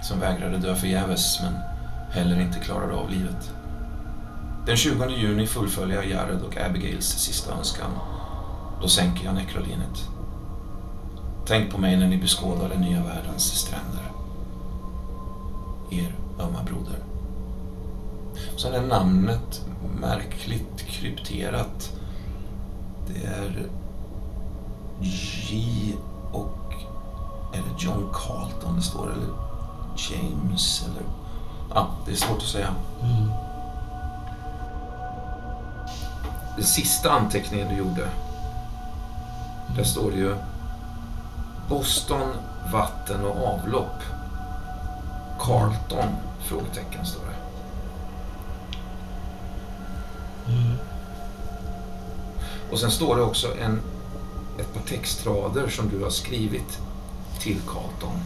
Som 0.01 0.19
vägrade 0.19 0.57
dö 0.57 0.75
förgäves 0.75 1.41
men 1.41 1.72
heller 2.13 2.41
inte 2.41 2.59
klarade 2.59 2.93
av 2.93 3.09
livet. 3.09 3.51
Den 4.65 4.77
20 4.77 5.09
juni 5.09 5.47
fullföljer 5.47 5.95
jag 5.95 6.09
Jared 6.09 6.41
och 6.41 6.57
Abigails 6.57 7.05
sista 7.05 7.53
önskan. 7.53 7.91
Då 8.81 8.87
sänker 8.87 9.25
jag 9.25 9.35
nekrolinet. 9.35 10.09
Tänk 11.45 11.71
på 11.71 11.77
mig 11.77 11.97
när 11.97 12.07
ni 12.07 12.17
beskådar 12.17 12.69
den 12.69 12.81
nya 12.81 13.03
världens 13.03 13.43
stränder. 13.43 14.11
Er 15.91 16.15
ömma 16.39 16.63
broder. 16.63 16.99
Sen 18.57 18.73
är 18.73 18.81
namnet 18.81 19.65
märkligt 19.99 20.81
krypterat. 20.87 21.91
Det 23.07 23.27
är 23.27 23.67
J 25.01 25.95
och... 26.31 26.73
Är 27.53 27.57
det 27.57 27.83
John 27.83 28.09
Carlton 28.13 28.75
det 28.75 28.81
står 28.81 29.11
eller 29.11 29.29
James 29.97 30.85
eller... 30.87 31.22
Ja, 31.73 31.87
det 32.05 32.11
är 32.11 32.15
svårt 32.15 32.37
att 32.37 32.47
säga. 32.47 32.75
Mm. 33.03 33.31
Den 36.55 36.65
sista 36.65 37.11
anteckningen 37.11 37.69
du 37.69 37.75
gjorde. 37.75 38.09
Där 39.75 39.83
står 39.83 40.11
det 40.11 40.17
ju 40.17 40.35
Boston, 41.69 42.29
vatten 42.71 43.25
och 43.25 43.47
avlopp. 43.47 44.03
Carlton? 45.39 46.15
Frågetecken 46.39 47.05
står 47.05 47.21
det. 47.21 47.33
Mm. 50.51 50.77
Och 52.71 52.79
sen 52.79 52.91
står 52.91 53.15
det 53.15 53.21
också 53.21 53.57
en, 53.57 53.81
ett 54.59 54.73
par 54.73 54.81
textrader 54.81 55.69
som 55.69 55.89
du 55.89 56.03
har 56.03 56.09
skrivit 56.09 56.79
till 57.39 57.59
Carlton. 57.67 58.19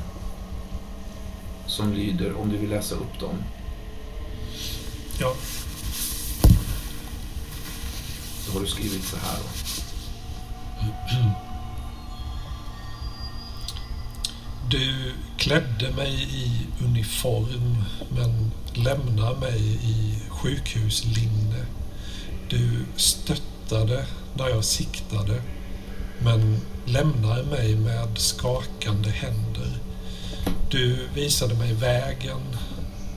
Som 1.68 1.94
lyder, 1.94 2.42
om 2.42 2.50
du 2.50 2.58
vill 2.58 2.70
läsa 2.70 2.96
upp 2.96 3.20
dem. 3.20 3.44
Ja. 5.20 5.34
Så 8.46 8.54
har 8.54 8.60
du 8.60 8.68
skrivit 8.68 9.04
så 9.04 9.18
här 9.18 9.38
då. 9.38 9.68
Du 14.70 15.14
klädde 15.38 15.92
mig 15.96 16.14
i 16.14 16.68
uniform 16.86 17.84
men 18.10 18.52
lämnar 18.74 19.36
mig 19.36 19.80
i 19.84 20.20
sjukhuslinne. 20.30 21.66
Du 22.50 22.86
stöttade 22.96 24.06
när 24.34 24.50
jag 24.50 24.64
siktade 24.64 25.42
men 26.20 26.62
lämnar 26.86 27.44
mig 27.44 27.76
med 27.76 28.18
skakande 28.18 29.10
händer. 29.10 29.80
Du 30.70 31.08
visade 31.14 31.56
mig 31.56 31.74
vägen 31.74 32.40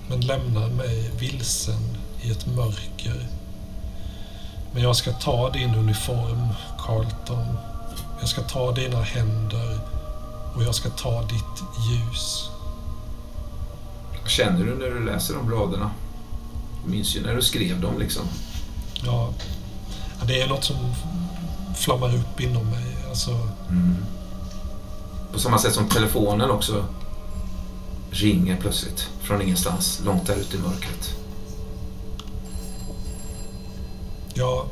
men 0.08 0.20
lämnar 0.20 0.68
mig 0.68 1.10
vilsen 1.18 1.96
i 2.22 2.30
ett 2.30 2.46
mörker. 2.46 3.26
Men 4.72 4.82
jag 4.82 4.96
ska 4.96 5.12
ta 5.12 5.50
din 5.50 5.74
uniform, 5.74 6.48
Carlton. 6.78 7.46
Jag 8.20 8.28
ska 8.28 8.42
ta 8.42 8.72
dina 8.72 9.02
händer 9.02 9.78
och 10.56 10.62
jag 10.62 10.74
ska 10.74 10.90
ta 10.90 11.22
ditt 11.22 11.62
ljus. 11.90 12.50
Vad 14.22 14.30
känner 14.30 14.64
du 14.64 14.74
när 14.74 14.90
du 15.00 15.04
läser 15.04 15.34
de 15.34 15.50
raderna? 15.50 15.90
Du 16.84 16.90
minns 16.90 17.16
ju 17.16 17.22
när 17.22 17.34
du 17.34 17.42
skrev 17.42 17.80
dem 17.80 17.98
liksom. 17.98 18.22
Ja, 19.04 19.28
det 20.26 20.40
är 20.40 20.48
något 20.48 20.64
som 20.64 20.76
flammar 21.76 22.14
upp 22.14 22.40
inom 22.40 22.66
mig. 22.70 22.96
Alltså, 23.08 23.30
Mm. 23.68 23.96
På 25.32 25.38
samma 25.38 25.58
sätt 25.58 25.74
som 25.74 25.88
telefonen 25.88 26.50
också 26.50 26.84
ringer 28.10 28.56
plötsligt 28.60 29.08
från 29.22 29.42
ingenstans, 29.42 30.00
långt 30.04 30.26
där 30.26 30.36
ute 30.36 30.56
i 30.56 30.60
mörkret. 30.60 31.14
ja... 34.34 34.66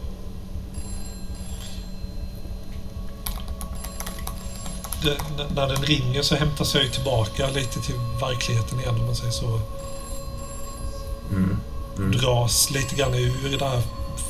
Det, 5.02 5.10
n- 5.14 5.46
när 5.54 5.68
den 5.68 5.82
ringer 5.82 6.22
så 6.22 6.34
hämtas 6.36 6.74
jag 6.74 6.92
tillbaka 6.92 7.48
lite 7.50 7.80
till 7.80 7.94
verkligheten 8.20 8.80
igen 8.80 8.94
om 9.00 9.06
man 9.06 9.16
säger 9.16 9.32
så. 9.32 9.60
Mm. 11.30 11.56
Mm. 11.96 12.10
Dras 12.12 12.70
lite 12.70 12.94
grann 12.96 13.14
ur 13.14 13.58
den 13.58 13.68
här, 13.68 13.82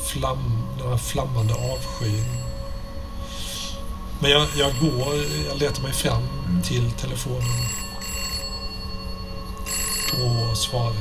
flam, 0.05 0.62
den 0.78 0.89
här 0.89 0.97
flammande 0.99 1.55
avskyn. 1.55 2.25
Men 4.20 4.31
jag, 4.31 4.47
jag 4.57 4.73
går, 4.81 5.15
jag 5.49 5.59
letar 5.59 5.83
mig 5.83 5.93
fram 5.93 6.23
Mm. 6.49 6.62
till 6.62 6.91
telefonen 6.91 7.43
och 10.12 10.59
svarar. 10.59 10.95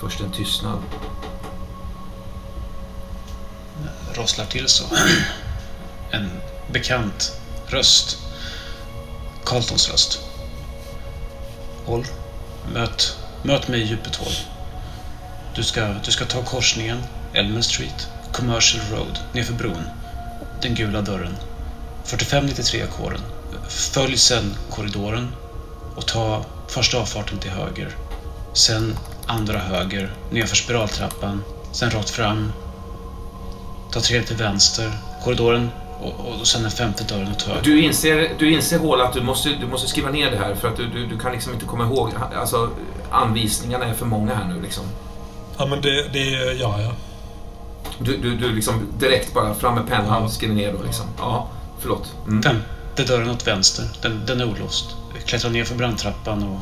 Först 0.00 0.20
en 0.20 0.32
tystnad. 0.32 0.82
rosslar 4.18 4.46
till 4.46 4.68
så. 4.68 4.84
En 6.10 6.30
bekant 6.72 7.32
röst. 7.66 8.18
Carltons 9.44 9.90
röst. 9.90 10.20
Håll. 11.84 12.06
Möt, 12.72 13.18
möt 13.42 13.68
mig 13.68 13.80
i 13.80 13.84
djupet 13.84 14.16
håll. 14.16 14.32
Du 15.54 15.62
ska, 15.64 15.94
du 16.04 16.10
ska 16.10 16.24
ta 16.24 16.42
korsningen, 16.42 17.02
Elmer 17.32 17.60
Street, 17.60 18.08
Commercial 18.32 18.82
Road, 18.90 19.18
nerför 19.32 19.54
bron. 19.54 19.82
Den 20.62 20.74
gula 20.74 21.00
dörren. 21.00 21.36
4593 22.04 22.86
kåren. 22.86 23.20
Följ 23.68 24.18
sen 24.18 24.54
korridoren 24.70 25.28
och 25.96 26.06
ta 26.06 26.44
första 26.68 26.98
avfarten 26.98 27.38
till 27.38 27.50
höger. 27.50 27.96
Sen 28.52 28.96
andra 29.26 29.58
höger, 29.58 30.12
nerför 30.30 30.56
spiraltrappan, 30.56 31.44
sen 31.72 31.90
rakt 31.90 32.10
fram. 32.10 32.52
Ta 33.92 34.00
tredje 34.00 34.26
till 34.26 34.36
vänster, 34.36 34.92
korridoren 35.24 35.70
och, 36.00 36.40
och 36.40 36.46
sen 36.46 36.62
den 36.62 36.70
femte 36.70 37.04
dörren 37.04 37.30
åt 37.30 37.42
höger. 37.42 37.62
Du 37.62 37.82
inser, 37.82 38.30
du 38.38 38.52
inser 38.52 38.78
Hål 38.78 39.00
att 39.00 39.12
du 39.12 39.22
måste, 39.22 39.48
du 39.48 39.66
måste 39.66 39.88
skriva 39.88 40.10
ner 40.10 40.30
det 40.30 40.36
här 40.36 40.54
för 40.54 40.68
att 40.68 40.76
du, 40.76 40.86
du, 40.88 41.06
du 41.06 41.18
kan 41.18 41.32
liksom 41.32 41.52
inte 41.54 41.66
komma 41.66 41.84
ihåg. 41.84 42.10
Alltså, 42.36 42.70
anvisningarna 43.10 43.84
är 43.84 43.94
för 43.94 44.06
många 44.06 44.34
här 44.34 44.44
nu 44.44 44.62
liksom. 44.62 44.84
Ja, 45.58 45.66
men 45.66 45.80
det, 45.80 46.08
det 46.12 46.24
gör 46.54 46.80
jag. 46.80 46.94
Du, 47.98 48.16
du, 48.16 48.36
du 48.36 48.52
liksom 48.52 48.86
direkt 48.98 49.34
bara 49.34 49.54
fram 49.54 49.74
med 49.74 49.88
pennan 49.88 50.06
Ja. 50.08 50.18
och 50.18 50.32
skriver 50.32 50.54
ner 50.54 50.72
då 50.72 50.82
liksom. 50.82 51.06
Ja, 51.18 51.48
förlåt. 51.78 52.12
Mm. 52.26 52.42
Femte 52.42 53.12
dörren 53.12 53.30
åt 53.30 53.46
vänster, 53.46 53.84
den, 54.02 54.26
den 54.26 54.40
är 54.40 54.44
olåst. 54.50 54.96
Klättra 55.28 55.50
ner 55.50 55.64
för 55.64 55.74
brandtrappan 55.74 56.42
och 56.42 56.60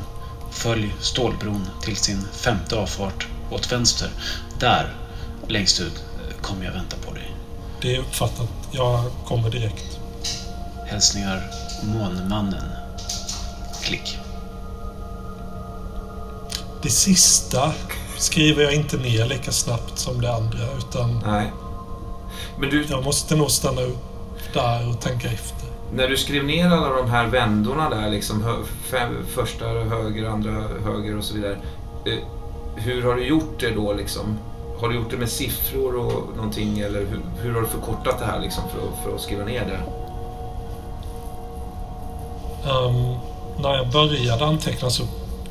följ 0.54 0.94
stålbron 1.00 1.68
till 1.82 1.96
sin 1.96 2.24
femte 2.32 2.76
avfart 2.76 3.26
åt 3.50 3.72
vänster. 3.72 4.10
Där, 4.60 4.94
längst 5.48 5.80
ut, 5.80 6.04
kommer 6.40 6.64
jag 6.64 6.72
vänta 6.72 6.96
på 7.06 7.14
dig. 7.14 7.34
Det 7.80 7.96
är 7.96 8.00
uppfattat. 8.00 8.48
Jag 8.72 9.04
kommer 9.26 9.50
direkt. 9.50 9.98
Hälsningar 10.86 11.42
Månmannen. 11.82 12.64
Klick. 13.82 14.18
Det 16.82 16.90
sista 16.90 17.72
skriver 18.18 18.62
jag 18.62 18.74
inte 18.74 18.96
ner 18.96 19.26
lika 19.26 19.52
snabbt 19.52 19.98
som 19.98 20.20
det 20.20 20.34
andra, 20.34 20.72
utan 20.78 21.22
Nej. 21.26 21.52
Men 22.58 22.70
du, 22.70 22.84
jag 22.84 23.04
måste 23.04 23.36
nog 23.36 23.50
stanna 23.50 23.80
upp 23.80 24.04
där 24.52 24.88
och 24.88 25.00
tänka 25.00 25.28
efter. 25.28 25.65
När 25.94 26.08
du 26.08 26.16
skrev 26.16 26.44
ner 26.44 26.66
alla 26.70 26.96
de 26.96 27.10
här 27.10 27.26
vändorna 27.26 27.90
där, 27.90 28.10
liksom 28.10 28.42
hö, 28.42 28.52
fem, 28.84 29.16
första 29.34 29.64
höger, 29.64 30.24
andra 30.28 30.50
höger 30.84 31.18
och 31.18 31.24
så 31.24 31.34
vidare. 31.34 31.56
Eh, 32.06 32.12
hur 32.76 33.02
har 33.02 33.14
du 33.14 33.26
gjort 33.26 33.60
det 33.60 33.70
då 33.70 33.92
liksom? 33.92 34.38
Har 34.80 34.88
du 34.88 34.94
gjort 34.94 35.10
det 35.10 35.16
med 35.16 35.28
siffror 35.28 35.96
och 35.96 36.36
någonting 36.36 36.78
eller 36.78 36.98
hur, 37.00 37.20
hur 37.42 37.54
har 37.54 37.60
du 37.60 37.66
förkortat 37.66 38.18
det 38.18 38.24
här 38.26 38.40
liksom 38.40 38.62
för 38.68 38.78
att, 38.88 39.04
för 39.04 39.14
att 39.14 39.20
skriva 39.20 39.44
ner 39.44 39.64
det? 39.64 39.80
Ehm, 42.70 43.14
när 43.62 43.74
jag 43.74 43.88
började 43.92 44.46
anteckna 44.46 44.90
så 44.90 45.02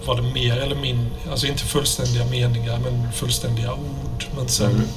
var 0.05 0.15
det 0.15 0.21
mer 0.21 0.57
eller 0.57 0.75
mindre, 0.75 1.31
alltså 1.31 1.47
inte 1.47 1.63
fullständiga 1.63 2.25
meningar, 2.25 2.79
men 2.79 3.11
fullständiga 3.11 3.73
ord. 3.73 4.25
Men 4.35 4.47
sen 4.47 4.71
Mm. 4.71 4.87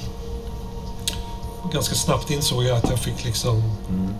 ganska 1.72 1.94
snabbt 1.94 2.30
insåg 2.30 2.64
jag 2.64 2.76
att 2.76 2.90
jag 2.90 2.98
fick 2.98 3.24
liksom 3.24 3.56
Mm. 3.88 4.14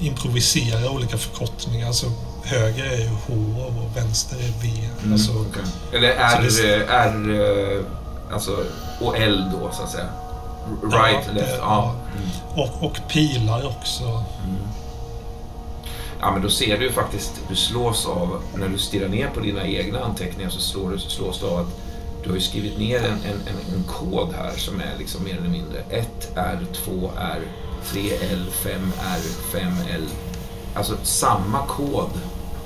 Improvisera 0.00 0.90
olika 0.90 1.18
förkortningar. 1.18 1.86
Alltså 1.86 2.06
höger 2.44 2.84
är 2.84 2.96
ju 2.98 3.08
H 3.08 3.34
och 3.66 3.96
vänster 3.96 4.36
är 4.36 4.62
V. 4.62 4.88
Mm, 5.00 5.12
Alltså, 5.12 5.32
okej. 5.32 5.62
Eller 5.92 6.08
R, 6.08 6.48
Så 6.50 6.62
det- 6.62 6.84
R 6.88 7.84
alltså, 8.32 8.64
och 9.00 9.16
L 9.18 9.44
då 9.52 9.70
så 9.72 9.82
att 9.82 9.90
säga. 9.90 10.06
Right, 10.82 11.24
Ja, 11.26 11.32
left, 11.32 11.50
det- 11.50 11.56
ja. 11.58 11.94
Mm. 12.16 12.28
och, 12.68 12.82
och 12.84 12.98
pilar 13.08 13.66
också. 13.66 14.04
Mm. 14.04 14.56
Ja, 16.20 16.30
men 16.32 16.42
då 16.42 16.50
ser 16.50 16.78
du 16.78 16.84
ju 16.84 16.92
faktiskt, 16.92 17.32
du 17.48 17.56
slås 17.56 18.06
av, 18.06 18.42
när 18.54 18.68
du 18.68 18.78
stirrar 18.78 19.08
ner 19.08 19.28
på 19.34 19.40
dina 19.40 19.66
egna 19.66 20.00
anteckningar 20.00 20.50
så 20.50 20.60
slår 20.60 20.90
du, 20.90 20.98
slås 20.98 21.40
du 21.40 21.46
av 21.46 21.58
att 21.58 21.66
du 22.22 22.28
har 22.28 22.36
ju 22.36 22.42
skrivit 22.42 22.78
ner 22.78 22.98
en, 22.98 23.04
en, 23.04 23.40
en, 23.48 23.74
en 23.74 23.84
kod 23.84 24.28
här 24.38 24.52
som 24.56 24.80
är 24.80 24.94
liksom 24.98 25.24
mer 25.24 25.36
eller 25.36 25.48
mindre 25.48 25.82
1R, 25.90 26.66
2R, 26.86 27.40
3L, 27.84 28.46
5R, 28.50 29.22
5L. 29.52 30.08
Alltså 30.74 30.96
samma 31.02 31.66
kod 31.66 32.10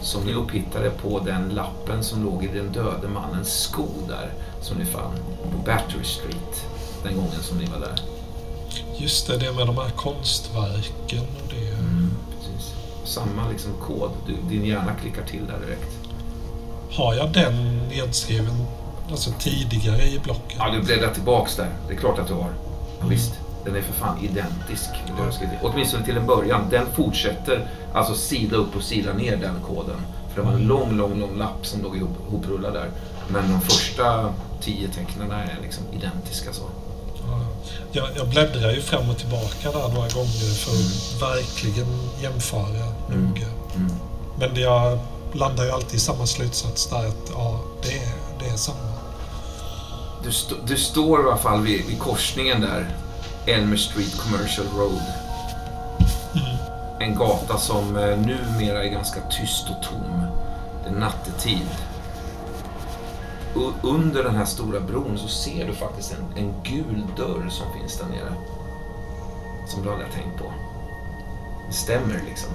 som 0.03 0.25
ni 0.25 0.35
upphittade 0.35 0.91
på 0.91 1.21
den 1.21 1.49
lappen 1.49 2.05
som 2.05 2.25
låg 2.25 2.45
i 2.45 2.49
den 2.49 2.73
döde 2.73 3.09
mannens 3.09 3.61
sko 3.61 3.87
där 4.09 4.31
som 4.61 4.79
ni 4.79 4.85
fann 4.85 5.13
på 5.53 5.59
Battery 5.59 6.05
Street 6.05 6.67
den 7.03 7.15
gången 7.15 7.43
som 7.43 7.59
ni 7.59 7.65
var 7.67 7.79
där. 7.79 8.01
Just 8.97 9.27
det, 9.27 9.39
det 9.39 9.53
med 9.53 9.67
de 9.67 9.77
här 9.77 9.91
konstverken 9.91 11.21
och 11.21 11.49
det. 11.51 11.69
Mm, 11.69 12.11
precis. 12.31 12.75
Samma 13.05 13.49
liksom 13.49 13.73
kod. 13.81 14.11
Du, 14.27 14.57
din 14.57 14.65
hjärna 14.65 14.95
klickar 14.95 15.23
till 15.23 15.47
där 15.47 15.67
direkt. 15.67 15.91
Har 16.91 17.15
jag 17.15 17.33
den 17.33 17.79
nedskriven 17.89 18.67
alltså 19.11 19.31
tidigare 19.39 20.03
i 20.03 20.19
blocket? 20.19 20.57
Ja, 20.59 20.71
du 20.71 20.83
bläddrar 20.83 21.15
tillbaks 21.15 21.57
där. 21.57 21.69
Det 21.89 21.95
är 21.95 21.99
klart 21.99 22.19
att 22.19 22.29
du 22.29 22.35
har. 22.35 22.51
Ja, 23.01 23.07
visst, 23.07 23.33
den 23.65 23.77
är 23.77 23.83
för 23.83 23.93
fan 23.93 24.19
identisk. 24.23 24.91
med 25.19 25.35
skrivit. 25.35 25.59
Åtminstone 25.63 26.05
till 26.05 26.17
en 26.17 26.27
början. 26.27 26.67
Den 26.71 26.87
fortsätter 26.95 27.69
alltså 27.95 28.15
sida 28.15 28.57
upp 28.57 28.77
och 28.77 28.83
sida 28.83 29.13
ner 29.13 29.37
den 29.37 29.55
koden. 29.67 29.97
För 30.35 30.43
det 30.43 30.47
var 30.49 30.55
en 30.55 30.67
lång, 30.67 30.97
lång, 30.97 31.21
lång 31.21 31.39
lapp 31.39 31.67
som 31.67 31.83
låg 31.83 31.97
ihop, 31.97 32.11
ihoprullad 32.29 32.73
där. 32.73 32.91
Men 33.29 33.53
de 33.53 33.61
första 33.61 34.35
tio 34.61 34.89
tecknen 34.89 35.31
är 35.31 35.59
liksom 35.63 35.85
identiska 35.93 36.53
så. 36.53 36.63
Ja. 37.27 37.41
Jag, 37.93 38.09
jag 38.17 38.29
bläddrar 38.29 38.71
ju 38.71 38.81
fram 38.81 39.11
och 39.11 39.19
tillbaka 39.19 39.71
där 39.71 39.89
några 39.89 40.09
gånger 40.09 40.55
för 40.55 40.71
att 40.73 41.23
verkligen 41.37 41.87
jämföra 42.23 42.87
noga. 43.09 43.47
Mm. 43.77 43.93
Men 44.39 44.57
jag 44.57 44.99
landar 45.33 45.65
ju 45.65 45.71
alltid 45.71 45.95
i 45.95 45.99
samma 45.99 46.27
slutsats 46.27 46.87
där 46.87 47.07
att 47.09 47.31
ja, 47.35 47.61
det 47.83 47.93
är, 47.99 48.13
det 48.41 48.47
är 48.49 48.57
samma. 48.57 48.79
Du, 50.23 50.29
st- 50.31 50.55
du 50.67 50.77
står 50.77 51.21
i 51.21 51.25
alla 51.25 51.37
fall 51.37 51.61
vid, 51.61 51.87
vid 51.87 51.99
korsningen 51.99 52.61
där. 52.61 52.97
Elmer 53.47 53.77
Street 53.77 54.17
Commercial 54.19 54.67
Road. 54.77 55.03
En 57.01 57.15
gata 57.15 57.59
som 57.59 57.97
eh, 57.97 58.19
numera 58.19 58.85
är 58.85 58.89
ganska 58.89 59.21
tyst 59.31 59.67
och 59.71 59.83
tom. 59.83 60.27
Det 60.85 60.91
är 60.91 60.95
nattetid. 60.95 61.69
U- 63.57 63.73
under 63.83 64.25
den 64.25 64.37
här 64.37 64.45
stora 64.45 64.81
bron 64.81 65.19
så 65.19 65.29
ser 65.29 65.67
du 65.67 65.75
faktiskt 65.75 66.13
en, 66.13 66.45
en 66.45 66.55
gul 66.63 67.03
dörr 67.17 67.49
som 67.51 67.67
finns 67.81 67.99
där 67.99 68.07
nere. 68.07 68.35
Som 69.69 69.83
du 69.83 69.91
aldrig 69.91 70.09
har 70.09 70.15
tänkt 70.15 70.39
på. 70.39 70.53
Det 71.69 71.75
stämmer 71.75 72.21
liksom. 72.29 72.51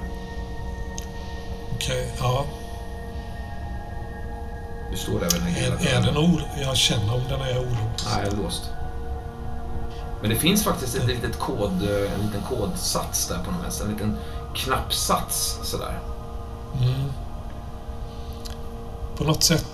Okej, 1.76 2.12
ja. 2.20 2.46
Du 4.92 4.98
står 4.98 5.14
där 5.20 5.30
vid 5.30 5.32
den 5.32 5.42
här 5.42 5.62
gula 5.78 5.92
Är, 5.92 5.98
är 5.98 6.02
den 6.06 6.18
ol... 6.18 6.44
Jag 6.62 6.78
känner 6.78 7.14
om 7.14 7.22
den 7.30 7.42
är 7.42 7.60
olåst. 7.60 8.06
Nej, 8.16 8.26
den 8.30 8.40
är 8.40 8.44
låst. 8.44 8.64
Men 10.22 10.30
det 10.30 10.36
finns 10.36 10.64
faktiskt 10.64 10.96
ett 10.96 11.08
litet 11.08 11.40
kod, 11.40 11.84
eh, 11.84 12.14
en 12.14 12.26
liten 12.26 12.42
kodsats 12.50 13.28
där 13.28 13.44
på 13.44 13.52
något 13.52 13.64
vänster. 13.64 13.86
En 13.86 13.92
liten 13.92 14.18
knappsats 14.56 15.60
sådär. 15.64 16.00
Mm. 16.82 17.12
På 19.18 19.24
något 19.24 19.44
sätt 19.44 19.66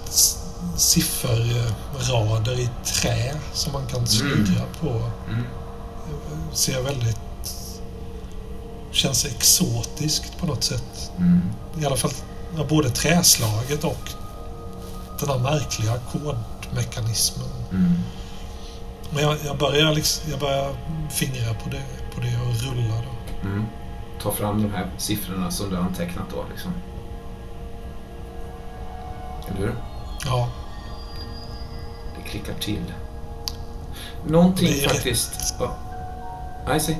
sifferrader 0.75 2.59
i 2.59 2.69
trä 2.83 3.35
som 3.53 3.73
man 3.73 3.87
kan 3.87 4.07
snurra 4.07 4.65
på. 4.79 5.11
Mm. 5.29 5.43
Ser 6.53 6.81
väldigt... 6.81 7.19
Känns 8.91 9.25
exotiskt 9.25 10.37
på 10.39 10.45
något 10.45 10.63
sätt. 10.63 11.11
Mm. 11.17 11.41
I 11.79 11.85
alla 11.85 11.95
fall 11.95 12.11
både 12.69 12.89
träslaget 12.89 13.83
och 13.83 14.09
den 15.19 15.29
här 15.29 15.39
märkliga 15.39 15.99
kodmekanismen. 16.11 17.49
Mm. 17.71 17.93
Men 19.15 19.23
jag, 19.23 19.37
jag, 19.45 19.57
börjar 19.57 19.93
liksom, 19.93 20.31
jag 20.31 20.39
börjar 20.39 20.75
fingra 21.09 21.53
på 21.53 21.69
det, 21.69 21.83
på 22.15 22.21
det 22.21 22.37
och 22.41 22.75
rulla 22.75 22.95
då. 22.95 23.47
Mm. 23.47 23.65
Ta 24.21 24.31
fram 24.31 24.61
de 24.61 24.73
här 24.73 24.89
siffrorna 24.97 25.51
som 25.51 25.69
du 25.69 25.75
har 25.75 25.83
antecknat 25.83 26.25
då 26.33 26.45
liksom. 26.51 26.71
Eller 29.47 29.59
hur? 29.59 29.75
Ja, 30.25 30.49
Det 32.17 32.29
klickar 32.29 32.53
till. 32.53 32.93
Någonting 34.27 34.67
Det 34.67 34.85
är 34.85 34.89
faktiskt... 34.89 35.55
Ja. 35.59 35.75
Nej, 36.67 36.79
säg. 36.79 36.97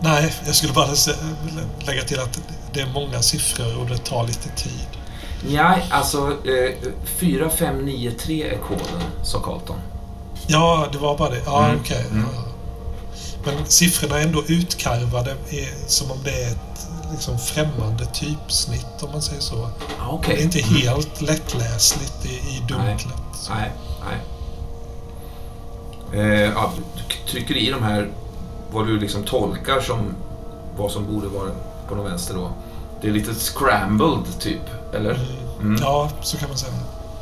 nej, 0.00 0.34
jag 0.46 0.54
skulle 0.54 0.72
bara 0.72 0.94
lägga 1.86 2.02
till 2.02 2.20
att 2.20 2.40
det 2.72 2.80
är 2.80 2.92
många 2.92 3.22
siffror 3.22 3.78
och 3.80 3.86
det 3.86 3.98
tar 3.98 4.26
lite 4.26 4.48
tid. 4.48 4.88
Nej, 5.46 5.84
alltså 5.90 6.18
eh, 6.28 6.74
4593 7.04 8.42
är 8.42 8.58
koden, 8.58 9.02
sa 9.22 9.40
Carlton. 9.40 9.76
Ja, 10.46 10.86
det 10.92 10.98
var 10.98 11.18
bara 11.18 11.30
det. 11.30 11.42
Ja, 11.46 11.64
Mm, 11.64 11.80
okej. 11.80 12.04
mm. 12.10 12.24
Ja. 12.34 12.42
Men 13.44 13.66
siffrorna 13.66 14.18
är 14.20 14.22
ändå 14.24 14.42
utkarvade 14.48 15.30
är 15.50 15.88
som 15.88 16.10
om 16.10 16.18
det 16.24 16.30
är 16.44 16.50
ett 16.50 16.86
liksom, 17.12 17.38
främmande 17.38 18.06
typsnitt, 18.06 18.86
om 19.02 19.10
man 19.12 19.22
säger 19.22 19.40
så. 19.40 19.68
Ah, 20.00 20.18
Det 20.26 20.32
är 20.32 20.42
inte 20.42 20.58
helt 20.60 21.20
lättläsligt 21.20 22.26
i, 22.26 22.28
i 22.28 22.62
dunklet. 22.68 23.14
Nej, 23.50 23.72
nej. 24.04 24.18
Eh, 26.12 26.52
ja, 26.54 26.72
du 26.96 27.30
trycker 27.32 27.56
i 27.56 27.70
de 27.70 27.82
här, 27.82 28.08
vad 28.72 28.86
du 28.86 28.98
liksom 29.00 29.22
tolkar 29.24 29.80
som 29.80 30.14
vad 30.76 30.90
som 30.90 31.06
borde 31.14 31.28
vara 31.28 31.50
på 31.88 31.94
den 31.94 32.04
vänster 32.04 32.34
då. 32.34 32.50
Det 33.00 33.08
är 33.08 33.12
lite 33.12 33.34
scrambled 33.34 34.38
typ, 34.38 34.94
eller? 34.94 35.18
Mm. 35.60 35.76
Ja, 35.80 36.10
så 36.22 36.36
kan 36.36 36.48
man 36.48 36.58
säga. 36.58 36.72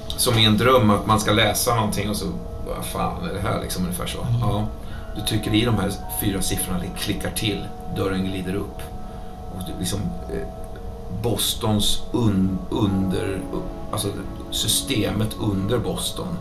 Som 0.06 0.38
i 0.38 0.44
en 0.44 0.58
dröm 0.58 0.90
att 0.90 1.06
man 1.06 1.20
ska 1.20 1.32
läsa 1.32 1.74
någonting 1.74 2.10
och 2.10 2.16
så, 2.16 2.26
vad 2.66 2.84
fan 2.84 3.28
är 3.28 3.34
det 3.34 3.40
här 3.40 3.60
liksom 3.62 3.84
ungefär 3.84 4.06
så. 4.06 4.20
Mm. 4.20 4.40
Ja. 4.40 4.66
Du 5.16 5.22
trycker 5.22 5.54
i 5.54 5.64
de 5.64 5.74
här 5.74 5.92
fyra 6.20 6.42
siffrorna, 6.42 6.78
det 6.78 7.00
klickar 7.00 7.30
till, 7.30 7.66
dörren 7.96 8.24
glider 8.24 8.54
upp. 8.54 8.78
Och 9.54 9.62
det 9.66 9.72
liksom 9.78 10.00
eh, 10.32 10.48
Bostons 11.22 12.02
un, 12.12 12.58
under, 12.70 13.40
alltså 13.92 14.08
systemet 14.50 15.36
under 15.40 15.78
Boston 15.78 16.36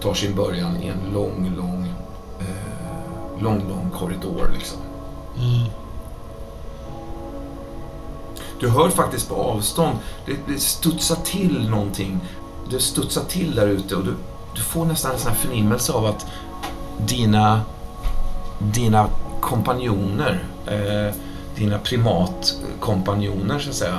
tar 0.00 0.14
sin 0.14 0.34
början 0.34 0.82
i 0.82 0.86
en 0.86 1.12
lång, 1.12 1.52
lång, 1.56 1.94
eh, 2.40 3.42
lång, 3.42 3.68
lång 3.68 3.90
korridor 3.90 4.50
liksom. 4.54 4.78
Mm. 5.36 5.83
Du 8.64 8.70
hör 8.70 8.88
faktiskt 8.88 9.28
på 9.28 9.34
avstånd, 9.34 9.98
det, 10.26 10.32
det 10.48 10.60
studsar 10.60 11.16
till 11.24 11.68
någonting. 11.70 12.20
Det 12.70 12.80
studsar 12.80 13.22
till 13.24 13.54
där 13.54 13.66
ute 13.66 13.96
och 13.96 14.04
du, 14.04 14.14
du 14.54 14.60
får 14.60 14.84
nästan 14.84 15.12
en 15.12 15.18
sån 15.18 15.30
här 15.32 15.38
förnimmelse 15.38 15.92
av 15.92 16.06
att 16.06 16.26
dina, 17.06 17.60
dina 18.58 19.08
kompanjoner, 19.40 20.44
eh, 20.66 21.14
dina 21.56 21.78
primatkompanjoner 21.78 23.58
så 23.58 23.68
att 23.70 23.76
säga, 23.76 23.98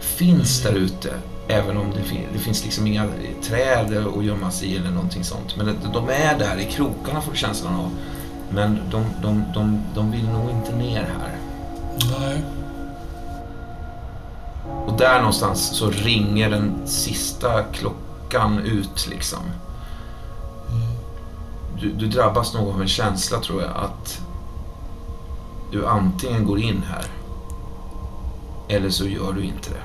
finns 0.00 0.62
där 0.62 0.72
ute. 0.72 1.14
Även 1.48 1.76
om 1.76 1.86
det, 1.96 2.02
fin- 2.02 2.26
det 2.32 2.38
finns 2.38 2.64
liksom 2.64 2.86
inga 2.86 3.06
träd 3.42 4.06
att 4.16 4.24
gömma 4.24 4.50
sig 4.50 4.68
i 4.68 4.76
eller 4.76 4.90
någonting 4.90 5.24
sånt. 5.24 5.56
Men 5.56 5.78
de 5.92 6.08
är 6.08 6.38
där 6.38 6.56
i 6.60 6.64
krokarna 6.64 7.20
får 7.20 7.32
du 7.32 7.38
känslan 7.38 7.74
av. 7.74 7.90
Men 8.50 8.78
de, 8.90 9.04
de, 9.22 9.44
de, 9.54 9.82
de 9.94 10.10
vill 10.10 10.28
nog 10.28 10.50
inte 10.50 10.76
ner 10.76 11.02
här. 11.20 11.36
Nej. 12.20 12.42
Och 14.90 14.96
där 14.96 15.18
någonstans 15.18 15.76
så 15.76 15.90
ringer 15.90 16.50
den 16.50 16.88
sista 16.88 17.62
klockan 17.62 18.58
ut 18.58 19.08
liksom. 19.10 19.38
Du, 21.80 21.92
du 21.92 22.08
drabbas 22.08 22.54
nog 22.54 22.68
av 22.68 22.80
en 22.80 22.88
känsla 22.88 23.40
tror 23.40 23.62
jag 23.62 23.76
att 23.76 24.20
du 25.72 25.86
antingen 25.86 26.46
går 26.46 26.60
in 26.60 26.82
här 26.88 27.04
eller 28.68 28.90
så 28.90 29.06
gör 29.06 29.32
du 29.32 29.44
inte 29.44 29.70
det. 29.70 29.82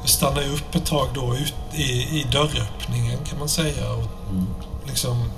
Jag 0.00 0.08
stannar 0.08 0.42
ju 0.42 0.54
upp 0.54 0.74
ett 0.74 0.86
tag 0.86 1.08
då 1.14 1.36
ut 1.36 1.54
i, 1.72 2.20
i 2.20 2.26
dörröppningen 2.32 3.18
kan 3.24 3.38
man 3.38 3.48
säga. 3.48 3.92
Och 3.92 4.08
liksom 4.86 5.30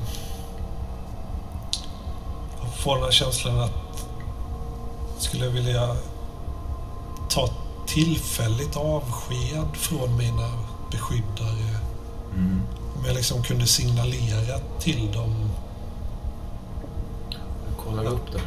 jag 2.62 2.74
får 2.74 2.94
den 2.94 3.04
här 3.04 3.10
känslan 3.10 3.60
att 3.60 3.85
jag 5.16 5.22
skulle 5.22 5.48
vilja 5.48 5.96
ta 7.28 7.48
tillfälligt 7.86 8.76
avsked 8.76 9.76
från 9.76 10.16
mina 10.16 10.50
beskyddare. 10.90 11.78
Mm. 12.34 12.60
Om 12.98 13.04
jag 13.06 13.14
liksom 13.14 13.42
kunde 13.42 13.66
signalera 13.66 14.58
till 14.80 15.12
dem. 15.12 15.50
Jag 17.68 17.84
kollar 17.84 18.04
upp 18.12 18.32
där. 18.32 18.42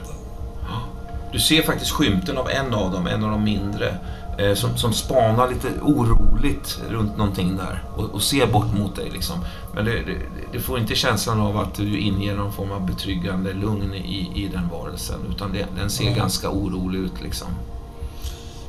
Du 1.32 1.40
ser 1.40 1.62
faktiskt 1.64 1.92
skymten 1.92 2.38
av 2.38 2.50
en 2.50 2.74
av 2.74 2.92
dem, 2.92 3.08
en 3.08 3.24
av 3.24 3.32
de 3.32 3.44
mindre, 3.44 3.98
eh, 4.40 4.54
som, 4.54 4.78
som 4.78 4.94
spanar 4.94 5.50
lite 5.50 5.68
oroligt 5.82 6.80
runt 6.90 7.18
någonting 7.18 7.58
där 7.58 7.84
och, 7.96 8.04
och 8.14 8.22
ser 8.22 8.48
bort 8.48 8.74
mot 8.74 8.96
dig. 8.96 9.10
Liksom. 9.14 9.46
Men 9.74 9.86
det, 9.86 9.92
det, 9.92 10.18
det 10.52 10.60
får 10.60 10.80
inte 10.80 10.96
känslan 10.96 11.40
av 11.40 11.58
att 11.58 11.74
du 11.74 12.00
inger 12.00 12.36
någon 12.36 12.54
form 12.54 12.72
av 12.72 12.86
betryggande 12.86 13.54
lugn 13.54 13.94
i, 13.94 14.32
i 14.36 14.48
den 14.48 14.70
varelsen, 14.70 15.20
utan 15.36 15.54
det, 15.54 15.66
den 15.78 15.90
ser 15.90 16.04
Mm. 16.04 16.18
ganska 16.18 16.50
orolig 16.50 17.00
ut. 17.00 17.22
Liksom. 17.24 17.48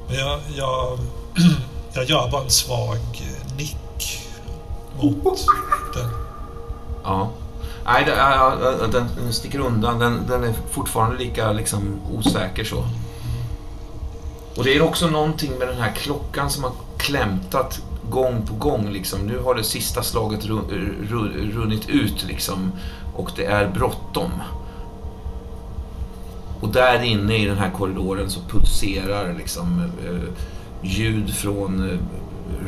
Jag, 0.08 0.40
jag, 0.56 0.98
jag 1.92 2.04
gör 2.04 2.30
bara 2.30 2.42
en 2.42 2.50
svag 2.50 2.98
nick 3.56 3.76
mot 5.02 5.46
den. 5.94 6.10
Ja. 7.04 7.30
Nej, 7.84 8.04
den, 8.92 9.08
den 9.16 9.32
sticker 9.32 9.58
undan. 9.58 9.98
Den, 9.98 10.26
den 10.28 10.44
är 10.44 10.54
fortfarande 10.70 11.18
lika 11.18 11.52
liksom, 11.52 12.00
osäker 12.12 12.64
så. 12.64 12.84
Och 14.60 14.66
det 14.66 14.76
är 14.76 14.82
också 14.82 15.10
någonting 15.10 15.52
med 15.58 15.68
den 15.68 15.76
här 15.76 15.92
klockan 15.92 16.50
som 16.50 16.64
har 16.64 16.72
klämtat 16.98 17.82
gång 18.10 18.46
på 18.46 18.54
gång. 18.54 18.90
Liksom. 18.92 19.26
Nu 19.26 19.38
har 19.38 19.54
det 19.54 19.64
sista 19.64 20.02
slaget 20.02 20.44
ru, 20.44 20.58
ru, 21.08 21.52
runnit 21.52 21.88
ut 21.88 22.24
liksom. 22.28 22.72
Och 23.16 23.30
det 23.36 23.44
är 23.44 23.68
bråttom. 23.68 24.30
Och 26.60 26.68
där 26.68 27.02
inne 27.02 27.36
i 27.36 27.46
den 27.46 27.58
här 27.58 27.70
korridoren 27.70 28.30
så 28.30 28.40
pulserar 28.40 29.34
liksom 29.38 29.92
eh, 30.06 30.28
ljud 30.82 31.34
från 31.34 31.90
eh, 31.90 31.98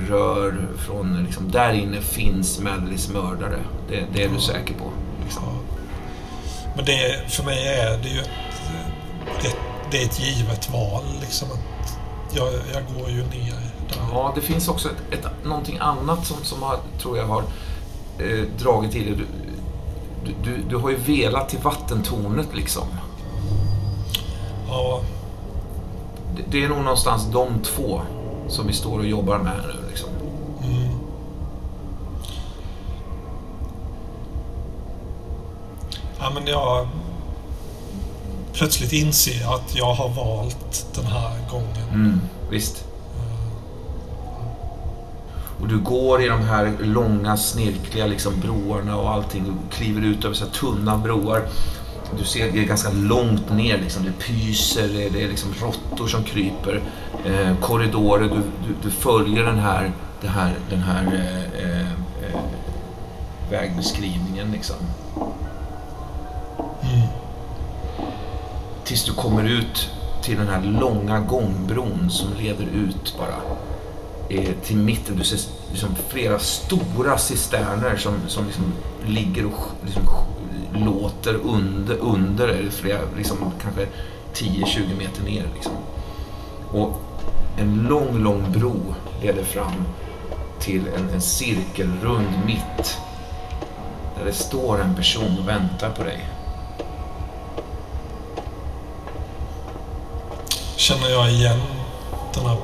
rör 0.09 0.69
från... 0.77 1.25
Liksom, 1.25 1.51
där 1.51 1.73
inne 1.73 2.01
finns 2.01 2.61
Madeleys 2.61 3.09
mördare. 3.09 3.59
Det, 3.89 4.05
det 4.15 4.23
är 4.23 4.29
du 4.29 4.41
säker 4.41 4.75
på. 4.75 4.91
Liksom. 5.25 5.43
Ja. 5.47 5.75
Men 6.77 6.85
det, 6.85 7.31
för 7.31 7.45
mig 7.45 7.69
är 7.69 7.99
det 8.03 8.09
ju 8.09 8.21
ett, 8.21 8.31
det, 9.43 9.57
det 9.91 10.03
är 10.03 10.05
ett 10.05 10.21
givet 10.21 10.71
val. 10.71 11.05
Liksom 11.21 11.49
att 11.51 11.72
jag, 12.35 12.47
jag 12.47 12.83
går 12.99 13.11
ju 13.11 13.17
ner 13.17 13.53
där. 13.89 13.99
Ja, 14.13 14.33
det 14.35 14.41
finns 14.41 14.69
också 14.69 14.89
ett, 14.89 15.19
ett, 15.19 15.45
någonting 15.45 15.79
annat 15.79 16.27
som, 16.27 16.37
som 16.45 16.63
har, 16.63 16.79
tror 16.99 17.19
jag 17.19 17.27
har 17.27 17.43
eh, 18.19 18.45
dragit 18.59 18.93
till 18.93 19.05
dig. 19.05 19.15
Du, 19.15 19.27
du, 20.25 20.51
du, 20.51 20.63
du 20.69 20.77
har 20.77 20.91
ju 20.91 20.97
velat 20.97 21.49
till 21.49 21.59
vattentornet 21.59 22.49
liksom. 22.55 22.87
Ja, 24.69 25.01
Det, 26.37 26.43
det 26.51 26.65
är 26.65 26.69
nog 26.69 26.79
någonstans 26.79 27.27
de 27.33 27.49
två 27.63 28.01
som 28.49 28.67
vi 28.67 28.73
står 28.73 28.99
och 28.99 29.07
jobbar 29.07 29.39
med 29.39 29.53
här 29.53 29.75
nu. 29.83 29.89
Liksom. 29.89 30.09
mm. 30.63 30.99
ja 36.19 36.31
men 36.35 36.47
jag 36.47 36.89
plötsligt 38.53 38.93
inser 38.93 39.41
jag 39.41 39.55
att 39.55 39.77
jag 39.77 39.95
har 39.95 40.09
valt 40.09 40.87
den 40.95 41.07
här 41.07 41.51
gången. 41.51 41.89
Mm, 41.93 42.21
visst. 42.51 42.85
Och 45.63 45.69
du 45.69 45.79
går 45.79 46.23
i 46.23 46.29
de 46.29 46.41
här 46.41 46.73
långa 46.81 47.37
snirkliga 47.37 48.07
liksom, 48.07 48.41
broarna 48.41 48.97
och 48.97 49.11
allting. 49.11 49.45
Du 49.45 49.77
kliver 49.77 50.03
ut 50.03 50.25
över 50.25 50.35
så 50.35 50.47
tunna 50.47 50.99
broar. 50.99 51.49
Du 52.19 52.25
ser 52.25 52.53
det 52.53 52.59
är 52.59 52.65
ganska 52.65 52.91
långt 52.91 53.51
ner. 53.53 53.79
Liksom. 53.79 54.05
Det 54.05 54.13
pyser, 54.13 54.89
det 54.89 55.07
är, 55.07 55.11
det 55.11 55.25
är 55.25 55.29
liksom 55.29 55.55
råttor 55.61 56.07
som 56.07 56.25
kryper. 56.25 56.83
Eh, 57.25 57.57
korridorer. 57.61 58.29
Du, 58.29 58.43
du, 58.69 58.75
du 58.83 58.91
följer 58.91 59.45
den 59.45 59.59
här, 59.59 59.93
det 60.21 60.29
här, 60.29 60.55
den 60.71 60.81
här 60.81 61.05
eh, 61.05 61.65
eh, 61.65 61.81
eh, 61.81 62.41
vägbeskrivningen. 63.51 64.53
Liksom. 64.53 64.77
Mm. 66.83 67.22
Tills 68.85 69.05
du 69.05 69.13
kommer 69.13 69.45
ut 69.45 69.91
till 70.23 70.37
den 70.37 70.49
här 70.49 70.63
långa 70.63 71.21
gångbron 71.21 72.11
som 72.11 72.29
leder 72.39 72.65
ut 72.65 73.15
bara 73.19 73.35
eh, 74.29 74.55
till 74.65 74.77
mitten. 74.77 75.17
Du 75.17 75.25
ser 75.25 75.39
liksom 75.71 75.89
flera 76.09 76.39
stora 76.39 77.19
cisterner 77.19 77.97
som, 77.97 78.15
som 78.29 78.47
liksom 78.47 78.65
ligger 79.07 79.47
och 79.47 79.61
liksom 79.85 80.03
låter 80.75 81.35
under, 81.35 81.97
under 81.97 82.49
eller 82.49 82.71
flera, 82.71 83.01
liksom 83.17 83.37
kanske 83.63 83.87
10-20 84.35 84.99
meter 84.99 85.23
ner. 85.23 85.45
Liksom. 85.55 85.73
Och 86.71 87.01
en 87.59 87.87
lång, 87.89 88.23
lång 88.23 88.53
bro 88.53 88.95
leder 89.23 89.45
fram 89.45 89.85
till 90.61 90.83
en, 90.97 91.09
en 91.09 91.21
cirkelrund 91.21 92.29
mitt. 92.47 92.99
Där 94.19 94.25
det 94.25 94.33
står 94.33 94.81
en 94.81 94.95
person 94.95 95.39
och 95.39 95.49
väntar 95.49 95.91
på 95.91 96.05
dig. 96.05 96.29
Känner 100.83 101.09
jag 101.11 101.31
igen 101.31 101.61
den 102.35 102.47
här 102.47 102.57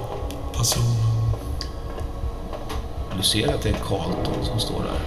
personen? 0.56 0.96
Du 3.16 3.22
ser 3.22 3.54
att 3.54 3.62
det 3.62 3.68
är 3.68 3.76
Carlton 3.88 4.44
som 4.44 4.60
står 4.60 4.82
där. 4.82 5.00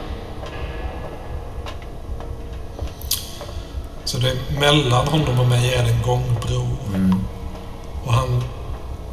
Så 4.05 4.17
det 4.17 4.29
är 4.29 4.59
mellan 4.59 5.07
honom 5.07 5.39
och 5.39 5.47
mig 5.47 5.73
är 5.73 5.83
det 5.83 5.91
en 5.91 6.01
gångbro. 6.01 6.67
Mm. 6.95 7.23
Och 8.05 8.13
han, 8.13 8.43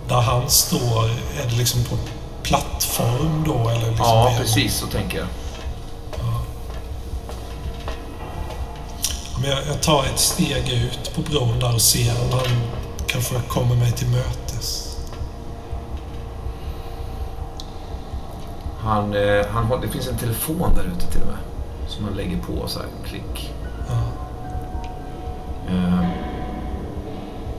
där 0.09 0.20
han 0.20 0.51
står, 0.51 1.05
är 1.43 1.51
det 1.51 1.57
liksom 1.57 1.85
på 1.85 1.97
plattform 2.43 3.44
då? 3.47 3.68
Eller 3.68 3.91
liksom 3.91 4.07
Ja, 4.07 4.35
precis 4.39 4.75
så 4.75 4.86
tänker 4.86 5.18
jag. 5.18 5.28
Men 9.41 9.51
jag, 9.51 9.59
jag 9.67 9.83
tar 9.83 10.05
ett 10.05 10.18
steg 10.18 10.68
ut 10.68 11.15
på 11.15 11.20
bron 11.20 11.59
där 11.60 11.75
och 11.75 11.83
ser 11.83 12.10
om 12.10 12.31
han 12.33 12.62
kanske 13.08 13.40
kommer 13.48 13.76
mig 13.76 13.92
till 13.92 14.08
mötes. 14.08 14.96
Han, 18.80 19.14
eh, 19.14 19.46
han 19.46 19.64
har, 19.64 19.78
det 19.78 19.88
finns 19.88 20.08
en 20.08 20.16
telefon 20.16 20.74
där 20.74 20.84
ute 20.84 21.12
till 21.12 21.20
och 21.20 21.26
med. 21.26 21.38
Som 21.88 22.04
han 22.04 22.14
lägger 22.14 22.38
på 22.38 22.68
så 22.68 22.78
här, 22.78 22.88
klick. 23.04 23.54
Ja. 23.88 24.02
Eh, 25.68 26.08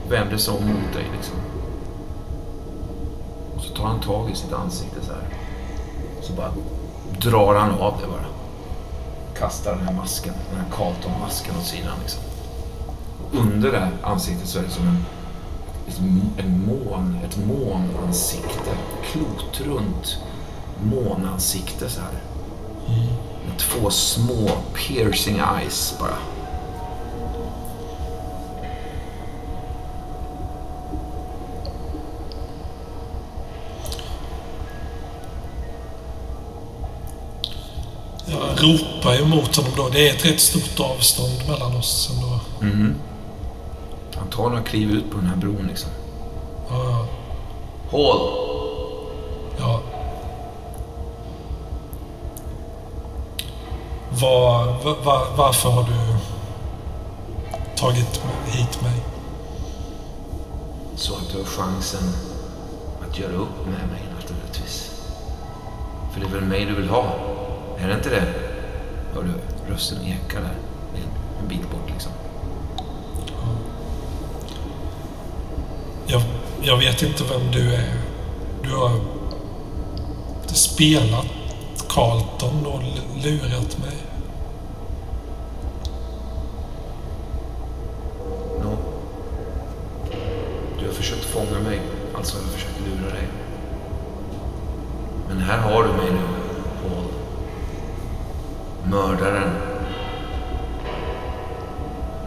vänder 0.08 0.36
sig 0.36 0.54
om 0.54 0.66
mot 0.66 0.92
dig 0.92 1.04
liksom. 1.16 1.36
Och 3.56 3.62
så 3.62 3.74
tar 3.74 3.84
han 3.84 4.00
tag 4.00 4.30
i 4.30 4.34
sitt 4.34 4.52
ansikte 4.52 5.00
så 5.02 5.12
här. 5.12 5.22
Så 6.22 6.32
bara 6.32 6.52
drar 7.18 7.54
han 7.54 7.70
av 7.70 7.94
det 8.00 8.06
bara. 8.06 8.26
Kastar 9.38 9.76
den 9.76 9.86
här 9.86 9.94
masken, 9.94 10.34
den 10.50 10.60
här 10.60 10.70
Carlton-masken 10.76 11.56
åt 11.56 11.66
sidan 11.66 11.92
liksom. 12.00 12.22
Under 13.32 13.72
det 13.72 13.78
här 13.78 13.92
ansiktet 14.02 14.48
så 14.48 14.58
är 14.58 14.62
det 14.62 14.70
som 14.70 14.88
en, 14.88 15.04
en 16.38 16.66
mån, 16.66 17.18
ett 17.24 17.36
månansikte. 17.46 18.70
Klotrunt 19.12 20.18
månansikte 20.82 21.90
så 21.90 22.00
här. 22.00 22.20
Med 23.48 23.58
två 23.58 23.90
små 23.90 24.50
piercing 24.74 25.40
eyes 25.58 25.94
bara. 26.00 26.16
Jag 38.26 38.62
ropar 38.62 39.14
ju 39.14 39.24
mot 39.24 39.56
honom 39.56 39.72
då. 39.76 39.88
Det 39.88 40.08
är 40.08 40.14
ett 40.14 40.24
rätt 40.24 40.40
stort 40.40 40.80
avstånd 40.80 41.48
mellan 41.48 41.76
oss 41.76 42.10
ändå. 42.14 42.40
Mhm. 42.60 42.94
Tar 44.30 44.48
några 44.48 44.62
kliv 44.62 44.90
ut 44.90 45.10
på 45.10 45.16
den 45.16 45.26
här 45.26 45.36
bron 45.36 45.66
liksom. 45.68 45.90
Ja, 46.70 47.06
Håll! 47.90 48.30
ja. 49.58 49.80
Var, 54.10 54.66
va, 54.84 54.96
va, 55.04 55.22
varför 55.36 55.70
har 55.70 55.82
du 55.82 56.16
tagit 57.76 58.22
hit 58.46 58.82
mig? 58.82 59.02
Så 60.96 61.14
att 61.14 61.28
du 61.32 61.38
har 61.38 61.44
chansen 61.44 62.02
att 63.08 63.18
göra 63.18 63.32
upp 63.32 63.66
med 63.66 63.88
mig 63.90 64.02
naturligtvis. 64.20 65.02
För 66.12 66.20
det 66.20 66.26
är 66.26 66.30
väl 66.30 66.44
mig 66.44 66.64
du 66.64 66.74
vill 66.74 66.88
ha? 66.88 67.04
Är 67.78 67.88
det 67.88 67.94
inte 67.94 68.10
det? 68.10 68.34
Hör 69.14 69.22
du 69.22 69.32
rösten 69.72 69.98
eka 70.02 70.40
där? 70.40 70.54
En, 70.94 71.42
en 71.42 71.48
bit 71.48 71.70
bort 71.70 71.90
liksom. 71.92 72.12
Jag, 76.12 76.22
jag 76.62 76.76
vet 76.76 77.02
inte 77.02 77.24
vem 77.24 77.50
du 77.52 77.74
är. 77.74 77.94
Du 78.62 78.70
har 78.70 78.90
spelat 80.46 81.26
Carlton 81.88 82.66
och 82.66 82.82
lurat 83.24 83.78
mig. 83.78 83.96
No. 88.62 88.76
Du 90.80 90.86
har 90.86 90.92
försökt 90.92 91.24
fånga 91.24 91.58
mig, 91.64 91.80
alltså 92.14 92.36
har 92.36 92.42
jag 92.42 92.52
försökt 92.52 92.80
lura 92.80 93.10
dig. 93.14 93.28
Men 95.28 95.38
här 95.38 95.58
har 95.58 95.82
du 95.82 95.88
mig 95.88 96.10
nu, 96.10 96.26
Paul. 96.82 97.04
Mördaren. 98.90 99.50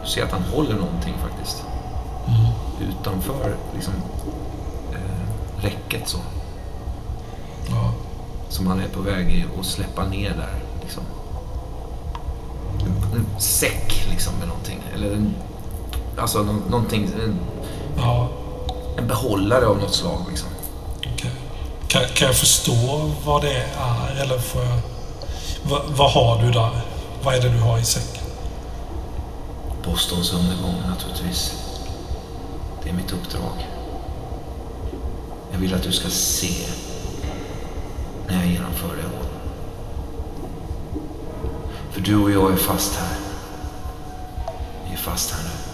Du 0.03 0.09
ser 0.09 0.23
att 0.23 0.31
han 0.31 0.43
håller 0.43 0.75
någonting 0.75 1.13
faktiskt. 1.21 1.63
Utanför 2.81 3.55
liksom 3.75 3.93
eh, 4.91 5.63
räcket 5.63 6.07
så. 6.09 6.17
Ja. 7.69 7.93
Som 8.49 8.67
han 8.67 8.79
är 8.79 8.87
på 8.87 9.01
väg 9.01 9.47
att 9.59 9.65
släppa 9.65 10.05
ner 10.05 10.29
där. 10.29 10.63
Liksom. 10.81 11.03
En, 12.79 13.19
en 13.19 13.39
säck 13.41 14.05
liksom 14.09 14.33
med 14.39 14.47
någonting. 14.47 14.79
Eller 14.95 15.11
en, 15.13 15.35
alltså 16.17 16.43
nå- 16.43 16.69
någonting, 16.69 17.09
en, 17.23 17.39
ja. 17.97 18.27
en 18.97 19.07
behållare 19.07 19.65
av 19.67 19.77
något 19.77 19.93
slag 19.95 20.19
liksom. 20.29 20.49
Okej. 21.13 21.31
Kan, 21.87 22.01
kan 22.15 22.27
jag 22.27 22.35
förstå 22.35 23.11
vad 23.25 23.41
det 23.41 23.53
är? 23.53 24.15
Eller 24.21 24.39
får 24.39 24.61
jag... 24.61 24.77
Va, 25.71 25.81
vad 25.87 26.11
har 26.11 26.41
du 26.43 26.51
där? 26.51 26.81
Vad 27.23 27.35
är 27.35 27.41
det 27.41 27.49
du 27.49 27.59
har 27.59 27.77
i 27.79 27.83
säcken? 27.83 28.23
Bostons 29.85 30.33
undergång 30.33 30.75
naturligtvis. 30.89 31.53
Det 32.83 32.89
är 32.89 32.93
mitt 32.93 33.13
uppdrag. 33.13 33.67
Jag 35.51 35.59
vill 35.59 35.73
att 35.73 35.83
du 35.83 35.91
ska 35.91 36.09
se 36.09 36.67
när 38.27 38.35
jag 38.35 38.47
genomför 38.47 38.95
det 38.95 39.03
hål. 39.03 39.27
För 41.91 42.01
du 42.01 42.15
och 42.15 42.31
jag 42.31 42.51
är 42.51 42.55
fast 42.55 42.95
här. 42.95 43.17
Vi 44.85 44.93
är 44.93 44.97
fast 44.97 45.31
här 45.31 45.43
nu. 45.43 45.73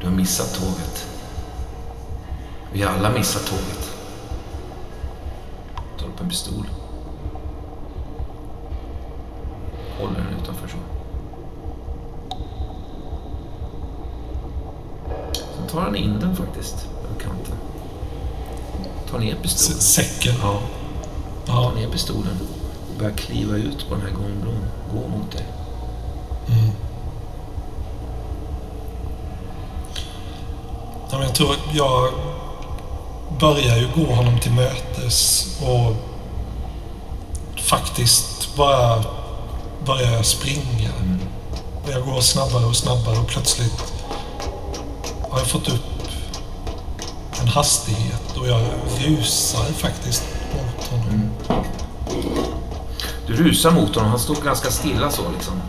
Du 0.00 0.06
har 0.06 0.14
missat 0.14 0.54
tåget. 0.54 1.06
Vi 2.72 2.82
har 2.82 2.94
alla 2.94 3.10
missat 3.10 3.46
tåget. 3.46 3.90
Ta 5.98 6.06
upp 6.06 6.20
en 6.20 6.28
pistol. 6.28 6.66
Håller 9.98 10.14
den 10.14 10.40
utanför 10.42 10.68
så. 10.68 10.76
Sen 15.56 15.61
tar 15.72 15.80
han 15.80 15.96
in 15.96 16.20
den 16.20 16.36
faktiskt 16.36 16.74
över 17.04 17.20
kanten. 17.20 17.54
Tar 19.10 19.18
ner 19.18 19.34
pistolen. 19.42 19.78
S- 19.78 19.94
säcken? 19.94 20.34
Ja, 20.42 20.58
Ja. 21.46 21.52
tar 21.52 21.72
ner 21.74 21.88
pistolen. 21.88 22.38
och 22.92 22.98
Börjar 22.98 23.12
kliva 23.16 23.56
ut 23.56 23.88
på 23.88 23.94
den 23.94 24.02
här 24.04 24.10
gångbron. 24.12 24.64
Gå 24.94 25.08
mot 25.18 25.32
dig. 25.32 25.46
Mm. 26.48 26.70
Ja, 31.10 31.22
jag 31.22 31.34
tror 31.34 31.50
att 31.52 31.74
jag 31.74 32.12
börjar 33.40 33.76
ju 33.76 33.88
gå 33.94 34.12
honom 34.14 34.38
till 34.40 34.52
mötes 34.52 35.46
och 35.62 35.96
faktiskt 37.62 38.56
bara 38.56 39.04
börjar 39.86 40.12
jag 40.12 40.26
springa. 40.26 40.90
Och 41.84 41.90
jag 41.90 42.04
går 42.04 42.20
snabbare 42.20 42.64
och 42.66 42.76
snabbare 42.76 43.18
och 43.18 43.26
plötsligt 43.26 43.91
har 45.42 45.48
fått 45.48 45.68
upp 45.68 46.02
en 47.40 47.48
hastighet 47.48 48.36
och 48.36 48.48
jag 48.48 48.60
rusar 48.98 49.64
faktiskt 49.72 50.22
mot 50.52 50.86
honom. 50.86 51.08
Mm. 51.08 51.30
Du 53.26 53.36
rusar 53.36 53.70
mot 53.70 53.94
honom. 53.94 54.10
Han 54.10 54.18
står 54.18 54.34
ganska 54.34 54.70
stilla 54.70 55.10
så 55.10 55.22
liksom. 55.32 55.62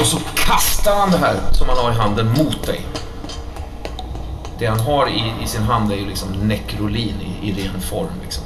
Och 0.00 0.06
så 0.06 0.18
kastar 0.34 0.96
han 0.96 1.10
det 1.10 1.18
här 1.18 1.36
som 1.52 1.68
han 1.68 1.78
har 1.78 1.92
i 1.92 1.94
handen 1.94 2.28
mot 2.28 2.66
dig. 2.66 2.86
Det 4.58 4.66
han 4.66 4.80
har 4.80 5.08
i, 5.08 5.32
i 5.44 5.46
sin 5.46 5.62
hand 5.62 5.92
är 5.92 5.96
ju 5.96 6.06
liksom 6.06 6.28
nekrolin 6.32 7.20
i, 7.20 7.48
i 7.48 7.52
ren 7.52 7.80
form 7.80 8.20
liksom. 8.22 8.44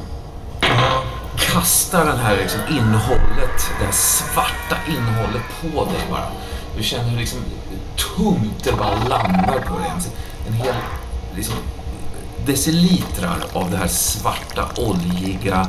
Kastar 1.37 2.05
den 2.05 2.19
här 2.19 2.37
liksom 2.37 2.61
innehållet, 2.71 3.71
det 3.79 3.85
här 3.85 3.93
svarta 3.93 4.77
innehållet 4.89 5.43
på 5.61 5.85
dig 5.85 6.01
bara. 6.11 6.29
Du 6.77 6.83
känner 6.83 7.09
hur 7.09 7.19
liksom 7.19 7.39
tungt 8.17 8.65
det 8.65 8.73
bara 8.73 8.95
landar 9.09 9.65
på 9.69 9.79
dig. 9.79 9.91
En 10.47 10.53
hel 10.53 10.75
liksom, 11.37 11.55
decilitrar 12.47 13.39
av 13.53 13.71
det 13.71 13.77
här 13.77 13.89
svarta, 13.89 14.69
oljiga, 14.77 15.69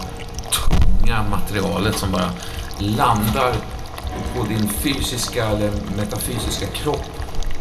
tunga 0.51 1.23
materialet 1.29 1.97
som 1.97 2.11
bara 2.11 2.31
landar 2.79 3.55
på 4.35 4.43
din 4.43 4.69
fysiska 4.69 5.45
eller 5.45 5.71
metafysiska 5.97 6.65
kropp 6.65 7.05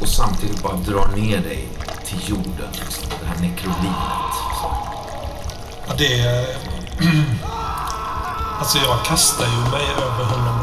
och 0.00 0.08
samtidigt 0.08 0.62
bara 0.62 0.76
drar 0.76 1.08
ner 1.16 1.40
dig 1.40 1.68
till 2.04 2.28
jorden. 2.28 2.68
Liksom, 2.72 3.08
det 3.20 3.26
här 3.26 3.40
nekrolinet. 3.40 4.34
Ja, 5.86 5.94
det... 5.98 6.46
Alltså 8.58 8.78
jag 8.78 9.04
kastar 9.04 9.44
ju 9.44 9.70
mig 9.70 9.86
över 9.96 10.24
honom 10.24 10.60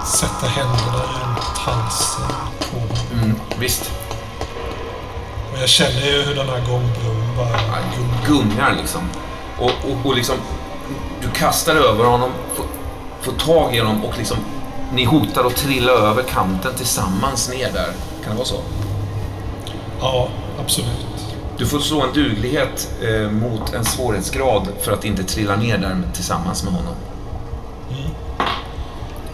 och 0.00 0.06
sätter 0.06 0.46
händerna 0.46 1.02
runt 1.02 1.58
halsen 1.58 2.28
på 2.58 2.78
honom. 2.78 2.96
Mm, 3.22 3.40
visst. 3.58 3.95
Och 5.56 5.62
jag 5.62 5.68
känner 5.68 6.06
ju 6.06 6.22
hur 6.22 6.34
den 6.34 6.48
här 6.48 6.60
gångbron 6.60 7.36
bara 7.36 7.78
gungar. 7.96 8.26
gungar 8.26 8.76
liksom. 8.80 9.00
Och, 9.58 9.70
och, 9.70 10.06
och 10.06 10.16
liksom, 10.16 10.36
du 11.22 11.28
kastar 11.30 11.76
över 11.76 12.04
honom, 12.04 12.30
får, 12.54 12.64
får 13.20 13.32
tag 13.32 13.74
i 13.74 13.78
honom 13.78 14.04
och 14.04 14.18
liksom, 14.18 14.36
ni 14.92 15.04
hotar 15.04 15.44
att 15.44 15.56
trilla 15.56 15.92
över 15.92 16.22
kanten 16.22 16.74
tillsammans 16.74 17.50
ner 17.50 17.72
där. 17.72 17.92
Kan 18.22 18.30
det 18.30 18.36
vara 18.36 18.44
så? 18.46 18.60
Ja, 20.00 20.28
absolut. 20.60 21.06
Du 21.58 21.66
får 21.66 21.78
slå 21.78 22.02
en 22.02 22.12
duglighet 22.12 22.90
eh, 23.02 23.30
mot 23.30 23.74
en 23.74 23.84
svårighetsgrad 23.84 24.68
för 24.80 24.92
att 24.92 25.04
inte 25.04 25.24
trilla 25.24 25.56
ner 25.56 25.78
där 25.78 26.02
tillsammans 26.14 26.64
med 26.64 26.72
honom. 26.72 26.94
Mm. 27.90 28.10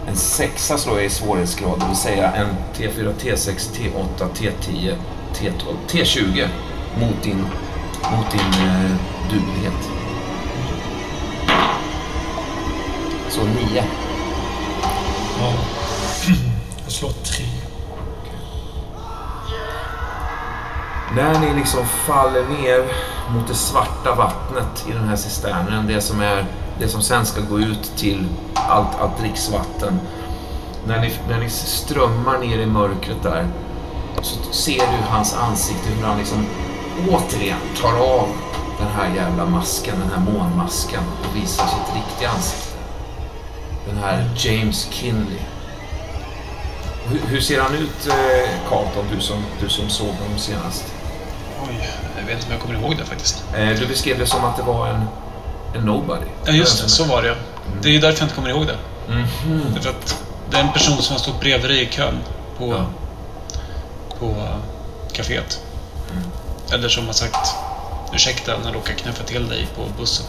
En 0.09 0.17
sexa 0.17 0.79
slår 0.79 0.97
jag 0.97 1.05
i 1.07 1.11
svårighetsgrad, 1.11 1.81
det 1.81 1.87
vill 1.87 1.97
säga 1.97 2.33
en 2.33 2.49
T4, 2.77 3.13
T6, 3.21 3.73
T8, 3.77 4.29
T10, 4.35 4.95
T12, 5.35 5.77
T20 5.89 6.49
mot 7.01 7.23
din, 7.23 7.47
mot 8.17 8.31
din 8.31 8.67
eh, 8.69 8.91
duglighet. 9.31 9.91
Så 13.29 13.41
nio. 13.45 13.85
Ja. 15.39 15.53
Jag 16.85 16.93
slår 16.93 17.11
tre. 17.11 17.45
När 21.17 21.41
ni 21.41 21.55
liksom 21.55 21.87
faller 21.87 22.43
ner 22.49 22.85
mot 23.35 23.49
det 23.49 23.55
svarta 23.55 24.15
vattnet 24.15 24.87
i 24.89 24.93
den 24.93 25.09
här 25.09 25.17
cisternen, 25.17 25.87
det 25.87 26.01
som, 26.01 26.21
är, 26.21 26.47
det 26.79 26.89
som 26.89 27.03
sen 27.03 27.27
ska 27.27 27.41
gå 27.41 27.61
ut 27.61 27.93
till 27.97 28.27
allt, 28.55 29.01
allt 29.01 29.19
dricksvatten. 29.19 30.01
När 30.87 31.01
ni, 31.01 31.13
när 31.29 31.39
ni 31.39 31.51
strömmar 31.51 32.39
ner 32.39 32.59
i 32.59 32.67
mörkret 32.67 33.23
där 33.23 33.47
så 34.23 34.53
ser 34.53 34.79
du 34.79 35.03
hans 35.11 35.35
ansikte, 35.35 35.89
hur 35.97 36.07
han 36.07 36.19
liksom 36.19 36.47
återigen 37.11 37.59
tar 37.83 37.93
av 37.99 38.29
den 38.79 38.89
här 38.97 39.15
jävla 39.17 39.47
masken, 39.47 39.95
den 40.01 40.11
här 40.11 40.33
månmasken 40.33 41.01
och 41.21 41.37
visar 41.37 41.67
sitt 41.67 41.95
riktiga 41.97 42.31
ansikte. 42.31 42.69
Den 43.89 43.99
här 43.99 44.31
James 44.37 44.89
Kinley. 44.91 45.39
Hur, 47.09 47.21
hur 47.27 47.41
ser 47.41 47.61
han 47.61 47.75
ut, 47.75 48.07
eh, 48.07 48.51
Carlton, 48.69 49.05
du 49.15 49.21
som, 49.21 49.45
du 49.61 49.69
som 49.69 49.89
såg 49.89 50.07
honom 50.07 50.39
senast? 50.39 50.85
Oj, 51.69 51.89
jag 52.19 52.27
vet 52.27 52.35
inte 52.35 52.47
om 52.47 52.53
jag 52.53 52.61
kommer 52.61 52.75
ihåg 52.81 52.97
det 52.99 53.05
faktiskt. 53.05 53.45
Eh, 53.57 53.69
Du 53.69 53.87
beskrev 53.87 54.19
det 54.19 54.27
som 54.27 54.45
att 54.45 54.57
det 54.57 54.63
var 54.63 54.87
en, 54.89 55.05
en 55.77 55.83
nobody. 55.83 56.27
Ja, 56.45 56.53
just 56.53 56.83
det. 56.83 56.89
Så 56.89 57.05
var 57.05 57.23
det 57.23 57.29
ja. 57.29 57.35
Det 57.83 57.89
är 57.89 57.93
ju 57.93 57.99
därför 58.01 58.19
jag 58.19 58.25
inte 58.25 58.35
kommer 58.35 58.49
ihåg 58.51 58.67
det. 58.67 58.77
Mhm. 59.09 59.63
Därför 59.75 59.91
att 59.91 60.23
det 60.51 60.57
är 60.57 60.61
en 60.61 60.73
person 60.73 61.03
som 61.03 61.15
har 61.15 61.21
stått 61.21 61.41
bredvid 61.41 61.71
dig 61.71 61.83
i 61.83 61.87
kön 61.87 62.19
på, 62.59 62.69
Ja. 62.73 62.85
På 64.23 64.35
kaféet. 65.13 65.61
Eller 66.73 66.89
som 66.89 67.07
har 67.07 67.13
sagt 67.13 67.55
ursäkta 68.15 68.59
när 68.59 68.65
jag 68.65 68.75
råkade 68.75 68.99
knäffa 68.99 69.25
till 69.25 69.49
dig 69.49 69.69
på 69.77 69.83
bussen. 69.99 70.27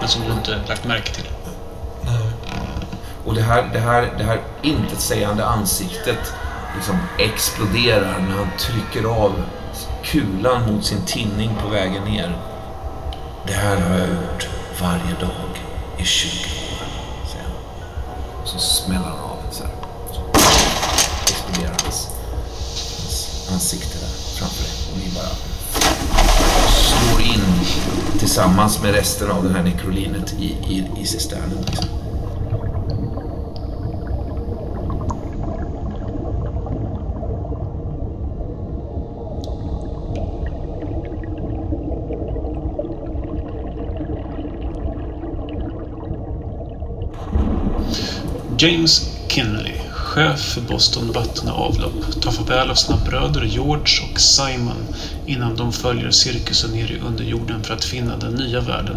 Men 0.00 0.08
som 0.08 0.22
du 0.24 0.32
inte 0.32 0.60
lagt 0.68 0.84
märke 0.84 1.14
till. 1.14 1.28
Och 3.24 3.34
det 3.34 3.42
här, 3.42 3.70
det 3.72 3.78
här, 3.78 4.14
det 4.18 4.24
här 4.24 4.40
intetsägande 4.62 5.44
ansiktet 5.44 6.34
liksom 6.76 6.98
exploderar 7.18 8.18
när 8.18 8.36
han 8.36 8.50
trycker 8.58 9.08
av 9.08 9.42
kulan 10.02 10.72
mot 10.72 10.84
sin 10.84 11.04
tinning 11.06 11.50
på 11.62 11.68
vägen 11.68 12.04
ner. 12.04 12.38
Det 13.46 13.52
här 13.52 13.76
har 13.80 13.98
jag 13.98 14.08
gjort 14.08 14.48
varje 14.80 15.14
dag 15.20 15.60
i 15.98 16.04
20 16.04 16.28
år, 16.30 16.86
säger 17.32 17.44
han. 17.44 18.46
Så 18.46 18.58
smäller 18.58 19.04
han 19.04 19.18
av 19.18 19.38
så 19.50 19.62
här. 19.62 19.72
Så 20.12 20.20
exploderar 21.22 21.76
hans, 21.82 22.08
hans 22.98 23.43
ansikte 23.54 23.98
där 23.98 24.08
framför 24.38 24.62
dig. 24.62 24.72
Och 24.92 24.98
ni 24.98 25.14
bara 25.14 25.34
slår 26.70 27.20
in 27.20 27.40
tillsammans 28.18 28.82
med 28.82 28.94
resten 28.94 29.30
av 29.30 29.44
det 29.44 29.52
här 29.52 29.62
nekrolinet 29.62 30.34
i, 30.40 30.44
i, 30.44 30.90
i 31.00 31.06
cisternen. 31.06 31.64
Liksom. 31.66 31.88
James 48.58 49.18
Kinley, 49.28 49.73
chef 50.14 50.40
för 50.40 50.60
Boston 50.60 51.12
Vatten 51.12 51.48
och 51.48 51.66
Avlopp, 51.66 52.22
tar 52.22 52.30
farväl 52.30 52.70
av 52.70 52.74
sina 52.74 52.98
bröder 52.98 53.42
George 53.42 54.10
och 54.12 54.20
Simon 54.20 54.86
innan 55.26 55.56
de 55.56 55.72
följer 55.72 56.10
cirkusen 56.10 56.70
ner 56.70 56.92
i 56.92 56.98
underjorden 56.98 57.62
för 57.62 57.74
att 57.74 57.84
finna 57.84 58.16
den 58.16 58.34
nya 58.34 58.60
världen. 58.60 58.96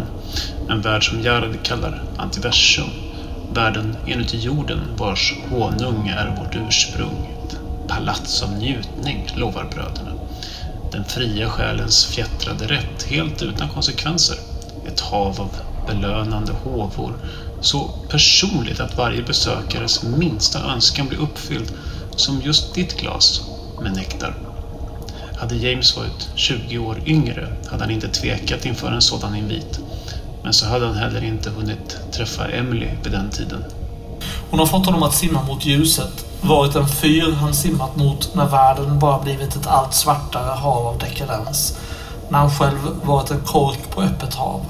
En 0.68 0.80
värld 0.80 1.08
som 1.08 1.22
Jared 1.22 1.62
kallar 1.62 2.02
antiversum. 2.16 2.88
Världen 3.54 3.96
inuti 4.06 4.38
jorden 4.38 4.80
vars 4.96 5.34
honung 5.50 6.08
är 6.08 6.36
vårt 6.40 6.56
ursprung. 6.68 7.28
Ett 7.46 7.58
palats 7.88 8.42
av 8.42 8.52
njutning, 8.52 9.26
lovar 9.36 9.64
bröderna. 9.74 10.12
Den 10.92 11.04
fria 11.04 11.48
själens 11.48 12.06
fjättrade 12.06 12.66
rätt, 12.66 13.02
helt 13.02 13.42
utan 13.42 13.68
konsekvenser. 13.68 14.36
Ett 14.86 15.00
hav 15.00 15.40
av 15.40 15.50
belönande 15.86 16.52
håvor. 16.52 17.14
Så 17.60 17.90
personligt 18.08 18.80
att 18.80 18.96
varje 18.96 19.22
besökares 19.22 20.02
minsta 20.02 20.58
önskan 20.58 21.08
blir 21.08 21.18
uppfylld. 21.18 21.72
Som 22.16 22.42
just 22.42 22.74
ditt 22.74 23.00
glas 23.00 23.40
med 23.82 23.92
nektar. 23.92 24.34
Hade 25.36 25.56
James 25.56 25.96
varit 25.96 26.28
20 26.34 26.78
år 26.78 27.02
yngre 27.06 27.48
hade 27.70 27.82
han 27.82 27.90
inte 27.90 28.08
tvekat 28.08 28.66
inför 28.66 28.92
en 28.92 29.02
sådan 29.02 29.36
invit. 29.36 29.80
Men 30.42 30.52
så 30.52 30.66
hade 30.66 30.86
han 30.86 30.96
heller 30.96 31.24
inte 31.24 31.50
hunnit 31.50 31.98
träffa 32.12 32.48
Emily 32.48 32.88
vid 33.02 33.12
den 33.12 33.30
tiden. 33.30 33.64
Hon 34.50 34.60
har 34.60 34.66
fått 34.66 34.86
honom 34.86 35.02
att 35.02 35.14
simma 35.14 35.42
mot 35.42 35.66
ljuset. 35.66 36.24
Varit 36.40 36.76
en 36.76 36.88
fyr 36.88 37.32
han 37.32 37.54
simmat 37.54 37.96
mot 37.96 38.34
när 38.34 38.46
världen 38.46 38.98
bara 38.98 39.22
blivit 39.22 39.56
ett 39.56 39.66
allt 39.66 39.94
svartare 39.94 40.50
hav 40.50 40.86
av 40.86 40.98
dekadens. 40.98 41.78
När 42.28 42.38
han 42.38 42.50
själv 42.50 42.78
varit 43.04 43.30
en 43.30 43.40
kork 43.40 43.90
på 43.90 44.02
öppet 44.02 44.34
hav. 44.34 44.60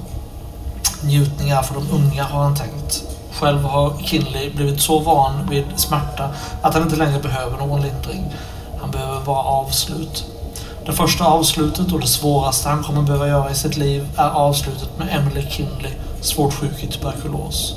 Njutningar 1.03 1.63
för 1.63 1.75
de 1.75 1.91
unga, 1.91 2.25
har 2.25 2.43
han 2.43 2.55
tänkt. 2.55 3.03
Själv 3.33 3.65
har 3.65 3.99
Kinley 4.05 4.51
blivit 4.51 4.81
så 4.81 4.99
van 4.99 5.49
vid 5.51 5.65
smärta 5.77 6.31
att 6.63 6.75
han 6.75 6.83
inte 6.83 6.97
längre 6.97 7.21
behöver 7.23 7.59
någon 7.59 7.83
lindring. 7.83 8.35
Han 8.81 8.91
behöver 8.91 9.21
bara 9.21 9.43
avslut. 9.43 10.25
Det 10.87 10.93
första 10.93 11.25
avslutet 11.25 11.93
och 11.93 12.01
det 12.01 12.07
svåraste 12.07 12.69
han 12.69 12.83
kommer 12.83 13.03
behöva 13.03 13.29
göra 13.29 13.51
i 13.51 13.55
sitt 13.55 13.77
liv 13.77 14.09
är 14.17 14.31
avslutet 14.31 14.99
med 14.99 15.09
Emily 15.11 15.47
Kinley, 15.51 15.93
svårt 16.21 16.55
sjuk 16.55 16.85
i 16.85 16.87
tuberkulos. 16.87 17.75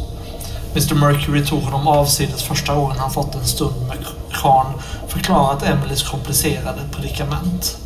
Mr 0.71 0.95
Mercury 0.95 1.45
tog 1.45 1.61
honom 1.61 1.87
avsides 1.87 2.43
första 2.43 2.75
gången 2.75 2.97
han 2.97 3.11
fått 3.11 3.35
en 3.35 3.45
stund 3.45 3.87
med 3.87 3.97
kran 4.31 4.73
förklarat 5.07 5.63
Emilys 5.63 6.03
komplicerade 6.03 6.81
predikament. 6.91 7.77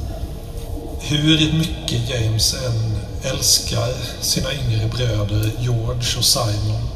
Hur 1.00 1.54
mycket 1.54 2.10
James 2.10 2.54
än 2.54 2.95
älskar 3.26 3.94
sina 4.22 4.54
yngre 4.54 4.88
bröder 4.88 5.52
George 5.60 6.18
och 6.18 6.26
Simon. 6.26 6.90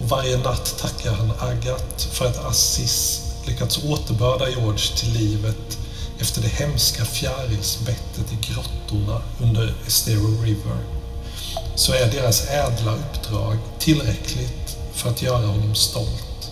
Och 0.00 0.08
varje 0.08 0.36
natt 0.36 0.78
tackar 0.78 1.12
han 1.12 1.32
Agat 1.40 2.08
för 2.12 2.26
att 2.26 2.44
Assis 2.44 3.22
lyckats 3.46 3.84
återbörda 3.84 4.50
George 4.50 4.96
till 4.96 5.12
livet 5.12 5.78
efter 6.18 6.42
det 6.42 6.48
hemska 6.48 7.04
fjärilsbettet 7.04 8.32
i 8.32 8.38
grottorna 8.40 9.20
under 9.40 9.74
Estero 9.86 10.42
River. 10.42 10.78
Så 11.74 11.92
är 11.92 12.12
deras 12.12 12.48
ädla 12.48 12.92
uppdrag 12.92 13.58
tillräckligt 13.78 14.76
för 14.92 15.10
att 15.10 15.22
göra 15.22 15.46
honom 15.46 15.74
stolt. 15.74 16.50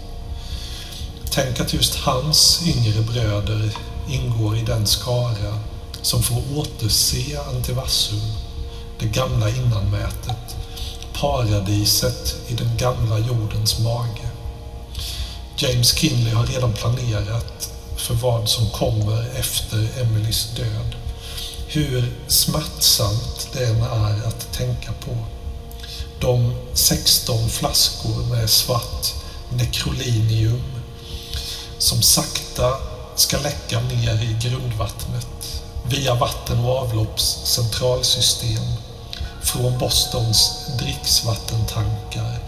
Tänk 1.31 1.61
att 1.61 1.75
just 1.75 1.95
hans 1.95 2.63
yngre 2.67 3.01
bröder 3.03 3.71
ingår 4.11 4.57
i 4.57 4.63
den 4.63 4.87
skara 4.87 5.59
som 6.03 6.23
får 6.23 6.43
återse 6.57 7.39
Antivassum, 7.49 8.48
det 8.99 9.07
gamla 9.07 9.49
innanmätet, 9.49 10.57
paradiset 11.13 12.37
i 12.49 12.55
den 12.55 12.77
gamla 12.77 13.19
jordens 13.19 13.79
mage. 13.79 14.29
James 15.57 15.95
Kinley 15.95 16.33
har 16.33 16.47
redan 16.47 16.73
planerat 16.73 17.71
för 17.97 18.15
vad 18.15 18.49
som 18.49 18.71
kommer 18.71 19.39
efter 19.39 19.89
Emelies 20.01 20.49
död. 20.57 20.95
Hur 21.67 22.13
smärtsamt 22.29 23.49
det 23.53 23.67
än 23.67 23.83
är 23.83 24.27
att 24.27 24.53
tänka 24.53 24.93
på. 24.93 25.17
De 26.21 26.55
16 26.75 27.49
flaskor 27.49 28.27
med 28.31 28.51
svart 28.51 29.15
nekrolinium 29.49 30.63
som 31.79 32.03
sakta 32.03 32.77
ska 33.17 33.39
läcka 33.39 33.81
ner 33.81 34.23
i 34.23 34.49
grundvattnet 34.49 35.63
via 35.91 36.15
vatten 36.15 36.59
och 36.65 36.77
avlopps 36.77 37.41
centralsystem 37.45 38.65
från 39.53 39.79
Bostons 39.79 40.67
dricksvattentankar 40.79 42.39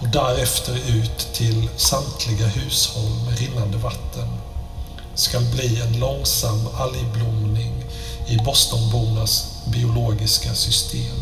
och 0.00 0.08
därefter 0.08 0.74
ut 0.74 1.18
till 1.32 1.68
samtliga 1.76 2.46
hushåll 2.46 3.10
med 3.26 3.38
rinnande 3.38 3.78
vatten 3.78 4.28
ska 5.14 5.40
bli 5.40 5.80
en 5.80 5.98
långsam 5.98 6.68
algblomning 6.78 7.84
i 8.26 8.36
Bostonbornas 8.36 9.62
biologiska 9.66 10.54
system. 10.54 11.16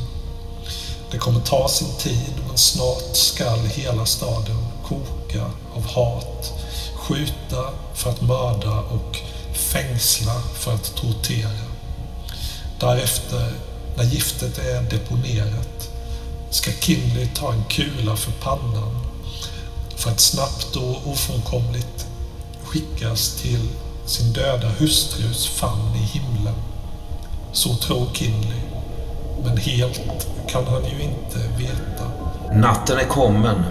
Det 1.11 1.19
kommer 1.19 1.41
ta 1.41 1.69
sin 1.69 1.95
tid, 1.99 2.33
men 2.49 2.59
snart 2.59 3.17
skall 3.17 3.67
hela 3.67 4.07
staden 4.07 4.67
koka 4.85 5.45
av 5.75 5.87
hat, 5.87 6.53
skjuta 6.95 7.71
för 7.95 8.11
att 8.11 8.21
mörda 8.21 8.81
och 8.81 9.19
fängsla 9.53 10.43
för 10.55 10.75
att 10.75 10.95
tortera. 10.95 11.51
Därefter, 12.81 13.53
när 13.97 14.05
giftet 14.05 14.59
är 14.59 14.83
deponerat, 14.83 15.91
ska 16.51 16.71
Kinley 16.71 17.27
ta 17.35 17.53
en 17.53 17.65
kula 17.65 18.17
för 18.17 18.33
pannan 18.33 18.99
för 19.97 20.11
att 20.11 20.21
snabbt 20.21 20.77
och 20.77 21.11
ofrånkomligt 21.11 22.07
skickas 22.65 23.43
till 23.43 23.69
sin 24.07 24.33
döda 24.33 24.69
hustrus 24.69 25.47
famn 25.47 25.95
i 25.95 26.19
himlen. 26.19 26.55
Så 27.53 27.75
tror 27.75 28.07
Kinley. 28.13 28.61
Men 29.45 29.57
helt 29.57 30.27
kan 30.49 30.67
han 30.67 30.85
ju 30.85 31.03
inte 31.03 31.39
veta. 31.59 32.11
Natten 32.53 32.99
är 32.99 33.05
kommen. 33.05 33.65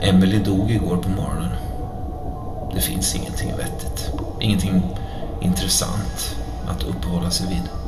Emily 0.00 0.38
dog 0.38 0.70
igår 0.70 0.96
på 0.96 1.08
morgonen. 1.08 1.50
Det 2.74 2.80
finns 2.80 3.14
ingenting 3.14 3.52
vettigt. 3.56 4.10
Ingenting 4.40 4.82
intressant 5.40 6.36
att 6.68 6.82
uppehålla 6.82 7.30
sig 7.30 7.46
vid. 7.48 7.79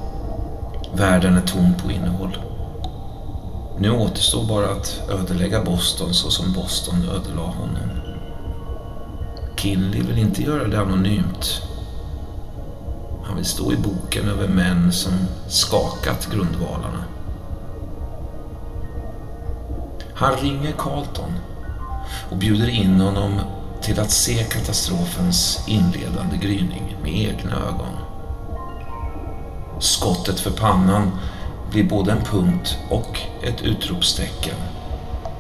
Världen 0.95 1.37
är 1.37 1.41
tom 1.41 1.75
på 1.75 1.91
innehåll. 1.93 2.39
Nu 3.79 3.91
återstår 3.91 4.45
bara 4.45 4.71
att 4.71 5.03
ödelägga 5.11 5.65
Boston 5.65 6.15
så 6.15 6.31
som 6.31 6.53
Boston 6.53 7.09
ödelade 7.09 7.49
honom. 7.49 7.77
Kinley 9.57 10.03
vill 10.03 10.19
inte 10.19 10.43
göra 10.43 10.69
det 10.69 10.81
anonymt. 10.81 11.63
Han 13.25 13.37
vill 13.37 13.45
stå 13.45 13.73
i 13.73 13.77
boken 13.77 14.29
över 14.29 14.49
män 14.49 14.93
som 14.93 15.13
skakat 15.49 16.29
grundvalarna. 16.33 17.05
Han 20.15 20.37
ringer 20.37 20.73
Carlton 20.73 21.33
och 22.31 22.37
bjuder 22.37 22.69
in 22.69 23.01
honom 23.01 23.41
till 23.83 24.01
att 24.01 24.11
se 24.11 24.45
katastrofens 24.45 25.65
inledande 25.67 26.37
gryning 26.37 26.97
med 27.03 27.17
egna 27.17 27.57
ögon. 27.57 28.02
Skottet 29.83 30.41
för 30.41 30.51
pannan 30.51 31.11
blir 31.71 31.85
både 31.85 32.13
en 32.13 32.25
punkt 32.25 32.79
och 32.91 33.21
ett 33.43 33.63
utropstecken 33.63 34.55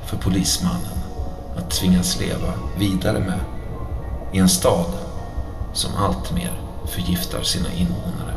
för 0.06 0.16
polismannen 0.16 0.98
att 1.56 1.70
tvingas 1.70 2.20
leva 2.20 2.52
vidare 2.78 3.18
med 3.18 3.40
i 4.32 4.38
en 4.38 4.48
stad 4.48 4.92
som 5.72 5.94
alltmer 5.94 6.60
förgiftar 6.86 7.42
sina 7.42 7.72
invånare. 7.72 8.31